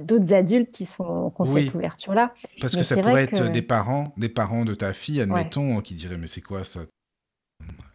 d'autres 0.00 0.32
adultes 0.32 0.70
qui 0.70 0.86
sont 0.86 1.32
ont 1.36 1.44
cette 1.44 1.74
ouverture-là. 1.74 2.32
Parce 2.60 2.76
que 2.76 2.84
ça 2.84 2.96
pourrait 2.96 3.24
être 3.24 3.50
des 3.50 3.62
parents, 3.62 4.12
des 4.16 4.28
parents 4.28 4.64
de 4.64 4.74
ta 4.74 4.92
fille, 4.92 5.20
admettons, 5.20 5.80
qui 5.80 5.94
diraient 5.94 6.16
mais 6.16 6.28
c'est 6.28 6.42
quoi 6.42 6.62
ça? 6.62 6.80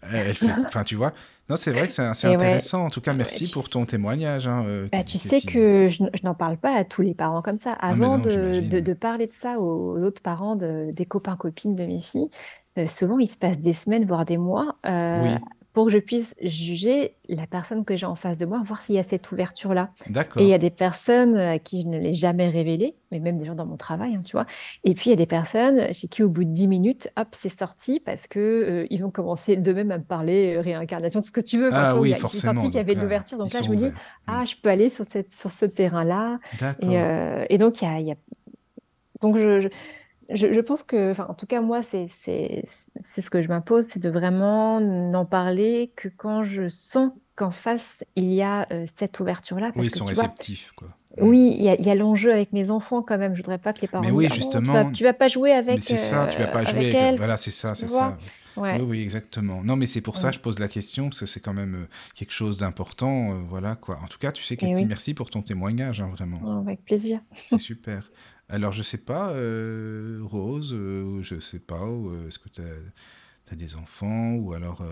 Elle 0.01 0.33
fait, 0.33 0.47
enfin 0.65 0.83
tu 0.83 0.95
vois. 0.95 1.13
Non, 1.49 1.55
c'est 1.55 1.71
vrai 1.71 1.87
que 1.87 1.93
c'est 1.93 2.03
intéressant. 2.27 2.85
En 2.85 2.89
tout 2.89 3.01
cas, 3.01 3.13
merci 3.13 3.49
pour 3.49 3.69
ton 3.69 3.85
témoignage. 3.85 4.47
Hein, 4.47 4.63
euh, 4.67 4.87
bah, 4.91 5.03
tu 5.03 5.17
sais 5.17 5.41
que 5.41 5.87
je, 5.87 6.03
n'en 6.23 6.35
parle 6.35 6.57
pas 6.57 6.73
à 6.75 6.83
tous 6.83 7.01
les 7.01 7.13
parents 7.13 7.41
comme 7.41 7.59
ça. 7.59 7.75
Ah, 7.79 7.89
Avant 7.89 8.19
de, 8.19 8.59
de, 8.59 8.93
parler 8.93 9.27
de 9.27 9.33
ça 9.33 9.59
aux 9.59 9.97
autres 10.01 10.21
parents 10.21 10.55
des 10.55 11.05
copains 11.07 11.35
copines 11.35 11.75
de 11.75 11.85
mes 11.85 11.99
filles, 11.99 12.29
euh, 12.77 12.85
souvent, 12.85 13.19
il 13.19 13.27
se 13.27 13.37
passe 13.37 13.59
des 13.59 13.73
semaines, 13.73 14.05
voire 14.05 14.25
des 14.25 14.37
mois, 14.37 14.75
euh, 14.85 15.35
pour 15.73 15.85
que 15.85 15.91
je 15.91 15.97
puisse 15.97 16.35
juger 16.41 17.15
la 17.27 17.45
personne 17.45 17.85
que 17.85 17.95
j'ai 17.95 18.05
en 18.05 18.15
face 18.15 18.37
de 18.37 18.45
moi, 18.45 18.61
voir 18.65 18.81
s'il 18.81 18.95
y 18.95 18.99
a 18.99 19.03
cette 19.03 19.31
ouverture-là. 19.31 19.91
D'accord. 20.09 20.41
Et 20.41 20.45
il 20.45 20.49
y 20.49 20.53
a 20.53 20.57
des 20.57 20.69
personnes 20.69 21.37
à 21.37 21.59
qui 21.59 21.83
je 21.83 21.87
ne 21.87 21.97
l'ai 21.97 22.13
jamais 22.13 22.49
révélé, 22.49 22.95
mais 23.11 23.19
même 23.19 23.37
des 23.37 23.45
gens 23.45 23.55
dans 23.55 23.65
mon 23.65 23.77
travail, 23.77 24.15
hein, 24.15 24.21
tu 24.23 24.33
vois. 24.33 24.45
Et 24.83 24.93
puis, 24.93 25.05
il 25.07 25.09
y 25.11 25.13
a 25.13 25.17
des 25.17 25.25
personnes 25.25 25.93
chez 25.93 26.07
qui, 26.07 26.23
au 26.23 26.29
bout 26.29 26.43
de 26.43 26.51
dix 26.51 26.67
minutes, 26.67 27.11
hop, 27.17 27.27
c'est 27.31 27.49
sorti 27.49 27.99
parce 27.99 28.27
que 28.27 28.39
euh, 28.39 28.87
ils 28.89 29.05
ont 29.05 29.11
commencé 29.11 29.55
d'eux-mêmes 29.57 29.91
à 29.91 29.97
me 29.97 30.03
parler 30.03 30.59
réincarnation, 30.59 31.19
de 31.19 31.25
ce 31.25 31.31
que 31.31 31.41
tu 31.41 31.59
veux. 31.59 31.69
Ah 31.71 31.97
oui, 31.97 32.15
J'ai 32.19 32.27
senti 32.27 32.67
qu'il 32.67 32.75
y 32.75 32.79
avait 32.79 32.95
de 32.95 33.01
l'ouverture. 33.01 33.37
Donc 33.37 33.53
là, 33.53 33.61
je 33.61 33.69
me 33.69 33.75
dis, 33.75 33.91
ah, 34.27 34.43
mm. 34.43 34.47
je 34.47 34.55
peux 34.61 34.69
aller 34.69 34.89
sur, 34.89 35.05
cette, 35.05 35.33
sur 35.33 35.51
ce 35.51 35.65
terrain-là. 35.65 36.39
Et, 36.81 37.53
et, 37.53 37.57
donc, 37.57 37.81
il 37.81 37.85
y 37.85 37.87
a, 37.87 37.99
y 37.99 38.11
a... 38.11 38.15
Donc, 39.21 39.37
je 39.37 39.61
je, 39.61 39.67
pense 40.61 40.83
que, 40.83 41.11
enfin, 41.11 41.25
en 41.29 41.33
tout 41.33 41.47
cas, 41.47 41.61
moi, 41.61 41.81
c'est 41.83 42.07
ce 42.07 43.29
que 43.29 43.41
je 43.41 43.47
m'impose, 43.47 43.85
c'est 43.85 43.99
de 43.99 44.09
vraiment 44.09 44.79
n'en 44.79 45.25
parler 45.25 45.91
que 45.95 46.07
quand 46.07 46.43
je 46.43 46.67
sens 46.67 47.11
qu'en 47.35 47.51
face, 47.51 48.03
il 48.15 48.33
y 48.33 48.41
a 48.41 48.67
euh, 48.71 48.83
cette 48.85 49.19
ouverture-là. 49.19 49.71
Oui, 49.75 49.85
ils 49.85 49.95
sont 49.95 50.05
réceptifs, 50.05 50.73
quoi. 50.75 50.89
Oui, 51.17 51.55
il 51.57 51.63
y 51.63 51.89
a, 51.89 51.95
l'enjeu 51.95 52.31
avec 52.31 52.53
mes 52.53 52.69
enfants 52.69 53.01
quand 53.01 53.17
même. 53.17 53.33
Je 53.33 53.39
voudrais 53.39 53.57
pas 53.57 53.73
que 53.73 53.81
les 53.81 53.87
parents. 53.87 54.05
Mais 54.05 54.11
oui, 54.11 54.27
ah 54.29 54.33
justement. 54.33 54.91
tu, 54.91 55.03
vas, 55.03 55.09
vas, 55.09 55.13
pas 55.13 55.27
jouer 55.27 55.51
avec. 55.51 55.81
C'est 55.81 55.97
ça, 55.97 56.27
tu 56.27 56.37
vas 56.37 56.47
pas 56.47 56.61
euh, 56.61 56.65
jouer. 56.67 56.95
Avec 56.95 57.17
Voilà, 57.17 57.37
c'est 57.37 57.51
ça, 57.51 57.75
c'est 57.75 57.87
ça. 57.87 58.17
Oui, 58.55 58.69
oui, 58.81 59.01
exactement. 59.01 59.63
Non, 59.63 59.75
mais 59.75 59.87
c'est 59.87 60.01
pour 60.01 60.17
ça 60.17 60.29
que 60.29 60.35
je 60.35 60.39
pose 60.39 60.59
la 60.59 60.67
question 60.67 61.05
parce 61.05 61.21
que 61.21 61.25
c'est 61.25 61.39
quand 61.39 61.53
même 61.53 61.75
euh, 61.75 61.87
quelque 62.13 62.31
chose 62.31 62.57
d'important, 62.57 63.33
voilà 63.49 63.75
quoi. 63.75 63.99
En 64.03 64.07
tout 64.07 64.19
cas, 64.19 64.31
tu 64.31 64.43
sais, 64.43 64.55
Cathy, 64.55 64.85
merci 64.85 65.13
pour 65.13 65.29
ton 65.29 65.41
témoignage, 65.41 66.01
hein, 66.01 66.09
vraiment. 66.13 66.59
avec 66.59 66.85
plaisir. 66.85 67.19
C'est 67.49 67.57
super. 67.57 68.11
Alors, 68.49 68.71
je 68.71 68.81
sais 68.81 68.97
pas, 68.97 69.29
euh, 69.29 70.21
Rose, 70.23 70.73
euh, 70.73 71.21
je 71.21 71.39
sais 71.39 71.59
pas, 71.59 71.83
euh, 71.83 72.27
est-ce 72.27 72.39
que 72.39 72.49
tu 72.49 72.61
as, 72.61 73.55
des 73.55 73.75
enfants 73.75 74.33
ou 74.33 74.53
alors. 74.53 74.83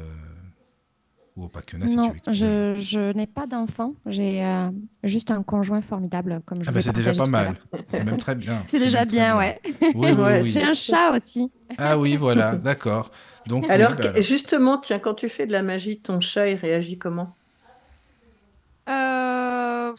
ou 1.36 1.48
pas 1.48 1.62
que 1.62 1.78
si 1.88 1.96
Non, 1.96 2.12
je, 2.28 2.76
je 2.76 3.14
n'ai 3.14 3.28
pas 3.28 3.46
d'enfants. 3.46 3.94
J'ai 4.06 4.44
juste 5.04 5.32
un 5.32 5.44
conjoint 5.44 5.82
formidable, 5.82 6.42
comme 6.46 6.64
je 6.64 6.70
ah 6.70 6.72
bah 6.72 6.82
c'est 6.82 6.94
déjà 6.94 7.14
pas 7.14 7.28
mal. 7.28 7.60
C'est 7.90 8.04
même 8.04 8.18
très 8.18 8.34
bien. 8.36 8.64
C'est 8.68 8.80
déjà 8.80 9.06
bien, 9.06 9.38
ouais. 9.40 9.60
Oui, 9.94 10.10
oui, 10.12 10.52
J'ai 10.52 10.64
un 10.64 10.74
chat 10.74 11.16
aussi. 11.16 11.52
Ah 11.78 12.00
oui, 12.00 12.16
voilà, 12.16 12.56
d'accord. 12.58 13.12
Donc, 13.46 13.70
alors, 13.70 13.96
bah 13.96 14.22
justement, 14.22 14.78
tiens, 14.78 15.00
quand 15.00 15.14
tu 15.14 15.30
fais 15.30 15.46
de 15.46 15.52
la 15.52 15.62
magie, 15.64 16.00
ton 16.00 16.20
chat, 16.20 16.50
il 16.50 16.56
réagit 16.56 16.98
comment? 16.98 17.36
Euh, 18.90 19.94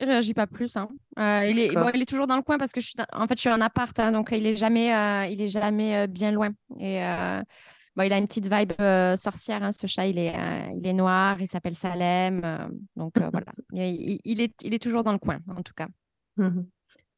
il 0.00 0.06
réagit 0.06 0.34
pas 0.34 0.46
plus. 0.46 0.76
Hein. 0.76 0.88
Euh, 1.18 1.46
il, 1.46 1.58
est, 1.58 1.72
il 1.94 2.02
est 2.02 2.08
toujours 2.08 2.26
dans 2.26 2.36
le 2.36 2.42
coin 2.42 2.58
parce 2.58 2.72
que 2.72 2.80
je 2.80 2.88
suis, 2.88 2.96
en 3.12 3.26
fait, 3.26 3.36
je 3.36 3.40
suis 3.40 3.50
en 3.50 3.60
appart, 3.60 3.98
hein, 4.00 4.12
donc 4.12 4.30
il 4.32 4.46
est 4.46 4.56
jamais, 4.56 4.94
euh, 4.94 5.26
il 5.26 5.40
est 5.40 5.48
jamais 5.48 5.96
euh, 5.96 6.06
bien 6.06 6.32
loin. 6.32 6.50
Et 6.80 7.00
bon, 7.96 8.02
il 8.02 8.12
a 8.12 8.18
une 8.18 8.26
petite 8.26 8.52
vibe 8.52 8.72
sorcière. 9.16 9.62
Hein, 9.62 9.72
ce 9.72 9.86
chat, 9.86 10.06
il 10.06 10.18
est, 10.18 10.34
il 10.74 10.86
est 10.86 10.92
noir, 10.92 11.40
il 11.40 11.46
s'appelle 11.46 11.76
Salem. 11.76 12.42
donc 12.96 13.12
voilà, 13.16 13.52
il, 13.72 14.18
il, 14.24 14.40
est, 14.40 14.54
il 14.64 14.74
est 14.74 14.82
toujours 14.82 15.04
dans 15.04 15.12
le 15.12 15.18
coin, 15.18 15.38
en 15.48 15.62
tout 15.62 15.74
cas. 15.74 15.88
Mmh 16.36 16.62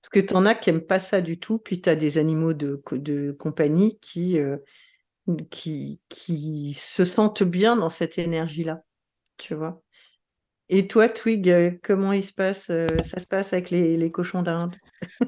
parce 0.03 0.23
que 0.23 0.29
tu 0.29 0.35
en 0.37 0.47
as 0.47 0.55
qui 0.55 0.71
n'aiment 0.71 0.87
pas 0.87 1.01
ça 1.01 1.21
du 1.21 1.41
tout, 1.41 1.59
puis 1.59 1.81
tu 1.81 1.89
as 1.89 1.97
des 1.97 2.17
animaux 2.17 2.53
de, 2.53 2.81
de 2.93 3.33
compagnie 3.33 3.99
qui, 3.99 4.39
qui, 5.51 6.01
qui 6.09 6.75
se 6.75 7.05
sentent 7.05 7.43
bien 7.43 7.75
dans 7.75 7.91
cette 7.91 8.17
énergie-là, 8.17 8.85
tu 9.37 9.57
vois? 9.57 9.83
Et 10.69 10.89
toi, 10.89 11.09
Twig, 11.09 11.49
euh, 11.49 11.71
comment 11.83 12.13
il 12.13 12.25
se 12.25 12.33
passe, 12.33 12.67
euh, 12.71 12.89
ça 13.05 13.21
se 13.21 13.27
passe 13.27 13.53
avec 13.53 13.71
les, 13.71 14.11
cochons 14.11 14.43
d'Inde? 14.43 14.75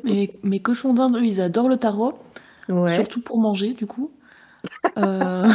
Mes, 0.02 0.30
mes 0.42 0.60
cochons 0.60 0.94
d'Inde, 0.94 1.16
eux, 1.16 1.24
ils 1.24 1.40
adorent 1.40 1.68
le 1.68 1.76
tarot, 1.76 2.18
surtout 2.88 3.22
pour 3.22 3.38
manger, 3.38 3.74
du 3.74 3.86
coup. 3.86 4.12
Euh, 4.98 5.48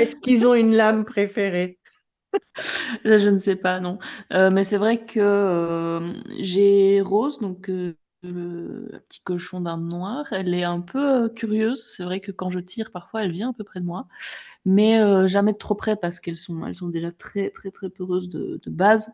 Est-ce 0.00 0.16
qu'ils 0.16 0.46
ont 0.46 0.54
une 0.54 0.74
lame 0.74 1.04
préférée? 1.04 1.78
Je 3.04 3.28
ne 3.28 3.38
sais 3.38 3.54
pas, 3.54 3.78
non. 3.78 3.98
Euh, 4.32 4.50
mais 4.50 4.64
c'est 4.64 4.76
vrai 4.76 5.04
que 5.04 6.00
j'ai 6.40 7.00
Rose, 7.00 7.38
donc 7.38 7.70
le 8.22 9.02
petit 9.08 9.20
cochon 9.22 9.60
d'Inde 9.60 9.90
noir. 9.92 10.32
Elle 10.32 10.54
est 10.54 10.64
un 10.64 10.80
peu 10.80 11.28
curieuse. 11.30 11.84
C'est 11.86 12.04
vrai 12.04 12.20
que 12.20 12.32
quand 12.32 12.50
je 12.50 12.58
tire, 12.60 12.90
parfois, 12.90 13.24
elle 13.24 13.32
vient 13.32 13.50
un 13.50 13.52
peu 13.52 13.64
près 13.64 13.80
de 13.80 13.86
moi, 13.86 14.06
mais 14.64 15.28
jamais 15.28 15.52
de 15.52 15.58
trop 15.58 15.74
près 15.74 15.96
parce 15.96 16.20
qu'elles 16.20 16.36
sont, 16.36 16.66
elles 16.66 16.74
sont 16.76 16.88
déjà 16.88 17.12
très, 17.12 17.50
très, 17.50 17.70
très 17.70 17.90
peureuses 17.90 18.28
de 18.30 18.60
base. 18.70 19.10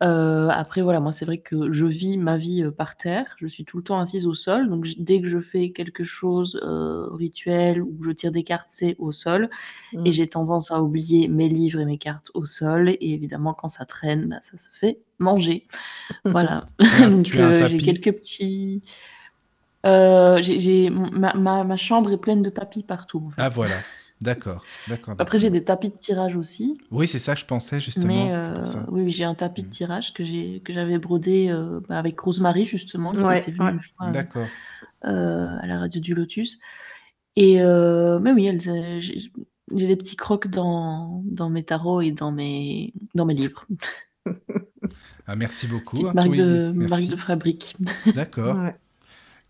Euh, 0.00 0.48
après 0.48 0.80
voilà, 0.80 1.00
moi 1.00 1.10
c'est 1.10 1.24
vrai 1.24 1.38
que 1.38 1.72
je 1.72 1.84
vis 1.84 2.16
ma 2.18 2.36
vie, 2.36 2.62
euh, 2.62 2.70
par 2.70 2.96
terre. 2.96 3.34
Je 3.38 3.46
suis 3.46 3.64
tout 3.64 3.78
le 3.78 3.82
temps 3.82 3.98
assise 3.98 4.26
au 4.26 4.34
sol, 4.34 4.68
donc 4.68 4.86
dès 4.96 5.20
que 5.20 5.26
je 5.26 5.40
fais 5.40 5.70
quelque 5.70 6.04
chose, 6.04 6.60
euh, 6.62 7.08
rituel 7.10 7.82
ou 7.82 7.96
je 8.02 8.12
tire 8.12 8.30
des 8.30 8.44
cartes, 8.44 8.68
c'est 8.68 8.94
au 8.98 9.10
sol 9.10 9.50
et 9.92 9.96
mmh. 9.96 10.12
j'ai 10.12 10.28
tendance 10.28 10.70
à 10.70 10.82
oublier 10.82 11.26
mes 11.26 11.48
livres 11.48 11.80
et 11.80 11.84
mes 11.84 11.98
cartes 11.98 12.30
au 12.34 12.46
sol 12.46 12.90
et 12.90 13.12
évidemment 13.12 13.54
quand 13.54 13.68
ça 13.68 13.84
traîne, 13.86 14.28
bah, 14.28 14.38
ça 14.42 14.56
se 14.56 14.68
fait 14.72 15.00
manger. 15.18 15.66
Voilà, 16.24 16.68
donc 17.00 17.26
j'ai 17.26 17.76
quelques 17.78 18.12
petits, 18.12 18.82
j'ai 19.84 20.90
ma 20.90 21.34
ma 21.34 21.76
chambre 21.76 22.12
est 22.12 22.18
pleine 22.18 22.42
de 22.42 22.50
tapis 22.50 22.82
partout, 22.82 23.30
Ah 23.36 23.48
voilà. 23.48 23.74
D'accord, 24.20 24.64
d'accord. 24.88 25.14
Après, 25.18 25.38
j'ai 25.38 25.50
des 25.50 25.62
tapis 25.62 25.90
de 25.90 25.96
tirage 25.96 26.34
aussi. 26.34 26.78
Oui, 26.90 27.06
c'est 27.06 27.20
ça 27.20 27.34
que 27.34 27.40
je 27.40 27.46
pensais 27.46 27.78
justement. 27.78 28.06
Mais 28.06 28.32
euh, 28.32 28.64
oui, 28.88 29.10
j'ai 29.10 29.24
un 29.24 29.34
tapis 29.34 29.62
de 29.62 29.68
mm. 29.68 29.70
tirage 29.70 30.12
que 30.12 30.24
j'ai 30.24 30.60
que 30.64 30.72
j'avais 30.72 30.98
brodé 30.98 31.48
euh, 31.48 31.80
bah, 31.88 31.98
avec 31.98 32.18
Rosemary 32.18 32.64
justement, 32.64 33.12
qui 33.12 33.20
était 33.20 33.52
venue 33.52 33.70
une 33.70 33.80
fois 33.80 34.10
euh, 35.04 35.58
à 35.60 35.66
la 35.66 35.78
radio 35.78 36.00
du 36.00 36.14
Lotus. 36.14 36.58
Et 37.36 37.58
mais 37.58 38.32
oui, 38.32 38.58
j'ai 38.60 39.86
des 39.86 39.96
petits 39.96 40.16
crocs 40.16 40.48
dans, 40.48 41.22
dans 41.24 41.50
mes 41.50 41.62
tarots 41.62 42.00
et 42.00 42.10
dans 42.10 42.32
mes 42.32 42.92
dans 43.14 43.24
mes 43.24 43.34
livres. 43.34 43.66
ah, 45.28 45.36
merci 45.36 45.68
beaucoup. 45.68 46.08
Hein, 46.08 46.12
marque, 46.14 46.34
de, 46.34 46.72
marque 46.72 47.06
de 47.06 47.16
fabrique. 47.16 47.76
D'accord. 48.14 48.56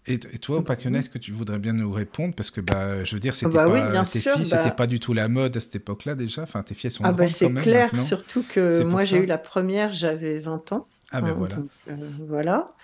Et, 0.08 0.18
toi, 0.18 0.58
au 0.58 0.64
est-ce 0.94 1.10
que 1.10 1.18
tu 1.18 1.32
voudrais 1.32 1.58
bien 1.58 1.74
nous 1.74 1.92
répondre? 1.92 2.34
Parce 2.34 2.50
que, 2.50 2.60
bah, 2.60 3.04
je 3.04 3.14
veux 3.14 3.20
dire, 3.20 3.36
c'était 3.36 3.54
bah 3.54 3.66
pas, 3.66 4.04
tes 4.04 4.20
filles, 4.20 4.46
c'était 4.46 4.62
bah 4.62 4.70
pas 4.70 4.86
du 4.86 5.00
tout 5.00 5.12
la 5.12 5.28
mode 5.28 5.56
à 5.56 5.60
cette 5.60 5.76
époque-là 5.76 6.14
déjà. 6.14 6.42
Enfin, 6.42 6.62
tes 6.62 6.74
filles, 6.74 6.88
elles 6.88 6.92
sont 6.92 7.04
ah 7.04 7.12
bah 7.12 7.28
c'est 7.28 7.52
clair, 7.52 7.90
surtout 8.00 8.44
que 8.48 8.82
moi, 8.82 9.02
j'ai 9.02 9.18
eu 9.18 9.26
la 9.26 9.38
première, 9.38 9.92
j'avais 9.92 10.38
20 10.38 10.72
ans. 10.72 10.88
Ah 11.10 11.22
ben 11.22 11.32
voilà. 11.32 11.56
Donc, 11.56 11.70
euh, 11.88 12.08
voilà. 12.26 12.74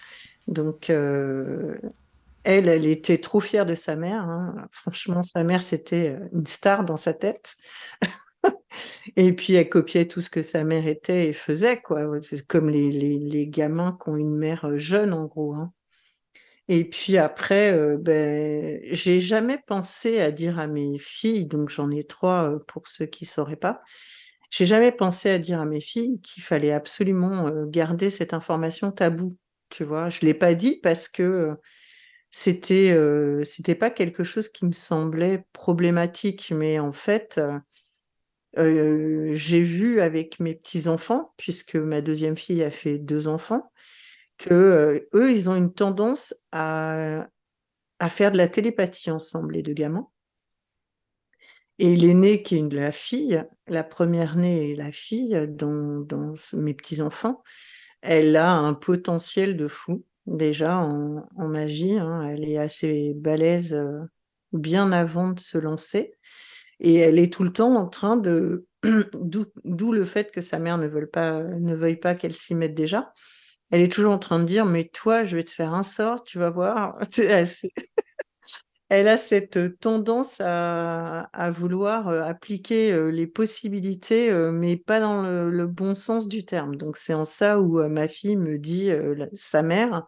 Donc, 0.48 0.90
euh, 0.90 1.76
elle, 2.42 2.68
elle 2.68 2.86
était 2.86 3.18
trop 3.18 3.40
fière 3.40 3.66
de 3.66 3.74
sa 3.74 3.96
mère. 3.96 4.22
Hein. 4.22 4.54
Franchement, 4.70 5.22
sa 5.22 5.42
mère, 5.44 5.62
c'était 5.62 6.10
euh, 6.10 6.28
une 6.32 6.46
star 6.46 6.84
dans 6.84 6.96
sa 6.96 7.12
tête. 7.12 7.54
et 9.16 9.32
puis, 9.32 9.54
elle 9.54 9.68
copiait 9.68 10.06
tout 10.06 10.20
ce 10.20 10.30
que 10.30 10.42
sa 10.42 10.64
mère 10.64 10.86
était 10.86 11.28
et 11.28 11.32
faisait, 11.32 11.80
quoi. 11.80 12.00
Comme 12.48 12.70
les, 12.70 12.90
les, 12.90 13.18
les 13.18 13.46
gamins 13.46 13.98
qui 14.02 14.10
ont 14.10 14.16
une 14.16 14.36
mère 14.36 14.76
jeune, 14.76 15.12
en 15.12 15.26
gros. 15.26 15.54
Hein. 15.54 15.72
Et 16.68 16.88
puis 16.88 17.18
après, 17.18 17.76
ben, 17.98 18.80
j'ai 18.90 19.20
jamais 19.20 19.58
pensé 19.66 20.20
à 20.20 20.30
dire 20.30 20.58
à 20.58 20.66
mes 20.66 20.98
filles, 20.98 21.46
donc 21.46 21.68
j'en 21.68 21.90
ai 21.90 22.04
trois 22.04 22.58
pour 22.68 22.88
ceux 22.88 23.06
qui 23.06 23.26
sauraient 23.26 23.56
pas, 23.56 23.82
j'ai 24.50 24.66
jamais 24.66 24.92
pensé 24.92 25.30
à 25.30 25.38
dire 25.38 25.60
à 25.60 25.66
mes 25.66 25.80
filles 25.80 26.20
qu'il 26.22 26.42
fallait 26.42 26.72
absolument 26.72 27.50
garder 27.66 28.08
cette 28.08 28.32
information 28.32 28.92
taboue. 28.92 29.36
Tu 29.68 29.84
vois, 29.84 30.08
je 30.08 30.20
l'ai 30.20 30.34
pas 30.34 30.54
dit 30.54 30.78
parce 30.82 31.08
que 31.08 31.56
c'était 32.30 32.96
c'était 33.44 33.74
pas 33.74 33.90
quelque 33.90 34.24
chose 34.24 34.48
qui 34.48 34.64
me 34.64 34.72
semblait 34.72 35.44
problématique, 35.52 36.52
mais 36.54 36.78
en 36.78 36.92
fait, 36.92 37.40
j'ai 38.56 39.62
vu 39.62 40.00
avec 40.00 40.40
mes 40.40 40.54
petits 40.54 40.88
enfants, 40.88 41.34
puisque 41.36 41.74
ma 41.76 42.00
deuxième 42.00 42.36
fille 42.36 42.62
a 42.62 42.70
fait 42.70 42.98
deux 42.98 43.26
enfants, 43.28 43.70
que 44.38 45.08
eux, 45.14 45.32
ils 45.32 45.48
ont 45.48 45.56
une 45.56 45.72
tendance 45.72 46.34
à, 46.52 47.28
à 47.98 48.08
faire 48.08 48.32
de 48.32 48.36
la 48.36 48.48
télépathie 48.48 49.10
ensemble, 49.10 49.54
les 49.54 49.62
deux 49.62 49.72
gamins. 49.72 50.08
Et 51.78 51.96
l'aîné, 51.96 52.42
qui 52.42 52.56
est 52.56 52.72
la 52.72 52.92
fille, 52.92 53.44
la 53.66 53.82
première 53.82 54.36
née 54.36 54.72
est 54.72 54.76
la 54.76 54.92
fille 54.92 55.46
dans, 55.48 56.00
dans 56.00 56.34
mes 56.52 56.74
petits-enfants, 56.74 57.42
elle 58.00 58.36
a 58.36 58.52
un 58.54 58.74
potentiel 58.74 59.56
de 59.56 59.66
fou, 59.66 60.04
déjà 60.26 60.78
en, 60.78 61.26
magie. 61.36 61.98
Hein. 61.98 62.28
Elle 62.28 62.48
est 62.48 62.58
assez 62.58 63.14
balèze 63.14 63.76
bien 64.52 64.92
avant 64.92 65.32
de 65.32 65.40
se 65.40 65.58
lancer. 65.58 66.14
Et 66.80 66.96
elle 66.96 67.18
est 67.18 67.32
tout 67.32 67.44
le 67.44 67.52
temps 67.52 67.74
en 67.76 67.88
train 67.88 68.16
de. 68.16 68.66
D'où 69.64 69.92
le 69.92 70.04
fait 70.04 70.30
que 70.30 70.42
sa 70.42 70.58
mère 70.58 70.76
ne 70.76 70.86
pas, 71.06 71.42
ne 71.42 71.74
veuille 71.74 71.96
pas 71.96 72.14
qu'elle 72.14 72.36
s'y 72.36 72.54
mette 72.54 72.74
déjà 72.74 73.10
elle 73.70 73.80
est 73.80 73.92
toujours 73.92 74.12
en 74.12 74.18
train 74.18 74.38
de 74.38 74.44
dire, 74.44 74.64
mais 74.64 74.84
toi, 74.84 75.24
je 75.24 75.36
vais 75.36 75.44
te 75.44 75.50
faire 75.50 75.74
un 75.74 75.82
sort, 75.82 76.22
tu 76.22 76.38
vas 76.38 76.50
voir. 76.50 76.98
Elle 78.90 79.08
a 79.08 79.16
cette 79.16 79.80
tendance 79.80 80.40
à, 80.40 81.50
vouloir 81.50 82.08
euh, 82.08 82.22
appliquer 82.22 82.92
euh, 82.92 83.08
les 83.08 83.26
possibilités, 83.26 84.30
euh, 84.30 84.52
mais 84.52 84.76
pas 84.76 85.00
dans 85.00 85.22
le, 85.22 85.66
bon 85.66 85.94
sens 85.94 86.28
du 86.28 86.44
terme. 86.44 86.76
Donc 86.76 86.96
c'est 86.96 87.14
en 87.14 87.24
ça 87.24 87.60
où 87.60 87.82
ma 87.88 88.06
fille 88.08 88.36
me 88.36 88.58
dit, 88.58 88.90
sa 89.32 89.62
mère, 89.62 90.06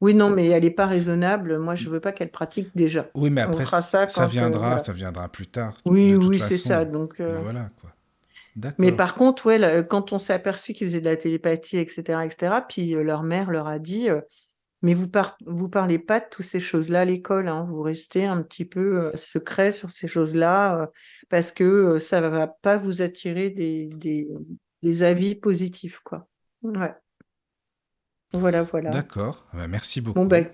oui, 0.00 0.14
non, 0.14 0.30
mais 0.30 0.48
elle 0.48 0.62
n'est 0.62 0.70
pas 0.70 0.86
raisonnable. 0.86 1.58
Moi, 1.58 1.74
je 1.74 1.86
ne 1.86 1.90
veux 1.90 2.00
pas 2.00 2.12
qu'elle 2.12 2.30
pratique 2.30 2.70
déjà. 2.74 3.08
Oui, 3.14 3.30
mais 3.30 3.40
après, 3.42 3.66
ça, 3.66 3.82
ça 3.82 4.26
viendra, 4.26 4.78
ça 4.78 4.92
viendra 4.92 5.28
plus 5.28 5.46
tard. 5.46 5.76
Oui, 5.84 6.14
oui, 6.14 6.38
c'est 6.38 6.56
ça. 6.56 6.84
Donc, 6.84 7.20
voilà, 7.20 7.70
quoi. 7.80 7.83
Mais 8.78 8.92
par 8.92 9.14
contre, 9.14 9.46
ouais, 9.46 9.86
quand 9.88 10.12
on 10.12 10.18
s'est 10.18 10.32
aperçu 10.32 10.74
qu'ils 10.74 10.88
faisaient 10.88 11.00
de 11.00 11.08
la 11.08 11.16
télépathie, 11.16 11.78
etc., 11.78 12.20
etc., 12.24 12.54
puis 12.68 12.94
euh, 12.94 13.02
leur 13.02 13.22
mère 13.22 13.50
leur 13.50 13.66
a 13.66 13.78
dit, 13.78 14.08
euh, 14.08 14.20
mais 14.82 14.94
vous 14.94 15.08
par 15.08 15.36
vous 15.44 15.68
parlez 15.68 15.98
pas 15.98 16.20
de 16.20 16.26
toutes 16.30 16.46
ces 16.46 16.60
choses-là 16.60 17.00
à 17.00 17.04
l'école, 17.04 17.48
hein, 17.48 17.66
vous 17.68 17.82
restez 17.82 18.26
un 18.26 18.42
petit 18.42 18.64
peu 18.64 19.00
euh, 19.00 19.16
secret 19.16 19.72
sur 19.72 19.90
ces 19.90 20.06
choses-là, 20.06 20.88
parce 21.28 21.50
que 21.50 21.98
ça 21.98 22.20
va 22.20 22.46
pas 22.46 22.76
vous 22.76 23.02
attirer 23.02 23.50
des, 23.50 23.86
des, 23.86 24.28
des 24.82 25.02
avis 25.02 25.34
positifs, 25.34 26.00
quoi. 26.00 26.28
Ouais. 26.62 26.94
Voilà, 28.32 28.62
voilà. 28.62 28.90
D'accord, 28.90 29.46
bah, 29.52 29.68
merci 29.68 30.00
beaucoup. 30.00 30.20
Bon, 30.20 30.26
ben, 30.26 30.48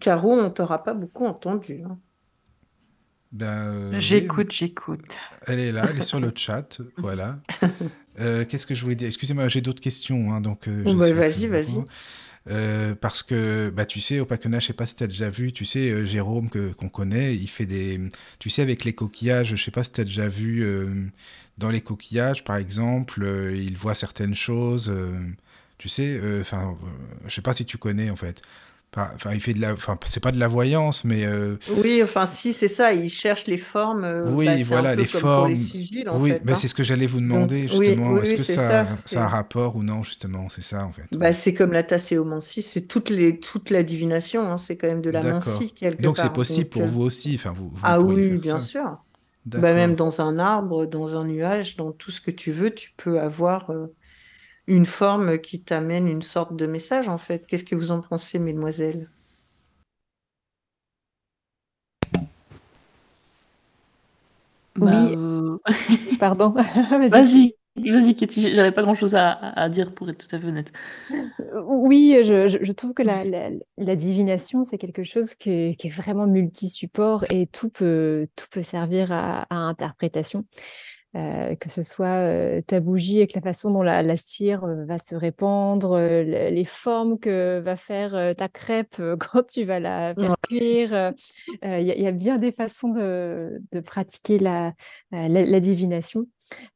Caro, 0.00 0.32
on 0.32 0.50
t'aura 0.50 0.82
pas 0.82 0.94
beaucoup 0.94 1.26
entendu. 1.26 1.82
Hein. 1.84 1.98
Ben, 3.32 3.92
euh, 3.92 4.00
j'écoute, 4.00 4.50
j'écoute. 4.50 5.16
Elle 5.46 5.60
est 5.60 5.72
là, 5.72 5.86
elle 5.90 6.00
est 6.00 6.04
sur 6.04 6.18
le 6.18 6.32
chat, 6.34 6.78
voilà. 6.96 7.38
Euh, 8.18 8.44
qu'est-ce 8.44 8.66
que 8.66 8.74
je 8.74 8.82
voulais 8.82 8.96
dire? 8.96 9.06
Excusez-moi, 9.06 9.48
j'ai 9.48 9.60
d'autres 9.60 9.80
questions, 9.80 10.32
hein, 10.32 10.40
donc. 10.40 10.66
Euh, 10.66 10.82
bah, 10.94 11.12
vas-y, 11.12 11.46
vas-y. 11.46 12.96
parce 13.00 13.22
que, 13.22 13.70
bah, 13.70 13.86
tu 13.86 14.00
sais, 14.00 14.18
au 14.18 14.26
Pacona, 14.26 14.58
je 14.58 14.66
sais 14.66 14.72
pas 14.72 14.86
si 14.86 14.96
tu 14.96 15.04
as 15.04 15.06
déjà 15.06 15.30
vu, 15.30 15.52
tu 15.52 15.64
sais, 15.64 16.04
Jérôme, 16.06 16.50
que, 16.50 16.72
qu'on 16.72 16.88
connaît, 16.88 17.36
il 17.36 17.48
fait 17.48 17.66
des. 17.66 18.00
Tu 18.40 18.50
sais, 18.50 18.62
avec 18.62 18.84
les 18.84 18.94
coquillages, 18.94 19.54
je 19.54 19.62
sais 19.62 19.70
pas 19.70 19.84
si 19.84 19.92
tu 19.92 20.00
as 20.00 20.04
déjà 20.04 20.26
vu, 20.26 20.66
dans 21.56 21.70
les 21.70 21.80
coquillages, 21.80 22.42
par 22.42 22.56
exemple, 22.56 23.24
il 23.54 23.76
voit 23.76 23.94
certaines 23.94 24.34
choses, 24.34 24.92
tu 25.78 25.88
sais, 25.88 26.20
enfin, 26.40 26.76
je 27.26 27.34
sais 27.34 27.42
pas 27.42 27.54
si 27.54 27.64
tu 27.64 27.78
connais, 27.78 28.10
en 28.10 28.16
fait. 28.16 28.42
Enfin, 28.96 29.32
il 29.32 29.40
fait 29.40 29.54
de 29.54 29.60
la. 29.60 29.72
Enfin, 29.72 29.96
c'est 30.04 30.22
pas 30.22 30.32
de 30.32 30.38
la 30.38 30.48
voyance, 30.48 31.04
mais. 31.04 31.24
Euh, 31.24 31.56
oui, 31.76 32.02
enfin, 32.02 32.26
si, 32.26 32.52
c'est 32.52 32.66
ça. 32.66 32.92
Il 32.92 33.08
cherche 33.08 33.46
les 33.46 33.56
formes. 33.56 34.02
Euh, 34.02 34.28
oui, 34.30 34.46
bah, 34.46 34.56
voilà, 34.64 34.96
les 34.96 35.06
formes. 35.06 35.52
Les 35.52 36.04
oui, 36.12 36.32
hein. 36.32 36.54
c'est 36.56 36.66
ce 36.66 36.74
que 36.74 36.82
j'allais 36.82 37.06
vous 37.06 37.20
demander, 37.20 37.68
justement. 37.68 38.20
Est-ce 38.20 38.34
que 38.34 38.42
ça, 38.42 38.88
ça, 39.06 39.22
a 39.22 39.26
un 39.26 39.28
rapport 39.28 39.76
ou 39.76 39.84
non, 39.84 40.02
justement 40.02 40.48
C'est 40.48 40.64
ça, 40.64 40.84
en 40.84 40.92
fait? 40.92 41.04
Bah, 41.12 41.32
c'est 41.32 41.54
comme 41.54 41.72
la 41.72 41.84
tasséomancie, 41.84 42.62
c'est 42.62 42.82
toute, 42.82 43.10
les, 43.10 43.38
toute 43.38 43.70
la 43.70 43.84
divination. 43.84 44.50
Hein. 44.50 44.58
C'est 44.58 44.76
quand 44.76 44.88
même 44.88 45.02
de 45.02 45.10
la 45.10 45.22
mancie, 45.22 45.72
quelque 45.72 46.02
Donc, 46.02 46.18
c'est 46.18 46.32
possible 46.32 46.68
pour 46.68 46.82
euh, 46.82 46.88
vous 46.88 47.02
aussi. 47.02 47.36
Enfin, 47.36 47.52
vous, 47.52 47.72
ah 47.84 48.00
oui, 48.00 48.38
bien 48.38 48.60
sûr. 48.60 48.98
Bah, 49.46 49.72
même 49.72 49.94
dans 49.94 50.20
un 50.20 50.38
arbre, 50.40 50.86
dans 50.86 51.14
un 51.14 51.24
nuage, 51.24 51.76
dans 51.76 51.92
tout 51.92 52.10
ce 52.10 52.20
que 52.20 52.32
tu 52.32 52.50
veux, 52.50 52.70
tu 52.70 52.92
peux 52.96 53.20
avoir 53.20 53.70
une 54.70 54.86
forme 54.86 55.38
qui 55.38 55.60
t'amène 55.60 56.06
une 56.06 56.22
sorte 56.22 56.56
de 56.56 56.66
message 56.66 57.08
en 57.08 57.18
fait. 57.18 57.46
Qu'est-ce 57.46 57.64
que 57.64 57.74
vous 57.74 57.90
en 57.90 58.00
pensez, 58.00 58.38
mesdemoiselles? 58.38 59.10
Oui, 64.78 64.86
bah, 64.86 65.10
euh, 65.10 65.58
pardon. 66.20 66.50
Vas-y, 67.08 67.54
vas-y, 67.76 68.14
Katie, 68.14 68.54
j'avais 68.54 68.70
pas 68.70 68.82
grand-chose 68.82 69.14
à, 69.16 69.68
dire 69.68 69.92
pour 69.92 70.08
être 70.08 70.26
tout 70.26 70.34
à 70.34 70.38
fait 70.38 70.46
honnête. 70.46 70.72
Oui, 71.66 72.16
je, 72.24 72.72
trouve 72.72 72.94
que 72.94 73.02
la, 73.02 73.96
divination, 73.96 74.62
c'est 74.62 74.78
quelque 74.78 75.02
chose 75.02 75.34
qui 75.34 75.50
est, 75.50 75.88
vraiment 75.88 76.28
multi-support 76.28 77.24
et 77.30 77.48
tout 77.48 77.70
peut, 77.70 78.28
tout 78.36 78.46
peut 78.50 78.62
servir 78.62 79.10
à, 79.10 79.42
à 79.50 79.56
interprétation. 79.56 80.44
Euh, 81.16 81.56
que 81.56 81.68
ce 81.68 81.82
soit 81.82 82.06
euh, 82.06 82.60
ta 82.64 82.78
bougie 82.78 83.18
avec 83.18 83.34
la 83.34 83.40
façon 83.40 83.72
dont 83.72 83.82
la, 83.82 84.16
cire 84.16 84.62
euh, 84.62 84.84
va 84.84 85.00
se 85.00 85.16
répandre, 85.16 85.98
les 85.98 86.64
formes 86.64 87.18
que 87.18 87.58
va 87.58 87.74
faire 87.74 88.36
ta 88.36 88.48
crêpe 88.48 89.02
quand 89.18 89.44
tu 89.48 89.64
vas 89.64 89.80
la 89.80 90.14
faire 90.14 90.36
cuire. 90.42 91.12
Il 91.64 91.82
y, 91.82 92.06
a 92.06 92.12
bien 92.12 92.38
des 92.38 92.52
façons 92.52 92.90
de, 92.90 93.60
pratiquer 93.84 94.38
la, 94.38 94.72
la, 95.10 95.60
divination. 95.60 96.26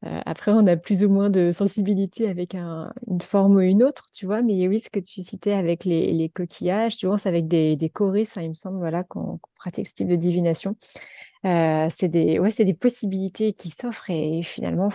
après, 0.03 0.51
on 0.51 0.67
a 0.67 0.75
plus 0.75 1.05
ou 1.05 1.09
moins 1.09 1.29
de 1.29 1.51
sensibilité 1.51 2.27
avec 2.27 2.55
une 2.55 3.21
forme 3.21 3.55
ou 3.55 3.61
une 3.61 3.83
autre, 3.83 4.07
tu 4.13 4.25
vois. 4.25 4.41
Mais 4.41 4.67
oui, 4.67 4.79
ce 4.79 4.89
que 4.89 4.99
tu 4.99 5.21
citais 5.21 5.53
avec 5.53 5.85
les, 5.85 6.29
coquillages, 6.33 6.97
tu 6.97 7.07
vois, 7.07 7.17
c'est 7.17 7.29
avec 7.29 7.47
des, 7.47 7.75
des 7.77 7.89
choristes, 7.89 8.37
hein, 8.37 8.41
il 8.41 8.49
me 8.49 8.55
semble, 8.55 8.79
voilà, 8.79 9.03
qu'on 9.03 9.39
pratique 9.55 9.87
ce 9.87 9.93
type 9.93 10.09
de 10.09 10.15
divination. 10.15 10.75
Euh, 11.45 11.87
c'est 11.95 12.07
des, 12.07 12.39
ouais, 12.39 12.49
c'est 12.49 12.65
des 12.65 12.73
possibilités 12.73 13.53
qui 13.53 13.69
s'offrent 13.69 14.09
et 14.09 14.41
finalement, 14.43 14.89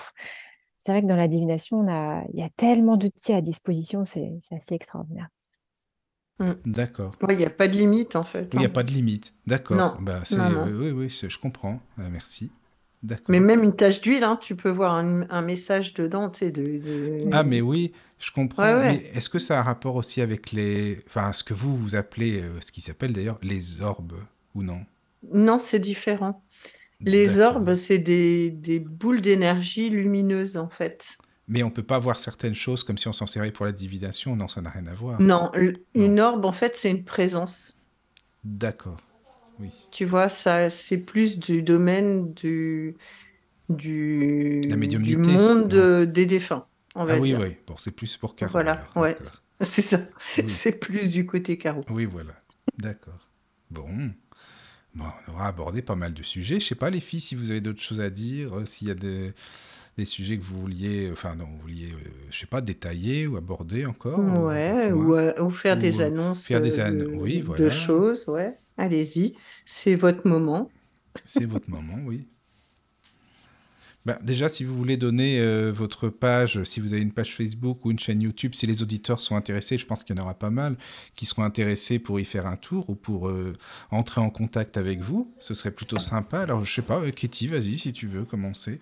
c'est 0.79 0.93
vrai 0.93 1.03
que 1.03 1.07
dans 1.07 1.17
la 1.17 1.29
divination, 1.29 1.81
on 1.81 1.89
a, 1.89 2.25
il 2.33 2.41
y 2.41 2.43
a 2.43 2.49
tellement 2.57 2.97
d'outils 2.97 3.33
à 3.33 3.41
disposition, 3.41 4.05
c'est, 4.05 4.33
assez 4.51 4.75
extraordinaire. 4.75 5.29
Mmh. 6.41 6.53
D'accord. 6.65 7.13
il 7.29 7.37
n'y 7.37 7.45
a 7.45 7.51
pas 7.51 7.69
de 7.69 7.77
limite 7.77 8.17
en 8.17 8.23
fait. 8.23 8.49
Il 8.55 8.61
n'y 8.61 8.65
a 8.65 8.69
hein. 8.69 8.73
pas 8.73 8.83
de 8.83 8.91
limite. 8.91 9.35
D'accord. 9.47 9.99
Bah, 10.01 10.23
oui, 10.73 10.91
oui, 10.91 11.09
je 11.11 11.39
comprends. 11.39 11.81
Euh, 11.99 12.09
merci. 12.11 12.51
D'accord. 13.03 13.27
Mais 13.29 13.41
même 13.41 13.63
une 13.63 13.75
tache 13.75 14.01
d'huile, 14.01 14.25
hein, 14.25 14.37
tu 14.37 14.57
peux 14.57 14.71
voir 14.71 14.95
un, 14.95 15.43
message 15.43 15.95
dedans, 15.95 16.33
sais, 16.33 16.51
de, 16.51 17.29
Ah, 17.33 17.45
mais 17.45 17.61
oui, 17.61 17.93
je 18.19 18.31
comprends. 18.31 18.81
Mais 18.81 18.97
est-ce 19.15 19.31
que 19.31 19.39
ça 19.39 19.59
a 19.59 19.61
un 19.61 19.65
rapport 19.65 19.97
aussi 19.97 20.21
avec 20.21 20.53
les, 20.53 20.99
enfin, 21.07 21.33
ce 21.33 21.45
que 21.45 21.55
vous 21.55 21.77
vous 21.77 21.95
appelez, 21.95 22.41
euh, 22.41 22.61
ce 22.61 22.73
qui 22.73 22.81
s'appelle 22.81 23.13
d'ailleurs 23.13 23.39
les 23.43 23.81
orbes 23.81 24.19
ou 24.55 24.63
non? 24.63 24.81
Non, 25.33 25.59
c'est 25.59 25.79
différent. 25.79 26.45
Les 27.01 27.41
orbes, 27.41 27.75
c'est 27.75 27.99
des, 27.99 28.81
boules 28.81 29.21
d'énergie 29.21 29.89
lumineuses, 29.89 30.57
en 30.57 30.69
fait. 30.69 31.05
Mais 31.49 31.63
on 31.63 31.71
peut 31.71 31.83
pas 31.83 31.99
voir 31.99 32.21
certaines 32.21 32.55
choses 32.55 32.85
comme 32.85 32.99
si 32.99 33.09
on 33.09 33.13
s'en 33.13 33.27
servait 33.27 33.51
pour 33.51 33.67
la 33.67 33.73
divination. 33.73 34.37
Non, 34.37 34.49
ça 34.49 34.61
n'a 34.61 34.71
rien 34.71 34.87
à 34.87 34.95
voir. 34.95 35.21
Non, 35.21 35.51
une 35.95 36.21
orbe, 36.21 36.45
en 36.45 36.53
fait, 36.53 36.77
c'est 36.77 36.91
une 36.91 37.05
présence. 37.05 37.83
D'accord. 38.45 38.99
Oui. 39.59 39.71
Tu 39.91 40.05
vois, 40.05 40.29
ça, 40.29 40.71
c'est 40.71 40.99
plus 40.99 41.39
du 41.39 41.63
domaine 41.63 42.33
du, 42.35 42.97
du, 43.69 44.61
du 44.63 45.17
monde 45.17 46.05
des 46.05 46.27
défunts. 46.27 46.67
On 46.95 47.05
va 47.05 47.15
ah 47.15 47.19
oui, 47.19 47.31
dire. 47.31 47.41
oui. 47.41 47.57
Bon, 47.67 47.77
c'est 47.77 47.91
plus 47.91 48.17
pour 48.17 48.37
Caro. 48.37 48.53
Voilà, 48.53 48.81
ouais. 48.97 49.17
C'est 49.63 49.83
ça. 49.83 50.01
C'est 50.49 50.73
plus 50.73 51.11
du 51.11 51.27
côté 51.27 51.59
Caro. 51.59 51.83
Oui, 51.91 52.07
voilà. 52.07 52.33
D'accord. 52.79 53.29
Bon. 53.71 54.11
Bon, 54.95 55.05
on 55.29 55.33
aura 55.33 55.49
abordé 55.49 55.83
pas 55.83 55.97
mal 55.97 56.15
de 56.15 56.23
sujets. 56.23 56.61
Je 56.61 56.67
sais 56.67 56.75
pas, 56.75 56.91
les 56.91 57.01
filles, 57.01 57.21
si 57.21 57.35
vous 57.35 57.51
avez 57.51 57.61
d'autres 57.61 57.83
choses 57.83 58.01
à 58.01 58.11
dire, 58.11 58.59
euh, 58.59 58.67
s'il 58.67 58.89
y 58.89 58.91
a 58.91 58.95
des, 58.95 59.33
des, 59.97 60.05
sujets 60.05 60.37
que 60.37 60.43
vous 60.43 60.61
vouliez, 60.61 61.11
enfin, 61.13 61.37
non, 61.37 61.45
vous 61.45 61.59
vouliez, 61.59 61.93
euh, 61.93 62.11
je 62.31 62.39
sais 62.39 62.47
pas, 62.47 62.61
détailler 62.61 63.27
ou 63.27 63.37
aborder 63.37 63.87
encore. 63.87 64.19
Ouais, 64.19 64.91
ou, 64.91 65.17
ou, 65.17 65.51
faire 65.51 65.77
des 65.77 66.01
annonces 66.01 66.45
faire 66.45 66.61
des 66.61 66.77
de, 66.77 67.07
oui, 67.07 67.41
voilà. 67.41 67.65
de 67.65 67.71
choses, 67.71 68.29
ouais. 68.29 68.59
Allez-y, 68.77 69.35
c'est 69.67 69.95
votre 69.95 70.27
moment. 70.27 70.71
C'est 71.27 71.45
votre 71.45 71.69
moment, 71.69 71.99
oui. 72.05 72.27
Bah, 74.07 74.19
déjà, 74.23 74.49
si 74.49 74.65
vous 74.65 74.75
voulez 74.75 74.97
donner 74.97 75.41
euh, 75.41 75.71
votre 75.71 76.09
page, 76.09 76.65
si 76.65 76.81
vous 76.81 76.95
avez 76.95 77.03
une 77.03 77.13
page 77.13 77.35
Facebook 77.35 77.85
ou 77.85 77.91
une 77.91 77.99
chaîne 77.99 78.23
YouTube, 78.23 78.55
si 78.55 78.67
les 78.67 78.83
auditeurs 78.83 79.21
sont 79.21 79.37
intéressés, 79.37 79.77
je 79.77 79.85
pense 79.85 80.05
qu'il 80.05 80.17
y 80.17 80.19
en 80.19 80.23
aura 80.23 80.35
pas 80.35 80.49
mal 80.49 80.77
qui 81.17 81.27
seront 81.27 81.43
intéressés 81.43 81.99
pour 81.99 82.19
y 82.19 82.25
faire 82.25 82.47
un 82.47 82.57
tour 82.57 82.89
ou 82.89 82.95
pour 82.95 83.29
euh, 83.29 83.53
entrer 83.91 84.23
en 84.23 84.31
contact 84.31 84.79
avec 84.79 85.01
vous, 85.01 85.35
ce 85.39 85.53
serait 85.53 85.71
plutôt 85.71 85.99
sympa. 85.99 86.41
Alors, 86.41 86.65
je 86.65 86.73
sais 86.73 86.83
pas, 86.83 87.01
euh, 87.01 87.11
Katie, 87.11 87.47
vas-y 87.47 87.77
si 87.77 87.93
tu 87.93 88.07
veux 88.07 88.25
commencer. 88.25 88.81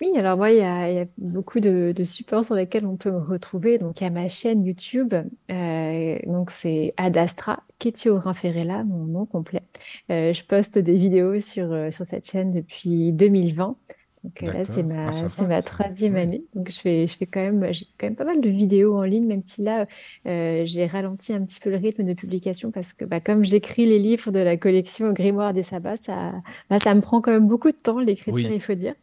Oui, 0.00 0.10
alors 0.16 0.36
moi, 0.36 0.50
il 0.50 0.58
y 0.58 0.62
a, 0.62 1.06
beaucoup 1.16 1.60
de, 1.60 1.92
supports 2.04 2.44
sur 2.44 2.54
lesquels 2.56 2.86
on 2.86 2.96
peut 2.96 3.10
me 3.10 3.18
retrouver. 3.18 3.78
Donc, 3.78 4.00
il 4.00 4.04
y 4.04 4.06
a 4.06 4.10
ma 4.10 4.28
chaîne 4.28 4.64
YouTube. 4.64 5.14
donc, 5.48 6.50
c'est 6.50 6.94
Adastra, 6.96 7.62
Katie 7.78 8.08
Aurin-Ferrella, 8.08 8.84
mon 8.84 9.06
nom 9.06 9.26
complet. 9.26 9.62
je 10.08 10.44
poste 10.44 10.78
des 10.78 10.96
vidéos 10.96 11.38
sur, 11.38 11.92
sur 11.92 12.06
cette 12.06 12.30
chaîne 12.30 12.52
depuis 12.52 13.12
2020. 13.12 13.76
Donc 14.24 14.40
là, 14.40 14.64
c'est 14.64 14.82
ma, 14.82 15.10
ah, 15.10 15.46
ma 15.46 15.62
troisième 15.62 16.16
année. 16.16 16.42
Donc 16.54 16.70
je 16.70 16.80
fais, 16.80 17.06
je 17.06 17.16
fais 17.16 17.26
quand 17.26 17.40
même, 17.40 17.72
j'ai 17.72 17.86
quand 17.98 18.06
même 18.06 18.16
pas 18.16 18.24
mal 18.24 18.40
de 18.40 18.48
vidéos 18.48 18.96
en 18.96 19.04
ligne, 19.04 19.26
même 19.26 19.42
si 19.42 19.62
là, 19.62 19.86
euh, 20.26 20.62
j'ai 20.64 20.86
ralenti 20.86 21.32
un 21.32 21.44
petit 21.44 21.60
peu 21.60 21.70
le 21.70 21.76
rythme 21.76 22.04
de 22.04 22.14
publication 22.14 22.70
parce 22.70 22.92
que 22.92 23.04
bah, 23.04 23.20
comme 23.20 23.44
j'écris 23.44 23.86
les 23.86 23.98
livres 23.98 24.32
de 24.32 24.40
la 24.40 24.56
collection 24.56 25.12
Grimoire 25.12 25.52
des 25.52 25.62
Sabbats, 25.62 25.96
ça, 25.96 26.32
bah, 26.68 26.78
ça 26.78 26.94
me 26.94 27.00
prend 27.00 27.20
quand 27.20 27.32
même 27.32 27.46
beaucoup 27.46 27.70
de 27.70 27.76
temps, 27.76 28.00
l'écriture, 28.00 28.50
il 28.50 28.60
faut 28.60 28.74
dire. 28.74 28.94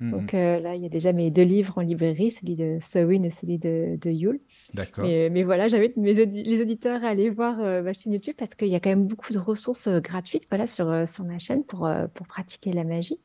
Mmh, 0.00 0.10
Donc 0.12 0.32
mmh. 0.32 0.36
euh, 0.36 0.60
là, 0.60 0.74
il 0.76 0.82
y 0.82 0.86
a 0.86 0.88
déjà 0.88 1.12
mes 1.12 1.30
deux 1.30 1.42
livres 1.42 1.76
en 1.76 1.82
librairie, 1.82 2.30
celui 2.30 2.54
de 2.54 2.78
Sowin 2.80 3.22
et 3.24 3.30
celui 3.30 3.58
de, 3.58 3.98
de 4.00 4.10
Yule. 4.10 4.40
D'accord. 4.72 5.04
Mais, 5.04 5.42
voilà, 5.42 5.68
j'invite 5.68 5.96
mes 5.96 6.14
les 6.14 6.62
auditeurs 6.62 7.04
à 7.04 7.08
aller 7.08 7.28
voir 7.28 7.60
euh, 7.60 7.82
ma 7.82 7.92
chaîne 7.92 8.12
YouTube 8.12 8.34
parce 8.38 8.54
qu'il 8.54 8.68
y 8.68 8.74
a 8.74 8.80
quand 8.80 8.88
même 8.90 9.06
beaucoup 9.06 9.32
de 9.32 9.38
ressources 9.38 9.88
gratuites 9.88 10.46
voilà, 10.48 10.66
sur, 10.66 11.06
sur 11.06 11.24
ma 11.24 11.38
chaîne 11.38 11.64
pour, 11.64 11.90
pour 12.14 12.26
pratiquer 12.26 12.72
la 12.72 12.84
magie. 12.84 13.20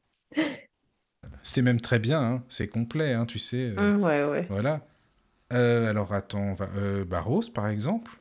C'est 1.44 1.62
même 1.62 1.80
très 1.80 2.00
bien, 2.00 2.22
hein. 2.22 2.44
c'est 2.50 2.68
complet, 2.68 3.14
hein, 3.14 3.26
tu 3.26 3.40
sais. 3.40 3.72
Mmh, 3.72 4.02
ouais, 4.02 4.26
ouais. 4.26 4.48
Voilà. 4.50 4.86
Euh, 5.56 5.90
alors 5.90 6.14
attends, 6.14 6.54
va... 6.54 6.68
euh, 6.76 7.06
Barros 7.06 7.44
par 7.54 7.68
exemple 7.68 8.12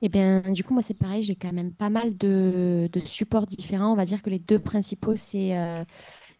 Eh 0.00 0.08
bien, 0.08 0.40
du 0.40 0.62
coup, 0.62 0.74
moi, 0.74 0.82
c'est 0.82 0.94
pareil, 0.94 1.22
j'ai 1.22 1.34
quand 1.34 1.52
même 1.52 1.72
pas 1.72 1.90
mal 1.90 2.16
de, 2.16 2.88
supports 3.04 3.46
différents. 3.46 3.92
On 3.92 3.96
va 3.96 4.04
dire 4.04 4.22
que 4.22 4.30
les 4.30 4.38
deux 4.38 4.58
principaux, 4.58 5.16
c'est 5.16 5.58
euh, 5.58 5.84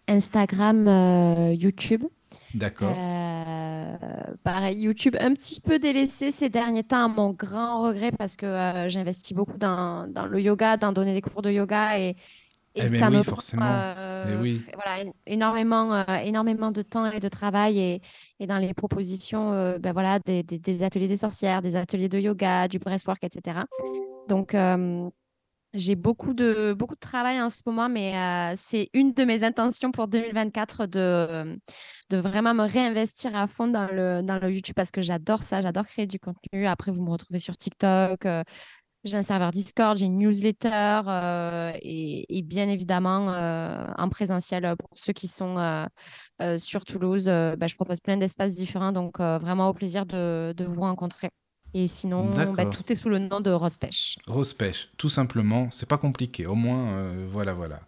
Instagram, 0.08 0.86
euh, 0.86 1.52
YouTube. 1.52 2.05
D'accord. 2.55 2.94
pareil, 4.42 4.81
YouTube 4.81 5.16
un 5.20 5.33
petit 5.33 5.60
peu 5.60 5.78
délaissé 5.78 6.31
ces 6.31 6.49
derniers 6.49 6.84
temps, 6.84 7.05
à 7.05 7.08
mon 7.08 7.31
grand 7.31 7.83
regret, 7.83 8.12
parce 8.12 8.36
que 8.36 8.86
j'investis 8.89 9.34
beaucoup 9.34 9.58
dans, 9.58 10.07
dans, 10.07 10.26
le 10.26 10.41
yoga, 10.41 10.76
dans 10.76 10.92
donner 10.92 11.15
des 11.15 11.23
cours 11.23 11.42
de 11.42 11.50
yoga 11.50 11.99
et, 11.99 12.16
et 12.77 12.83
eh 12.85 12.99
ça 12.99 13.09
me 13.09 13.23
forcément. 13.23 13.65
Euh, 13.65 14.39
oui. 14.43 14.61
voilà, 14.75 15.11
énormément, 15.25 15.95
euh, 15.95 16.05
énormément 16.25 16.71
de 16.71 16.83
temps 16.83 17.11
et 17.11 17.21
de 17.21 17.29
travail 17.29 17.79
et, 17.79 18.03
et 18.39 18.47
dans 18.47 18.59
les 18.59 18.75
propositions 18.75 19.53
euh, 19.53 19.79
ben 19.79 19.95
voilà, 19.95 20.19
des, 20.19 20.43
des, 20.43 20.83
ateliers 20.83 21.09
des 21.09 21.17
sorcières, 21.17 21.63
des 21.63 21.75
ateliers 21.75 22.11
de 22.11 22.19
yoga, 22.19 22.69
du 22.69 22.79
breathwork, 22.79 23.25
etc. 23.25 23.61
Donc, 24.29 24.55
j'ai 25.73 25.95
beaucoup 25.95 26.33
de, 26.33 26.73
beaucoup 26.73 26.95
de 26.95 27.01
travail 27.01 27.41
en 27.41 27.51
ce 27.51 27.59
moment, 27.67 27.89
mais 27.89 28.15
c'est 28.57 28.89
une 28.93 29.13
de 29.13 29.25
mes 29.25 29.45
intentions 29.45 29.91
pour 29.91 30.09
2024 30.09 30.87
de, 30.87 31.59
de 32.11 32.17
vraiment 32.17 32.55
me 32.55 32.65
réinvestir 32.65 33.37
à 33.37 33.47
fond 33.47 33.69
dans 33.69 33.89
le, 33.93 34.23
dans 34.23 34.39
le 34.39 34.51
YouTube 34.51 34.75
parce 34.75 34.91
que 34.91 35.03
j'adore 35.03 35.43
ça, 35.43 35.63
j'adore 35.63 35.87
créer 35.87 36.07
du 36.07 36.19
contenu. 36.19 36.67
Après, 36.67 36.91
vous 36.93 37.03
me 37.03 37.11
retrouvez 37.11 37.39
sur 37.39 37.57
TikTok, 37.57 38.27
j'ai 39.07 39.17
un 39.17 39.23
serveur 39.23 39.51
Discord, 39.51 39.97
j'ai 39.97 40.07
une 40.07 40.18
newsletter 40.18 41.01
euh, 41.07 41.73
et, 41.83 42.43
bien 42.43 42.68
évidemment 42.68 43.33
euh, 43.33 43.86
en 43.97 44.09
présentiel 44.09 44.75
pour 44.78 44.91
ceux 44.94 45.12
qui 45.12 45.28
sont 45.28 45.57
euh, 45.59 46.59
sur 46.59 46.85
Toulouse. 46.85 47.26
Bah, 47.26 47.67
je 47.67 47.75
propose 47.75 48.01
plein 48.01 48.17
d'espaces 48.17 48.55
différents, 48.55 48.93
donc 48.93 49.18
vraiment 49.18 49.68
au 49.68 49.75
plaisir 49.75 50.07
de, 50.07 50.55
vous 50.65 50.81
rencontrer. 50.81 51.31
Et 51.75 51.89
sinon, 51.89 52.31
bah, 52.55 52.67
tout 52.67 52.91
est 52.91 52.94
sous 52.94 53.09
le 53.09 53.18
nom 53.18 53.41
de 53.41 53.51
Rose 53.51 53.76
Pêche. 53.76 54.17
Rose 54.26 54.55
Pêche, 54.55 54.89
tout 54.97 55.09
simplement. 55.09 55.68
C'est 55.70 55.89
pas 55.89 55.99
compliqué. 55.99 56.47
Au 56.47 56.55
moins, 56.55 57.12
voilà, 57.31 57.52
voilà. 57.52 57.81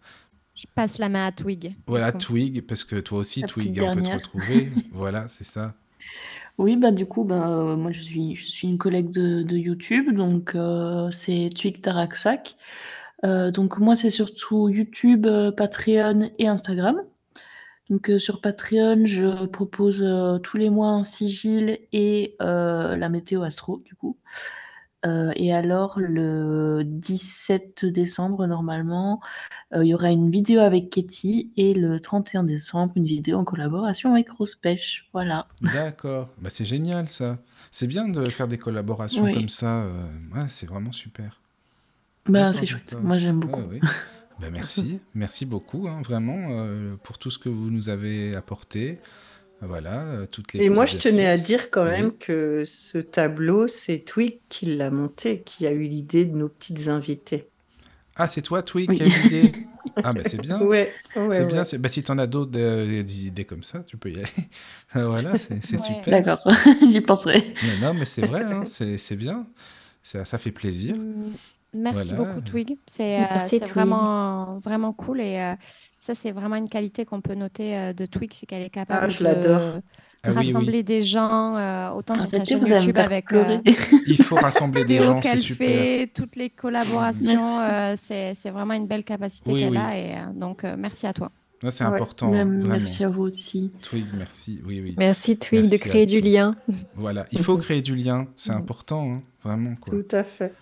Je 0.55 0.67
passe 0.75 0.99
la 0.99 1.09
main 1.09 1.27
à 1.27 1.33
Twig. 1.33 1.77
Voilà, 1.87 2.11
Twig, 2.11 2.67
parce 2.67 2.83
que 2.83 2.97
toi 2.97 3.21
aussi, 3.21 3.43
Twig, 3.43 3.81
on 3.81 3.95
peut 3.95 4.03
te 4.03 4.11
retrouver. 4.11 4.73
voilà, 4.93 5.29
c'est 5.29 5.45
ça. 5.45 5.75
Oui, 6.59 6.77
bah 6.77 6.91
du 6.91 7.07
coup, 7.07 7.25
bah, 7.25 7.77
moi 7.77 7.93
je 7.93 8.01
suis, 8.01 8.35
je 8.35 8.49
suis 8.49 8.69
une 8.69 8.79
collègue 8.79 9.11
de, 9.11 9.57
YouTube, 9.57 10.15
donc 10.15 10.57
c'est 11.13 11.51
Twig 11.55 11.81
Taraksak. 11.81 12.57
donc 13.23 13.79
moi 13.79 13.97
c'est 13.97 14.11
surtout 14.11 14.69
YouTube, 14.69 15.27
Patreon 15.57 16.31
et 16.39 16.49
Instagram. 16.49 17.01
Donc 17.91 18.11
sur 18.19 18.41
Patreon, 18.41 19.07
je 19.07 19.47
propose 19.47 20.05
tous 20.43 20.57
les 20.57 20.71
mois 20.71 20.89
un 20.89 21.05
sigil 21.05 21.79
et 21.93 22.37
la 22.41 23.09
météo 23.09 23.43
astro, 23.43 23.79
du 23.85 23.95
coup. 23.95 24.17
Euh, 25.07 25.33
et 25.37 25.53
alors, 25.53 25.99
le 26.01 26.83
17 26.85 27.87
décembre, 27.87 28.47
normalement, 28.47 29.21
euh, 29.73 29.85
il 29.85 29.89
y 29.89 29.95
aura 29.95 30.11
une 30.11 30.31
vidéo 30.31 30.61
avec 30.61 30.91
Katie 30.91 31.53
et 31.57 31.75
le 31.75 32.01
31 32.01 32.43
décembre, 32.43 32.93
une 32.97 33.05
vidéo 33.05 33.39
en 33.39 33.45
collaboration 33.45 34.13
avec 34.13 34.31
Rose 34.31 34.57
Pêche. 34.57 35.09
Voilà. 35.13 35.47
D'accord. 35.61 36.31
Bah, 36.39 36.51
c'est 36.51 36.65
génial 36.65 37.09
ça. 37.09 37.39
C'est 37.71 37.87
bien 37.87 38.09
de 38.09 38.25
faire 38.27 38.49
des 38.49 38.59
collaborations 38.59 39.33
comme 39.33 39.49
ça. 39.49 39.83
Euh, 39.83 40.07
ouais, 40.35 40.47
c'est 40.49 40.67
vraiment 40.67 40.93
super. 40.93 41.41
Bah, 42.27 42.53
c'est 42.53 42.67
chouette. 42.67 42.97
Moi, 43.01 43.19
j'aime 43.19 43.41
beaucoup. 43.41 43.63
bah, 44.41 44.49
merci. 44.51 44.99
merci 45.15 45.47
beaucoup, 45.47 45.87
hein, 45.89 46.03
vraiment, 46.03 46.67
pour 47.05 47.19
tout 47.19 47.31
ce 47.31 47.39
que 47.39 47.49
vous 47.49 47.71
nous 47.71 47.89
avez 47.89 48.35
apporté. 48.35 48.99
Voilà, 49.61 50.05
euh, 50.05 50.27
toutes 50.31 50.53
les 50.53 50.65
Et 50.65 50.69
moi, 50.69 50.87
je 50.87 50.97
tenais 50.99 51.27
à 51.27 51.37
dire 51.37 51.71
quand 51.71 51.85
même 51.85 52.17
que 52.17 52.65
ce 52.65 52.99
tableau, 52.99 53.67
c'est 53.67 53.99
Twig 53.99 54.39
qui 54.49 54.67
l'a 54.67 54.91
monté, 54.91 55.43
qui 55.43 55.67
a 55.67 55.73
eu 55.73 55.83
l'idée 55.83 56.27
de 56.27 56.37
nos 56.37 56.49
petites 56.49 56.87
invités. 56.87 57.49
Ah, 58.15 58.29
c'est 58.29 58.43
toi, 58.43 58.63
Twig, 58.63 58.93
qui 58.95 59.03
a 59.03 59.07
eu 59.07 59.09
l'idée? 59.09 59.53
Ah, 60.05 60.13
bah 60.13 60.21
c'est 60.25 60.39
bien. 60.39 60.61
Ouais, 60.61 60.93
c'est 61.31 61.47
bien. 61.47 61.65
Bah, 61.79 61.89
si 61.89 62.03
tu 62.03 62.11
en 62.13 62.19
as 62.19 62.27
d'autres 62.27 62.57
euh, 62.57 63.03
des 63.03 63.27
idées 63.27 63.45
comme 63.45 63.63
ça, 63.63 63.83
tu 63.85 63.97
peux 63.97 64.11
y 64.11 64.17
aller. 64.17 64.27
voilà, 64.95 65.37
c'est 65.39 65.61
super. 65.79 66.23
D'accord, 66.23 66.47
j'y 66.91 67.01
penserai. 67.01 67.55
non, 67.81 67.95
mais 67.95 68.05
c'est 68.05 68.27
vrai, 68.27 68.43
hein, 68.43 68.65
c'est 68.67 69.17
bien. 69.17 69.47
Ça, 70.03 70.25
ça, 70.25 70.39
fait 70.39 70.53
plaisir. 70.53 70.95
Mm. 71.75 71.83
Merci 71.83 72.15
beaucoup, 72.15 72.41
Twig. 72.41 72.79
C'est 72.87 73.21
euh, 73.21 73.59
vraiment, 73.71 74.59
vraiment 74.59 74.93
cool. 74.93 75.21
Et 75.21 75.39
euh, 75.39 75.55
ça, 75.99 76.15
c'est 76.15 76.33
vraiment 76.33 76.57
une 76.57 76.69
qualité 76.69 77.05
qu'on 77.05 77.21
peut 77.21 77.35
noter 77.35 77.77
euh, 77.77 77.93
de 77.93 78.07
Twig, 78.07 78.33
c'est 78.35 78.47
qu'elle 78.47 78.63
est 78.63 78.71
capable 78.71 79.13
ah, 79.21 79.35
de 79.35 79.83
ah 80.25 80.33
rassembler 80.33 80.83
des 80.83 81.03
gens, 81.03 81.55
autant 81.95 82.17
sur 82.19 82.31
sa 82.31 82.45
chaîne 82.45 82.67
YouTube 82.67 82.99
avec. 82.99 83.27
Il 84.07 84.23
faut 84.23 84.37
rassembler 84.37 84.85
des 84.85 85.01
gens, 85.01 85.21
c'est 85.23 85.39
super. 85.39 85.69
Fait, 85.69 86.11
toutes 86.13 86.37
les 86.37 86.51
collaborations, 86.51 87.47
c'est 87.97 88.51
vraiment 88.51 88.75
une 88.75 88.87
belle 88.87 89.05
capacité 89.05 89.53
qu'elle 89.53 89.77
a. 89.77 89.99
Et 89.99 90.15
donc, 90.35 90.65
merci 90.77 91.07
à 91.07 91.13
toi. 91.13 91.31
C'est 91.71 91.85
important. 91.85 92.31
Merci 92.31 93.05
à 93.05 93.09
vous 93.09 93.23
aussi. 93.23 93.73
Twig, 93.83 94.07
merci. 94.17 94.61
Oui, 94.65 94.81
oui. 94.81 94.95
Merci 94.97 95.37
Twig 95.37 95.71
de 95.71 95.77
créer 95.77 96.07
du 96.07 96.21
lien. 96.21 96.55
Voilà, 96.95 97.27
il 97.33 97.41
faut 97.41 97.57
créer 97.57 97.83
du 97.83 97.95
lien, 97.95 98.27
c'est 98.37 98.53
important, 98.53 99.11
hein, 99.11 99.23
vraiment. 99.43 99.75
Quoi. 99.77 99.95
Tout 99.95 100.17
à 100.17 100.25
fait. 100.25 100.53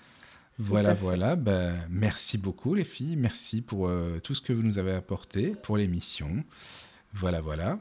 Voilà, 0.58 0.94
voilà. 0.94 1.36
Ben, 1.36 1.74
merci 1.90 2.38
beaucoup, 2.38 2.74
les 2.74 2.84
filles. 2.84 3.16
Merci 3.16 3.60
pour 3.60 3.88
euh, 3.88 4.18
tout 4.22 4.34
ce 4.34 4.40
que 4.40 4.52
vous 4.52 4.62
nous 4.62 4.78
avez 4.78 4.92
apporté 4.92 5.54
pour 5.62 5.76
l'émission. 5.76 6.44
Voilà, 7.12 7.40
voilà. 7.40 7.78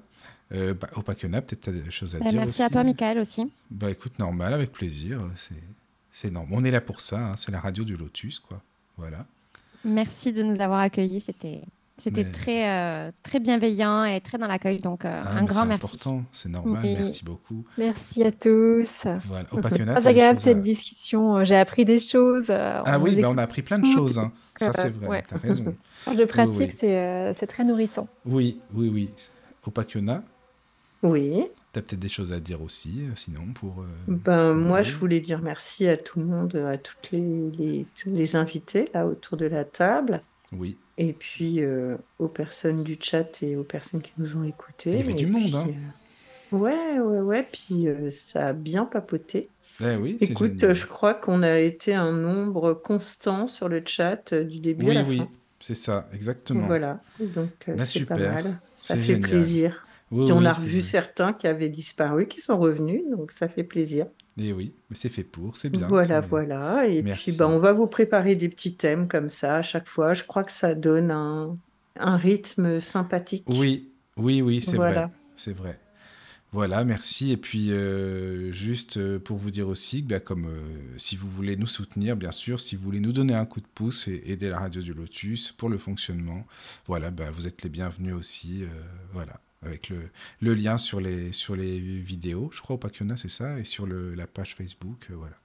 Euh, 0.54 0.74
bah, 0.74 0.90
au 0.96 1.02
Pacquena, 1.02 1.42
peut-être 1.42 1.62
tu 1.62 1.70
as 1.70 1.74
des 1.74 1.92
choses 1.92 2.16
à 2.16 2.20
bah, 2.20 2.30
dire. 2.30 2.42
Merci 2.42 2.64
à 2.64 2.70
toi, 2.70 2.84
Michael, 2.84 3.20
aussi. 3.20 3.50
Bah, 3.72 3.90
écoute, 3.90 4.20
normal, 4.20 4.54
avec 4.54 4.72
plaisir. 4.72 5.22
C'est 6.12 6.32
normal. 6.32 6.60
On 6.60 6.64
est 6.64 6.72
là 6.72 6.82
pour 6.82 7.02
ça. 7.02 7.32
Hein. 7.32 7.38
C'est 7.38 7.52
la 7.52 7.60
radio 7.60 7.84
du 7.84 7.96
Lotus, 7.96 8.40
quoi. 8.40 8.62
Voilà. 8.98 9.26
Merci 9.84 10.34
de 10.34 10.44
nous 10.44 10.60
avoir 10.62 10.80
accueillis. 10.80 11.22
C'était 11.22 11.62
c'était 11.98 12.26
très, 12.26 12.70
euh, 12.70 13.12
très 13.24 13.40
bienveillant 13.40 14.04
et 14.04 14.20
très 14.20 14.38
dans 14.38 14.48
l'accueil. 14.48 14.80
Donc, 14.80 15.06
euh, 15.06 15.22
ah, 15.24 15.38
un 15.38 15.46
grand 15.46 15.66
merci. 15.66 15.98
C'est 15.98 16.08
important, 16.08 16.26
c'est 16.34 16.50
normal. 16.50 16.84
Merci 16.84 17.24
beaucoup. 17.24 17.64
Merci 17.78 18.24
à 18.24 18.32
tous. 18.34 19.08
Voilà. 19.26 19.46
Au 19.54 19.62
Très 19.62 20.08
agréable 20.08 20.40
cette 20.40 20.62
discussion. 20.62 21.44
J'ai 21.46 21.56
appris 21.56 21.86
des 21.86 22.00
choses. 22.00 22.48
Euh, 22.50 22.82
ah 22.84 23.00
oui, 23.00 23.16
bah, 23.22 23.30
on 23.32 23.38
a 23.38 23.44
appris 23.44 23.62
plein 23.62 23.80
de 23.80 23.86
choses. 23.86 24.18
Hein. 24.18 24.34
Ça, 24.58 24.74
c'est 24.74 24.90
vrai. 24.90 25.24
Tu 25.28 25.36
as 25.36 25.38
raison. 25.38 25.76
de 26.14 26.26
pratique, 26.26 26.72
c'est 26.74 27.48
très 27.48 27.64
nourrissant. 27.64 28.10
Oui, 28.26 28.60
oui, 28.74 28.90
oui. 28.90 29.10
Au 29.66 29.72
Pacquiona 29.72 30.22
Oui. 31.02 31.46
Tu 31.72 31.80
as 31.80 31.82
peut-être 31.82 32.00
des 32.00 32.10
choses 32.10 32.34
à 32.34 32.42
dire 32.42 32.62
aussi, 32.62 33.04
sinon, 33.16 33.54
pour... 33.54 33.86
ben, 34.08 34.54
moi, 34.54 34.82
je 34.82 34.94
voulais 34.96 35.22
dire 35.22 35.40
merci 35.42 35.88
à 35.88 35.96
tout 35.96 36.20
le 36.20 36.26
monde, 36.26 36.56
à 36.56 36.78
toutes 36.78 37.12
les, 37.12 37.52
les, 37.52 37.86
tous 37.96 38.10
les 38.10 38.36
invités 38.36 38.90
là 38.94 39.08
autour 39.08 39.38
de 39.38 39.46
la 39.46 39.64
table. 39.64 40.22
Oui. 40.58 40.78
Et 40.98 41.14
puis 41.14 41.62
euh, 41.62 41.98
aux 42.20 42.28
personnes 42.28 42.84
du 42.84 42.98
chat 43.00 43.42
et 43.42 43.56
aux 43.56 43.64
personnes 43.64 44.02
qui 44.02 44.14
nous 44.18 44.38
ont 44.38 44.44
écoutés. 44.44 44.92
Il 44.92 44.98
y 44.98 45.02
avait 45.02 45.14
du 45.14 45.28
monde, 45.28 45.54
hein. 45.56 45.68
Euh, 46.54 46.58
ouais, 46.58 47.00
ouais, 47.00 47.20
ouais. 47.20 47.48
Puis 47.52 47.88
euh, 47.88 48.10
ça 48.12 48.48
a 48.48 48.54
bien 48.54 48.86
papoté. 48.86 49.50
Eh 49.82 49.98
oui, 49.98 50.18
Écoute, 50.22 50.74
je 50.74 50.86
crois 50.86 51.14
qu'on 51.14 51.44
a 51.44 51.60
été 51.60 51.94
un 51.94 52.14
nombre 52.14 52.74
constant 52.74 53.50
sur 53.50 53.68
le 53.68 53.84
chat 53.86 54.34
du 54.34 54.62
début 54.62 54.92
à 54.92 54.94
la 54.94 55.04
oui, 55.04 55.18
fin. 55.18 55.30
c'est 55.60 55.76
ça, 55.76 56.08
exactement. 56.14 56.66
Voilà, 56.66 57.02
donc 57.20 57.50
bah, 57.68 57.86
c'est 57.86 58.06
pas 58.06 58.18
mal. 58.18 58.58
Ça 58.76 58.96
fait 58.96 59.18
plaisir. 59.18 59.86
Puis 60.12 60.32
on 60.32 60.46
a 60.46 60.54
revu 60.54 60.82
certains 60.82 61.34
qui 61.34 61.48
avaient 61.48 61.68
disparu, 61.68 62.28
qui 62.28 62.40
sont 62.40 62.58
revenus, 62.58 63.02
donc 63.12 63.32
ça 63.32 63.50
fait 63.50 63.66
plaisir. 63.66 64.06
Et 64.40 64.52
oui, 64.52 64.74
mais 64.90 64.98
c'est 64.98 65.10
fait 65.10 65.24
pour, 65.24 65.56
c'est 65.56 65.70
bien. 65.70 65.88
Voilà, 65.88 66.20
voilà. 66.20 66.88
Et 66.88 67.02
puis, 67.04 67.32
bah, 67.34 67.48
on 67.48 67.60
va 67.60 67.72
vous 67.72 67.88
préparer 67.88 68.36
des 68.36 68.50
petits 68.50 68.76
thèmes 68.76 69.08
comme 69.08 69.30
ça 69.30 69.58
à 69.58 69.62
chaque 69.62 69.88
fois. 69.88 70.14
Je 70.14 70.24
crois 70.24 70.44
que 70.44 70.52
ça 70.52 70.76
donne 70.76 71.10
un, 71.10 71.58
un 71.98 72.18
rythme 72.18 72.82
sympathique. 72.82 73.46
Oui, 73.48 73.92
oui, 74.18 74.42
oui, 74.42 74.62
c'est 74.62 74.78
vrai. 74.78 75.10
C'est 75.38 75.56
vrai. 75.56 75.80
Voilà, 76.52 76.86
merci. 76.86 77.32
Et 77.32 77.38
puis, 77.38 77.72
euh, 77.72 78.52
juste 78.54 78.96
euh, 78.96 79.20
pour 79.20 79.36
vous 79.36 79.52
dire 79.52 79.68
aussi, 79.68 80.02
bah, 80.02 80.22
comme 80.22 80.46
euh, 80.46 80.60
si 80.96 81.18
vous 81.18 81.30
voulez 81.30 81.58
nous 81.58 81.68
soutenir, 81.68 82.16
bien 82.16 82.32
sûr, 82.32 82.62
si 82.62 82.78
vous 82.78 82.84
voulez 82.84 83.02
nous 83.02 83.12
donner 83.12 83.36
un 83.36 83.46
coup 83.46 83.60
de 83.60 83.68
pouce 83.74 84.08
et 84.08 84.24
aider 84.26 84.50
la 84.50 84.60
radio 84.60 84.82
du 84.82 84.94
Lotus 84.94 85.52
pour 85.52 85.68
le 85.68 85.78
fonctionnement, 85.78 86.46
voilà, 86.88 87.12
bah, 87.12 87.30
vous 87.30 87.48
êtes 87.48 87.64
les 87.64 87.70
bienvenus 87.70 88.14
aussi. 88.14 88.64
voilà 89.12 89.42
avec 89.66 89.90
le, 89.90 90.54
lien 90.54 90.78
sur 90.78 91.02
les, 91.02 91.32
sur 91.32 91.56
les 91.56 91.80
vidéos, 91.80 92.50
je 92.54 92.62
crois, 92.62 92.76
au 92.76 92.80
Pacquiona, 92.80 93.18
c'est 93.18 93.30
ça, 93.30 93.60
et 93.60 93.66
sur 93.66 93.88
la 93.88 94.28
page 94.28 94.56
Facebook, 94.56 95.08
euh, 95.10 95.16
voilà. 95.16 95.36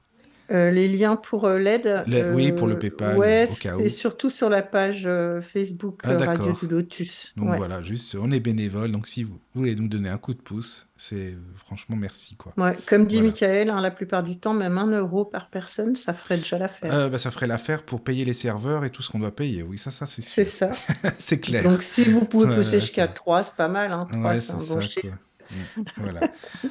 Euh, 0.51 0.71
les 0.71 0.89
liens 0.89 1.17
pour 1.17 1.45
euh, 1.45 1.59
l'aide. 1.59 2.05
oui, 2.35 2.53
pour 2.53 2.67
le 2.67 2.79
PayPal, 2.79 3.17
ouais, 3.17 3.49
au 3.51 3.55
cas 3.55 3.77
où. 3.77 3.81
Et 3.81 3.89
surtout 3.89 4.31
sur 4.31 4.49
la 4.49 4.63
page 4.63 5.09
Facebook 5.43 6.01
ah, 6.05 6.17
Radio 6.17 6.53
du 6.61 6.67
Lotus. 6.67 7.33
Donc 7.37 7.57
voilà, 7.57 7.83
juste, 7.83 8.17
on 8.21 8.31
est 8.31 8.41
bénévole, 8.41 8.91
donc 8.91 9.07
si 9.07 9.23
vous 9.23 9.39
voulez 9.55 9.75
nous 9.75 9.89
donner 9.89 10.09
un 10.09 10.19
coup 10.19 10.35
de 10.35 10.41
pouce, 10.41 10.89
c'est 10.97 11.35
franchement 11.57 11.97
merci. 11.97 12.37
Quoi. 12.37 12.53
Ouais, 12.57 12.77
comme 12.87 13.07
dit 13.07 13.23
Michael, 13.23 13.71
hein, 13.71 13.81
la 13.81 13.91
plupart 13.91 14.23
du 14.23 14.39
temps, 14.39 14.55
même 14.55 14.77
un 14.79 14.87
euro 14.87 15.25
par 15.25 15.51
personne, 15.51 15.95
ça 15.95 16.15
ferait 16.15 16.39
déjà 16.39 16.59
l'affaire. 16.59 17.11
bah, 17.11 17.19
ça 17.19 17.31
ferait 17.31 17.47
l'affaire 17.47 17.83
pour 17.83 18.03
payer 18.03 18.25
les 18.25 18.35
serveurs 18.35 18.85
et 18.85 18.91
tout 18.91 19.03
ce 19.03 19.11
qu'on 19.11 19.21
doit 19.21 19.35
payer. 19.35 19.63
Oui, 19.63 19.79
ça, 19.79 19.91
ça 19.91 20.07
c'est 20.07 20.23
C'est 20.23 20.45
ça. 20.45 20.73
c'est 21.19 21.41
clair. 21.41 21.63
Donc 21.63 21.83
si 21.83 22.05
vous 22.05 22.25
pouvez 22.25 22.55
pousser 22.55 22.81
jusqu'à 22.81 23.09
3, 23.09 23.45
c'est 23.45 23.57
pas 23.57 23.69
mal. 23.69 23.93
Hein, 23.93 24.07
3, 24.11 24.37
c'est 24.37 24.53
un 24.53 24.57
bon 24.57 24.81
chiffre. 24.81 25.17
Mm, 25.51 25.83
voilà. 25.97 26.21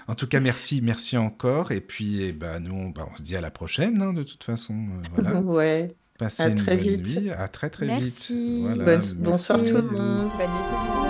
En 0.07 0.15
tout 0.15 0.27
cas, 0.27 0.39
merci, 0.39 0.81
merci 0.81 1.17
encore. 1.17 1.71
Et 1.71 1.81
puis, 1.81 2.23
eh 2.23 2.31
ben, 2.31 2.59
nous, 2.59 2.91
bah, 2.93 3.07
on 3.11 3.15
se 3.15 3.23
dit 3.23 3.35
à 3.35 3.41
la 3.41 3.51
prochaine, 3.51 4.01
hein, 4.01 4.13
de 4.13 4.23
toute 4.23 4.43
façon. 4.43 4.73
Euh, 4.73 5.03
voilà. 5.13 5.39
ouais. 5.41 5.95
Passez 6.17 6.43
à 6.43 6.47
une 6.49 6.55
très 6.55 6.75
bonne 6.75 6.85
vite. 6.85 7.21
nuit. 7.21 7.31
À 7.31 7.47
très, 7.47 7.69
très 7.69 7.99
vite. 7.99 8.31
Voilà. 8.63 8.99
bonsoir 9.19 9.59
tout 9.59 9.65
le 9.65 9.81
monde. 9.81 10.31
Bonne 10.37 10.49
nuit 10.49 10.65
tout 10.67 10.75
le 10.75 10.79
monde. 10.97 11.07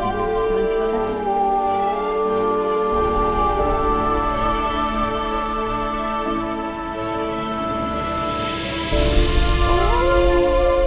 Bonne 0.51 0.69
soirée 0.69 0.97
à 0.97 1.07
tous. 1.07 1.49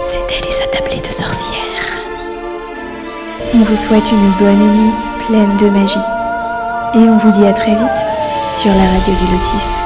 C'était 0.05 0.41
les 0.45 0.61
attablés 0.61 1.01
de 1.01 1.11
sorcières. 1.11 1.59
On 3.53 3.63
vous 3.63 3.75
souhaite 3.75 4.09
une 4.11 4.31
bonne 4.39 4.59
nuit 4.59 4.93
pleine 5.27 5.57
de 5.57 5.69
magie. 5.69 6.12
Et 6.95 6.99
on 6.99 7.17
vous 7.17 7.31
dit 7.31 7.45
à 7.45 7.53
très 7.53 7.75
vite 7.75 8.05
sur 8.53 8.71
la 8.71 8.83
radio 8.83 9.15
du 9.15 9.31
Lotus. 9.31 9.81